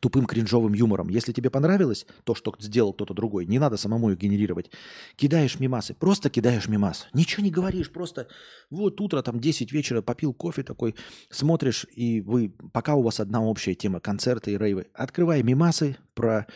тупым 0.00 0.26
кринжовым 0.26 0.72
юмором. 0.72 1.08
Если 1.08 1.32
тебе 1.32 1.50
понравилось 1.50 2.06
то, 2.24 2.34
что 2.34 2.54
сделал 2.58 2.92
кто-то 2.92 3.14
другой, 3.14 3.46
не 3.46 3.58
надо 3.58 3.76
самому 3.76 4.10
их 4.10 4.18
генерировать. 4.18 4.70
Кидаешь 5.16 5.58
мимасы, 5.60 5.94
просто 5.94 6.30
кидаешь 6.30 6.68
мимас. 6.68 7.06
Ничего 7.12 7.44
не 7.44 7.50
говоришь, 7.50 7.90
просто 7.90 8.28
вот 8.70 9.00
утро, 9.00 9.22
там 9.22 9.40
10 9.40 9.72
вечера, 9.72 10.02
попил 10.02 10.32
кофе 10.32 10.62
такой, 10.62 10.94
смотришь, 11.30 11.86
и 11.94 12.20
вы, 12.20 12.54
пока 12.72 12.94
у 12.94 13.02
вас 13.02 13.20
одна 13.20 13.42
общая 13.42 13.74
тема, 13.74 14.00
концерты 14.00 14.52
и 14.52 14.58
рейвы, 14.58 14.86
открывай 14.92 15.42
мимасы 15.42 15.96
про 16.14 16.46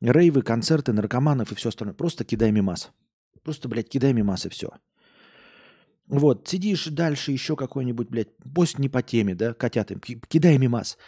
рейвы, 0.00 0.42
концерты, 0.42 0.92
наркоманов 0.92 1.52
и 1.52 1.54
все 1.54 1.68
остальное. 1.68 1.94
Просто 1.94 2.24
кидай 2.24 2.50
мимас. 2.50 2.90
Просто, 3.42 3.68
блядь, 3.68 3.88
кидай 3.88 4.12
мимасы, 4.12 4.48
все. 4.48 4.70
Вот, 6.06 6.46
сидишь 6.48 6.86
дальше 6.86 7.32
еще 7.32 7.56
какой-нибудь, 7.56 8.08
блядь, 8.08 8.36
пост 8.54 8.78
не 8.78 8.88
по 8.88 9.02
теме, 9.02 9.34
да, 9.34 9.54
котятам, 9.54 10.00
кидай 10.00 10.58
мимас. 10.58 10.98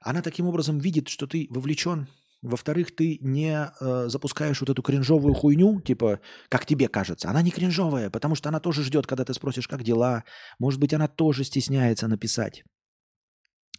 Она 0.00 0.22
таким 0.22 0.46
образом 0.46 0.78
видит, 0.78 1.08
что 1.08 1.26
ты 1.26 1.46
вовлечен. 1.50 2.08
Во-вторых, 2.42 2.96
ты 2.96 3.18
не 3.20 3.70
э, 3.80 4.08
запускаешь 4.08 4.60
вот 4.60 4.70
эту 4.70 4.82
кринжовую 4.82 5.34
хуйню, 5.34 5.80
типа, 5.82 6.20
как 6.48 6.64
тебе 6.64 6.88
кажется. 6.88 7.28
Она 7.28 7.42
не 7.42 7.50
кринжовая, 7.50 8.08
потому 8.08 8.34
что 8.34 8.48
она 8.48 8.60
тоже 8.60 8.82
ждет, 8.82 9.06
когда 9.06 9.26
ты 9.26 9.34
спросишь, 9.34 9.68
как 9.68 9.82
дела. 9.82 10.24
Может 10.58 10.80
быть, 10.80 10.94
она 10.94 11.06
тоже 11.06 11.44
стесняется 11.44 12.08
написать. 12.08 12.64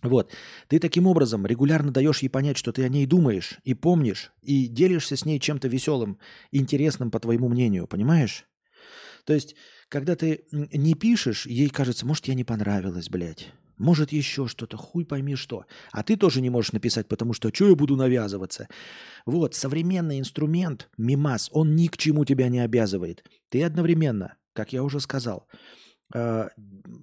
Вот. 0.03 0.31
Ты 0.67 0.79
таким 0.79 1.07
образом 1.07 1.45
регулярно 1.45 1.91
даешь 1.91 2.21
ей 2.21 2.29
понять, 2.29 2.57
что 2.57 2.71
ты 2.71 2.83
о 2.83 2.89
ней 2.89 3.05
думаешь 3.07 3.59
и 3.63 3.73
помнишь, 3.73 4.31
и 4.41 4.67
делишься 4.67 5.15
с 5.15 5.25
ней 5.25 5.39
чем-то 5.39 5.67
веселым, 5.67 6.19
интересным, 6.51 7.11
по 7.11 7.19
твоему 7.19 7.49
мнению, 7.49 7.87
понимаешь? 7.87 8.45
То 9.25 9.33
есть, 9.33 9.55
когда 9.89 10.15
ты 10.15 10.45
не 10.51 10.95
пишешь, 10.95 11.45
ей 11.45 11.69
кажется, 11.69 12.05
может, 12.05 12.27
я 12.27 12.33
не 12.33 12.43
понравилась, 12.43 13.09
блядь. 13.09 13.51
Может, 13.81 14.11
еще 14.11 14.47
что-то, 14.47 14.77
хуй 14.77 15.05
пойми 15.05 15.35
что. 15.35 15.65
А 15.91 16.03
ты 16.03 16.15
тоже 16.15 16.39
не 16.39 16.51
можешь 16.51 16.71
написать, 16.71 17.07
потому 17.07 17.33
что 17.33 17.49
что 17.51 17.67
я 17.67 17.75
буду 17.75 17.95
навязываться? 17.95 18.67
Вот, 19.25 19.55
современный 19.55 20.19
инструмент, 20.19 20.87
мимас, 20.99 21.49
он 21.51 21.75
ни 21.75 21.87
к 21.87 21.97
чему 21.97 22.23
тебя 22.23 22.47
не 22.49 22.59
обязывает. 22.59 23.23
Ты 23.49 23.63
одновременно, 23.63 24.37
как 24.53 24.71
я 24.71 24.83
уже 24.83 24.99
сказал, 24.99 25.47
э, 26.13 26.49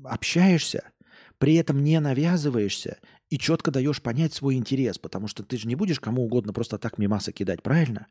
общаешься, 0.04 0.92
при 1.38 1.56
этом 1.56 1.82
не 1.82 1.98
навязываешься 1.98 2.98
и 3.28 3.38
четко 3.38 3.72
даешь 3.72 4.00
понять 4.00 4.32
свой 4.32 4.54
интерес, 4.54 4.98
потому 4.98 5.26
что 5.26 5.42
ты 5.42 5.58
же 5.58 5.66
не 5.66 5.74
будешь 5.74 5.98
кому 5.98 6.24
угодно 6.24 6.52
просто 6.52 6.78
так 6.78 6.96
мимасы 6.96 7.32
кидать, 7.32 7.60
правильно? 7.60 8.06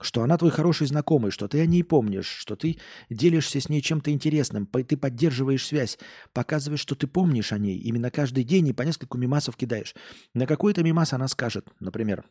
Что 0.00 0.22
она 0.22 0.38
твой 0.38 0.50
хороший 0.50 0.86
знакомый, 0.86 1.30
что 1.30 1.48
ты 1.48 1.60
о 1.60 1.66
ней 1.66 1.82
помнишь, 1.82 2.26
что 2.26 2.56
ты 2.56 2.78
делишься 3.10 3.60
с 3.60 3.68
ней 3.68 3.82
чем-то 3.82 4.10
интересным, 4.10 4.66
ты 4.66 4.96
поддерживаешь 4.96 5.66
связь, 5.66 5.98
показываешь, 6.32 6.80
что 6.80 6.94
ты 6.94 7.06
помнишь 7.06 7.52
о 7.52 7.58
ней, 7.58 7.78
именно 7.78 8.10
каждый 8.10 8.44
день 8.44 8.68
и 8.68 8.72
по 8.72 8.82
нескольку 8.82 9.18
мимасов 9.18 9.56
кидаешь. 9.56 9.94
На 10.34 10.46
какой-то 10.46 10.82
мимас 10.82 11.12
она 11.12 11.28
скажет, 11.28 11.68
например, 11.80 12.24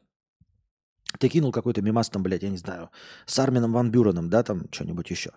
ты 1.20 1.30
кинул 1.30 1.52
какой-то 1.52 1.82
мимас 1.82 2.10
там, 2.10 2.24
блядь, 2.24 2.44
я 2.44 2.50
не 2.50 2.58
знаю, 2.58 2.90
с 3.26 3.40
Армином 3.40 3.74
Ван 3.74 3.92
Бюреном, 3.92 4.30
да, 4.30 4.44
там 4.44 4.64
что-нибудь 4.72 5.10
еще. 5.10 5.32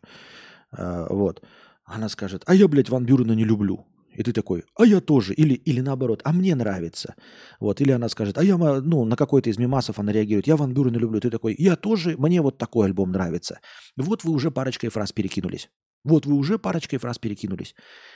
А, 0.72 1.06
вот. 1.08 1.44
Она 1.84 2.08
скажет, 2.08 2.42
а 2.46 2.54
я, 2.54 2.68
блядь, 2.68 2.88
Ван 2.88 3.04
Бюрена 3.04 3.32
не 3.32 3.44
люблю. 3.44 3.86
И 4.12 4.22
ты 4.22 4.32
такой, 4.32 4.64
а 4.76 4.84
я 4.84 5.00
тоже. 5.00 5.34
Или, 5.34 5.54
или 5.54 5.80
наоборот, 5.80 6.20
а 6.24 6.32
мне 6.32 6.54
нравится. 6.54 7.14
Вот. 7.60 7.80
Или 7.80 7.92
она 7.92 8.08
скажет, 8.08 8.38
а 8.38 8.44
я, 8.44 8.56
ну, 8.56 9.04
на 9.04 9.16
какой-то 9.16 9.50
из 9.50 9.58
мимасов 9.58 9.98
она 9.98 10.12
реагирует, 10.12 10.46
я 10.46 10.56
Ван 10.56 10.74
Бюрена 10.74 10.96
люблю. 10.96 11.20
Ты 11.20 11.30
такой, 11.30 11.54
я 11.58 11.76
тоже, 11.76 12.16
мне 12.18 12.42
вот 12.42 12.58
такой 12.58 12.86
альбом 12.86 13.12
нравится. 13.12 13.60
Вот 13.96 14.24
вы 14.24 14.32
уже 14.32 14.50
парочкой 14.50 14.90
фраз 14.90 15.12
перекинулись. 15.12 15.70
Вот 16.04 16.26
вы 16.26 16.34
уже 16.34 16.58
парочкой 16.58 16.98
фраз 16.98 17.18
перекинулись. 17.18 17.74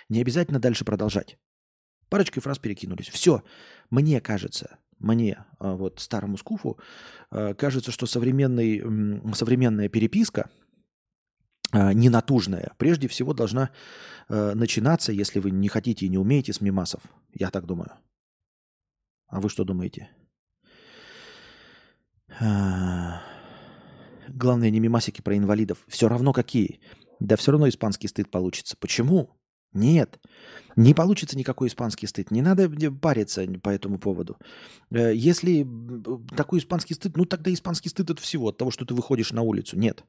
Не 0.09 0.21
обязательно 0.21 0.59
дальше 0.59 0.85
продолжать. 0.85 1.39
Парочкой 2.09 2.43
фраз 2.43 2.59
перекинулись. 2.59 3.09
Все. 3.09 3.43
Мне 3.91 4.21
кажется, 4.21 4.79
мне, 4.99 5.45
а, 5.59 5.75
вот 5.75 6.01
старому 6.01 6.37
скуфу, 6.37 6.79
а, 7.31 7.55
кажется, 7.55 7.93
что 7.93 8.07
современный, 8.07 8.83
современная 9.35 9.89
переписка, 9.89 10.51
ненатужная, 11.75 12.73
прежде 12.79 13.09
всего 13.09 13.35
должна 13.35 13.71
э, 14.29 14.55
начинаться, 14.55 15.13
если 15.13 15.41
вы 15.41 15.51
не 15.51 15.69
хотите 15.69 16.07
и 16.07 16.09
не 16.09 16.19
умеете, 16.19 16.53
с 16.53 16.61
мимасов. 16.61 17.03
Я 17.33 17.51
так 17.51 17.67
думаю. 17.67 17.93
А 19.29 19.41
вы 19.41 19.49
что 19.49 19.65
думаете? 19.65 20.09
А, 22.41 23.23
главное, 24.29 24.71
не 24.71 24.81
мимасики 24.81 25.21
про 25.21 25.37
инвалидов. 25.37 25.85
Все 25.89 26.09
равно 26.09 26.33
какие. 26.33 26.81
Да 27.21 27.37
все 27.37 27.53
равно 27.53 27.69
испанский 27.69 28.09
стыд 28.09 28.31
получится. 28.31 28.77
Почему? 28.79 29.31
Нет, 29.73 30.21
не 30.77 30.95
получится 30.95 31.37
никакой 31.37 31.67
испанский 31.67 32.07
стыд. 32.07 32.31
Не 32.31 32.43
надо 32.43 32.71
париться 32.93 33.45
по 33.61 33.71
этому 33.71 33.99
поводу. 33.99 34.39
Э, 34.91 35.13
если 35.15 35.67
такой 36.37 36.61
испанский 36.61 36.95
стыд, 36.95 37.17
ну 37.17 37.25
тогда 37.25 37.53
испанский 37.53 37.89
стыд 37.89 38.11
от 38.11 38.21
всего, 38.21 38.49
от 38.49 38.57
того, 38.57 38.71
что 38.71 38.85
ты 38.85 38.95
выходишь 38.95 39.33
на 39.33 39.43
улицу. 39.43 39.77
Нет. 39.77 40.05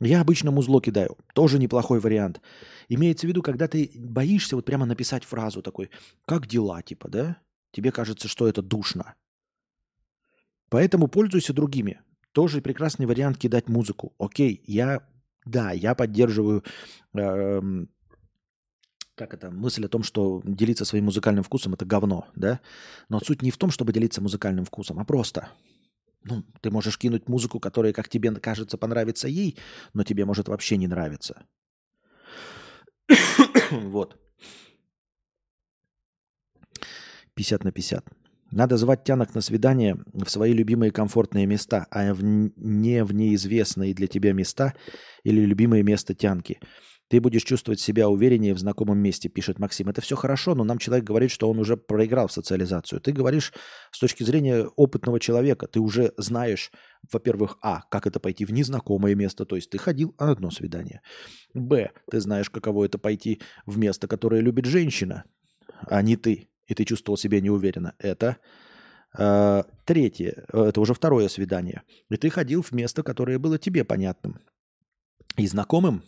Я 0.00 0.20
обычно 0.20 0.50
музло 0.50 0.80
кидаю. 0.80 1.16
Тоже 1.34 1.58
неплохой 1.58 2.00
вариант. 2.00 2.40
Имеется 2.88 3.26
в 3.26 3.28
виду, 3.28 3.42
когда 3.42 3.68
ты 3.68 3.90
боишься 3.94 4.56
вот 4.56 4.64
прямо 4.64 4.86
написать 4.86 5.24
фразу 5.24 5.62
такой, 5.62 5.90
как 6.26 6.46
дела, 6.46 6.82
типа, 6.82 7.08
да? 7.08 7.38
Тебе 7.72 7.92
кажется, 7.92 8.28
что 8.28 8.48
это 8.48 8.62
душно. 8.62 9.14
Поэтому 10.68 11.08
пользуйся 11.08 11.52
другими. 11.52 12.00
Тоже 12.32 12.60
прекрасный 12.60 13.06
вариант 13.06 13.38
кидать 13.38 13.68
музыку. 13.68 14.12
Окей, 14.18 14.62
я, 14.66 15.06
да, 15.44 15.70
я 15.70 15.94
поддерживаю 15.94 16.64
э, 17.14 17.62
как 19.14 19.34
это, 19.34 19.50
мысль 19.50 19.84
о 19.84 19.88
том, 19.88 20.02
что 20.02 20.42
делиться 20.44 20.84
своим 20.84 21.04
музыкальным 21.04 21.44
вкусом– 21.44 21.74
это 21.74 21.84
говно, 21.84 22.26
да? 22.34 22.60
Но 23.08 23.20
суть 23.20 23.42
не 23.42 23.52
в 23.52 23.56
том, 23.56 23.70
чтобы 23.70 23.92
делиться 23.92 24.20
музыкальным 24.20 24.64
вкусом, 24.64 24.98
а 24.98 25.04
просто– 25.04 25.48
ну, 26.24 26.42
ты 26.60 26.70
можешь 26.70 26.98
кинуть 26.98 27.28
музыку, 27.28 27.60
которая, 27.60 27.92
как 27.92 28.08
тебе 28.08 28.34
кажется, 28.34 28.76
понравится 28.78 29.28
ей, 29.28 29.56
но 29.94 30.04
тебе 30.04 30.24
может 30.24 30.48
вообще 30.48 30.76
не 30.76 30.88
нравиться. 30.88 31.46
вот. 33.70 34.16
50 37.34 37.64
на 37.64 37.72
50. 37.72 38.10
Надо 38.50 38.76
звать 38.76 39.04
тянок 39.04 39.34
на 39.34 39.40
свидание 39.40 39.96
в 40.12 40.30
свои 40.30 40.52
любимые 40.52 40.92
комфортные 40.92 41.46
места, 41.46 41.86
а 41.90 42.14
в 42.14 42.22
не 42.22 43.04
в 43.04 43.12
неизвестные 43.12 43.94
для 43.94 44.06
тебя 44.06 44.32
места 44.32 44.74
или 45.24 45.40
любимое 45.46 45.82
место 45.82 46.14
тянки– 46.14 46.60
ты 47.14 47.20
будешь 47.20 47.44
чувствовать 47.44 47.78
себя 47.78 48.08
увереннее 48.08 48.54
в 48.54 48.58
знакомом 48.58 48.98
месте, 48.98 49.28
пишет 49.28 49.60
Максим. 49.60 49.88
Это 49.88 50.00
все 50.00 50.16
хорошо, 50.16 50.56
но 50.56 50.64
нам 50.64 50.78
человек 50.78 51.04
говорит, 51.04 51.30
что 51.30 51.48
он 51.48 51.60
уже 51.60 51.76
проиграл 51.76 52.26
в 52.26 52.32
социализацию. 52.32 53.00
Ты 53.00 53.12
говоришь 53.12 53.52
с 53.92 54.00
точки 54.00 54.24
зрения 54.24 54.66
опытного 54.74 55.20
человека. 55.20 55.68
Ты 55.68 55.78
уже 55.78 56.12
знаешь, 56.16 56.72
во-первых, 57.12 57.56
а, 57.62 57.82
как 57.88 58.08
это 58.08 58.18
пойти 58.18 58.44
в 58.44 58.52
незнакомое 58.52 59.14
место, 59.14 59.46
то 59.46 59.54
есть 59.54 59.70
ты 59.70 59.78
ходил 59.78 60.12
на 60.18 60.32
одно 60.32 60.50
свидание. 60.50 61.02
Б, 61.54 61.92
ты 62.10 62.20
знаешь, 62.20 62.50
каково 62.50 62.86
это 62.86 62.98
пойти 62.98 63.40
в 63.64 63.78
место, 63.78 64.08
которое 64.08 64.40
любит 64.40 64.64
женщина, 64.64 65.22
а 65.82 66.02
не 66.02 66.16
ты, 66.16 66.48
и 66.66 66.74
ты 66.74 66.84
чувствовал 66.84 67.16
себя 67.16 67.40
неуверенно. 67.40 67.94
Это 68.00 68.38
э, 69.16 69.62
третье, 69.84 70.46
это 70.52 70.80
уже 70.80 70.94
второе 70.94 71.28
свидание. 71.28 71.82
И 72.10 72.16
ты 72.16 72.28
ходил 72.28 72.62
в 72.62 72.72
место, 72.72 73.04
которое 73.04 73.38
было 73.38 73.56
тебе 73.56 73.84
понятным 73.84 74.40
и 75.36 75.46
знакомым, 75.46 76.02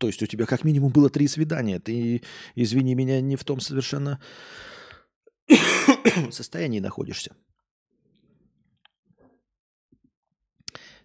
то 0.00 0.06
есть 0.06 0.22
у 0.22 0.26
тебя 0.26 0.46
как 0.46 0.64
минимум 0.64 0.90
было 0.90 1.10
три 1.10 1.28
свидания. 1.28 1.78
Ты, 1.78 2.22
извини 2.54 2.94
меня, 2.94 3.20
не 3.20 3.36
в 3.36 3.44
том 3.44 3.60
совершенно 3.60 4.18
состоянии 6.30 6.80
находишься. 6.80 7.36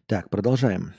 Так, 0.05 0.29
продолжаем. 0.29 0.93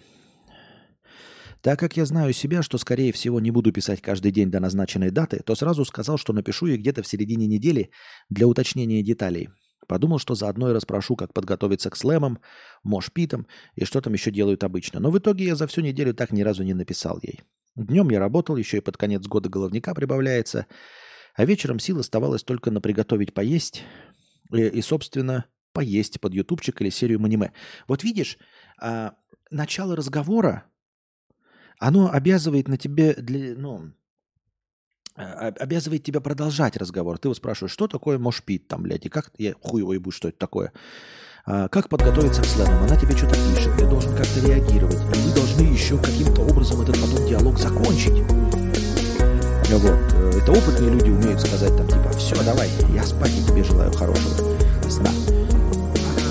Так 1.62 1.80
как 1.80 1.96
я 1.96 2.04
знаю 2.04 2.34
себя, 2.34 2.62
что, 2.62 2.76
скорее 2.76 3.12
всего, 3.12 3.40
не 3.40 3.50
буду 3.50 3.72
писать 3.72 4.02
каждый 4.02 4.30
день 4.30 4.50
до 4.50 4.60
назначенной 4.60 5.10
даты, 5.10 5.40
то 5.42 5.54
сразу 5.54 5.86
сказал, 5.86 6.18
что 6.18 6.34
напишу 6.34 6.66
ей 6.66 6.76
где-то 6.76 7.02
в 7.02 7.06
середине 7.06 7.46
недели 7.46 7.90
для 8.28 8.46
уточнения 8.46 9.02
деталей. 9.02 9.48
Подумал, 9.88 10.18
что 10.18 10.34
заодно 10.34 10.68
и 10.68 10.74
расспрошу, 10.74 11.16
как 11.16 11.32
подготовиться 11.32 11.88
к 11.88 11.96
слэмам, 11.96 12.40
мошпитам 12.82 13.46
и 13.74 13.86
что 13.86 14.02
там 14.02 14.12
еще 14.12 14.30
делают 14.30 14.64
обычно. 14.64 15.00
Но 15.00 15.10
в 15.10 15.18
итоге 15.18 15.46
я 15.46 15.56
за 15.56 15.66
всю 15.66 15.80
неделю 15.80 16.12
так 16.12 16.30
ни 16.30 16.42
разу 16.42 16.62
не 16.62 16.74
написал 16.74 17.18
ей. 17.22 17.40
Днем 17.76 18.08
я 18.08 18.18
работал, 18.18 18.56
еще 18.56 18.78
и 18.78 18.80
под 18.80 18.96
конец 18.96 19.26
года 19.26 19.50
головника 19.50 19.94
прибавляется, 19.94 20.66
а 21.34 21.44
вечером 21.44 21.78
сил 21.78 22.00
оставалось 22.00 22.42
только 22.42 22.70
на 22.70 22.80
приготовить 22.80 23.34
поесть 23.34 23.84
И, 24.50 24.62
и 24.62 24.82
собственно, 24.82 25.44
поесть 25.72 26.18
под 26.20 26.32
ютубчик 26.32 26.80
или 26.80 26.88
серию 26.88 27.22
аниме. 27.22 27.52
Вот 27.86 28.02
видишь, 28.02 28.38
а, 28.80 29.14
начало 29.50 29.94
разговора, 29.94 30.64
оно 31.78 32.10
обязывает 32.10 32.66
на 32.66 32.78
тебе, 32.78 33.12
для, 33.12 33.54
ну, 33.54 33.92
а, 35.14 35.48
обязывает 35.48 36.02
тебя 36.02 36.22
продолжать 36.22 36.78
разговор. 36.78 37.18
Ты 37.18 37.28
вот 37.28 37.36
спрашиваешь, 37.36 37.72
что 37.72 37.88
такое 37.88 38.18
мошпит 38.18 38.68
там, 38.68 38.84
блядь, 38.84 39.04
и 39.04 39.10
как, 39.10 39.32
я 39.36 39.52
хуй 39.60 39.82
его 39.82 39.92
ебу, 39.92 40.10
что 40.10 40.28
это 40.28 40.38
такое. 40.38 40.72
А, 41.48 41.68
как 41.68 41.88
подготовиться 41.88 42.42
к 42.42 42.44
слэмам? 42.44 42.82
Она 42.82 42.96
тебе 42.96 43.16
что-то 43.16 43.36
пишет, 43.36 43.76
ты 43.76 43.86
должен 43.86 44.16
как-то 44.16 44.40
реагировать. 44.40 44.96
И 44.96 45.28
вы 45.28 45.32
должны 45.32 45.62
еще 45.62 45.96
каким-то 45.96 46.42
образом 46.42 46.80
этот 46.80 47.00
потом 47.00 47.24
диалог 47.24 47.56
закончить. 47.56 48.18
Вот. 49.70 50.12
Э, 50.14 50.40
это 50.42 50.50
опытные 50.50 50.90
люди 50.90 51.10
умеют 51.10 51.40
сказать 51.40 51.76
там 51.76 51.86
типа, 51.86 52.10
все, 52.18 52.34
давай, 52.44 52.68
я 52.92 53.04
спать 53.04 53.30
и 53.30 53.44
тебе 53.46 53.62
желаю 53.62 53.92
хорошего 53.92 54.34
сна. 54.90 55.10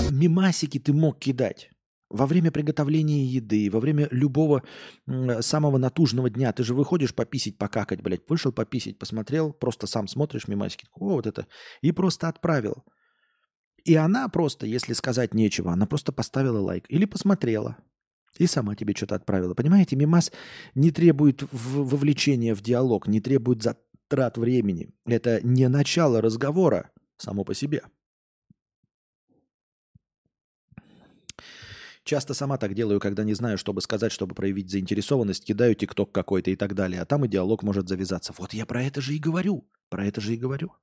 А 0.09 0.11
мимасики 0.11 0.79
ты 0.79 0.91
мог 0.91 1.17
кидать 1.17 1.69
во 2.09 2.25
время 2.25 2.51
приготовления 2.51 3.25
еды, 3.25 3.69
во 3.71 3.79
время 3.79 4.09
любого 4.11 4.63
самого 5.39 5.77
натужного 5.77 6.29
дня, 6.29 6.51
ты 6.51 6.63
же 6.65 6.73
выходишь 6.73 7.15
пописить, 7.15 7.57
покакать, 7.57 8.01
блядь, 8.01 8.27
вышел 8.27 8.51
пописить, 8.51 8.99
посмотрел, 8.99 9.53
просто 9.53 9.87
сам 9.87 10.09
смотришь 10.09 10.49
мимасики, 10.49 10.87
о, 10.93 11.15
вот 11.15 11.25
это, 11.25 11.47
и 11.81 11.93
просто 11.93 12.27
отправил. 12.27 12.83
И 13.85 13.93
она 13.95 14.27
просто, 14.29 14.65
если 14.65 14.93
сказать 14.93 15.35
нечего, 15.35 15.71
она 15.71 15.85
просто 15.85 16.11
поставила 16.11 16.59
лайк 16.59 16.85
или 16.89 17.05
посмотрела, 17.05 17.77
и 18.37 18.47
сама 18.47 18.75
тебе 18.75 18.95
что-то 18.95 19.15
отправила. 19.15 19.53
Понимаете, 19.53 19.95
мимас 19.95 20.31
не 20.73 20.91
требует 20.91 21.43
вовлечения 21.51 22.55
в 22.55 22.61
диалог, 22.61 23.07
не 23.07 23.21
требует 23.21 23.61
затрат 23.61 24.37
времени. 24.37 24.89
Это 25.05 25.39
не 25.45 25.69
начало 25.69 26.19
разговора 26.19 26.89
само 27.17 27.45
по 27.45 27.53
себе. 27.53 27.83
Часто 32.03 32.33
сама 32.33 32.57
так 32.57 32.73
делаю, 32.73 32.99
когда 32.99 33.23
не 33.23 33.33
знаю, 33.35 33.57
что 33.57 33.71
бы 33.71 33.81
сказать, 33.81 34.11
чтобы 34.11 34.35
проявить 34.35 34.69
заинтересованность, 34.69 35.45
кидаю 35.45 35.75
тикток 35.75 36.11
какой-то 36.11 36.51
и 36.51 36.55
так 36.55 36.75
далее, 36.75 37.01
а 37.01 37.05
там 37.05 37.25
и 37.25 37.27
диалог 37.27 37.63
может 37.63 37.87
завязаться. 37.87 38.33
Вот 38.37 38.53
я 38.53 38.65
про 38.65 38.83
это 38.83 38.99
же 39.01 39.15
и 39.15 39.19
говорю. 39.19 39.67
Про 39.89 40.05
это 40.05 40.21
же 40.21 40.33
и 40.33 40.37
говорю. 40.37 40.73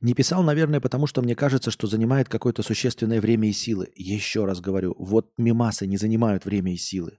Не 0.00 0.14
писал, 0.14 0.42
наверное, 0.42 0.80
потому 0.80 1.06
что 1.06 1.22
мне 1.22 1.34
кажется, 1.34 1.70
что 1.70 1.86
занимает 1.86 2.28
какое-то 2.28 2.62
существенное 2.62 3.20
время 3.20 3.48
и 3.48 3.52
силы. 3.52 3.92
Еще 3.96 4.44
раз 4.44 4.60
говорю, 4.60 4.94
вот 4.98 5.32
мимасы 5.36 5.86
не 5.86 5.96
занимают 5.96 6.44
время 6.44 6.72
и 6.72 6.76
силы. 6.76 7.18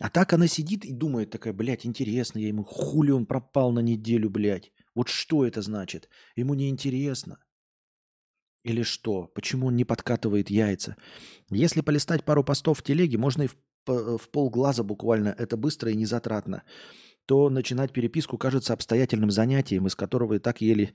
А 0.00 0.08
так 0.08 0.32
она 0.32 0.46
сидит 0.46 0.84
и 0.84 0.92
думает 0.92 1.30
такая, 1.30 1.52
блядь, 1.52 1.86
интересно, 1.86 2.38
я 2.38 2.48
ему 2.48 2.64
хули 2.64 3.10
он 3.12 3.26
пропал 3.26 3.72
на 3.72 3.80
неделю, 3.80 4.30
блядь. 4.30 4.72
Вот 4.94 5.08
что 5.08 5.44
это 5.44 5.62
значит? 5.62 6.08
Ему 6.36 6.54
не 6.54 6.68
интересно. 6.68 7.38
Или 8.64 8.82
что? 8.82 9.26
Почему 9.34 9.66
он 9.66 9.76
не 9.76 9.84
подкатывает 9.84 10.50
яйца? 10.50 10.96
Если 11.50 11.80
полистать 11.80 12.24
пару 12.24 12.44
постов 12.44 12.78
в 12.78 12.82
телеге, 12.82 13.18
можно 13.18 13.42
и 13.42 13.48
в, 13.48 14.18
в 14.18 14.28
полглаза 14.30 14.84
буквально, 14.84 15.34
это 15.38 15.56
быстро 15.56 15.90
и 15.90 15.96
незатратно, 15.96 16.62
то 17.26 17.48
начинать 17.50 17.92
переписку 17.92 18.38
кажется 18.38 18.72
обстоятельным 18.72 19.30
занятием, 19.30 19.86
из 19.86 19.94
которого 19.94 20.34
и 20.34 20.38
так 20.38 20.60
еле 20.60 20.92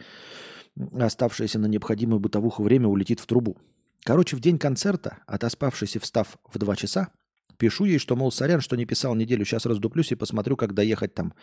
оставшееся 1.00 1.60
на 1.60 1.66
необходимую 1.66 2.20
бытовуху 2.20 2.64
время 2.64 2.88
улетит 2.88 3.20
в 3.20 3.26
трубу. 3.26 3.58
Короче, 4.04 4.36
в 4.36 4.40
день 4.40 4.60
концерта, 4.60 5.20
отоспавшись 5.26 5.96
и 5.96 6.00
встав 6.00 6.38
в 6.52 6.58
два 6.58 6.76
часа, 6.76 7.10
Пишу 7.58 7.86
ей, 7.86 7.98
что, 7.98 8.16
мол, 8.16 8.32
сорян, 8.32 8.62
что 8.62 8.78
не 8.78 8.86
писал 8.86 9.16
неделю, 9.16 9.44
сейчас 9.44 9.66
раздуплюсь 9.66 10.12
и 10.12 10.16
посмотрю, 10.16 10.56
как 10.56 10.74
доехать 10.74 11.16
там. 11.16 11.34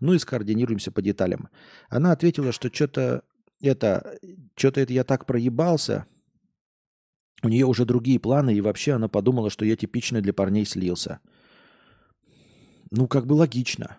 Ну 0.00 0.12
и 0.12 0.18
скоординируемся 0.18 0.92
по 0.92 1.00
деталям. 1.00 1.48
Она 1.88 2.12
ответила, 2.12 2.52
что 2.52 2.72
что-то 2.72 3.22
это, 3.60 4.18
что-то 4.54 4.80
это 4.80 4.92
я 4.92 5.04
так 5.04 5.24
проебался, 5.24 6.06
у 7.42 7.48
нее 7.48 7.66
уже 7.66 7.84
другие 7.84 8.20
планы, 8.20 8.54
и 8.54 8.60
вообще 8.60 8.92
она 8.92 9.08
подумала, 9.08 9.50
что 9.50 9.64
я 9.64 9.76
типичный 9.76 10.20
для 10.20 10.32
парней 10.32 10.64
слился. 10.64 11.20
Ну, 12.90 13.08
как 13.08 13.26
бы 13.26 13.32
логично. 13.32 13.96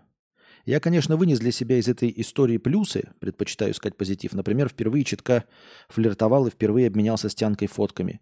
Я, 0.66 0.80
конечно, 0.80 1.18
вынес 1.18 1.40
для 1.40 1.52
себя 1.52 1.78
из 1.78 1.90
этой 1.90 2.14
истории 2.16 2.58
плюсы, 2.58 3.10
предпочитаю 3.20 3.74
искать 3.74 3.98
позитив. 3.98 4.34
Например, 4.34 4.70
впервые 4.70 5.04
читка 5.04 5.44
флиртовал 5.90 6.48
и 6.48 6.52
впервые 6.52 6.88
обменялся 6.88 7.28
с 7.28 7.36
Тянкой 7.36 7.68
фотками. 7.68 8.22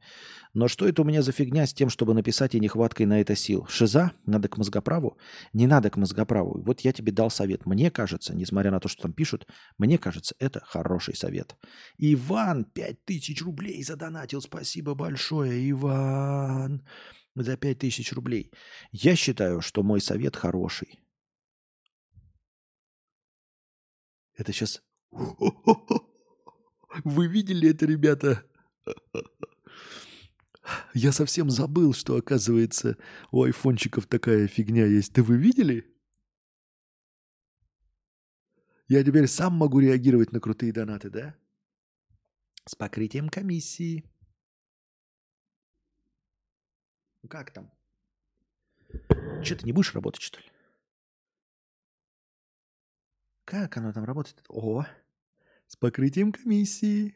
Но 0.53 0.67
что 0.67 0.87
это 0.87 1.03
у 1.03 1.05
меня 1.05 1.21
за 1.21 1.31
фигня 1.31 1.67
с 1.67 1.73
тем, 1.73 1.89
чтобы 1.89 2.15
написать 2.15 2.55
и 2.55 2.59
нехваткой 2.59 3.05
на 3.05 3.21
это 3.21 3.35
сил? 3.35 3.67
Шиза? 3.69 4.13
Надо 4.25 4.49
к 4.49 4.57
мозгоправу? 4.57 5.17
Не 5.53 5.67
надо 5.67 5.91
к 5.91 5.97
мозгоправу. 5.97 6.61
Вот 6.63 6.81
я 6.81 6.93
тебе 6.93 7.11
дал 7.11 7.29
совет. 7.29 7.67
Мне 7.67 7.91
кажется, 7.91 8.35
несмотря 8.35 8.71
на 8.71 8.79
то, 8.79 8.89
что 8.89 9.03
там 9.03 9.13
пишут, 9.13 9.47
мне 9.77 9.99
кажется, 9.99 10.33
это 10.39 10.61
хороший 10.65 11.15
совет. 11.15 11.55
Иван, 11.99 12.65
пять 12.65 13.05
тысяч 13.05 13.43
рублей 13.43 13.83
задонатил. 13.83 14.41
Спасибо 14.41 14.95
большое, 14.95 15.69
Иван, 15.69 16.85
за 17.35 17.55
пять 17.55 17.77
тысяч 17.77 18.11
рублей. 18.11 18.51
Я 18.91 19.15
считаю, 19.15 19.61
что 19.61 19.83
мой 19.83 20.01
совет 20.01 20.35
хороший. 20.35 21.01
Это 24.41 24.53
сейчас... 24.53 24.81
Вы 27.03 27.27
видели 27.27 27.69
это, 27.69 27.85
ребята? 27.85 28.43
Я 30.95 31.11
совсем 31.11 31.51
забыл, 31.51 31.93
что, 31.93 32.15
оказывается, 32.15 32.97
у 33.31 33.43
айфончиков 33.43 34.07
такая 34.07 34.47
фигня 34.47 34.87
есть. 34.87 35.13
Да 35.13 35.21
вы 35.21 35.37
видели? 35.37 35.95
Я 38.87 39.03
теперь 39.03 39.27
сам 39.27 39.53
могу 39.53 39.79
реагировать 39.79 40.31
на 40.31 40.39
крутые 40.39 40.73
донаты, 40.73 41.11
да? 41.11 41.35
С 42.65 42.73
покрытием 42.73 43.29
комиссии. 43.29 44.09
Как 47.29 47.53
там? 47.53 47.71
Что, 49.43 49.55
ты 49.55 49.65
не 49.67 49.71
будешь 49.71 49.93
работать, 49.93 50.23
что 50.23 50.39
ли? 50.39 50.50
Как 53.51 53.75
оно 53.75 53.91
там 53.91 54.05
работает? 54.05 54.41
О, 54.47 54.85
с 55.67 55.75
покрытием 55.75 56.31
комиссии. 56.31 57.13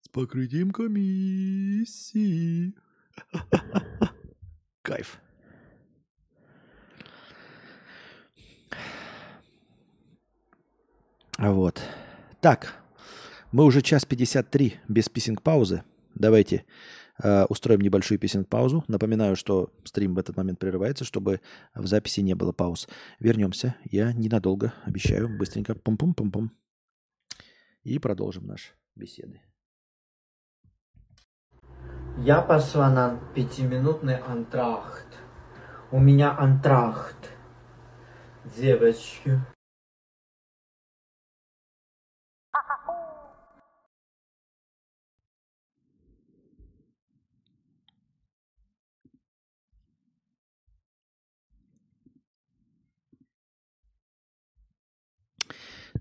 С 0.00 0.08
покрытием 0.08 0.70
комиссии. 0.70 1.94
Кайф. 4.82 5.20
Вот. 11.36 11.82
Так, 12.40 12.82
мы 13.52 13.64
уже 13.64 13.82
час 13.82 14.06
53 14.06 14.80
без 14.88 15.10
писинг-паузы. 15.10 15.84
Давайте 16.14 16.64
Э, 17.22 17.44
устроим 17.48 17.80
небольшую 17.80 18.18
песен-паузу. 18.18 18.84
Напоминаю, 18.88 19.36
что 19.36 19.70
стрим 19.84 20.14
в 20.14 20.18
этот 20.18 20.36
момент 20.36 20.58
прерывается, 20.58 21.04
чтобы 21.04 21.40
в 21.74 21.86
записи 21.86 22.20
не 22.20 22.34
было 22.34 22.52
пауз. 22.52 22.88
Вернемся. 23.20 23.76
Я 23.84 24.12
ненадолго, 24.12 24.74
обещаю, 24.84 25.28
быстренько. 25.28 25.74
Пум-пум-пум-пум. 25.74 26.50
И 27.82 27.98
продолжим 27.98 28.46
наши 28.46 28.72
беседы. 28.96 29.40
Я 32.18 32.40
пошла 32.40 32.90
на 32.90 33.20
пятиминутный 33.34 34.16
антрахт. 34.16 35.06
У 35.90 36.00
меня 36.00 36.36
антрахт. 36.36 37.30
Девочки. 38.56 39.40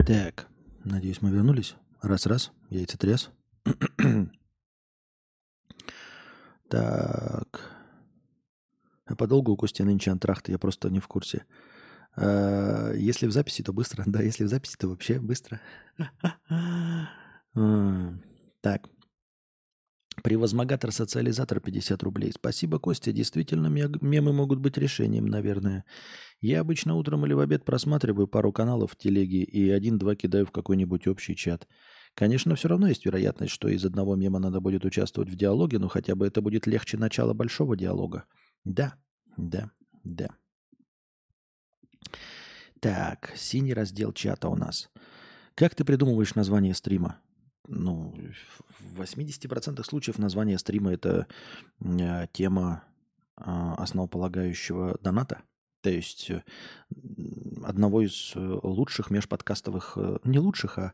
Так, 0.05 0.47
надеюсь, 0.83 1.21
мы 1.21 1.29
вернулись. 1.31 1.75
Раз-раз, 2.01 2.51
яйцетряс. 2.69 3.29
так. 6.69 7.71
А 9.05 9.15
подолгу 9.15 9.53
у 9.53 9.55
Кости 9.55 9.81
нынче 9.81 10.11
антрахт, 10.11 10.49
я 10.49 10.59
просто 10.59 10.89
не 10.89 10.99
в 10.99 11.07
курсе. 11.07 11.45
А, 12.17 12.91
если 12.91 13.27
в 13.27 13.31
записи, 13.31 13.63
то 13.63 13.71
быстро. 13.71 14.03
Да, 14.07 14.21
если 14.21 14.43
в 14.43 14.49
записи, 14.49 14.75
то 14.77 14.89
вообще 14.89 15.21
быстро. 15.21 15.61
так. 18.61 18.89
Превозмогатор 20.23 20.93
социализатор 20.93 21.59
50 21.59 22.01
рублей. 22.01 22.31
Спасибо, 22.31 22.79
Костя. 22.79 23.11
Действительно, 23.11 23.67
мемы 23.67 24.31
могут 24.31 24.59
быть 24.59 24.77
решением, 24.77 25.25
наверное. 25.25 25.83
Я 26.39 26.61
обычно 26.61 26.95
утром 26.95 27.25
или 27.25 27.33
в 27.33 27.39
обед 27.39 27.65
просматриваю 27.65 28.27
пару 28.27 28.53
каналов 28.53 28.93
в 28.93 28.95
телеге 28.95 29.43
и 29.43 29.69
один-два 29.69 30.15
кидаю 30.15 30.45
в 30.45 30.51
какой-нибудь 30.51 31.07
общий 31.07 31.35
чат. 31.35 31.67
Конечно, 32.15 32.55
все 32.55 32.69
равно 32.69 32.87
есть 32.87 33.05
вероятность, 33.05 33.51
что 33.51 33.67
из 33.67 33.83
одного 33.83 34.15
мема 34.15 34.39
надо 34.39 34.61
будет 34.61 34.85
участвовать 34.85 35.29
в 35.29 35.35
диалоге, 35.35 35.77
но 35.77 35.89
хотя 35.89 36.15
бы 36.15 36.25
это 36.25 36.41
будет 36.41 36.67
легче 36.67 36.97
начала 36.97 37.33
большого 37.33 37.75
диалога. 37.75 38.23
Да, 38.63 38.95
да, 39.35 39.71
да. 40.05 40.29
Так, 42.79 43.33
синий 43.35 43.73
раздел 43.73 44.13
чата 44.13 44.47
у 44.47 44.55
нас. 44.55 44.89
Как 45.53 45.75
ты 45.75 45.83
придумываешь 45.83 46.35
название 46.35 46.73
стрима? 46.73 47.19
Ну, 47.67 48.13
в 48.79 49.01
80% 49.01 49.83
случаев 49.83 50.19
название 50.19 50.57
стрима 50.57 50.93
это 50.93 51.27
э, 51.79 52.27
тема 52.33 52.83
э, 53.37 53.41
основополагающего 53.45 54.97
доната. 55.01 55.41
То 55.83 55.89
есть 55.89 56.31
э, 56.31 56.43
одного 57.63 58.01
из 58.01 58.31
э, 58.35 58.59
лучших 58.63 59.11
межподкастовых, 59.11 59.93
э, 59.97 60.17
не 60.23 60.39
лучших, 60.39 60.77
а 60.77 60.93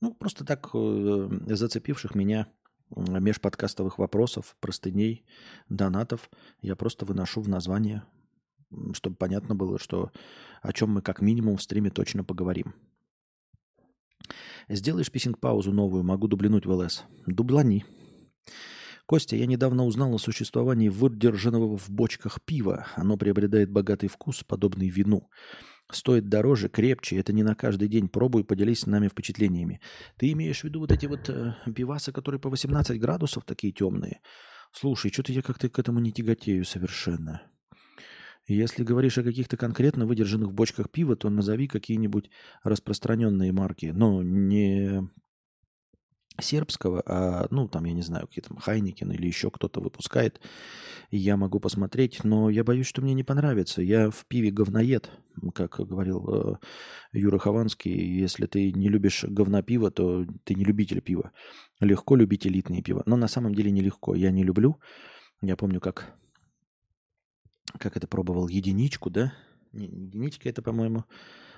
ну, 0.00 0.14
просто 0.14 0.44
так 0.44 0.70
зацепивших 0.72 2.14
меня 2.14 2.46
межподкастовых 2.94 3.98
вопросов, 3.98 4.56
простыней, 4.60 5.24
донатов, 5.68 6.30
я 6.62 6.76
просто 6.76 7.04
выношу 7.04 7.40
в 7.40 7.48
название, 7.48 8.04
чтобы 8.92 9.16
понятно 9.16 9.54
было, 9.54 9.78
что 9.78 10.12
о 10.62 10.72
чем 10.72 10.92
мы 10.92 11.02
как 11.02 11.20
минимум 11.20 11.56
в 11.56 11.62
стриме 11.62 11.90
точно 11.90 12.22
поговорим. 12.22 12.74
Сделаешь 14.68 15.10
писинг-паузу 15.10 15.72
новую, 15.72 16.04
могу 16.04 16.28
дублинуть 16.28 16.66
в 16.66 16.70
ЛС. 16.70 17.04
Дублани. 17.26 17.84
Костя, 19.06 19.36
я 19.36 19.46
недавно 19.46 19.86
узнал 19.86 20.14
о 20.14 20.18
существовании 20.18 20.90
выдержанного 20.90 21.78
в 21.78 21.88
бочках 21.88 22.42
пива. 22.44 22.86
Оно 22.94 23.16
приобретает 23.16 23.70
богатый 23.70 24.08
вкус, 24.08 24.44
подобный 24.44 24.90
вину. 24.90 25.30
Стоит 25.90 26.28
дороже, 26.28 26.68
крепче. 26.68 27.16
Это 27.16 27.32
не 27.32 27.42
на 27.42 27.54
каждый 27.54 27.88
день. 27.88 28.10
Пробуй, 28.10 28.44
поделись 28.44 28.80
с 28.80 28.86
нами 28.86 29.08
впечатлениями. 29.08 29.80
Ты 30.18 30.32
имеешь 30.32 30.60
в 30.60 30.64
виду 30.64 30.80
вот 30.80 30.92
эти 30.92 31.06
вот 31.06 31.30
э, 31.30 31.54
пивасы, 31.74 32.12
которые 32.12 32.38
по 32.38 32.50
18 32.50 33.00
градусов 33.00 33.44
такие 33.46 33.72
темные? 33.72 34.20
Слушай, 34.72 35.10
что-то 35.10 35.32
я 35.32 35.40
как-то 35.40 35.70
к 35.70 35.78
этому 35.78 36.00
не 36.00 36.12
тяготею 36.12 36.66
совершенно. 36.66 37.40
Если 38.48 38.82
говоришь 38.82 39.18
о 39.18 39.22
каких-то 39.22 39.58
конкретно 39.58 40.06
выдержанных 40.06 40.52
бочках 40.54 40.90
пива, 40.90 41.16
то 41.16 41.28
назови 41.28 41.68
какие-нибудь 41.68 42.30
распространенные 42.64 43.52
марки. 43.52 43.92
Но 43.94 44.22
не 44.22 45.06
сербского, 46.40 47.02
а, 47.04 47.46
ну, 47.50 47.68
там, 47.68 47.84
я 47.84 47.92
не 47.92 48.02
знаю, 48.02 48.26
какие 48.26 48.42
там 48.42 48.56
Хайникин 48.56 49.10
или 49.12 49.26
еще 49.26 49.50
кто-то 49.50 49.80
выпускает, 49.80 50.40
я 51.10 51.36
могу 51.36 51.60
посмотреть, 51.60 52.24
но 52.24 52.48
я 52.48 52.64
боюсь, 52.64 52.86
что 52.86 53.02
мне 53.02 53.12
не 53.12 53.24
понравится. 53.24 53.82
Я 53.82 54.10
в 54.10 54.24
пиве 54.26 54.50
говноед, 54.50 55.10
как 55.54 55.80
говорил 55.80 56.28
э, 56.28 56.54
Юра 57.12 57.38
Хованский. 57.38 57.92
Если 57.92 58.46
ты 58.46 58.72
не 58.72 58.88
любишь 58.88 59.24
говна 59.24 59.62
пива, 59.62 59.90
то 59.90 60.24
ты 60.44 60.54
не 60.54 60.64
любитель 60.64 61.00
пива. 61.00 61.32
Легко 61.80 62.16
любить 62.16 62.46
элитные 62.46 62.82
пива. 62.82 63.02
Но 63.04 63.16
на 63.16 63.28
самом 63.28 63.54
деле 63.54 63.70
нелегко. 63.70 64.14
Я 64.14 64.30
не 64.30 64.44
люблю. 64.44 64.80
Я 65.40 65.56
помню, 65.56 65.80
как, 65.80 66.14
как 67.78 67.96
это 67.96 68.06
пробовал, 68.06 68.48
единичку, 68.48 69.10
да? 69.10 69.32
Единичка 69.72 70.48
это, 70.48 70.62
по-моему... 70.62 71.04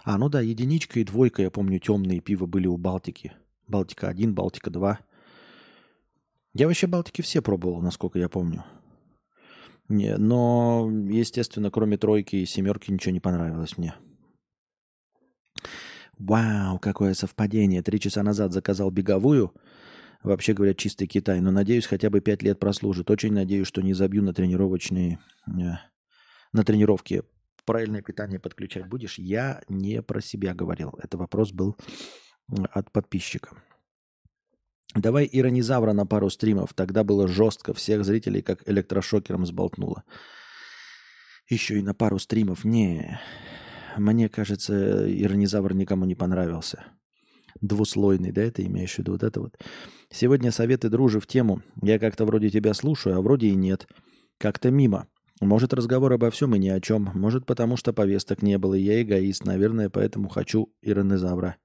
А, 0.02 0.16
ну 0.16 0.28
да, 0.28 0.40
единичка 0.40 0.98
и 1.00 1.04
двойка, 1.04 1.42
я 1.42 1.50
помню, 1.50 1.78
темные 1.78 2.20
пива 2.20 2.46
были 2.46 2.66
у 2.66 2.76
Балтики. 2.76 3.32
Балтика-1, 3.68 4.32
Балтика-2. 4.32 4.96
Я 6.54 6.66
вообще 6.66 6.86
Балтики 6.86 7.22
все 7.22 7.42
пробовал, 7.42 7.80
насколько 7.82 8.18
я 8.18 8.28
помню. 8.28 8.64
Не, 9.88 10.16
но, 10.16 10.88
естественно, 11.08 11.70
кроме 11.70 11.98
тройки 11.98 12.36
и 12.36 12.46
семерки 12.46 12.90
ничего 12.90 13.12
не 13.12 13.20
понравилось 13.20 13.76
мне. 13.76 13.94
Вау, 16.18 16.78
какое 16.78 17.14
совпадение. 17.14 17.82
Три 17.82 17.98
часа 17.98 18.22
назад 18.22 18.52
заказал 18.52 18.90
беговую. 18.90 19.52
Вообще 20.22 20.52
говоря, 20.52 20.74
чистый 20.74 21.06
Китай. 21.06 21.40
Но 21.40 21.50
надеюсь, 21.50 21.86
хотя 21.86 22.10
бы 22.10 22.20
пять 22.20 22.42
лет 22.42 22.58
прослужит. 22.60 23.10
Очень 23.10 23.32
надеюсь, 23.32 23.66
что 23.66 23.82
не 23.82 23.94
забью 23.94 24.22
на 24.22 24.32
тренировочные... 24.32 25.18
На 26.52 26.64
тренировке. 26.64 27.22
Правильное 27.64 28.02
питание 28.02 28.40
подключать 28.40 28.88
будешь? 28.88 29.18
Я 29.18 29.62
не 29.68 30.02
про 30.02 30.20
себя 30.20 30.54
говорил. 30.54 30.98
Это 31.02 31.16
вопрос 31.16 31.52
был 31.52 31.76
от 32.72 32.90
подписчика. 32.90 33.62
Давай 34.94 35.28
иронизавра 35.30 35.92
на 35.92 36.04
пару 36.04 36.30
стримов. 36.30 36.74
Тогда 36.74 37.04
было 37.04 37.28
жестко. 37.28 37.72
Всех 37.74 38.04
зрителей 38.04 38.42
как 38.42 38.68
электрошокером 38.68 39.46
сболтнуло. 39.46 40.02
Еще 41.48 41.78
и 41.78 41.82
на 41.82 41.94
пару 41.94 42.18
стримов. 42.18 42.64
Не, 42.64 43.20
мне 43.96 44.28
кажется, 44.28 45.06
иронизавр 45.08 45.74
никому 45.74 46.04
не 46.06 46.14
понравился. 46.14 46.84
Двуслойный, 47.60 48.32
да, 48.32 48.42
это 48.42 48.64
имеешь 48.64 48.94
в 48.94 48.98
виду? 48.98 49.12
Вот 49.12 49.22
это 49.22 49.40
вот. 49.40 49.58
Сегодня 50.10 50.50
советы 50.50 50.88
дружи 50.88 51.20
в 51.20 51.26
тему. 51.26 51.62
Я 51.82 51.98
как-то 51.98 52.24
вроде 52.24 52.50
тебя 52.50 52.74
слушаю, 52.74 53.16
а 53.16 53.20
вроде 53.20 53.48
и 53.48 53.54
нет. 53.54 53.86
Как-то 54.38 54.70
мимо. 54.70 55.06
Может, 55.40 55.72
разговор 55.72 56.12
обо 56.12 56.30
всем 56.30 56.54
и 56.54 56.58
ни 56.58 56.68
о 56.68 56.80
чем. 56.80 57.10
Может, 57.14 57.46
потому 57.46 57.76
что 57.76 57.94
повесток 57.94 58.42
не 58.42 58.58
было, 58.58 58.74
я 58.74 59.00
эгоист. 59.00 59.44
Наверное, 59.44 59.88
поэтому 59.88 60.28
хочу 60.28 60.72
иронизавра. 60.82 61.56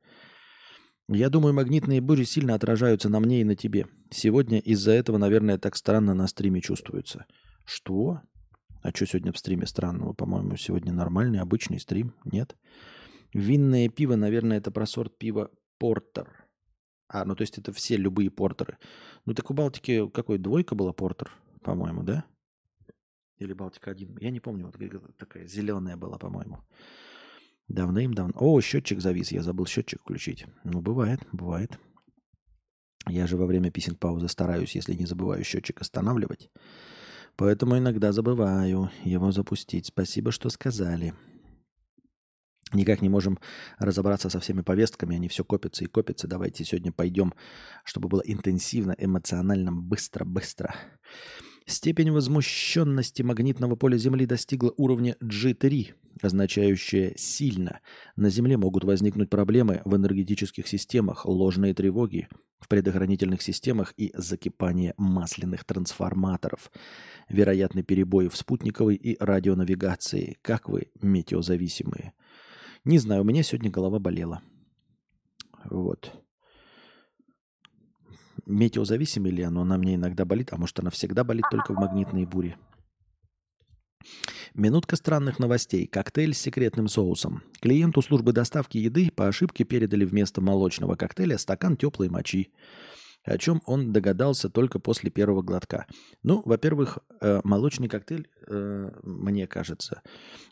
Я 1.10 1.30
думаю, 1.30 1.54
магнитные 1.54 2.02
бури 2.02 2.24
сильно 2.24 2.56
отражаются 2.56 3.10
на 3.10 3.20
мне 3.20 3.42
и 3.42 3.44
на 3.44 3.56
тебе. 3.56 3.88
Сегодня 4.10 4.60
из-за 4.60 4.92
этого, 4.92 5.18
наверное, 5.18 5.58
так 5.58 5.76
странно 5.76 6.14
на 6.14 6.26
стриме 6.28 6.62
чувствуется. 6.62 7.26
Что? 7.66 8.22
А 8.82 8.90
что 8.90 9.06
сегодня 9.06 9.34
в 9.34 9.38
стриме 9.38 9.68
странного? 9.68 10.14
По-моему, 10.14 10.56
сегодня 10.56 10.94
нормальный, 10.94 11.40
обычный 11.40 11.80
стрим. 11.80 12.16
Нет? 12.24 12.56
Винное 13.34 13.90
пиво, 13.90 14.16
наверное, 14.16 14.58
это 14.58 14.72
про 14.72 14.86
сорт 14.86 15.18
пива 15.18 15.52
Портер. 15.78 16.46
А, 17.08 17.26
ну 17.26 17.36
то 17.36 17.42
есть 17.42 17.58
это 17.58 17.72
все 17.74 17.98
любые 17.98 18.32
портеры. 18.32 18.78
Ну 19.26 19.34
так 19.34 19.52
у 19.52 19.54
Балтики 19.54 20.10
какой? 20.10 20.38
Двойка 20.38 20.74
была 20.76 20.94
Портер, 20.94 21.32
по-моему, 21.62 22.04
да? 22.04 22.26
Или 23.38 23.54
Балтика 23.54 23.92
один? 23.92 24.18
Я 24.20 24.32
не 24.32 24.40
помню. 24.40 24.66
Вот 24.66 25.18
такая 25.18 25.48
зеленая 25.48 25.98
была, 25.98 26.18
по-моему. 26.18 26.60
Давным-давно. 27.68 28.34
О, 28.36 28.62
счетчик 28.62 29.02
завис. 29.02 29.32
Я 29.32 29.42
забыл 29.42 29.66
счетчик 29.66 30.02
включить. 30.02 30.46
Ну, 30.64 30.82
бывает, 30.82 31.20
бывает. 31.32 31.78
Я 33.08 33.28
же 33.28 33.38
во 33.38 33.46
время 33.46 33.72
писинг 33.72 34.00
паузы 34.00 34.28
стараюсь, 34.28 34.76
если 34.76 34.94
не 34.94 35.06
забываю 35.06 35.44
счетчик 35.44 35.82
останавливать. 35.82 36.50
Поэтому 37.36 37.78
иногда 37.78 38.12
забываю 38.12 38.90
его 39.04 39.32
запустить. 39.32 39.88
Спасибо, 39.88 40.32
что 40.32 40.50
сказали. 40.50 41.14
Никак 42.74 43.02
не 43.02 43.10
можем 43.10 43.40
разобраться 43.78 44.30
со 44.30 44.40
всеми 44.40 44.62
повестками, 44.62 45.16
они 45.16 45.28
все 45.28 45.44
копятся 45.44 45.84
и 45.84 45.88
копятся. 45.88 46.28
Давайте 46.28 46.64
сегодня 46.66 46.92
пойдем, 46.92 47.34
чтобы 47.84 48.10
было 48.10 48.22
интенсивно, 48.26 48.96
эмоционально, 48.98 49.72
быстро-быстро. 49.72 50.74
Степень 51.66 52.12
возмущенности 52.12 53.24
магнитного 53.24 53.76
поля 53.76 53.98
Земли 53.98 54.28
достигла 54.28 54.72
уровня 54.78 55.16
G3, 55.20 55.94
означающее 56.22 57.16
«сильно». 57.18 57.80
На 58.16 58.30
Земле 58.30 58.56
могут 58.56 58.84
возникнуть 58.84 59.32
проблемы 59.32 59.82
в 59.84 59.96
энергетических 59.96 60.68
системах, 60.68 61.26
ложные 61.26 61.74
тревоги 61.74 62.28
в 62.60 62.68
предохранительных 62.68 63.42
системах 63.42 63.96
и 63.98 64.12
закипание 64.14 64.94
масляных 64.98 65.64
трансформаторов. 65.64 66.72
Вероятны 67.30 67.82
перебои 67.82 68.28
в 68.28 68.38
спутниковой 68.38 68.96
и 68.96 69.18
радионавигации. 69.20 70.38
Как 70.44 70.70
вы, 70.70 70.92
метеозависимые? 71.02 72.14
Не 72.84 73.00
знаю, 73.00 73.22
у 73.22 73.26
меня 73.26 73.42
сегодня 73.42 73.72
голова 73.72 73.98
болела. 73.98 74.44
Вот 75.64 76.25
метеозависимый 78.46 79.32
ли 79.32 79.44
оно, 79.44 79.62
она 79.62 79.78
мне 79.78 79.96
иногда 79.96 80.26
болит, 80.26 80.50
а 80.52 80.58
может 80.58 80.80
она 80.80 80.90
всегда 80.90 81.24
болит 81.24 81.46
только 81.50 81.74
в 81.74 81.78
магнитные 81.78 82.26
бури. 82.26 82.58
Минутка 84.54 84.96
странных 84.96 85.40
новостей. 85.40 85.86
Коктейль 85.86 86.34
с 86.34 86.40
секретным 86.40 86.88
соусом. 86.88 87.44
Клиенту 87.60 88.02
службы 88.02 88.32
доставки 88.32 88.78
еды 88.78 89.12
по 89.14 89.28
ошибке 89.28 89.64
передали 89.66 90.06
вместо 90.06 90.42
молочного 90.42 90.96
коктейля 90.96 91.38
стакан 91.38 91.76
теплой 91.76 92.10
мочи. 92.10 92.54
О 93.26 93.38
чем 93.38 93.62
он 93.66 93.92
догадался 93.92 94.50
только 94.50 94.80
после 94.80 95.10
первого 95.10 95.42
глотка. 95.42 95.88
Ну, 96.22 96.44
во-первых, 96.46 97.00
э, 97.22 97.42
молочный 97.44 97.90
коктейль, 97.90 98.30
э, 98.48 98.92
мне 99.02 99.48
кажется, 99.48 100.04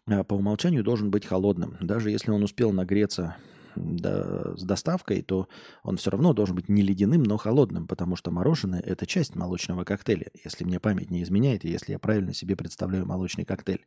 э, 0.07 0.23
по 0.23 0.33
умолчанию 0.33 0.83
должен 0.83 1.11
быть 1.11 1.25
холодным. 1.25 1.77
Даже 1.79 2.09
если 2.09 2.31
он 2.31 2.43
успел 2.43 2.71
нагреться 2.73 3.37
с 3.75 4.63
доставкой, 4.63 5.21
то 5.21 5.47
он 5.83 5.97
все 5.97 6.11
равно 6.11 6.33
должен 6.33 6.55
быть 6.55 6.69
не 6.69 6.81
ледяным, 6.81 7.23
но 7.23 7.37
холодным, 7.37 7.87
потому 7.87 8.15
что 8.15 8.31
мороженое– 8.31 8.81
это 8.85 9.05
часть 9.05 9.35
молочного 9.35 9.83
коктейля, 9.83 10.27
если 10.43 10.63
мне 10.63 10.79
память 10.79 11.11
не 11.11 11.23
изменяет, 11.23 11.65
и 11.65 11.69
если 11.69 11.93
я 11.93 11.99
правильно 11.99 12.33
себе 12.33 12.55
представляю 12.55 13.05
молочный 13.05 13.45
коктейль. 13.45 13.85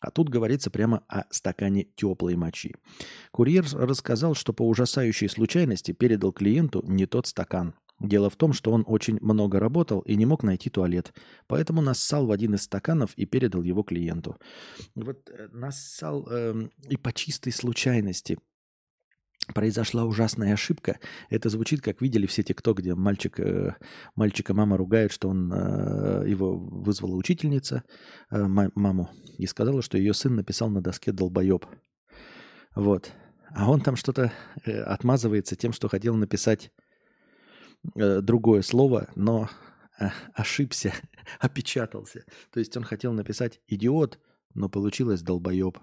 А 0.00 0.10
тут 0.10 0.28
говорится 0.28 0.70
прямо 0.70 1.02
о 1.08 1.24
стакане 1.30 1.84
теплой 1.96 2.36
мочи. 2.36 2.74
Курьер 3.30 3.64
рассказал, 3.72 4.34
что 4.34 4.52
по 4.52 4.68
ужасающей 4.68 5.28
случайности 5.28 5.92
передал 5.92 6.32
клиенту 6.32 6.82
не 6.86 7.06
тот 7.06 7.26
стакан. 7.26 7.74
Дело 8.00 8.28
в 8.28 8.36
том, 8.36 8.52
что 8.52 8.72
он 8.72 8.84
очень 8.86 9.18
много 9.20 9.60
работал 9.60 10.00
и 10.00 10.16
не 10.16 10.26
мог 10.26 10.42
найти 10.42 10.68
туалет, 10.68 11.14
поэтому 11.46 11.80
нассал 11.80 12.26
в 12.26 12.32
один 12.32 12.54
из 12.54 12.62
стаканов 12.62 13.14
и 13.14 13.24
передал 13.24 13.62
его 13.62 13.82
клиенту. 13.82 14.36
Вот 14.94 15.30
э, 15.30 15.48
нассал 15.52 16.26
э, 16.28 16.68
и 16.88 16.96
по 16.96 17.12
чистой 17.12 17.52
случайности– 17.52 18.38
произошла 19.52 20.04
ужасная 20.04 20.54
ошибка. 20.54 20.98
Это 21.28 21.48
звучит, 21.48 21.82
как 21.82 22.00
видели 22.00 22.26
все 22.26 22.42
те, 22.42 22.54
кто, 22.54 22.74
где 22.74 22.94
мальчик, 22.94 23.38
э, 23.40 23.74
мальчика 24.14 24.54
мама 24.54 24.76
ругает, 24.76 25.12
что 25.12 25.28
он 25.28 25.52
э, 25.52 26.24
его 26.26 26.56
вызвала 26.56 27.16
учительница, 27.16 27.82
э, 28.30 28.42
маму, 28.46 29.10
и 29.38 29.46
сказала, 29.46 29.82
что 29.82 29.98
ее 29.98 30.14
сын 30.14 30.34
написал 30.34 30.70
на 30.70 30.80
доске 30.80 31.12
«долбоеб». 31.12 31.66
Вот. 32.74 33.12
А 33.50 33.70
он 33.70 33.80
там 33.80 33.96
что-то 33.96 34.32
отмазывается 34.64 35.54
тем, 35.54 35.72
что 35.72 35.88
хотел 35.88 36.16
написать 36.16 36.72
другое 37.94 38.62
слово, 38.62 39.08
но 39.14 39.48
ошибся, 40.32 40.92
опечатался. 41.40 42.24
То 42.50 42.58
есть 42.58 42.76
он 42.76 42.82
хотел 42.82 43.12
написать 43.12 43.60
идиот, 43.68 44.18
но 44.54 44.68
получилось 44.68 45.22
долбоеб. 45.22 45.78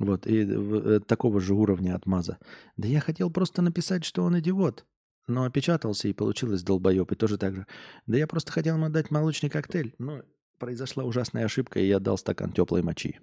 Вот, 0.00 0.26
и 0.26 0.46
э, 0.48 1.00
такого 1.06 1.40
же 1.40 1.52
уровня 1.52 1.94
отмаза. 1.94 2.38
Да 2.78 2.88
я 2.88 3.00
хотел 3.00 3.30
просто 3.30 3.60
написать, 3.60 4.02
что 4.02 4.24
он 4.24 4.38
идиот, 4.38 4.86
но 5.28 5.44
опечатался 5.44 6.08
и 6.08 6.14
получилось 6.14 6.62
долбоеб. 6.62 7.12
И 7.12 7.14
тоже 7.14 7.36
так 7.36 7.54
же. 7.54 7.66
Да 8.06 8.16
я 8.16 8.26
просто 8.26 8.50
хотел 8.50 8.76
ему 8.76 8.88
дать 8.88 9.10
молочный 9.10 9.50
коктейль, 9.50 9.94
но 9.98 10.22
произошла 10.58 11.04
ужасная 11.04 11.44
ошибка, 11.44 11.80
и 11.80 11.86
я 11.86 12.00
дал 12.00 12.16
стакан 12.16 12.50
теплой 12.52 12.82
мочи. 12.82 13.20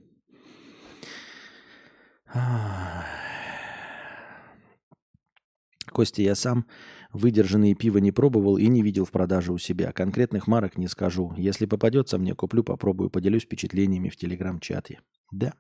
Костя, 5.92 6.22
я 6.22 6.36
сам 6.36 6.68
выдержанные 7.12 7.74
пиво 7.74 7.98
не 7.98 8.12
пробовал 8.12 8.58
и 8.58 8.68
не 8.68 8.84
видел 8.84 9.06
в 9.06 9.12
продаже 9.12 9.52
у 9.52 9.58
себя. 9.58 9.92
Конкретных 9.94 10.46
марок 10.46 10.78
не 10.78 10.88
скажу. 10.88 11.34
Если 11.38 11.66
попадется 11.66 12.20
мне, 12.20 12.36
куплю, 12.36 12.64
попробую, 12.64 13.10
поделюсь 13.10 13.46
впечатлениями 13.46 14.10
в 14.10 14.16
телеграм-чате. 14.16 15.00
Да, 15.32 15.56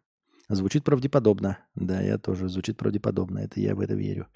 звучит 0.50 0.84
правдеподобно. 0.84 1.60
Да, 1.76 2.02
я 2.02 2.18
тоже, 2.18 2.50
звучит 2.50 2.78
правдеподобно. 2.78 3.40
Это 3.40 3.60
я 3.60 3.76
в 3.76 3.80
это 3.80 3.94
верю. 3.94 4.28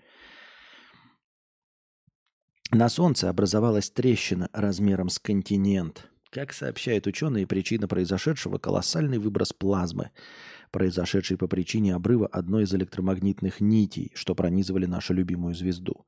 На 2.71 2.87
Солнце 2.87 3.29
образовалась 3.29 3.89
трещина 3.89 4.49
размером 4.53 5.09
с 5.09 5.19
континент. 5.19 6.09
Как 6.29 6.53
сообщают 6.53 7.07
ученые, 7.07 7.45
причина 7.45 7.89
произошедшего– 7.89 8.57
колоссальный 8.59 9.17
выброс 9.17 9.51
плазмы, 9.51 10.11
произошедший 10.71 11.35
по 11.35 11.49
причине 11.49 11.93
обрыва 11.93 12.27
одной 12.27 12.63
из 12.63 12.73
электромагнитных 12.73 13.59
нитей, 13.59 14.13
что 14.15 14.33
пронизывали 14.33 14.85
нашу 14.85 15.13
любимую 15.13 15.53
звезду. 15.53 16.05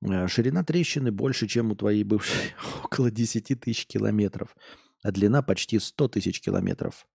Э, 0.00 0.26
ширина 0.28 0.64
трещины 0.64 1.12
больше, 1.12 1.46
чем 1.46 1.70
у 1.70 1.76
твоей 1.76 2.04
бывшей, 2.04 2.54
около 2.84 3.10
10 3.10 3.60
тысяч 3.60 3.86
километров, 3.86 4.56
а 5.02 5.12
длина 5.12 5.42
почти 5.42 5.78
100 5.78 6.08
тысяч 6.08 6.40
километров. 6.40 7.06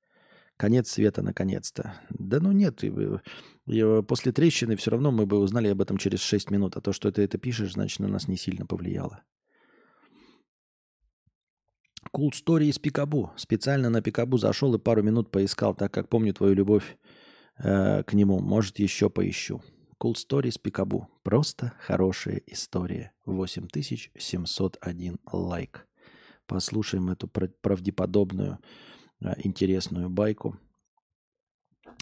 Конец 0.58 0.90
света 0.90 1.22
наконец-то. 1.22 2.00
Да 2.10 2.40
ну 2.40 2.52
нет, 2.52 2.84
после 4.08 4.32
трещины 4.32 4.76
все 4.76 4.92
равно 4.92 5.12
мы 5.12 5.26
бы 5.26 5.40
узнали 5.40 5.68
об 5.68 5.82
этом 5.82 5.98
через 5.98 6.20
6 6.22 6.52
минут, 6.52 6.78
а 6.78 6.82
то, 6.82 6.94
что 6.94 7.12
ты 7.12 7.24
это 7.24 7.38
пишешь, 7.38 7.74
значит, 7.74 8.00
на 8.00 8.08
нас 8.08 8.28
не 8.28 8.38
сильно 8.38 8.66
повлияло. 8.66 9.24
Cool 12.16 12.32
Story 12.32 12.66
из 12.66 12.78
Пикабу. 12.78 13.32
Специально 13.36 13.90
на 13.90 14.02
Пикабу 14.02 14.38
зашел 14.38 14.76
и 14.76 14.80
пару 14.80 15.02
минут 15.02 15.32
поискал, 15.32 15.74
так 15.74 15.92
как 15.92 16.10
помню 16.10 16.34
твою 16.34 16.54
любовь 16.54 16.98
э, 17.58 18.04
к 18.04 18.14
нему. 18.14 18.40
Может, 18.40 18.78
еще 18.78 19.10
поищу. 19.10 19.64
Cool 20.00 20.14
Story 20.14 20.50
из 20.50 20.60
Пикабу. 20.60 21.10
Просто 21.24 21.74
хорошая 21.80 22.42
история. 22.46 23.14
8701 23.26 25.20
лайк. 25.32 25.88
Послушаем 26.46 27.10
эту 27.10 27.28
правдеподобную, 27.28 28.60
э, 28.60 28.66
интересную 29.44 30.10
байку. 30.10 30.58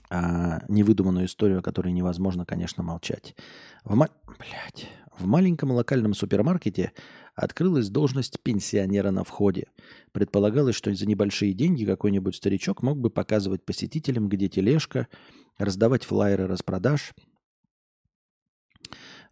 А, 0.09 0.63
невыдуманную 0.67 1.25
историю, 1.25 1.59
о 1.59 1.61
которой 1.61 1.93
невозможно, 1.93 2.45
конечно, 2.45 2.83
молчать. 2.83 3.33
В, 3.85 3.95
ма... 3.95 4.09
Блядь. 4.37 4.89
в 5.17 5.25
маленьком 5.25 5.71
локальном 5.71 6.13
супермаркете 6.13 6.91
открылась 7.33 7.89
должность 7.89 8.41
пенсионера 8.41 9.11
на 9.11 9.23
входе. 9.23 9.67
Предполагалось, 10.11 10.75
что 10.75 10.93
за 10.93 11.07
небольшие 11.07 11.53
деньги 11.53 11.85
какой-нибудь 11.85 12.35
старичок 12.35 12.83
мог 12.83 12.99
бы 12.99 13.09
показывать 13.09 13.63
посетителям, 13.63 14.27
где 14.27 14.49
тележка, 14.49 15.07
раздавать 15.57 16.03
флайеры 16.03 16.47
распродаж, 16.47 17.13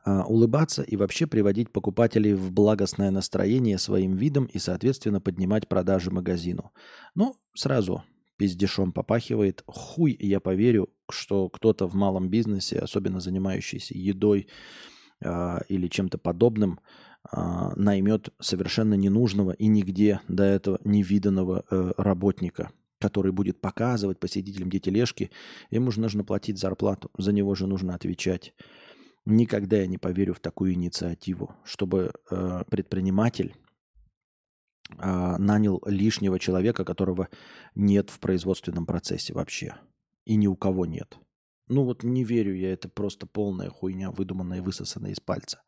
улыбаться 0.05 0.81
и 0.81 0.95
вообще 0.95 1.27
приводить 1.27 1.71
покупателей 1.71 2.33
в 2.33 2.51
благостное 2.51 3.11
настроение 3.11 3.77
своим 3.77 4.15
видом 4.15 4.45
и, 4.45 4.57
соответственно, 4.57 5.21
поднимать 5.21 5.67
продажи 5.67 6.09
магазину. 6.09 6.71
Ну, 7.15 7.35
сразу 7.53 8.03
пиздешом 8.37 8.93
попахивает. 8.93 9.63
Хуй 9.67 10.15
я 10.17 10.39
поверю, 10.39 10.89
что 11.11 11.49
кто-то 11.49 11.87
в 11.87 11.93
малом 11.95 12.29
бизнесе, 12.29 12.79
особенно 12.79 13.19
занимающийся 13.19 13.97
едой 13.97 14.47
э, 15.21 15.57
или 15.67 15.87
чем-то 15.87 16.17
подобным, 16.17 16.79
а, 17.31 17.75
наймет 17.75 18.29
совершенно 18.39 18.93
ненужного 18.93 19.51
и 19.51 19.67
нигде 19.67 20.21
до 20.29 20.43
этого 20.43 20.79
невиданного 20.85 21.65
э, 21.69 21.91
работника, 21.97 22.71
который 22.99 23.33
будет 23.33 23.59
показывать 23.59 24.19
посетителям, 24.19 24.69
где 24.69 24.79
тележки. 24.79 25.29
Ему 25.69 25.91
же 25.91 25.99
нужно 25.99 26.23
платить 26.23 26.57
зарплату, 26.57 27.11
за 27.17 27.33
него 27.33 27.55
же 27.55 27.67
нужно 27.67 27.93
отвечать. 27.93 28.53
Никогда 29.25 29.77
я 29.77 29.87
не 29.87 29.97
поверю 29.97 30.33
в 30.33 30.39
такую 30.39 30.73
инициативу, 30.73 31.55
чтобы 31.63 32.13
э, 32.31 32.63
предприниматель 32.69 33.55
э, 34.97 35.35
нанял 35.37 35.81
лишнего 35.85 36.39
человека, 36.39 36.85
которого 36.85 37.29
нет 37.75 38.09
в 38.09 38.19
производственном 38.19 38.85
процессе 38.85 39.33
вообще. 39.33 39.75
И 40.25 40.35
ни 40.35 40.47
у 40.47 40.55
кого 40.55 40.85
нет. 40.85 41.17
Ну 41.67 41.83
вот 41.83 42.03
не 42.03 42.23
верю 42.23 42.55
я, 42.55 42.73
это 42.73 42.89
просто 42.89 43.27
полная 43.27 43.69
хуйня, 43.69 44.09
выдуманная 44.11 44.57
и 44.57 44.61
высосанная 44.61 45.11
из 45.11 45.19
пальца. 45.19 45.61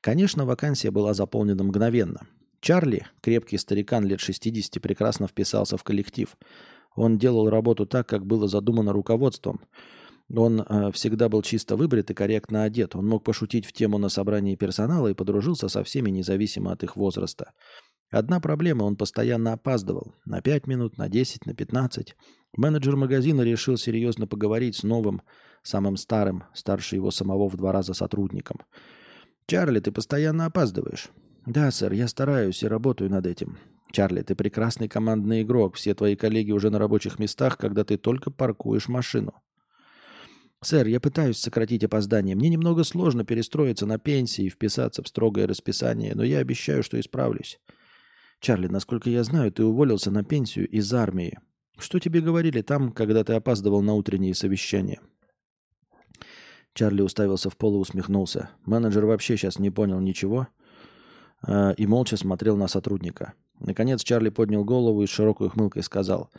Конечно, 0.00 0.44
вакансия 0.44 0.92
была 0.92 1.14
заполнена 1.14 1.64
мгновенно. 1.64 2.20
Чарли, 2.60 3.06
крепкий 3.20 3.58
старикан 3.58 4.04
лет 4.04 4.20
60, 4.20 4.80
прекрасно 4.80 5.26
вписался 5.26 5.76
в 5.76 5.84
коллектив. 5.84 6.36
Он 6.94 7.18
делал 7.18 7.50
работу 7.50 7.86
так, 7.86 8.08
как 8.08 8.24
было 8.24 8.48
задумано 8.48 8.92
руководством. 8.92 9.60
Он 10.34 10.60
э, 10.60 10.92
всегда 10.92 11.28
был 11.28 11.42
чисто 11.42 11.76
выбрит 11.76 12.10
и 12.10 12.14
корректно 12.14 12.64
одет. 12.64 12.96
Он 12.96 13.06
мог 13.06 13.24
пошутить 13.24 13.66
в 13.66 13.72
тему 13.72 13.98
на 13.98 14.08
собрании 14.08 14.56
персонала 14.56 15.08
и 15.08 15.14
подружился 15.14 15.68
со 15.68 15.84
всеми, 15.84 16.10
независимо 16.10 16.72
от 16.72 16.82
их 16.82 16.96
возраста. 16.96 17.52
Одна 18.10 18.40
проблема, 18.40 18.84
он 18.84 18.96
постоянно 18.96 19.52
опаздывал. 19.52 20.14
На 20.24 20.40
5 20.40 20.66
минут, 20.66 20.98
на 20.98 21.08
10, 21.08 21.46
на 21.46 21.54
15. 21.54 22.16
Менеджер 22.56 22.96
магазина 22.96 23.42
решил 23.42 23.76
серьезно 23.76 24.26
поговорить 24.26 24.76
с 24.76 24.82
новым, 24.82 25.22
самым 25.62 25.96
старым, 25.96 26.44
старше 26.54 26.96
его 26.96 27.10
самого 27.10 27.48
в 27.48 27.56
два 27.56 27.72
раза 27.72 27.94
сотрудником– 27.94 28.58
«Чарли, 29.48 29.78
ты 29.78 29.92
постоянно 29.92 30.46
опаздываешь». 30.46 31.10
«Да, 31.46 31.70
сэр, 31.70 31.92
я 31.92 32.08
стараюсь 32.08 32.64
и 32.64 32.68
работаю 32.68 33.10
над 33.10 33.26
этим». 33.26 33.58
«Чарли, 33.92 34.22
ты 34.22 34.34
прекрасный 34.34 34.88
командный 34.88 35.42
игрок. 35.42 35.76
Все 35.76 35.94
твои 35.94 36.16
коллеги 36.16 36.50
уже 36.50 36.70
на 36.70 36.80
рабочих 36.80 37.20
местах, 37.20 37.56
когда 37.56 37.84
ты 37.84 37.96
только 37.96 38.32
паркуешь 38.32 38.88
машину». 38.88 39.34
«Сэр, 40.62 40.86
я 40.86 41.00
пытаюсь 41.00 41.38
сократить 41.38 41.84
опоздание. 41.84 42.34
Мне 42.34 42.48
немного 42.48 42.82
сложно 42.82 43.24
перестроиться 43.24 43.86
на 43.86 43.98
пенсии 43.98 44.46
и 44.46 44.50
вписаться 44.50 45.02
в 45.02 45.08
строгое 45.08 45.46
расписание, 45.46 46.14
но 46.14 46.24
я 46.24 46.38
обещаю, 46.38 46.82
что 46.82 46.98
исправлюсь». 46.98 47.60
«Чарли, 48.40 48.66
насколько 48.66 49.10
я 49.10 49.22
знаю, 49.24 49.52
ты 49.52 49.64
уволился 49.64 50.10
на 50.10 50.24
пенсию 50.24 50.68
из 50.68 50.92
армии. 50.92 51.38
Что 51.78 51.98
тебе 51.98 52.20
говорили 52.20 52.62
там, 52.62 52.92
когда 52.92 53.22
ты 53.24 53.34
опаздывал 53.34 53.82
на 53.82 53.94
утренние 53.94 54.34
совещания?» 54.34 55.00
Чарли 56.74 57.00
уставился 57.00 57.48
в 57.48 57.56
пол 57.56 57.76
и 57.76 57.78
усмехнулся. 57.78 58.50
Менеджер 58.66 59.06
вообще 59.06 59.36
сейчас 59.36 59.58
не 59.58 59.70
понял 59.70 59.98
ничего 59.98 60.48
э, 61.46 61.74
и 61.74 61.86
молча 61.86 62.18
смотрел 62.18 62.56
на 62.56 62.68
сотрудника. 62.68 63.32
Наконец 63.58 64.02
Чарли 64.04 64.28
поднял 64.28 64.64
голову 64.64 65.02
и 65.02 65.06
с 65.06 65.10
широкой 65.10 65.46
ухмылкой 65.46 65.82
сказал. 65.82 66.30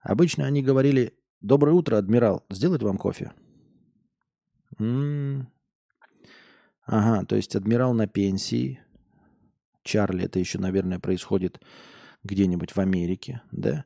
«Обычно 0.00 0.44
они 0.44 0.62
говорили, 0.62 1.14
доброе 1.40 1.72
утро, 1.72 1.96
адмирал, 1.96 2.44
сделать 2.50 2.82
вам 2.82 2.98
кофе?» 2.98 3.32
М-м-м. 4.78 5.48
Ага, 6.84 7.24
то 7.26 7.36
есть 7.36 7.56
адмирал 7.56 7.94
на 7.94 8.06
пенсии. 8.06 8.80
Чарли, 9.82 10.24
это 10.24 10.38
еще, 10.38 10.58
наверное, 10.58 10.98
происходит 10.98 11.60
где-нибудь 12.24 12.72
в 12.74 12.78
Америке, 12.78 13.42
да? 13.52 13.84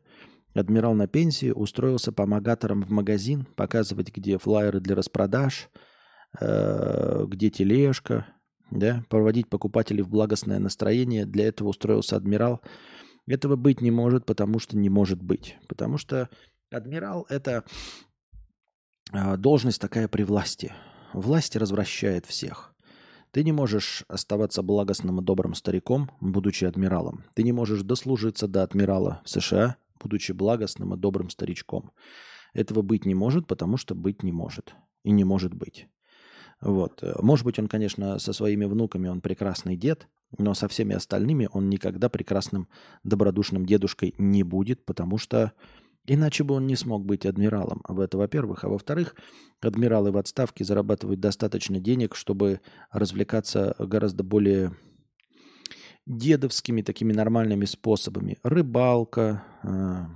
Адмирал 0.54 0.94
на 0.94 1.06
пенсии 1.06 1.50
устроился 1.50 2.10
помогатором 2.10 2.82
в 2.82 2.90
магазин, 2.90 3.46
показывать, 3.54 4.14
где 4.14 4.38
флайеры 4.38 4.80
для 4.80 4.96
распродаж– 4.96 5.68
Э, 6.38 7.24
где 7.26 7.50
тележка, 7.50 8.26
да, 8.70 9.04
проводить 9.08 9.48
покупателей 9.48 10.02
в 10.02 10.08
благостное 10.08 10.60
настроение. 10.60 11.26
Для 11.26 11.48
этого 11.48 11.68
устроился 11.68 12.16
адмирал. 12.16 12.60
Этого 13.26 13.56
быть 13.56 13.80
не 13.80 13.90
может, 13.90 14.26
потому 14.26 14.58
что 14.60 14.76
не 14.76 14.88
может 14.88 15.20
быть. 15.20 15.56
Потому 15.68 15.98
что 15.98 16.28
адмирал– 16.70 17.26
это 17.28 17.64
должность 19.12 19.80
такая 19.80 20.08
при 20.08 20.22
власти. 20.22 20.72
Власть 21.12 21.56
развращает 21.56 22.26
всех. 22.26 22.72
Ты 23.32 23.44
не 23.44 23.52
можешь 23.52 24.04
оставаться 24.08 24.62
благостным 24.62 25.20
и 25.20 25.24
добрым 25.24 25.54
стариком, 25.54 26.10
будучи 26.20 26.64
адмиралом. 26.64 27.24
Ты 27.34 27.44
не 27.44 27.52
можешь 27.52 27.82
дослужиться 27.82 28.48
до 28.48 28.62
адмирала 28.62 29.20
в 29.24 29.30
США, 29.30 29.76
будучи 30.00 30.32
благостным 30.32 30.94
и 30.94 30.98
добрым 30.98 31.30
старичком. 31.30 31.92
Этого 32.54 32.82
быть 32.82 33.06
не 33.06 33.14
может, 33.14 33.46
потому 33.46 33.76
что 33.76 33.94
быть 33.94 34.22
не 34.22 34.32
может. 34.32 34.74
И 35.04 35.12
не 35.12 35.24
может 35.24 35.54
быть. 35.54 35.86
Вот. 36.60 37.02
Может 37.22 37.44
быть, 37.44 37.58
он, 37.58 37.68
конечно, 37.68 38.18
со 38.18 38.32
своими 38.32 38.64
внуками 38.64 39.08
он 39.08 39.20
прекрасный 39.20 39.76
дед, 39.76 40.08
но 40.36 40.54
со 40.54 40.68
всеми 40.68 40.94
остальными 40.94 41.48
он 41.52 41.70
никогда 41.70 42.08
прекрасным 42.08 42.68
добродушным 43.04 43.64
дедушкой 43.64 44.14
не 44.18 44.42
будет, 44.42 44.84
потому 44.84 45.18
что 45.18 45.52
Иначе 46.06 46.44
бы 46.44 46.54
он 46.54 46.66
не 46.66 46.76
смог 46.76 47.04
быть 47.04 47.26
адмиралом. 47.26 47.82
В 47.86 48.00
это, 48.00 48.18
во-первых. 48.18 48.64
А 48.64 48.68
во-вторых, 48.68 49.14
адмиралы 49.60 50.10
в 50.12 50.16
отставке 50.16 50.64
зарабатывают 50.64 51.20
достаточно 51.20 51.78
денег, 51.78 52.16
чтобы 52.16 52.60
развлекаться 52.90 53.74
гораздо 53.78 54.24
более 54.24 54.72
дедовскими 56.06 56.82
такими 56.82 57.12
нормальными 57.12 57.64
способами. 57.66 58.38
Рыбалка 58.42 59.44
э, 59.62 60.06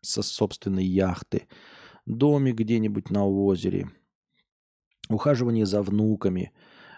со 0.00 0.22
собственной 0.22 0.84
яхты, 0.84 1.48
домик 2.06 2.56
где-нибудь 2.56 3.10
на 3.10 3.26
озере, 3.26 3.90
ухаживание 5.08 5.66
за 5.66 5.82
внуками. 5.82 6.52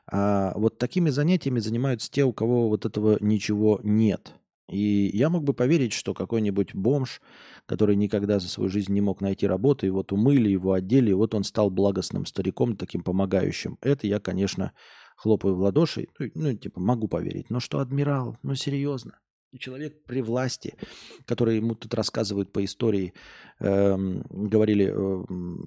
А 0.06 0.52
вот 0.56 0.78
такими 0.78 1.10
занятиями 1.10 1.60
занимаются 1.60 2.10
те, 2.10 2.24
у 2.24 2.32
кого 2.32 2.68
вот 2.68 2.84
этого 2.84 3.16
ничего 3.20 3.80
нет. 3.82 4.34
И 4.70 5.10
я 5.12 5.30
мог 5.30 5.44
бы 5.44 5.52
поверить, 5.52 5.92
что 5.92 6.14
какой-нибудь 6.14 6.74
бомж, 6.74 7.20
который 7.66 7.96
никогда 7.96 8.38
за 8.38 8.48
свою 8.48 8.70
жизнь 8.70 8.92
не 8.92 9.00
мог 9.00 9.20
найти 9.20 9.46
работу, 9.46 9.86
и 9.86 9.90
вот 9.90 10.12
умыли 10.12 10.48
его, 10.48 10.72
одели, 10.72 11.10
и 11.10 11.14
вот 11.14 11.34
он 11.34 11.42
стал 11.44 11.70
благостным 11.70 12.24
стариком, 12.24 12.76
таким 12.76 13.02
помогающим. 13.02 13.78
Это 13.80 14.06
я, 14.06 14.20
конечно, 14.20 14.72
хлопаю 15.16 15.56
в 15.56 15.60
ладоши, 15.60 16.06
ну, 16.18 16.30
ну, 16.34 16.54
типа, 16.54 16.80
могу 16.80 17.08
поверить. 17.08 17.50
Но 17.50 17.60
что 17.60 17.80
адмирал? 17.80 18.38
Ну, 18.42 18.54
серьезно. 18.54 19.18
Человек 19.58 20.04
при 20.04 20.22
власти, 20.22 20.76
который 21.24 21.56
ему 21.56 21.74
тут 21.74 21.92
рассказывают 21.94 22.52
по 22.52 22.64
истории, 22.64 23.12
эм, 23.58 24.22
говорили, 24.30 24.92
э, 24.94 25.24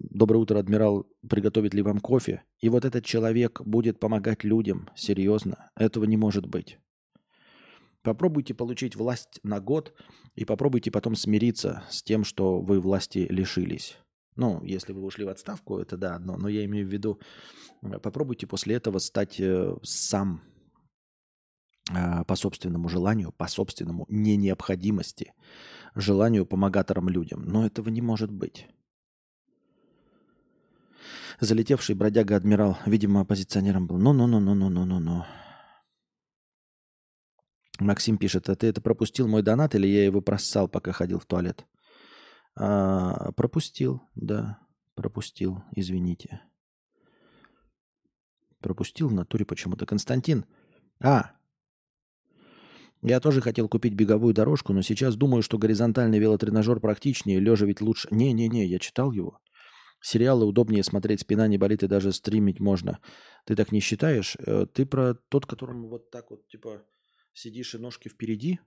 доброе 0.10 0.40
утро, 0.40 0.60
адмирал, 0.60 1.06
приготовит 1.30 1.74
ли 1.74 1.82
вам 1.82 2.00
кофе? 2.00 2.44
И 2.62 2.70
вот 2.70 2.86
этот 2.86 3.04
человек 3.04 3.62
будет 3.66 4.00
помогать 4.00 4.46
людям, 4.46 4.90
серьезно. 4.96 5.70
Этого 5.76 6.06
не 6.06 6.16
может 6.16 6.46
быть. 6.46 6.80
Попробуйте 8.04 8.54
получить 8.54 8.96
власть 8.96 9.40
на 9.44 9.62
год 9.62 9.94
и 10.36 10.44
попробуйте 10.44 10.92
потом 10.92 11.16
смириться 11.16 11.84
с 11.90 12.04
тем, 12.04 12.26
что 12.26 12.60
вы 12.60 12.82
власти 12.82 13.26
лишились. 13.30 13.98
Ну, 14.36 14.62
если 14.64 14.92
вы 14.92 15.04
ушли 15.04 15.24
в 15.24 15.30
отставку, 15.30 15.78
это 15.78 15.96
да, 15.96 16.16
одно. 16.16 16.36
Но 16.38 16.50
я 16.50 16.66
имею 16.66 16.86
в 16.86 16.92
виду, 16.92 17.20
э, 17.82 18.00
попробуйте 18.00 18.46
после 18.46 18.76
этого 18.76 19.00
стать 19.00 19.40
э, 19.40 19.76
сам 19.84 20.42
э, 21.92 22.24
по 22.26 22.36
собственному 22.36 22.90
желанию, 22.90 23.32
по 23.32 23.48
собственному 23.48 24.06
не 24.10 24.36
необходимости, 24.36 25.34
желанию 25.96 26.46
помогатором 26.46 27.08
людям. 27.10 27.44
Но 27.46 27.66
этого 27.66 27.90
не 27.90 28.02
может 28.02 28.32
быть. 28.32 28.68
Залетевший 31.40 31.96
бродяга-адмирал, 31.96 32.78
видимо, 32.86 33.22
оппозиционером 33.22 33.88
был. 33.88 33.98
Ну-ну-ну-ну-ну-ну-ну. 33.98 35.26
Максим 37.80 38.18
пишет, 38.18 38.50
а 38.50 38.56
ты 38.56 38.68
это 38.68 38.82
пропустил 38.82 39.28
мой 39.28 39.42
донат 39.42 39.76
или 39.76 39.88
я 39.88 40.06
его 40.06 40.22
просал, 40.22 40.68
пока 40.68 40.92
ходил 40.92 41.20
в 41.20 41.26
туалет? 41.26 41.66
А, 42.56 43.32
пропустил, 43.32 44.02
да, 44.16 44.60
пропустил, 44.96 45.64
извините. 45.76 46.42
Пропустил 48.60 49.10
в 49.10 49.14
натуре 49.14 49.46
почему-то. 49.46 49.86
Константин, 49.86 50.46
а, 51.02 51.32
я 53.06 53.20
тоже 53.20 53.42
хотел 53.42 53.68
купить 53.68 53.96
беговую 53.96 54.34
дорожку, 54.34 54.72
но 54.72 54.82
сейчас 54.82 55.18
думаю, 55.18 55.42
что 55.42 55.58
горизонтальный 55.58 56.20
велотренажер 56.20 56.80
практичнее, 56.80 57.42
лежа 57.42 57.66
ведь 57.66 57.82
лучше. 57.82 58.08
Не-не-не, 58.12 58.66
я 58.66 58.80
читал 58.80 59.12
его. 59.12 59.40
Сериалы 60.00 60.46
удобнее 60.46 60.84
смотреть, 60.84 61.22
спина 61.22 61.48
не 61.48 61.58
болит 61.58 61.84
и 61.84 61.88
даже 61.88 62.14
стримить 62.14 62.62
можно. 62.62 63.00
Ты 63.46 63.58
так 63.58 63.74
не 63.74 63.82
считаешь? 63.82 64.38
Э, 64.40 64.66
ты 64.66 64.86
про 64.86 65.16
тот, 65.30 65.46
которому 65.46 65.90
вот 65.90 66.12
так 66.12 66.32
вот, 66.32 66.48
типа, 66.48 66.84
сидишь 67.34 67.76
и 67.76 67.78
ножки 67.78 68.10
впереди? 68.10 68.60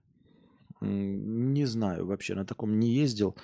Не 0.79 1.65
знаю 1.65 2.05
вообще, 2.05 2.35
на 2.35 2.45
таком 2.45 2.79
не 2.79 2.91
ездил. 2.91 3.35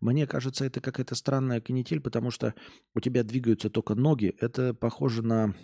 Мне 0.00 0.26
кажется, 0.26 0.64
это 0.64 0.80
какая-то 0.80 1.14
странная 1.14 1.60
канитель, 1.60 2.00
потому 2.00 2.30
что 2.30 2.54
у 2.94 3.00
тебя 3.00 3.22
двигаются 3.22 3.68
только 3.68 3.94
ноги. 3.94 4.34
Это 4.40 4.72
похоже 4.72 5.22
на 5.22 5.54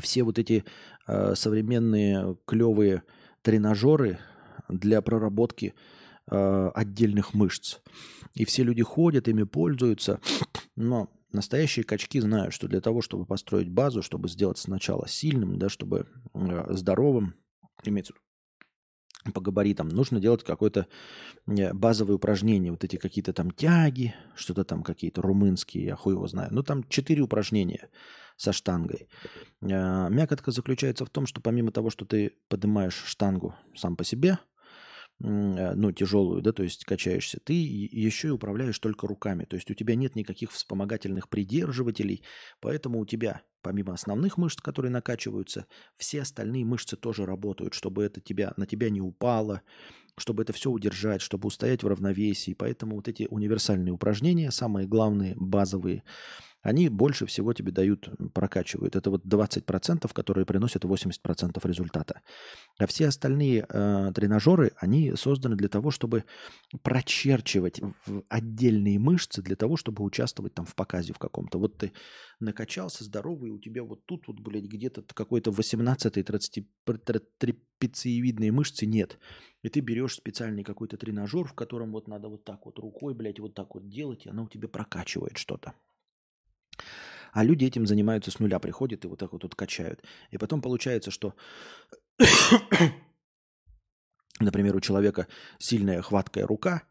все 0.00 0.24
вот 0.24 0.38
эти 0.38 0.64
э, 1.06 1.34
современные 1.36 2.36
клевые 2.46 3.04
тренажеры 3.42 4.18
для 4.68 5.00
проработки 5.00 5.74
э, 6.28 6.70
отдельных 6.74 7.34
мышц. 7.34 7.78
И 8.34 8.44
все 8.44 8.64
люди 8.64 8.82
ходят, 8.82 9.28
ими 9.28 9.44
пользуются. 9.44 10.20
Но 10.74 11.12
настоящие 11.30 11.84
качки 11.84 12.18
знают, 12.20 12.52
что 12.52 12.66
для 12.66 12.80
того, 12.80 13.00
чтобы 13.00 13.26
построить 13.26 13.70
базу, 13.70 14.02
чтобы 14.02 14.28
сделать 14.28 14.58
сначала 14.58 15.06
сильным, 15.06 15.58
да, 15.58 15.68
чтобы 15.68 16.08
э, 16.34 16.66
здоровым, 16.70 17.34
имеется 17.90 18.14
по 19.32 19.40
габаритам, 19.40 19.88
нужно 19.88 20.20
делать 20.20 20.44
какое-то 20.44 20.86
э, 21.46 21.72
базовое 21.72 22.16
упражнение, 22.16 22.72
вот 22.72 22.84
эти 22.84 22.96
какие-то 22.96 23.32
там 23.32 23.50
тяги, 23.50 24.14
что-то 24.34 24.64
там 24.64 24.82
какие-то 24.82 25.22
румынские, 25.22 25.84
я 25.84 25.96
хуй 25.96 26.12
его 26.12 26.26
знаю. 26.26 26.50
Ну, 26.52 26.62
там 26.62 26.86
четыре 26.88 27.22
упражнения 27.22 27.88
со 28.36 28.52
штангой. 28.52 29.08
Э, 29.62 30.08
мякотка 30.10 30.50
заключается 30.50 31.06
в 31.06 31.10
том, 31.10 31.26
что 31.26 31.40
помимо 31.40 31.72
того, 31.72 31.90
что 31.90 32.04
ты 32.04 32.32
поднимаешь 32.48 33.02
штангу 33.06 33.54
сам 33.74 33.96
по 33.96 34.04
себе, 34.04 34.38
ну, 35.20 35.92
тяжелую, 35.92 36.42
да, 36.42 36.52
то 36.52 36.62
есть 36.62 36.84
качаешься, 36.84 37.38
ты 37.42 37.52
еще 37.54 38.28
и 38.28 38.32
управляешь 38.32 38.78
только 38.78 39.06
руками. 39.06 39.44
То 39.44 39.56
есть 39.56 39.70
у 39.70 39.74
тебя 39.74 39.94
нет 39.94 40.16
никаких 40.16 40.50
вспомогательных 40.52 41.28
придерживателей, 41.28 42.22
поэтому 42.60 42.98
у 43.00 43.06
тебя, 43.06 43.42
помимо 43.62 43.94
основных 43.94 44.38
мышц, 44.38 44.60
которые 44.60 44.90
накачиваются, 44.90 45.66
все 45.96 46.22
остальные 46.22 46.64
мышцы 46.64 46.96
тоже 46.96 47.26
работают, 47.26 47.74
чтобы 47.74 48.04
это 48.04 48.20
тебя, 48.20 48.52
на 48.56 48.66
тебя 48.66 48.90
не 48.90 49.00
упало, 49.00 49.62
чтобы 50.18 50.42
это 50.42 50.52
все 50.52 50.70
удержать, 50.70 51.20
чтобы 51.20 51.46
устоять 51.46 51.82
в 51.82 51.88
равновесии. 51.88 52.54
Поэтому 52.54 52.96
вот 52.96 53.08
эти 53.08 53.26
универсальные 53.30 53.92
упражнения, 53.92 54.50
самые 54.50 54.86
главные, 54.86 55.34
базовые, 55.36 56.02
они 56.64 56.88
больше 56.88 57.26
всего 57.26 57.52
тебе 57.52 57.72
дают, 57.72 58.08
прокачивают. 58.32 58.96
Это 58.96 59.10
вот 59.10 59.24
20%, 59.26 60.10
которые 60.12 60.46
приносят 60.46 60.84
80% 60.84 61.60
результата. 61.68 62.22
А 62.78 62.86
все 62.86 63.08
остальные 63.08 63.66
э, 63.68 64.12
тренажеры, 64.14 64.72
они 64.78 65.14
созданы 65.14 65.56
для 65.56 65.68
того, 65.68 65.90
чтобы 65.90 66.24
прочерчивать 66.82 67.82
отдельные 68.30 68.98
мышцы, 68.98 69.42
для 69.42 69.56
того, 69.56 69.76
чтобы 69.76 70.02
участвовать 70.02 70.54
там 70.54 70.64
в 70.64 70.74
показе 70.74 71.12
в 71.12 71.18
каком-то. 71.18 71.58
Вот 71.58 71.76
ты 71.76 71.92
накачался 72.40 73.04
здоровый, 73.04 73.50
у 73.50 73.58
тебя 73.58 73.82
вот 73.82 74.06
тут 74.06 74.26
вот, 74.26 74.40
блядь, 74.40 74.64
где-то 74.64 75.02
какой-то 75.02 75.50
18-й 75.50 76.22
трапециевидной 77.38 78.50
мышцы 78.50 78.86
нет. 78.86 79.18
И 79.62 79.68
ты 79.68 79.80
берешь 79.80 80.14
специальный 80.14 80.64
какой-то 80.64 80.96
тренажер, 80.96 81.44
в 81.44 81.52
котором 81.52 81.92
вот 81.92 82.08
надо 82.08 82.28
вот 82.28 82.44
так 82.44 82.64
вот 82.64 82.78
рукой, 82.78 83.12
блядь, 83.12 83.38
вот 83.38 83.54
так 83.54 83.74
вот 83.74 83.90
делать, 83.90 84.24
и 84.24 84.30
она 84.30 84.44
у 84.44 84.48
тебя 84.48 84.68
прокачивает 84.68 85.36
что-то. 85.36 85.74
А 87.32 87.42
люди 87.42 87.64
этим 87.64 87.86
занимаются 87.86 88.30
с 88.30 88.38
нуля, 88.38 88.58
приходят 88.58 89.04
и 89.04 89.08
вот 89.08 89.18
так 89.18 89.32
вот 89.32 89.42
тут 89.42 89.54
качают. 89.54 90.02
И 90.30 90.38
потом 90.38 90.62
получается, 90.62 91.10
что, 91.10 91.34
например, 94.38 94.76
у 94.76 94.80
человека 94.80 95.26
сильная 95.58 96.00
хваткая 96.00 96.46
рука, 96.46 96.84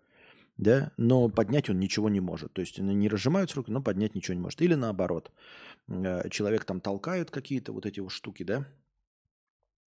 да, 0.58 0.92
но 0.98 1.30
поднять 1.30 1.70
он 1.70 1.80
ничего 1.80 2.10
не 2.10 2.20
может. 2.20 2.54
То 2.54 2.62
есть 2.62 2.78
не 2.78 3.08
разжимаются 3.08 3.56
руки, 3.56 3.72
но 3.72 3.82
поднять 3.82 4.16
ничего 4.16 4.36
не 4.36 4.42
может. 4.42 4.62
Или 4.62 4.76
наоборот, 4.76 5.32
э, 5.88 6.30
человек 6.30 6.66
там 6.66 6.82
толкает 6.82 7.32
какие-то 7.32 7.72
вот 7.72 7.86
эти 7.86 8.02
вот 8.02 8.12
штуки, 8.12 8.44
да, 8.44 8.68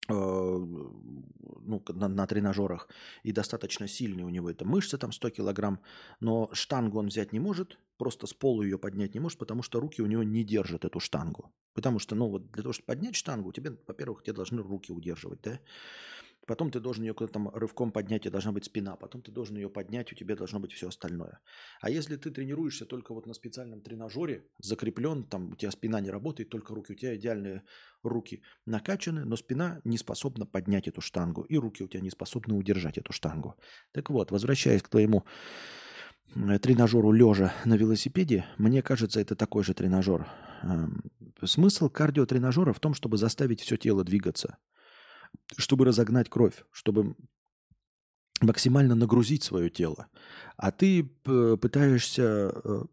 ну, 0.09 1.83
на, 1.89 2.09
на 2.09 2.27
тренажерах, 2.27 2.89
и 3.23 3.33
достаточно 3.33 3.89
сильный 3.89 4.25
у 4.25 4.29
него 4.29 4.51
это 4.51 4.65
мышцы, 4.65 4.99
там 4.99 5.13
100 5.13 5.31
килограмм, 5.31 5.81
но 6.21 6.49
штангу 6.53 6.99
он 6.99 7.07
взять 7.07 7.33
не 7.33 7.41
может, 7.41 7.79
просто 7.99 8.27
с 8.27 8.35
полу 8.35 8.63
ее 8.63 8.79
поднять 8.79 9.15
не 9.15 9.21
может, 9.21 9.39
потому 9.39 9.63
что 9.63 9.81
руки 9.81 10.03
у 10.03 10.07
него 10.07 10.23
не 10.23 10.45
держат 10.45 10.85
эту 10.85 11.01
штангу. 11.01 11.53
Потому 11.75 11.99
что, 11.99 12.15
ну, 12.15 12.29
вот 12.29 12.51
для 12.53 12.63
того, 12.63 12.73
чтобы 12.73 12.87
поднять 12.87 13.17
штангу, 13.17 13.53
тебе, 13.53 13.77
во-первых, 13.87 14.23
тебе 14.23 14.33
должны 14.33 14.63
руки 14.63 14.93
удерживать, 14.93 15.41
да? 15.43 15.61
Потом 16.47 16.71
ты 16.71 16.79
должен 16.79 17.05
ее 17.05 17.13
куда-то 17.13 17.35
там 17.35 17.49
рывком 17.49 17.91
поднять, 17.91 18.23
тебя 18.23 18.31
должна 18.31 18.53
быть 18.53 18.65
спина. 18.65 18.95
Потом 18.97 19.21
ты 19.21 19.33
должен 19.33 19.57
ее 19.57 19.69
поднять, 19.69 20.13
у 20.13 20.15
тебя 20.15 20.37
должно 20.37 20.61
быть 20.61 20.73
все 20.73 20.89
остальное. 20.89 21.41
А 21.81 21.91
если 21.91 22.17
ты 22.17 22.31
тренируешься 22.31 22.87
только 22.87 23.13
вот 23.13 23.27
на 23.27 23.35
специальном 23.35 23.81
тренажере, 23.81 24.47
закреплен, 24.61 25.25
там 25.25 25.51
у 25.51 25.57
тебя 25.57 25.73
спина 25.73 26.01
не 26.01 26.11
работает, 26.11 26.49
только 26.49 26.75
руки, 26.75 26.93
у 26.93 26.97
тебя 26.97 27.17
идеальные 27.17 27.65
руки 28.05 28.43
накачаны, 28.65 29.25
но 29.25 29.37
спина 29.37 29.81
не 29.83 29.99
способна 29.99 30.47
поднять 30.47 30.87
эту 30.87 31.01
штангу, 31.01 31.43
и 31.43 31.59
руки 31.59 31.83
у 31.83 31.89
тебя 31.89 32.01
не 32.01 32.11
способны 32.11 32.55
удержать 32.55 32.97
эту 32.97 33.13
штангу. 33.13 33.57
Так 33.93 34.11
вот, 34.11 34.31
возвращаясь 34.31 34.83
к 34.83 34.89
твоему 34.89 35.25
тренажеру 36.63 37.11
лежа 37.11 37.53
на 37.65 37.75
велосипеде, 37.75 38.47
мне 38.57 38.83
кажется, 38.83 39.21
это 39.21 39.35
такой 39.35 39.65
же 39.65 39.75
тренажер. 39.75 40.29
Эм, 40.63 41.03
смысл 41.43 41.89
кардиотренажера 41.89 42.73
в 42.73 42.79
том, 42.79 42.95
чтобы 42.95 43.17
заставить 43.17 43.61
все 43.61 43.77
тело 43.77 44.05
двигаться– 44.05 44.59
чтобы 45.57 45.85
разогнать 45.85 46.29
кровь, 46.29 46.65
чтобы 46.73 47.17
максимально 48.41 48.95
нагрузить 48.95 49.43
свое 49.43 49.71
тело. 49.71 50.09
А 50.57 50.71
ты 50.71 51.05
пытаешься 51.05 52.53
э, 52.53 52.85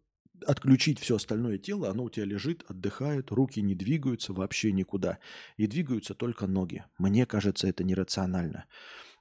отключить 0.46 1.00
все 1.00 1.16
остальное 1.18 1.58
тело, 1.58 1.90
оно 1.90 2.04
у 2.04 2.10
тебя 2.10 2.26
лежит, 2.26 2.64
отдыхает, 2.68 3.32
руки 3.32 3.62
не 3.62 3.76
двигаются 3.76 4.34
вообще 4.34 4.72
никуда. 4.72 5.20
И 5.58 5.68
двигаются 5.68 6.14
только 6.14 6.48
ноги. 6.48 6.86
Мне 6.98 7.26
кажется, 7.26 7.68
это 7.68 7.84
нерационально. 7.84 8.66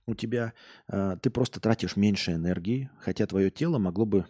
у 0.06 0.14
тебя 0.14 0.52
э, 0.88 1.16
ты 1.20 1.30
просто 1.30 1.60
тратишь 1.60 1.96
меньше 1.96 2.32
энергии, 2.32 2.90
хотя 3.00 3.26
твое 3.26 3.50
тело 3.50 3.78
могло 3.78 4.04
бы 4.06 4.26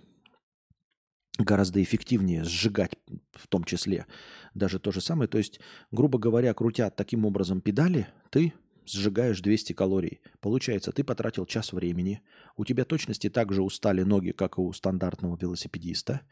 гораздо 1.38 1.82
эффективнее 1.82 2.44
сжигать 2.44 2.92
в 3.32 3.48
том 3.48 3.64
числе 3.64 4.06
даже 4.54 4.78
то 4.78 4.92
же 4.92 5.00
самое. 5.00 5.28
То 5.28 5.38
есть, 5.38 5.60
грубо 5.90 6.18
говоря, 6.18 6.52
крутя 6.54 6.90
таким 6.90 7.24
образом 7.24 7.60
педали, 7.60 8.06
ты 8.30 8.52
сжигаешь 8.86 9.40
200 9.40 9.72
калорий. 9.72 10.20
Получается, 10.40 10.92
ты 10.92 11.04
потратил 11.04 11.46
час 11.46 11.72
времени, 11.72 12.22
у 12.56 12.64
тебя 12.64 12.84
точности 12.84 13.30
так 13.30 13.52
же 13.52 13.62
устали 13.62 14.02
ноги, 14.02 14.30
как 14.30 14.58
и 14.58 14.60
у 14.60 14.72
стандартного 14.72 15.36
велосипедиста, 15.40 16.22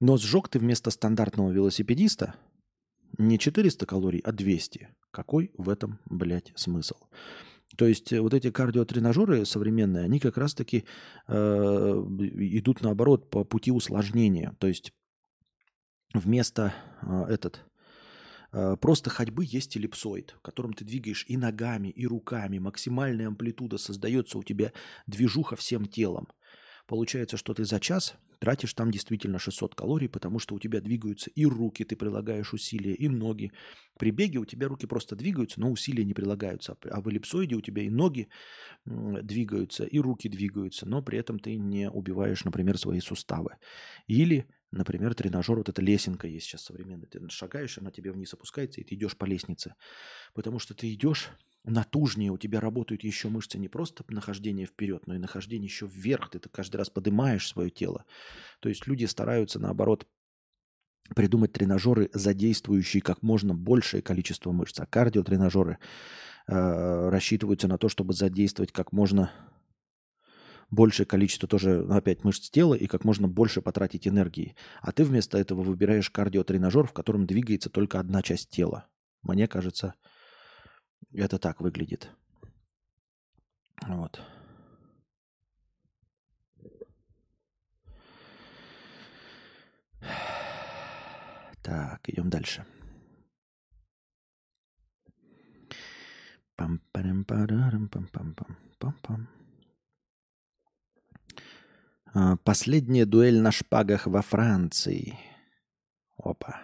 но 0.00 0.16
сжег 0.16 0.48
ты 0.48 0.58
вместо 0.58 0.90
стандартного 0.90 1.50
велосипедиста 1.50 2.34
не 3.18 3.38
400 3.38 3.86
калорий, 3.86 4.20
а 4.20 4.32
200. 4.32 4.88
Какой 5.10 5.50
в 5.56 5.70
этом, 5.70 6.00
блядь, 6.04 6.52
смысл? 6.54 6.96
То 7.76 7.86
есть 7.86 8.12
э, 8.12 8.20
вот 8.20 8.34
эти 8.34 8.50
кардиотренажеры 8.50 9.44
современные, 9.44 10.04
они 10.04 10.20
как 10.20 10.36
раз-таки 10.36 10.84
э, 11.28 11.34
идут 11.34 12.82
наоборот 12.82 13.30
по 13.30 13.44
пути 13.44 13.72
усложнения. 13.72 14.54
То 14.58 14.66
есть 14.66 14.92
вместо 16.14 16.74
э, 17.02 17.24
этот 17.28 17.65
просто 18.50 19.10
ходьбы 19.10 19.44
есть 19.46 19.76
эллипсоид, 19.76 20.36
в 20.38 20.40
котором 20.40 20.72
ты 20.72 20.84
двигаешь 20.84 21.24
и 21.28 21.36
ногами, 21.36 21.88
и 21.88 22.06
руками. 22.06 22.58
Максимальная 22.58 23.28
амплитуда 23.28 23.78
создается 23.78 24.38
у 24.38 24.42
тебя 24.42 24.72
движуха 25.06 25.56
всем 25.56 25.86
телом. 25.86 26.28
Получается, 26.86 27.36
что 27.36 27.52
ты 27.52 27.64
за 27.64 27.80
час 27.80 28.14
тратишь 28.38 28.74
там 28.74 28.92
действительно 28.92 29.40
600 29.40 29.74
калорий, 29.74 30.08
потому 30.08 30.38
что 30.38 30.54
у 30.54 30.60
тебя 30.60 30.80
двигаются 30.80 31.30
и 31.30 31.44
руки, 31.44 31.84
ты 31.84 31.96
прилагаешь 31.96 32.52
усилия, 32.52 32.94
и 32.94 33.08
ноги. 33.08 33.50
При 33.98 34.10
беге 34.12 34.38
у 34.38 34.44
тебя 34.44 34.68
руки 34.68 34.86
просто 34.86 35.16
двигаются, 35.16 35.58
но 35.58 35.70
усилия 35.70 36.04
не 36.04 36.14
прилагаются. 36.14 36.76
А 36.88 37.00
в 37.00 37.08
эллипсоиде 37.08 37.56
у 37.56 37.60
тебя 37.60 37.82
и 37.82 37.88
ноги 37.88 38.28
двигаются, 38.84 39.84
и 39.84 39.98
руки 39.98 40.28
двигаются, 40.28 40.86
но 40.86 41.02
при 41.02 41.18
этом 41.18 41.40
ты 41.40 41.56
не 41.56 41.90
убиваешь, 41.90 42.44
например, 42.44 42.78
свои 42.78 43.00
суставы. 43.00 43.56
Или, 44.06 44.46
например, 44.76 45.14
тренажер, 45.14 45.56
вот 45.56 45.68
эта 45.68 45.82
лесенка 45.82 46.26
есть 46.26 46.46
сейчас 46.46 46.64
современная, 46.64 47.06
ты 47.06 47.20
шагаешь, 47.28 47.78
она 47.78 47.90
тебе 47.90 48.12
вниз 48.12 48.32
опускается, 48.34 48.80
и 48.80 48.84
ты 48.84 48.94
идешь 48.94 49.16
по 49.16 49.24
лестнице. 49.24 49.74
Потому 50.34 50.58
что 50.58 50.74
ты 50.74 50.92
идешь 50.92 51.30
натужнее, 51.64 52.30
у 52.30 52.38
тебя 52.38 52.60
работают 52.60 53.02
еще 53.02 53.28
мышцы 53.28 53.58
не 53.58 53.68
просто 53.68 54.04
нахождение 54.08 54.66
вперед, 54.66 55.06
но 55.06 55.14
и 55.14 55.18
нахождение 55.18 55.66
еще 55.66 55.86
вверх. 55.86 56.30
Ты 56.30 56.40
каждый 56.48 56.76
раз 56.76 56.90
поднимаешь 56.90 57.46
свое 57.46 57.70
тело. 57.70 58.04
То 58.60 58.68
есть 58.68 58.86
люди 58.86 59.04
стараются, 59.04 59.58
наоборот, 59.58 60.06
придумать 61.14 61.52
тренажеры, 61.52 62.10
задействующие 62.12 63.02
как 63.02 63.22
можно 63.22 63.54
большее 63.54 64.02
количество 64.02 64.52
мышц. 64.52 64.80
А 64.80 64.86
кардиотренажеры 64.86 65.78
э, 66.46 67.08
рассчитываются 67.08 67.68
на 67.68 67.78
то, 67.78 67.88
чтобы 67.88 68.12
задействовать 68.12 68.72
как 68.72 68.92
можно 68.92 69.30
большее 70.70 71.06
количество 71.06 71.48
тоже, 71.48 71.82
ну, 71.82 71.96
опять, 71.96 72.24
мышц 72.24 72.50
тела 72.50 72.74
и 72.74 72.86
как 72.86 73.04
можно 73.04 73.28
больше 73.28 73.60
потратить 73.62 74.06
энергии. 74.08 74.56
А 74.80 74.92
ты 74.92 75.04
вместо 75.04 75.38
этого 75.38 75.62
выбираешь 75.62 76.10
кардиотренажер, 76.10 76.86
в 76.86 76.92
котором 76.92 77.26
двигается 77.26 77.70
только 77.70 78.00
одна 78.00 78.22
часть 78.22 78.50
тела. 78.50 78.86
Мне 79.22 79.48
кажется, 79.48 79.94
это 81.12 81.38
так 81.38 81.60
выглядит. 81.60 82.10
Вот. 83.86 84.20
Так, 91.62 92.08
идем 92.08 92.30
дальше. 92.30 92.64
пам 99.02 99.28
Последняя 102.44 103.04
дуэль 103.04 103.40
на 103.40 103.52
шпагах 103.52 104.06
во 104.06 104.22
Франции. 104.22 105.18
Опа. 106.16 106.62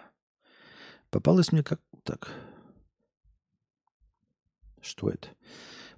Попалось 1.11 1.51
мне 1.51 1.61
как 1.63 1.79
так. 2.03 2.31
Что 4.81 5.09
это? 5.09 5.27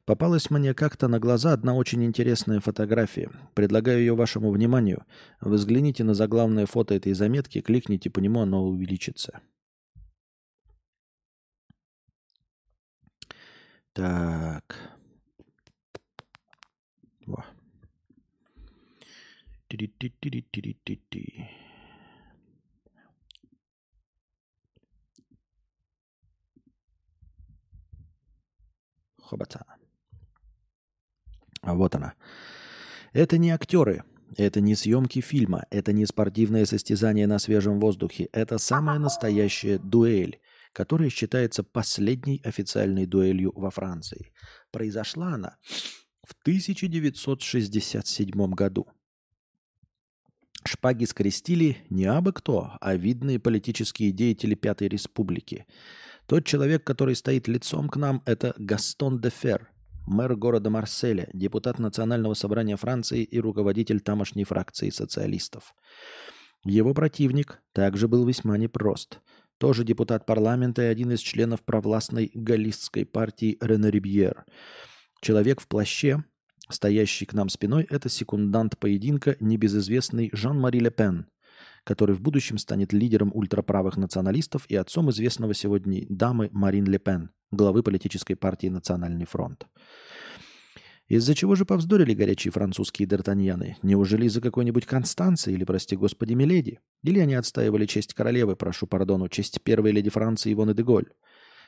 Попалась 0.04 0.50
мне 0.50 0.74
как-то 0.74 1.08
на 1.08 1.20
глаза 1.20 1.54
одна 1.54 1.74
очень 1.74 2.04
интересная 2.04 2.60
фотография. 2.60 3.32
Предлагаю 3.54 4.00
ее 4.00 4.14
вашему 4.14 4.52
вниманию. 4.52 5.06
Взгляните 5.40 6.04
на 6.04 6.14
заглавное 6.14 6.66
фото 6.66 6.94
этой 6.94 7.14
заметки, 7.14 7.62
кликните 7.62 8.10
по 8.10 8.20
нему, 8.20 8.42
оно 8.42 8.68
увеличится. 8.68 9.40
Так. 13.94 14.95
Хобота. 29.22 29.66
А 31.62 31.74
вот 31.74 31.96
она. 31.96 32.14
Это 33.12 33.40
не 33.40 33.50
актеры, 33.50 34.04
это 34.38 34.62
не 34.62 34.76
съемки 34.76 35.22
фильма, 35.22 35.66
это 35.72 35.94
не 35.94 36.06
спортивное 36.06 36.66
состязание 36.66 37.26
на 37.28 37.40
свежем 37.40 37.80
воздухе. 37.80 38.30
Это 38.34 38.60
самая 38.60 39.00
настоящая 39.00 39.80
дуэль, 39.80 40.40
которая 40.74 41.10
считается 41.10 41.64
последней 41.64 42.40
официальной 42.44 43.08
дуэлью 43.08 43.52
во 43.56 43.72
Франции. 43.72 44.32
Произошла 44.72 45.34
она 45.34 45.58
в 46.24 46.36
1967 46.42 48.52
году. 48.52 48.88
Шпаги 50.68 51.06
скрестили 51.06 51.78
не 51.90 52.06
абы 52.06 52.34
кто, 52.34 52.74
а 52.82 52.96
видные 52.96 53.40
политические 53.40 54.12
деятели 54.12 54.56
Пятой 54.56 54.88
Республики– 54.88 55.66
тот 56.28 56.44
человек, 56.44 56.84
который 56.84 57.16
стоит 57.16 57.48
лицом 57.48 57.88
к 57.88 57.98
нам, 57.98 58.24
это 58.26 58.56
Гастон 58.58 59.22
де 59.22 59.30
Фер, 59.30 59.70
мэр 60.08 60.36
города 60.36 60.72
Марселя, 60.72 61.30
депутат 61.34 61.78
Национального 61.78 62.34
собрания 62.34 62.78
Франции 62.78 63.24
и 63.24 63.40
руководитель 63.40 64.00
тамошней 64.00 64.44
фракции 64.44 64.90
социалистов. 64.90 65.76
Его 66.64 66.96
противник 66.96 67.62
также 67.74 68.08
был 68.08 68.26
весьма 68.26 68.58
непрост. 68.58 69.20
Тоже 69.60 69.84
депутат 69.84 70.26
парламента 70.26 70.82
и 70.82 70.88
один 70.88 71.12
из 71.12 71.20
членов 71.20 71.64
провластной 71.64 72.32
галлистской 72.34 73.06
партии 73.06 73.58
Рене 73.62 73.92
Рибьер. 73.92 74.46
Человек 75.22 75.62
в 75.62 75.68
плаще, 75.68 76.24
стоящий 76.70 77.26
к 77.26 77.34
нам 77.34 77.50
спиной, 77.50 77.86
это 77.90 78.10
секундант 78.10 78.78
поединка, 78.78 79.36
небезызвестный 79.40 80.30
Жан-Мари 80.34 80.80
Ле 80.80 80.92
Пен, 80.92 81.28
который 81.84 82.16
в 82.16 82.22
будущем 82.22 82.58
станет 82.58 82.94
лидером 82.94 83.32
ультраправых 83.34 83.98
националистов 83.98 84.66
и 84.68 84.76
отцом 84.76 85.10
известного 85.12 85.54
сегодня 85.54 86.06
дамы 86.10 86.50
Марин 86.52 86.86
Ле 86.86 87.00
Пен, 87.00 87.32
главы 87.52 87.84
политической 87.84 88.36
партии 88.36 88.68
«Национальный 88.68 89.26
фронт». 89.26 89.68
Из-за 91.08 91.36
чего 91.36 91.54
же 91.54 91.66
повздорили 91.66 92.16
горячие 92.16 92.52
французские 92.52 93.08
д'Артаньяны? 93.08 93.76
Неужели 93.84 94.26
из-за 94.26 94.42
какой-нибудь 94.42 94.88
Констанции 94.88 95.54
или, 95.54 95.64
прости 95.64 95.96
господи, 95.96 96.34
Миледи? 96.34 96.80
Или 97.04 97.20
они 97.20 97.36
отстаивали 97.36 97.86
честь 97.86 98.16
королевы, 98.16 98.56
прошу 98.56 98.88
пардону, 98.88 99.30
честь 99.30 99.62
первой 99.62 99.92
леди 99.92 100.10
Франции 100.10 100.52
Ивоны 100.52 100.74
де 100.74 100.82
Голь? 100.82 101.12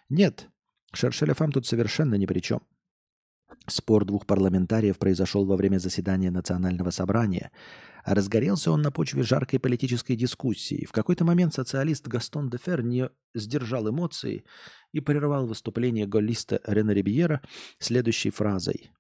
Нет, 0.10 0.50
Шершеляфам 0.92 1.52
тут 1.52 1.68
совершенно 1.68 2.16
ни 2.16 2.26
при 2.26 2.40
чем. 2.40 2.62
Спор 3.68 4.06
двух 4.06 4.26
парламентариев 4.26 4.98
произошел 4.98 5.46
во 5.46 5.58
время 5.58 5.78
заседания 5.78 6.32
Национального 6.32 6.90
собрания, 6.90 7.52
разгорелся 8.06 8.72
он 8.72 8.82
на 8.82 8.92
почве 8.92 9.24
жаркой 9.24 9.60
политической 9.60 10.16
дискуссии. 10.16 10.86
В 10.86 10.92
какой-то 10.92 11.26
момент 11.26 11.54
социалист 11.54 12.08
Гастон 12.08 12.50
де 12.50 12.58
Фер 12.58 12.82
не 12.84 13.10
сдержал 13.36 13.90
эмоции 13.90 14.46
и 14.94 15.02
прервал 15.02 15.48
выступление 15.48 16.08
голлиста 16.08 16.62
Рене 16.66 16.94
Рибьера 16.94 17.42
следующей 17.80 18.30
фразой. 18.30 18.92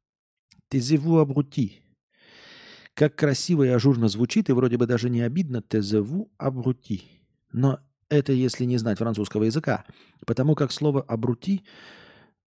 «Тезеву 0.69 1.19
абрути». 1.19 1.81
Как 2.93 3.15
красиво 3.15 3.63
и 3.63 3.69
ажурно 3.69 4.09
звучит, 4.09 4.49
и 4.49 4.53
вроде 4.53 4.77
бы 4.77 4.87
даже 4.87 5.09
не 5.09 5.21
обидно 5.21 5.61
«тезеву 5.61 6.31
абрути». 6.37 7.03
Но 7.53 7.79
это 8.09 8.33
если 8.33 8.65
не 8.65 8.77
знать 8.77 8.97
французского 8.97 9.43
языка, 9.43 9.85
потому 10.25 10.55
как 10.55 10.71
слово 10.71 11.01
«абрути» 11.01 11.63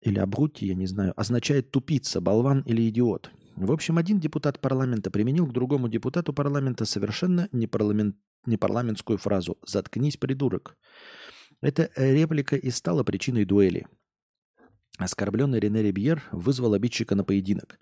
или 0.04 0.20
«абрути», 0.20 0.68
я 0.68 0.76
не 0.76 0.86
знаю, 0.86 1.14
означает 1.20 1.72
«тупица», 1.72 2.22
«болван» 2.22 2.62
или 2.62 2.88
«идиот». 2.90 3.32
В 3.56 3.72
общем, 3.72 3.98
один 3.98 4.20
депутат 4.20 4.60
парламента 4.60 5.12
применил 5.12 5.48
к 5.48 5.54
другому 5.54 5.88
депутату 5.88 6.34
парламента 6.34 6.86
совершенно 6.86 7.50
непарламент, 7.52 8.16
непарламентскую 8.46 9.18
фразу 9.18 9.58
«заткнись, 9.66 10.18
придурок». 10.18 10.78
Эта 11.62 11.90
реплика 11.96 12.56
и 12.56 12.70
стала 12.72 13.04
причиной 13.04 13.46
дуэли. 13.46 13.86
Оскорбленный 14.98 15.60
Рене 15.60 15.82
Рибьер 15.82 16.24
вызвал 16.32 16.74
обидчика 16.74 17.16
на 17.16 17.24
поединок. 17.24 17.80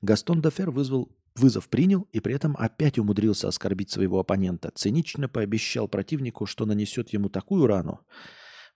Гастон 0.00 0.40
Дофер 0.40 0.70
вызвал 0.70 1.10
Вызов 1.36 1.68
принял 1.68 2.06
и 2.12 2.20
при 2.20 2.34
этом 2.34 2.56
опять 2.56 2.98
умудрился 2.98 3.48
оскорбить 3.48 3.90
своего 3.90 4.20
оппонента. 4.20 4.70
Цинично 4.72 5.28
пообещал 5.28 5.88
противнику, 5.88 6.46
что 6.46 6.64
нанесет 6.64 7.12
ему 7.12 7.28
такую 7.28 7.66
рану, 7.66 8.00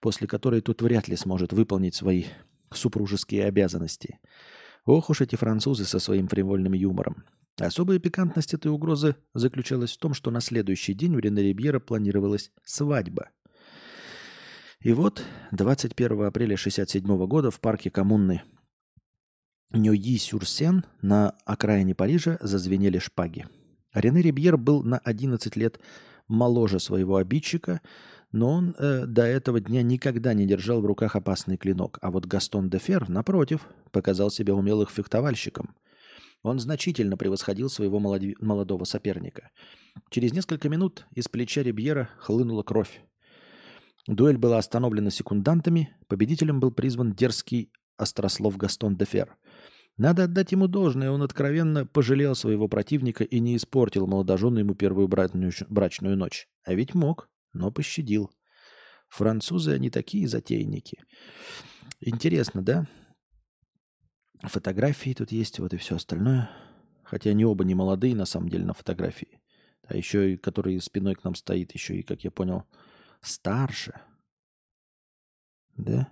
после 0.01 0.27
которой 0.27 0.59
тот 0.59 0.81
вряд 0.81 1.07
ли 1.07 1.15
сможет 1.15 1.53
выполнить 1.53 1.95
свои 1.95 2.25
супружеские 2.71 3.45
обязанности. 3.45 4.19
Ох 4.85 5.09
уж 5.09 5.21
эти 5.21 5.35
французы 5.35 5.85
со 5.85 5.99
своим 5.99 6.27
фривольным 6.27 6.73
юмором. 6.73 7.23
Особая 7.59 7.99
пикантность 7.99 8.53
этой 8.53 8.71
угрозы 8.71 9.15
заключалась 9.33 9.91
в 9.91 9.97
том, 9.97 10.13
что 10.13 10.31
на 10.31 10.39
следующий 10.39 10.93
день 10.93 11.15
у 11.15 11.19
Рене 11.19 11.43
Рибьера 11.43 11.79
планировалась 11.79 12.51
свадьба. 12.63 13.29
И 14.81 14.93
вот 14.93 15.23
21 15.51 16.23
апреля 16.23 16.53
1967 16.53 17.27
года 17.27 17.51
в 17.51 17.59
парке 17.59 17.89
коммуны 17.89 18.43
Ньойи-Сюрсен 19.73 20.85
на 21.01 21.35
окраине 21.45 21.93
Парижа 21.93 22.37
зазвенели 22.41 22.97
шпаги. 22.97 23.45
Рене 23.93 24.21
Рибьер 24.21 24.57
был 24.57 24.83
на 24.83 24.97
11 24.99 25.55
лет 25.57 25.79
моложе 26.29 26.79
своего 26.79 27.17
обидчика, 27.17 27.81
но 28.31 28.51
он 28.51 28.75
э, 28.77 29.05
до 29.05 29.23
этого 29.23 29.59
дня 29.59 29.81
никогда 29.81 30.33
не 30.33 30.45
держал 30.45 30.81
в 30.81 30.85
руках 30.85 31.15
опасный 31.15 31.57
клинок. 31.57 31.97
А 32.01 32.11
вот 32.11 32.25
Гастон 32.25 32.69
де 32.69 32.77
Фер, 32.77 33.09
напротив, 33.09 33.67
показал 33.91 34.29
себя 34.29 34.53
умелым 34.53 34.87
фехтовальщиком. 34.87 35.75
Он 36.41 36.59
значительно 36.59 37.17
превосходил 37.17 37.69
своего 37.69 37.99
молоди- 37.99 38.35
молодого 38.39 38.85
соперника. 38.85 39.49
Через 40.09 40.31
несколько 40.31 40.69
минут 40.69 41.05
из 41.13 41.27
плеча 41.27 41.63
Рибьера 41.63 42.09
хлынула 42.19 42.63
кровь. 42.63 43.01
Дуэль 44.07 44.37
была 44.37 44.57
остановлена 44.57 45.09
секундантами, 45.09 45.95
победителем 46.07 46.59
был 46.59 46.71
призван 46.71 47.13
дерзкий 47.13 47.71
острослов 47.97 48.57
Гастон 48.57 48.95
де 48.95 49.05
Фер. 49.05 49.35
Надо 49.97 50.23
отдать 50.23 50.53
ему 50.53 50.67
должное, 50.67 51.11
он 51.11 51.21
откровенно 51.23 51.85
пожалел 51.85 52.33
своего 52.33 52.69
противника 52.69 53.25
и 53.25 53.39
не 53.41 53.57
испортил 53.57 54.07
молодожену 54.07 54.59
ему 54.59 54.73
первую 54.73 55.09
брачную, 55.09 55.51
брачную 55.67 56.15
ночь. 56.15 56.47
А 56.63 56.73
ведь 56.73 56.93
мог 56.93 57.27
но 57.53 57.71
пощадил. 57.71 58.31
Французы, 59.09 59.73
они 59.73 59.89
такие 59.89 60.27
затейники. 60.27 61.03
Интересно, 61.99 62.61
да? 62.61 62.87
Фотографии 64.43 65.13
тут 65.13 65.31
есть, 65.31 65.59
вот 65.59 65.73
и 65.73 65.77
все 65.77 65.95
остальное. 65.95 66.49
Хотя 67.03 67.31
они 67.31 67.43
оба 67.43 67.65
не 67.65 67.75
молодые, 67.75 68.15
на 68.15 68.25
самом 68.25 68.49
деле, 68.49 68.65
на 68.65 68.73
фотографии. 68.73 69.41
А 69.83 69.97
еще 69.97 70.33
и 70.33 70.37
который 70.37 70.79
спиной 70.79 71.15
к 71.15 71.23
нам 71.23 71.33
стоит, 71.33 71.73
еще 71.73 71.97
и, 71.97 72.03
как 72.03 72.23
я 72.23 72.29
понял, 72.29 72.65
старше. 73.21 73.99
Да? 75.75 76.07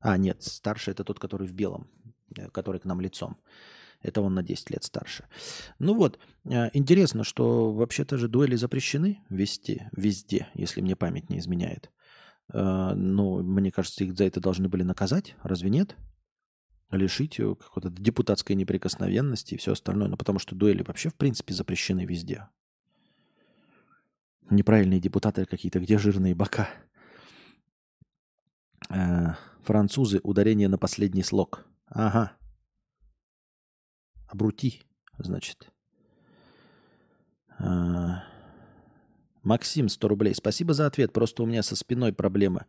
А, 0.00 0.16
нет, 0.16 0.42
старше 0.42 0.90
это 0.90 1.04
тот, 1.04 1.18
который 1.18 1.46
в 1.46 1.52
белом, 1.52 1.90
э, 2.36 2.48
который 2.50 2.80
к 2.80 2.84
нам 2.84 3.00
лицом. 3.00 3.38
Это 4.02 4.20
он 4.20 4.34
на 4.34 4.42
10 4.42 4.70
лет 4.70 4.84
старше. 4.84 5.24
Ну 5.78 5.94
вот, 5.94 6.18
э, 6.44 6.70
интересно, 6.72 7.24
что 7.24 7.72
вообще-то 7.72 8.18
же 8.18 8.28
дуэли 8.28 8.56
запрещены 8.56 9.20
везде, 9.28 9.90
везде, 9.96 10.48
если 10.54 10.80
мне 10.80 10.96
память 10.96 11.30
не 11.30 11.38
изменяет. 11.38 11.90
Э, 12.52 12.94
ну, 12.94 13.42
мне 13.42 13.70
кажется, 13.70 14.04
их 14.04 14.16
за 14.16 14.24
это 14.24 14.40
должны 14.40 14.68
были 14.68 14.82
наказать, 14.82 15.36
разве 15.42 15.70
нет? 15.70 15.96
Лишить 16.90 17.36
какой-то 17.36 17.88
депутатской 17.88 18.54
неприкосновенности 18.54 19.54
и 19.54 19.56
все 19.56 19.72
остальное. 19.72 20.08
Ну, 20.08 20.16
потому 20.16 20.38
что 20.38 20.54
дуэли 20.54 20.82
вообще, 20.82 21.08
в 21.08 21.14
принципе, 21.14 21.54
запрещены 21.54 22.04
везде. 22.04 22.48
Неправильные 24.50 25.00
депутаты 25.00 25.46
какие-то, 25.46 25.80
где 25.80 25.96
жирные 25.96 26.34
бока. 26.34 26.68
Э, 28.90 29.34
французы, 29.62 30.20
ударение 30.22 30.68
на 30.68 30.76
последний 30.76 31.22
слог. 31.22 31.64
Ага, 31.86 32.32
Абрути, 34.32 34.80
значит. 35.18 35.70
А, 37.58 38.24
Максим, 39.42 39.90
100 39.90 40.08
рублей. 40.08 40.34
Спасибо 40.34 40.72
за 40.72 40.86
ответ. 40.86 41.12
Просто 41.12 41.42
у 41.42 41.46
меня 41.46 41.62
со 41.62 41.76
спиной 41.76 42.14
проблемы. 42.14 42.64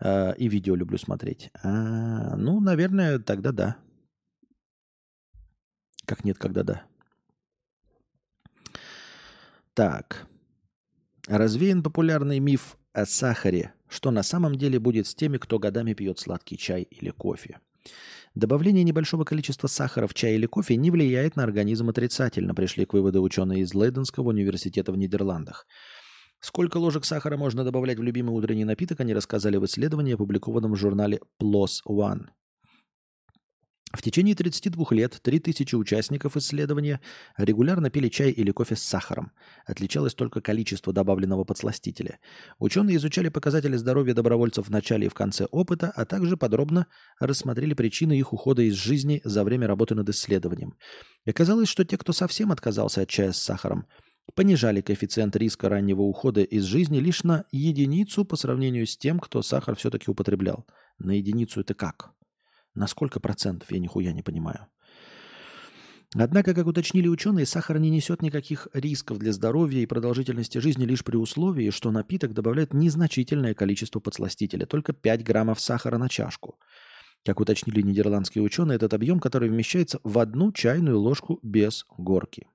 А, 0.00 0.32
и 0.32 0.48
видео 0.48 0.74
люблю 0.74 0.98
смотреть. 0.98 1.50
А, 1.62 2.36
ну, 2.36 2.58
наверное, 2.60 3.20
тогда 3.20 3.52
да. 3.52 3.76
Как 6.06 6.24
нет, 6.24 6.38
когда 6.38 6.64
да. 6.64 6.82
Так. 9.74 10.26
Развеян 11.28 11.84
популярный 11.84 12.40
миф 12.40 12.78
о 12.92 13.06
сахаре. 13.06 13.74
Что 13.88 14.10
на 14.10 14.24
самом 14.24 14.56
деле 14.56 14.80
будет 14.80 15.06
с 15.06 15.14
теми, 15.14 15.38
кто 15.38 15.60
годами 15.60 15.94
пьет 15.94 16.18
сладкий 16.18 16.58
чай 16.58 16.82
или 16.82 17.10
кофе? 17.10 17.60
Добавление 18.36 18.84
небольшого 18.84 19.24
количества 19.24 19.66
сахара 19.66 20.06
в 20.06 20.12
чай 20.12 20.34
или 20.34 20.44
кофе 20.44 20.76
не 20.76 20.90
влияет 20.90 21.36
на 21.36 21.42
организм 21.42 21.88
отрицательно, 21.88 22.54
пришли 22.54 22.84
к 22.84 22.92
выводу 22.92 23.22
ученые 23.22 23.62
из 23.62 23.72
Лейденского 23.72 24.28
университета 24.28 24.92
в 24.92 24.98
Нидерландах. 24.98 25.66
Сколько 26.40 26.76
ложек 26.76 27.06
сахара 27.06 27.38
можно 27.38 27.64
добавлять 27.64 27.98
в 27.98 28.02
любимый 28.02 28.36
утренний 28.36 28.66
напиток, 28.66 29.00
они 29.00 29.14
рассказали 29.14 29.56
в 29.56 29.64
исследовании, 29.64 30.12
опубликованном 30.12 30.72
в 30.72 30.76
журнале 30.76 31.20
PLOS 31.42 31.80
ONE. 31.88 32.26
В 33.96 34.02
течение 34.02 34.34
32 34.34 34.86
лет 34.90 35.18
3000 35.22 35.74
участников 35.74 36.36
исследования 36.36 37.00
регулярно 37.38 37.88
пили 37.88 38.08
чай 38.08 38.30
или 38.30 38.50
кофе 38.50 38.76
с 38.76 38.82
сахаром. 38.82 39.32
Отличалось 39.64 40.12
только 40.12 40.42
количество 40.42 40.92
добавленного 40.92 41.44
подсластителя. 41.44 42.18
Ученые 42.58 42.98
изучали 42.98 43.30
показатели 43.30 43.74
здоровья 43.76 44.12
добровольцев 44.12 44.66
в 44.66 44.70
начале 44.70 45.06
и 45.06 45.08
в 45.08 45.14
конце 45.14 45.46
опыта, 45.46 45.90
а 45.96 46.04
также 46.04 46.36
подробно 46.36 46.88
рассмотрели 47.18 47.72
причины 47.72 48.18
их 48.18 48.34
ухода 48.34 48.60
из 48.60 48.74
жизни 48.74 49.22
за 49.24 49.44
время 49.44 49.66
работы 49.66 49.94
над 49.94 50.06
исследованием. 50.10 50.74
И 51.24 51.30
оказалось, 51.30 51.70
что 51.70 51.82
те, 51.86 51.96
кто 51.96 52.12
совсем 52.12 52.52
отказался 52.52 53.00
от 53.00 53.08
чая 53.08 53.32
с 53.32 53.38
сахаром, 53.38 53.86
понижали 54.34 54.82
коэффициент 54.82 55.34
риска 55.36 55.70
раннего 55.70 56.02
ухода 56.02 56.42
из 56.42 56.64
жизни 56.64 56.98
лишь 56.98 57.24
на 57.24 57.46
единицу 57.50 58.26
по 58.26 58.36
сравнению 58.36 58.86
с 58.86 58.98
тем, 58.98 59.18
кто 59.18 59.40
сахар 59.40 59.74
все-таки 59.74 60.10
употреблял. 60.10 60.66
На 60.98 61.12
единицу 61.12 61.60
это 61.62 61.72
как? 61.72 62.10
На 62.76 62.86
сколько 62.86 63.20
процентов, 63.20 63.72
я 63.72 63.78
нихуя 63.78 64.12
не 64.12 64.22
понимаю. 64.22 64.66
Однако, 66.14 66.54
как 66.54 66.66
уточнили 66.66 67.08
ученые, 67.08 67.46
сахар 67.46 67.78
не 67.78 67.90
несет 67.90 68.22
никаких 68.22 68.68
рисков 68.74 69.18
для 69.18 69.32
здоровья 69.32 69.80
и 69.80 69.86
продолжительности 69.86 70.58
жизни 70.58 70.84
лишь 70.84 71.02
при 71.02 71.16
условии, 71.16 71.70
что 71.70 71.90
напиток 71.90 72.34
добавляет 72.34 72.74
незначительное 72.74 73.54
количество 73.54 73.98
подсластителя, 73.98 74.66
только 74.66 74.92
5 74.92 75.24
граммов 75.24 75.58
сахара 75.58 75.96
на 75.96 76.08
чашку. 76.08 76.58
Как 77.24 77.40
уточнили 77.40 77.80
нидерландские 77.80 78.44
ученые, 78.44 78.76
этот 78.76 78.94
объем, 78.94 79.20
который 79.20 79.48
вмещается 79.48 79.98
в 80.04 80.18
одну 80.18 80.52
чайную 80.52 81.00
ложку 81.00 81.40
без 81.42 81.84
горки. 81.96 82.46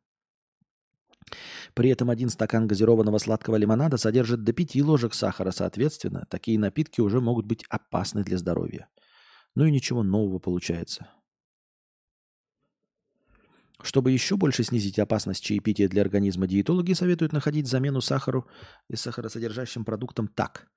При 1.74 1.90
этом 1.90 2.10
один 2.10 2.30
стакан 2.30 2.68
газированного 2.68 3.18
сладкого 3.18 3.56
лимонада 3.56 3.98
содержит 3.98 4.44
до 4.44 4.54
5 4.54 4.76
ложек 4.82 5.14
сахара, 5.14 5.52
соответственно, 5.52 6.28
такие 6.30 6.60
напитки 6.60 7.02
уже 7.02 7.20
могут 7.22 7.48
быть 7.48 7.66
опасны 7.70 8.24
для 8.24 8.38
здоровья. 8.38 8.88
Ну 9.56 9.66
и 9.66 9.72
ничего 9.72 10.04
нового 10.04 10.40
получается. 10.40 11.10
Чтобы 13.84 14.12
еще 14.12 14.38
больше 14.38 14.64
снизить 14.64 15.00
опасность 15.00 15.44
чаепития 15.44 15.90
для 15.90 16.04
организма, 16.04 16.48
диетологи 16.48 16.94
советуют 16.94 17.34
находить 17.34 17.68
замену 17.68 18.00
сахару 18.00 18.48
и 18.88 18.96
сахаросодержащим 18.96 19.84
продуктам 19.84 20.28
так. 20.28 20.68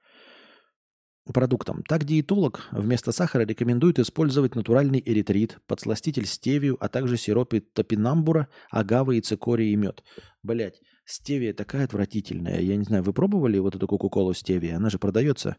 Продуктам. 1.32 1.82
Так 1.84 2.04
диетолог 2.04 2.68
вместо 2.70 3.12
сахара 3.12 3.46
рекомендует 3.46 3.98
использовать 3.98 4.54
натуральный 4.54 5.02
эритрит, 5.04 5.58
подсластитель 5.66 6.26
стевию, 6.26 6.76
а 6.80 6.88
также 6.88 7.16
сиропы 7.16 7.60
топинамбура, 7.60 8.48
агавы 8.70 9.16
и 9.18 9.20
цикорий 9.22 9.72
и 9.72 9.76
мед. 9.76 10.02
Блять, 10.42 10.80
Стевия 11.06 11.52
такая 11.52 11.84
отвратительная. 11.84 12.60
Я 12.60 12.76
не 12.76 12.84
знаю, 12.84 13.02
вы 13.02 13.12
пробовали 13.12 13.58
вот 13.58 13.76
эту 13.76 13.86
кока-колу 13.86 14.32
стевия? 14.32 14.76
Она 14.76 14.88
же 14.88 14.98
продается 14.98 15.56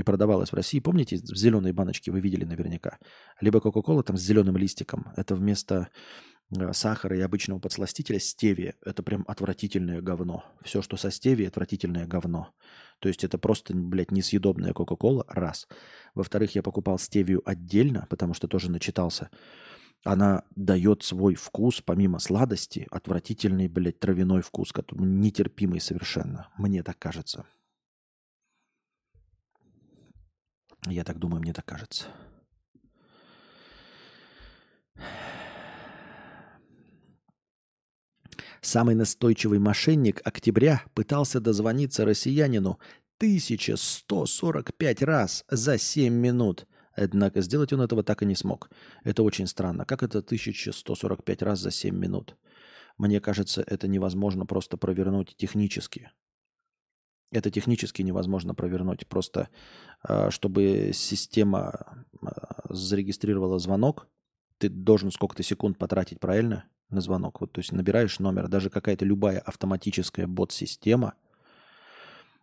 и 0.00 0.04
продавалась 0.04 0.50
в 0.50 0.54
России. 0.54 0.80
Помните, 0.80 1.16
в 1.16 1.36
зеленой 1.36 1.72
баночке 1.72 2.10
вы 2.10 2.20
видели 2.20 2.44
наверняка. 2.44 2.98
Либо 3.40 3.60
кока-кола 3.60 4.02
там 4.02 4.16
с 4.16 4.22
зеленым 4.22 4.56
листиком. 4.56 5.12
Это 5.16 5.34
вместо 5.34 5.88
э, 6.56 6.72
сахара 6.72 7.16
и 7.16 7.20
обычного 7.20 7.58
подсластителя 7.58 8.18
стевия. 8.18 8.74
Это 8.84 9.02
прям 9.02 9.24
отвратительное 9.26 10.00
говно. 10.00 10.44
Все, 10.62 10.82
что 10.82 10.96
со 10.96 11.10
стевией, 11.10 11.48
отвратительное 11.48 12.06
говно. 12.06 12.52
То 13.00 13.08
есть 13.08 13.24
это 13.24 13.38
просто, 13.38 13.74
блядь, 13.74 14.10
несъедобная 14.10 14.72
кока-кола, 14.72 15.24
раз. 15.28 15.68
Во-вторых, 16.14 16.54
я 16.54 16.62
покупал 16.62 16.98
стевию 16.98 17.42
отдельно, 17.44 18.06
потому 18.10 18.34
что 18.34 18.48
тоже 18.48 18.70
начитался 18.70 19.30
она 20.04 20.44
дает 20.54 21.02
свой 21.02 21.34
вкус, 21.34 21.82
помимо 21.84 22.18
сладости, 22.18 22.86
отвратительный, 22.90 23.68
блядь, 23.68 23.98
травяной 23.98 24.42
вкус, 24.42 24.72
который 24.72 25.04
нетерпимый 25.04 25.80
совершенно. 25.80 26.48
Мне 26.56 26.82
так 26.82 26.98
кажется. 26.98 27.44
Я 30.86 31.04
так 31.04 31.18
думаю, 31.18 31.40
мне 31.40 31.52
так 31.52 31.64
кажется. 31.64 32.06
Самый 38.60 38.94
настойчивый 38.94 39.58
мошенник 39.58 40.20
октября 40.24 40.82
пытался 40.94 41.40
дозвониться 41.40 42.04
россиянину 42.04 42.78
1145 43.18 45.02
раз 45.02 45.44
за 45.48 45.78
7 45.78 46.12
минут– 46.12 46.66
Однако 47.00 47.40
сделать 47.42 47.72
он 47.72 47.80
этого 47.80 48.02
так 48.02 48.22
и 48.22 48.26
не 48.26 48.34
смог. 48.34 48.70
Это 49.04 49.22
очень 49.22 49.46
странно. 49.46 49.84
Как 49.84 50.02
это 50.02 50.18
1145 50.18 51.42
раз 51.42 51.60
за 51.60 51.70
7 51.70 51.96
минут? 51.96 52.36
Мне 52.96 53.20
кажется, 53.20 53.62
это 53.64 53.86
невозможно 53.86 54.46
просто 54.46 54.76
провернуть 54.76 55.36
технически. 55.36 56.10
Это 57.30 57.50
технически 57.50 58.02
невозможно 58.02 58.54
провернуть. 58.54 59.06
Просто 59.06 59.48
а, 60.02 60.30
чтобы 60.30 60.92
система 60.94 62.06
а, 62.22 62.74
зарегистрировала 62.74 63.58
звонок, 63.58 64.08
ты 64.58 64.68
должен 64.68 65.10
сколько-то 65.10 65.42
секунд 65.42 65.78
потратить, 65.78 66.20
правильно, 66.20 66.64
на 66.90 67.00
звонок. 67.00 67.40
Вот, 67.40 67.52
то 67.52 67.60
есть 67.60 67.72
набираешь 67.72 68.18
номер, 68.18 68.48
даже 68.48 68.70
какая-то 68.70 69.04
любая 69.04 69.38
автоматическая 69.40 70.26
бот-система, 70.26 71.14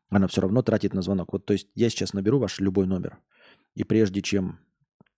она 0.09 0.27
все 0.27 0.41
равно 0.41 0.61
тратит 0.61 0.93
на 0.93 1.01
звонок. 1.01 1.33
Вот, 1.33 1.45
то 1.45 1.53
есть 1.53 1.67
я 1.75 1.89
сейчас 1.89 2.13
наберу 2.13 2.39
ваш 2.39 2.59
любой 2.59 2.85
номер, 2.85 3.17
и 3.73 3.83
прежде 3.83 4.21
чем 4.21 4.59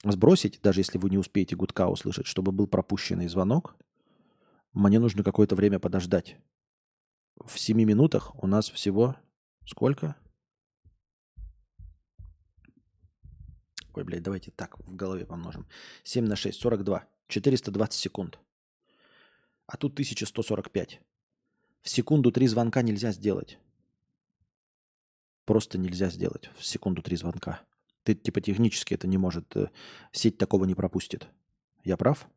сбросить, 0.03 0.59
даже 0.61 0.79
если 0.81 0.97
вы 0.97 1.09
не 1.09 1.17
успеете 1.17 1.55
гудка 1.55 1.87
услышать, 1.87 2.25
чтобы 2.25 2.51
был 2.51 2.67
пропущенный 2.67 3.27
звонок, 3.27 3.75
мне 4.73 4.99
нужно 4.99 5.23
какое-то 5.23 5.55
время 5.55 5.79
подождать. 5.79 6.37
В 7.43 7.59
7 7.59 7.77
минутах 7.77 8.31
у 8.41 8.47
нас 8.47 8.69
всего 8.69 9.15
сколько? 9.67 10.15
Ой, 13.93 14.03
блядь, 14.03 14.23
давайте 14.23 14.51
так 14.51 14.77
в 14.79 14.95
голове 14.95 15.25
помножим. 15.25 15.67
7 16.03 16.25
на 16.25 16.35
6, 16.35 16.59
42. 16.59 17.07
420 17.27 17.99
секунд. 17.99 18.39
А 19.65 19.75
тут 19.75 19.93
1145. 19.93 21.01
В 21.81 21.89
секунду 21.89 22.31
три 22.31 22.47
звонка 22.47 22.81
нельзя 22.81 23.11
сделать. 23.11 23.57
Просто 25.45 25.77
нельзя 25.77 26.09
сделать 26.09 26.49
в 26.57 26.65
секунду 26.65 27.01
три 27.01 27.17
звонка. 27.17 27.61
Ты 28.03 28.15
типа 28.15 28.39
технически 28.39 28.93
это 28.93 29.07
не 29.07 29.17
может, 29.17 29.55
э, 29.57 29.69
сеть 30.11 30.37
такого 30.37 30.65
не 30.65 30.75
пропустит. 30.75 31.27
Я 31.83 31.97
прав? 31.97 32.29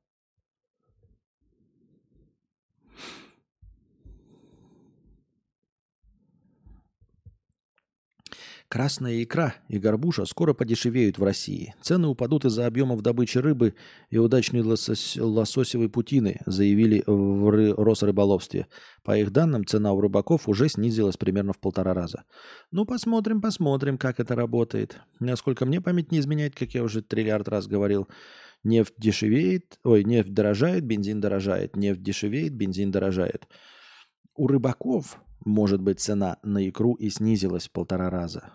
Красная 8.70 9.24
икра 9.24 9.56
и 9.66 9.80
горбуша 9.80 10.24
скоро 10.26 10.54
подешевеют 10.54 11.18
в 11.18 11.24
России. 11.24 11.74
Цены 11.82 12.06
упадут 12.06 12.44
из-за 12.44 12.68
объемов 12.68 13.02
добычи 13.02 13.38
рыбы 13.38 13.74
и 14.10 14.18
удачной 14.18 14.62
лосось, 14.62 15.16
лососевой 15.16 15.88
путины, 15.88 16.40
заявили 16.46 17.02
в 17.04 17.50
ры, 17.50 17.74
Росрыболовстве. 17.74 18.68
По 19.02 19.18
их 19.18 19.32
данным, 19.32 19.66
цена 19.66 19.92
у 19.92 20.00
рыбаков 20.00 20.48
уже 20.48 20.68
снизилась 20.68 21.16
примерно 21.16 21.52
в 21.52 21.58
полтора 21.58 21.94
раза. 21.94 22.22
Ну, 22.70 22.84
посмотрим, 22.84 23.40
посмотрим, 23.40 23.98
как 23.98 24.20
это 24.20 24.36
работает. 24.36 25.00
Насколько 25.18 25.66
мне 25.66 25.80
память 25.80 26.12
не 26.12 26.20
изменяет, 26.20 26.54
как 26.54 26.70
я 26.70 26.84
уже 26.84 27.02
триллиард 27.02 27.48
раз 27.48 27.66
говорил, 27.66 28.06
нефть 28.62 28.94
дешевеет, 28.98 29.80
ой, 29.82 30.04
нефть 30.04 30.32
дорожает, 30.32 30.84
бензин 30.84 31.20
дорожает, 31.20 31.74
нефть 31.74 32.04
дешевеет, 32.04 32.54
бензин 32.54 32.92
дорожает. 32.92 33.48
У 34.36 34.46
рыбаков 34.46 35.18
может 35.44 35.80
быть 35.80 36.00
цена 36.00 36.38
на 36.42 36.68
икру 36.68 36.94
и 36.94 37.10
снизилась 37.10 37.68
в 37.68 37.72
полтора 37.72 38.10
раза 38.10 38.52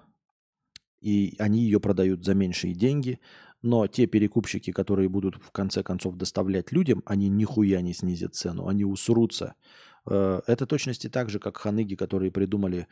и 1.06 1.36
они 1.38 1.60
ее 1.60 1.80
продают 1.80 2.26
за 2.26 2.34
меньшие 2.34 2.74
деньги, 2.74 3.20
но 3.62 3.86
те 3.86 4.08
перекупщики, 4.08 4.72
которые 4.72 5.08
будут 5.08 5.36
в 5.36 5.52
конце 5.52 5.84
концов 5.84 6.16
доставлять 6.16 6.72
людям, 6.72 7.04
они 7.06 7.30
нихуя 7.30 7.82
не 7.82 7.94
снизят 7.94 8.34
цену, 8.34 8.68
они 8.68 8.86
усрутся. 8.86 9.54
Э, 10.10 10.42
это 10.48 10.66
точности 10.66 11.08
так 11.08 11.30
же, 11.30 11.38
как 11.38 11.58
ханыги, 11.58 11.94
которые 11.94 12.32
придумали 12.32 12.88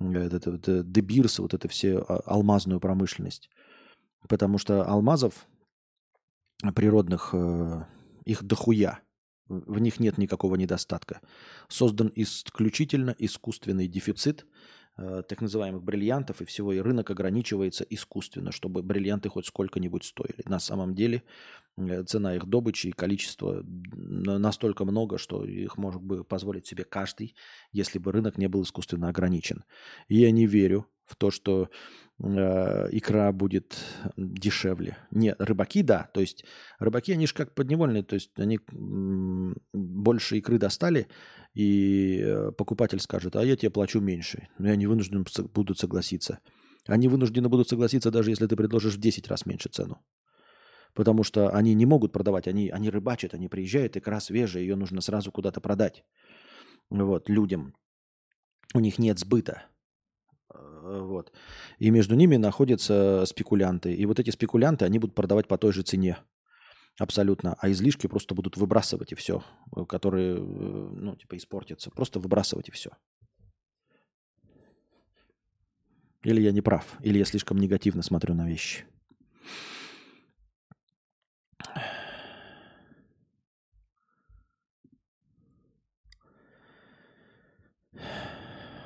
это, 0.00 0.82
дебирс, 0.82 1.38
вот 1.38 1.54
это 1.54 1.68
все 1.68 1.98
а, 1.98 2.22
алмазную 2.26 2.80
промышленность. 2.80 3.48
Потому 4.28 4.58
что 4.58 4.82
алмазов 4.82 5.46
природных, 6.74 7.30
э, 7.32 7.84
их 8.24 8.42
дохуя. 8.42 8.98
В 9.48 9.78
них 9.78 10.00
нет 10.00 10.18
никакого 10.18 10.56
недостатка. 10.56 11.20
Создан 11.68 12.12
исключительно 12.14 13.14
искусственный 13.18 13.88
дефицит– 13.88 14.46
Э, 14.98 15.22
так 15.26 15.40
называемых 15.40 15.82
бриллиантов 15.82 16.42
и 16.42 16.44
всего, 16.44 16.72
и 16.72 16.78
рынок 16.78 17.10
ограничивается 17.10 17.84
искусственно, 17.88 18.52
чтобы 18.52 18.82
бриллианты 18.82 19.30
хоть 19.30 19.46
сколько-нибудь 19.46 20.04
стоили. 20.04 20.42
На 20.44 20.60
самом 20.60 20.94
деле 20.94 21.22
э, 21.78 22.04
цена 22.04 22.36
их 22.36 22.46
добычи 22.46 22.88
и 22.88 22.92
количество 22.92 23.62
настолько 23.64 24.84
много, 24.84 25.16
что 25.16 25.46
их 25.46 25.78
может 25.78 26.02
бы 26.02 26.24
позволить 26.24 26.66
себе 26.66 26.84
каждый, 26.84 27.34
если 27.72 27.98
бы 27.98 28.12
рынок 28.12 28.36
не 28.36 28.48
был 28.48 28.64
искусственно 28.64 29.08
ограничен. 29.08 29.64
Я 30.08 30.30
не 30.30 30.46
верю 30.46 30.86
в 31.06 31.16
то, 31.16 31.30
что 31.30 31.68
э, 32.18 32.88
икра 32.92 33.32
будет 33.32 33.78
дешевле. 34.16 34.96
Нет, 35.10 35.36
рыбаки, 35.38 35.82
да. 35.82 36.10
То 36.14 36.20
есть 36.20 36.44
рыбаки, 36.78 37.12
они 37.12 37.26
же 37.26 37.34
как 37.34 37.54
подневольные, 37.54 38.02
то 38.02 38.14
есть 38.14 38.30
они 38.38 38.60
больше 39.72 40.38
икры 40.38 40.58
достали, 40.58 41.08
и 41.54 42.20
э, 42.22 42.52
покупатель 42.52 43.00
скажет, 43.00 43.36
а 43.36 43.44
я 43.44 43.56
тебе 43.56 43.70
плачу 43.70 44.00
меньше. 44.00 44.48
Но 44.58 44.70
они 44.70 44.86
вынуждены 44.86 45.24
будут 45.54 45.78
согласиться. 45.78 46.38
Они 46.86 47.08
вынуждены 47.08 47.48
будут 47.48 47.68
согласиться, 47.68 48.10
даже 48.10 48.30
если 48.30 48.46
ты 48.46 48.56
предложишь 48.56 48.94
в 48.94 49.00
10 49.00 49.28
раз 49.28 49.46
меньше 49.46 49.68
цену. 49.68 50.02
Потому 50.94 51.24
что 51.24 51.48
они 51.48 51.74
не 51.74 51.86
могут 51.86 52.12
продавать, 52.12 52.48
они, 52.48 52.68
они 52.68 52.90
рыбачат, 52.90 53.34
они 53.34 53.48
приезжают, 53.48 53.96
икра 53.96 54.20
свежая, 54.20 54.62
ее 54.62 54.76
нужно 54.76 55.00
сразу 55.00 55.32
куда-то 55.32 55.60
продать 55.60 56.04
вот, 56.90 57.28
людям. 57.28 57.74
У 58.74 58.80
них 58.80 58.98
нет 58.98 59.18
сбыта. 59.18 59.64
Э, 60.54 61.00
вот. 61.02 61.32
И 61.78 61.90
между 61.90 62.14
ними 62.14 62.36
находятся 62.36 63.24
спекулянты. 63.26 63.94
И 63.94 64.06
вот 64.06 64.20
эти 64.20 64.30
спекулянты, 64.30 64.84
они 64.84 64.98
будут 64.98 65.14
продавать 65.14 65.48
по 65.48 65.58
той 65.58 65.72
же 65.72 65.82
цене. 65.82 66.18
Абсолютно. 66.98 67.56
А 67.58 67.70
излишки 67.70 68.06
просто 68.06 68.34
будут 68.34 68.56
выбрасывать 68.56 69.12
и 69.12 69.14
все, 69.14 69.42
э, 69.76 69.84
которые, 69.84 70.36
э, 70.36 70.40
ну, 70.40 71.16
типа, 71.16 71.36
испортятся. 71.36 71.90
Просто 71.90 72.20
выбрасывать 72.20 72.68
и 72.68 72.72
все. 72.72 72.90
Или 76.22 76.40
я 76.40 76.52
не 76.52 76.60
прав, 76.60 76.86
или 77.00 77.18
я 77.18 77.24
слишком 77.24 77.58
негативно 77.58 78.02
смотрю 78.02 78.34
на 78.34 78.46
вещи. 78.48 78.84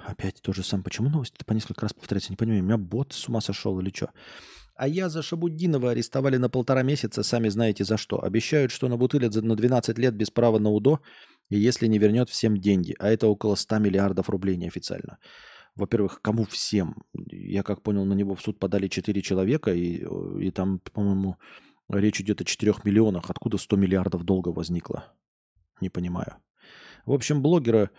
Опять 0.07 0.41
то 0.41 0.53
же 0.53 0.63
самое. 0.63 0.85
Почему 0.85 1.11
новости 1.11 1.43
по 1.45 1.53
несколько 1.53 1.83
раз 1.83 1.93
повторяются? 1.93 2.31
Не 2.31 2.37
понимаю, 2.37 2.63
у 2.63 2.67
меня 2.67 2.79
бот 2.79 3.13
с 3.13 3.29
ума 3.29 3.41
сошел 3.41 3.79
или 3.81 3.91
что? 3.93 4.11
А 4.77 4.87
я 4.87 5.09
за 5.09 5.21
Шабуддинова 5.21 5.91
арестовали 5.91 6.37
на 6.37 6.49
полтора 6.49 6.83
месяца, 6.83 7.25
сами 7.25 7.49
знаете 7.49 7.83
за 7.83 7.97
что. 7.97 8.23
Обещают, 8.23 8.71
что 8.71 8.89
на 8.89 8.97
бутылят 8.97 9.35
на 9.35 9.57
12 9.57 9.99
лет 9.99 10.15
без 10.15 10.31
права 10.31 10.61
на 10.61 10.71
УДО, 10.71 11.01
и 11.49 11.59
если 11.59 11.89
не 11.89 11.99
вернет 11.99 12.31
всем 12.31 12.57
деньги. 12.57 12.95
А 13.01 13.09
это 13.09 13.27
около 13.27 13.57
100 13.57 13.79
миллиардов 13.79 14.31
рублей 14.31 14.57
неофициально. 14.57 15.19
Во-первых, 15.75 16.23
кому 16.23 16.45
всем? 16.45 17.03
Я 17.15 17.65
как 17.65 17.83
понял, 17.83 18.05
на 18.05 18.15
него 18.15 18.37
в 18.37 18.41
суд 18.41 18.61
подали 18.61 18.87
4 18.87 19.21
человека, 19.23 19.75
и, 19.75 20.07
и 20.41 20.51
там, 20.53 20.79
по-моему, 20.79 21.37
речь 21.89 22.21
идет 22.21 22.41
о 22.41 22.45
4 22.45 22.75
миллионах. 22.85 23.29
Откуда 23.29 23.59
100 23.59 23.77
миллиардов 23.77 24.23
долга 24.23 24.51
возникло? 24.51 25.13
Не 25.81 25.89
понимаю. 25.89 26.37
В 27.07 27.13
общем, 27.13 27.43
блогера 27.43 27.91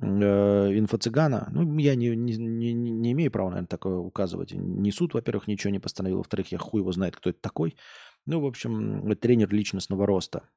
э, 0.00 0.78
инфо-цыгана, 0.78 1.48
ну, 1.50 1.78
я 1.78 1.94
не, 1.94 2.16
не, 2.16 2.36
не, 2.36 2.72
не 2.72 3.12
имею 3.12 3.30
права, 3.30 3.50
наверное, 3.50 3.68
такое 3.68 3.96
указывать. 3.96 4.52
Ни 4.52 4.90
суд, 4.90 5.14
во-первых, 5.14 5.46
ничего 5.48 5.70
не 5.70 5.78
постановил, 5.78 6.18
во-вторых, 6.18 6.52
я 6.52 6.58
хуй 6.58 6.80
его 6.80 6.92
знает, 6.92 7.16
кто 7.16 7.30
это 7.30 7.40
такой. 7.40 7.76
Ну, 8.26 8.40
в 8.40 8.46
общем, 8.46 9.16
тренер 9.16 9.52
личностного 9.52 10.06
роста. 10.06 10.48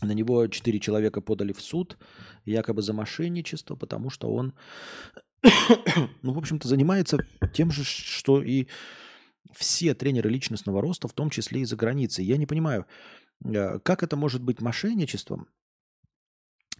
На 0.00 0.12
него 0.12 0.46
четыре 0.46 0.78
человека 0.78 1.20
подали 1.20 1.52
в 1.52 1.60
суд, 1.60 1.98
якобы 2.44 2.82
за 2.82 2.92
мошенничество, 2.92 3.74
потому 3.74 4.10
что 4.10 4.32
он, 4.32 4.54
ну, 6.22 6.32
в 6.32 6.38
общем-то, 6.38 6.68
занимается 6.68 7.18
тем 7.52 7.72
же, 7.72 7.84
что 7.84 8.40
и 8.42 8.68
все 9.56 9.94
тренеры 9.94 10.30
личностного 10.30 10.80
роста, 10.80 11.08
в 11.08 11.12
том 11.12 11.30
числе 11.30 11.62
и 11.62 11.64
за 11.64 11.76
границей. 11.76 12.24
Я 12.24 12.36
не 12.36 12.46
понимаю, 12.46 12.86
э, 13.44 13.80
как 13.80 14.02
это 14.02 14.16
может 14.16 14.42
быть 14.42 14.60
мошенничеством, 14.60 15.48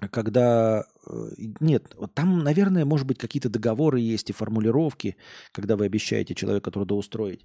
когда... 0.06 0.84
Э, 1.06 1.30
нет, 1.60 1.96
там, 2.14 2.38
наверное, 2.38 2.84
может 2.84 3.06
быть, 3.06 3.18
какие-то 3.18 3.48
договоры 3.48 3.98
есть 3.98 4.30
и 4.30 4.32
формулировки, 4.32 5.16
когда 5.52 5.76
вы 5.76 5.86
обещаете 5.86 6.34
человека 6.34 6.70
трудоустроить. 6.70 7.44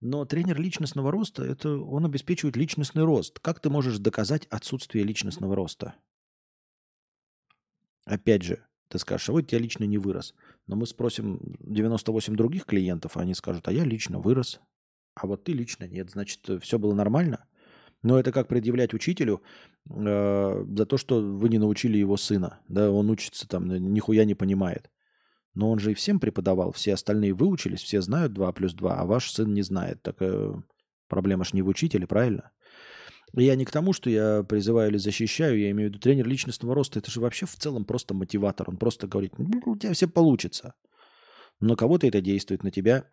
Но 0.00 0.24
тренер 0.24 0.60
личностного 0.60 1.10
роста, 1.10 1.44
это 1.44 1.76
он 1.76 2.04
обеспечивает 2.04 2.56
личностный 2.56 3.04
рост. 3.04 3.38
Как 3.40 3.60
ты 3.60 3.70
можешь 3.70 3.98
доказать 3.98 4.46
отсутствие 4.46 5.04
личностного 5.04 5.54
роста? 5.54 5.94
Опять 8.04 8.42
же, 8.42 8.64
ты 8.88 8.98
скажешь, 8.98 9.28
а 9.28 9.32
вот 9.32 9.52
я 9.52 9.58
лично 9.58 9.84
не 9.84 9.98
вырос. 9.98 10.34
Но 10.66 10.76
мы 10.76 10.86
спросим 10.86 11.38
98 11.60 12.34
других 12.34 12.66
клиентов, 12.66 13.16
они 13.16 13.34
скажут, 13.34 13.68
а 13.68 13.72
я 13.72 13.84
лично 13.84 14.18
вырос. 14.18 14.60
А 15.14 15.26
вот 15.26 15.44
ты 15.44 15.52
лично 15.52 15.84
нет. 15.84 16.10
Значит, 16.10 16.48
все 16.62 16.78
было 16.78 16.94
нормально? 16.94 17.46
Но 18.02 18.18
это 18.18 18.32
как 18.32 18.48
предъявлять 18.48 18.94
учителю 18.94 19.42
э, 19.88 20.64
за 20.76 20.86
то, 20.86 20.96
что 20.96 21.20
вы 21.20 21.48
не 21.48 21.58
научили 21.58 21.98
его 21.98 22.16
сына. 22.16 22.60
Да, 22.68 22.90
он 22.90 23.10
учится 23.10 23.46
там, 23.46 23.68
нихуя 23.68 24.24
не 24.24 24.34
понимает. 24.34 24.90
Но 25.54 25.70
он 25.70 25.78
же 25.78 25.92
и 25.92 25.94
всем 25.94 26.18
преподавал. 26.18 26.72
Все 26.72 26.94
остальные 26.94 27.34
выучились, 27.34 27.82
все 27.82 28.00
знают 28.00 28.32
2 28.32 28.52
плюс 28.52 28.74
2, 28.74 28.94
а 28.94 29.04
ваш 29.04 29.30
сын 29.30 29.52
не 29.52 29.62
знает. 29.62 30.02
Так 30.02 30.16
э, 30.20 30.54
проблема 31.08 31.44
ж 31.44 31.52
не 31.52 31.62
в 31.62 31.68
учителе, 31.68 32.06
правильно? 32.06 32.50
Я 33.34 33.54
не 33.54 33.64
к 33.64 33.70
тому, 33.70 33.92
что 33.92 34.10
я 34.10 34.42
призываю 34.42 34.90
или 34.90 34.98
защищаю, 34.98 35.58
я 35.58 35.70
имею 35.70 35.88
в 35.88 35.92
виду 35.92 36.00
тренер 36.00 36.26
личностного 36.26 36.74
роста. 36.74 36.98
Это 36.98 37.10
же 37.10 37.20
вообще 37.20 37.46
в 37.46 37.56
целом 37.56 37.84
просто 37.84 38.14
мотиватор. 38.14 38.68
Он 38.68 38.76
просто 38.76 39.06
говорит, 39.06 39.38
ну, 39.38 39.62
у 39.64 39.76
тебя 39.76 39.92
все 39.94 40.08
получится. 40.08 40.74
Но 41.60 41.76
кого-то 41.76 42.06
это 42.06 42.20
действует 42.20 42.62
на 42.62 42.70
тебя 42.70 43.06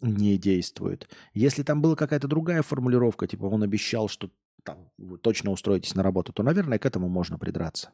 не 0.00 0.36
действует. 0.38 1.08
Если 1.34 1.62
там 1.62 1.82
была 1.82 1.96
какая-то 1.96 2.28
другая 2.28 2.62
формулировка, 2.62 3.26
типа 3.26 3.44
он 3.46 3.62
обещал, 3.62 4.08
что 4.08 4.30
там 4.62 4.90
вы 4.98 5.18
точно 5.18 5.50
устроитесь 5.50 5.94
на 5.94 6.02
работу, 6.02 6.32
то, 6.32 6.42
наверное, 6.42 6.78
к 6.78 6.86
этому 6.86 7.08
можно 7.08 7.38
придраться. 7.38 7.90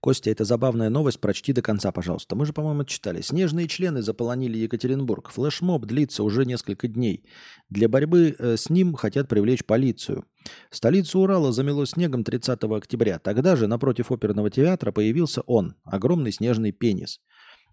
Костя, 0.00 0.30
это 0.30 0.44
забавная 0.44 0.90
новость, 0.90 1.20
прочти 1.20 1.52
до 1.52 1.62
конца, 1.62 1.90
пожалуйста. 1.90 2.36
Мы 2.36 2.46
же, 2.46 2.52
по-моему, 2.52 2.84
читали. 2.84 3.20
Снежные 3.20 3.66
члены 3.66 4.02
заполонили 4.02 4.58
Екатеринбург. 4.58 5.30
Флешмоб 5.30 5.86
длится 5.86 6.22
уже 6.22 6.44
несколько 6.44 6.88
дней. 6.88 7.24
Для 7.68 7.88
борьбы 7.88 8.36
э, 8.38 8.56
с 8.56 8.70
ним 8.70 8.94
хотят 8.94 9.28
привлечь 9.28 9.64
полицию. 9.64 10.24
Столицу 10.70 11.20
Урала 11.20 11.52
замело 11.52 11.84
снегом 11.84 12.24
30 12.24 12.62
октября. 12.64 13.18
Тогда 13.18 13.56
же 13.56 13.66
напротив 13.66 14.12
оперного 14.12 14.50
театра 14.50 14.92
появился 14.92 15.42
он, 15.42 15.74
огромный 15.84 16.32
снежный 16.32 16.72
пенис. 16.72 17.20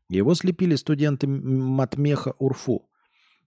Его 0.10 0.34
слепили 0.36 0.76
студенты 0.76 1.28
Матмеха 1.28 2.34
Урфу. 2.40 2.90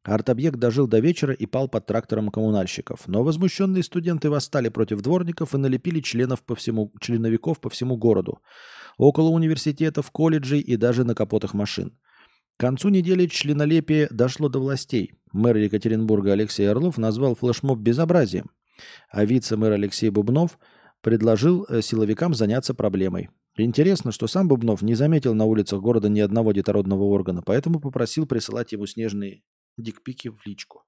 Арт-объект 0.09 0.59
дожил 0.59 0.87
до 0.87 1.01
вечера 1.01 1.35
и 1.35 1.45
пал 1.45 1.69
под 1.69 1.85
трактором 1.85 2.31
коммунальщиков. 2.31 3.07
Но 3.07 3.23
возмущенные 3.23 3.83
студенты 3.83 4.31
восстали 4.31 4.71
против 4.71 5.03
дворников 5.03 5.55
и 5.55 5.59
налепили 5.59 6.01
членов 6.01 6.43
по 6.43 6.55
всему, 6.55 6.91
членовиков 7.01 7.61
по 7.61 7.69
всему 7.69 7.99
городу. 7.99 8.39
Около 8.97 9.29
университетов, 9.29 10.11
колледжей 10.11 10.61
и 10.61 10.77
даже 10.77 11.05
на 11.05 11.15
капотах 11.15 11.53
машин. 11.53 11.93
К 12.57 12.61
концу 12.61 12.89
недели 12.89 13.27
членолепие 13.27 14.09
дошло 14.11 14.49
до 14.49 14.61
властей. 14.61 15.13
Мэр 15.33 15.59
Екатеринбурга 15.59 16.33
Алексей 16.33 16.69
Орлов 16.69 16.97
назвал 16.97 17.35
флешмоб 17.35 17.79
безобразием, 17.79 18.51
а 19.11 19.27
вице-мэр 19.27 19.73
Алексей 19.73 20.09
Бубнов 20.09 20.59
предложил 21.03 21.67
э, 21.69 21.83
силовикам 21.83 22.33
заняться 22.33 22.73
проблемой. 22.73 23.29
Интересно, 23.59 24.11
что 24.11 24.27
сам 24.27 24.49
Бубнов 24.49 24.81
не 24.81 24.95
заметил 24.95 25.35
на 25.35 25.45
улицах 25.45 25.81
города 25.81 26.09
ни 26.09 26.21
одного 26.21 26.53
детородного 26.53 27.05
органа, 27.05 27.43
поэтому 27.43 27.79
попросил 27.79 28.27
присылать 28.27 28.73
ему 28.73 28.87
снежные 28.87 29.43
дикпики 29.79 30.29
в 30.29 30.45
личку. 30.47 30.85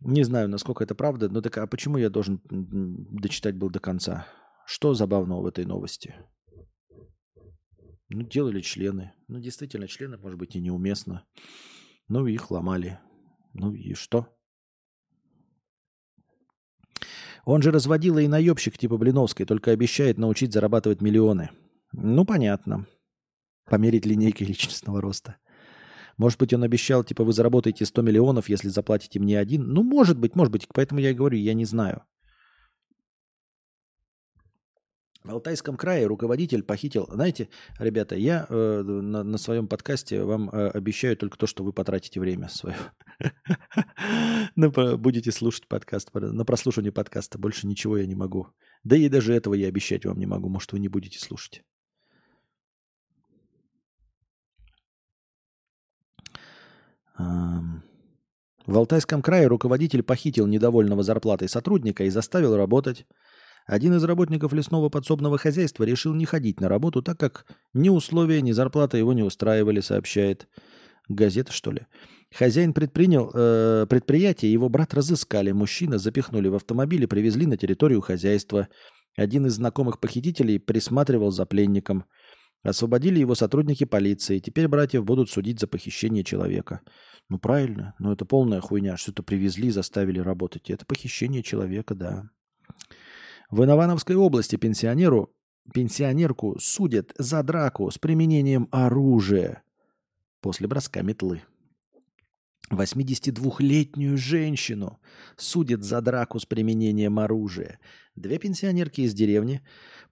Не 0.00 0.24
знаю, 0.24 0.48
насколько 0.48 0.82
это 0.82 0.94
правда, 0.94 1.28
но 1.28 1.40
так 1.40 1.58
а 1.58 1.66
почему 1.66 1.96
я 1.96 2.10
должен 2.10 2.40
дочитать 2.50 3.56
был 3.56 3.70
до 3.70 3.78
конца? 3.78 4.26
Что 4.66 4.94
забавного 4.94 5.42
в 5.42 5.46
этой 5.46 5.64
новости? 5.64 6.14
Ну, 8.08 8.22
делали 8.22 8.60
члены. 8.60 9.12
Ну, 9.28 9.38
действительно, 9.38 9.88
члены, 9.88 10.18
может 10.18 10.38
быть, 10.38 10.54
и 10.54 10.60
неуместно. 10.60 11.24
Ну, 12.08 12.26
их 12.26 12.50
ломали. 12.50 12.98
Ну 13.54 13.72
и 13.72 13.94
что? 13.94 14.28
Он 17.44 17.62
же 17.62 17.70
разводила 17.70 18.18
и 18.18 18.28
наебщик 18.28 18.78
типа 18.78 18.98
Блиновской, 18.98 19.46
только 19.46 19.70
обещает 19.70 20.18
научить 20.18 20.52
зарабатывать 20.52 21.00
миллионы. 21.00 21.50
Ну, 21.92 22.24
понятно. 22.24 22.86
Померить 23.66 24.06
линейкой 24.06 24.46
личностного 24.48 25.00
роста. 25.00 25.36
Может 26.16 26.38
быть, 26.38 26.52
он 26.52 26.62
обещал, 26.62 27.04
типа, 27.04 27.24
вы 27.24 27.32
заработаете 27.32 27.84
100 27.84 28.02
миллионов, 28.02 28.48
если 28.48 28.68
заплатите 28.68 29.18
мне 29.20 29.38
один. 29.38 29.72
Ну, 29.72 29.82
может 29.82 30.18
быть, 30.18 30.34
может 30.36 30.52
быть. 30.52 30.66
Поэтому 30.72 31.00
я 31.00 31.10
и 31.10 31.14
говорю, 31.14 31.38
я 31.38 31.54
не 31.54 31.64
знаю. 31.64 32.02
В 35.24 35.30
Алтайском 35.30 35.76
крае 35.76 36.06
руководитель 36.06 36.64
похитил. 36.64 37.06
Знаете, 37.08 37.48
ребята, 37.78 38.16
я 38.16 38.44
э, 38.48 38.82
на, 38.82 39.22
на 39.22 39.38
своем 39.38 39.68
подкасте 39.68 40.24
вам 40.24 40.50
э, 40.50 40.68
обещаю 40.70 41.16
только 41.16 41.38
то, 41.38 41.46
что 41.46 41.62
вы 41.62 41.72
потратите 41.72 42.18
время 42.18 42.48
свое. 42.48 42.76
Будете 44.98 45.30
слушать 45.30 45.68
подкаст, 45.68 46.10
на 46.12 46.44
прослушивание 46.44 46.90
подкаста. 46.90 47.38
Больше 47.38 47.68
ничего 47.68 47.98
я 47.98 48.06
не 48.06 48.16
могу. 48.16 48.48
Да 48.82 48.96
и 48.96 49.08
даже 49.08 49.32
этого 49.32 49.54
я 49.54 49.68
обещать 49.68 50.04
вам 50.04 50.18
не 50.18 50.26
могу. 50.26 50.48
Может, 50.48 50.72
вы 50.72 50.80
не 50.80 50.88
будете 50.88 51.20
слушать. 51.20 51.62
В 58.66 58.76
Алтайском 58.76 59.22
крае 59.22 59.48
руководитель 59.48 60.02
похитил 60.02 60.46
недовольного 60.46 61.02
зарплатой 61.02 61.48
сотрудника 61.48 62.04
и 62.04 62.10
заставил 62.10 62.56
работать. 62.56 63.06
Один 63.66 63.94
из 63.94 64.04
работников 64.04 64.52
лесного 64.52 64.88
подсобного 64.88 65.38
хозяйства 65.38 65.84
решил 65.84 66.14
не 66.14 66.24
ходить 66.24 66.60
на 66.60 66.68
работу, 66.68 67.02
так 67.02 67.18
как 67.18 67.46
ни 67.74 67.88
условия, 67.88 68.40
ни 68.40 68.52
зарплата 68.52 68.96
его 68.96 69.12
не 69.12 69.22
устраивали, 69.22 69.80
сообщает 69.80 70.48
газета, 71.08 71.52
что 71.52 71.70
ли. 71.72 71.86
Хозяин 72.34 72.72
предпринял 72.72 73.30
э, 73.34 73.86
предприятие, 73.88 74.52
его 74.52 74.68
брат 74.68 74.94
разыскали. 74.94 75.52
Мужчина 75.52 75.98
запихнули 75.98 76.48
в 76.48 76.54
автомобиль 76.54 77.02
и 77.04 77.06
привезли 77.06 77.46
на 77.46 77.56
территорию 77.56 78.00
хозяйства. 78.00 78.68
Один 79.16 79.46
из 79.46 79.54
знакомых 79.54 80.00
похитителей 80.00 80.58
присматривал 80.58 81.30
за 81.30 81.46
пленником– 81.46 82.04
Освободили 82.62 83.18
его 83.18 83.34
сотрудники 83.34 83.84
полиции. 83.84 84.38
Теперь 84.38 84.68
братьев 84.68 85.04
будут 85.04 85.30
судить 85.30 85.58
за 85.58 85.66
похищение 85.66 86.22
человека. 86.22 86.80
Ну 87.28 87.38
правильно, 87.38 87.94
но 87.98 88.12
это 88.12 88.24
полная 88.24 88.60
хуйня. 88.60 88.96
Что-то 88.96 89.22
привезли, 89.22 89.70
заставили 89.70 90.20
работать. 90.20 90.70
Это 90.70 90.86
похищение 90.86 91.42
человека, 91.42 91.94
да. 91.94 92.30
В 93.50 93.64
Инновановской 93.64 94.16
области 94.16 94.56
пенсионеру, 94.56 95.34
пенсионерку 95.74 96.56
судят 96.60 97.12
за 97.18 97.42
драку 97.42 97.90
с 97.90 97.98
применением 97.98 98.68
оружия 98.70 99.62
после 100.40 100.68
броска 100.68 101.02
метлы. 101.02 101.42
82-летнюю 102.70 104.16
женщину 104.16 104.98
судят 105.36 105.82
за 105.84 106.00
драку 106.00 106.38
с 106.38 106.46
применением 106.46 107.18
оружия. 107.18 107.78
Две 108.16 108.38
пенсионерки 108.38 109.02
из 109.02 109.14
деревни, 109.14 109.62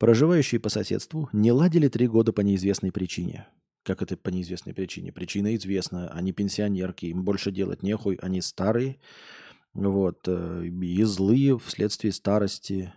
проживающие 0.01 0.59
по 0.59 0.71
соседству, 0.71 1.29
не 1.33 1.53
ладили 1.53 1.89
три 1.89 2.09
года 2.09 2.33
по 2.33 2.41
неизвестной 2.41 2.91
причине. 2.91 3.47
Как 3.85 4.01
это 4.01 4.17
по 4.17 4.31
неизвестной 4.31 4.73
причине? 4.73 5.13
Причина 5.13 5.55
известна. 5.57 6.09
Они 6.09 6.33
пенсионерки, 6.33 7.07
им 7.07 7.23
больше 7.23 7.53
делать 7.53 7.83
нехуй, 7.83 8.19
они 8.23 8.41
старые, 8.41 8.99
вот, 9.75 10.27
э, 10.27 10.65
и 10.67 11.03
злые 11.05 11.59
вследствие 11.59 12.15
старости. 12.15 12.95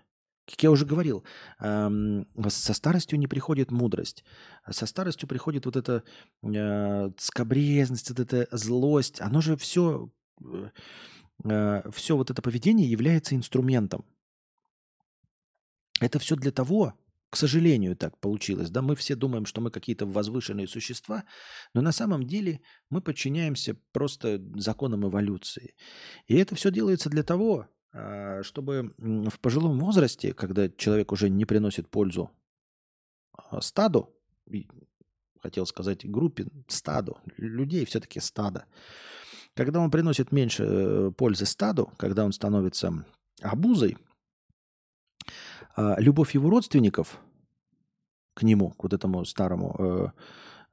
Как 0.50 0.64
я 0.64 0.72
уже 0.72 0.86
говорил, 0.86 1.24
со 1.60 2.74
старостью 2.74 3.20
не 3.20 3.28
приходит 3.28 3.72
мудрость. 3.72 4.26
Со 4.70 4.86
старостью 4.86 5.28
приходит 5.28 5.66
вот 5.66 5.78
эта 5.78 6.04
э, 6.42 7.12
скобрезность, 7.18 8.10
вот 8.10 8.20
эта 8.20 8.48
злость. 8.52 9.22
Оно 9.22 9.40
же 9.40 9.56
все, 9.56 10.10
э, 11.46 11.92
все 11.94 12.18
вот 12.18 12.30
это 12.30 12.42
поведение 12.42 12.90
является 12.90 13.36
инструментом. 13.36 14.04
Это 16.00 16.20
все 16.20 16.36
для 16.36 16.52
того, 16.52 16.94
к 17.30 17.36
сожалению, 17.36 17.96
так 17.96 18.20
получилось. 18.20 18.70
Да, 18.70 18.82
мы 18.82 18.96
все 18.96 19.16
думаем, 19.16 19.46
что 19.46 19.62
мы 19.62 19.72
какие-то 19.72 20.06
возвышенные 20.06 20.68
существа, 20.68 21.24
но 21.74 21.82
на 21.82 21.92
самом 21.92 22.28
деле 22.28 22.62
мы 22.90 23.02
подчиняемся 23.02 23.76
просто 23.92 24.40
законам 24.56 25.08
эволюции. 25.08 25.76
И 26.28 26.36
это 26.36 26.56
все 26.56 26.72
делается 26.72 27.10
для 27.10 27.24
того, 27.24 27.68
а, 27.92 28.44
чтобы 28.44 28.94
в 28.98 29.40
пожилом 29.40 29.80
возрасте, 29.80 30.34
когда 30.34 30.70
человек 30.70 31.12
уже 31.12 31.30
не 31.30 31.46
приносит 31.46 31.90
пользу 31.90 32.32
а, 33.32 33.62
стаду, 33.62 34.16
хотел 35.42 35.66
сказать 35.66 36.10
группе, 36.10 36.48
стаду, 36.68 37.18
людей 37.38 37.86
все-таки 37.86 38.20
стадо, 38.20 38.66
когда 39.56 39.80
он 39.80 39.92
приносит 39.92 40.32
меньше 40.32 40.64
э, 40.64 41.12
пользы 41.18 41.46
стаду, 41.46 41.92
когда 41.98 42.26
он 42.26 42.32
становится 42.32 43.06
обузой, 43.42 43.98
а, 45.76 45.96
любовь 46.00 46.34
его 46.36 46.50
родственников 46.50 47.20
к 48.34 48.44
нему, 48.44 48.72
к 48.72 48.84
вот 48.84 48.94
этому 48.94 49.26
старому 49.26 49.76
э, 49.78 50.08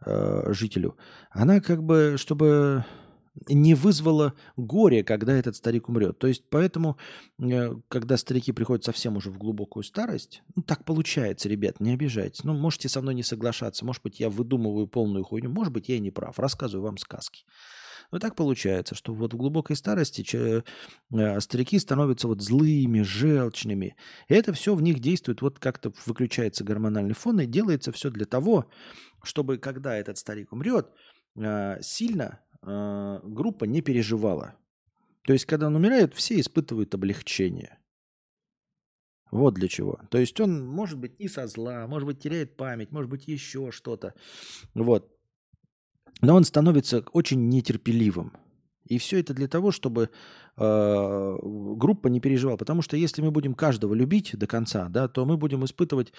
э, 0.07 0.53
жителю, 0.53 0.97
она 1.31 1.61
как 1.61 1.83
бы, 1.83 2.15
чтобы 2.17 2.85
не 3.49 3.75
вызвало 3.75 4.35
горе, 4.57 5.05
когда 5.05 5.35
этот 5.35 5.57
старик 5.57 5.89
умрет. 5.89 6.19
То 6.19 6.27
есть 6.27 6.45
поэтому, 6.49 6.97
э, 7.39 7.75
когда 7.89 8.17
старики 8.17 8.53
приходят 8.53 8.85
совсем 8.85 9.17
уже 9.17 9.31
в 9.31 9.39
глубокую 9.39 9.83
старость, 9.83 10.43
ну 10.57 10.63
так 10.63 10.85
получается, 10.85 11.49
ребят, 11.49 11.81
не 11.81 11.93
обижайтесь. 11.93 12.45
Ну, 12.45 12.55
можете 12.55 12.89
со 12.89 13.01
мной 13.01 13.15
не 13.15 13.23
соглашаться, 13.23 13.85
может 13.85 14.03
быть, 14.03 14.21
я 14.21 14.31
выдумываю 14.31 14.87
полную 14.87 15.25
хуйню, 15.25 15.51
может 15.51 15.73
быть, 15.73 15.89
я 15.89 15.97
и 15.97 16.01
не 16.01 16.11
прав, 16.11 16.39
рассказываю 16.39 16.87
вам 16.87 16.99
сказки. 16.99 17.45
Но 18.11 18.19
так 18.19 18.35
получается, 18.35 18.95
что 18.95 19.15
вот 19.15 19.35
в 19.35 19.37
глубокой 19.37 19.77
старости 19.77 20.23
че, 20.23 20.65
э, 21.13 21.41
старики 21.41 21.79
становятся 21.79 22.29
вот 22.29 22.43
злыми, 22.43 23.03
желчными. 23.03 23.97
И 24.29 24.35
это 24.35 24.53
все 24.53 24.75
в 24.75 24.83
них 24.83 25.01
действует, 25.01 25.43
вот 25.43 25.59
как-то 25.59 25.93
выключается 26.07 26.65
гормональный 26.65 27.15
фон, 27.15 27.41
и 27.41 27.47
делается 27.47 27.93
все 27.93 28.11
для 28.11 28.27
того, 28.27 28.69
чтобы 29.23 29.59
когда 29.59 29.97
этот 29.97 30.19
старик 30.19 30.53
умрет, 30.53 30.89
э, 31.37 31.81
сильно 31.83 32.41
э, 32.63 33.21
группа 33.23 33.65
не 33.65 33.81
переживала. 33.81 34.57
То 35.25 35.33
есть, 35.33 35.45
когда 35.45 35.69
он 35.69 35.77
умирает, 35.77 36.15
все 36.15 36.41
испытывают 36.41 36.95
облегчение. 36.95 37.79
Вот 39.31 39.55
для 39.55 39.69
чего. 39.69 40.01
То 40.11 40.19
есть 40.19 40.41
он, 40.41 40.67
может 40.67 40.99
быть, 40.99 41.15
и 41.19 41.29
со 41.29 41.47
зла, 41.47 41.87
может 41.87 42.07
быть, 42.07 42.19
теряет 42.19 42.57
память, 42.57 42.91
может 42.91 43.09
быть, 43.11 43.29
еще 43.29 43.71
что-то. 43.71 44.15
Вот. 44.75 45.09
Но 46.21 46.35
он 46.35 46.45
становится 46.45 47.05
очень 47.13 47.49
нетерпеливым. 47.49 48.33
И 48.91 48.99
все 48.99 49.21
это 49.21 49.35
для 49.35 49.47
того, 49.47 49.71
чтобы 49.71 50.11
э, 50.57 51.37
группа 51.43 52.09
не 52.09 52.21
переживала. 52.21 52.57
Потому 52.57 52.83
что 52.83 52.97
если 52.97 53.23
мы 53.23 53.31
будем 53.31 53.55
каждого 53.55 53.95
любить 53.95 54.37
до 54.37 54.47
конца, 54.47 54.89
да, 54.89 55.07
то 55.07 55.25
мы 55.25 55.37
будем 55.37 55.65
испытывать 55.65 56.13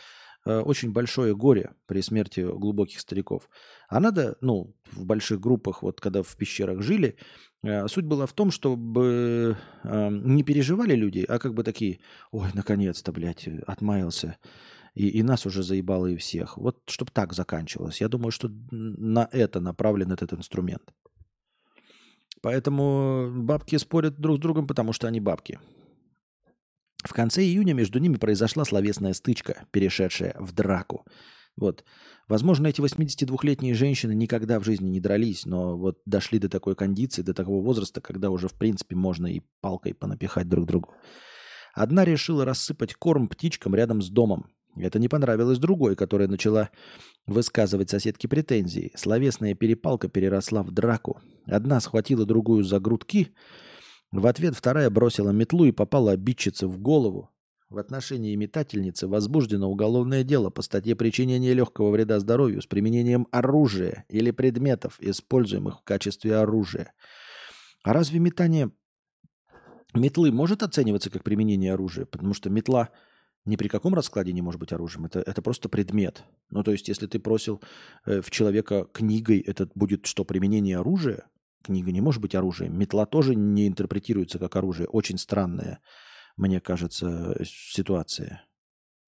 э, 0.45 0.59
очень 0.59 0.93
большое 0.93 1.35
горе 1.35 1.71
при 1.85 2.01
смерти 2.01 2.39
глубоких 2.39 3.01
стариков. 3.01 3.49
А 3.89 3.99
надо, 3.99 4.37
ну, 4.39 4.73
в 4.93 5.05
больших 5.05 5.41
группах, 5.41 5.83
вот 5.83 5.99
когда 5.99 6.23
в 6.23 6.33
пещерах 6.37 6.81
жили, 6.81 7.17
э, 7.63 7.87
суть 7.89 8.05
была 8.05 8.25
в 8.25 8.33
том, 8.33 8.51
чтобы 8.51 9.57
э, 9.83 10.09
не 10.09 10.43
переживали 10.43 10.95
люди, 10.95 11.25
а 11.27 11.39
как 11.39 11.53
бы 11.53 11.63
такие, 11.63 11.99
ой, 12.31 12.47
наконец-то, 12.53 13.11
блядь, 13.11 13.49
отмаялся. 13.67 14.37
И, 14.93 15.07
и 15.07 15.23
нас 15.23 15.45
уже 15.45 15.63
заебало 15.63 16.07
и 16.07 16.17
всех. 16.17 16.57
Вот 16.57 16.81
чтобы 16.87 17.11
так 17.11 17.33
заканчивалось. 17.33 18.01
Я 18.01 18.09
думаю, 18.09 18.31
что 18.31 18.49
на 18.71 19.27
это 19.31 19.59
направлен 19.59 20.11
этот 20.11 20.33
инструмент. 20.33 20.93
Поэтому 22.41 23.31
бабки 23.33 23.77
спорят 23.77 24.19
друг 24.19 24.37
с 24.37 24.39
другом, 24.39 24.67
потому 24.67 24.93
что 24.93 25.07
они 25.07 25.19
бабки. 25.19 25.59
В 27.03 27.13
конце 27.13 27.41
июня 27.43 27.73
между 27.73 27.99
ними 27.99 28.17
произошла 28.17 28.65
словесная 28.65 29.13
стычка, 29.13 29.65
перешедшая 29.71 30.35
в 30.39 30.51
драку. 30.51 31.05
Вот. 31.57 31.83
Возможно, 32.27 32.67
эти 32.67 32.79
82-летние 32.79 33.73
женщины 33.73 34.13
никогда 34.13 34.59
в 34.59 34.63
жизни 34.63 34.89
не 34.89 34.99
дрались, 34.99 35.45
но 35.45 35.77
вот 35.77 35.99
дошли 36.05 36.39
до 36.39 36.49
такой 36.49 36.75
кондиции, 36.75 37.21
до 37.21 37.33
такого 37.33 37.63
возраста, 37.63 38.01
когда 38.01 38.29
уже, 38.29 38.47
в 38.47 38.53
принципе, 38.53 38.95
можно 38.95 39.27
и 39.27 39.41
палкой 39.61 39.93
понапихать 39.93 40.47
друг 40.47 40.65
другу. 40.65 40.93
Одна 41.73 42.05
решила 42.05 42.45
рассыпать 42.45 42.93
корм 42.93 43.27
птичкам 43.27 43.75
рядом 43.75 44.01
с 44.01 44.09
домом. 44.09 44.51
Это 44.75 44.99
не 44.99 45.09
понравилось 45.09 45.59
другой, 45.59 45.95
которая 45.95 46.27
начала 46.27 46.69
высказывать 47.27 47.89
соседке 47.89 48.27
претензии. 48.27 48.91
Словесная 48.95 49.53
перепалка 49.53 50.07
переросла 50.07 50.63
в 50.63 50.71
драку. 50.71 51.19
Одна 51.45 51.79
схватила 51.79 52.25
другую 52.25 52.63
за 52.63 52.79
грудки. 52.79 53.33
В 54.11 54.27
ответ 54.27 54.55
вторая 54.55 54.89
бросила 54.89 55.31
метлу 55.31 55.65
и 55.65 55.71
попала 55.71 56.11
обидчице 56.11 56.67
в 56.67 56.79
голову. 56.79 57.29
В 57.69 57.77
отношении 57.77 58.35
метательницы 58.35 59.07
возбуждено 59.07 59.69
уголовное 59.71 60.25
дело 60.25 60.49
по 60.49 60.61
статье 60.61 60.93
причинения 60.93 61.53
легкого 61.53 61.89
вреда 61.89 62.19
здоровью 62.19 62.61
с 62.61 62.65
применением 62.65 63.27
оружия 63.31 64.03
или 64.09 64.31
предметов, 64.31 64.97
используемых 64.99 65.79
в 65.79 65.83
качестве 65.83 66.35
оружия. 66.35 66.93
А 67.83 67.93
разве 67.93 68.19
метание 68.19 68.71
метлы 69.93 70.33
может 70.33 70.63
оцениваться 70.63 71.09
как 71.09 71.23
применение 71.23 71.73
оружия? 71.73 72.05
Потому 72.05 72.33
что 72.33 72.49
метла 72.49 72.89
ни 73.45 73.55
при 73.55 73.67
каком 73.67 73.93
раскладе 73.95 74.33
не 74.33 74.41
может 74.41 74.59
быть 74.59 74.73
оружием. 74.73 75.05
Это, 75.05 75.19
это 75.19 75.41
просто 75.41 75.69
предмет. 75.69 76.23
Ну, 76.49 76.63
то 76.63 76.71
есть, 76.71 76.87
если 76.87 77.07
ты 77.07 77.19
бросил 77.19 77.61
э, 78.05 78.21
в 78.21 78.29
человека 78.29 78.87
книгой, 78.93 79.39
это 79.39 79.69
будет 79.73 80.05
что, 80.05 80.25
применение 80.25 80.77
оружия? 80.77 81.27
Книга 81.63 81.91
не 81.91 82.01
может 82.01 82.21
быть 82.21 82.35
оружием. 82.35 82.77
Метла 82.77 83.05
тоже 83.05 83.35
не 83.35 83.67
интерпретируется 83.67 84.39
как 84.39 84.55
оружие. 84.55 84.87
Очень 84.87 85.17
странная, 85.17 85.79
мне 86.37 86.59
кажется, 86.59 87.35
ситуация. 87.43 88.45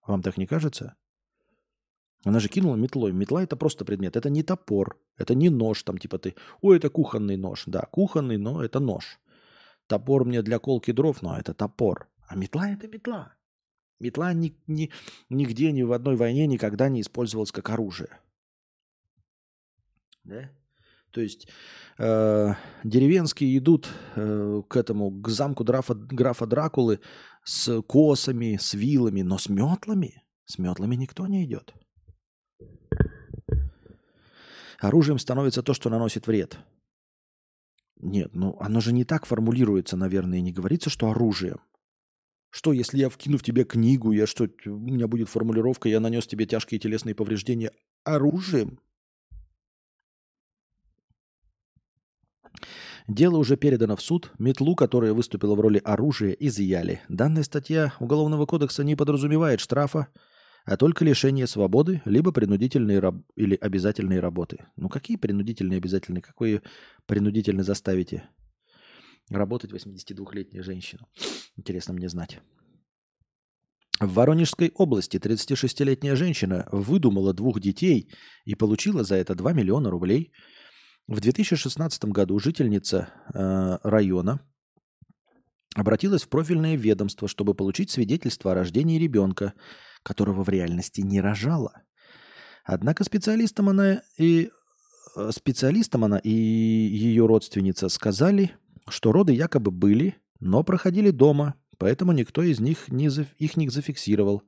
Вам 0.06 0.22
так 0.22 0.38
не 0.38 0.46
кажется? 0.46 0.96
Она 2.26 2.40
же 2.40 2.48
кинула 2.48 2.76
метлой. 2.76 3.12
Метла 3.12 3.44
это 3.44 3.56
просто 3.56 3.86
предмет. 3.86 4.16
Это 4.16 4.30
не 4.30 4.44
топор. 4.44 5.00
Это 5.18 5.36
не 5.36 5.50
нож. 5.50 5.84
Там 5.84 5.98
типа 5.98 6.20
ты, 6.20 6.36
ой, 6.62 6.78
это 6.78 6.90
кухонный 6.90 7.38
нож. 7.38 7.64
Да, 7.66 7.82
кухонный, 7.92 8.38
но 8.38 8.64
это 8.64 8.80
нож. 8.80 9.20
Топор 9.88 10.26
мне 10.26 10.42
для 10.42 10.60
колки 10.60 10.92
дров, 10.92 11.22
но 11.22 11.38
это 11.38 11.54
топор. 11.54 12.08
А 12.28 12.36
метла 12.36 12.70
это 12.70 12.88
метла. 12.88 13.36
Метла 14.04 14.34
ни, 14.34 14.54
ни, 14.68 14.92
нигде, 15.30 15.72
ни 15.72 15.82
в 15.84 15.94
одной 15.94 16.18
войне 16.18 16.46
никогда 16.46 16.90
не 16.90 17.00
использовалась 17.00 17.54
как 17.54 17.70
оружие. 17.70 18.10
Да? 20.26 20.50
То 21.12 21.22
есть 21.22 21.48
э, 22.00 22.54
деревенские 22.84 23.58
идут 23.58 23.90
э, 24.16 24.62
к 24.68 24.76
этому, 24.76 25.10
к 25.10 25.30
замку 25.30 25.64
графа, 25.64 25.94
графа 25.94 26.46
Дракулы 26.46 27.00
с 27.46 27.82
косами, 27.84 28.58
с 28.60 28.74
вилами, 28.74 29.22
но 29.22 29.38
с 29.38 29.48
метлами, 29.48 30.24
с 30.46 30.58
метлами 30.58 30.96
никто 30.96 31.26
не 31.28 31.46
идет. 31.46 31.74
Оружием 34.80 35.18
становится 35.18 35.64
то, 35.64 35.74
что 35.74 35.90
наносит 35.90 36.28
вред. 36.28 36.58
Нет, 38.02 38.36
ну 38.36 38.58
оно 38.60 38.82
же 38.82 38.92
не 38.92 39.06
так 39.06 39.26
формулируется, 39.26 39.96
наверное, 39.96 40.40
и 40.40 40.42
не 40.42 40.52
говорится, 40.52 40.90
что 40.90 41.10
оружием. 41.10 41.62
Что, 42.56 42.72
если 42.72 43.00
я 43.00 43.10
вкину 43.10 43.40
в 43.40 43.44
тебя 43.44 43.66
книгу, 43.66 44.12
я 44.12 44.28
что, 44.28 44.48
у 44.68 44.78
меня 44.78 45.08
будет 45.08 45.28
формулировка, 45.28 45.90
я 45.90 46.00
нанес 46.00 46.28
тебе 46.28 46.46
тяжкие 46.46 46.80
телесные 46.80 47.16
повреждения 47.16 47.72
оружием? 48.04 48.80
Дело 53.08 53.38
уже 53.38 53.58
передано 53.58 53.96
в 53.96 54.04
суд. 54.04 54.32
Метлу, 54.38 54.76
которая 54.76 55.14
выступила 55.14 55.56
в 55.56 55.62
роли 55.62 55.82
оружия, 55.84 56.34
изъяли. 56.34 57.02
Данная 57.10 57.42
статья 57.42 57.96
Уголовного 58.00 58.46
кодекса 58.46 58.84
не 58.84 58.96
подразумевает 58.96 59.60
штрафа, 59.60 60.10
а 60.66 60.78
только 60.78 61.04
лишение 61.04 61.48
свободы, 61.48 62.04
либо 62.06 62.32
принудительные 62.32 63.00
раб... 63.00 63.16
или 63.36 63.56
обязательные 63.56 64.20
работы. 64.20 64.68
Ну 64.76 64.90
какие 64.90 65.18
принудительные 65.18 65.78
обязательные? 65.78 66.22
Как 66.22 66.40
вы 66.40 66.50
ее 66.50 66.62
принудительно 67.08 67.64
заставите? 67.64 68.30
Работать 69.34 69.72
82-летнюю 69.72 70.64
женщину. 70.64 71.08
Интересно 71.56 71.94
мне 71.94 72.10
знать. 72.10 72.40
В 74.00 74.14
Воронежской 74.14 74.72
области 74.76 75.18
36-летняя 75.18 76.16
женщина 76.16 76.68
выдумала 76.72 77.34
двух 77.34 77.60
детей 77.60 78.10
и 78.46 78.56
получила 78.56 79.04
за 79.04 79.16
это 79.16 79.36
2 79.36 79.54
миллиона 79.54 79.90
рублей. 79.90 80.32
В 81.08 81.20
2016 81.20 82.06
году 82.06 82.40
жительница 82.40 83.10
э, 83.34 83.78
района 83.84 84.42
обратилась 85.76 86.24
в 86.24 86.30
профильное 86.30 86.76
ведомство, 86.76 87.28
чтобы 87.28 87.54
получить 87.54 87.92
свидетельство 87.92 88.52
о 88.52 88.56
рождении 88.56 89.00
ребенка, 89.00 89.54
которого 90.02 90.44
в 90.44 90.50
реальности 90.50 91.02
не 91.02 91.22
рожала. 91.22 91.84
Однако 92.66 93.04
специалистам 93.04 93.70
она 93.70 94.02
и 94.18 94.50
э, 95.16 95.32
специалистам 95.32 96.04
она 96.04 96.18
и 96.18 96.30
ее 96.30 97.26
родственница 97.26 97.90
сказали, 97.90 98.56
что 98.88 99.12
роды 99.12 99.34
якобы 99.34 99.72
были, 99.72 100.16
но 100.40 100.64
проходили 100.64 101.12
дома, 101.12 101.56
поэтому 101.78 102.12
никто 102.12 102.44
из 102.44 102.60
них 102.60 102.90
не 102.90 103.10
за... 103.10 103.26
их 103.38 103.58
не 103.58 103.70
зафиксировал. 103.70 104.44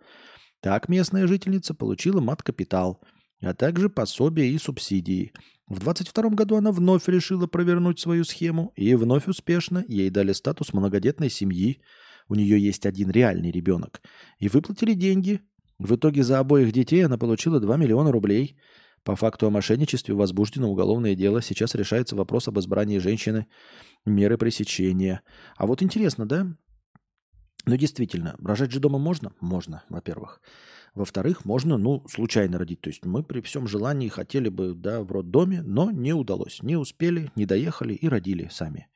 Так 0.62 0.90
местная 0.90 1.28
жительница 1.28 1.74
получила 1.74 2.22
мат-капитал, 2.22 3.02
а 3.42 3.54
также 3.54 3.90
пособия 3.90 4.50
и 4.50 4.58
субсидии. 4.58 5.32
В 5.68 5.80
22 5.80 6.30
году 6.32 6.58
она 6.58 6.72
вновь 6.72 7.08
решила 7.08 7.48
провернуть 7.48 8.00
свою 8.00 8.24
схему, 8.24 8.72
и 8.76 8.94
вновь 8.96 9.28
успешно 9.28 9.84
ей 9.88 10.10
дали 10.10 10.34
статус 10.34 10.74
многодетной 10.74 11.30
семьи. 11.30 11.82
У 12.28 12.36
нее 12.36 12.60
есть 12.60 12.86
один 12.86 13.12
реальный 13.12 13.52
ребенок. 13.52 14.02
И 14.40 14.48
выплатили 14.48 14.94
деньги. 14.94 15.42
В 15.78 15.96
итоге 15.96 16.24
за 16.24 16.40
обоих 16.40 16.72
детей 16.72 17.06
она 17.06 17.18
получила 17.18 17.60
2 17.60 17.78
миллиона 17.78 18.12
рублей– 18.12 18.58
по 19.06 19.16
факту 19.16 19.46
о 19.46 19.52
мошенничестве 19.52 20.16
возбуждено 20.16 20.68
уголовное 20.68 21.14
дело. 21.14 21.42
Сейчас 21.42 21.76
решается 21.76 22.16
вопрос 22.16 22.48
об 22.48 22.58
избрании 22.60 22.98
женщины 22.98 23.46
меры 24.04 24.38
пресечения. 24.38 25.22
А 25.58 25.68
вот 25.68 25.84
интересно, 25.84 26.26
да? 26.26 26.48
Ну, 27.68 27.78
действительно, 27.78 28.36
рожать 28.44 28.72
же 28.72 28.80
дома 28.80 28.98
можно? 28.98 29.32
Можно, 29.40 29.84
во-первых. 29.90 30.42
Во-вторых, 30.96 31.46
можно, 31.46 31.78
ну, 31.78 32.04
случайно 32.08 32.58
родить. 32.58 32.82
То 32.82 32.90
есть 32.90 33.06
мы 33.06 33.24
при 33.24 33.42
всем 33.42 33.68
желании 33.68 34.10
хотели 34.10 34.50
бы, 34.50 34.74
да, 34.74 35.02
в 35.02 35.12
роддоме, 35.12 35.62
но 35.62 35.92
не 35.92 36.14
удалось. 36.14 36.64
Не 36.64 36.76
успели, 36.76 37.32
не 37.36 37.46
доехали 37.46 37.94
и 37.94 38.10
родили 38.10 38.50
сами. 38.52 38.88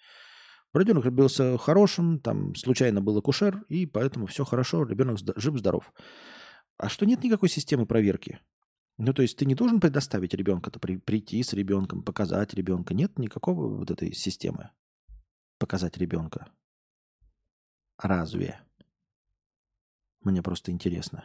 Ребенок 0.73 1.05
родился 1.05 1.57
хорошим, 1.59 2.19
там 2.19 2.55
случайно 2.55 3.01
был 3.01 3.17
акушер, 3.17 3.63
и 3.69 3.85
поэтому 3.85 4.25
все 4.25 4.43
хорошо, 4.43 4.85
ребенок 4.85 5.19
жив-здоров. 5.35 5.93
А 6.77 6.89
что 6.89 7.05
нет 7.05 7.23
никакой 7.23 7.49
системы 7.49 7.85
проверки? 7.85 8.39
Ну, 9.01 9.13
то 9.13 9.21
есть 9.21 9.37
ты 9.37 9.45
не 9.45 9.55
должен 9.55 9.79
предоставить 9.79 10.33
ребенка, 10.33 10.71
то 10.71 10.79
при, 10.79 10.97
прийти 10.97 11.41
с 11.41 11.53
ребенком, 11.53 12.03
показать 12.03 12.53
ребенка. 12.53 12.93
Нет 12.93 13.17
никакого 13.17 13.73
вот 13.73 13.89
этой 13.89 14.13
системы. 14.13 14.71
Показать 15.57 15.97
ребенка. 15.97 16.51
Разве? 17.97 18.59
Мне 20.21 20.41
просто 20.43 20.71
интересно. 20.71 21.23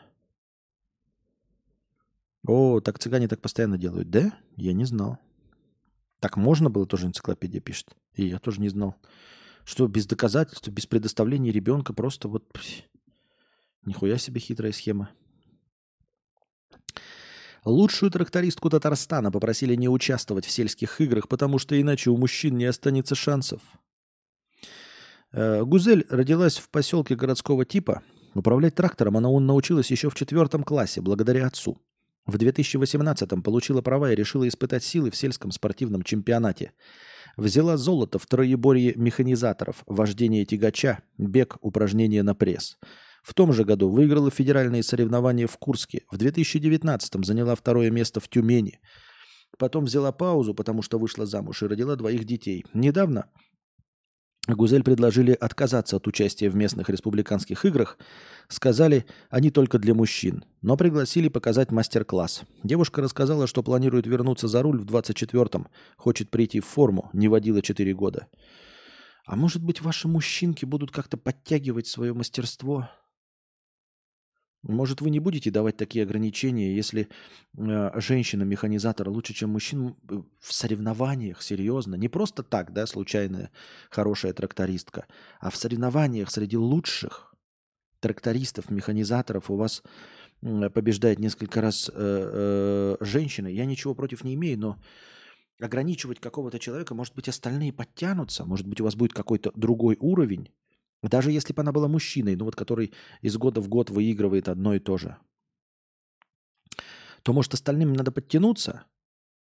О, 2.47 2.81
так 2.81 3.01
цыгане 3.01 3.27
так 3.27 3.41
постоянно 3.41 3.77
делают, 3.77 4.09
да? 4.09 4.39
Я 4.55 4.73
не 4.73 4.85
знал. 4.85 5.19
Так 6.21 6.37
можно 6.37 6.71
было, 6.71 6.87
тоже 6.87 7.09
энциклопедия 7.09 7.61
пишет. 7.61 7.97
И 8.13 8.25
я 8.25 8.39
тоже 8.39 8.61
не 8.61 8.69
знал. 8.69 8.95
Что 9.65 9.89
без 9.89 10.07
доказательств, 10.07 10.69
без 10.69 10.87
предоставления 10.87 11.51
ребенка 11.51 11.93
просто 11.93 12.29
вот... 12.29 12.45
Нихуя 13.85 14.17
себе 14.17 14.39
хитрая 14.39 14.71
схема. 14.71 15.11
Лучшую 17.65 18.11
трактористку 18.11 18.69
Татарстана 18.69 19.31
попросили 19.31 19.75
не 19.75 19.89
участвовать 19.89 20.45
в 20.45 20.51
сельских 20.51 21.01
играх, 21.01 21.29
потому 21.29 21.59
что 21.59 21.81
иначе 21.81 22.11
у 22.11 22.17
мужчин 22.17 22.59
не 22.59 22.67
останется 22.67 23.15
шансов. 23.15 23.63
Э, 25.33 25.65
Гузель 25.65 26.07
родилась 26.11 26.59
в 26.59 26.69
поселке 26.69 27.15
городского 27.17 27.65
типа. 27.65 28.03
Управлять 28.35 28.75
трактором 28.75 29.17
она 29.17 29.31
научилась 29.31 29.91
еще 29.91 30.11
в 30.11 30.15
четвертом 30.15 30.63
классе, 30.63 31.01
благодаря 31.01 31.47
отцу. 31.47 31.79
В 32.27 32.37
2018-м 32.37 33.43
получила 33.43 33.81
права 33.81 34.13
и 34.13 34.17
решила 34.17 34.47
испытать 34.47 34.85
силы 34.85 35.11
в 35.11 35.17
сельском 35.17 35.51
спортивном 35.51 36.03
чемпионате. 36.03 36.73
Взяла 37.37 37.77
золото 37.77 38.19
в 38.19 38.27
троеборье 38.27 38.95
механизаторов, 38.95 39.83
вождение 39.87 40.45
тягача, 40.45 41.01
бег, 41.19 41.57
упражнения 41.61 42.23
на 42.23 42.35
пресс. 42.35 42.79
В 43.25 43.33
том 43.33 43.53
же 43.53 43.65
году 43.65 43.89
выиграла 43.89 44.31
федеральные 44.31 44.83
соревнования 44.83 45.47
в 45.47 45.57
Курске. 45.57 46.03
В 46.11 46.19
2019 46.19 47.25
заняла 47.25 47.55
второе 47.55 47.91
место 47.91 48.21
в 48.21 48.29
Тюмени. 48.29 48.81
Потом 49.59 49.87
взяла 49.87 50.13
паузу, 50.13 50.53
потому 50.53 50.83
что 50.83 50.99
вышла 50.99 51.25
замуж 51.25 51.63
и 51.63 51.67
родила 51.67 51.97
двоих 51.97 52.25
детей. 52.25 52.65
Недавно 52.75 53.31
Гузель 54.47 54.83
предложили 54.83 55.33
отказаться 55.33 55.97
от 55.97 56.07
участия 56.07 56.51
в 56.51 56.57
местных 56.57 56.91
республиканских 56.91 57.65
играх. 57.65 57.97
Сказали, 58.49 59.07
они 59.31 59.51
только 59.51 59.79
для 59.79 59.95
мужчин. 59.95 60.45
Но 60.61 60.77
пригласили 60.77 61.29
показать 61.29 61.71
мастер-класс. 61.71 62.43
Девушка 62.63 63.01
рассказала, 63.01 63.47
что 63.47 63.63
планирует 63.63 64.07
вернуться 64.07 64.49
за 64.49 64.61
руль 64.61 64.79
в 64.79 64.85
24-м. 64.85 65.69
Хочет 65.97 66.31
прийти 66.31 66.61
в 66.61 66.67
форму. 66.67 67.09
Не 67.15 67.29
водила 67.29 67.63
4 67.63 67.95
года. 67.95 68.27
А 69.27 69.37
может 69.37 69.63
быть, 69.63 69.81
ваши 69.81 70.09
мужчинки 70.09 70.67
будут 70.67 70.91
как-то 70.91 71.17
подтягивать 71.17 71.87
свое 71.87 72.13
мастерство? 72.13 72.91
Может, 74.67 75.03
вы 75.03 75.11
не 75.11 75.21
будете 75.21 75.51
давать 75.51 75.77
такие 75.77 76.05
ограничения, 76.05 76.75
если 76.75 77.09
э, 77.57 78.01
женщина-механизатор 78.01 79.11
лучше, 79.11 79.35
чем 79.35 79.51
мужчин 79.51 79.95
э, 80.09 80.23
в 80.41 80.53
соревнованиях, 80.55 81.43
серьезно? 81.43 81.97
Не 81.97 82.09
просто 82.09 82.43
так, 82.43 82.73
да, 82.73 82.87
случайная 82.87 83.51
хорошая 83.91 84.33
трактористка, 84.33 85.07
а 85.39 85.51
в 85.51 85.57
соревнованиях 85.57 86.31
среди 86.31 86.57
лучших 86.57 87.35
трактористов, 88.01 88.71
механизаторов 88.71 89.51
у 89.51 89.57
вас 89.57 89.83
побеждает 90.41 91.19
несколько 91.19 91.61
раз 91.61 91.91
э, 91.93 92.97
женщина. 93.01 93.49
Я 93.49 93.67
ничего 93.67 93.95
против 93.95 94.25
не 94.25 94.35
имею, 94.35 94.59
но 94.59 94.79
ограничивать 95.61 96.21
какого-то 96.21 96.59
человека, 96.59 96.95
может 96.95 97.15
быть, 97.15 97.29
остальные 97.29 97.75
подтянутся, 97.75 98.47
может 98.47 98.67
быть, 98.67 98.81
у 98.81 98.85
вас 98.85 98.95
будет 98.95 99.13
какой-то 99.13 99.53
другой 99.55 99.99
уровень, 100.01 100.49
даже 101.09 101.31
если 101.31 101.53
бы 101.53 101.63
она 101.63 101.73
была 101.73 101.89
мужчиной, 101.89 102.37
ну 102.37 102.45
вот 102.45 102.57
который 102.57 102.93
из 103.21 103.37
года 103.37 103.61
в 103.61 103.69
год 103.69 103.91
выигрывает 103.91 104.49
одно 104.49 104.75
и 104.75 104.79
то 104.79 104.97
же, 104.97 105.17
то, 107.23 107.33
может, 107.33 107.55
остальным 107.55 107.93
надо 107.93 108.13
подтянуться? 108.13 108.85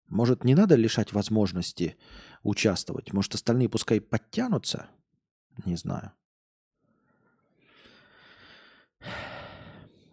Может, 0.08 0.44
не 0.44 0.54
надо 0.54 0.74
лишать 0.74 1.12
возможности 1.12 1.96
участвовать? 2.42 3.12
Может, 3.12 3.34
остальные 3.34 3.68
пускай 3.68 4.00
подтянутся? 4.00 4.88
Не 5.64 5.76
знаю. 5.76 6.12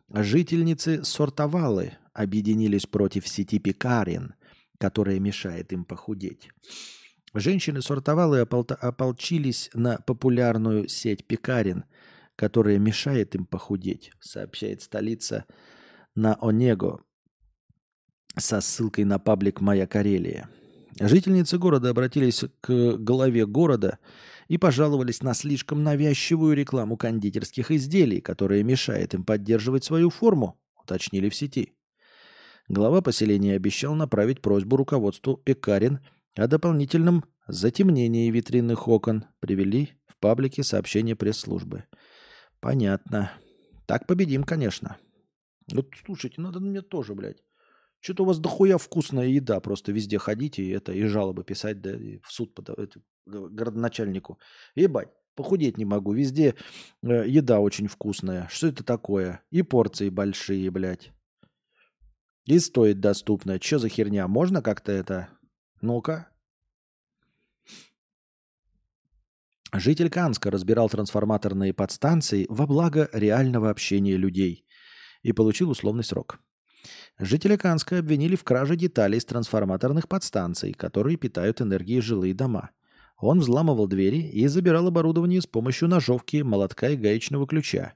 Жительницы 0.09 1.03
Сортовалы 1.05 1.97
объединились 2.13 2.85
против 2.85 3.27
сети 3.27 3.59
пекарен, 3.59 4.35
которая 4.77 5.19
мешает 5.19 5.71
им 5.71 5.85
похудеть. 5.85 6.49
Женщины 7.33 7.81
сортовалы 7.81 8.41
ополчились 8.41 9.69
на 9.73 9.97
популярную 9.99 10.89
сеть 10.89 11.25
пекарен, 11.25 11.85
которая 12.35 12.77
мешает 12.77 13.35
им 13.35 13.45
похудеть, 13.45 14.11
сообщает 14.19 14.81
столица 14.81 15.45
на 16.13 16.35
Онего 16.41 17.01
со 18.37 18.59
ссылкой 18.59 19.05
на 19.05 19.17
паблик 19.17 19.61
«Моя 19.61 19.87
Карелия». 19.87 20.49
Жительницы 20.99 21.57
города 21.57 21.89
обратились 21.89 22.43
к 22.59 22.97
главе 22.97 23.45
города 23.45 23.99
и 24.49 24.57
пожаловались 24.57 25.21
на 25.21 25.33
слишком 25.33 25.83
навязчивую 25.83 26.53
рекламу 26.53 26.97
кондитерских 26.97 27.71
изделий, 27.71 28.19
которая 28.19 28.61
мешает 28.63 29.13
им 29.13 29.23
поддерживать 29.23 29.85
свою 29.85 30.09
форму, 30.09 30.59
уточнили 30.75 31.29
в 31.29 31.35
сети. 31.35 31.73
Глава 32.67 33.01
поселения 33.01 33.55
обещал 33.55 33.95
направить 33.95 34.41
просьбу 34.41 34.75
руководству 34.75 35.37
пекарен– 35.37 36.01
о 36.35 36.47
дополнительном 36.47 37.25
затемнении 37.47 38.31
витринных 38.31 38.87
окон 38.87 39.25
привели 39.39 39.91
в 40.07 40.17
паблике 40.17 40.63
сообщение 40.63 41.15
пресс-службы. 41.15 41.85
Понятно. 42.59 43.31
Так 43.85 44.07
победим, 44.07 44.43
конечно. 44.43 44.97
Вот 45.71 45.87
слушайте, 46.05 46.41
надо 46.41 46.59
мне 46.59 46.81
тоже, 46.81 47.15
блядь. 47.15 47.43
Что-то 47.99 48.23
у 48.23 48.25
вас 48.25 48.39
дохуя 48.39 48.77
вкусная 48.77 49.27
еда, 49.27 49.59
просто 49.59 49.91
везде 49.91 50.17
ходите 50.17 50.63
и 50.63 50.69
это, 50.69 50.91
и 50.91 51.03
жалобы 51.03 51.43
писать, 51.43 51.81
да, 51.81 51.95
и 51.95 52.19
в 52.19 52.31
суд 52.31 52.55
под, 52.55 52.69
это, 52.69 52.99
городоначальнику. 53.25 54.39
Ебать, 54.73 55.09
похудеть 55.35 55.77
не 55.77 55.85
могу, 55.85 56.13
везде 56.13 56.55
э, 57.03 57.27
еда 57.27 57.59
очень 57.59 57.87
вкусная. 57.87 58.47
Что 58.49 58.67
это 58.67 58.83
такое? 58.83 59.43
И 59.51 59.61
порции 59.61 60.09
большие, 60.09 60.71
блядь. 60.71 61.11
И 62.45 62.57
стоит 62.57 62.99
доступно. 62.99 63.61
Что 63.61 63.77
за 63.77 63.89
херня? 63.89 64.27
Можно 64.27 64.63
как-то 64.63 64.91
это 64.91 65.29
ну-ка. 65.81 66.27
Житель 69.73 70.09
Канска 70.09 70.51
разбирал 70.51 70.89
трансформаторные 70.89 71.73
подстанции 71.73 72.45
во 72.49 72.67
благо 72.67 73.09
реального 73.13 73.69
общения 73.69 74.17
людей 74.17 74.65
и 75.23 75.31
получил 75.31 75.69
условный 75.69 76.03
срок. 76.03 76.39
Жители 77.17 77.55
Канска 77.55 77.99
обвинили 77.99 78.35
в 78.35 78.43
краже 78.43 78.75
деталей 78.75 79.19
с 79.19 79.25
трансформаторных 79.25 80.07
подстанций, 80.07 80.73
которые 80.73 81.17
питают 81.17 81.61
энергией 81.61 82.01
жилые 82.01 82.33
дома. 82.33 82.71
Он 83.17 83.39
взламывал 83.39 83.87
двери 83.87 84.17
и 84.17 84.47
забирал 84.47 84.87
оборудование 84.87 85.41
с 85.41 85.47
помощью 85.47 85.87
ножовки, 85.87 86.37
молотка 86.37 86.89
и 86.89 86.97
гаечного 86.97 87.47
ключа, 87.47 87.93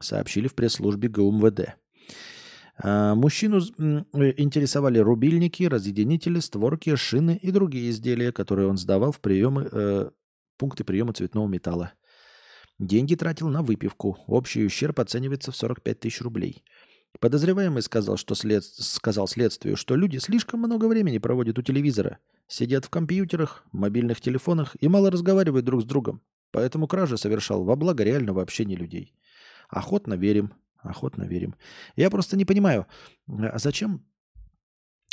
сообщили 0.00 0.48
в 0.48 0.54
пресс-службе 0.54 1.08
ГУМВД. 1.08 1.76
А, 2.76 3.14
мужчину 3.14 3.60
э, 3.60 4.34
интересовали 4.36 4.98
рубильники, 4.98 5.64
разъединители, 5.64 6.40
створки, 6.40 6.94
шины 6.96 7.38
и 7.40 7.50
другие 7.50 7.90
изделия, 7.90 8.32
которые 8.32 8.68
он 8.68 8.76
сдавал 8.76 9.12
в 9.12 9.20
приемы, 9.20 9.68
э, 9.70 10.10
пункты 10.58 10.84
приема 10.84 11.12
цветного 11.12 11.46
металла. 11.46 11.92
Деньги 12.80 13.14
тратил 13.14 13.48
на 13.48 13.62
выпивку. 13.62 14.18
Общий 14.26 14.66
ущерб 14.66 14.98
оценивается 14.98 15.52
в 15.52 15.56
45 15.56 16.00
тысяч 16.00 16.20
рублей. 16.20 16.64
Подозреваемый 17.20 17.82
сказал, 17.82 18.16
что 18.16 18.34
след... 18.34 18.64
сказал 18.64 19.28
следствию, 19.28 19.76
что 19.76 19.94
люди 19.94 20.18
слишком 20.18 20.60
много 20.60 20.86
времени 20.86 21.18
проводят 21.18 21.58
у 21.58 21.62
телевизора, 21.62 22.18
сидят 22.48 22.84
в 22.84 22.90
компьютерах, 22.90 23.64
мобильных 23.70 24.20
телефонах 24.20 24.76
и 24.80 24.88
мало 24.88 25.12
разговаривают 25.12 25.64
друг 25.64 25.82
с 25.82 25.84
другом. 25.84 26.22
Поэтому 26.50 26.88
кражи 26.88 27.16
совершал 27.16 27.64
во 27.64 27.76
благо 27.76 28.02
реального 28.02 28.42
общения 28.42 28.74
людей. 28.74 29.14
Охотно 29.68 30.14
верим, 30.14 30.54
Охотно 30.84 31.24
верим. 31.24 31.56
Я 31.96 32.10
просто 32.10 32.36
не 32.36 32.44
понимаю, 32.44 32.86
а 33.26 33.58
зачем 33.58 34.06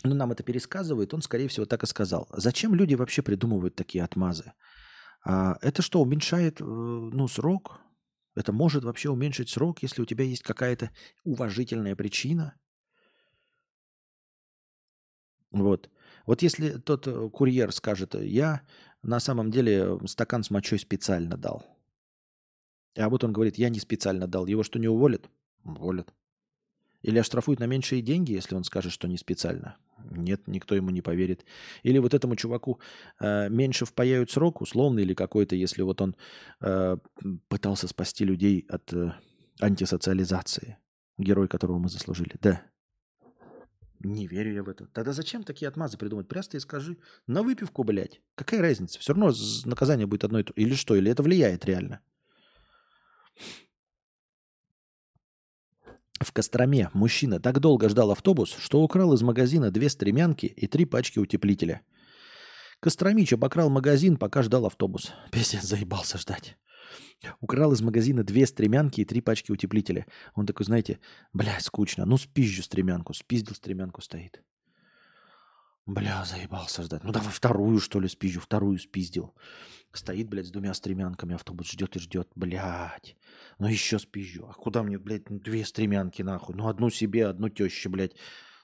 ну, 0.04 0.16
нам 0.16 0.32
это 0.32 0.44
пересказывает, 0.44 1.14
он, 1.14 1.22
скорее 1.22 1.48
всего, 1.48 1.66
так 1.66 1.84
и 1.84 1.88
сказал. 1.88 2.28
Зачем 2.34 2.76
люди 2.76 2.96
вообще 2.96 3.22
придумывают 3.22 3.76
такие 3.76 4.04
отмазы? 4.04 4.54
А 5.24 5.58
это 5.62 5.82
что, 5.82 6.02
уменьшает 6.02 6.60
э, 6.60 6.64
ну, 6.64 7.28
срок? 7.28 7.80
Это 8.36 8.52
может 8.52 8.84
вообще 8.84 9.10
уменьшить 9.10 9.50
срок, 9.50 9.84
если 9.84 10.02
у 10.02 10.06
тебя 10.06 10.26
есть 10.26 10.44
какая-то 10.44 10.90
уважительная 11.24 11.96
причина? 11.96 12.56
Вот. 15.52 15.90
Вот 16.26 16.42
если 16.42 16.80
тот 16.80 17.08
э, 17.08 17.30
курьер 17.30 17.72
скажет, 17.72 18.16
я 18.16 18.62
на 19.04 19.20
самом 19.20 19.52
деле 19.52 20.00
стакан 20.08 20.44
с 20.44 20.50
мочой 20.50 20.80
специально 20.80 21.38
дал. 21.38 21.64
А 22.98 23.10
вот 23.10 23.24
он 23.24 23.32
говорит, 23.32 23.58
я 23.58 23.70
не 23.70 23.80
специально 23.80 24.28
дал. 24.28 24.48
Его 24.48 24.64
что, 24.64 24.80
не 24.80 24.88
уволят? 24.88 25.30
Уволят. 25.64 26.14
Или 27.02 27.18
оштрафуют 27.18 27.60
на 27.60 27.66
меньшие 27.66 28.02
деньги, 28.02 28.34
если 28.34 28.56
он 28.56 28.64
скажет, 28.64 28.92
что 28.92 29.08
не 29.08 29.18
специально. 29.18 29.78
Нет, 30.12 30.48
никто 30.48 30.76
ему 30.76 30.92
не 30.92 31.02
поверит. 31.02 31.46
Или 31.84 31.98
вот 31.98 32.14
этому 32.14 32.36
чуваку 32.36 32.80
э, 33.20 33.50
меньше 33.50 33.86
впаяют 33.86 34.32
срок, 34.32 34.62
условный 34.62 35.04
или 35.04 35.14
какой-то, 35.14 35.56
если 35.56 35.82
вот 35.82 36.02
он 36.02 36.16
э, 36.62 36.98
пытался 37.48 37.88
спасти 37.88 38.26
людей 38.26 38.66
от 38.70 38.94
э, 38.94 39.14
антисоциализации. 39.60 40.78
Герой, 41.18 41.48
которого 41.48 41.80
мы 41.80 41.90
заслужили. 41.90 42.36
Да. 42.42 42.62
Не 44.00 44.28
верю 44.28 44.54
я 44.54 44.64
в 44.64 44.70
это. 44.70 44.88
Тогда 44.88 45.14
зачем 45.14 45.44
такие 45.44 45.68
отмазы 45.70 45.98
придумать? 45.98 46.28
Просто 46.28 46.58
и 46.58 46.60
скажи, 46.60 46.98
на 47.28 47.44
выпивку, 47.44 47.84
блядь. 47.84 48.22
Какая 48.36 48.62
разница? 48.62 49.00
Все 49.00 49.14
равно 49.14 49.32
наказание 49.66 50.08
будет 50.08 50.24
одно 50.24 50.40
и 50.40 50.44
то. 50.44 50.54
Или 50.56 50.74
что? 50.74 50.96
Или 50.96 51.12
это 51.12 51.22
влияет 51.22 51.66
реально? 51.66 52.00
В 56.22 56.32
Костроме 56.34 56.90
мужчина 56.94 57.40
так 57.40 57.60
долго 57.60 57.90
ждал 57.90 58.12
автобус, 58.12 58.56
что 58.60 58.82
украл 58.82 59.14
из 59.14 59.24
магазина 59.24 59.72
две 59.72 59.90
стремянки 59.90 60.46
и 60.46 60.68
три 60.68 60.86
пачки 60.86 61.18
утеплителя. 61.18 61.82
Костромич 62.80 63.34
обокрал 63.34 63.70
магазин, 63.70 64.18
пока 64.18 64.44
ждал 64.44 64.68
автобус. 64.68 65.12
Пиздец, 65.32 65.64
заебался 65.64 66.20
ждать. 66.20 66.58
Украл 67.40 67.72
из 67.72 67.82
магазина 67.82 68.24
две 68.24 68.46
стремянки 68.46 69.02
и 69.02 69.06
три 69.06 69.22
пачки 69.22 69.52
утеплителя. 69.52 70.06
Он 70.36 70.46
такой, 70.46 70.66
знаете, 70.66 71.00
бля, 71.34 71.60
скучно. 71.60 72.06
Ну, 72.06 72.18
спизжу 72.18 72.64
стремянку. 72.64 73.14
Спиздил 73.14 73.56
стремянку, 73.56 74.02
стоит. 74.02 74.44
Бля, 75.94 76.24
заебался 76.24 76.84
ждать. 76.84 77.04
Ну, 77.04 77.12
давай 77.12 77.32
вторую, 77.32 77.80
что 77.82 78.00
ли, 78.00 78.08
спизжу. 78.08 78.40
Вторую 78.40 78.80
спиздил. 78.80 79.34
Стоит, 79.92 80.30
блядь, 80.30 80.48
с 80.48 80.52
двумя 80.52 80.74
стремянками. 80.74 81.36
Автобус 81.36 81.70
ждет 81.70 81.98
и 81.98 82.00
ждет. 82.00 82.30
Блядь. 82.34 83.18
Ну, 83.60 83.68
еще 83.68 84.00
спизжу. 84.00 84.48
А 84.48 84.54
куда 84.54 84.84
мне, 84.84 84.98
блядь, 84.98 85.30
ну, 85.30 85.40
две 85.40 85.66
стремянки, 85.66 86.22
нахуй? 86.22 86.56
Ну, 86.56 86.70
одну 86.70 86.90
себе, 86.90 87.28
одну 87.28 87.50
теще, 87.50 87.90
блядь. 87.90 88.16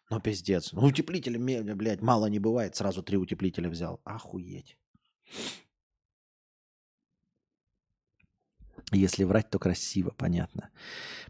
Ну, 0.10 0.22
пиздец. 0.22 0.72
Ну, 0.72 0.86
утеплителя, 0.86 1.38
блядь, 1.76 2.02
мало 2.02 2.28
не 2.28 2.40
бывает. 2.40 2.78
Сразу 2.78 3.04
три 3.04 3.18
утеплителя 3.18 3.70
взял. 3.70 4.00
Охуеть. 4.06 4.78
Если 8.94 9.26
врать, 9.26 9.50
то 9.50 9.60
красиво, 9.60 10.14
понятно. 10.16 10.70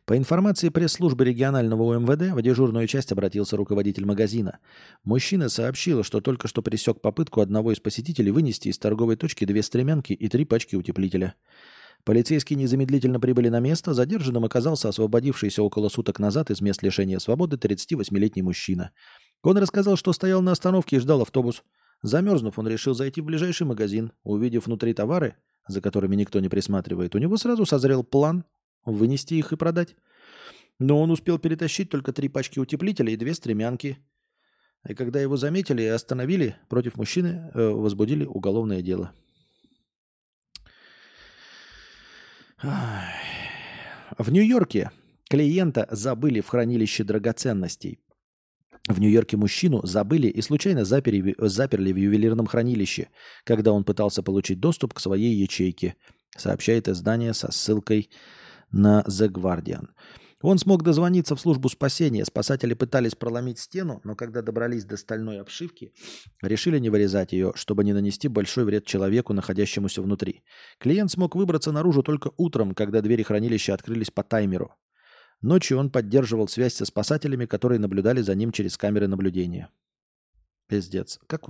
По 0.05 0.15
информации 0.15 0.69
пресс-службы 0.69 1.25
регионального 1.25 1.83
УМВД, 1.83 2.33
в 2.33 2.41
дежурную 2.43 2.85
часть 2.85 3.11
обратился 3.11 3.57
руководитель 3.57 4.05
магазина. 4.05 4.59
Мужчина 5.03 5.49
сообщил, 5.49 6.03
что 6.03 6.21
только 6.21 6.47
что 6.47 6.61
пресек 6.61 7.01
попытку 7.01 7.41
одного 7.41 7.71
из 7.71 7.79
посетителей 7.79 8.29
вынести 8.29 8.67
из 8.67 8.77
торговой 8.77 9.15
точки 9.15 9.45
две 9.45 9.63
стремянки 9.63 10.13
и 10.13 10.29
три 10.29 10.45
пачки 10.45 10.75
утеплителя. 10.75 11.33
Полицейские 12.03 12.57
незамедлительно 12.57 13.19
прибыли 13.19 13.49
на 13.49 13.59
место. 13.59 13.95
Задержанным 13.95 14.45
оказался 14.45 14.89
освободившийся 14.89 15.63
около 15.63 15.89
суток 15.89 16.19
назад 16.19 16.51
из 16.51 16.61
мест 16.61 16.83
лишения 16.83 17.17
свободы 17.17 17.57
38-летний 17.57 18.43
мужчина. 18.43 18.91
Он 19.41 19.57
рассказал, 19.57 19.97
что 19.97 20.13
стоял 20.13 20.43
на 20.43 20.51
остановке 20.51 20.97
и 20.97 20.99
ждал 20.99 21.23
автобус. 21.23 21.63
Замерзнув, 22.03 22.59
он 22.59 22.67
решил 22.67 22.93
зайти 22.93 23.19
в 23.19 23.25
ближайший 23.25 23.65
магазин. 23.65 24.11
Увидев 24.23 24.67
внутри 24.67 24.93
товары, 24.93 25.35
за 25.67 25.81
которыми 25.81 26.15
никто 26.15 26.39
не 26.39 26.49
присматривает, 26.49 27.15
у 27.15 27.17
него 27.17 27.37
сразу 27.37 27.65
созрел 27.65 28.03
план 28.03 28.45
вынести 28.85 29.33
их 29.33 29.51
и 29.51 29.57
продать. 29.57 29.95
Но 30.79 31.01
он 31.01 31.11
успел 31.11 31.39
перетащить 31.39 31.89
только 31.89 32.13
три 32.13 32.29
пачки 32.29 32.59
утеплителя 32.59 33.11
и 33.11 33.17
две 33.17 33.33
стремянки. 33.33 33.97
И 34.87 34.93
когда 34.93 35.19
его 35.19 35.37
заметили 35.37 35.81
и 35.81 35.87
остановили, 35.87 36.55
против 36.69 36.97
мужчины 36.97 37.51
э, 37.53 37.67
возбудили 37.69 38.25
уголовное 38.25 38.81
дело. 38.81 39.11
В 42.61 44.31
Нью-Йорке 44.31 44.91
клиента 45.29 45.87
забыли 45.91 46.41
в 46.41 46.47
хранилище 46.47 47.03
драгоценностей. 47.03 47.99
В 48.87 49.01
Нью-Йорке 49.01 49.35
мужчину 49.35 49.81
забыли 49.85 50.27
и 50.27 50.41
случайно 50.41 50.85
заперли, 50.85 51.35
заперли 51.37 51.91
в 51.91 51.97
ювелирном 51.97 52.47
хранилище, 52.47 53.09
когда 53.43 53.73
он 53.73 53.83
пытался 53.83 54.23
получить 54.23 54.61
доступ 54.61 54.93
к 54.93 55.01
своей 55.01 55.35
ячейке, 55.35 55.95
сообщает 56.37 56.87
издание 56.87 57.33
со 57.33 57.51
ссылкой 57.51 58.09
на 58.71 59.03
The 59.07 59.27
Guardian. 59.27 59.87
Он 60.41 60.57
смог 60.59 60.83
дозвониться 60.83 61.35
в 61.35 61.41
службу 61.41 61.67
спасения. 61.67 62.23
Спасатели 62.23 62.75
пытались 62.75 63.15
проломить 63.15 63.59
стену, 63.59 63.99
но 64.03 64.15
когда 64.15 64.41
добрались 64.41 64.85
до 64.85 64.95
стальной 64.95 65.41
обшивки, 65.41 65.91
решили 66.41 66.77
не 66.79 66.89
вырезать 66.89 67.33
ее, 67.33 67.53
чтобы 67.55 67.83
не 67.83 67.91
нанести 67.91 68.27
большой 68.27 68.63
вред 68.63 68.85
человеку, 68.85 69.33
находящемуся 69.33 70.01
внутри. 70.01 70.43
Клиент 70.79 71.11
смог 71.11 71.35
выбраться 71.35 71.71
наружу 71.71 72.03
только 72.03 72.31
утром, 72.37 72.75
когда 72.75 73.01
двери 73.01 73.23
хранилища 73.23 73.73
открылись 73.73 74.11
по 74.11 74.23
таймеру. 74.23 74.75
Ночью 75.41 75.77
он 75.77 75.89
поддерживал 75.89 76.47
связь 76.47 76.73
со 76.73 76.85
спасателями, 76.85 77.45
которые 77.45 77.79
наблюдали 77.79 78.21
за 78.21 78.33
ним 78.35 78.51
через 78.51 78.77
камеры 78.77 79.07
наблюдения. 79.07 79.69
Пиздец. 80.67 81.19
Как... 81.27 81.43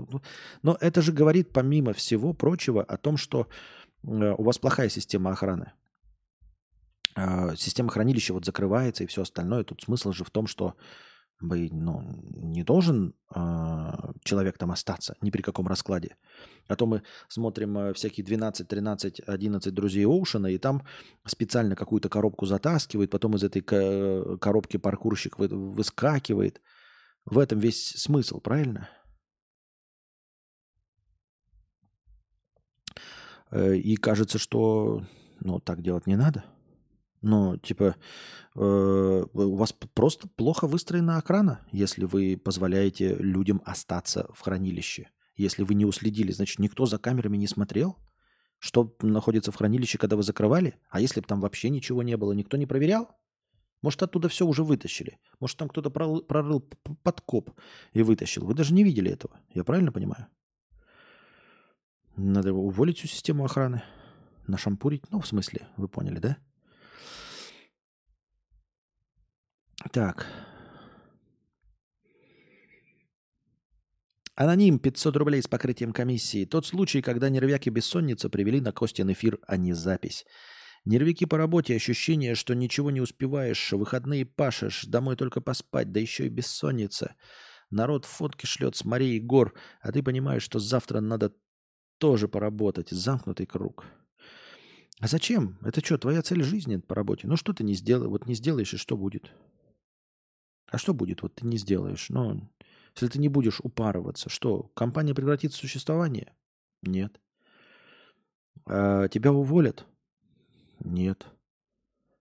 Но 0.62 0.78
это 0.80 1.02
же 1.02 1.12
говорит, 1.12 1.52
помимо 1.52 1.94
всего 1.94 2.34
прочего, 2.34 2.84
о 2.84 2.98
том, 2.98 3.18
что 3.18 3.48
э, 4.04 4.08
у 4.08 4.44
вас 4.44 4.60
плохая 4.60 4.90
система 4.90 5.32
охраны. 5.32 5.72
А, 7.16 7.56
система 7.56 7.90
хранилища 7.90 8.34
вот 8.34 8.46
закрывается 8.46 9.04
и 9.04 9.08
все 9.08 9.24
остальное. 9.24 9.64
Тут 9.64 9.82
смысл 9.82 10.12
же 10.12 10.24
в 10.24 10.30
том, 10.30 10.46
что 10.46 10.76
бы, 11.40 11.70
ну, 11.72 12.02
не 12.36 12.64
должен 12.64 13.14
э, 13.36 14.14
человек 14.24 14.58
там 14.58 14.72
остаться 14.72 15.16
ни 15.22 15.30
при 15.30 15.42
каком 15.42 15.68
раскладе. 15.68 16.16
А 16.68 16.76
то 16.76 16.86
мы 16.86 17.04
смотрим 17.28 17.78
э, 17.78 17.94
всякие 17.94 18.26
12, 18.26 18.68
13, 18.68 19.22
11 19.28 19.74
друзей 19.74 20.06
Оушена, 20.06 20.48
и 20.48 20.58
там 20.58 20.82
специально 21.26 21.76
какую-то 21.76 22.10
коробку 22.10 22.46
затаскивают, 22.46 23.12
потом 23.12 23.36
из 23.36 23.44
этой 23.44 23.62
коробки 23.62 24.78
паркурщик 24.78 25.40
вы, 25.40 25.48
выскакивает. 25.48 26.62
В 27.26 27.40
этом 27.40 27.60
весь 27.60 27.94
смысл, 27.98 28.40
правильно? 28.40 28.90
Э, 33.52 33.76
и 33.76 33.96
кажется, 33.96 34.40
что 34.40 35.04
ну, 35.40 35.60
так 35.60 35.82
делать 35.82 36.08
не 36.08 36.16
надо. 36.16 36.44
Ну, 37.22 37.58
типа, 37.58 37.96
э, 38.56 39.26
у 39.34 39.56
вас 39.56 39.74
просто 39.74 40.28
плохо 40.28 40.68
выстроена 40.68 41.18
охрана, 41.18 41.62
если 41.72 42.06
вы 42.06 42.38
позволяете 42.38 43.16
людям 43.16 43.62
остаться 43.66 44.30
в 44.34 44.42
хранилище. 44.42 45.10
Если 45.36 45.64
вы 45.64 45.74
не 45.74 45.86
уследили, 45.86 46.32
значит, 46.32 46.60
никто 46.60 46.86
за 46.86 46.98
камерами 46.98 47.38
не 47.38 47.48
смотрел, 47.48 47.98
что 48.60 48.96
находится 49.02 49.52
в 49.52 49.56
хранилище, 49.56 49.98
когда 49.98 50.16
вы 50.16 50.24
закрывали? 50.24 50.80
А 50.90 51.00
если 51.00 51.22
бы 51.22 51.28
там 51.28 51.42
вообще 51.42 51.70
ничего 51.70 52.04
не 52.04 52.18
было, 52.18 52.34
никто 52.34 52.58
не 52.58 52.66
проверял? 52.66 53.10
Может, 53.82 54.02
оттуда 54.04 54.30
все 54.30 54.46
уже 54.46 54.64
вытащили? 54.64 55.20
Может, 55.40 55.58
там 55.58 55.70
кто-то 55.70 55.90
прорыл, 55.90 56.62
подкоп 57.04 57.52
и 57.94 58.02
вытащил? 58.02 58.46
Вы 58.46 58.56
даже 58.56 58.74
не 58.74 58.84
видели 58.84 59.12
этого. 59.12 59.40
Я 59.54 59.64
правильно 59.64 59.92
понимаю? 59.92 60.28
Надо 62.16 62.54
уволить 62.54 62.98
всю 62.98 63.08
систему 63.08 63.46
охраны. 63.46 63.84
Нашампурить? 64.48 65.04
Ну, 65.12 65.20
в 65.20 65.28
смысле, 65.28 65.68
вы 65.78 65.88
поняли, 65.88 66.18
да? 66.18 66.38
Так. 69.94 70.26
Аноним 74.36 74.80
500 74.80 75.16
рублей 75.18 75.42
с 75.42 75.48
покрытием 75.48 75.94
комиссии. 75.94 76.46
Тот 76.46 76.66
случай, 76.66 77.02
когда 77.02 77.30
нервяк 77.30 77.66
и 77.66 77.72
бессонница 77.72 78.30
привели 78.30 78.62
на 78.62 78.72
Костин 78.72 79.12
эфир, 79.12 79.40
а 79.48 79.58
не 79.58 79.74
запись. 79.74 80.26
Нервяки 80.86 81.26
по 81.26 81.38
работе, 81.38 81.76
ощущение, 81.76 82.36
что 82.36 82.54
ничего 82.54 82.92
не 82.92 83.02
успеваешь, 83.02 83.72
выходные 83.72 84.26
пашешь, 84.26 84.86
домой 84.86 85.16
только 85.16 85.42
поспать, 85.42 85.92
да 85.92 86.00
еще 86.00 86.28
и 86.28 86.30
бессонница. 86.30 87.16
Народ 87.70 88.06
фотки 88.06 88.46
шлет 88.46 88.76
с 88.76 88.86
морей 88.86 89.18
и 89.18 89.20
гор, 89.20 89.54
а 89.82 89.92
ты 89.92 90.02
понимаешь, 90.02 90.44
что 90.44 90.60
завтра 90.60 91.02
надо 91.02 91.34
тоже 91.98 92.28
поработать. 92.28 92.90
Замкнутый 92.90 93.46
круг. 93.46 93.86
А 95.00 95.08
зачем? 95.08 95.58
Это 95.64 95.84
что, 95.84 95.98
твоя 95.98 96.22
цель 96.22 96.44
жизни 96.44 96.78
по 96.78 96.96
работе? 96.96 97.28
Ну 97.28 97.38
что 97.38 97.54
ты 97.54 97.64
не 97.64 97.74
сделаешь? 97.74 98.10
Вот 98.10 98.28
не 98.28 98.36
сделаешь, 98.36 98.74
и 98.74 98.78
что 98.78 98.98
будет? 98.98 99.32
А 100.70 100.78
что 100.78 100.94
будет? 100.94 101.22
Вот 101.22 101.36
ты 101.36 101.46
не 101.46 101.58
сделаешь. 101.58 102.10
Ну, 102.10 102.50
если 102.94 103.08
ты 103.08 103.20
не 103.20 103.30
будешь 103.30 103.60
упарываться, 103.62 104.30
что? 104.30 104.72
Компания 104.74 105.14
прекратит 105.14 105.54
существование? 105.54 106.34
Нет. 106.82 107.20
А 108.66 109.08
тебя 109.08 109.32
уволят? 109.32 109.86
Нет. 110.80 111.26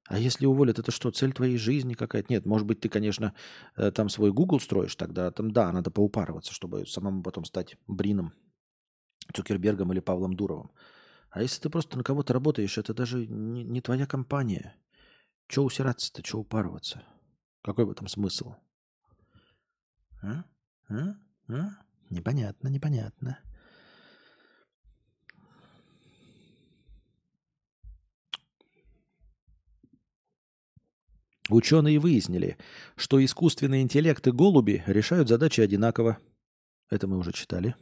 А 0.08 0.18
если 0.18 0.46
уволят, 0.46 0.78
это 0.78 0.92
что, 0.92 1.10
цель 1.10 1.32
твоей 1.32 1.56
жизни 1.56 1.94
какая-то? 1.94 2.32
Нет, 2.32 2.46
может 2.46 2.66
быть, 2.66 2.78
ты, 2.80 2.88
конечно, 2.88 3.34
э, 3.76 3.90
там 3.90 4.08
свой 4.08 4.32
Google 4.32 4.60
строишь, 4.60 4.94
тогда 4.94 5.32
там, 5.32 5.50
да, 5.50 5.72
надо 5.72 5.90
поупарываться, 5.90 6.54
чтобы 6.54 6.86
самому 6.86 7.24
потом 7.24 7.44
стать 7.44 7.76
Брином, 7.88 8.32
Цукербергом 9.34 9.92
или 9.92 9.98
Павлом 9.98 10.36
Дуровым. 10.36 10.70
А 11.30 11.42
если 11.42 11.60
ты 11.60 11.70
просто 11.70 11.98
на 11.98 12.04
кого-то 12.04 12.32
работаешь, 12.32 12.78
это 12.78 12.94
даже 12.94 13.26
не, 13.26 13.64
не 13.64 13.80
твоя 13.80 14.06
компания. 14.06 14.76
Чего 15.48 15.64
усираться-то, 15.64 16.22
чего 16.22 16.42
упарываться? 16.42 17.02
Какой 17.66 17.84
в 17.84 17.90
этом 17.90 18.06
смысл? 18.06 18.54
А? 20.22 20.44
А? 20.88 21.16
А? 21.48 21.70
Непонятно, 22.10 22.68
непонятно. 22.68 23.40
Ученые 31.48 31.98
выяснили, 31.98 32.56
что 32.94 33.24
искусственный 33.24 33.82
интеллект 33.82 34.24
и 34.28 34.30
голуби 34.30 34.84
решают 34.86 35.28
задачи 35.28 35.60
одинаково. 35.60 36.18
Это 36.88 37.08
мы 37.08 37.18
уже 37.18 37.32
читали. 37.32 37.74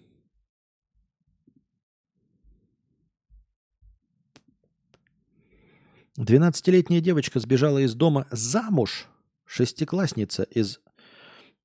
Двенадцатилетняя 6.16 7.02
девочка 7.02 7.38
сбежала 7.38 7.80
из 7.80 7.94
дома 7.94 8.26
замуж 8.30 9.08
Шестиклассница 9.46 10.42
из 10.44 10.80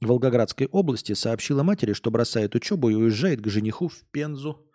Волгоградской 0.02 0.68
области 0.68 1.14
сообщила 1.14 1.64
матери, 1.64 1.94
что 1.94 2.12
бросает 2.12 2.56
учебу 2.56 2.90
и 2.90 2.96
уезжает 2.96 3.42
к 3.42 3.48
жениху 3.48 3.88
в 3.88 4.04
Пензу. 4.12 4.66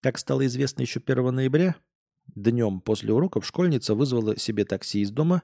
Как 0.00 0.18
стало 0.18 0.46
известно 0.46 0.82
еще 0.82 1.00
1 1.04 1.34
ноября, 1.34 1.76
днем 2.34 2.80
после 2.80 3.12
уроков 3.12 3.46
школьница 3.46 3.94
вызвала 3.94 4.36
себе 4.36 4.64
такси 4.64 5.00
из 5.00 5.10
дома 5.10 5.42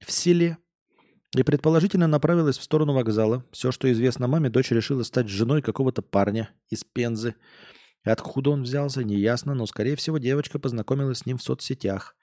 в 0.00 0.10
селе 0.12 0.58
и 1.36 1.42
предположительно 1.42 2.06
направилась 2.06 2.58
в 2.58 2.62
сторону 2.62 2.92
вокзала. 2.92 3.44
Все, 3.50 3.72
что 3.72 3.90
известно 3.92 4.28
маме, 4.28 4.50
дочь 4.50 4.70
решила 4.70 5.02
стать 5.02 5.28
женой 5.28 5.62
какого-то 5.62 6.02
парня 6.02 6.50
из 6.68 6.84
Пензы. 6.84 7.34
Откуда 8.04 8.50
он 8.50 8.62
взялся, 8.62 9.02
неясно, 9.02 9.54
но, 9.54 9.66
скорее 9.66 9.96
всего, 9.96 10.18
девочка 10.18 10.58
познакомилась 10.58 11.18
с 11.18 11.26
ним 11.26 11.38
в 11.38 11.42
соцсетях. 11.42 12.16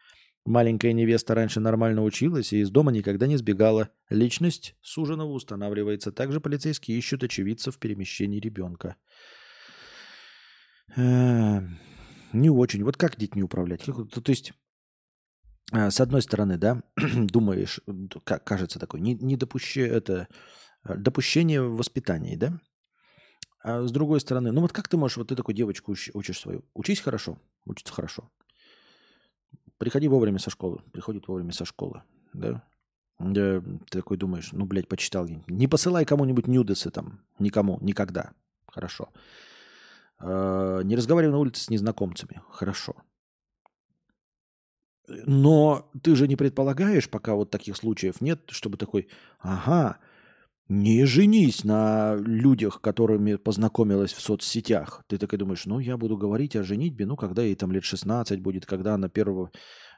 Маленькая 0.45 0.93
невеста 0.93 1.35
раньше 1.35 1.59
нормально 1.59 2.03
училась 2.03 2.51
и 2.51 2.61
из 2.61 2.71
дома 2.71 2.91
никогда 2.91 3.27
не 3.27 3.37
сбегала. 3.37 3.89
Личность 4.09 4.75
суженого 4.81 5.31
устанавливается. 5.31 6.11
Также 6.11 6.41
полицейские 6.41 6.97
ищут 6.97 7.23
очевидцев 7.23 7.75
в 7.75 7.79
перемещении 7.79 8.39
ребенка. 8.39 8.95
Эм, 10.95 11.77
не 12.33 12.49
очень. 12.49 12.83
Вот 12.83 12.97
как 12.97 13.17
детьми 13.17 13.43
управлять? 13.43 13.85
То 13.85 14.23
есть, 14.27 14.53
э, 15.73 15.91
с 15.91 16.01
одной 16.01 16.23
стороны, 16.23 16.57
да, 16.57 16.81
думаешь, 16.97 17.79
как 18.23 18.43
кажется 18.43 18.79
такое, 18.79 18.99
не, 18.99 19.13
не 19.13 19.37
допуще, 19.37 19.87
это, 19.87 20.27
э, 20.83 20.95
допущение 20.95 21.61
в 21.61 21.77
воспитании, 21.77 22.35
да? 22.35 22.59
А 23.63 23.83
с 23.85 23.91
другой 23.91 24.19
стороны, 24.19 24.51
ну 24.51 24.61
вот 24.61 24.73
как 24.73 24.87
ты 24.87 24.97
можешь, 24.97 25.17
вот 25.17 25.27
ты 25.27 25.35
такой 25.35 25.53
девочку 25.53 25.93
уч- 25.93 26.09
учишь 26.15 26.39
свою, 26.39 26.65
учись 26.73 26.99
хорошо, 26.99 27.37
учиться 27.65 27.93
хорошо. 27.93 28.31
Приходи 29.81 30.07
вовремя 30.07 30.37
со 30.37 30.51
школы, 30.51 30.83
приходит 30.91 31.27
вовремя 31.27 31.51
со 31.53 31.65
школы, 31.65 32.03
да? 32.33 32.61
Да, 33.17 33.61
ты 33.61 33.97
такой 33.97 34.15
думаешь, 34.15 34.51
ну, 34.51 34.65
блядь, 34.65 34.87
почитал. 34.87 35.27
Не 35.47 35.67
посылай 35.67 36.05
кому-нибудь 36.05 36.45
нюдесы 36.45 36.91
там, 36.91 37.19
никому, 37.39 37.79
никогда. 37.81 38.29
Хорошо. 38.67 39.09
Э, 40.19 40.81
Не 40.83 40.95
разговаривай 40.95 41.31
на 41.31 41.39
улице 41.39 41.63
с 41.63 41.71
незнакомцами. 41.71 42.43
Хорошо. 42.51 42.93
Но 45.07 45.89
ты 46.03 46.15
же 46.15 46.27
не 46.27 46.35
предполагаешь, 46.35 47.09
пока 47.09 47.33
вот 47.33 47.49
таких 47.49 47.75
случаев 47.75 48.21
нет, 48.21 48.39
чтобы 48.49 48.77
такой, 48.77 49.09
ага, 49.39 49.97
не 50.67 51.05
женись 51.05 51.63
на 51.63 52.15
людях, 52.15 52.81
которыми 52.81 53.35
познакомилась 53.35 54.13
в 54.13 54.21
соцсетях. 54.21 55.03
Ты 55.07 55.17
такой 55.17 55.37
думаешь, 55.37 55.65
ну, 55.65 55.79
я 55.79 55.97
буду 55.97 56.17
говорить 56.17 56.55
о 56.55 56.63
женитьбе, 56.63 57.05
ну, 57.05 57.15
когда 57.17 57.41
ей 57.41 57.55
там 57.55 57.71
лет 57.71 57.83
16 57.83 58.39
будет, 58.39 58.65
когда 58.65 58.93
она 58.95 59.09
первого 59.09 59.51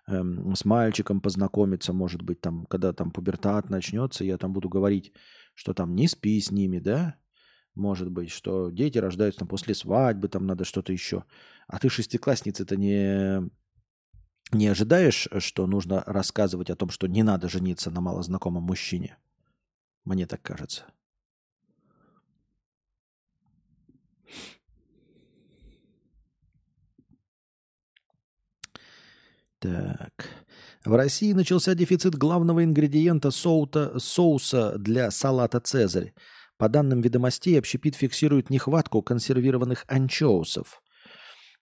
эм, 0.08 0.56
с 0.56 0.66
мальчиком 0.66 1.22
познакомится, 1.22 1.94
может 1.94 2.24
быть, 2.24 2.42
там, 2.42 2.66
когда 2.66 2.92
там 2.94 3.12
пубертат 3.12 3.70
начнется, 3.70 4.24
я 4.24 4.38
там 4.38 4.52
буду 4.54 4.68
говорить, 4.70 5.14
что 5.54 5.74
там 5.74 5.94
не 5.94 6.08
спи 6.08 6.42
с 6.42 6.50
ними, 6.50 6.80
да, 6.80 7.16
может 7.76 8.10
быть, 8.12 8.30
что 8.32 8.70
дети 8.70 8.98
рождаются 8.98 9.40
там 9.40 9.48
после 9.48 9.74
свадьбы, 9.74 10.28
там 10.28 10.46
надо 10.46 10.64
что-то 10.64 10.94
еще. 10.94 11.24
А 11.68 11.80
ты 11.80 11.90
шестиклассница-то 11.90 12.76
не, 12.78 13.50
не 14.52 14.68
ожидаешь, 14.68 15.28
что 15.40 15.66
нужно 15.66 16.04
рассказывать 16.06 16.70
о 16.70 16.76
том, 16.76 16.90
что 16.90 17.08
не 17.08 17.24
надо 17.24 17.50
жениться 17.50 17.90
на 17.90 18.02
малознакомом 18.02 18.64
мужчине? 18.64 19.18
Мне 20.06 20.26
так 20.26 20.42
кажется. 20.42 20.86
Так. 29.60 30.28
В 30.84 30.94
России 30.94 31.32
начался 31.32 31.74
дефицит 31.74 32.16
главного 32.16 32.66
ингредиента 32.66 33.32
соута, 33.32 33.98
соуса 33.98 34.78
для 34.78 35.10
салата 35.10 35.62
«Цезарь». 35.62 36.14
По 36.58 36.68
данным 36.68 37.00
ведомостей, 37.00 37.58
общепит 37.58 37.96
фиксирует 37.96 38.50
нехватку 38.50 39.02
консервированных 39.02 39.86
анчоусов. 39.88 40.82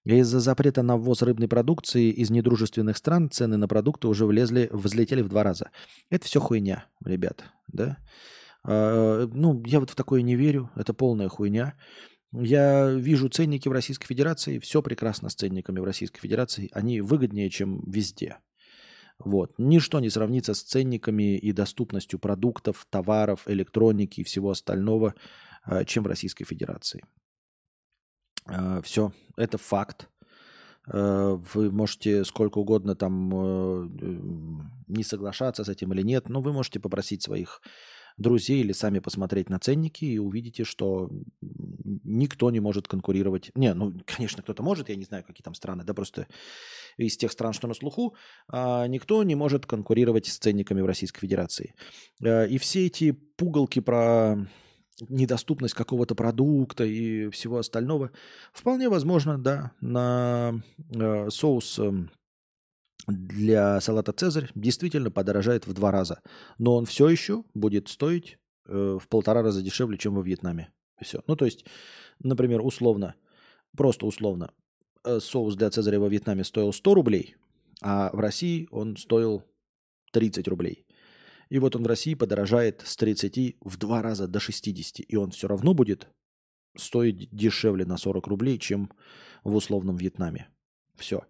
Из-за 0.04 0.40
запрета 0.40 0.82
на 0.82 0.98
ввоз 0.98 1.22
рыбной 1.22 1.48
продукции 1.48 2.10
из 2.10 2.32
недружественных 2.32 2.98
стран 2.98 3.30
цены 3.30 3.58
на 3.58 3.68
продукты 3.68 4.08
уже 4.08 4.26
влезли, 4.26 4.68
взлетели 4.72 5.22
в 5.22 5.30
два 5.30 5.44
раза. 5.44 5.70
Это 6.10 6.26
все 6.26 6.40
хуйня, 6.40 6.86
ребят, 7.06 7.44
да? 7.74 7.98
А, 8.64 9.28
ну, 9.28 9.64
я 9.66 9.80
вот 9.80 9.90
в 9.90 9.96
такое 9.96 10.22
не 10.22 10.36
верю, 10.36 10.72
это 10.76 10.94
полная 10.94 11.30
хуйня. 11.30 11.76
Я 12.32 12.90
вижу 12.90 13.28
ценники 13.30 13.68
в 13.68 13.72
Российской 13.72 14.08
Федерации, 14.08 14.60
все 14.60 14.82
прекрасно 14.82 15.30
с 15.30 15.36
ценниками 15.36 15.80
в 15.80 15.84
Российской 15.84 16.22
Федерации, 16.22 16.70
они 16.72 17.02
выгоднее, 17.02 17.50
чем 17.50 17.84
везде. 17.90 18.38
Вот. 19.20 19.54
Ничто 19.58 20.00
не 20.00 20.10
сравнится 20.10 20.54
с 20.54 20.64
ценниками 20.64 21.38
и 21.38 21.52
доступностью 21.52 22.20
продуктов, 22.20 22.88
товаров, 22.90 23.44
электроники 23.48 24.22
и 24.22 24.24
всего 24.24 24.52
остального, 24.52 25.14
а, 25.64 25.84
чем 25.84 26.04
в 26.04 26.08
Российской 26.08 26.46
Федерации. 26.46 27.04
Все, 28.84 29.14
это 29.38 29.60
факт. 29.60 30.10
А, 30.88 31.36
Вы 31.54 31.72
можете 31.72 32.24
сколько 32.26 32.58
угодно 32.60 32.96
там 32.96 33.32
э, 33.34 33.90
не 34.88 35.04
соглашаться 35.04 35.64
с 35.64 35.70
этим 35.70 35.94
или 35.94 36.02
нет, 36.02 36.30
но 36.30 36.42
вы 36.42 36.54
можете 36.54 36.80
попросить 36.80 37.24
своих 37.24 37.62
друзей 38.18 38.62
или 38.62 38.72
сами 38.72 39.00
посмотреть 39.00 39.50
на 39.50 39.60
ценники 39.60 40.06
и 40.06 40.18
увидите, 40.18 40.64
что 40.64 41.10
никто 42.04 42.52
не 42.52 42.60
может 42.60 42.88
конкурировать. 42.88 43.52
Не, 43.56 43.74
ну, 43.74 43.94
конечно, 44.06 44.44
кто-то 44.44 44.64
может, 44.64 44.90
я 44.90 44.96
не 44.96 45.06
знаю, 45.06 45.24
какие 45.24 45.44
там 45.44 45.54
страны, 45.54 45.84
да 45.84 45.94
просто 45.94 46.28
из 46.98 47.18
тех 47.18 47.32
стран, 47.32 47.54
что 47.54 47.68
на 47.68 47.74
слуху, 47.74 48.16
а, 48.48 48.88
никто 48.88 49.24
не 49.24 49.36
может 49.36 49.66
конкурировать 49.66 50.28
с 50.28 50.38
ценниками 50.38 50.82
в 50.82 50.86
Российской 50.86 51.22
Федерации. 51.22 51.74
А, 52.24 52.46
И 52.46 52.58
все 52.58 52.86
эти 52.86 53.12
пугалки 53.12 53.80
про 53.80 54.48
недоступность 55.10 55.74
какого-то 55.74 56.16
продукта 56.16 56.84
и 56.84 57.30
всего 57.30 57.58
остального, 57.58 58.12
вполне 58.54 58.90
возможно, 58.90 59.38
да, 59.38 59.72
на 59.82 60.62
э, 60.94 61.30
соус 61.30 61.80
э, 61.80 61.92
для 63.08 63.80
салата 63.82 64.14
«Цезарь» 64.14 64.52
действительно 64.56 65.12
подорожает 65.12 65.68
в 65.68 65.74
два 65.74 65.92
раза. 65.92 66.22
Но 66.58 66.76
он 66.76 66.86
все 66.86 67.10
еще 67.10 67.44
будет 67.54 67.88
стоить 67.90 68.38
э, 68.68 68.98
в 69.02 69.08
полтора 69.08 69.42
раза 69.42 69.62
дешевле, 69.62 69.98
чем 69.98 70.16
во 70.16 70.22
Вьетнаме. 70.22 70.72
Все. 71.02 71.24
Ну, 71.28 71.36
то 71.36 71.46
есть, 71.46 71.66
например, 72.20 72.62
условно, 72.62 73.16
просто 73.76 74.06
условно, 74.06 74.52
э, 75.04 75.20
соус 75.20 75.56
для 75.56 75.70
«Цезаря» 75.70 76.00
во 76.00 76.10
Вьетнаме 76.10 76.44
стоил 76.44 76.74
100 76.74 76.94
рублей, 76.94 77.36
а 77.82 78.12
в 78.14 78.20
России 78.20 78.68
он 78.72 78.98
стоил 78.98 79.44
30 80.12 80.48
рублей. 80.48 80.86
И 81.52 81.60
вот 81.60 81.76
он 81.76 81.84
в 81.84 81.88
России 81.88 82.14
подорожает 82.14 82.82
с 82.86 82.96
30 82.96 83.58
в 83.60 83.78
два 83.78 84.02
раза 84.02 84.26
до 84.26 84.40
60. 84.40 85.06
И 85.06 85.18
он 85.18 85.32
все 85.32 85.50
равно 85.50 85.74
будет 85.74 86.08
стоить 86.78 87.30
дешевле 87.30 87.84
на 87.86 87.98
40 87.98 88.26
рублей, 88.28 88.58
чем 88.58 88.90
в 89.44 89.54
условном 89.54 89.98
Вьетнаме. 89.98 90.48
Все. 90.96 91.28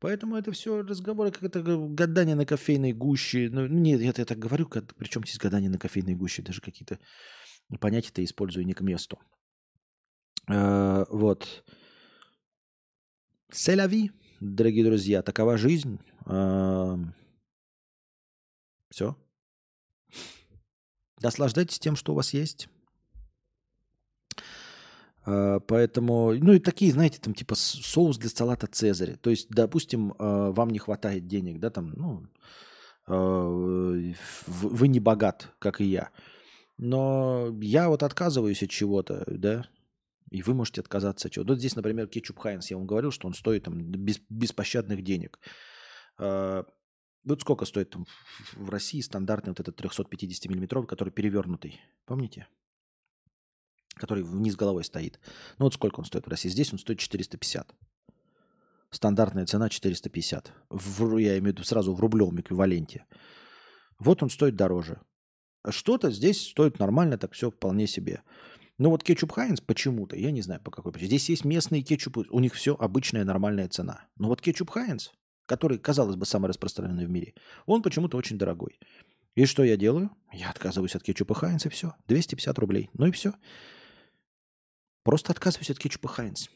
Поэтому 0.00 0.34
это 0.34 0.50
все 0.50 0.82
разговоры, 0.82 1.30
как 1.30 1.44
это 1.44 1.62
гадание 1.62 2.34
на 2.34 2.46
кофейной 2.46 2.92
гуще. 2.92 3.48
Ну, 3.48 3.68
нет, 3.68 4.00
я, 4.00 4.12
так 4.12 4.38
говорю, 4.40 4.66
как, 4.66 4.92
причем 4.96 5.22
здесь 5.22 5.38
гадание 5.38 5.70
на 5.70 5.78
кофейной 5.78 6.16
гуще, 6.16 6.42
даже 6.42 6.60
какие-то 6.60 6.98
понятия-то 7.78 8.24
использую 8.24 8.66
не 8.66 8.74
к 8.74 8.80
месту. 8.80 9.20
Э, 10.48 11.04
вот. 11.10 11.64
Селяви, 13.52 14.10
дорогие 14.40 14.84
друзья, 14.84 15.22
такова 15.22 15.56
жизнь. 15.56 16.00
Э, 16.26 16.96
все. 18.88 19.16
Наслаждайтесь 21.22 21.78
тем, 21.78 21.96
что 21.96 22.12
у 22.12 22.16
вас 22.16 22.32
есть. 22.32 22.68
А, 25.24 25.60
Поэтому, 25.60 26.32
ну 26.34 26.52
и 26.52 26.58
такие, 26.58 26.92
знаете, 26.92 27.18
там 27.20 27.34
типа 27.34 27.54
соус 27.54 28.18
для 28.18 28.30
салата 28.30 28.66
Цезаря. 28.66 29.16
То 29.16 29.30
есть, 29.30 29.48
допустим, 29.50 30.14
а, 30.18 30.50
вам 30.50 30.70
не 30.70 30.78
хватает 30.78 31.26
денег, 31.26 31.60
да, 31.60 31.70
там, 31.70 31.92
ну, 31.96 32.26
а, 33.06 33.44
вы 34.46 34.88
не 34.88 35.00
богат, 35.00 35.48
как 35.58 35.80
и 35.80 35.84
я. 35.84 36.10
Но 36.78 37.54
я 37.60 37.88
вот 37.88 38.02
отказываюсь 38.02 38.62
от 38.62 38.70
чего-то, 38.70 39.24
да, 39.26 39.66
и 40.30 40.42
вы 40.42 40.54
можете 40.54 40.80
отказаться 40.80 41.28
от 41.28 41.34
чего-то. 41.34 41.52
Вот 41.52 41.58
здесь, 41.58 41.76
например, 41.76 42.06
кетчуп 42.06 42.38
Хайнс, 42.38 42.70
я 42.70 42.78
вам 42.78 42.86
говорил, 42.86 43.10
что 43.10 43.26
он 43.26 43.34
стоит 43.34 43.64
там 43.64 43.78
без, 43.78 44.20
беспощадных 44.30 45.02
денег. 45.02 45.38
Вот 47.24 47.40
сколько 47.40 47.64
стоит 47.64 47.94
в- 48.54 48.70
России 48.70 49.00
стандартный 49.00 49.50
вот 49.50 49.60
этот 49.60 49.76
350 49.76 50.48
миллиметровый, 50.50 50.88
который 50.88 51.10
перевернутый, 51.10 51.80
помните? 52.06 52.46
который 53.96 54.24
вниз 54.24 54.56
головой 54.56 54.82
стоит. 54.84 55.20
Ну 55.58 55.66
вот 55.66 55.74
сколько 55.74 56.00
он 56.00 56.06
стоит 56.06 56.24
в 56.24 56.30
России? 56.30 56.48
Здесь 56.48 56.72
он 56.72 56.78
стоит 56.78 56.98
450. 56.98 57.74
Стандартная 58.90 59.44
цена 59.44 59.68
450. 59.68 60.52
В, 60.70 61.18
я 61.18 61.32
имею 61.32 61.42
в 61.42 61.46
виду 61.58 61.64
сразу 61.64 61.92
в 61.94 62.00
рублевом 62.00 62.40
эквиваленте. 62.40 63.04
Вот 63.98 64.22
он 64.22 64.30
стоит 64.30 64.56
дороже. 64.56 65.02
Что-то 65.68 66.10
здесь 66.10 66.48
стоит 66.48 66.78
нормально, 66.78 67.18
так 67.18 67.32
все 67.32 67.50
вполне 67.50 67.86
себе. 67.86 68.22
Но 68.78 68.88
вот 68.88 69.04
кетчуп 69.04 69.32
Хайнс 69.32 69.60
почему-то, 69.60 70.16
я 70.16 70.30
не 70.30 70.40
знаю 70.40 70.62
по 70.62 70.70
какой 70.70 70.92
причине. 70.92 71.08
Здесь 71.08 71.28
есть 71.28 71.44
местные 71.44 71.82
кетчупы, 71.82 72.24
у 72.30 72.40
них 72.40 72.54
все 72.54 72.74
обычная 72.74 73.24
нормальная 73.24 73.68
цена. 73.68 74.08
Но 74.16 74.28
вот 74.28 74.40
кетчуп 74.40 74.70
Хайнс, 74.70 75.12
который, 75.50 75.78
казалось 75.78 76.14
бы, 76.14 76.26
самый 76.26 76.46
распространенный 76.46 77.06
в 77.06 77.10
мире, 77.10 77.34
он 77.66 77.82
почему-то 77.82 78.16
очень 78.16 78.38
дорогой. 78.38 78.78
И 79.34 79.46
что 79.46 79.64
я 79.64 79.76
делаю? 79.76 80.10
Я 80.32 80.48
отказываюсь 80.48 80.94
от 80.94 81.02
кетчупа 81.02 81.34
Хайнс 81.34 81.66
и 81.66 81.68
все. 81.68 81.96
250 82.06 82.56
рублей. 82.60 82.88
Ну 82.92 83.06
и 83.06 83.10
все. 83.10 83.34
Просто 85.02 85.32
отказываюсь 85.32 85.70
от 85.70 85.80
кетчупа 85.80 86.06
Хайнс. 86.06 86.48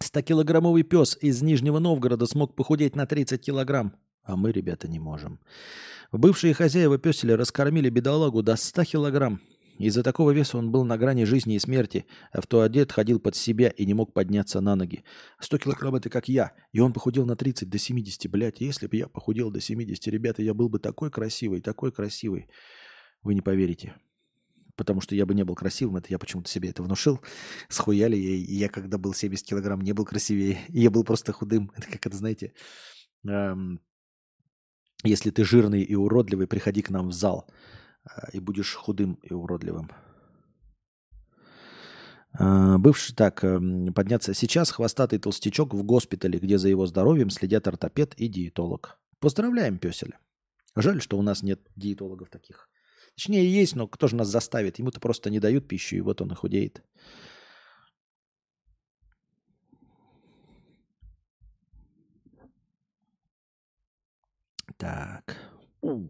100-килограммовый 0.00 0.82
пес 0.82 1.16
из 1.20 1.40
Нижнего 1.40 1.78
Новгорода 1.78 2.26
смог 2.26 2.56
похудеть 2.56 2.96
на 2.96 3.06
30 3.06 3.40
килограмм. 3.40 3.94
А 4.24 4.34
мы, 4.34 4.50
ребята, 4.50 4.88
не 4.88 4.98
можем. 4.98 5.38
Бывшие 6.10 6.52
хозяева 6.52 6.98
песеля 6.98 7.36
раскормили 7.36 7.90
бедолагу 7.90 8.42
до 8.42 8.56
100 8.56 8.84
килограмм. 8.86 9.40
Из-за 9.78 10.02
такого 10.02 10.32
веса 10.32 10.58
он 10.58 10.72
был 10.72 10.84
на 10.84 10.98
грани 10.98 11.22
жизни 11.22 11.54
и 11.54 11.58
смерти, 11.60 12.04
а 12.32 12.40
в 12.40 12.46
туалет 12.48 12.90
ходил 12.90 13.20
под 13.20 13.36
себя 13.36 13.68
и 13.68 13.86
не 13.86 13.94
мог 13.94 14.12
подняться 14.12 14.60
на 14.60 14.74
ноги. 14.74 15.04
100 15.40 15.58
килограмм 15.58 15.94
это 15.94 16.10
как 16.10 16.28
я, 16.28 16.52
и 16.72 16.80
он 16.80 16.92
похудел 16.92 17.24
на 17.26 17.36
30 17.36 17.68
до 17.68 17.78
70. 17.78 18.28
Блядь, 18.28 18.60
если 18.60 18.88
бы 18.88 18.96
я 18.96 19.06
похудел 19.06 19.50
до 19.52 19.60
70, 19.60 20.06
ребята, 20.08 20.42
я 20.42 20.52
был 20.52 20.68
бы 20.68 20.80
такой 20.80 21.10
красивый, 21.10 21.60
такой 21.60 21.92
красивый. 21.92 22.48
Вы 23.22 23.34
не 23.34 23.40
поверите. 23.40 23.94
Потому 24.74 25.00
что 25.00 25.14
я 25.14 25.26
бы 25.26 25.34
не 25.34 25.44
был 25.44 25.54
красивым, 25.54 25.96
это 25.96 26.08
я 26.10 26.18
почему-то 26.18 26.50
себе 26.50 26.70
это 26.70 26.82
внушил. 26.82 27.20
Схуяли 27.68 28.16
и 28.16 28.54
я 28.54 28.68
когда 28.68 28.98
был 28.98 29.14
70 29.14 29.46
килограмм, 29.46 29.80
не 29.80 29.92
был 29.92 30.04
красивее. 30.04 30.58
Я 30.68 30.90
был 30.90 31.04
просто 31.04 31.32
худым. 31.32 31.70
Это 31.76 31.88
как 31.88 32.06
это, 32.06 32.16
знаете, 32.16 32.52
эм, 33.26 33.80
если 35.04 35.30
ты 35.30 35.44
жирный 35.44 35.82
и 35.82 35.94
уродливый, 35.94 36.46
приходи 36.46 36.82
к 36.82 36.90
нам 36.90 37.08
в 37.08 37.12
зал. 37.12 37.48
А, 38.08 38.30
и 38.32 38.40
будешь 38.40 38.74
худым 38.74 39.14
и 39.22 39.32
уродливым. 39.32 39.90
А, 42.32 42.78
бывший, 42.78 43.14
так, 43.14 43.42
эм, 43.44 43.92
подняться. 43.92 44.34
Сейчас 44.34 44.70
хвостатый 44.70 45.18
толстячок 45.18 45.74
в 45.74 45.82
госпитале, 45.82 46.38
где 46.38 46.58
за 46.58 46.68
его 46.68 46.86
здоровьем 46.86 47.30
следят 47.30 47.66
ортопед 47.66 48.14
и 48.14 48.28
диетолог. 48.28 48.98
Поздравляем, 49.18 49.78
песеля. 49.78 50.18
Жаль, 50.76 51.00
что 51.00 51.18
у 51.18 51.22
нас 51.22 51.42
нет 51.42 51.60
диетологов 51.74 52.30
таких. 52.30 52.68
Точнее, 53.16 53.50
есть, 53.50 53.74
но 53.74 53.88
кто 53.88 54.06
же 54.06 54.14
нас 54.14 54.28
заставит? 54.28 54.78
Ему-то 54.78 55.00
просто 55.00 55.30
не 55.30 55.40
дают 55.40 55.66
пищу, 55.66 55.96
и 55.96 56.00
вот 56.00 56.20
он 56.20 56.30
и 56.30 56.34
худеет. 56.36 56.84
Так. 64.76 65.36
У. 65.80 66.06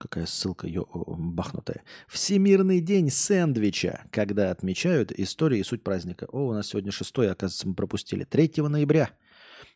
Какая 0.00 0.24
ссылка 0.24 0.66
ё, 0.66 0.86
бахнутая. 0.94 1.82
Всемирный 2.08 2.80
день 2.80 3.10
сэндвича, 3.10 4.06
когда 4.10 4.50
отмечают 4.50 5.12
историю 5.12 5.60
и 5.60 5.62
суть 5.62 5.84
праздника. 5.84 6.26
О, 6.32 6.48
у 6.48 6.52
нас 6.54 6.68
сегодня 6.68 6.90
6 6.90 7.10
оказывается, 7.18 7.68
мы 7.68 7.74
пропустили. 7.74 8.24
3 8.24 8.52
ноября 8.66 9.10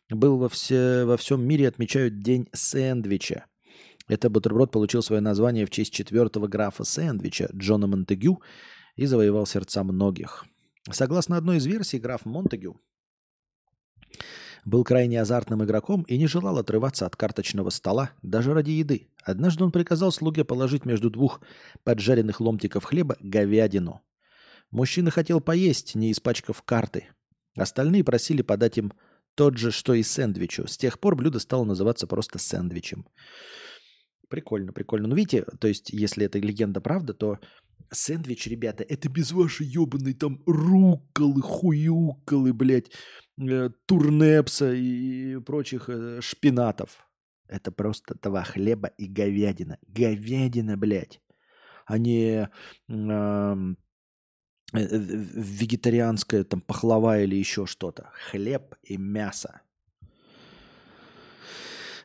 был 0.09 0.39
во, 0.39 0.49
все, 0.49 1.05
во 1.05 1.15
всем 1.17 1.47
мире 1.47 1.67
отмечают 1.67 2.23
день 2.23 2.49
сэндвича. 2.53 3.45
Это 4.07 4.31
бутерброд 4.31 4.71
получил 4.71 5.03
свое 5.03 5.21
название 5.21 5.67
в 5.67 5.69
честь 5.69 5.93
четвертого 5.93 6.47
графа 6.47 6.83
сэндвича 6.83 7.51
Джона 7.53 7.85
Монтегю 7.85 8.41
и 8.95 9.05
завоевал 9.05 9.45
сердца 9.45 9.83
многих. 9.83 10.45
Согласно 10.89 11.37
одной 11.37 11.57
из 11.57 11.67
версий, 11.67 11.99
граф 11.99 12.25
Монтегю 12.25 12.81
был 14.65 14.83
крайне 14.83 15.21
азартным 15.21 15.63
игроком 15.63 16.01
и 16.03 16.17
не 16.17 16.27
желал 16.27 16.57
отрываться 16.57 17.05
от 17.05 17.15
карточного 17.15 17.69
стола 17.69 18.11
даже 18.23 18.53
ради 18.53 18.71
еды. 18.71 19.09
Однажды 19.23 19.63
он 19.63 19.71
приказал 19.71 20.11
слуге 20.11 20.43
положить 20.43 20.85
между 20.85 21.09
двух 21.09 21.41
поджаренных 21.83 22.41
ломтиков 22.41 22.83
хлеба 22.83 23.15
говядину. 23.19 24.01
Мужчина 24.71 25.11
хотел 25.11 25.39
поесть, 25.39 25.95
не 25.95 26.11
испачкав 26.11 26.61
карты. 26.63 27.07
Остальные 27.55 28.03
просили 28.03 28.41
подать 28.41 28.77
им 28.77 28.91
тот 29.35 29.57
же, 29.57 29.71
что 29.71 29.93
и 29.93 30.03
сэндвичу. 30.03 30.67
С 30.67 30.77
тех 30.77 30.99
пор 30.99 31.15
блюдо 31.15 31.39
стало 31.39 31.63
называться 31.63 32.07
просто 32.07 32.39
сэндвичем. 32.39 33.05
Прикольно, 34.27 34.73
прикольно. 34.73 35.07
Ну, 35.07 35.15
видите, 35.15 35.45
то 35.59 35.67
есть, 35.67 35.91
если 35.91 36.25
эта 36.25 36.39
легенда 36.39 36.81
правда, 36.81 37.13
то 37.13 37.39
сэндвич, 37.91 38.47
ребята, 38.47 38.83
это 38.83 39.09
без 39.09 39.31
вашей 39.31 39.65
ебаной 39.65 40.13
там 40.13 40.41
руколы, 40.45 41.41
хуюколы, 41.41 42.53
блядь, 42.53 42.91
э, 43.39 43.69
турнепса 43.85 44.73
и 44.73 45.37
прочих 45.39 45.89
э, 45.89 46.19
шпинатов. 46.21 47.07
Это 47.47 47.71
просто 47.71 48.15
два 48.21 48.43
хлеба 48.43 48.87
и 48.97 49.07
говядина. 49.07 49.77
Говядина, 49.87 50.77
блядь. 50.77 51.21
А 51.85 51.97
не 51.97 52.49
э, 52.89 53.75
вегетарианская 54.73 56.43
там 56.43 56.61
пахлава 56.61 57.21
или 57.21 57.35
еще 57.35 57.65
что-то. 57.65 58.09
Хлеб 58.29 58.75
и 58.83 58.97
мясо. 58.97 59.61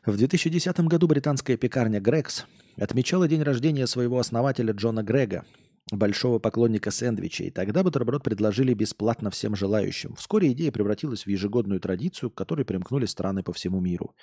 В 0.05 0.17
2010 0.17 0.79
году 0.81 1.07
британская 1.07 1.57
пекарня 1.57 1.99
Грекс 1.99 2.45
отмечала 2.77 3.27
день 3.27 3.43
рождения 3.43 3.85
своего 3.85 4.17
основателя 4.17 4.73
Джона 4.73 5.03
Грега, 5.03 5.45
большого 5.91 6.39
поклонника 6.39 6.89
сэндвичей. 6.89 7.51
Тогда 7.51 7.83
бутерброд 7.83 8.23
предложили 8.23 8.73
бесплатно 8.73 9.29
всем 9.29 9.55
желающим. 9.55 10.15
Вскоре 10.15 10.51
идея 10.53 10.71
превратилась 10.71 11.25
в 11.25 11.27
ежегодную 11.27 11.79
традицию, 11.79 12.31
к 12.31 12.35
которой 12.35 12.65
примкнули 12.65 13.05
страны 13.05 13.43
по 13.43 13.53
всему 13.53 13.81
миру. 13.81 14.15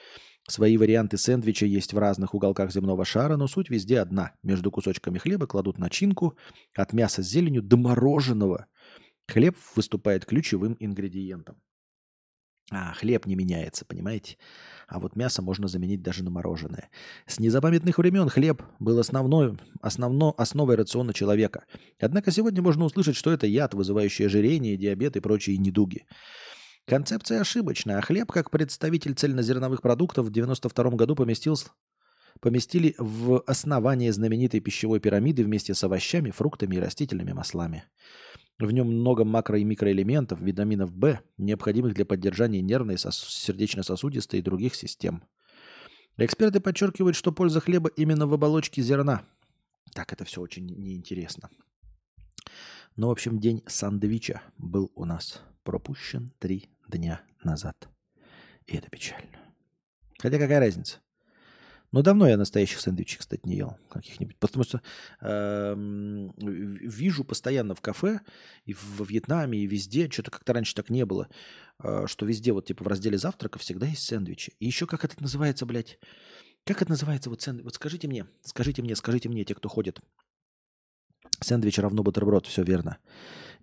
Свои 0.49 0.77
варианты 0.77 1.19
сэндвича 1.19 1.67
есть 1.67 1.93
в 1.93 1.99
разных 1.99 2.35
уголках 2.35 2.73
земного 2.73 3.05
шара, 3.05 3.37
но 3.37 3.47
суть 3.47 3.69
везде 3.71 4.01
одна. 4.01 4.33
Между 4.43 4.71
кусочками 4.71 5.19
хлеба 5.19 5.47
кладут 5.47 5.79
начинку 5.79 6.37
от 6.75 6.93
мяса 6.93 7.23
с 7.23 7.27
зеленью 7.27 7.63
до 7.63 7.77
мороженого. 7.77 8.67
Хлеб 9.29 9.57
выступает 9.77 10.25
ключевым 10.25 10.77
ингредиентом. 10.81 11.61
А, 12.71 12.93
хлеб 12.93 13.27
не 13.27 13.35
меняется, 13.35 13.85
понимаете? 13.85 14.37
А 14.89 14.99
вот 15.00 15.17
мясо 15.17 15.42
можно 15.42 15.68
заменить 15.68 16.02
даже 16.02 16.25
на 16.25 16.31
мороженое. 16.31 16.89
С 17.26 17.39
незапамятных 17.39 17.99
времен 17.99 18.31
хлеб 18.31 18.62
был 18.81 18.99
основной, 18.99 19.58
основно, 19.83 20.33
основой 20.39 20.76
рациона 20.76 21.12
человека. 21.12 21.65
Однако 22.00 22.31
сегодня 22.31 22.62
можно 22.62 22.86
услышать, 22.86 23.15
что 23.15 23.31
это 23.31 23.47
яд, 23.47 23.75
вызывающий 23.75 24.26
ожирение, 24.26 24.78
диабет 24.78 25.17
и 25.17 25.20
прочие 25.20 25.58
недуги. 25.58 26.07
Концепция 26.86 27.42
ошибочная, 27.42 27.99
а 27.99 28.00
хлеб, 28.00 28.33
как 28.33 28.50
представитель 28.50 29.12
цельнозерновых 29.12 29.83
продуктов, 29.83 30.25
в 30.25 30.31
1992 30.31 30.97
году 30.97 31.15
поместился 31.15 31.68
поместили 32.41 32.94
в 32.99 33.42
основание 33.47 34.12
знаменитой 34.12 34.60
пищевой 34.60 35.00
пирамиды 35.00 35.44
вместе 35.44 35.75
с 35.75 35.83
овощами, 35.83 36.31
фруктами 36.31 36.76
и 36.76 36.78
растительными 36.78 37.33
маслами. 37.33 37.84
В 38.59 38.73
нем 38.73 38.89
много 38.89 39.25
макро- 39.25 39.61
и 39.61 39.65
микроэлементов, 39.65 40.41
витаминов 40.41 40.91
В, 40.91 41.20
необходимых 41.37 41.95
для 41.95 42.05
поддержания 42.05 42.61
нервной, 42.61 42.97
сос- 42.97 43.28
сердечно-сосудистой 43.28 44.41
и 44.41 44.43
других 44.43 44.75
систем. 44.75 45.23
Эксперты 46.17 46.59
подчеркивают, 46.59 47.15
что 47.15 47.31
польза 47.31 47.61
хлеба 47.61 47.89
именно 47.91 48.27
в 48.27 48.35
оболочке 48.35 48.83
зерна. 48.83 49.23
Так 49.95 50.12
это 50.12 50.25
все 50.25 50.41
очень 50.41 50.67
неинтересно. 50.67 51.51
Но, 52.97 53.09
в 53.09 53.12
общем, 53.12 53.39
день 53.39 53.62
сандвича 53.67 54.43
был 54.59 54.91
у 54.97 55.05
нас 55.05 55.41
пропущен 55.62 56.33
три 56.41 56.69
дня 56.89 57.23
назад. 57.45 57.89
И 58.67 58.77
это 58.77 58.91
печально. 58.91 59.39
Хотя 60.19 60.39
какая 60.39 60.59
разница? 60.59 60.99
Но 61.91 62.02
давно 62.02 62.28
я 62.28 62.36
настоящих 62.36 62.81
сэндвичей, 62.81 63.18
кстати, 63.18 63.41
не 63.44 63.57
ел 63.57 63.78
каких-нибудь. 63.89 64.36
Потому 64.36 64.65
что 64.65 64.83
э, 65.20 65.75
вижу 66.36 67.25
постоянно 67.25 67.75
в 67.75 67.81
кафе 67.81 68.20
и 68.67 68.75
во 68.75 69.05
Вьетнаме, 69.05 69.58
и 69.58 69.67
везде, 69.67 70.10
что-то 70.10 70.31
как-то 70.31 70.52
раньше 70.52 70.75
так 70.75 70.91
не 70.91 71.07
было, 71.07 71.28
э, 71.83 72.07
что 72.07 72.26
везде 72.26 72.52
вот 72.52 72.67
типа 72.67 72.84
в 72.84 72.86
разделе 72.89 73.17
завтрака 73.17 73.58
всегда 73.58 73.86
есть 73.86 74.02
сэндвичи. 74.02 74.52
И 74.60 74.67
еще 74.67 74.86
как 74.86 75.05
это 75.05 75.20
называется, 75.23 75.65
блядь? 75.65 75.99
Как 76.65 76.83
это 76.83 76.91
называется 76.91 77.31
вот 77.31 77.41
сэндвич? 77.41 77.65
Вот 77.65 77.75
скажите 77.75 78.07
мне, 78.07 78.26
скажите 78.42 78.83
мне, 78.83 78.94
скажите 78.94 79.31
мне, 79.31 79.44
те, 79.44 79.55
кто 79.55 79.70
ходит. 79.70 80.00
Сэндвич 81.41 81.78
равно 81.78 82.02
бутерброд, 82.02 82.47
все 82.47 82.62
верно. 82.62 82.99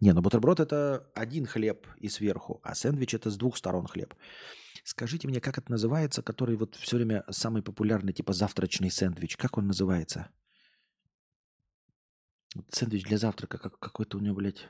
Не, 0.02 0.14
ну 0.14 0.22
бутерброд 0.22 0.60
это 0.60 1.08
один 1.14 1.46
хлеб 1.46 1.88
и 1.98 2.10
сверху, 2.10 2.60
а 2.64 2.74
сэндвич 2.74 3.14
это 3.14 3.30
с 3.30 3.38
двух 3.38 3.58
сторон 3.58 3.86
хлеб. 3.88 4.16
Скажите 4.86 5.28
мне, 5.28 5.42
как 5.42 5.58
это 5.58 5.72
называется, 5.72 6.22
который 6.22 6.56
вот 6.58 6.76
все 6.76 6.98
время 6.98 7.26
самый 7.32 7.64
популярный, 7.64 8.14
типа 8.14 8.34
завтрачный 8.34 8.92
сэндвич. 8.92 9.36
Как 9.36 9.58
он 9.58 9.66
называется? 9.66 10.30
Сэндвич 12.70 13.04
для 13.06 13.18
завтрака, 13.18 13.58
как 13.58 13.80
какой-то 13.80 14.20
у 14.20 14.22
него, 14.22 14.36
блядь... 14.36 14.70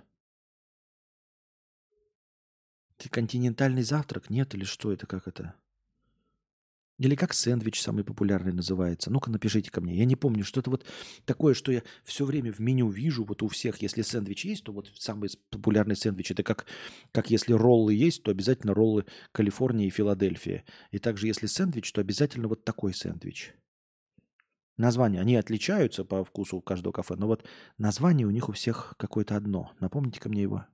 Это 2.98 3.10
континентальный 3.10 3.84
завтрак? 3.84 4.30
Нет, 4.30 4.56
или 4.56 4.64
что 4.64 4.94
это, 4.94 5.06
как 5.06 5.28
это? 5.28 5.54
Или 6.98 7.16
как 7.16 7.34
сэндвич 7.34 7.82
самый 7.82 8.06
популярный 8.06 8.54
называется? 8.54 9.12
Ну-ка 9.12 9.30
напишите 9.30 9.70
ко 9.70 9.82
мне. 9.82 9.98
Я 9.98 10.06
не 10.06 10.16
помню, 10.16 10.46
что 10.46 10.62
это 10.62 10.70
вот 10.70 10.86
такое, 11.26 11.54
что 11.54 11.72
я 11.74 11.84
все 12.06 12.24
время 12.24 12.54
в 12.54 12.60
меню 12.60 12.90
вижу, 12.90 13.26
вот 13.26 13.44
у 13.44 13.50
всех, 13.50 13.82
если 13.82 14.02
сэндвич 14.02 14.46
есть, 14.46 14.64
то 14.64 14.72
вот 14.72 14.90
самый 14.96 15.30
популярный 15.50 15.98
сэндвич, 15.98 16.32
это 16.32 16.44
как, 16.44 16.66
как 17.12 17.30
если 17.30 17.52
роллы 17.52 17.94
есть, 17.94 18.24
то 18.24 18.32
обязательно 18.32 18.74
роллы 18.74 19.06
Калифорния 19.34 19.88
и 19.88 19.90
Филадельфия. 19.90 20.64
И 20.92 21.00
также 21.00 21.28
если 21.28 21.48
сэндвич, 21.48 21.92
то 21.92 22.00
обязательно 22.00 22.48
вот 22.48 22.64
такой 22.64 22.94
сэндвич. 22.94 23.54
Названия, 24.78 25.20
они 25.20 25.36
отличаются 25.36 26.06
по 26.06 26.24
вкусу 26.24 26.58
у 26.58 26.62
каждого 26.62 26.94
кафе, 26.94 27.16
но 27.16 27.28
вот 27.28 27.46
название 27.78 28.28
у 28.28 28.32
них 28.32 28.48
у 28.48 28.54
всех 28.54 28.94
какое-то 28.98 29.36
одно. 29.36 29.72
Напомните 29.80 30.20
ко 30.22 30.30
мне 30.30 30.42
его. 30.42 30.66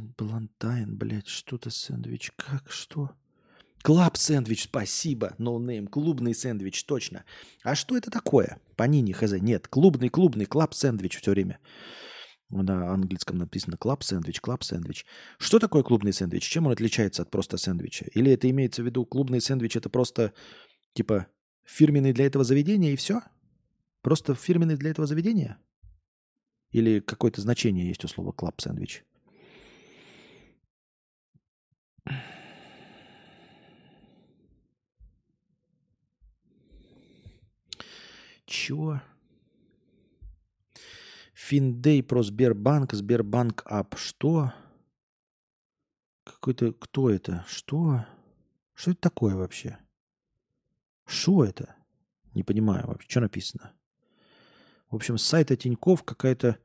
Блантайн, 0.00 0.96
блядь, 0.96 1.28
что-то 1.28 1.70
сэндвич. 1.70 2.32
Как, 2.36 2.70
что? 2.70 3.10
Club 3.82 4.16
sandwich, 4.16 4.64
спасибо, 4.64 5.34
noname. 5.38 5.84
Но 5.84 5.90
клубный 5.90 6.34
сэндвич, 6.34 6.84
точно. 6.84 7.24
А 7.64 7.74
что 7.74 7.96
это 7.96 8.10
такое? 8.10 8.60
Панини, 8.76 9.12
хз. 9.12 9.32
Нет, 9.40 9.66
клубный, 9.66 10.08
клубный, 10.08 10.46
club 10.46 10.72
sandwich 10.74 11.20
все 11.20 11.32
время. 11.32 11.58
На 12.48 12.92
английском 12.92 13.38
написано 13.38 13.76
club 13.76 14.04
sandwich, 14.04 14.40
club 14.40 14.62
sandwich. 14.62 15.04
Что 15.38 15.58
такое 15.58 15.82
клубный 15.82 16.12
сэндвич? 16.12 16.44
Чем 16.44 16.66
он 16.66 16.72
отличается 16.72 17.22
от 17.22 17.30
просто 17.30 17.56
сэндвича? 17.56 18.06
Или 18.14 18.30
это 18.30 18.48
имеется 18.50 18.82
в 18.82 18.86
виду 18.86 19.04
клубный 19.04 19.40
сэндвич 19.40 19.76
это 19.76 19.88
просто 19.88 20.32
типа 20.92 21.26
фирменный 21.64 22.12
для 22.12 22.26
этого 22.26 22.44
заведения 22.44 22.92
и 22.92 22.96
все? 22.96 23.22
Просто 24.02 24.34
фирменный 24.34 24.76
для 24.76 24.90
этого 24.90 25.06
заведения? 25.06 25.58
Или 26.70 27.00
какое-то 27.00 27.40
значение 27.40 27.88
есть 27.88 28.04
у 28.04 28.08
слова 28.08 28.32
клаб 28.32 28.60
сэндвич? 28.60 29.04
Чего? 38.46 39.00
Финдей 41.32 42.02
про 42.02 42.22
Сбербанк, 42.22 42.92
Сбербанк 42.92 43.62
Ап. 43.64 43.96
Что? 43.96 44.52
Какой-то... 46.24 46.72
Кто 46.72 47.10
это? 47.10 47.44
Что? 47.48 48.06
Что 48.74 48.90
это 48.92 49.00
такое 49.00 49.34
вообще? 49.34 49.78
Что 51.06 51.44
это? 51.44 51.74
Не 52.34 52.42
понимаю 52.42 52.86
вообще, 52.86 53.08
что 53.08 53.20
написано. 53.20 53.72
В 54.90 54.96
общем, 54.96 55.18
с 55.18 55.22
сайта 55.22 55.56
Тиньков 55.56 56.02
какая-то, 56.04 56.58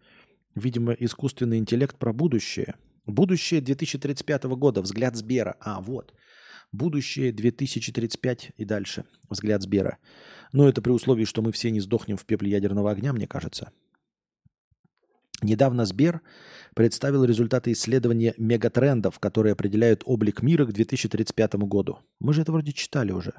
видимо, 0.56 0.94
искусственный 0.94 1.58
интеллект 1.58 1.98
про 1.98 2.14
будущее. 2.14 2.76
Будущее 3.08 3.62
2035 3.62 4.44
года. 4.58 4.82
Взгляд 4.82 5.16
Сбера. 5.16 5.56
А, 5.62 5.82
вот. 5.82 6.14
Будущее 6.74 7.32
2035 7.32 8.52
и 8.58 8.66
дальше. 8.66 9.06
Взгляд 9.30 9.62
Сбера. 9.62 9.98
Но 10.52 10.68
это 10.68 10.82
при 10.82 10.92
условии, 10.92 11.26
что 11.26 11.42
мы 11.42 11.52
все 11.52 11.72
не 11.72 11.80
сдохнем 11.80 12.18
в 12.18 12.26
пепле 12.26 12.52
ядерного 12.52 12.92
огня, 12.92 13.14
мне 13.14 13.28
кажется. 13.28 13.72
Недавно 15.42 15.86
Сбер 15.86 16.22
представил 16.76 17.24
результаты 17.24 17.72
исследования 17.72 18.34
мегатрендов, 18.38 19.20
которые 19.20 19.54
определяют 19.54 20.02
облик 20.06 20.42
мира 20.42 20.66
к 20.66 20.74
2035 20.74 21.56
году. 21.56 22.00
Мы 22.20 22.34
же 22.34 22.42
это 22.42 22.52
вроде 22.52 22.74
читали 22.74 23.12
уже. 23.12 23.34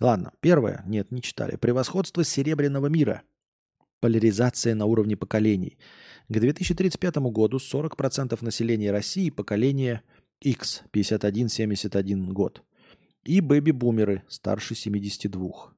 Ладно, 0.00 0.32
первое. 0.40 0.82
Нет, 0.86 1.12
не 1.12 1.22
читали. 1.22 1.56
Превосходство 1.56 2.24
серебряного 2.24 2.86
мира. 2.86 3.22
Поляризация 4.00 4.74
на 4.74 4.86
уровне 4.86 5.16
поколений. 5.16 5.78
К 6.28 6.40
2035 6.40 7.16
году 7.16 7.58
40% 7.58 8.42
населения 8.42 8.90
России 8.90 9.28
поколение 9.28 10.02
X 10.40 10.82
51-71 10.92 12.32
год. 12.32 12.62
И 13.24 13.40
бэби-бумеры 13.40 14.22
старше 14.28 14.74
72. 14.74 15.74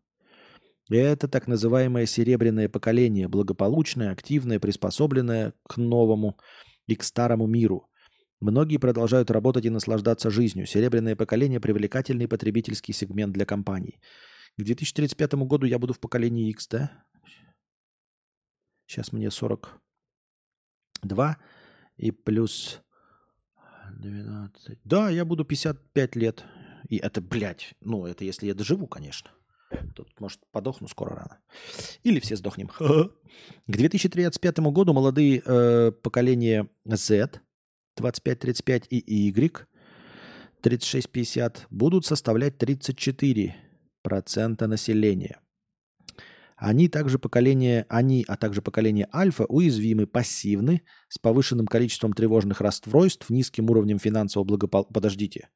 Это 0.89 1.27
так 1.27 1.49
называемое 1.49 2.07
серебряное 2.07 2.69
поколение, 2.69 3.27
благополучное, 3.27 4.13
активное, 4.13 4.61
приспособленное 4.61 5.53
к 5.65 5.79
новому 5.79 6.39
и 6.87 6.95
к 6.95 7.03
старому 7.03 7.49
миру. 7.49 7.89
Многие 8.39 8.77
продолжают 8.77 9.33
работать 9.33 9.65
и 9.65 9.71
наслаждаться 9.71 10.31
жизнью. 10.31 10.67
Серебряное 10.67 11.17
поколение– 11.17 11.59
привлекательный 11.61 12.29
потребительский 12.29 12.93
сегмент 12.93 13.33
для 13.33 13.47
компаний. 13.47 13.99
К 14.57 14.63
2035 14.63 15.35
году 15.35 15.67
я 15.67 15.81
буду 15.81 15.93
в 15.93 15.99
поколении 15.99 16.51
X, 16.51 16.69
да? 16.69 17.05
Сейчас 18.87 19.13
мне 19.13 19.31
42 21.03 21.37
и 21.97 22.11
плюс 22.11 22.81
12. 23.99 24.79
Да, 24.85 25.11
я 25.11 25.25
буду 25.25 25.45
55 25.45 26.17
лет. 26.17 26.45
И 26.89 26.97
это, 26.97 27.21
блядь, 27.21 27.75
ну, 27.81 28.07
это 28.07 28.25
если 28.25 28.47
я 28.47 28.55
доживу, 28.55 28.87
конечно. 28.87 29.31
Тут, 29.95 30.21
может, 30.21 30.41
подохну 30.53 30.89
скоро 30.89 31.17
рано. 31.17 31.39
Или 32.05 32.21
все 32.21 32.37
сдохнем. 32.37 32.69
К 32.79 33.11
2035 33.67 34.59
году 34.61 34.93
молодые 34.93 35.43
э, 35.45 35.91
поколения 35.91 36.69
Z 36.85 37.41
25-35 37.99 38.87
и 38.89 39.29
Y 39.29 39.67
36-50 40.63 41.67
будут 41.71 42.07
составлять 42.07 42.63
34% 42.63 44.67
населения. 44.67 45.41
Они 46.57 46.89
также 46.89 47.19
поколение, 47.19 47.85
они, 47.89 48.25
а 48.27 48.37
также 48.37 48.63
поколение 48.63 49.09
альфа 49.15 49.45
уязвимы, 49.45 50.07
пассивны, 50.07 50.83
с 51.09 51.19
повышенным 51.19 51.67
количеством 51.67 52.15
тревожных 52.15 52.63
расстройств, 52.63 53.29
низким 53.29 53.71
уровнем 53.71 53.99
финансового 53.99 54.47
благополучия. 54.47 54.93
Подождите. 54.93 55.49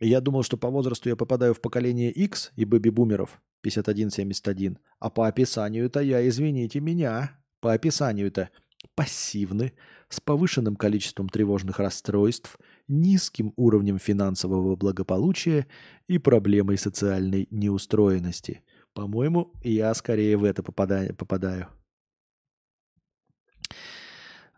Я 0.00 0.20
думал, 0.20 0.44
что 0.44 0.56
по 0.56 0.70
возрасту 0.70 1.08
я 1.08 1.16
попадаю 1.16 1.54
в 1.54 1.60
поколение 1.60 2.12
X 2.12 2.52
и 2.54 2.64
бэби-бумеров 2.64 3.40
51-71, 3.66 4.76
а 5.00 5.10
по 5.10 5.26
описанию-то 5.26 6.00
я, 6.00 6.26
извините 6.28 6.80
меня, 6.80 7.40
по 7.60 7.72
описанию-то 7.72 8.50
пассивны, 8.94 9.72
с 10.08 10.20
повышенным 10.20 10.76
количеством 10.76 11.28
тревожных 11.28 11.80
расстройств, 11.80 12.58
низким 12.86 13.52
уровнем 13.56 13.98
финансового 13.98 14.76
благополучия 14.76 15.66
и 16.06 16.18
проблемой 16.18 16.78
социальной 16.78 17.48
неустроенности. 17.50 18.62
По-моему, 18.96 19.52
я 19.62 19.92
скорее 19.92 20.38
в 20.38 20.44
это 20.44 20.62
попадаю. 20.62 21.14
попадаю. 21.14 21.68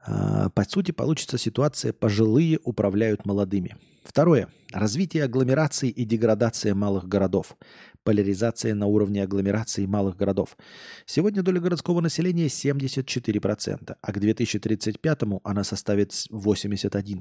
По 0.07 0.65
сути, 0.68 0.92
получится 0.92 1.39
ситуация 1.39 1.92
«пожилые 1.92 2.60
управляют 2.62 3.26
молодыми». 3.26 3.76
Второе. 4.08 4.48
Развитие 4.72 5.24
агломераций 5.24 5.90
и 5.90 6.06
деградация 6.06 6.74
малых 6.74 7.06
городов. 7.06 7.58
Поляризация 8.04 8.74
на 8.74 8.86
уровне 8.86 9.22
агломерации 9.22 9.84
малых 9.84 10.16
городов. 10.16 10.56
Сегодня 11.04 11.42
доля 11.42 11.60
городского 11.60 12.00
населения 12.00 12.46
74%, 12.46 13.96
а 14.00 14.12
к 14.12 14.18
2035 14.18 15.18
она 15.44 15.62
составит 15.62 16.12
81%. 16.32 17.20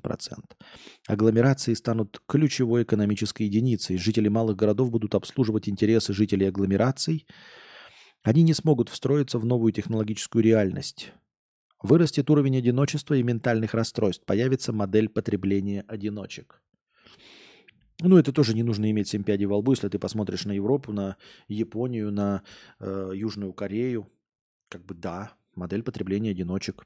Агломерации 1.08 1.74
станут 1.74 2.22
ключевой 2.26 2.84
экономической 2.84 3.44
единицей. 3.44 3.98
Жители 3.98 4.30
малых 4.30 4.56
городов 4.56 4.90
будут 4.90 5.14
обслуживать 5.14 5.68
интересы 5.68 6.14
жителей 6.14 6.48
агломераций. 6.48 7.28
Они 8.24 8.44
не 8.44 8.54
смогут 8.54 8.88
встроиться 8.88 9.40
в 9.40 9.46
новую 9.46 9.74
технологическую 9.74 10.42
реальность. 10.42 11.12
Вырастет 11.84 12.30
уровень 12.30 12.58
одиночества 12.58 13.16
и 13.16 13.24
ментальных 13.24 13.74
расстройств. 13.74 14.26
Появится 14.26 14.72
модель 14.72 15.10
потребления 15.10 15.84
одиночек. 15.90 16.62
Ну, 18.02 18.18
это 18.18 18.32
тоже 18.32 18.54
не 18.54 18.64
нужно 18.64 18.90
иметь 18.92 19.08
семь 19.08 19.24
пядей 19.24 19.46
во 19.46 19.58
лбу, 19.58 19.72
если 19.72 19.90
ты 19.90 19.98
посмотришь 19.98 20.46
на 20.46 20.52
Европу, 20.52 20.92
на 20.92 21.18
Японию, 21.48 22.12
на 22.12 22.44
э, 22.80 23.12
Южную 23.16 23.54
Корею. 23.54 24.08
Как 24.70 24.86
бы 24.86 24.94
да, 24.94 25.32
модель 25.56 25.82
потребления 25.82 26.32
одиночек. 26.32 26.86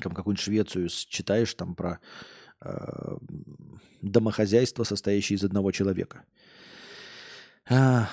Там 0.00 0.14
какую-нибудь 0.14 0.42
Швецию 0.42 0.88
читаешь 0.88 1.52
там 1.54 1.74
про 1.74 1.98
э, 2.60 3.16
домохозяйство, 4.00 4.84
состоящее 4.84 5.36
из 5.36 5.44
одного 5.44 5.72
человека. 5.72 6.24
А, 7.68 8.08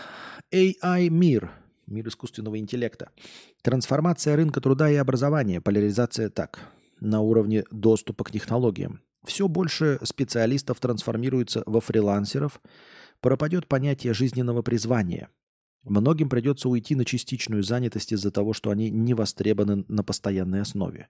AI-мир, 0.52 1.52
мир 1.86 2.08
искусственного 2.08 2.58
интеллекта. 2.58 3.12
Трансформация 3.62 4.36
рынка 4.36 4.62
труда 4.62 4.90
и 4.90 4.96
образования, 4.96 5.62
поляризация 5.62 6.30
так, 6.30 6.60
на 7.00 7.22
уровне 7.22 7.66
доступа 7.72 8.24
к 8.24 8.32
технологиям. 8.32 9.02
Все 9.26 9.48
больше 9.48 10.00
специалистов 10.04 10.80
трансформируется 10.80 11.64
во 11.66 11.82
фрилансеров, 11.82 12.62
пропадет 13.20 13.68
понятие 13.68 14.14
жизненного 14.14 14.62
призвания. 14.62 15.30
Многим 15.84 16.30
придется 16.30 16.70
уйти 16.70 16.96
на 16.96 17.06
частичную 17.06 17.64
занятость 17.64 18.12
из-за 18.12 18.32
того, 18.32 18.54
что 18.54 18.70
они 18.70 18.90
не 18.90 19.14
востребованы 19.14 19.86
на 19.88 20.04
постоянной 20.04 20.62
основе. 20.62 21.10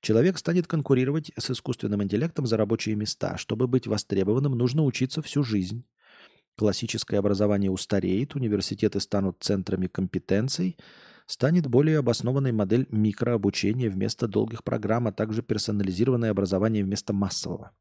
Человек 0.00 0.38
станет 0.38 0.66
конкурировать 0.66 1.32
с 1.36 1.50
искусственным 1.50 2.02
интеллектом 2.02 2.46
за 2.46 2.56
рабочие 2.56 2.94
места. 2.94 3.36
Чтобы 3.38 3.66
быть 3.66 3.86
востребованным, 3.86 4.52
нужно 4.52 4.84
учиться 4.84 5.22
всю 5.22 5.42
жизнь. 5.42 5.84
Классическое 6.56 7.18
образование 7.18 7.70
устареет, 7.70 8.34
университеты 8.34 9.00
станут 9.00 9.38
центрами 9.40 9.86
компетенций– 9.86 10.76
станет 11.26 11.66
более 11.66 11.98
обоснованной 11.98 12.52
модель 12.52 12.86
микрообучения 12.90 13.90
вместо 13.90 14.28
долгих 14.28 14.64
программ, 14.64 15.06
а 15.06 15.12
также 15.12 15.42
персонализированное 15.42 16.30
образование 16.30 16.84
вместо 16.84 17.12
массового. 17.12 17.72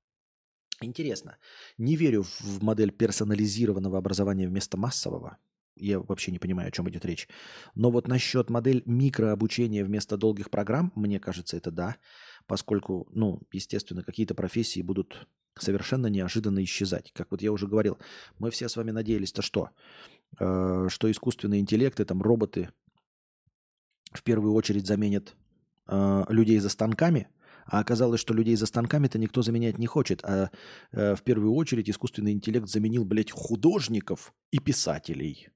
Интересно. 0.82 1.38
Не 1.78 1.96
верю 1.96 2.24
в 2.24 2.64
модель 2.64 2.92
персонализированного 2.92 3.98
образования 3.98 4.48
вместо 4.48 4.78
массового. 4.78 5.38
Я 5.76 6.00
вообще 6.00 6.32
не 6.32 6.40
понимаю, 6.40 6.68
о 6.68 6.72
чем 6.72 6.90
идет 6.90 7.06
речь. 7.06 7.28
Но 7.74 7.90
вот 7.90 8.08
насчет 8.08 8.50
модель 8.50 8.84
микрообучения 8.86 9.84
вместо 9.84 10.18
долгих 10.18 10.50
программ, 10.50 10.92
мне 10.96 11.20
кажется, 11.20 11.58
это 11.58 11.72
да. 11.72 11.98
Поскольку, 12.46 13.08
ну, 13.12 13.42
естественно, 13.52 14.04
какие-то 14.04 14.36
профессии 14.36 14.82
будут 14.82 15.28
совершенно 15.58 16.08
неожиданно 16.08 16.64
исчезать. 16.64 17.12
Как 17.14 17.32
вот 17.32 17.42
я 17.42 17.52
уже 17.52 17.68
говорил, 17.68 17.98
мы 18.38 18.52
все 18.52 18.70
с 18.70 18.76
вами 18.76 18.92
надеялись-то 18.92 19.42
что? 19.42 19.70
Э, 20.40 20.88
что 20.90 21.10
искусственные 21.10 21.62
интеллекты, 21.62 22.06
там 22.06 22.22
роботы 22.22 22.70
в 24.18 24.24
первую 24.24 24.54
очередь 24.54 24.88
заменят 24.88 25.36
э, 25.88 26.24
людей 26.30 26.60
за 26.60 26.70
станками, 26.70 27.28
а 27.66 27.80
оказалось, 27.80 28.20
что 28.20 28.34
людей 28.34 28.56
за 28.56 28.66
станками-то 28.66 29.18
никто 29.18 29.42
заменять 29.42 29.78
не 29.78 29.88
хочет, 29.88 30.24
а 30.24 30.50
э, 30.92 31.16
в 31.16 31.22
первую 31.24 31.54
очередь 31.54 31.90
искусственный 31.90 32.32
интеллект 32.32 32.68
заменил, 32.68 33.06
блядь, 33.06 33.32
художников 33.32 34.34
и 34.52 34.60
писателей. 34.60 35.50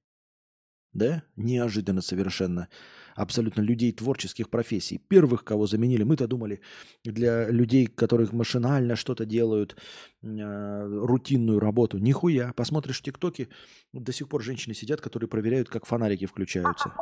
Да? 0.93 1.23
Неожиданно 1.35 2.01
совершенно. 2.01 2.69
Абсолютно 3.15 3.61
людей 3.61 3.91
творческих 3.91 4.49
профессий. 4.49 4.99
Первых, 5.07 5.43
кого 5.43 5.67
заменили, 5.67 6.03
мы-то 6.03 6.27
думали, 6.27 6.61
для 7.03 7.49
людей, 7.49 7.87
которых 7.87 8.31
машинально 8.31 8.95
что-то 8.95 9.25
делают, 9.25 9.75
э, 10.23 11.01
рутинную 11.03 11.59
работу. 11.59 11.97
Нихуя. 11.97 12.53
Посмотришь 12.53 12.99
в 12.99 13.03
ТикТоке, 13.03 13.49
до 13.93 14.11
сих 14.11 14.29
пор 14.29 14.43
женщины 14.43 14.73
сидят, 14.73 15.01
которые 15.01 15.29
проверяют, 15.29 15.69
как 15.69 15.85
фонарики 15.85 16.25
включаются. 16.25 16.93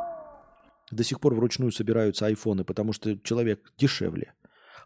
До 0.90 1.02
сих 1.02 1.20
пор 1.20 1.34
вручную 1.34 1.72
собираются 1.72 2.26
айфоны, 2.26 2.64
потому 2.64 2.92
что 2.92 3.18
человек 3.18 3.72
дешевле. 3.76 4.34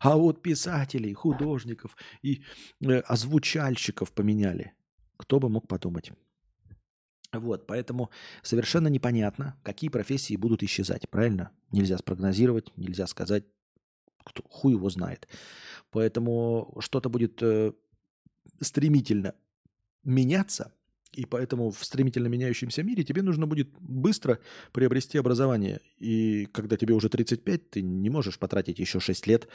А 0.00 0.16
вот 0.16 0.42
писателей, 0.42 1.12
художников 1.12 1.96
и 2.22 2.42
э, 2.80 3.00
озвучальщиков 3.00 4.12
поменяли. 4.12 4.72
Кто 5.18 5.38
бы 5.38 5.50
мог 5.50 5.68
подумать. 5.68 6.12
Вот, 7.32 7.66
поэтому 7.66 8.10
совершенно 8.42 8.88
непонятно, 8.88 9.60
какие 9.62 9.90
профессии 9.90 10.36
будут 10.36 10.62
исчезать, 10.62 11.08
правильно? 11.10 11.50
Нельзя 11.70 11.98
спрогнозировать, 11.98 12.76
нельзя 12.76 13.06
сказать, 13.06 13.44
кто, 14.24 14.42
хуй 14.48 14.72
его 14.72 14.88
знает. 14.90 15.28
Поэтому 15.90 16.76
что-то 16.80 17.08
будет 17.08 17.42
э, 17.42 17.72
стремительно 18.60 19.34
меняться, 20.02 20.72
и 21.12 21.24
поэтому 21.24 21.70
в 21.70 21.84
стремительно 21.84 22.28
меняющемся 22.28 22.82
мире 22.82 23.02
тебе 23.02 23.22
нужно 23.22 23.46
будет 23.46 23.68
быстро 23.80 24.38
приобрести 24.72 25.18
образование. 25.18 25.80
И 25.98 26.46
когда 26.46 26.76
тебе 26.76 26.94
уже 26.94 27.08
35, 27.08 27.70
ты 27.70 27.82
не 27.82 28.10
можешь 28.10 28.38
потратить 28.38 28.78
еще 28.78 29.00
6 29.00 29.26
лет 29.26 29.48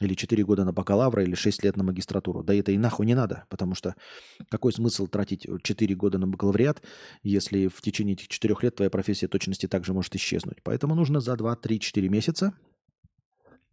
или 0.00 0.14
4 0.14 0.44
года 0.44 0.64
на 0.64 0.72
бакалавра 0.72 1.22
или 1.22 1.34
6 1.34 1.64
лет 1.64 1.76
на 1.76 1.84
магистратуру. 1.84 2.42
Да 2.42 2.54
это 2.54 2.72
и 2.72 2.78
нахуй 2.78 3.06
не 3.06 3.14
надо, 3.14 3.44
потому 3.48 3.74
что 3.74 3.94
какой 4.50 4.72
смысл 4.72 5.06
тратить 5.06 5.46
4 5.62 5.94
года 5.94 6.18
на 6.18 6.26
бакалавриат, 6.26 6.82
если 7.22 7.68
в 7.68 7.80
течение 7.80 8.14
этих 8.14 8.28
4 8.28 8.54
лет 8.62 8.76
твоя 8.76 8.90
профессия 8.90 9.28
точности 9.28 9.66
также 9.66 9.94
может 9.94 10.14
исчезнуть. 10.14 10.62
Поэтому 10.62 10.94
нужно 10.94 11.20
за 11.20 11.36
2, 11.36 11.56
3, 11.56 11.80
4 11.80 12.08
месяца 12.08 12.52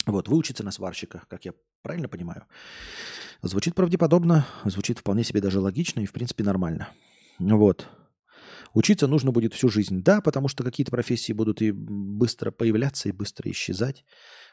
вот, 0.06 0.28
выучиться 0.28 0.64
на 0.64 0.72
сварщика, 0.72 1.24
как 1.28 1.46
я 1.46 1.54
правильно 1.82 2.08
понимаю. 2.08 2.46
Звучит 3.42 3.76
правдеподобно, 3.76 4.48
звучит 4.64 5.00
вполне 5.00 5.24
себе 5.24 5.42
даже 5.42 5.60
логично 5.60 6.00
и, 6.00 6.06
в 6.06 6.14
принципе, 6.14 6.44
нормально. 6.44 6.90
Вот. 7.40 7.88
Учиться 8.74 9.08
нужно 9.08 9.32
будет 9.32 9.54
всю 9.54 9.70
жизнь. 9.70 10.04
Да, 10.04 10.20
потому 10.20 10.50
что 10.50 10.64
какие-то 10.64 10.92
профессии 10.92 11.32
будут 11.32 11.62
и 11.62 11.72
быстро 11.72 12.52
появляться, 12.52 13.08
и 13.08 13.14
быстро 13.14 13.50
исчезать. 13.50 14.04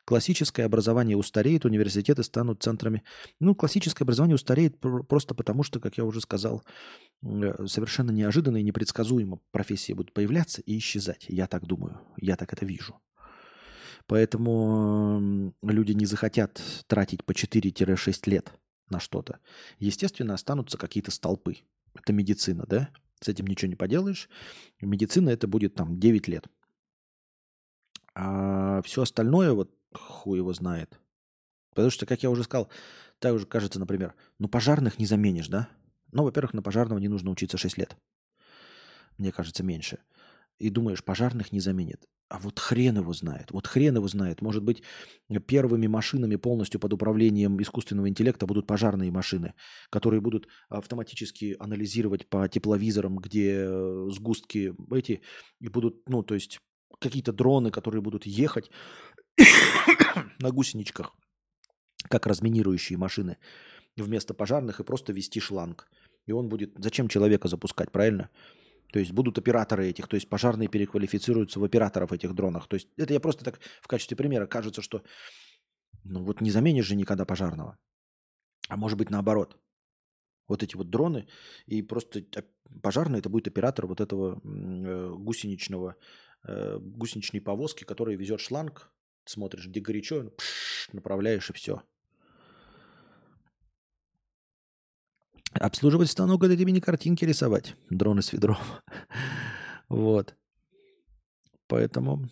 Классическое 0.04 0.64
образование 0.64 1.16
устареет, 1.16 1.64
университеты 1.64 2.22
станут 2.22 2.62
центрами. 2.62 3.02
Ну, 3.40 3.54
классическое 3.56 4.04
образование 4.04 4.36
устареет 4.36 4.78
просто 4.80 5.34
потому, 5.34 5.64
что, 5.64 5.80
как 5.80 5.98
я 5.98 6.04
уже 6.04 6.20
сказал, 6.20 6.62
э, 7.22 7.66
совершенно 7.66 8.12
неожиданно 8.12 8.58
и 8.58 8.62
непредсказуемо 8.62 9.40
профессии 9.50 9.92
будут 9.92 10.12
появляться 10.12 10.60
и 10.62 10.78
исчезать. 10.78 11.26
Я 11.28 11.48
так 11.48 11.66
думаю, 11.66 12.00
я 12.16 12.36
так 12.36 12.52
это 12.52 12.64
вижу. 12.64 13.00
Поэтому 14.06 15.52
люди 15.62 15.92
не 15.92 16.06
захотят 16.06 16.62
тратить 16.86 17.24
по 17.24 17.32
4-6 17.32 18.28
лет 18.30 18.52
на 18.88 19.00
что-то. 19.00 19.38
Естественно, 19.78 20.34
останутся 20.34 20.78
какие-то 20.78 21.10
столпы. 21.10 21.58
Это 21.94 22.12
медицина, 22.12 22.64
да? 22.66 22.90
С 23.20 23.28
этим 23.28 23.46
ничего 23.46 23.68
не 23.68 23.76
поделаешь. 23.76 24.28
Медицина 24.80 25.30
это 25.30 25.46
будет 25.46 25.74
там 25.74 25.98
9 25.98 26.28
лет. 26.28 26.46
А 28.14 28.82
все 28.82 29.02
остальное, 29.02 29.52
вот 29.52 29.70
хуй 29.92 30.38
его 30.38 30.52
знает. 30.52 30.98
Потому 31.70 31.90
что, 31.90 32.04
как 32.06 32.22
я 32.22 32.30
уже 32.30 32.44
сказал, 32.44 32.68
так 33.18 33.34
уже 33.34 33.46
кажется, 33.46 33.78
например, 33.78 34.14
ну 34.38 34.48
пожарных 34.48 34.98
не 34.98 35.06
заменишь, 35.06 35.48
да? 35.48 35.68
Ну, 36.10 36.24
во-первых, 36.24 36.52
на 36.52 36.62
пожарного 36.62 36.98
не 36.98 37.08
нужно 37.08 37.30
учиться 37.30 37.56
6 37.56 37.78
лет. 37.78 37.96
Мне 39.16 39.32
кажется, 39.32 39.62
меньше. 39.62 39.98
И 40.62 40.70
думаешь, 40.70 41.02
пожарных 41.02 41.50
не 41.50 41.58
заменит. 41.58 42.06
А 42.28 42.38
вот 42.38 42.60
хрен 42.60 42.96
его 42.96 43.12
знает. 43.12 43.50
Вот 43.50 43.66
хрен 43.66 43.96
его 43.96 44.06
знает. 44.06 44.40
Может 44.40 44.62
быть, 44.62 44.84
первыми 45.48 45.88
машинами 45.88 46.36
полностью 46.36 46.78
под 46.78 46.92
управлением 46.92 47.60
искусственного 47.60 48.08
интеллекта 48.08 48.46
будут 48.46 48.68
пожарные 48.68 49.10
машины, 49.10 49.54
которые 49.90 50.20
будут 50.20 50.46
автоматически 50.68 51.56
анализировать 51.58 52.28
по 52.28 52.48
тепловизорам, 52.48 53.16
где 53.16 53.64
э, 53.66 54.06
сгустки 54.10 54.72
эти, 54.92 55.20
и 55.58 55.68
будут, 55.68 56.08
ну, 56.08 56.22
то 56.22 56.34
есть 56.34 56.60
какие-то 57.00 57.32
дроны, 57.32 57.72
которые 57.72 58.00
будут 58.00 58.24
ехать 58.24 58.70
на 60.38 60.52
гусеничках, 60.52 61.12
как 62.08 62.28
разминирующие 62.28 62.98
машины, 62.98 63.38
вместо 63.96 64.32
пожарных 64.32 64.78
и 64.78 64.84
просто 64.84 65.12
вести 65.12 65.40
шланг. 65.40 65.88
И 66.26 66.30
он 66.30 66.48
будет... 66.48 66.72
Зачем 66.78 67.08
человека 67.08 67.48
запускать, 67.48 67.90
правильно? 67.90 68.30
Правильно? 68.30 68.61
То 68.92 68.98
есть 68.98 69.12
будут 69.12 69.38
операторы 69.38 69.88
этих, 69.88 70.06
то 70.06 70.16
есть 70.16 70.28
пожарные 70.28 70.68
переквалифицируются 70.68 71.60
в 71.60 71.64
операторов 71.64 72.12
этих 72.12 72.34
дронов. 72.34 72.66
То 72.66 72.76
есть 72.76 72.88
это 72.98 73.14
я 73.14 73.20
просто 73.20 73.44
так 73.44 73.58
в 73.80 73.88
качестве 73.88 74.16
примера. 74.16 74.46
Кажется, 74.46 74.82
что 74.82 75.02
ну 76.04 76.22
вот 76.24 76.40
не 76.40 76.50
заменишь 76.50 76.86
же 76.86 76.96
никогда 76.96 77.24
пожарного. 77.24 77.78
А 78.68 78.76
может 78.76 78.98
быть 78.98 79.10
наоборот. 79.10 79.58
Вот 80.48 80.62
эти 80.62 80.76
вот 80.76 80.90
дроны, 80.90 81.26
и 81.66 81.82
просто 81.82 82.22
пожарный 82.82 83.20
это 83.20 83.30
будет 83.30 83.48
оператор 83.48 83.86
вот 83.86 84.00
этого 84.00 84.40
э, 84.44 85.14
гусеничного, 85.16 85.94
э, 86.44 86.78
гусеничной 86.78 87.40
повозки, 87.40 87.84
которая 87.84 88.16
везет 88.16 88.40
шланг, 88.40 88.92
смотришь, 89.24 89.68
где 89.68 89.80
горячо, 89.80 90.30
пш, 90.36 90.90
направляешь 90.92 91.48
и 91.48 91.52
все. 91.52 91.82
Обслуживать 95.62 96.10
станок– 96.10 96.42
это 96.44 96.56
тебе 96.56 96.72
не 96.72 96.80
картинки 96.80 97.24
рисовать, 97.24 97.76
дроны 97.88 98.20
с 98.20 98.32
ведром. 98.32 98.56
вот. 99.88 100.34
Поэтому, 101.68 102.28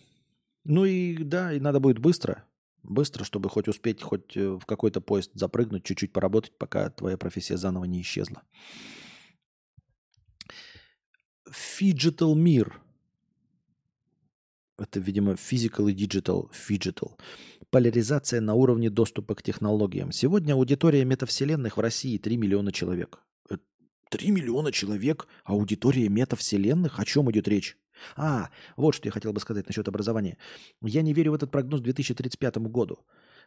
ну 0.65 0.83
и 0.83 1.23
да, 1.23 1.53
и 1.53 1.61
надо 1.61 1.79
будет 1.79 1.97
быстро, 1.97 2.43
быстро, 2.83 3.23
чтобы 3.23 3.47
хоть 3.49 3.69
успеть 3.69 4.01
хоть 4.01 4.35
э, 4.35 4.49
в 4.49 4.65
какой-то 4.65 4.99
поезд 4.99 5.31
запрыгнуть, 5.33 5.85
чуть-чуть 5.85 6.11
поработать, 6.11 6.57
пока 6.57 6.89
твоя 6.89 7.17
профессия 7.17 7.55
заново 7.55 7.85
не 7.85 8.01
исчезла. 8.01 8.41
Phygital 11.49 12.35
мир. 12.35 12.81
Это, 14.81 14.99
видимо, 14.99 15.33
physical 15.33 15.91
и 15.91 15.93
digital, 15.93 16.49
phygital. 16.51 17.17
Поляризация 17.69 18.41
на 18.41 18.55
уровне 18.55 18.89
доступа 18.89 19.35
к 19.35 19.43
технологиям. 19.43 20.11
Сегодня 20.11 20.53
аудитория 20.53 21.05
метавселенных 21.05 21.77
в 21.77 21.79
России 21.79 22.17
3 22.17 22.37
миллиона 22.37 22.71
человек. 22.71 23.19
3 24.09 24.27
э, 24.27 24.31
миллиона 24.31 24.71
человек, 24.71 25.27
аудитория 25.43 26.09
метавселенных? 26.09 26.99
О 26.99 27.05
чем 27.05 27.29
идет 27.31 27.47
речь? 27.47 27.77
А, 28.15 28.49
вот 28.75 28.95
что 28.95 29.07
я 29.07 29.11
хотел 29.11 29.33
бы 29.33 29.39
сказать 29.39 29.67
насчет 29.67 29.87
образования. 29.87 30.37
Я 30.81 31.03
не 31.03 31.13
верю 31.13 31.31
в 31.31 31.35
этот 31.35 31.51
прогноз 31.51 31.81
к 31.81 31.83
2035 31.83 32.57
году. 32.57 32.99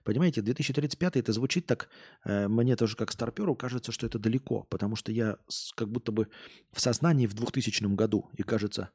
Понимаете, 0.04 0.40
2035 0.40 1.16
это 1.16 1.32
звучит 1.32 1.66
так, 1.66 1.88
э, 2.24 2.46
мне 2.46 2.76
тоже 2.76 2.94
как 2.94 3.10
старперу 3.10 3.56
кажется, 3.56 3.90
что 3.90 4.06
это 4.06 4.20
далеко, 4.20 4.66
потому 4.70 4.94
что 4.94 5.10
я 5.10 5.38
как 5.74 5.88
будто 5.88 6.12
бы 6.12 6.28
в 6.72 6.80
сознании 6.80 7.26
в 7.26 7.34
2000 7.34 7.92
году, 7.94 8.30
и 8.36 8.42
кажется, 8.42 8.90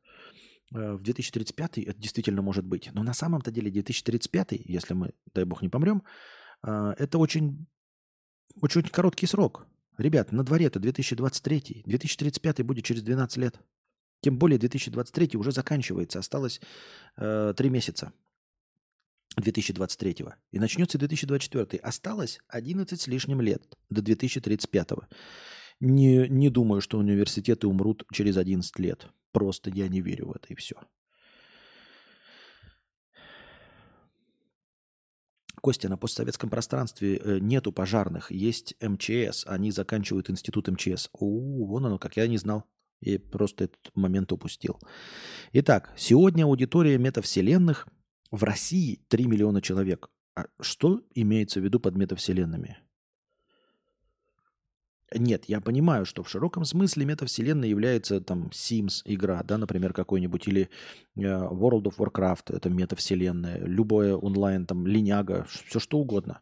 в 0.72 1.02
2035 1.02 1.80
это 1.80 2.00
действительно 2.00 2.42
может 2.42 2.66
быть. 2.66 2.90
Но 2.94 3.04
на 3.04 3.14
самом-то 3.14 3.52
деле 3.52 3.72
2035, 3.72 4.52
если 4.66 4.94
мы, 4.94 5.14
дай 5.34 5.46
бог, 5.46 5.62
не 5.62 5.70
помрем, 5.70 6.04
э, 6.64 6.94
это 6.98 7.18
очень, 7.18 7.68
очень 8.62 8.84
короткий 8.84 9.28
срок. 9.28 9.68
Ребят, 9.98 10.32
на 10.32 10.44
дворе 10.44 10.68
это 10.68 10.80
2023. 10.80 11.84
2035 11.86 12.64
будет 12.64 12.86
через 12.86 13.04
12 13.04 13.38
лет. 13.38 13.60
Тем 14.22 14.38
более 14.38 14.60
2023 14.60 15.38
уже 15.38 15.52
заканчивается. 15.52 16.20
Осталось 16.20 16.62
э, 17.18 17.54
3 17.56 17.70
месяца 17.70 18.14
2023. 19.38 20.26
И 20.52 20.60
начнется 20.60 20.98
2024. 20.98 21.82
Осталось 21.82 22.40
11 22.48 23.02
с 23.02 23.08
лишним 23.08 23.42
лет 23.42 23.64
до 23.90 24.02
2035. 24.02 24.90
Не, 25.80 26.28
не 26.28 26.50
думаю, 26.50 26.82
что 26.82 26.98
университеты 26.98 27.68
умрут 27.68 28.04
через 28.12 28.38
11 28.38 28.78
лет. 28.80 29.08
Просто 29.32 29.70
я 29.70 29.88
не 29.88 30.02
верю 30.02 30.28
в 30.28 30.32
это 30.36 30.48
и 30.50 30.56
все. 30.56 30.76
Костя, 35.62 35.90
на 35.90 35.98
постсоветском 35.98 36.50
пространстве 36.50 37.18
э, 37.18 37.40
нету 37.40 37.72
пожарных, 37.72 38.32
есть 38.32 38.76
МЧС, 38.82 39.46
они 39.46 39.72
заканчивают 39.72 40.30
институт 40.30 40.68
МЧС. 40.70 41.10
О, 41.12 41.66
вон 41.66 41.86
оно, 41.86 42.00
как 42.00 42.18
я 42.18 42.28
не 42.28 42.38
знал. 42.38 42.66
Я 43.02 43.20
просто 43.20 43.66
этот 43.66 43.92
момент 43.96 44.32
упустил. 44.32 44.80
Итак, 45.54 45.94
сегодня 45.98 46.44
аудитория 46.44 46.98
метавселенных 46.98 47.88
в 48.32 48.44
России 48.44 49.04
3 49.08 49.26
миллиона 49.28 49.62
человек. 49.62 50.10
А 50.36 50.46
что 50.62 51.02
имеется 51.14 51.60
в 51.60 51.64
виду 51.64 51.80
под 51.80 51.96
метавселенными? 51.96 52.78
Нет, 55.16 55.46
я 55.48 55.60
понимаю, 55.60 56.06
что 56.06 56.24
в 56.24 56.30
широком 56.30 56.66
смысле 56.66 57.06
метавселенная 57.06 57.68
является 57.68 58.22
там 58.22 58.50
Sims 58.50 59.02
игра, 59.06 59.42
да, 59.44 59.58
например, 59.58 59.94
какой-нибудь, 59.94 60.48
или 60.48 60.70
э, 61.16 61.22
World 61.22 61.84
of 61.84 61.98
Warcraft, 61.98 62.56
это 62.56 62.70
метавселенная, 62.70 63.60
любое 63.66 64.16
онлайн, 64.16 64.66
там, 64.66 64.86
линяга, 64.86 65.48
все 65.66 65.80
что 65.80 66.00
угодно. 66.00 66.42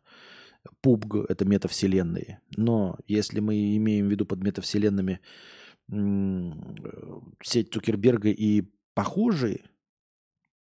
PUBG– 0.84 1.26
это 1.30 1.46
метавселенные. 1.46 2.42
Но 2.58 2.98
если 3.08 3.40
мы 3.40 3.78
имеем 3.78 4.08
в 4.08 4.12
виду 4.12 4.26
под 4.26 4.44
метавселенными 4.44 5.22
э, 5.90 6.52
сеть 7.42 7.74
Цукерберга 7.74 8.30
и 8.30 8.64
похожие, 8.94 9.62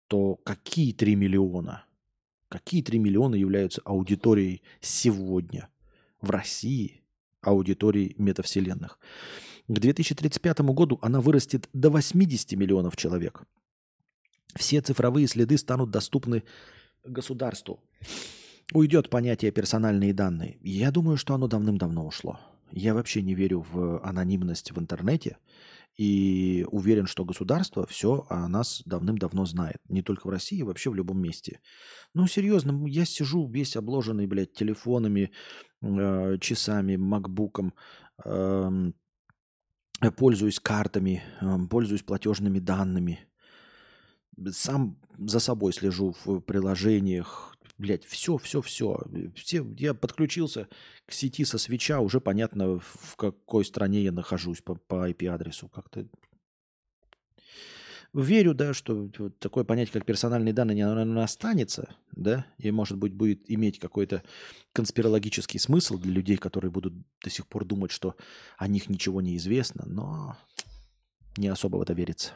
то 0.08 0.36
какие 0.36 0.94
3 0.94 1.16
миллиона? 1.16 1.84
Какие 2.48 2.82
3 2.82 2.98
миллиона 2.98 3.34
являются 3.34 3.82
аудиторией 3.84 4.62
сегодня 4.80 5.68
в 6.22 6.30
России– 6.30 6.96
аудитории 7.42 8.14
метавселенных. 8.18 8.98
К 9.68 9.78
2035 9.78 10.60
году 10.60 10.98
она 11.02 11.20
вырастет 11.20 11.68
до 11.72 11.90
80 11.90 12.52
миллионов 12.52 12.96
человек. 12.96 13.42
Все 14.56 14.80
цифровые 14.80 15.26
следы 15.28 15.56
станут 15.58 15.90
доступны 15.90 16.42
государству. 17.04 17.80
Уйдет 18.72 19.10
понятие 19.10 19.50
персональные 19.50 20.14
данные. 20.14 20.58
Я 20.60 20.90
думаю, 20.90 21.16
что 21.16 21.34
оно 21.34 21.48
давным-давно 21.48 22.06
ушло. 22.06 22.38
Я 22.72 22.94
вообще 22.94 23.22
не 23.22 23.34
верю 23.34 23.66
в 23.70 24.04
анонимность 24.04 24.72
в 24.72 24.78
интернете. 24.78 25.38
И 25.96 26.64
уверен, 26.70 27.06
что 27.06 27.24
государство 27.24 27.86
все 27.86 28.24
о 28.30 28.48
нас 28.48 28.82
давным-давно 28.86 29.44
знает. 29.44 29.78
Не 29.88 30.02
только 30.02 30.26
в 30.26 30.30
России, 30.30 30.62
вообще 30.62 30.90
в 30.90 30.94
любом 30.94 31.20
месте. 31.20 31.60
Ну, 32.14 32.26
серьезно, 32.26 32.86
я 32.86 33.04
сижу 33.04 33.46
весь 33.46 33.76
обложенный, 33.76 34.26
блядь, 34.26 34.52
телефонами, 34.52 35.30
э, 35.82 36.38
часами, 36.40 36.96
макбуком, 36.96 37.74
э, 38.24 38.92
пользуюсь 40.16 40.60
картами, 40.60 41.22
э, 41.40 41.58
пользуюсь 41.68 42.02
платежными 42.02 42.60
данными. 42.60 43.28
Сам 44.52 44.96
за 45.18 45.38
собой 45.38 45.72
слежу 45.72 46.14
в 46.24 46.40
приложениях, 46.40 47.54
блядь, 47.80 48.04
все, 48.04 48.36
все, 48.36 48.60
все. 48.60 49.00
все. 49.34 49.66
Я 49.78 49.94
подключился 49.94 50.68
к 51.06 51.12
сети 51.12 51.44
со 51.44 51.58
свеча, 51.58 52.00
уже 52.00 52.20
понятно, 52.20 52.78
в 52.78 53.16
какой 53.16 53.64
стране 53.64 54.02
я 54.02 54.12
нахожусь 54.12 54.60
по, 54.60 54.74
по 54.74 55.10
IP-адресу. 55.10 55.68
Как-то 55.68 56.06
верю, 58.12 58.54
да, 58.54 58.74
что 58.74 59.08
вот 59.18 59.38
такое 59.38 59.64
понятие, 59.64 59.94
как 59.94 60.04
персональные 60.04 60.52
данные, 60.52 60.84
оно 60.84 61.22
останется, 61.22 61.96
да, 62.12 62.46
и, 62.58 62.70
может 62.70 62.98
быть, 62.98 63.14
будет 63.14 63.50
иметь 63.50 63.78
какой-то 63.78 64.22
конспирологический 64.72 65.58
смысл 65.58 65.98
для 65.98 66.12
людей, 66.12 66.36
которые 66.36 66.70
будут 66.70 66.92
до 67.22 67.30
сих 67.30 67.46
пор 67.46 67.64
думать, 67.64 67.92
что 67.92 68.14
о 68.58 68.68
них 68.68 68.90
ничего 68.90 69.22
не 69.22 69.36
известно, 69.36 69.84
но 69.86 70.36
не 71.36 71.48
особо 71.48 71.78
в 71.78 71.82
это 71.82 71.94
верится. 71.94 72.32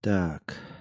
Так. 0.00 0.77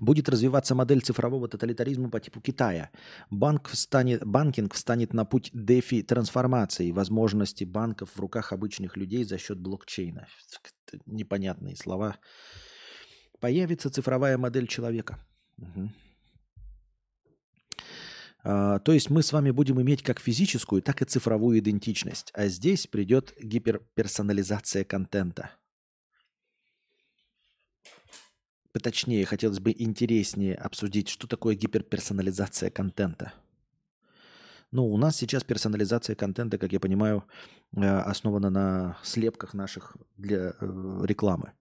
Будет 0.00 0.28
развиваться 0.28 0.74
модель 0.74 1.00
цифрового 1.00 1.48
тоталитаризма 1.48 2.10
по 2.10 2.20
типу 2.20 2.40
Китая. 2.40 2.90
Банк 3.30 3.68
встанет, 3.68 4.24
банкинг 4.24 4.74
встанет 4.74 5.14
на 5.14 5.24
путь 5.24 5.50
дефи 5.52 6.02
трансформации, 6.02 6.92
возможности 6.92 7.64
банков 7.64 8.10
в 8.14 8.20
руках 8.20 8.52
обычных 8.52 8.96
людей 8.96 9.24
за 9.24 9.38
счет 9.38 9.58
блокчейна. 9.58 10.26
Непонятные 11.06 11.76
слова. 11.76 12.16
Появится 13.40 13.90
цифровая 13.90 14.38
модель 14.38 14.66
человека. 14.66 15.18
Угу. 15.58 15.90
А, 18.48 18.78
то 18.78 18.92
есть 18.92 19.10
мы 19.10 19.24
с 19.24 19.32
вами 19.32 19.50
будем 19.50 19.82
иметь 19.82 20.04
как 20.04 20.20
физическую, 20.20 20.80
так 20.80 21.02
и 21.02 21.04
цифровую 21.04 21.58
идентичность. 21.58 22.30
А 22.32 22.46
здесь 22.46 22.86
придет 22.86 23.34
гиперперсонализация 23.42 24.84
контента. 24.84 25.50
Точнее, 28.72 29.24
хотелось 29.24 29.58
бы 29.58 29.74
интереснее 29.76 30.54
обсудить, 30.54 31.08
что 31.08 31.26
такое 31.26 31.56
гиперперсонализация 31.56 32.70
контента. 32.70 33.32
Ну, 34.70 34.86
у 34.86 34.96
нас 34.96 35.16
сейчас 35.16 35.42
персонализация 35.42 36.14
контента, 36.14 36.56
как 36.56 36.72
я 36.72 36.78
понимаю, 36.78 37.24
э, 37.74 37.80
основана 37.80 38.50
на 38.50 38.96
слепках 39.02 39.54
наших 39.54 39.96
для 40.16 40.52
э, 40.60 41.00
рекламы. 41.02 41.52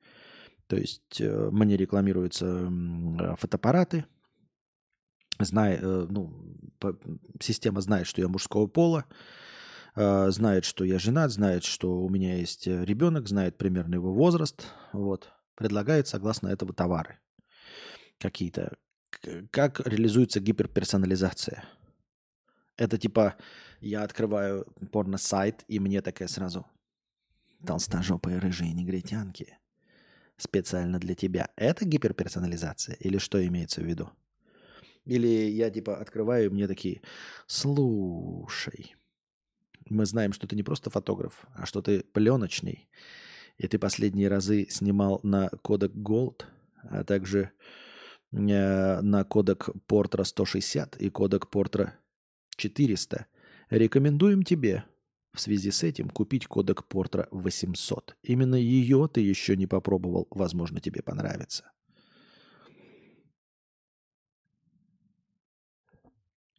То 0.67 0.75
есть 0.75 1.19
э, 1.19 1.49
мне 1.51 1.77
рекламируются 1.77 2.69
фотоаппараты, 3.39 4.05
знает, 5.39 5.79
э, 5.83 6.07
ну, 6.09 6.33
система 7.41 7.81
знает, 7.81 8.07
что 8.07 8.21
я 8.21 8.27
мужского 8.27 8.67
пола, 8.67 9.05
э, 9.95 10.29
знает, 10.31 10.65
что 10.65 10.85
я 10.85 10.99
женат, 10.99 11.31
знает, 11.31 11.63
что 11.63 11.99
у 11.99 12.09
меня 12.09 12.37
есть 12.37 12.67
э, 12.67 12.85
ребенок, 12.85 13.27
знает 13.27 13.57
примерно 13.57 13.95
его 13.95 14.13
возраст, 14.13 14.65
вот, 14.93 15.31
предлагает 15.55 16.07
согласно 16.07 16.47
этого 16.47 16.73
товары 16.73 17.19
какие-то. 18.19 18.77
Как 19.51 19.85
реализуется 19.85 20.39
гиперперсонализация? 20.39 21.63
Это 22.77 22.97
типа 22.97 23.35
я 23.79 24.03
открываю 24.03 24.65
порно-сайт, 24.91 25.63
и 25.67 25.79
мне 25.79 26.01
такая 26.01 26.27
сразу 26.27 26.65
толстожопые 27.65 28.39
рыжие 28.39 28.73
негритянки 28.73 29.57
специально 30.37 30.99
для 30.99 31.15
тебя. 31.15 31.49
Это 31.55 31.85
гиперперсонализация 31.85 32.95
или 32.95 33.17
что 33.17 33.45
имеется 33.45 33.81
в 33.81 33.85
виду? 33.85 34.11
Или 35.05 35.27
я 35.27 35.69
типа 35.69 35.97
открываю, 35.97 36.47
и 36.47 36.49
мне 36.49 36.67
такие, 36.67 37.01
слушай, 37.47 38.95
мы 39.89 40.05
знаем, 40.05 40.33
что 40.33 40.47
ты 40.47 40.55
не 40.55 40.63
просто 40.63 40.89
фотограф, 40.89 41.45
а 41.53 41.65
что 41.65 41.81
ты 41.81 42.01
пленочный. 42.01 42.89
И 43.57 43.67
ты 43.67 43.77
последние 43.79 44.27
разы 44.27 44.67
снимал 44.69 45.19
на 45.23 45.49
кодек 45.61 45.91
Gold, 45.91 46.43
а 46.89 47.03
также 47.03 47.51
э, 48.31 49.01
на 49.01 49.23
кодек 49.23 49.69
Портра 49.87 50.23
160 50.23 50.97
и 50.97 51.09
кодек 51.09 51.49
Портра 51.49 51.97
400. 52.57 53.27
Рекомендуем 53.69 54.43
тебе 54.43 54.83
в 55.33 55.39
связи 55.39 55.71
с 55.71 55.83
этим 55.83 56.09
купить 56.09 56.47
кодек 56.47 56.85
Портра 56.85 57.27
800. 57.31 58.17
Именно 58.23 58.55
ее 58.55 59.07
ты 59.11 59.21
еще 59.21 59.55
не 59.55 59.67
попробовал, 59.67 60.27
возможно, 60.31 60.79
тебе 60.81 61.01
понравится. 61.01 61.71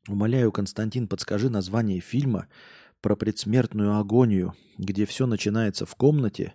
Умоляю, 0.09 0.53
Константин, 0.53 1.09
подскажи 1.09 1.51
название 1.51 2.01
фильма 2.01 2.47
про 3.01 3.17
предсмертную 3.17 3.99
агонию, 3.99 4.55
где 4.79 5.05
все 5.05 5.27
начинается 5.27 5.85
в 5.85 5.97
комнате, 5.97 6.55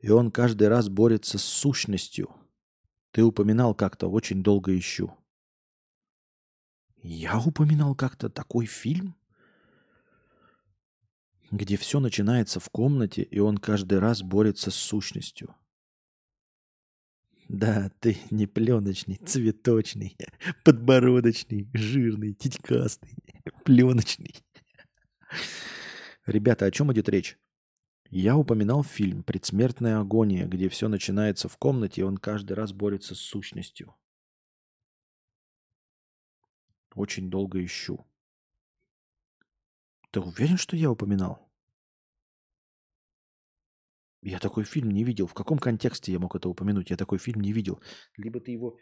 и 0.00 0.10
он 0.10 0.30
каждый 0.30 0.68
раз 0.68 0.88
борется 0.88 1.38
с 1.38 1.44
сущностью. 1.44 2.30
Ты 3.12 3.22
упоминал 3.22 3.74
как-то, 3.74 4.08
очень 4.08 4.42
долго 4.42 4.76
ищу. 4.76 5.16
Я 7.02 7.40
упоминал 7.40 7.94
как-то 7.94 8.28
такой 8.28 8.66
фильм? 8.66 9.16
Где 11.50 11.76
все 11.76 12.00
начинается 12.00 12.58
в 12.58 12.70
комнате, 12.70 13.22
и 13.22 13.38
он 13.38 13.58
каждый 13.58 13.98
раз 13.98 14.22
борется 14.22 14.70
с 14.70 14.74
сущностью. 14.74 15.54
Да, 17.52 17.90
ты 18.00 18.16
не 18.30 18.46
пленочный, 18.46 19.16
цветочный, 19.16 20.16
подбородочный, 20.64 21.68
жирный, 21.74 22.32
титькастый, 22.32 23.14
пленочный. 23.66 24.34
Ребята, 26.24 26.64
о 26.64 26.70
чем 26.70 26.90
идет 26.94 27.10
речь? 27.10 27.36
Я 28.08 28.38
упоминал 28.38 28.82
фильм 28.82 29.22
«Предсмертная 29.22 30.00
агония», 30.00 30.46
где 30.46 30.70
все 30.70 30.88
начинается 30.88 31.50
в 31.50 31.58
комнате, 31.58 32.00
и 32.00 32.04
он 32.04 32.16
каждый 32.16 32.54
раз 32.54 32.72
борется 32.72 33.14
с 33.14 33.18
сущностью. 33.18 33.94
Очень 36.94 37.28
долго 37.28 37.62
ищу. 37.62 38.06
Ты 40.10 40.20
уверен, 40.20 40.56
что 40.56 40.74
я 40.74 40.90
упоминал? 40.90 41.51
Я 44.22 44.38
такой 44.38 44.64
фильм 44.64 44.92
не 44.92 45.02
видел. 45.02 45.26
В 45.26 45.34
каком 45.34 45.58
контексте 45.58 46.12
я 46.12 46.20
мог 46.20 46.36
это 46.36 46.48
упомянуть? 46.48 46.90
Я 46.90 46.96
такой 46.96 47.18
фильм 47.18 47.40
не 47.40 47.52
видел. 47.52 47.80
Либо 48.16 48.40
ты 48.40 48.52
его 48.52 48.78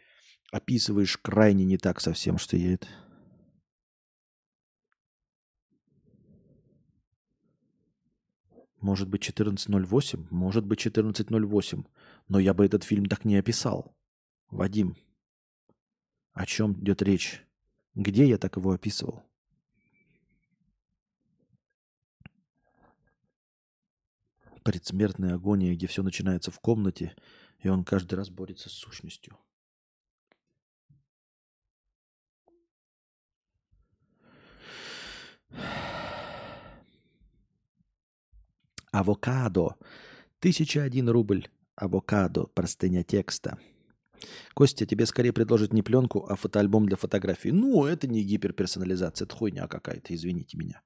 описываешь 0.51 1.17
крайне 1.17 1.65
не 1.65 1.77
так 1.77 1.99
совсем, 1.99 2.37
что 2.37 2.57
я 2.57 2.73
это... 2.73 2.87
Может 8.79 9.09
быть 9.09 9.27
14.08? 9.27 10.27
Может 10.29 10.65
быть 10.65 10.85
14.08. 10.85 11.85
Но 12.27 12.39
я 12.39 12.53
бы 12.53 12.65
этот 12.65 12.83
фильм 12.83 13.05
так 13.05 13.25
не 13.25 13.37
описал. 13.37 13.95
Вадим, 14.49 14.95
о 16.33 16.45
чем 16.45 16.73
идет 16.73 17.01
речь? 17.01 17.43
Где 17.95 18.27
я 18.27 18.37
так 18.37 18.57
его 18.57 18.71
описывал? 18.71 19.23
Предсмертная 24.63 25.35
агония, 25.35 25.73
где 25.73 25.87
все 25.87 26.03
начинается 26.03 26.51
в 26.51 26.59
комнате, 26.59 27.15
и 27.59 27.69
он 27.69 27.83
каждый 27.83 28.15
раз 28.15 28.29
борется 28.29 28.69
с 28.69 28.73
сущностью. 28.73 29.37
Авокадо. 38.91 39.75
Тысяча 40.39 40.83
один 40.83 41.09
рубль. 41.09 41.47
Авокадо. 41.75 42.45
Простыня 42.45 43.03
текста. 43.03 43.57
Костя, 44.53 44.85
тебе 44.85 45.05
скорее 45.05 45.33
предложат 45.33 45.73
не 45.73 45.81
пленку, 45.81 46.25
а 46.27 46.35
фотоальбом 46.35 46.85
для 46.85 46.97
фотографии. 46.97 47.49
Ну, 47.49 47.85
это 47.85 48.07
не 48.07 48.23
гиперперсонализация, 48.23 49.25
это 49.25 49.35
хуйня 49.35 49.67
какая-то, 49.67 50.13
извините 50.13 50.57
меня. 50.57 50.81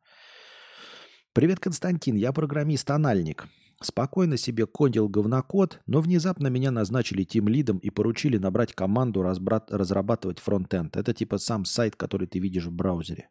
Привет, 1.33 1.59
Константин, 1.59 2.15
я 2.15 2.31
программист-анальник. 2.31 3.47
Спокойно 3.85 4.35
себе 4.35 4.65
кодил 4.65 5.07
говнокод, 5.07 5.79
но 5.85 6.01
внезапно 6.01 6.47
меня 6.47 6.71
назначили 6.71 7.23
тим 7.23 7.47
лидом 7.47 7.77
и 7.77 7.91
поручили 7.91 8.39
набрать 8.39 8.73
команду 8.73 9.21
разбрат, 9.21 9.71
разрабатывать 9.71 10.39
фронтенд. 10.39 10.97
Это 10.97 11.13
типа 11.13 11.37
сам 11.37 11.65
сайт, 11.65 11.95
который 11.95 12.27
ты 12.27 12.39
видишь 12.39 12.65
в 12.65 12.71
браузере. 12.71 13.29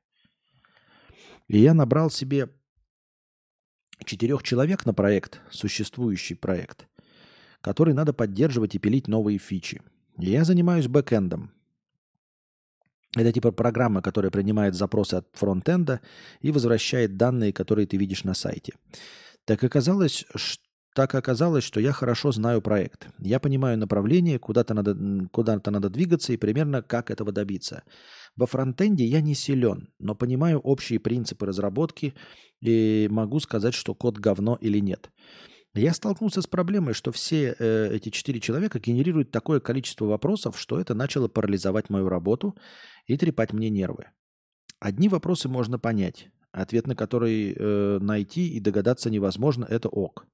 И 1.49 1.59
я 1.59 1.75
набрал 1.75 2.09
себе 2.09 2.51
четырех 4.05 4.45
человек 4.45 4.87
на 4.87 4.95
проект, 4.95 5.41
существующий 5.51 6.37
проект, 6.37 6.87
который 7.61 7.93
надо 7.93 8.13
поддерживать 8.13 8.77
и 8.77 8.79
пилить 8.79 9.09
новые 9.09 9.39
фичи. 9.39 9.83
Я 10.19 10.45
занимаюсь 10.45 10.87
бэкэндом. 10.87 11.51
Это 13.17 13.33
типа 13.33 13.51
программа, 13.51 14.03
которая 14.03 14.31
принимает 14.31 14.77
запросы 14.77 15.15
от 15.15 15.27
фронтенда 15.33 16.01
и 16.43 16.53
возвращает 16.53 17.17
данные, 17.17 17.53
которые 17.53 17.89
ты 17.89 17.97
видишь 17.97 18.23
на 18.23 18.35
сайте. 18.35 18.75
Так 19.47 19.63
оказалось, 19.63 20.25
что 20.35 20.65
так 20.95 21.13
оказалось, 21.17 21.65
что 21.65 21.81
я 21.81 21.91
хорошо 21.93 22.31
знаю 22.31 22.63
проект. 22.63 23.09
Я 23.19 23.41
понимаю 23.41 23.77
направление, 23.77 24.39
куда-то 24.39 24.75
надо, 24.75 24.97
куда-то 25.33 25.73
надо 25.73 25.91
двигаться 25.91 26.33
и 26.33 26.37
примерно 26.37 26.83
как 26.83 27.11
этого 27.11 27.33
добиться. 27.33 27.83
Во 28.37 28.47
фронтенде 28.47 29.05
я 29.05 29.21
не 29.21 29.35
силен, 29.35 29.89
но 29.99 30.15
понимаю 30.15 30.61
общие 30.61 31.01
принципы 31.01 31.47
разработки 31.47 32.15
и 32.61 33.09
могу 33.11 33.41
сказать, 33.41 33.75
что 33.75 33.95
код 33.97 34.19
говно 34.19 34.57
или 34.61 34.79
нет. 34.79 35.11
Я 35.75 35.93
столкнулся 35.93 36.41
с 36.41 36.47
проблемой, 36.47 36.95
что 36.95 37.11
все 37.11 37.57
э, 37.59 37.89
эти 37.93 38.11
четыре 38.11 38.39
человека 38.39 38.79
генерируют 38.79 39.33
такое 39.33 39.59
количество 39.59 40.05
вопросов, 40.05 40.57
что 40.57 40.79
это 40.79 40.95
начало 40.95 41.27
парализовать 41.27 41.91
мою 41.91 42.09
работу 42.09 42.57
и 43.07 43.17
трепать 43.19 43.53
мне 43.53 43.69
нервы. 43.69 44.07
Одни 44.79 45.09
вопросы 45.09 45.49
можно 45.49 45.81
понять, 45.81 46.29
ответ 46.55 46.87
на 46.87 46.95
который 46.95 47.55
э, 47.57 47.99
найти 48.01 48.49
и 48.49 48.61
догадаться 48.61 49.11
невозможно, 49.11 49.65
это 49.65 49.89
ок. 49.89 50.27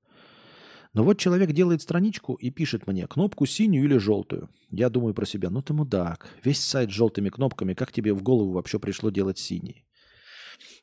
Но 0.93 1.05
вот 1.05 1.19
человек 1.19 1.53
делает 1.53 1.83
страничку 1.83 2.35
и 2.35 2.51
пишет 2.51 2.87
мне 2.87 3.07
кнопку 3.07 3.47
синюю 3.47 3.85
или 3.85 3.97
желтую. 3.97 4.49
Я 4.71 4.91
думаю 4.91 5.15
про 5.15 5.25
себя, 5.25 5.49
ну 5.49 5.63
ты 5.63 5.73
мудак, 5.73 6.29
весь 6.43 6.61
сайт 6.61 6.91
с 6.91 6.93
желтыми 6.93 7.29
кнопками, 7.29 7.75
как 7.75 7.93
тебе 7.93 8.13
в 8.13 8.23
голову 8.23 8.53
вообще 8.53 8.79
пришло 8.79 9.11
делать 9.11 9.39
синий? 9.39 9.85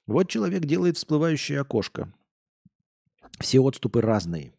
Вот 0.05 0.29
человек 0.29 0.63
делает 0.65 0.97
всплывающее 0.97 1.59
окошко. 1.59 2.13
Все 3.39 3.59
отступы 3.59 4.01
разные, 4.01 4.53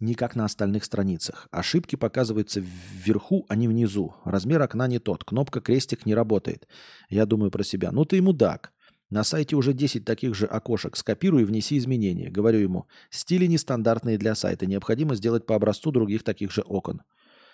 не 0.00 0.14
как 0.14 0.34
на 0.34 0.46
остальных 0.46 0.84
страницах. 0.84 1.46
Ошибки 1.50 1.96
показываются 1.96 2.60
вверху, 2.60 3.44
а 3.48 3.56
не 3.56 3.68
внизу. 3.68 4.14
Размер 4.24 4.62
окна 4.62 4.88
не 4.88 4.98
тот, 4.98 5.24
кнопка 5.24 5.60
крестик 5.60 6.06
не 6.06 6.14
работает. 6.14 6.66
Я 7.10 7.26
думаю 7.26 7.50
про 7.50 7.62
себя, 7.62 7.92
ну 7.92 8.06
ты 8.06 8.22
мудак. 8.22 8.72
На 9.10 9.24
сайте 9.24 9.56
уже 9.56 9.72
10 9.72 10.04
таких 10.04 10.34
же 10.34 10.46
окошек. 10.46 10.96
Скопируй 10.96 11.42
и 11.42 11.44
внеси 11.44 11.76
изменения. 11.78 12.30
Говорю 12.30 12.60
ему, 12.60 12.86
стили 13.10 13.46
нестандартные 13.46 14.18
для 14.18 14.36
сайта. 14.36 14.66
Необходимо 14.66 15.16
сделать 15.16 15.46
по 15.46 15.56
образцу 15.56 15.90
других 15.90 16.22
таких 16.22 16.52
же 16.52 16.62
окон. 16.62 17.02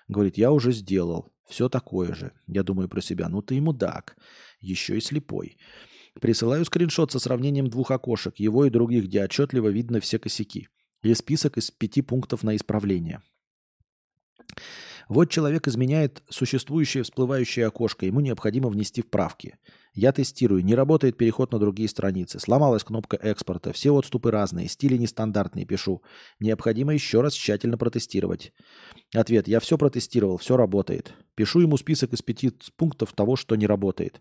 Говорит, 0.06 0.36
я 0.36 0.52
уже 0.52 0.72
сделал. 0.72 1.32
Все 1.48 1.68
такое 1.68 2.14
же. 2.14 2.32
Я 2.46 2.62
думаю 2.62 2.88
про 2.88 3.00
себя, 3.00 3.28
ну 3.28 3.40
ты 3.40 3.56
и 3.56 3.60
мудак. 3.60 4.16
Еще 4.60 4.98
и 4.98 5.00
слепой. 5.00 5.56
Присылаю 6.20 6.64
скриншот 6.64 7.12
со 7.12 7.18
сравнением 7.18 7.68
двух 7.68 7.90
окошек, 7.90 8.36
его 8.36 8.64
и 8.64 8.70
других, 8.70 9.04
где 9.04 9.24
отчетливо 9.24 9.68
видно 9.68 10.00
все 10.00 10.18
косяки. 10.18 10.68
И 11.02 11.14
список 11.14 11.56
из 11.56 11.70
пяти 11.70 12.02
пунктов 12.02 12.42
на 12.42 12.56
исправление. 12.56 13.22
Вот 15.08 15.30
человек 15.30 15.68
изменяет 15.68 16.22
существующее 16.28 17.04
всплывающее 17.04 17.66
окошко, 17.66 18.06
ему 18.06 18.20
необходимо 18.20 18.68
внести 18.68 19.02
вправки. 19.02 19.56
Я 19.94 20.12
тестирую, 20.12 20.64
не 20.64 20.74
работает 20.74 21.16
переход 21.16 21.52
на 21.52 21.58
другие 21.58 21.88
страницы, 21.88 22.38
сломалась 22.38 22.84
кнопка 22.84 23.16
экспорта, 23.16 23.72
все 23.72 23.94
отступы 23.94 24.30
разные, 24.30 24.68
стили 24.68 24.96
нестандартные, 24.98 25.64
пишу. 25.64 26.02
Необходимо 26.38 26.92
еще 26.92 27.22
раз 27.22 27.32
тщательно 27.32 27.78
протестировать. 27.78 28.52
Ответ, 29.14 29.48
я 29.48 29.58
все 29.60 29.78
протестировал, 29.78 30.36
все 30.36 30.56
работает. 30.56 31.14
Пишу 31.34 31.60
ему 31.60 31.78
список 31.78 32.12
из 32.12 32.20
пяти 32.20 32.52
пунктов 32.76 33.12
того, 33.14 33.36
что 33.36 33.56
не 33.56 33.66
работает. 33.66 34.20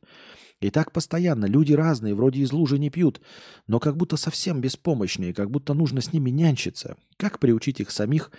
И 0.61 0.69
так 0.69 0.93
постоянно, 0.93 1.45
люди 1.45 1.73
разные, 1.73 2.15
вроде 2.15 2.39
из 2.39 2.53
лужи 2.53 2.79
не 2.79 2.89
пьют, 2.89 3.19
но 3.67 3.79
как 3.79 3.97
будто 3.97 4.15
совсем 4.15 4.61
беспомощные, 4.61 5.33
как 5.33 5.51
будто 5.51 5.73
нужно 5.73 5.99
с 5.99 6.13
ними 6.13 6.29
нянчиться. 6.29 6.95
Как 7.17 7.39
приучить 7.39 7.81
их 7.81 7.91
самих 7.91 8.31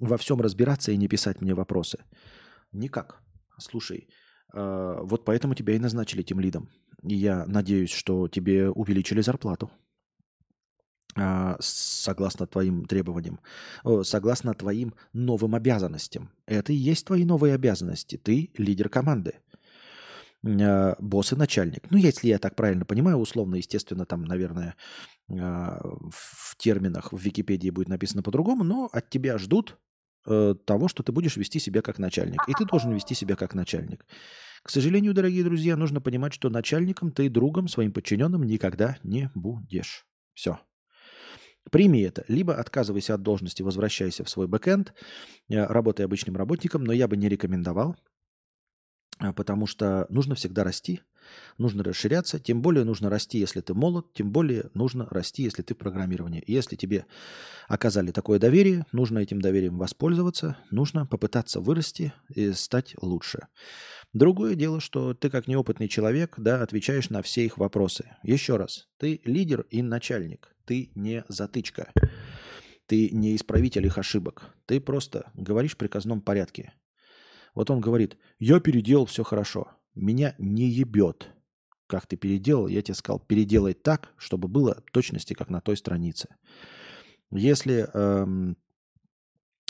во 0.00 0.16
всем 0.16 0.40
разбираться 0.40 0.92
и 0.92 0.96
не 0.96 1.08
писать 1.08 1.40
мне 1.40 1.54
вопросы? 1.54 1.98
Никак. 2.72 3.22
Слушай, 3.58 4.08
э, 4.54 4.98
вот 5.02 5.24
поэтому 5.24 5.54
тебя 5.54 5.74
и 5.74 5.78
назначили 5.78 6.22
тем 6.22 6.40
лидом. 6.40 6.68
И 7.02 7.14
я 7.14 7.44
надеюсь, 7.46 7.90
что 7.90 8.28
тебе 8.28 8.70
увеличили 8.70 9.22
зарплату. 9.22 9.70
Э, 11.16 11.56
согласно 11.60 12.46
твоим 12.46 12.84
требованиям. 12.84 13.40
О, 13.84 14.02
согласно 14.02 14.54
твоим 14.54 14.94
новым 15.12 15.54
обязанностям. 15.54 16.30
Это 16.46 16.72
и 16.72 16.76
есть 16.76 17.06
твои 17.06 17.24
новые 17.24 17.54
обязанности. 17.54 18.16
Ты 18.16 18.50
лидер 18.56 18.88
команды 18.88 19.34
э, 20.44 20.94
босс 20.98 21.32
и 21.32 21.36
начальник. 21.36 21.90
Ну, 21.90 21.98
если 21.98 22.28
я 22.28 22.38
так 22.38 22.54
правильно 22.54 22.84
понимаю, 22.84 23.16
условно, 23.18 23.56
естественно, 23.56 24.04
там, 24.04 24.24
наверное, 24.24 24.76
э, 25.28 25.34
в 25.34 26.56
терминах 26.56 27.12
в 27.12 27.18
Википедии 27.18 27.70
будет 27.70 27.88
написано 27.88 28.22
по-другому, 28.22 28.64
но 28.64 28.88
от 28.92 29.10
тебя 29.10 29.38
ждут 29.38 29.78
Э, 30.26 30.54
того, 30.66 30.88
что 30.88 31.02
ты 31.02 31.12
будешь 31.12 31.36
вести 31.36 31.58
себя 31.58 31.80
как 31.80 31.98
начальник. 31.98 32.40
И 32.46 32.52
ты 32.52 32.66
должен 32.66 32.92
вести 32.92 33.14
себя 33.14 33.36
как 33.36 33.54
начальник. 33.54 34.04
К 34.62 34.68
сожалению, 34.68 35.14
дорогие 35.14 35.42
друзья, 35.44 35.76
нужно 35.76 36.02
понимать, 36.02 36.34
что 36.34 36.50
начальником 36.50 37.10
ты 37.10 37.30
другом 37.30 37.68
своим 37.68 37.92
подчиненным 37.92 38.42
никогда 38.42 38.98
не 39.02 39.30
будешь. 39.34 40.06
Все. 40.34 40.60
Прими 41.70 42.02
это. 42.02 42.24
Либо 42.28 42.54
отказывайся 42.54 43.14
от 43.14 43.22
должности, 43.22 43.62
возвращайся 43.62 44.22
в 44.22 44.28
свой 44.28 44.46
бэкэнд, 44.46 44.92
э, 45.48 45.64
работай 45.64 46.04
обычным 46.04 46.36
работником, 46.36 46.84
но 46.84 46.92
я 46.92 47.08
бы 47.08 47.16
не 47.16 47.28
рекомендовал, 47.28 47.96
э, 49.20 49.32
потому 49.32 49.66
что 49.66 50.06
нужно 50.10 50.34
всегда 50.34 50.64
расти, 50.64 51.00
Нужно 51.58 51.84
расширяться, 51.84 52.38
тем 52.38 52.62
более 52.62 52.84
нужно 52.84 53.10
расти, 53.10 53.38
если 53.38 53.60
ты 53.60 53.74
молод, 53.74 54.12
тем 54.14 54.32
более 54.32 54.70
нужно 54.74 55.06
расти, 55.10 55.42
если 55.42 55.62
ты 55.62 55.74
в 55.74 55.78
программировании. 55.78 56.42
Если 56.46 56.76
тебе 56.76 57.06
оказали 57.68 58.10
такое 58.12 58.38
доверие, 58.38 58.86
нужно 58.92 59.18
этим 59.18 59.40
доверием 59.40 59.78
воспользоваться, 59.78 60.56
нужно 60.70 61.06
попытаться 61.06 61.60
вырасти 61.60 62.12
и 62.34 62.52
стать 62.52 62.94
лучше. 63.00 63.48
Другое 64.12 64.54
дело, 64.54 64.80
что 64.80 65.14
ты 65.14 65.30
как 65.30 65.46
неопытный 65.46 65.88
человек, 65.88 66.34
да, 66.36 66.62
отвечаешь 66.62 67.10
на 67.10 67.22
все 67.22 67.44
их 67.44 67.58
вопросы. 67.58 68.16
Еще 68.22 68.56
раз, 68.56 68.88
ты 68.98 69.20
лидер 69.24 69.66
и 69.70 69.82
начальник, 69.82 70.54
ты 70.64 70.90
не 70.94 71.24
затычка, 71.28 71.92
ты 72.86 73.10
не 73.10 73.36
исправитель 73.36 73.86
их 73.86 73.98
ошибок, 73.98 74.54
ты 74.66 74.80
просто 74.80 75.30
говоришь 75.34 75.74
в 75.74 75.76
приказном 75.76 76.22
порядке. 76.22 76.72
Вот 77.54 77.70
он 77.70 77.80
говорит, 77.80 78.16
я 78.38 78.60
переделал 78.60 79.06
все 79.06 79.22
хорошо 79.22 79.68
меня 80.00 80.34
не 80.38 80.68
ебет. 80.68 81.30
Как 81.86 82.06
ты 82.06 82.16
переделал, 82.16 82.68
я 82.68 82.82
тебе 82.82 82.94
сказал, 82.94 83.18
переделай 83.20 83.74
так, 83.74 84.12
чтобы 84.16 84.48
было 84.48 84.82
точности, 84.92 85.34
как 85.34 85.50
на 85.50 85.60
той 85.60 85.76
странице. 85.76 86.28
Если, 87.32 87.88
эм, 87.92 88.56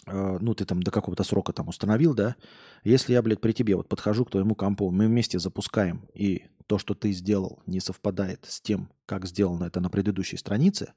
э, 0.06 0.38
ну, 0.40 0.54
ты 0.54 0.64
там 0.64 0.82
до 0.82 0.90
какого-то 0.90 1.24
срока 1.24 1.52
там 1.52 1.68
установил, 1.68 2.14
да, 2.14 2.36
если 2.84 3.12
я, 3.12 3.22
блядь, 3.22 3.40
при 3.40 3.52
тебе 3.52 3.76
вот 3.76 3.88
подхожу 3.88 4.24
к 4.24 4.30
твоему 4.30 4.54
компу, 4.54 4.90
мы 4.90 5.06
вместе 5.06 5.38
запускаем, 5.38 6.08
и 6.14 6.46
то, 6.66 6.78
что 6.78 6.94
ты 6.94 7.12
сделал, 7.12 7.62
не 7.66 7.80
совпадает 7.80 8.44
с 8.48 8.60
тем, 8.60 8.90
как 9.06 9.26
сделано 9.26 9.64
это 9.64 9.80
на 9.80 9.90
предыдущей 9.90 10.36
странице, 10.36 10.92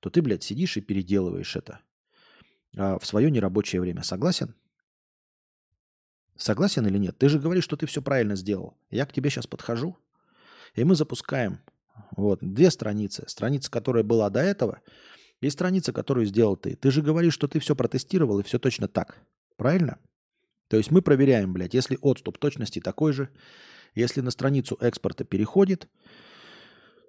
то 0.00 0.10
ты, 0.10 0.22
блядь, 0.22 0.42
сидишь 0.42 0.76
и 0.76 0.80
переделываешь 0.80 1.56
это 1.56 1.80
а 2.76 2.98
в 2.98 3.06
свое 3.06 3.30
нерабочее 3.30 3.80
время. 3.80 4.02
Согласен? 4.02 4.54
Согласен 6.36 6.86
или 6.86 6.98
нет? 6.98 7.16
Ты 7.18 7.28
же 7.28 7.38
говоришь, 7.38 7.64
что 7.64 7.76
ты 7.76 7.86
все 7.86 8.02
правильно 8.02 8.36
сделал. 8.36 8.76
Я 8.90 9.06
к 9.06 9.12
тебе 9.12 9.30
сейчас 9.30 9.46
подхожу, 9.46 9.96
и 10.74 10.84
мы 10.84 10.94
запускаем 10.94 11.60
вот 12.16 12.40
две 12.42 12.70
страницы. 12.70 13.24
Страница, 13.26 13.70
которая 13.70 14.04
была 14.04 14.28
до 14.30 14.40
этого, 14.40 14.80
и 15.40 15.50
страница, 15.50 15.92
которую 15.92 16.26
сделал 16.26 16.56
ты. 16.56 16.76
Ты 16.76 16.90
же 16.90 17.02
говоришь, 17.02 17.34
что 17.34 17.48
ты 17.48 17.58
все 17.60 17.74
протестировал, 17.74 18.40
и 18.40 18.42
все 18.42 18.58
точно 18.58 18.88
так. 18.88 19.18
Правильно? 19.56 19.98
То 20.68 20.76
есть 20.76 20.90
мы 20.90 21.02
проверяем, 21.02 21.52
блядь, 21.52 21.74
если 21.74 21.98
отступ 22.00 22.38
точности 22.38 22.80
такой 22.80 23.12
же, 23.12 23.30
если 23.94 24.20
на 24.20 24.30
страницу 24.30 24.76
экспорта 24.80 25.24
переходит, 25.24 25.88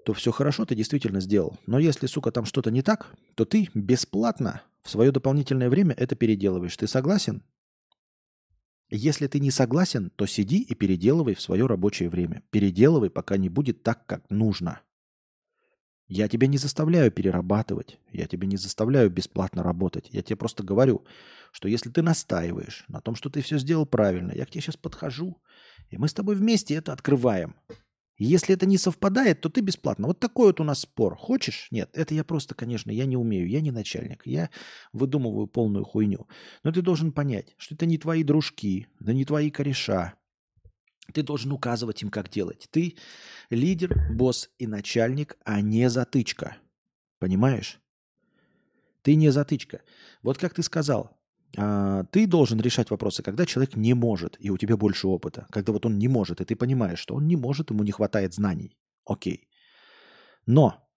то 0.05 0.13
все 0.13 0.31
хорошо, 0.31 0.65
ты 0.65 0.75
действительно 0.75 1.19
сделал. 1.19 1.57
Но 1.65 1.79
если, 1.79 2.07
сука, 2.07 2.31
там 2.31 2.45
что-то 2.45 2.71
не 2.71 2.81
так, 2.81 3.13
то 3.35 3.43
ты 3.43 3.69
бесплатно 3.73 4.61
в 4.83 4.89
свое 4.89 5.11
дополнительное 5.11 5.69
время 5.69 5.93
это 5.97 6.15
переделываешь. 6.15 6.77
Ты 6.77 6.87
согласен? 6.87 7.43
Если 8.89 9.27
ты 9.27 9.39
не 9.39 9.51
согласен, 9.51 10.09
то 10.11 10.25
сиди 10.25 10.61
и 10.61 10.73
переделывай 10.73 11.35
в 11.35 11.41
свое 11.41 11.65
рабочее 11.65 12.09
время. 12.09 12.43
Переделывай, 12.51 13.09
пока 13.09 13.37
не 13.37 13.49
будет 13.49 13.83
так, 13.83 14.05
как 14.05 14.29
нужно. 14.29 14.81
Я 16.07 16.29
тебя 16.29 16.47
не 16.47 16.57
заставляю 16.57 17.11
перерабатывать, 17.11 17.99
я 18.13 18.27
тебя 18.27 18.47
не 18.47 18.55
заставляю 18.55 19.09
бесплатно 19.09 19.61
работать. 19.61 20.07
Я 20.11 20.21
тебе 20.21 20.37
просто 20.37 20.63
говорю, 20.63 21.05
что 21.51 21.67
если 21.67 21.89
ты 21.89 22.01
настаиваешь 22.01 22.85
на 22.87 23.01
том, 23.01 23.15
что 23.15 23.29
ты 23.29 23.41
все 23.41 23.57
сделал 23.57 23.85
правильно, 23.85 24.31
я 24.31 24.45
к 24.45 24.49
тебе 24.49 24.61
сейчас 24.61 24.77
подхожу, 24.77 25.41
и 25.89 25.97
мы 25.97 26.07
с 26.07 26.13
тобой 26.13 26.35
вместе 26.35 26.75
это 26.75 26.93
открываем. 26.93 27.57
Если 28.17 28.55
это 28.55 28.65
не 28.65 28.77
совпадает, 28.77 29.41
то 29.41 29.49
ты 29.49 29.61
бесплатно. 29.61 30.07
Вот 30.07 30.19
такой 30.19 30.47
вот 30.47 30.59
у 30.59 30.63
нас 30.63 30.81
спор. 30.81 31.15
Хочешь? 31.15 31.67
Нет, 31.69 31.89
это 31.93 32.15
я 32.15 32.23
просто, 32.23 32.55
конечно, 32.55 32.89
я 32.89 33.05
не 33.05 33.15
умею, 33.15 33.47
я 33.47 33.61
не 33.61 33.71
начальник. 33.71 34.25
Я 34.25 34.49
выдумываю 34.91 35.45
полную 35.45 35.85
хуйню. 35.85 36.27
Но 36.63 36.71
ты 36.71 36.81
должен 36.81 37.11
понять, 37.11 37.53
что 37.57 37.75
это 37.75 37.85
не 37.85 37.97
твои 37.97 38.23
дружки, 38.23 38.87
да 38.99 39.13
не 39.13 39.23
твои 39.23 39.51
кореша. 39.51 40.15
Ты 41.13 41.21
должен 41.21 41.51
указывать 41.51 42.01
им, 42.01 42.09
как 42.09 42.29
делать. 42.29 42.67
Ты 42.71 42.95
лидер, 43.49 43.95
босс 44.11 44.49
и 44.57 44.67
начальник, 44.67 45.37
а 45.45 45.61
не 45.61 45.89
затычка. 45.89 46.57
Понимаешь? 47.19 47.79
Ты 49.03 49.15
не 49.15 49.29
затычка. 49.29 49.81
Вот 50.21 50.37
как 50.37 50.53
ты 50.53 50.63
сказал, 50.63 51.16
ты 51.53 52.27
должен 52.27 52.59
решать 52.59 52.91
вопросы, 52.91 53.23
когда 53.23 53.45
человек 53.45 53.75
не 53.75 53.93
может, 53.93 54.37
и 54.39 54.49
у 54.49 54.57
тебя 54.57 54.77
больше 54.77 55.07
опыта. 55.07 55.47
Когда 55.49 55.71
вот 55.71 55.85
он 55.85 55.97
не 55.97 56.07
может, 56.07 56.41
и 56.41 56.45
ты 56.45 56.55
понимаешь, 56.55 56.99
что 56.99 57.15
он 57.15 57.27
не 57.27 57.35
может, 57.35 57.71
ему 57.71 57.83
не 57.83 57.91
хватает 57.91 58.33
знаний. 58.33 58.77
Окей. 59.05 59.47
Но 60.45 60.87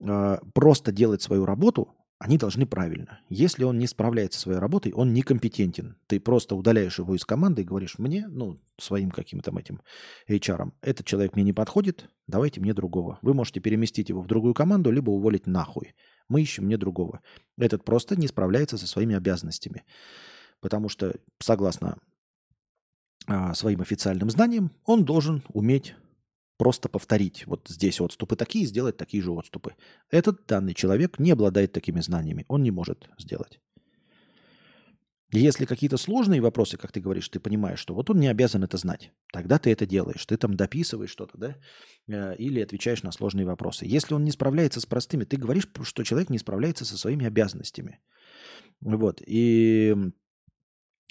э, 0.00 0.38
просто 0.52 0.92
делать 0.92 1.22
свою 1.22 1.46
работу 1.46 1.94
они 2.18 2.38
должны 2.38 2.64
правильно. 2.64 3.20
Если 3.28 3.64
он 3.64 3.78
не 3.78 3.86
справляется 3.86 4.38
со 4.38 4.44
своей 4.44 4.58
работой, 4.58 4.92
он 4.92 5.12
некомпетентен. 5.12 5.96
Ты 6.06 6.20
просто 6.20 6.54
удаляешь 6.54 6.98
его 6.98 7.14
из 7.14 7.24
команды 7.24 7.62
и 7.62 7.64
говоришь 7.64 7.98
мне, 7.98 8.26
ну, 8.28 8.60
своим 8.78 9.10
каким-то 9.10 9.52
этим 9.58 9.82
HR, 10.28 10.72
этот 10.80 11.06
человек 11.06 11.34
мне 11.34 11.44
не 11.44 11.52
подходит, 11.52 12.08
давайте 12.26 12.60
мне 12.60 12.72
другого. 12.72 13.18
Вы 13.20 13.34
можете 13.34 13.60
переместить 13.60 14.08
его 14.08 14.22
в 14.22 14.26
другую 14.26 14.54
команду, 14.54 14.90
либо 14.90 15.10
уволить 15.10 15.46
нахуй. 15.46 15.94
Мы 16.28 16.42
ищем 16.42 16.64
мне 16.64 16.76
другого. 16.76 17.20
Этот 17.58 17.84
просто 17.84 18.16
не 18.16 18.26
справляется 18.26 18.78
со 18.78 18.86
своими 18.86 19.14
обязанностями. 19.14 19.84
Потому 20.60 20.88
что, 20.88 21.14
согласно 21.38 21.98
а, 23.26 23.54
своим 23.54 23.80
официальным 23.80 24.30
знаниям, 24.30 24.70
он 24.84 25.04
должен 25.04 25.42
уметь 25.52 25.94
просто 26.56 26.88
повторить. 26.88 27.46
Вот 27.46 27.66
здесь 27.68 28.00
отступы 28.00 28.36
такие, 28.36 28.66
сделать 28.66 28.96
такие 28.96 29.22
же 29.22 29.32
отступы. 29.32 29.74
Этот 30.10 30.46
данный 30.46 30.74
человек 30.74 31.18
не 31.18 31.32
обладает 31.32 31.72
такими 31.72 32.00
знаниями. 32.00 32.44
Он 32.48 32.62
не 32.62 32.70
может 32.70 33.08
сделать. 33.18 33.60
Если 35.36 35.64
какие-то 35.64 35.96
сложные 35.96 36.40
вопросы, 36.40 36.76
как 36.76 36.92
ты 36.92 37.00
говоришь, 37.00 37.28
ты 37.28 37.40
понимаешь, 37.40 37.80
что 37.80 37.92
вот 37.92 38.08
он 38.08 38.20
не 38.20 38.28
обязан 38.28 38.62
это 38.62 38.76
знать, 38.76 39.10
тогда 39.32 39.58
ты 39.58 39.72
это 39.72 39.84
делаешь. 39.84 40.24
Ты 40.26 40.36
там 40.36 40.54
дописываешь 40.54 41.10
что-то, 41.10 41.36
да, 41.36 41.56
э, 42.06 42.36
или 42.36 42.60
отвечаешь 42.60 43.02
на 43.02 43.10
сложные 43.10 43.44
вопросы. 43.44 43.84
Если 43.84 44.14
он 44.14 44.24
не 44.24 44.30
справляется 44.30 44.80
с 44.80 44.86
простыми, 44.86 45.24
ты 45.24 45.36
говоришь, 45.36 45.66
что 45.82 46.04
человек 46.04 46.30
не 46.30 46.38
справляется 46.38 46.84
со 46.84 46.96
своими 46.96 47.26
обязанностями. 47.26 48.00
Вот. 48.80 49.22
И 49.26 49.96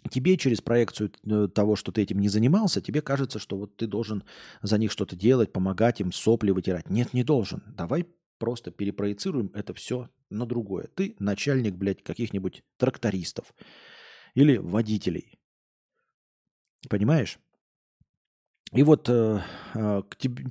тебе 0.09 0.37
через 0.37 0.61
проекцию 0.61 1.11
э, 1.25 1.49
того, 1.53 1.75
что 1.75 1.91
ты 1.91 2.01
этим 2.01 2.19
не 2.19 2.29
занимался, 2.29 2.81
тебе 2.81 3.01
кажется, 3.01 3.39
что 3.39 3.57
вот 3.57 3.75
ты 3.75 3.87
должен 3.87 4.23
за 4.61 4.77
них 4.77 4.91
что-то 4.91 5.17
делать, 5.17 5.51
помогать 5.51 5.99
им, 5.99 6.13
сопли 6.13 6.51
вытирать. 6.51 6.89
Нет, 6.89 7.13
не 7.13 7.25
должен. 7.25 7.61
Давай 7.75 8.07
просто 8.37 8.71
перепроецируем 8.71 9.51
это 9.53 9.73
все 9.73 10.09
на 10.29 10.45
другое. 10.45 10.87
Ты 10.95 11.15
начальник, 11.19 11.75
блядь, 11.75 12.03
каких-нибудь 12.03 12.63
трактористов 12.77 13.53
или 14.33 14.57
водителей. 14.57 15.39
Понимаешь? 16.89 17.39
И 18.73 18.83
вот 18.83 19.07
э, 19.07 19.39
э, 19.75 20.01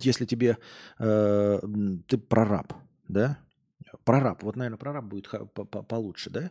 если 0.01 0.25
тебе 0.25 0.59
э, 0.99 1.61
ты 2.07 2.19
прораб, 2.19 2.73
да, 3.09 3.39
прораб, 4.05 4.45
вот, 4.45 4.55
наверное, 4.57 4.79
прораб 4.79 5.05
будет 5.07 5.29
получше, 5.89 6.31
да, 6.31 6.51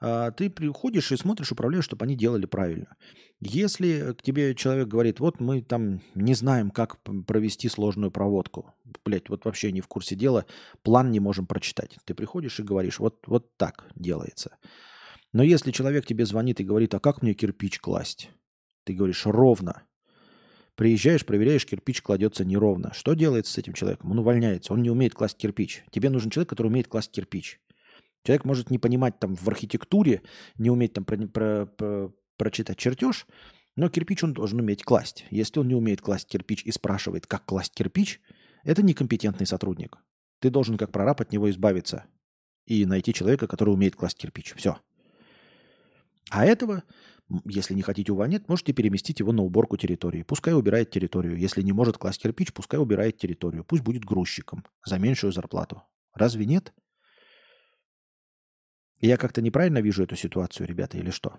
а 0.00 0.30
ты 0.30 0.48
приходишь 0.48 1.10
и 1.10 1.16
смотришь, 1.16 1.50
управляешь, 1.50 1.84
чтобы 1.84 2.04
они 2.04 2.14
делали 2.14 2.46
правильно. 2.46 2.96
Если 3.40 4.14
к 4.14 4.22
тебе 4.22 4.54
человек 4.54 4.88
говорит, 4.88 5.18
вот 5.18 5.40
мы 5.40 5.60
там 5.60 6.00
не 6.14 6.34
знаем, 6.34 6.70
как 6.70 6.98
провести 7.26 7.68
сложную 7.68 8.12
проводку, 8.12 8.74
блядь, 9.04 9.28
вот 9.28 9.44
вообще 9.44 9.72
не 9.72 9.80
в 9.80 9.88
курсе 9.88 10.14
дела, 10.14 10.46
план 10.82 11.10
не 11.10 11.20
можем 11.20 11.46
прочитать. 11.46 11.98
Ты 12.04 12.14
приходишь 12.14 12.60
и 12.60 12.64
говоришь, 12.64 13.00
вот, 13.00 13.24
вот 13.26 13.56
так 13.56 13.86
делается. 13.96 14.56
Но 15.32 15.42
если 15.42 15.70
человек 15.70 16.06
тебе 16.06 16.24
звонит 16.24 16.60
и 16.60 16.64
говорит, 16.64 16.94
а 16.94 17.00
как 17.00 17.22
мне 17.22 17.34
кирпич 17.34 17.80
класть? 17.80 18.30
Ты 18.84 18.94
говоришь, 18.94 19.26
ровно. 19.26 19.82
Приезжаешь, 20.74 21.26
проверяешь, 21.26 21.66
кирпич 21.66 22.02
кладется 22.02 22.44
неровно. 22.44 22.92
Что 22.94 23.14
делается 23.14 23.52
с 23.52 23.58
этим 23.58 23.72
человеком? 23.72 24.12
Он 24.12 24.20
увольняется, 24.20 24.72
он 24.72 24.82
не 24.82 24.90
умеет 24.90 25.12
класть 25.12 25.36
кирпич. 25.36 25.84
Тебе 25.90 26.08
нужен 26.08 26.30
человек, 26.30 26.48
который 26.48 26.68
умеет 26.68 26.88
класть 26.88 27.10
кирпич. 27.10 27.60
Человек 28.24 28.44
может 28.44 28.70
не 28.70 28.78
понимать 28.78 29.18
там 29.18 29.34
в 29.34 29.48
архитектуре, 29.48 30.22
не 30.56 30.70
уметь 30.70 30.92
там 30.92 31.04
про, 31.04 31.16
про, 31.26 31.66
про, 31.66 32.12
прочитать 32.36 32.78
чертеж, 32.78 33.26
но 33.76 33.88
кирпич 33.88 34.24
он 34.24 34.32
должен 34.32 34.60
уметь 34.60 34.82
класть. 34.82 35.26
Если 35.30 35.60
он 35.60 35.68
не 35.68 35.74
умеет 35.74 36.00
класть 36.00 36.28
кирпич 36.28 36.64
и 36.64 36.72
спрашивает, 36.72 37.26
как 37.26 37.44
класть 37.44 37.74
кирпич, 37.74 38.20
это 38.64 38.82
некомпетентный 38.82 39.46
сотрудник. 39.46 39.98
Ты 40.40 40.50
должен 40.50 40.76
как 40.76 40.92
прораб 40.92 41.20
от 41.20 41.32
него 41.32 41.50
избавиться 41.50 42.04
и 42.66 42.84
найти 42.86 43.12
человека, 43.12 43.46
который 43.46 43.70
умеет 43.74 43.96
класть 43.96 44.18
кирпич. 44.18 44.54
Все. 44.56 44.78
А 46.30 46.44
этого 46.44 46.82
если 47.44 47.74
не 47.74 47.82
хотите 47.82 48.12
увольнять, 48.12 48.48
можете 48.48 48.72
переместить 48.72 49.20
его 49.20 49.32
на 49.32 49.42
уборку 49.42 49.76
территории. 49.76 50.22
Пускай 50.22 50.54
убирает 50.54 50.90
территорию. 50.90 51.36
Если 51.36 51.62
не 51.62 51.72
может 51.72 51.98
класть 51.98 52.22
кирпич, 52.22 52.52
пускай 52.52 52.80
убирает 52.80 53.18
территорию. 53.18 53.64
Пусть 53.64 53.82
будет 53.82 54.04
грузчиком 54.04 54.64
за 54.84 54.98
меньшую 54.98 55.32
зарплату. 55.32 55.82
Разве 56.14 56.46
нет? 56.46 56.72
Я 59.00 59.16
как-то 59.16 59.42
неправильно 59.42 59.78
вижу 59.78 60.02
эту 60.02 60.16
ситуацию, 60.16 60.66
ребята, 60.66 60.96
или 60.96 61.10
что? 61.10 61.36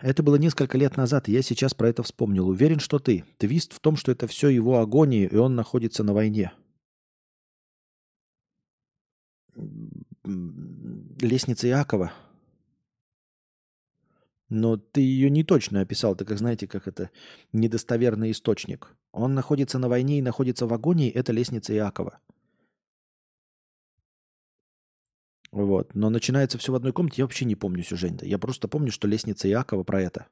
Это 0.00 0.22
было 0.22 0.36
несколько 0.36 0.78
лет 0.78 0.96
назад, 0.96 1.28
и 1.28 1.32
я 1.32 1.42
сейчас 1.42 1.74
про 1.74 1.88
это 1.88 2.02
вспомнил. 2.02 2.48
Уверен, 2.48 2.80
что 2.80 2.98
ты. 2.98 3.24
Твист 3.38 3.72
в 3.72 3.80
том, 3.80 3.96
что 3.96 4.10
это 4.10 4.26
все 4.26 4.48
его 4.48 4.80
агония, 4.80 5.28
и 5.28 5.36
он 5.36 5.54
находится 5.54 6.02
на 6.02 6.12
войне. 6.12 6.52
Лестница 10.24 11.68
Иакова. 11.68 12.12
Но 14.48 14.76
ты 14.76 15.00
ее 15.00 15.30
не 15.30 15.44
точно 15.44 15.80
описал. 15.80 16.14
Ты 16.14 16.24
как 16.24 16.38
знаете, 16.38 16.66
как 16.66 16.86
это 16.86 17.10
недостоверный 17.52 18.30
источник. 18.30 18.94
Он 19.10 19.34
находится 19.34 19.78
на 19.78 19.88
войне 19.88 20.18
и 20.18 20.22
находится 20.22 20.66
в 20.66 20.74
агонии. 20.74 21.10
Это 21.10 21.32
лестница 21.32 21.74
Иакова. 21.74 22.20
Вот. 25.52 25.94
Но 25.94 26.10
начинается 26.10 26.58
все 26.58 26.72
в 26.72 26.74
одной 26.74 26.92
комнате. 26.92 27.16
Я 27.18 27.24
вообще 27.24 27.46
не 27.46 27.56
помню 27.56 27.82
сюжета. 27.82 28.26
Я 28.26 28.38
просто 28.38 28.68
помню, 28.68 28.90
что 28.92 29.08
лестница 29.08 29.48
Иакова 29.48 29.84
про 29.84 30.02
это. 30.02 30.26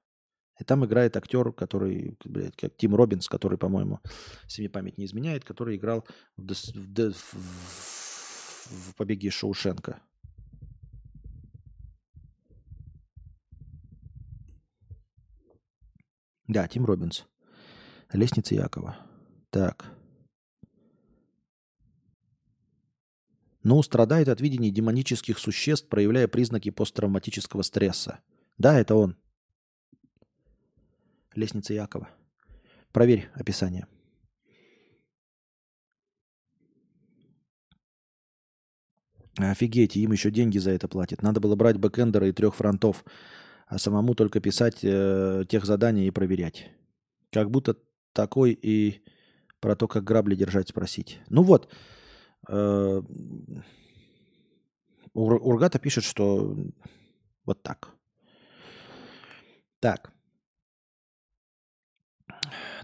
И 0.58 0.64
там 0.64 0.84
играет 0.84 1.16
актер, 1.16 1.52
который, 1.52 2.18
блядь, 2.22 2.54
как 2.56 2.76
Тим 2.76 2.94
Робинс, 2.94 3.26
который, 3.26 3.56
по-моему, 3.56 4.00
мне 4.58 4.68
память 4.68 4.98
не 4.98 5.06
изменяет, 5.06 5.44
который 5.44 5.76
играл 5.76 6.06
в, 6.36 6.52
в, 6.52 7.12
в, 7.14 7.99
в 8.70 8.94
«Побеге 8.94 9.28
из 9.28 9.34
Шоушенка». 9.34 10.00
Да, 16.46 16.66
Тим 16.66 16.84
Робинс. 16.84 17.26
Лестница 18.12 18.54
Якова. 18.54 18.96
Так. 19.50 19.86
Ну, 23.62 23.80
страдает 23.82 24.28
от 24.28 24.40
видения 24.40 24.70
демонических 24.70 25.38
существ, 25.38 25.88
проявляя 25.88 26.26
признаки 26.26 26.70
посттравматического 26.70 27.62
стресса. 27.62 28.20
Да, 28.58 28.78
это 28.80 28.94
он. 28.94 29.16
Лестница 31.34 31.74
Якова. 31.74 32.08
Проверь 32.90 33.30
описание. 33.34 33.86
Офигеть, 39.42 39.96
им 39.96 40.12
еще 40.12 40.30
деньги 40.30 40.58
за 40.58 40.72
это 40.72 40.88
платят. 40.88 41.22
Надо 41.22 41.40
было 41.40 41.56
брать 41.56 41.78
бэкэндера 41.78 42.28
и 42.28 42.32
трех 42.32 42.54
фронтов 42.54 43.04
а 43.70 43.78
самому 43.78 44.14
только 44.14 44.40
писать 44.40 44.80
э, 44.82 45.44
тех 45.48 45.64
задания 45.64 46.08
и 46.08 46.10
проверять. 46.10 46.70
Как 47.30 47.50
будто 47.50 47.76
такой 48.12 48.50
и 48.50 49.00
про 49.60 49.76
то, 49.76 49.86
как 49.86 50.02
грабли 50.02 50.34
держать, 50.34 50.68
спросить. 50.68 51.20
Ну 51.28 51.44
вот, 51.44 51.72
э, 52.48 53.02
Ур, 55.14 55.40
Ургата 55.40 55.78
пишет, 55.78 56.02
что 56.02 56.56
вот 57.44 57.62
так. 57.62 57.90
Так. 59.78 60.12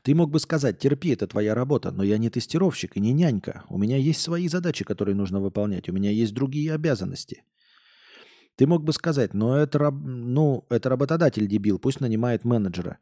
Ты 0.03 0.15
мог 0.15 0.31
бы 0.31 0.41
сказать, 0.41 0.79
терпи, 0.79 1.11
это 1.11 1.27
твоя 1.27 1.55
работа, 1.55 1.91
но 1.91 2.03
я 2.03 2.19
не 2.19 2.31
тестировщик 2.31 2.97
и 2.97 3.01
не 3.01 3.13
нянька. 3.13 3.65
У 3.69 3.79
меня 3.79 3.97
есть 3.97 4.21
свои 4.21 4.49
задачи, 4.49 4.85
которые 4.85 5.15
нужно 5.15 5.41
выполнять. 5.41 5.89
У 5.89 5.93
меня 5.93 6.11
есть 6.11 6.35
другие 6.35 6.73
обязанности. 6.73 7.43
Ты 8.57 8.67
мог 8.67 8.85
бы 8.85 8.93
сказать, 8.93 9.35
но 9.35 9.57
это, 9.57 9.91
ну, 9.91 10.65
это 10.71 10.89
работодатель 10.89 11.47
дебил, 11.47 11.79
пусть 11.79 12.01
нанимает 12.01 12.45
менеджера. 12.45 12.99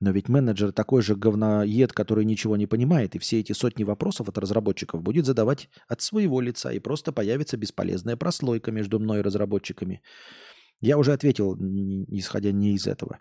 Но 0.00 0.12
ведь 0.12 0.28
менеджер 0.28 0.70
такой 0.70 1.02
же 1.02 1.16
говноед, 1.16 1.92
который 1.92 2.24
ничего 2.24 2.56
не 2.56 2.66
понимает, 2.66 3.16
и 3.16 3.18
все 3.18 3.40
эти 3.40 3.52
сотни 3.52 3.84
вопросов 3.84 4.28
от 4.28 4.38
разработчиков 4.38 5.02
будет 5.02 5.26
задавать 5.26 5.68
от 5.88 6.02
своего 6.02 6.40
лица, 6.40 6.72
и 6.72 6.78
просто 6.78 7.10
появится 7.10 7.56
бесполезная 7.56 8.16
прослойка 8.16 8.70
между 8.70 9.00
мной 9.00 9.20
и 9.20 9.22
разработчиками. 9.22 10.02
Я 10.80 10.98
уже 10.98 11.12
ответил, 11.12 11.56
исходя 12.08 12.52
не 12.52 12.74
из 12.74 12.86
этого. 12.86 13.18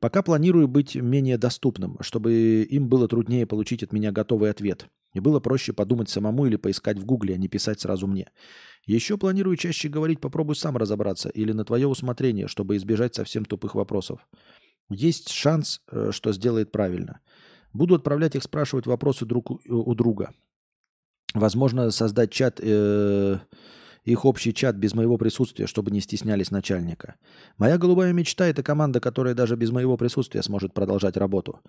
Пока 0.00 0.22
планирую 0.22 0.66
быть 0.66 0.94
менее 0.96 1.36
доступным, 1.36 1.98
чтобы 2.00 2.62
им 2.62 2.88
было 2.88 3.06
труднее 3.06 3.46
получить 3.46 3.82
от 3.82 3.92
меня 3.92 4.12
готовый 4.12 4.50
ответ. 4.50 4.88
И 5.12 5.20
было 5.20 5.40
проще 5.40 5.72
подумать 5.72 6.08
самому 6.08 6.46
или 6.46 6.56
поискать 6.56 6.98
в 6.98 7.04
гугле, 7.04 7.34
а 7.34 7.36
не 7.36 7.48
писать 7.48 7.80
сразу 7.80 8.06
мне. 8.06 8.30
Еще 8.86 9.18
планирую 9.18 9.56
чаще 9.56 9.88
говорить 9.88 10.20
«попробуй 10.20 10.56
сам 10.56 10.76
разобраться» 10.76 11.28
или 11.28 11.52
«на 11.52 11.64
твое 11.64 11.86
усмотрение», 11.86 12.48
чтобы 12.48 12.76
избежать 12.76 13.14
совсем 13.14 13.44
тупых 13.44 13.74
вопросов. 13.74 14.26
Есть 14.88 15.28
шанс, 15.28 15.82
э, 15.90 16.10
что 16.12 16.32
сделает 16.32 16.72
правильно. 16.72 17.20
Буду 17.72 17.94
отправлять 17.94 18.36
их 18.36 18.42
спрашивать 18.42 18.86
вопросы 18.86 19.26
друг 19.26 19.50
у 19.50 19.94
друга. 19.94 20.32
Возможно, 21.34 21.90
создать 21.90 22.32
чат, 22.32 22.58
э, 22.60 23.38
их 24.04 24.24
общий 24.24 24.54
чат 24.54 24.76
без 24.76 24.94
моего 24.94 25.18
присутствия, 25.18 25.66
чтобы 25.66 25.90
не 25.90 26.00
стеснялись 26.00 26.50
начальника. 26.50 27.16
Моя 27.58 27.78
голубая 27.78 28.12
мечта– 28.12 28.46
это 28.48 28.62
команда, 28.62 29.00
которая 29.00 29.34
даже 29.34 29.56
без 29.56 29.70
моего 29.70 29.96
присутствия 29.96 30.42
сможет 30.42 30.72
продолжать 30.72 31.16
работу. 31.16 31.60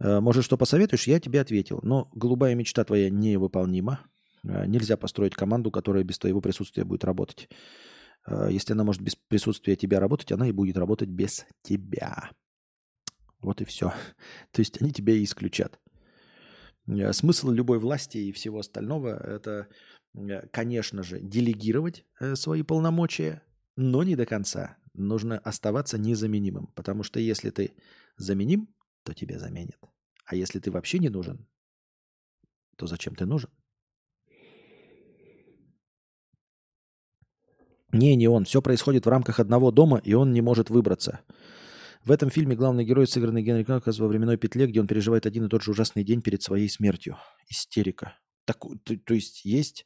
Э, 0.00 0.20
может, 0.20 0.44
что 0.44 0.56
посоветуешь? 0.56 1.06
Я 1.06 1.20
тебе 1.20 1.40
ответил. 1.40 1.80
Но 1.82 2.08
голубая 2.14 2.54
мечта 2.54 2.84
твоя 2.84 3.10
невыполнима. 3.10 4.00
Э, 4.42 4.66
нельзя 4.66 4.96
построить 4.96 5.34
команду, 5.34 5.70
которая 5.70 6.04
без 6.04 6.18
твоего 6.18 6.40
присутствия 6.40 6.84
будет 6.84 7.04
работать. 7.04 7.48
Э, 8.26 8.48
если 8.50 8.72
она 8.72 8.84
может 8.84 9.02
без 9.02 9.16
присутствия 9.16 9.76
тебя 9.76 10.00
работать, 10.00 10.32
она 10.32 10.48
и 10.48 10.52
будет 10.52 10.76
работать 10.76 11.08
без 11.08 11.46
тебя. 11.62 12.30
Вот 13.40 13.60
и 13.60 13.64
все. 13.64 13.92
То 14.52 14.60
есть 14.60 14.80
они 14.80 14.92
тебя 14.92 15.14
и 15.14 15.24
исключат. 15.24 15.78
Смысл 17.12 17.48
любой 17.48 17.78
власти 17.78 18.18
и 18.18 18.32
всего 18.32 18.58
остального– 18.58 19.08
это, 19.26 19.68
конечно 20.52 21.02
же, 21.02 21.20
делегировать 21.20 22.04
свои 22.34 22.62
полномочия, 22.62 23.42
но 23.76 24.02
не 24.02 24.16
до 24.16 24.26
конца. 24.26 24.76
Нужно 24.94 25.38
оставаться 25.38 25.98
незаменимым, 25.98 26.68
потому 26.68 27.02
что 27.02 27.18
если 27.18 27.50
ты 27.50 27.72
заменим, 28.16 28.68
то 29.02 29.12
тебя 29.12 29.38
заменят. 29.38 29.78
А 30.24 30.36
если 30.36 30.60
ты 30.60 30.70
вообще 30.70 30.98
не 30.98 31.08
нужен, 31.08 31.46
то 32.76 32.86
зачем 32.86 33.14
ты 33.14 33.26
нужен? 33.26 33.50
Не, 37.92 38.16
не 38.16 38.26
он. 38.26 38.44
Все 38.44 38.60
происходит 38.62 39.06
в 39.06 39.08
рамках 39.08 39.38
одного 39.38 39.70
дома, 39.70 39.98
и 39.98 40.14
он 40.14 40.32
не 40.32 40.40
может 40.40 40.70
выбраться. 40.70 41.20
В 42.04 42.10
этом 42.10 42.28
фильме 42.28 42.56
главный 42.56 42.84
герой, 42.84 43.06
сыгранный 43.06 43.42
Генри 43.42 43.62
Кавказ 43.62 43.98
во 43.98 44.08
временной 44.08 44.36
петле, 44.36 44.66
где 44.66 44.80
он 44.80 44.86
переживает 44.86 45.26
один 45.26 45.46
и 45.46 45.48
тот 45.48 45.62
же 45.62 45.70
ужасный 45.70 46.04
день 46.04 46.20
перед 46.20 46.42
своей 46.42 46.68
смертью. 46.68 47.16
Истерика. 47.48 48.18
Так, 48.44 48.58
то, 48.84 48.96
то 48.96 49.14
есть 49.14 49.44
есть 49.44 49.84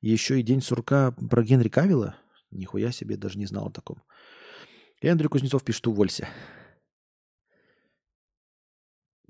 еще 0.00 0.38
и 0.38 0.42
День 0.42 0.60
сурка 0.60 1.12
про 1.12 1.42
Генри 1.42 1.68
Кавилла? 1.68 2.16
Нихуя 2.50 2.92
себе, 2.92 3.16
даже 3.16 3.38
не 3.38 3.46
знал 3.46 3.68
о 3.68 3.72
таком. 3.72 4.02
И 5.00 5.08
Андрей 5.08 5.28
Кузнецов 5.28 5.64
пишет 5.64 5.86
«Уволься». 5.86 6.28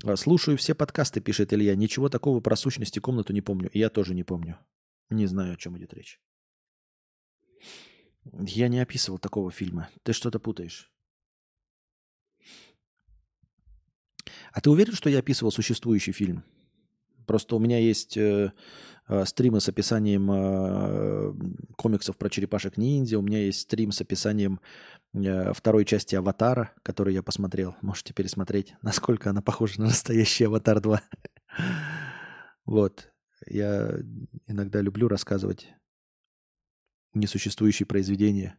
А, 0.03 0.15
Слушаю 0.15 0.57
все 0.57 0.75
подкасты, 0.75 1.21
пишет 1.21 1.53
Илья. 1.53 1.75
Ничего 1.75 2.09
такого 2.09 2.39
про 2.39 2.55
сущности 2.55 2.99
комнату 2.99 3.33
не 3.33 3.41
помню. 3.41 3.69
Я 3.73 3.89
тоже 3.89 4.13
не 4.13 4.23
помню. 4.23 4.59
Не 5.09 5.25
знаю, 5.25 5.53
о 5.53 5.57
чем 5.57 5.77
идет 5.77 5.93
речь. 5.93 6.21
Я 8.23 8.67
не 8.67 8.79
описывал 8.79 9.19
такого 9.19 9.51
фильма. 9.51 9.89
Ты 10.03 10.13
что-то 10.13 10.39
путаешь. 10.39 10.91
А 14.51 14.61
ты 14.61 14.69
уверен, 14.69 14.93
что 14.93 15.09
я 15.09 15.19
описывал 15.19 15.51
существующий 15.51 16.11
фильм? 16.11 16.43
Просто 17.27 17.57
у 17.57 17.59
меня 17.59 17.77
есть 17.77 18.15
э, 18.17 18.53
э, 19.09 19.25
стримы 19.25 19.59
с 19.59 19.67
описанием 19.67 20.31
э, 20.31 21.33
комиксов 21.75 22.17
про 22.17 22.29
черепашек 22.29 22.77
ниндзя. 22.77 23.19
У 23.19 23.21
меня 23.21 23.39
есть 23.39 23.61
стрим 23.61 23.91
с 23.91 23.99
описанием 23.99 24.61
э, 25.13 25.51
второй 25.53 25.83
части 25.83 26.15
Аватара, 26.15 26.71
который 26.83 27.13
я 27.13 27.21
посмотрел. 27.21 27.75
Можете 27.81 28.13
пересмотреть, 28.13 28.75
насколько 28.81 29.29
она 29.29 29.41
похожа 29.41 29.81
на 29.81 29.87
настоящий 29.87 30.45
Аватар 30.45 30.81
2. 30.81 31.01
Вот. 32.65 33.13
Я 33.45 33.93
иногда 34.45 34.81
люблю 34.81 35.07
рассказывать 35.07 35.69
несуществующие 37.13 37.85
произведения. 37.85 38.57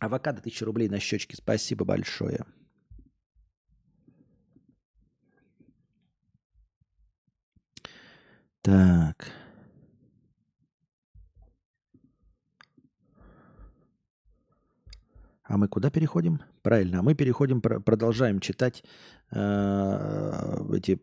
Авокадо 0.00 0.40
1000 0.40 0.64
рублей 0.64 0.88
на 0.88 0.98
щечке. 0.98 1.36
Спасибо 1.36 1.84
большое. 1.84 2.44
Так. 8.62 9.32
А 15.44 15.56
мы 15.56 15.66
куда 15.68 15.90
переходим? 15.90 16.40
Правильно, 16.62 17.00
а 17.00 17.02
мы 17.02 17.14
переходим, 17.14 17.60
продолжаем 17.60 18.38
читать 18.40 18.84
э, 19.32 20.76
эти 20.76 21.00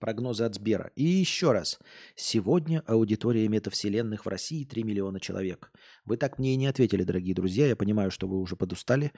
Прогнозы 0.00 0.44
от 0.44 0.54
Сбера. 0.54 0.90
И 0.96 1.04
еще 1.04 1.52
раз. 1.52 1.78
Сегодня 2.14 2.82
аудитория 2.86 3.48
метавселенных 3.48 4.26
в 4.26 4.28
России 4.28 4.64
3 4.64 4.82
миллиона 4.82 5.18
человек. 5.18 5.72
Вы 6.04 6.18
так 6.18 6.38
мне 6.38 6.52
и 6.52 6.56
не 6.56 6.66
ответили, 6.66 7.04
дорогие 7.04 7.34
друзья. 7.34 7.66
Я 7.66 7.76
понимаю, 7.76 8.10
что 8.10 8.26
вы 8.26 8.38
уже 8.38 8.54
подустали, 8.54 9.12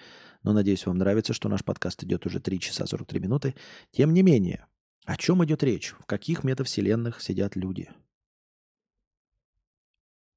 но 0.44 0.52
надеюсь, 0.52 0.86
вам 0.86 0.98
нравится, 0.98 1.32
что 1.32 1.48
наш 1.48 1.64
подкаст 1.64 2.04
идет 2.04 2.24
уже 2.26 2.38
3 2.38 2.60
часа 2.60 2.86
43 2.86 3.18
минуты. 3.18 3.56
Тем 3.90 4.14
не 4.14 4.22
менее, 4.22 4.66
о 5.06 5.16
чем 5.16 5.44
идет 5.44 5.62
речь? 5.62 5.94
В 6.00 6.04
каких 6.04 6.44
метавселенных 6.44 7.22
сидят 7.22 7.54
люди? 7.54 7.88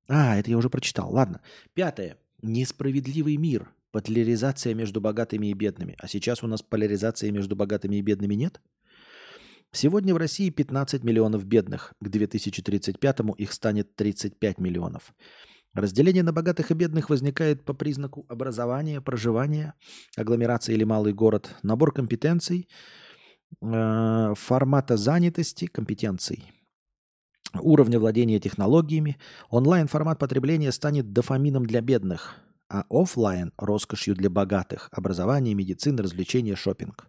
А, 0.08 0.38
это 0.38 0.52
я 0.52 0.58
уже 0.58 0.70
прочитал. 0.70 1.12
Ладно. 1.12 1.42
Пятое. 1.74 2.18
Несправедливый 2.42 3.38
мир. 3.38 3.72
Поляризация 3.92 4.76
между 4.76 5.02
богатыми 5.02 5.48
и 5.48 5.54
бедными. 5.54 5.96
А 5.98 6.08
сейчас 6.08 6.44
у 6.44 6.48
нас 6.48 6.62
поляризации 6.62 7.32
между 7.32 7.56
богатыми 7.56 7.96
и 7.96 8.02
бедными 8.02 8.36
нет? 8.36 8.62
Сегодня 9.72 10.14
в 10.14 10.18
России 10.18 10.52
15 10.52 11.04
миллионов 11.04 11.46
бедных. 11.46 11.94
К 12.00 12.08
2035-му 12.08 13.34
их 13.34 13.52
станет 13.52 13.96
35 13.96 14.60
миллионов. 14.60 15.14
Разделение 15.74 16.24
на 16.24 16.34
богатых 16.34 16.72
и 16.72 16.74
бедных 16.76 17.10
возникает 17.10 17.64
по 17.66 17.74
признаку 17.74 18.26
образования, 18.30 19.02
проживания, 19.02 19.76
агломерации 20.16 20.74
или 20.74 20.84
малый 20.84 21.14
город, 21.14 21.56
набор 21.62 21.94
компетенций, 21.94 22.68
э, 23.62 24.34
формата 24.36 24.98
занятости, 24.98 25.66
компетенций, 25.66 26.52
уровня 27.54 28.00
владения 28.00 28.40
технологиями. 28.40 29.18
Онлайн-формат 29.50 30.20
потребления 30.20 30.72
станет 30.72 31.14
дофамином 31.14 31.66
для 31.66 31.82
бедных, 31.82 32.36
а 32.70 32.86
офлайн– 32.90 33.54
роскошью 33.58 34.16
для 34.16 34.30
богатых. 34.30 34.90
Образование, 34.92 35.56
медицина, 35.56 36.04
развлечения, 36.04 36.56
шопинг. 36.56 37.08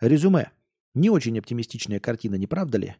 Резюме– 0.00 0.50
не 0.94 1.08
очень 1.08 1.38
оптимистичная 1.38 2.00
картина, 2.00 2.34
не 2.34 2.46
правда 2.46 2.78
ли? 2.78 2.96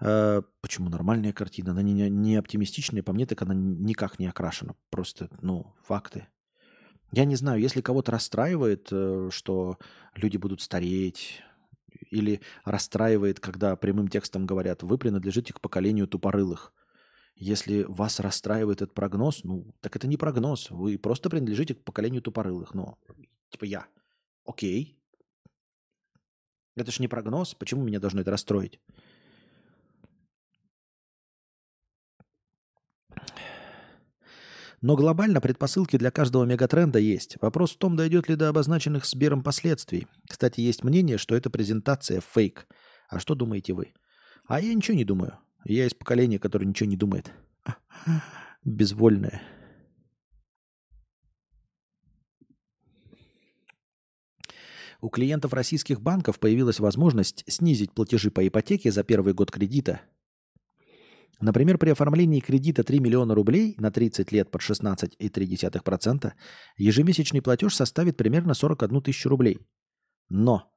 Э, 0.00 0.42
почему 0.60 0.88
нормальная 0.88 1.32
картина? 1.32 1.72
Она 1.72 1.82
не, 1.82 2.08
не 2.08 2.36
оптимистичная, 2.36 3.02
по 3.02 3.12
мне 3.12 3.26
так 3.26 3.42
она 3.42 3.54
никак 3.54 4.18
не 4.18 4.26
окрашена. 4.26 4.74
Просто, 4.90 5.28
ну, 5.40 5.74
факты. 5.84 6.28
Я 7.10 7.24
не 7.24 7.36
знаю, 7.36 7.60
если 7.60 7.80
кого-то 7.80 8.12
расстраивает, 8.12 8.88
э, 8.92 9.28
что 9.32 9.78
люди 10.14 10.36
будут 10.36 10.60
стареть, 10.60 11.42
или 12.12 12.40
расстраивает, 12.64 13.40
когда 13.40 13.74
прямым 13.76 14.08
текстом 14.08 14.46
говорят, 14.46 14.82
вы 14.82 14.98
принадлежите 14.98 15.52
к 15.52 15.60
поколению 15.60 16.06
тупорылых. 16.06 16.72
Если 17.34 17.84
вас 17.88 18.20
расстраивает 18.20 18.82
этот 18.82 18.94
прогноз, 18.94 19.42
ну, 19.42 19.74
так 19.80 19.96
это 19.96 20.06
не 20.06 20.16
прогноз, 20.16 20.70
вы 20.70 20.98
просто 20.98 21.30
принадлежите 21.30 21.74
к 21.74 21.82
поколению 21.82 22.22
тупорылых. 22.22 22.74
Ну, 22.74 22.98
типа 23.50 23.64
я. 23.64 23.86
Окей, 24.44 24.98
это 26.76 26.90
же 26.90 27.00
не 27.00 27.08
прогноз. 27.08 27.54
Почему 27.54 27.82
меня 27.82 28.00
должно 28.00 28.20
это 28.20 28.30
расстроить? 28.30 28.80
Но 34.82 34.96
глобально 34.96 35.40
предпосылки 35.40 35.96
для 35.96 36.10
каждого 36.10 36.44
мегатренда 36.44 36.98
есть. 36.98 37.36
Вопрос 37.40 37.72
в 37.72 37.78
том, 37.78 37.96
дойдет 37.96 38.28
ли 38.28 38.34
до 38.34 38.48
обозначенных 38.48 39.06
Сбером 39.06 39.44
последствий. 39.44 40.08
Кстати, 40.28 40.60
есть 40.60 40.82
мнение, 40.82 41.18
что 41.18 41.36
это 41.36 41.50
презентация 41.50 42.20
фейк. 42.20 42.66
А 43.08 43.20
что 43.20 43.36
думаете 43.36 43.74
вы? 43.74 43.94
А 44.48 44.60
я 44.60 44.74
ничего 44.74 44.96
не 44.96 45.04
думаю. 45.04 45.38
Я 45.64 45.86
из 45.86 45.94
поколения, 45.94 46.40
которое 46.40 46.66
ничего 46.66 46.90
не 46.90 46.96
думает. 46.96 47.30
Безвольное. 48.64 49.40
У 55.00 55.08
клиентов 55.08 55.52
российских 55.52 56.00
банков 56.00 56.40
появилась 56.40 56.80
возможность 56.80 57.44
снизить 57.46 57.92
платежи 57.92 58.32
по 58.32 58.46
ипотеке 58.46 58.90
за 58.90 59.04
первый 59.04 59.32
год 59.32 59.52
кредита. 59.52 60.00
Например, 61.40 61.78
при 61.78 61.90
оформлении 61.90 62.40
кредита 62.40 62.84
3 62.84 63.00
миллиона 63.00 63.34
рублей 63.34 63.74
на 63.78 63.90
30 63.90 64.30
лет 64.32 64.50
под 64.50 64.60
16,3% 64.62 66.32
ежемесячный 66.76 67.42
платеж 67.42 67.74
составит 67.74 68.16
примерно 68.16 68.54
41 68.54 69.02
тысячу 69.02 69.28
рублей. 69.28 69.58
Но 70.28 70.70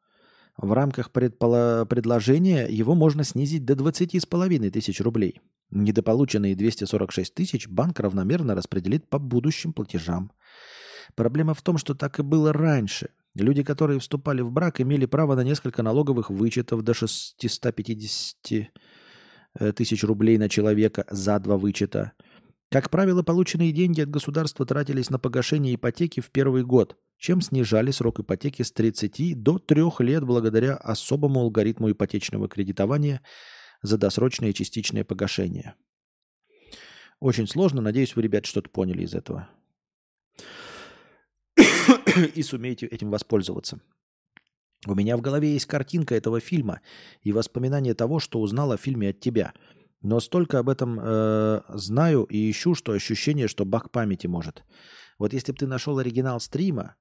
в 0.57 0.71
рамках 0.73 1.11
предполо- 1.11 1.85
предложения 1.85 2.67
его 2.67 2.95
можно 2.95 3.23
снизить 3.23 3.65
до 3.65 3.75
20,5 3.75 4.71
тысяч 4.71 5.01
рублей. 5.01 5.41
Недополученные 5.69 6.55
246 6.55 7.33
тысяч 7.33 7.67
банк 7.67 7.99
равномерно 7.99 8.55
распределит 8.55 9.09
по 9.09 9.19
будущим 9.19 9.73
платежам. 9.73 10.31
Проблема 11.15 11.53
в 11.53 11.61
том, 11.61 11.77
что 11.77 11.93
так 11.93 12.19
и 12.19 12.23
было 12.23 12.53
раньше– 12.53 13.09
Люди, 13.35 13.63
которые 13.63 13.99
вступали 13.99 14.41
в 14.41 14.49
брак, 14.49 14.79
имели 14.79 15.05
право 15.05 15.35
на 15.35 15.43
несколько 15.43 15.83
налоговых 15.83 16.29
вычетов 16.29 16.83
до 16.83 16.93
650 16.93 18.51
э, 18.53 18.67
тысяч 19.75 20.03
рублей 20.03 20.37
на 20.37 20.49
человека 20.49 21.05
за 21.09 21.39
два 21.39 21.57
вычета. 21.57 22.13
Как 22.69 22.89
правило, 22.89 23.23
полученные 23.23 23.71
деньги 23.71 24.01
от 24.01 24.09
государства 24.09 24.65
тратились 24.65 25.09
на 25.09 25.19
погашение 25.19 25.75
ипотеки 25.75 26.19
в 26.19 26.31
первый 26.31 26.63
год, 26.63 26.97
чем 27.17 27.41
снижали 27.41 27.91
срок 27.91 28.19
ипотеки 28.19 28.63
с 28.63 28.71
30 28.71 29.41
до 29.41 29.59
3 29.59 29.83
лет 29.99 30.23
благодаря 30.23 30.75
особому 30.75 31.41
алгоритму 31.41 31.91
ипотечного 31.91 32.49
кредитования 32.49 33.21
за 33.81 33.97
досрочное 33.97 34.49
и 34.49 34.53
частичное 34.53 35.05
погашение. 35.05 35.75
Очень 37.19 37.47
сложно. 37.47 37.81
Надеюсь, 37.81 38.15
вы, 38.15 38.23
ребят, 38.23 38.45
что-то 38.45 38.69
поняли 38.69 39.03
из 39.03 39.13
этого. 39.13 39.47
и 42.35 42.41
сумеете 42.41 42.87
этим 42.87 43.09
воспользоваться. 43.09 43.79
У 44.85 44.95
меня 44.95 45.17
в 45.17 45.21
голове 45.21 45.53
есть 45.53 45.65
картинка 45.65 46.15
этого 46.15 46.39
фильма 46.39 46.81
и 47.21 47.31
воспоминание 47.31 47.93
того, 47.93 48.19
что 48.19 48.39
узнал 48.39 48.71
о 48.71 48.77
фильме 48.77 49.09
от 49.09 49.19
тебя. 49.19 49.53
Но 50.01 50.19
столько 50.19 50.59
об 50.59 50.69
этом 50.69 50.99
э, 51.01 51.61
знаю 51.69 52.23
и 52.25 52.49
ищу, 52.49 52.75
что 52.75 52.91
ощущение, 52.91 53.47
что 53.47 53.65
баг 53.65 53.91
памяти 53.91 54.27
может. 54.27 54.63
Вот 55.17 55.33
если 55.33 55.51
бы 55.51 55.57
ты 55.57 55.67
нашел 55.67 55.97
оригинал 55.97 56.39
стрима, 56.39 56.95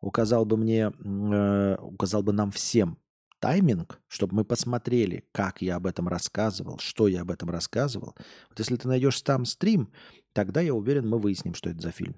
указал 0.00 0.44
бы 0.44 0.56
мне, 0.56 0.92
э, 0.92 1.76
указал 1.80 2.22
бы 2.22 2.32
нам 2.32 2.50
всем 2.50 2.98
тайминг, 3.38 4.00
чтобы 4.06 4.36
мы 4.36 4.44
посмотрели, 4.44 5.24
как 5.32 5.62
я 5.62 5.76
об 5.76 5.86
этом 5.86 6.08
рассказывал, 6.08 6.78
что 6.78 7.08
я 7.08 7.22
об 7.22 7.30
этом 7.30 7.50
рассказывал. 7.50 8.14
Вот 8.50 8.58
если 8.58 8.76
ты 8.76 8.86
найдешь 8.86 9.20
там 9.22 9.46
стрим, 9.46 9.90
тогда 10.32 10.60
я 10.60 10.74
уверен, 10.74 11.08
мы 11.08 11.18
выясним, 11.18 11.54
что 11.54 11.70
это 11.70 11.80
за 11.80 11.90
фильм. 11.90 12.16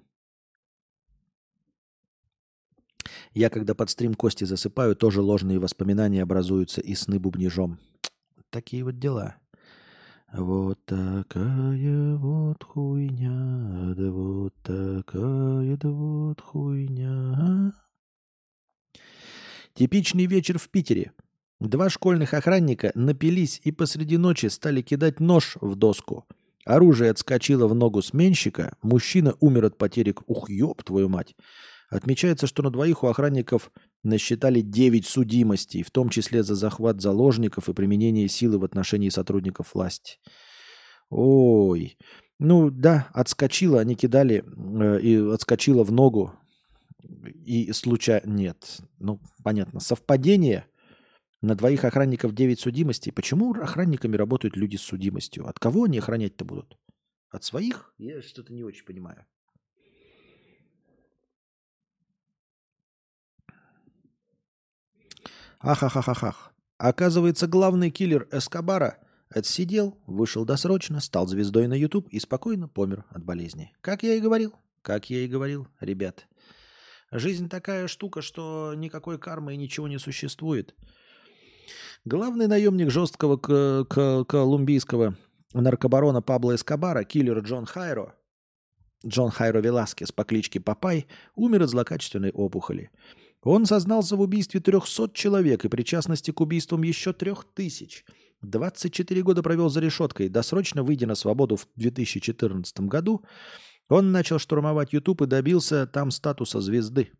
Я, 3.35 3.49
когда 3.49 3.75
под 3.75 3.89
стрим 3.89 4.15
кости 4.15 4.45
засыпаю, 4.45 4.95
тоже 4.95 5.23
ложные 5.23 5.59
воспоминания 5.59 6.23
образуются 6.23 6.81
и 6.81 6.95
сны 6.95 7.19
бубнижом. 7.19 7.79
Такие 8.51 8.85
вот 8.85 8.99
дела. 8.99 9.37
Вот 10.33 10.83
такая 10.85 12.17
вот 12.17 12.63
хуйня, 12.63 13.95
да 13.95 14.11
вот 14.11 14.55
такая, 14.63 15.77
да 15.77 15.89
вот 15.91 16.41
хуйня. 16.41 17.73
Типичный 19.75 20.27
вечер 20.27 20.59
в 20.59 20.69
Питере. 20.69 21.13
Два 21.61 21.89
школьных 21.89 22.35
охранника 22.35 22.93
напились 22.95 23.61
и 23.65 23.73
посреди 23.73 24.19
ночи 24.19 24.47
стали 24.47 24.83
кидать 24.83 25.21
нож 25.21 25.57
в 25.61 25.77
доску. 25.77 26.27
Оружие 26.65 27.11
отскочило 27.11 27.67
в 27.67 27.75
ногу 27.75 28.03
сменщика, 28.03 28.77
мужчина 28.83 29.35
умер 29.41 29.67
от 29.67 29.79
потери... 29.79 30.15
Ух, 30.27 30.49
ёб 30.51 30.83
твою 30.83 31.09
мать! 31.09 31.35
Отмечается, 31.93 32.47
что 32.47 32.63
на 32.63 32.71
двоих 32.71 33.03
у 33.03 33.09
охранников 33.09 33.71
насчитали 34.03 34.63
9 34.63 35.07
судимостей, 35.07 35.83
в 35.83 35.91
том 35.91 36.09
числе 36.09 36.43
за 36.43 36.55
захват 36.55 37.03
заложников 37.03 37.69
и 37.69 37.75
применение 37.75 38.29
силы 38.29 38.59
в 38.59 38.65
отношении 38.65 39.11
сотрудников 39.11 39.75
власти. 39.75 40.17
Ой. 41.11 41.99
Ну 42.39 42.71
да, 42.71 43.11
отскочило, 43.13 43.79
они 43.79 43.95
кидали 43.95 44.43
э, 44.43 45.01
и 45.03 45.17
отскочило 45.17 45.85
в 45.85 45.93
ногу. 45.93 46.33
И 47.45 47.71
случайно... 47.73 48.27
Нет, 48.27 48.79
ну 48.99 49.21
понятно. 49.45 49.79
Совпадение. 49.79 50.65
На 51.43 51.57
двоих 51.57 51.85
охранников 51.85 52.33
9 52.33 52.59
судимостей. 52.59 53.13
Почему 53.13 53.53
охранниками 53.53 54.17
работают 54.17 54.57
люди 54.57 54.77
с 54.77 54.83
судимостью? 54.83 55.47
От 55.47 55.59
кого 55.59 55.85
они 55.85 55.99
охранять-то 55.99 56.47
будут? 56.47 56.79
От 57.31 57.45
своих? 57.45 57.93
Я 57.99 58.23
что-то 58.23 58.55
не 58.55 58.65
очень 58.65 58.87
понимаю. 58.87 59.27
Ахахахахах. 65.63 66.53
Оказывается, 66.79 67.47
главный 67.47 67.91
киллер 67.91 68.29
Эскобара 68.33 68.99
отсидел, 69.31 69.97
вышел 70.07 70.45
досрочно, 70.45 71.01
стал 71.01 71.27
звездой 71.27 71.69
на 71.69 71.75
YouTube 71.75 72.09
и 72.09 72.19
спокойно 72.19 72.69
помер 72.69 73.05
от 73.11 73.25
болезни. 73.25 73.73
Как 73.81 74.03
я 74.03 74.15
и 74.15 74.21
говорил, 74.21 74.55
как 74.83 75.09
я 75.11 75.21
и 75.21 75.29
говорил, 75.29 75.69
ребят. 75.81 76.27
Жизнь 77.13 77.49
такая 77.49 77.87
штука, 77.89 78.23
что 78.23 78.75
никакой 78.75 79.19
кармы 79.19 79.55
и 79.55 79.59
ничего 79.59 79.87
не 79.87 79.99
существует. 79.99 80.75
Главный 82.05 82.49
наемник 82.49 82.91
жесткого 82.91 83.37
к- 83.37 83.85
к- 83.89 84.25
колумбийского 84.25 85.17
наркобарона 85.53 86.21
Пабло 86.23 86.55
Эскобара, 86.55 87.05
киллер 87.05 87.39
Джон 87.41 87.67
Хайро, 87.67 88.15
Джон 89.07 89.31
Хайро 89.31 89.61
Веласкес 89.61 90.11
по 90.11 90.25
кличке 90.25 90.59
Папай, 90.59 91.07
умер 91.37 91.63
от 91.63 91.71
злокачественной 91.71 92.31
опухоли. 92.31 92.91
Он 93.43 93.67
сознался 93.67 94.17
в 94.17 94.21
убийстве 94.21 94.61
300 94.61 95.11
человек 95.15 95.65
и 95.65 95.69
причастности 95.69 96.31
к 96.31 96.41
убийствам 96.41 96.83
еще 96.83 97.13
3000. 97.13 98.05
24 98.43 99.23
года 99.23 99.43
провел 99.43 99.69
за 99.69 99.81
решеткой. 99.81 100.29
Досрочно 100.29 100.83
выйдя 100.83 101.07
на 101.07 101.15
свободу 101.15 101.57
в 101.57 101.67
2014 101.77 102.81
году, 102.81 103.25
он 103.89 104.13
начал 104.13 104.39
штурмовать 104.39 104.93
YouTube 104.93 105.23
и 105.23 105.27
добился 105.27 105.87
там 105.87 106.11
статуса 106.11 106.61
звезды. 106.61 107.13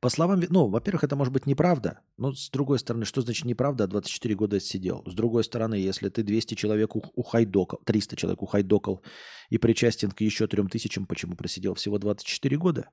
По 0.00 0.08
словам, 0.08 0.42
ну, 0.48 0.68
во-первых, 0.68 1.04
это 1.04 1.14
может 1.14 1.32
быть 1.32 1.44
неправда, 1.44 2.00
но 2.16 2.32
с 2.32 2.48
другой 2.48 2.78
стороны, 2.78 3.04
что 3.04 3.20
значит 3.20 3.44
неправда, 3.44 3.86
24 3.86 4.34
года 4.34 4.58
сидел? 4.58 5.02
С 5.06 5.12
другой 5.12 5.44
стороны, 5.44 5.74
если 5.74 6.08
ты 6.08 6.22
200 6.22 6.54
человек 6.54 6.96
ухайдокал, 6.96 7.80
300 7.84 8.16
человек 8.16 8.42
ухайдокал 8.42 9.02
и 9.50 9.58
причастен 9.58 10.10
к 10.10 10.22
еще 10.22 10.46
3000, 10.46 11.04
почему 11.04 11.36
просидел 11.36 11.74
всего 11.74 11.98
24 11.98 12.56
года? 12.56 12.88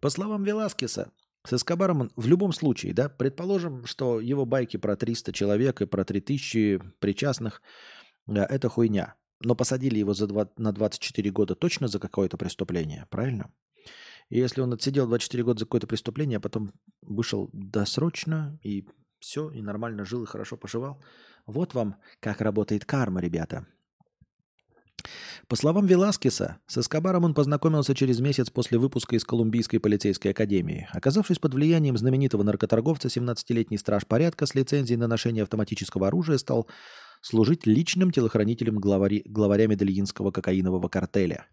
По 0.00 0.10
словам 0.10 0.44
Веласкеса, 0.44 1.10
с 1.46 1.54
Эскобаром 1.54 2.10
в 2.16 2.26
любом 2.26 2.52
случае, 2.52 2.92
да, 2.92 3.08
предположим, 3.08 3.86
что 3.86 4.20
его 4.20 4.44
байки 4.44 4.76
про 4.76 4.94
300 4.96 5.32
человек 5.32 5.80
и 5.80 5.86
про 5.86 6.04
3000 6.04 6.80
причастных 6.98 7.62
да,– 8.26 8.44
это 8.50 8.68
хуйня. 8.68 9.14
Но 9.40 9.54
посадили 9.54 9.98
его 9.98 10.12
за 10.12 10.26
2, 10.26 10.50
на 10.58 10.72
24 10.72 11.30
года 11.30 11.54
точно 11.54 11.88
за 11.88 11.98
какое-то 11.98 12.36
преступление, 12.36 13.06
правильно? 13.10 13.50
И 14.28 14.38
если 14.38 14.60
он 14.60 14.72
отсидел 14.72 15.06
24 15.06 15.44
года 15.44 15.60
за 15.60 15.66
какое-то 15.66 15.86
преступление, 15.86 16.38
а 16.38 16.40
потом 16.40 16.72
вышел 17.02 17.48
досрочно 17.52 18.58
и 18.62 18.86
все, 19.18 19.50
и 19.50 19.62
нормально 19.62 20.04
жил, 20.04 20.24
и 20.24 20.26
хорошо 20.26 20.56
поживал, 20.56 21.02
вот 21.46 21.74
вам 21.74 21.96
как 22.20 22.40
работает 22.40 22.84
карма, 22.84 23.20
ребята. 23.20 23.66
По 25.48 25.54
словам 25.54 25.86
Веласкеса, 25.86 26.58
с 26.66 26.78
Эскобаром 26.78 27.24
он 27.24 27.34
познакомился 27.34 27.94
через 27.94 28.18
месяц 28.18 28.50
после 28.50 28.78
выпуска 28.78 29.14
из 29.14 29.24
Колумбийской 29.24 29.78
полицейской 29.78 30.32
академии. 30.32 30.88
Оказавшись 30.92 31.38
под 31.38 31.54
влиянием 31.54 31.96
знаменитого 31.96 32.42
наркоторговца, 32.42 33.06
17-летний 33.06 33.78
страж 33.78 34.06
порядка 34.06 34.46
с 34.46 34.56
лицензией 34.56 34.98
на 34.98 35.06
ношение 35.06 35.44
автоматического 35.44 36.08
оружия 36.08 36.38
стал 36.38 36.68
служить 37.20 37.66
личным 37.66 38.10
телохранителем 38.10 38.78
главари, 38.78 39.22
главаря 39.26 39.68
медельинского 39.68 40.32
кокаинового 40.32 40.88
картеля. 40.88 41.46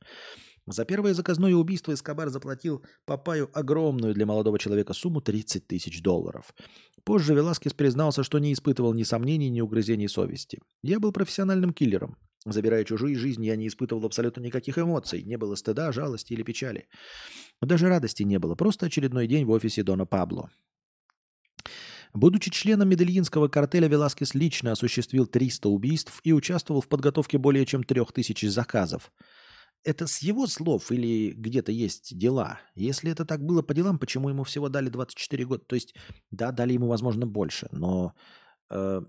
За 0.65 0.85
первое 0.85 1.13
заказное 1.13 1.53
убийство 1.55 1.93
Эскобар 1.93 2.29
заплатил 2.29 2.83
Папаю 3.05 3.49
огромную 3.53 4.13
для 4.13 4.25
молодого 4.25 4.57
человека 4.57 4.93
сумму 4.93 5.19
30 5.19 5.67
тысяч 5.67 6.01
долларов. 6.01 6.53
Позже 7.03 7.33
Веласкес 7.33 7.73
признался, 7.73 8.23
что 8.23 8.39
не 8.39 8.53
испытывал 8.53 8.93
ни 8.93 9.03
сомнений, 9.03 9.49
ни 9.49 9.59
угрызений 9.59 10.07
совести. 10.07 10.61
«Я 10.81 11.01
был 11.01 11.11
профессиональным 11.11 11.73
киллером. 11.73 12.17
Забирая 12.45 12.85
чужие 12.85 13.17
жизни, 13.17 13.47
я 13.47 13.57
не 13.57 13.67
испытывал 13.67 14.05
абсолютно 14.05 14.39
никаких 14.39 14.77
эмоций. 14.77 15.23
Не 15.23 15.37
было 15.37 15.55
стыда, 15.55 15.91
жалости 15.91 16.31
или 16.31 16.43
печали. 16.43 16.87
Даже 17.61 17.89
радости 17.89 18.23
не 18.23 18.39
было. 18.39 18.55
Просто 18.55 18.85
очередной 18.85 19.27
день 19.27 19.45
в 19.45 19.51
офисе 19.51 19.83
Дона 19.83 20.05
Пабло. 20.05 20.49
Будучи 22.13 22.51
членом 22.51 22.89
медельинского 22.89 23.47
картеля, 23.47 23.87
Веласкес 23.87 24.33
лично 24.33 24.73
осуществил 24.73 25.25
300 25.25 25.67
убийств 25.67 26.21
и 26.23 26.31
участвовал 26.31 26.79
в 26.79 26.87
подготовке 26.87 27.37
более 27.37 27.65
чем 27.65 27.83
3000 27.83 28.45
заказов– 28.45 29.11
это 29.83 30.07
с 30.07 30.19
его 30.19 30.47
слов 30.47 30.91
или 30.91 31.31
где-то 31.31 31.71
есть 31.71 32.17
дела? 32.17 32.59
Если 32.75 33.11
это 33.11 33.25
так 33.25 33.43
было 33.43 33.61
по 33.61 33.73
делам, 33.73 33.99
почему 33.99 34.29
ему 34.29 34.43
всего 34.43 34.69
дали 34.69 34.89
24 34.89 35.45
года? 35.45 35.63
То 35.65 35.75
есть, 35.75 35.95
да, 36.31 36.51
дали 36.51 36.73
ему, 36.73 36.87
возможно, 36.87 37.25
больше, 37.25 37.67
но 37.71 38.13
э, 38.69 39.01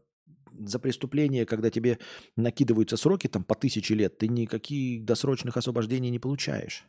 за 0.58 0.78
преступление, 0.78 1.46
когда 1.46 1.70
тебе 1.70 1.98
накидываются 2.36 2.96
сроки 2.96 3.28
там 3.28 3.44
по 3.44 3.54
тысяче 3.54 3.94
лет, 3.94 4.18
ты 4.18 4.28
никаких 4.28 5.04
досрочных 5.04 5.56
освобождений 5.56 6.10
не 6.10 6.18
получаешь 6.18 6.84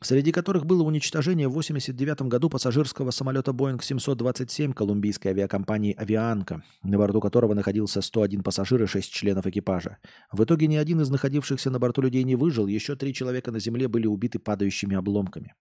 среди 0.00 0.32
которых 0.32 0.66
было 0.66 0.82
уничтожение 0.82 1.48
в 1.48 1.52
1989 1.52 2.28
году 2.28 2.48
пассажирского 2.48 3.10
самолета 3.10 3.50
Boeing 3.50 3.82
727 3.82 4.72
колумбийской 4.72 5.32
авиакомпании 5.32 5.94
«Авианка», 5.96 6.62
на 6.82 6.98
борту 6.98 7.20
которого 7.20 7.54
находился 7.54 8.00
101 8.00 8.42
пассажир 8.42 8.82
и 8.82 8.86
6 8.86 9.12
членов 9.12 9.46
экипажа. 9.46 9.98
В 10.32 10.44
итоге 10.44 10.66
ни 10.66 10.76
один 10.76 11.00
из 11.00 11.10
находившихся 11.10 11.70
на 11.70 11.78
борту 11.78 12.02
людей 12.02 12.24
не 12.24 12.36
выжил, 12.36 12.66
еще 12.66 12.96
три 12.96 13.12
человека 13.12 13.50
на 13.50 13.60
земле 13.60 13.88
были 13.88 14.06
убиты 14.06 14.38
падающими 14.38 14.96
обломками. 14.96 15.54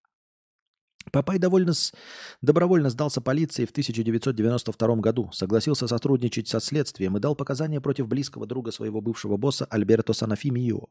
Папай 1.11 1.39
довольно 1.39 1.73
с... 1.73 1.93
добровольно 2.41 2.89
сдался 2.89 3.21
полиции 3.21 3.65
в 3.65 3.71
1992 3.71 4.95
году, 4.97 5.31
согласился 5.31 5.87
сотрудничать 5.87 6.47
со 6.47 6.59
следствием 6.59 7.15
и 7.17 7.19
дал 7.19 7.35
показания 7.35 7.79
против 7.79 8.07
близкого 8.07 8.45
друга 8.45 8.71
своего 8.71 9.01
бывшего 9.01 9.37
босса 9.37 9.65
Альберто 9.65 10.13
Санафимио. 10.13 10.87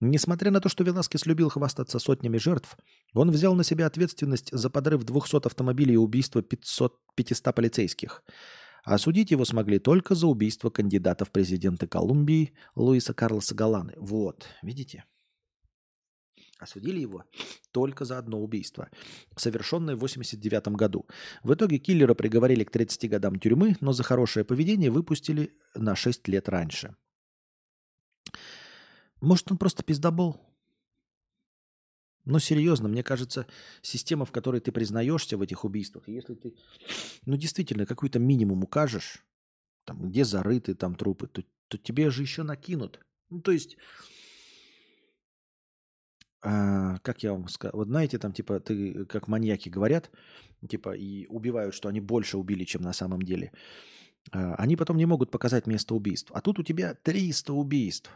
Несмотря 0.00 0.50
на 0.50 0.60
то, 0.60 0.68
что 0.68 0.84
Веласкес 0.84 1.24
любил 1.24 1.48
хвастаться 1.48 1.98
сотнями 1.98 2.36
жертв, 2.36 2.76
он 3.14 3.30
взял 3.30 3.54
на 3.54 3.64
себя 3.64 3.86
ответственность 3.86 4.50
за 4.52 4.68
подрыв 4.68 5.04
200 5.04 5.46
автомобилей 5.46 5.94
и 5.94 5.98
убийство 5.98 6.42
500, 6.42 7.00
500 7.14 7.54
полицейских. 7.54 8.22
А 8.84 8.98
судить 8.98 9.30
его 9.30 9.44
смогли 9.44 9.78
только 9.78 10.14
за 10.14 10.26
убийство 10.26 10.70
кандидата 10.70 11.24
в 11.24 11.32
президенты 11.32 11.86
Колумбии 11.86 12.52
Луиса 12.74 13.14
Карлоса 13.14 13.54
Галаны. 13.54 13.94
Вот, 13.96 14.46
видите? 14.62 15.04
Осудили 16.58 17.00
его 17.00 17.24
только 17.72 18.04
за 18.04 18.18
одно 18.18 18.40
убийство, 18.40 18.88
совершенное 19.36 19.94
в 19.94 19.98
1989 19.98 20.76
году. 20.76 21.06
В 21.42 21.52
итоге 21.54 21.78
киллера 21.78 22.14
приговорили 22.14 22.64
к 22.64 22.70
30 22.70 23.10
годам 23.10 23.38
тюрьмы, 23.38 23.76
но 23.80 23.92
за 23.92 24.02
хорошее 24.02 24.44
поведение 24.44 24.90
выпустили 24.90 25.54
на 25.74 25.96
6 25.96 26.28
лет 26.28 26.48
раньше. 26.48 26.96
Может, 29.26 29.50
он 29.50 29.58
просто 29.58 29.82
пиздобол? 29.82 30.40
Но 32.24 32.38
серьезно, 32.38 32.88
мне 32.88 33.02
кажется, 33.02 33.48
система, 33.82 34.24
в 34.24 34.30
которой 34.30 34.60
ты 34.60 34.70
признаешься 34.70 35.36
в 35.36 35.42
этих 35.42 35.64
убийствах, 35.64 36.08
если 36.08 36.34
ты, 36.34 36.54
ну, 37.24 37.36
действительно, 37.36 37.86
какой-то 37.86 38.20
минимум 38.20 38.62
укажешь, 38.62 39.24
там, 39.84 40.08
где 40.08 40.24
зарыты 40.24 40.76
там 40.76 40.94
трупы, 40.94 41.26
то, 41.26 41.42
то 41.66 41.76
тебе 41.76 42.10
же 42.10 42.22
еще 42.22 42.44
накинут. 42.44 43.00
Ну, 43.28 43.40
то 43.40 43.50
есть, 43.50 43.76
а, 46.42 46.98
как 46.98 47.24
я 47.24 47.32
вам 47.32 47.48
скажу, 47.48 47.76
вот 47.76 47.88
знаете, 47.88 48.18
там, 48.18 48.32
типа, 48.32 48.60
ты, 48.60 49.06
как 49.06 49.26
маньяки 49.26 49.68
говорят, 49.68 50.08
типа, 50.68 50.96
и 50.96 51.26
убивают, 51.26 51.74
что 51.74 51.88
они 51.88 52.00
больше 52.00 52.38
убили, 52.38 52.62
чем 52.62 52.82
на 52.82 52.92
самом 52.92 53.22
деле. 53.22 53.52
А, 54.30 54.54
они 54.54 54.76
потом 54.76 54.96
не 54.96 55.06
могут 55.06 55.32
показать 55.32 55.66
место 55.66 55.96
убийств. 55.96 56.30
А 56.32 56.40
тут 56.40 56.60
у 56.60 56.62
тебя 56.62 56.94
300 56.94 57.52
убийств. 57.52 58.12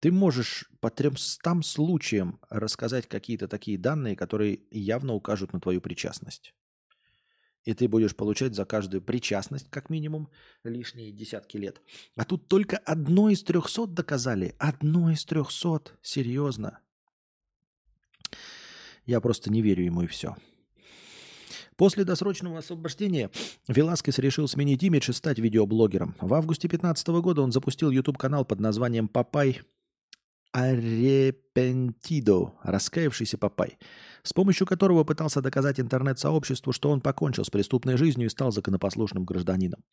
Ты 0.00 0.12
можешь 0.12 0.68
по 0.80 0.90
300 0.90 1.62
случаям 1.62 2.38
рассказать 2.50 3.08
какие-то 3.08 3.48
такие 3.48 3.78
данные, 3.78 4.16
которые 4.16 4.60
явно 4.70 5.14
укажут 5.14 5.52
на 5.52 5.60
твою 5.60 5.80
причастность. 5.80 6.54
И 7.64 7.74
ты 7.74 7.88
будешь 7.88 8.14
получать 8.14 8.54
за 8.54 8.64
каждую 8.64 9.02
причастность, 9.02 9.68
как 9.70 9.90
минимум, 9.90 10.28
лишние 10.62 11.10
десятки 11.10 11.56
лет. 11.56 11.82
А 12.14 12.24
тут 12.24 12.46
только 12.46 12.76
одно 12.76 13.28
из 13.28 13.42
трехсот 13.42 13.92
доказали. 13.92 14.54
Одно 14.58 15.10
из 15.10 15.24
трехсот. 15.24 15.98
Серьезно. 16.00 16.78
Я 19.04 19.20
просто 19.20 19.50
не 19.50 19.62
верю 19.62 19.84
ему 19.84 20.02
и 20.02 20.06
все. 20.06 20.36
После 21.76 22.04
досрочного 22.04 22.58
освобождения 22.58 23.30
Веласкес 23.66 24.18
решил 24.18 24.46
сменить 24.46 24.82
имидж 24.82 25.10
и 25.10 25.12
стать 25.12 25.38
видеоблогером. 25.38 26.14
В 26.20 26.34
августе 26.34 26.68
2015 26.68 27.08
года 27.08 27.42
он 27.42 27.50
запустил 27.50 27.90
YouTube-канал 27.90 28.44
под 28.44 28.60
названием 28.60 29.08
«Папай 29.08 29.60
Арепентидо, 30.56 32.54
раскаявшийся 32.62 33.36
папай, 33.36 33.76
с 34.22 34.32
помощью 34.32 34.66
которого 34.66 35.04
пытался 35.04 35.42
доказать 35.42 35.78
интернет-сообществу, 35.78 36.72
что 36.72 36.90
он 36.90 37.02
покончил 37.02 37.44
с 37.44 37.50
преступной 37.50 37.98
жизнью 37.98 38.28
и 38.28 38.30
стал 38.30 38.52
законопослушным 38.52 39.26
гражданином. 39.26 39.84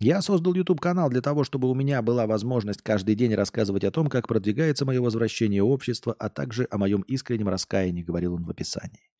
Я 0.00 0.22
создал 0.22 0.54
YouTube-канал 0.54 1.10
для 1.10 1.20
того, 1.20 1.44
чтобы 1.44 1.68
у 1.68 1.74
меня 1.74 2.00
была 2.00 2.26
возможность 2.26 2.80
каждый 2.80 3.14
день 3.14 3.34
рассказывать 3.34 3.84
о 3.84 3.90
том, 3.90 4.08
как 4.08 4.26
продвигается 4.26 4.86
мое 4.86 5.02
возвращение 5.02 5.62
в 5.62 5.68
общество, 5.68 6.16
а 6.18 6.30
также 6.30 6.66
о 6.70 6.78
моем 6.78 7.02
искреннем 7.02 7.50
раскаянии, 7.50 8.02
говорил 8.02 8.36
он 8.36 8.46
в 8.46 8.50
описании. 8.50 9.10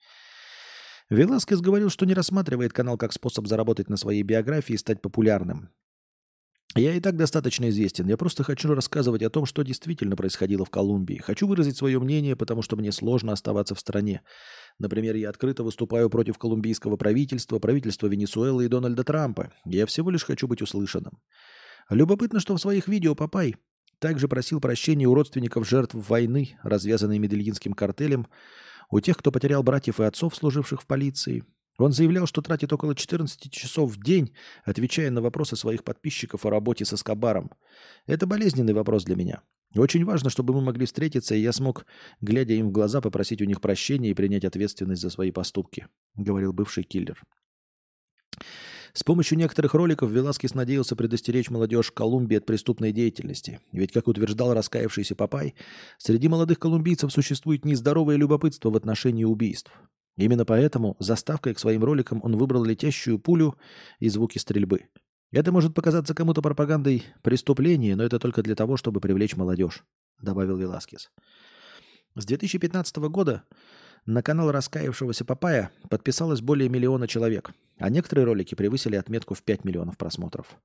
Веласкес 1.10 1.60
говорил, 1.60 1.90
что 1.90 2.06
не 2.06 2.14
рассматривает 2.14 2.72
канал 2.72 2.96
как 2.96 3.12
способ 3.12 3.46
заработать 3.46 3.90
на 3.90 3.98
своей 3.98 4.22
биографии 4.22 4.72
и 4.72 4.78
стать 4.78 5.02
популярным. 5.02 5.68
Я 6.76 6.94
и 6.94 7.00
так 7.00 7.16
достаточно 7.16 7.70
известен. 7.70 8.06
Я 8.06 8.18
просто 8.18 8.44
хочу 8.44 8.72
рассказывать 8.74 9.22
о 9.22 9.30
том, 9.30 9.46
что 9.46 9.62
действительно 9.62 10.14
происходило 10.14 10.66
в 10.66 10.70
Колумбии. 10.70 11.16
Хочу 11.16 11.46
выразить 11.46 11.78
свое 11.78 11.98
мнение, 11.98 12.36
потому 12.36 12.60
что 12.60 12.76
мне 12.76 12.92
сложно 12.92 13.32
оставаться 13.32 13.74
в 13.74 13.80
стране. 13.80 14.20
Например, 14.78 15.16
я 15.16 15.30
открыто 15.30 15.62
выступаю 15.64 16.10
против 16.10 16.36
колумбийского 16.36 16.98
правительства, 16.98 17.58
правительства 17.58 18.08
Венесуэлы 18.08 18.66
и 18.66 18.68
Дональда 18.68 19.04
Трампа. 19.04 19.52
Я 19.64 19.86
всего 19.86 20.10
лишь 20.10 20.24
хочу 20.24 20.46
быть 20.46 20.60
услышанным. 20.60 21.18
Любопытно, 21.88 22.40
что 22.40 22.54
в 22.54 22.60
своих 22.60 22.88
видео 22.88 23.14
Папай 23.14 23.56
также 23.98 24.28
просил 24.28 24.60
прощения 24.60 25.06
у 25.06 25.14
родственников 25.14 25.66
жертв 25.66 25.94
войны, 25.94 26.58
развязанной 26.62 27.18
Медельинским 27.18 27.72
картелем, 27.72 28.26
у 28.90 29.00
тех, 29.00 29.16
кто 29.16 29.32
потерял 29.32 29.62
братьев 29.62 29.98
и 29.98 30.04
отцов, 30.04 30.36
служивших 30.36 30.82
в 30.82 30.86
полиции, 30.86 31.42
он 31.78 31.92
заявлял, 31.92 32.26
что 32.26 32.42
тратит 32.42 32.72
около 32.72 32.94
14 32.94 33.50
часов 33.50 33.92
в 33.92 34.02
день, 34.02 34.32
отвечая 34.64 35.10
на 35.10 35.20
вопросы 35.20 35.56
своих 35.56 35.84
подписчиков 35.84 36.46
о 36.46 36.50
работе 36.50 36.84
с 36.84 36.96
Эскобаром. 36.96 37.50
Это 38.06 38.26
болезненный 38.26 38.72
вопрос 38.72 39.04
для 39.04 39.16
меня. 39.16 39.42
Очень 39.74 40.04
важно, 40.04 40.30
чтобы 40.30 40.54
мы 40.54 40.62
могли 40.62 40.86
встретиться, 40.86 41.34
и 41.34 41.40
я 41.40 41.52
смог, 41.52 41.86
глядя 42.20 42.54
им 42.54 42.68
в 42.68 42.72
глаза, 42.72 43.00
попросить 43.00 43.42
у 43.42 43.44
них 43.44 43.60
прощения 43.60 44.10
и 44.10 44.14
принять 44.14 44.44
ответственность 44.44 45.02
за 45.02 45.10
свои 45.10 45.30
поступки»,— 45.30 45.86
говорил 46.16 46.52
бывший 46.52 46.84
киллер. 46.84 47.20
С 48.92 49.04
помощью 49.04 49.36
некоторых 49.36 49.74
роликов 49.74 50.10
Веласкес 50.10 50.54
надеялся 50.54 50.96
предостеречь 50.96 51.50
молодежь 51.50 51.90
Колумбии 51.90 52.38
от 52.38 52.46
преступной 52.46 52.92
деятельности. 52.92 53.60
Ведь, 53.70 53.92
как 53.92 54.08
утверждал 54.08 54.54
раскаявшийся 54.54 55.14
Папай, 55.14 55.54
среди 55.98 56.28
молодых 56.28 56.58
колумбийцев 56.58 57.12
существует 57.12 57.66
нездоровое 57.66 58.16
любопытство 58.16 58.70
в 58.70 58.76
отношении 58.76 59.24
убийств. 59.24 59.70
Именно 60.16 60.46
поэтому 60.46 60.96
заставкой 60.98 61.54
к 61.54 61.58
своим 61.58 61.84
роликам 61.84 62.20
он 62.22 62.36
выбрал 62.36 62.64
летящую 62.64 63.18
пулю 63.18 63.56
и 63.98 64.08
звуки 64.08 64.38
стрельбы. 64.38 64.86
Это 65.30 65.52
может 65.52 65.74
показаться 65.74 66.14
кому-то 66.14 66.40
пропагандой 66.40 67.04
преступления, 67.22 67.96
но 67.96 68.04
это 68.04 68.18
только 68.18 68.42
для 68.42 68.54
того, 68.54 68.76
чтобы 68.76 69.00
привлечь 69.00 69.36
молодежь, 69.36 69.84
добавил 70.20 70.56
Веласкес. 70.56 71.10
С 72.14 72.24
2015 72.24 72.96
года 72.96 73.42
на 74.06 74.22
канал 74.22 74.50
раскаявшегося 74.52 75.26
Папая 75.26 75.70
подписалось 75.90 76.40
более 76.40 76.70
миллиона 76.70 77.06
человек, 77.08 77.52
а 77.78 77.90
некоторые 77.90 78.24
ролики 78.24 78.54
превысили 78.54 78.96
отметку 78.96 79.34
в 79.34 79.42
5 79.42 79.64
миллионов 79.64 79.98
просмотров. 79.98 80.56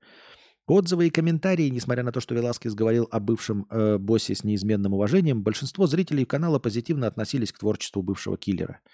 Отзывы 0.67 1.07
и 1.07 1.09
комментарии, 1.09 1.67
несмотря 1.69 2.03
на 2.03 2.13
то, 2.13 2.21
что 2.21 2.35
Веласкес 2.35 2.73
говорил 2.75 3.09
о 3.11 3.19
бывшем 3.19 3.65
э, 3.69 3.97
боссе 3.97 4.35
с 4.35 4.45
неизменным 4.45 4.93
уважением, 4.93 5.41
большинство 5.41 5.87
зрителей 5.87 6.23
канала 6.23 6.59
позитивно 6.59 7.07
относились 7.07 7.51
к 7.51 7.57
творчеству 7.57 8.01
бывшего 8.01 8.37
киллера– 8.37 8.79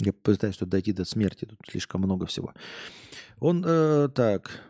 я 0.00 0.12
пытаюсь 0.12 0.56
тут 0.56 0.68
дойти 0.68 0.92
до 0.92 1.04
смерти, 1.04 1.44
тут 1.44 1.58
слишком 1.68 2.02
много 2.02 2.26
всего. 2.26 2.54
Он 3.40 3.64
э, 3.66 4.08
так. 4.14 4.67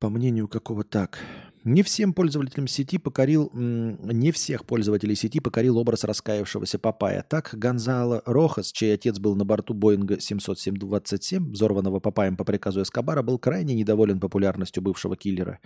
По 0.00 0.08
мнению 0.08 0.48
какого 0.48 0.82
так. 0.82 1.18
Не 1.62 1.82
всем 1.82 2.14
пользователям 2.14 2.66
сети 2.66 2.96
покорил, 2.96 3.50
не 3.52 4.32
всех 4.32 4.64
пользователей 4.64 5.14
сети 5.14 5.40
покорил 5.40 5.76
образ 5.76 6.04
раскаявшегося 6.04 6.78
Папая. 6.78 7.22
Так 7.28 7.50
Гонзало 7.52 8.22
Рохас, 8.24 8.72
чей 8.72 8.94
отец 8.94 9.18
был 9.18 9.36
на 9.36 9.44
борту 9.44 9.74
Боинга 9.74 10.18
727, 10.18 11.52
взорванного 11.52 12.00
Папаем 12.00 12.38
по 12.38 12.44
приказу 12.44 12.80
Эскобара, 12.80 13.20
был 13.20 13.38
крайне 13.38 13.74
недоволен 13.74 14.20
популярностью 14.20 14.82
бывшего 14.82 15.18
киллера. 15.18 15.60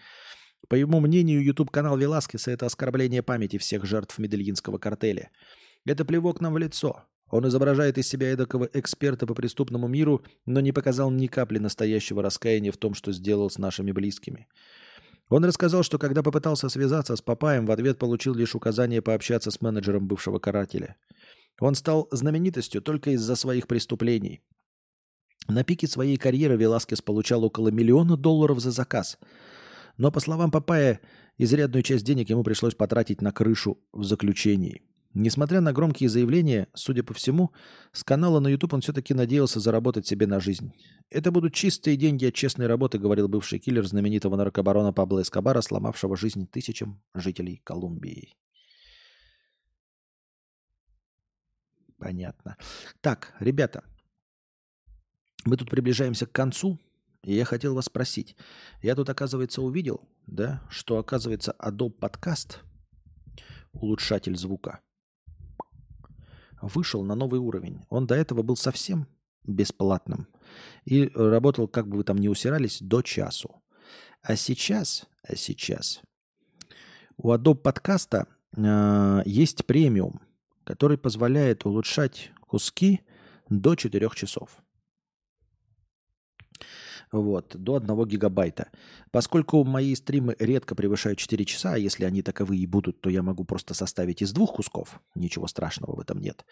По 0.69 0.75
его 0.75 0.99
мнению, 0.99 1.45
YouTube-канал 1.45 1.97
Веласкеса– 1.97 2.51
это 2.53 2.67
оскорбление 2.67 3.23
памяти 3.23 3.59
всех 3.59 3.85
жертв 3.85 4.19
медельинского 4.19 4.79
картеля. 4.79 5.31
Это 5.87 6.05
плевок 6.05 6.41
нам 6.41 6.55
в 6.55 6.59
лицо. 6.59 7.05
Он 7.31 7.49
изображает 7.49 7.99
из 7.99 8.07
себя 8.07 8.29
эдакого 8.29 8.69
эксперта 8.73 9.27
по 9.27 9.35
преступному 9.35 9.89
миру, 9.89 10.23
но 10.47 10.61
не 10.61 10.73
показал 10.73 11.11
ни 11.11 11.27
капли 11.27 11.59
настоящего 11.59 12.23
раскаяния 12.23 12.71
в 12.71 12.77
том, 12.77 12.95
что 12.95 13.13
сделал 13.13 13.51
с 13.51 13.59
нашими 13.59 13.93
близкими. 13.93 14.47
Он 15.31 15.45
рассказал, 15.45 15.83
что 15.83 15.99
когда 15.99 16.23
попытался 16.23 16.69
связаться 16.69 17.17
с 17.17 17.23
Папаем, 17.23 17.65
в 17.65 17.71
ответ 17.71 17.99
получил 17.99 18.35
лишь 18.35 18.55
указание 18.55 19.01
пообщаться 19.01 19.51
с 19.51 19.63
менеджером 19.63 20.07
бывшего 20.07 20.39
карателя. 20.39 20.97
Он 21.61 21.75
стал 21.75 22.09
знаменитостью 22.11 22.83
только 22.83 23.13
из-за 23.13 23.37
своих 23.37 23.67
преступлений. 23.67 24.43
На 25.49 25.65
пике 25.65 25.87
своей 25.87 26.19
карьеры 26.19 26.57
Веласкес 26.57 27.01
получал 27.01 27.45
около 27.45 27.69
миллиона 27.69 28.17
долларов 28.17 28.61
за 28.61 28.71
заказ. 28.71 29.19
Но, 29.97 30.13
по 30.13 30.21
словам 30.21 30.51
Папая, 30.51 31.01
изрядную 31.39 31.83
часть 31.83 32.05
денег 32.05 32.29
ему 32.29 32.45
пришлось 32.45 32.75
потратить 32.75 33.23
на 33.23 33.33
крышу 33.33 33.79
в 33.93 34.05
заключении– 34.05 34.83
Несмотря 35.15 35.61
на 35.61 35.73
громкие 35.73 36.09
заявления, 36.09 36.67
судя 36.75 37.05
по 37.05 37.15
всему, 37.15 37.53
с 37.93 38.03
канала 38.03 38.41
на 38.41 38.49
YouTube 38.49 38.75
он 38.75 38.81
все-таки 38.81 39.15
надеялся 39.15 39.61
заработать 39.61 40.09
себе 40.09 40.27
на 40.27 40.41
жизнь. 40.41 40.73
«Это 41.09 41.31
будут 41.31 41.55
чистые 41.55 41.97
деньги 41.97 42.27
от 42.27 42.35
честной 42.35 42.67
работы», 42.67 42.99
говорил 42.99 43.29
бывший 43.29 43.61
киллер 43.61 43.87
знаменитого 43.87 44.35
наркобарона 44.35 44.93
Пабло 44.93 45.23
Эскобара, 45.23 45.61
сломавшего 45.61 46.17
жизнь 46.17 46.49
тысячам 46.49 47.01
жителей 47.15 47.61
Колумбии. 47.63 48.35
Понятно. 51.97 52.57
Так, 53.01 53.35
ребята, 53.39 53.85
мы 55.45 55.57
тут 55.57 55.71
приближаемся 55.71 56.27
к 56.27 56.33
концу, 56.33 56.81
и 57.23 57.35
я 57.35 57.45
хотел 57.45 57.77
вас 57.77 57.85
спросить. 57.85 58.35
Я 58.83 58.97
тут, 58.97 59.09
оказывается, 59.09 59.63
увидел, 59.63 60.01
да, 60.27 60.67
что, 60.71 60.99
оказывается, 60.99 61.55
Adobe 61.61 61.97
Podcast, 61.97 62.57
улучшатель 63.73 64.37
звука– 64.37 64.81
вышел 66.69 67.03
на 67.05 67.15
новый 67.15 67.41
уровень. 67.41 67.85
Он 67.89 68.07
до 68.07 68.15
этого 68.15 68.43
был 68.43 68.57
совсем 68.57 69.07
бесплатным 69.45 70.29
и 70.85 71.11
работал, 71.15 71.69
как 71.69 71.89
бы 71.89 71.99
вы 71.99 72.05
там 72.05 72.19
ни 72.19 72.29
усирались, 72.29 72.79
до 72.81 73.03
часу. 73.03 73.63
А 74.23 74.37
сейчас, 74.37 75.07
а 75.23 75.37
сейчас 75.37 76.03
у 77.17 77.33
Adobe 77.33 77.57
подкаста 77.57 78.27
э, 78.57 79.23
есть 79.27 79.67
премиум, 79.67 80.21
который 80.65 80.99
позволяет 80.99 81.65
улучшать 81.67 82.31
куски 82.41 83.01
до 83.49 83.75
4 83.75 84.09
часов. 84.15 84.64
Вот, 87.15 87.55
до 87.57 87.77
1 87.77 88.05
гигабайта. 88.07 88.71
Поскольку 89.13 89.63
мои 89.63 89.95
стримы 89.95 90.35
редко 90.41 90.75
превышают 90.75 91.21
4 91.21 91.45
часа, 91.45 91.75
а 91.75 91.79
если 91.79 92.05
они 92.05 92.23
таковые 92.23 92.61
и 92.63 92.67
будут, 92.67 93.01
то 93.01 93.09
я 93.09 93.23
могу 93.23 93.45
просто 93.45 93.73
составить 93.73 94.21
из 94.21 94.33
двух 94.33 94.55
кусков. 94.55 95.01
Ничего 95.15 95.47
страшного 95.47 95.95
в 95.95 96.01
этом 96.01 96.19
нет. 96.21 96.45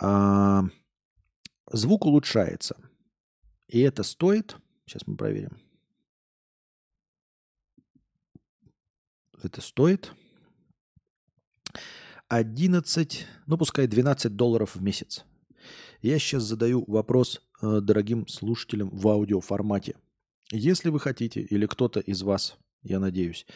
А, 0.00 0.62
звук 1.72 2.06
улучшается. 2.06 2.76
И 3.66 3.80
это 3.80 4.04
стоит... 4.04 4.56
Сейчас 4.86 5.08
мы 5.08 5.16
проверим. 5.16 5.60
Это 9.42 9.60
стоит 9.60 10.12
11, 12.28 13.26
ну 13.46 13.58
пускай 13.58 13.88
12 13.88 14.36
долларов 14.36 14.76
в 14.76 14.82
месяц. 14.82 15.24
Я 16.00 16.18
сейчас 16.20 16.44
задаю 16.44 16.84
вопрос 16.86 17.40
дорогим 17.62 18.26
слушателям 18.28 18.90
в 18.90 19.06
аудиоформате. 19.08 19.96
Если 20.52 20.90
вы 20.90 20.98
хотите, 21.00 21.40
или 21.40 21.66
кто-то 21.66 22.00
из 22.00 22.22
вас, 22.22 22.56
я 22.82 22.98
надеюсь, 22.98 23.46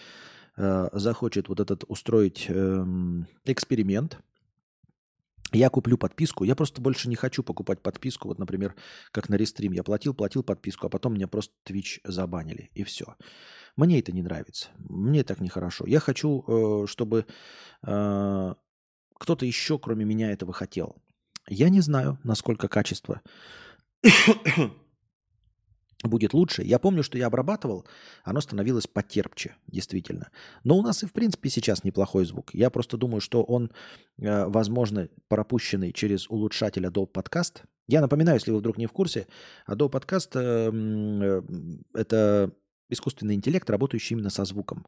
э, 0.56 0.88
захочет 0.92 1.48
вот 1.48 1.60
этот 1.60 1.84
устроить 1.88 2.46
э, 2.48 2.84
эксперимент, 3.44 4.18
я 5.52 5.70
куплю 5.70 5.96
подписку. 5.96 6.44
Я 6.44 6.56
просто 6.56 6.80
больше 6.80 7.08
не 7.08 7.14
хочу 7.14 7.42
покупать 7.42 7.80
подписку. 7.80 8.28
Вот, 8.28 8.38
например, 8.38 8.74
как 9.12 9.28
на 9.28 9.36
рестрим. 9.36 9.72
Я 9.72 9.84
платил, 9.84 10.12
платил 10.12 10.42
подписку, 10.42 10.86
а 10.86 10.90
потом 10.90 11.14
меня 11.14 11.28
просто 11.28 11.54
Twitch 11.64 12.00
забанили. 12.02 12.70
И 12.74 12.82
все. 12.82 13.14
Мне 13.76 14.00
это 14.00 14.10
не 14.10 14.22
нравится. 14.22 14.68
Мне 14.78 15.22
так 15.22 15.40
нехорошо. 15.40 15.86
Я 15.86 16.00
хочу, 16.00 16.44
э, 16.46 16.86
чтобы 16.88 17.26
э, 17.86 18.54
кто-то 19.18 19.46
еще, 19.46 19.78
кроме 19.78 20.04
меня, 20.04 20.32
этого 20.32 20.52
хотел. 20.52 20.96
Я 21.48 21.68
не 21.68 21.80
знаю, 21.80 22.18
насколько 22.24 22.68
качество 22.68 23.20
будет 26.08 26.34
лучше. 26.34 26.62
Я 26.62 26.78
помню, 26.78 27.02
что 27.02 27.18
я 27.18 27.26
обрабатывал, 27.26 27.86
оно 28.22 28.40
становилось 28.40 28.86
потерпче, 28.86 29.56
действительно. 29.66 30.30
Но 30.62 30.76
у 30.76 30.82
нас 30.82 31.02
и 31.02 31.06
в 31.06 31.12
принципе 31.12 31.48
сейчас 31.50 31.84
неплохой 31.84 32.24
звук. 32.24 32.50
Я 32.52 32.70
просто 32.70 32.96
думаю, 32.96 33.20
что 33.20 33.42
он, 33.42 33.70
э, 34.18 34.46
возможно, 34.46 35.08
пропущенный 35.28 35.92
через 35.92 36.28
улучшатель 36.28 36.86
Adobe 36.86 37.12
Podcast. 37.12 37.62
Я 37.86 38.00
напоминаю, 38.00 38.36
если 38.36 38.50
вы 38.50 38.58
вдруг 38.58 38.78
не 38.78 38.86
в 38.86 38.92
курсе, 38.92 39.26
Adobe 39.68 39.90
Podcast 39.90 40.30
э,– 40.34 41.42
это 41.94 42.52
искусственный 42.94 43.34
интеллект, 43.34 43.68
работающий 43.68 44.14
именно 44.14 44.30
со 44.30 44.44
звуком. 44.44 44.86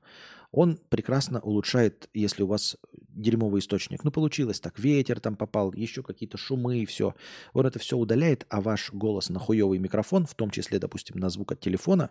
Он 0.51 0.79
прекрасно 0.89 1.41
улучшает, 1.41 2.09
если 2.15 2.43
у 2.43 2.47
вас 2.47 2.77
дерьмовый 3.09 3.61
источник. 3.61 4.05
Ну, 4.05 4.11
получилось 4.11 4.61
так, 4.61 4.79
ветер 4.79 5.21
там 5.21 5.37
попал, 5.37 5.73
еще 5.73 6.03
какие-то 6.03 6.39
шумы 6.39 6.79
и 6.79 6.87
все. 6.87 7.15
Он 7.53 7.67
это 7.67 7.79
все 7.79 7.97
удаляет, 7.97 8.47
а 8.49 8.61
ваш 8.61 8.93
голос 8.93 9.29
на 9.29 9.39
хуевый 9.39 9.79
микрофон, 9.79 10.27
в 10.27 10.35
том 10.35 10.51
числе, 10.51 10.79
допустим, 10.79 11.19
на 11.19 11.29
звук 11.29 11.53
от 11.53 11.61
телефона, 11.61 12.11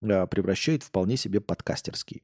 э, 0.00 0.26
превращает 0.26 0.82
вполне 0.82 1.16
себе 1.16 1.40
подкастерский. 1.40 2.22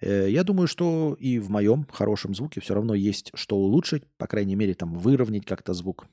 Э, 0.00 0.28
я 0.28 0.44
думаю, 0.44 0.66
что 0.66 1.16
и 1.18 1.38
в 1.38 1.50
моем 1.50 1.86
хорошем 1.90 2.34
звуке 2.34 2.60
все 2.60 2.74
равно 2.74 2.94
есть 2.94 3.30
что 3.34 3.56
улучшить, 3.56 4.04
по 4.16 4.26
крайней 4.26 4.56
мере, 4.56 4.74
там 4.74 4.94
выровнять 4.94 5.46
как-то 5.46 5.74
звук. 5.74 6.06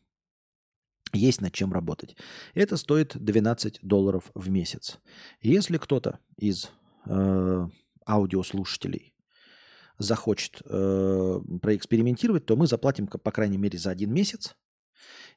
Есть 1.14 1.42
над 1.42 1.54
чем 1.54 1.74
работать. 1.74 2.16
Это 2.54 2.78
стоит 2.78 3.18
12 3.18 3.80
долларов 3.82 4.32
в 4.34 4.50
месяц. 4.50 5.00
Если 5.42 5.78
кто-то 5.78 6.20
из 6.38 6.70
э, 7.06 7.68
аудиослушателей 8.08 9.14
захочет 9.98 10.62
э, 10.66 11.40
проэкспериментировать, 11.62 12.46
то 12.46 12.56
мы 12.56 12.68
заплатим, 12.68 13.08
по 13.08 13.32
крайней 13.32 13.58
мере, 13.58 13.78
за 13.78 13.90
один 13.90 14.14
месяц. 14.14 14.56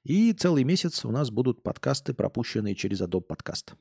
И 0.05 0.33
целый 0.33 0.65
месяц 0.65 1.05
у 1.05 1.11
нас 1.11 1.31
будут 1.31 1.63
подкасты, 1.63 2.13
пропущенные 2.13 2.75
через 2.75 3.01
Adobe 3.01 3.27
Podcast. 3.27 3.75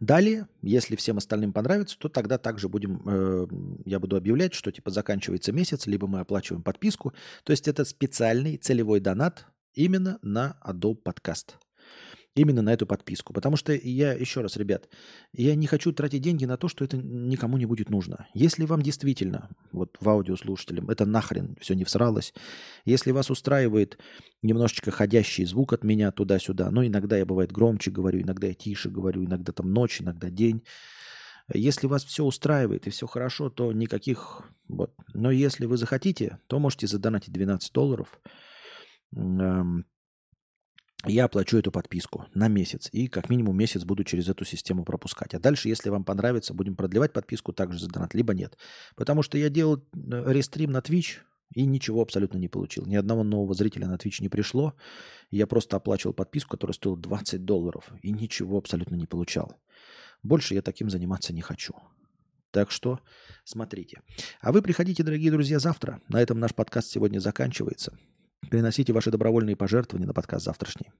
Далее, 0.00 0.46
если 0.60 0.94
всем 0.94 1.16
остальным 1.16 1.52
понравится, 1.54 1.98
то 1.98 2.10
тогда 2.10 2.36
также 2.36 2.68
будем, 2.68 3.00
э, 3.06 3.46
я 3.86 3.98
буду 3.98 4.16
объявлять, 4.16 4.52
что 4.52 4.70
типа 4.70 4.90
заканчивается 4.90 5.52
месяц, 5.52 5.86
либо 5.86 6.06
мы 6.06 6.20
оплачиваем 6.20 6.62
подписку. 6.62 7.14
То 7.44 7.52
есть 7.52 7.66
это 7.66 7.84
специальный 7.84 8.58
целевой 8.58 9.00
донат 9.00 9.46
именно 9.76 10.18
на 10.22 10.58
Adobe 10.66 11.02
Podcast. 11.04 11.54
Именно 12.34 12.60
на 12.60 12.72
эту 12.74 12.86
подписку. 12.86 13.32
Потому 13.32 13.56
что 13.56 13.72
я, 13.72 14.12
еще 14.12 14.42
раз, 14.42 14.56
ребят, 14.58 14.90
я 15.32 15.54
не 15.54 15.66
хочу 15.66 15.92
тратить 15.92 16.20
деньги 16.20 16.44
на 16.44 16.58
то, 16.58 16.68
что 16.68 16.84
это 16.84 16.98
никому 16.98 17.56
не 17.56 17.64
будет 17.64 17.88
нужно. 17.88 18.26
Если 18.34 18.66
вам 18.66 18.82
действительно, 18.82 19.48
вот 19.72 19.96
в 20.00 20.08
аудиослушателям, 20.08 20.90
это 20.90 21.06
нахрен 21.06 21.56
все 21.60 21.74
не 21.74 21.84
всралось, 21.84 22.34
если 22.84 23.10
вас 23.12 23.30
устраивает 23.30 23.98
немножечко 24.42 24.90
ходящий 24.90 25.46
звук 25.46 25.72
от 25.72 25.82
меня 25.82 26.10
туда-сюда, 26.10 26.70
ну, 26.70 26.86
иногда 26.86 27.16
я, 27.16 27.24
бывает, 27.24 27.52
громче 27.52 27.90
говорю, 27.90 28.20
иногда 28.20 28.48
я 28.48 28.54
тише 28.54 28.90
говорю, 28.90 29.24
иногда 29.24 29.54
там 29.54 29.72
ночь, 29.72 30.02
иногда 30.02 30.28
день, 30.28 30.62
если 31.54 31.86
вас 31.86 32.04
все 32.04 32.22
устраивает 32.22 32.86
и 32.86 32.90
все 32.90 33.06
хорошо, 33.06 33.48
то 33.48 33.72
никаких... 33.72 34.42
Вот. 34.68 34.92
Но 35.14 35.30
если 35.30 35.64
вы 35.64 35.78
захотите, 35.78 36.38
то 36.48 36.58
можете 36.58 36.86
задонатить 36.86 37.32
12 37.32 37.72
долларов– 37.72 38.20
я 41.04 41.24
оплачу 41.24 41.58
эту 41.58 41.70
подписку 41.70 42.26
на 42.34 42.48
месяц. 42.48 42.88
И 42.92 43.06
как 43.06 43.30
минимум 43.30 43.56
месяц 43.56 43.84
буду 43.84 44.02
через 44.04 44.28
эту 44.28 44.44
систему 44.44 44.84
пропускать. 44.84 45.34
А 45.34 45.38
дальше, 45.38 45.68
если 45.68 45.88
вам 45.88 46.04
понравится, 46.04 46.52
будем 46.54 46.74
продлевать 46.74 47.12
подписку 47.12 47.52
также 47.52 47.78
за 47.78 47.88
донат, 47.88 48.14
либо 48.14 48.34
нет. 48.34 48.58
Потому 48.96 49.22
что 49.22 49.38
я 49.38 49.48
делал 49.48 49.76
э, 49.78 50.32
рестрим 50.32 50.72
на 50.72 50.78
Twitch 50.78 51.18
и 51.54 51.64
ничего 51.64 52.02
абсолютно 52.02 52.38
не 52.38 52.48
получил. 52.48 52.86
Ни 52.86 52.96
одного 52.96 53.22
нового 53.22 53.54
зрителя 53.54 53.86
на 53.86 53.94
Twitch 53.94 54.16
не 54.20 54.28
пришло. 54.28 54.74
Я 55.30 55.46
просто 55.46 55.76
оплачивал 55.76 56.12
подписку, 56.12 56.50
которая 56.50 56.74
стоила 56.74 56.98
20 56.98 57.44
долларов. 57.44 57.92
И 58.02 58.10
ничего 58.10 58.58
абсолютно 58.58 58.96
не 58.96 59.06
получал. 59.06 59.56
Больше 60.22 60.54
я 60.54 60.62
таким 60.62 60.90
заниматься 60.90 61.32
не 61.32 61.40
хочу. 61.40 61.74
Так 62.50 62.70
что 62.70 63.00
смотрите. 63.44 64.00
А 64.40 64.50
вы 64.50 64.62
приходите, 64.62 65.04
дорогие 65.04 65.30
друзья, 65.30 65.58
завтра. 65.60 66.00
На 66.08 66.20
этом 66.20 66.40
наш 66.40 66.54
подкаст 66.54 66.88
сегодня 66.88 67.20
заканчивается. 67.20 67.96
Приносите 68.50 68.92
ваши 68.92 69.10
добровольные 69.10 69.56
пожертвования 69.56 70.06
на 70.06 70.14
подкаст 70.14 70.44
завтрашний. 70.44 70.92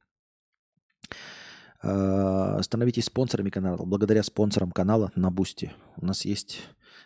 А, 1.82 2.60
становитесь 2.62 3.04
спонсорами 3.04 3.50
канала. 3.50 3.84
Благодаря 3.84 4.22
спонсорам 4.22 4.72
канала 4.72 5.12
на 5.14 5.30
Boosty 5.30 5.72
у 5.96 6.06
нас 6.06 6.24
есть 6.24 6.62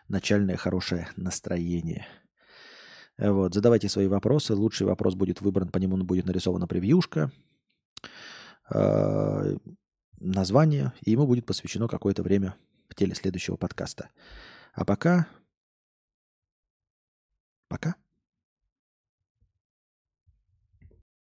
начальное 0.09 0.57
хорошее 0.57 1.09
настроение. 1.17 2.07
Вот, 3.19 3.53
задавайте 3.53 3.89
свои 3.89 4.07
вопросы. 4.07 4.55
Лучший 4.55 4.87
вопрос 4.87 5.15
будет 5.15 5.43
выбран, 5.43 5.69
по 5.69 5.79
нему 5.79 5.99
будет 5.99 6.25
нарисована 6.25 6.67
превьюшка, 6.67 7.31
э, 8.73 9.57
название, 10.19 10.95
и 11.03 11.11
ему 11.11 11.27
будет 11.27 11.45
посвящено 11.45 11.87
какое-то 11.87 12.23
время 12.23 12.55
в 12.89 12.95
теле 12.95 13.15
следующего 13.15 13.57
подкаста. 13.57 14.09
А 14.73 14.85
пока... 14.87 15.27
Пока. 17.69 17.95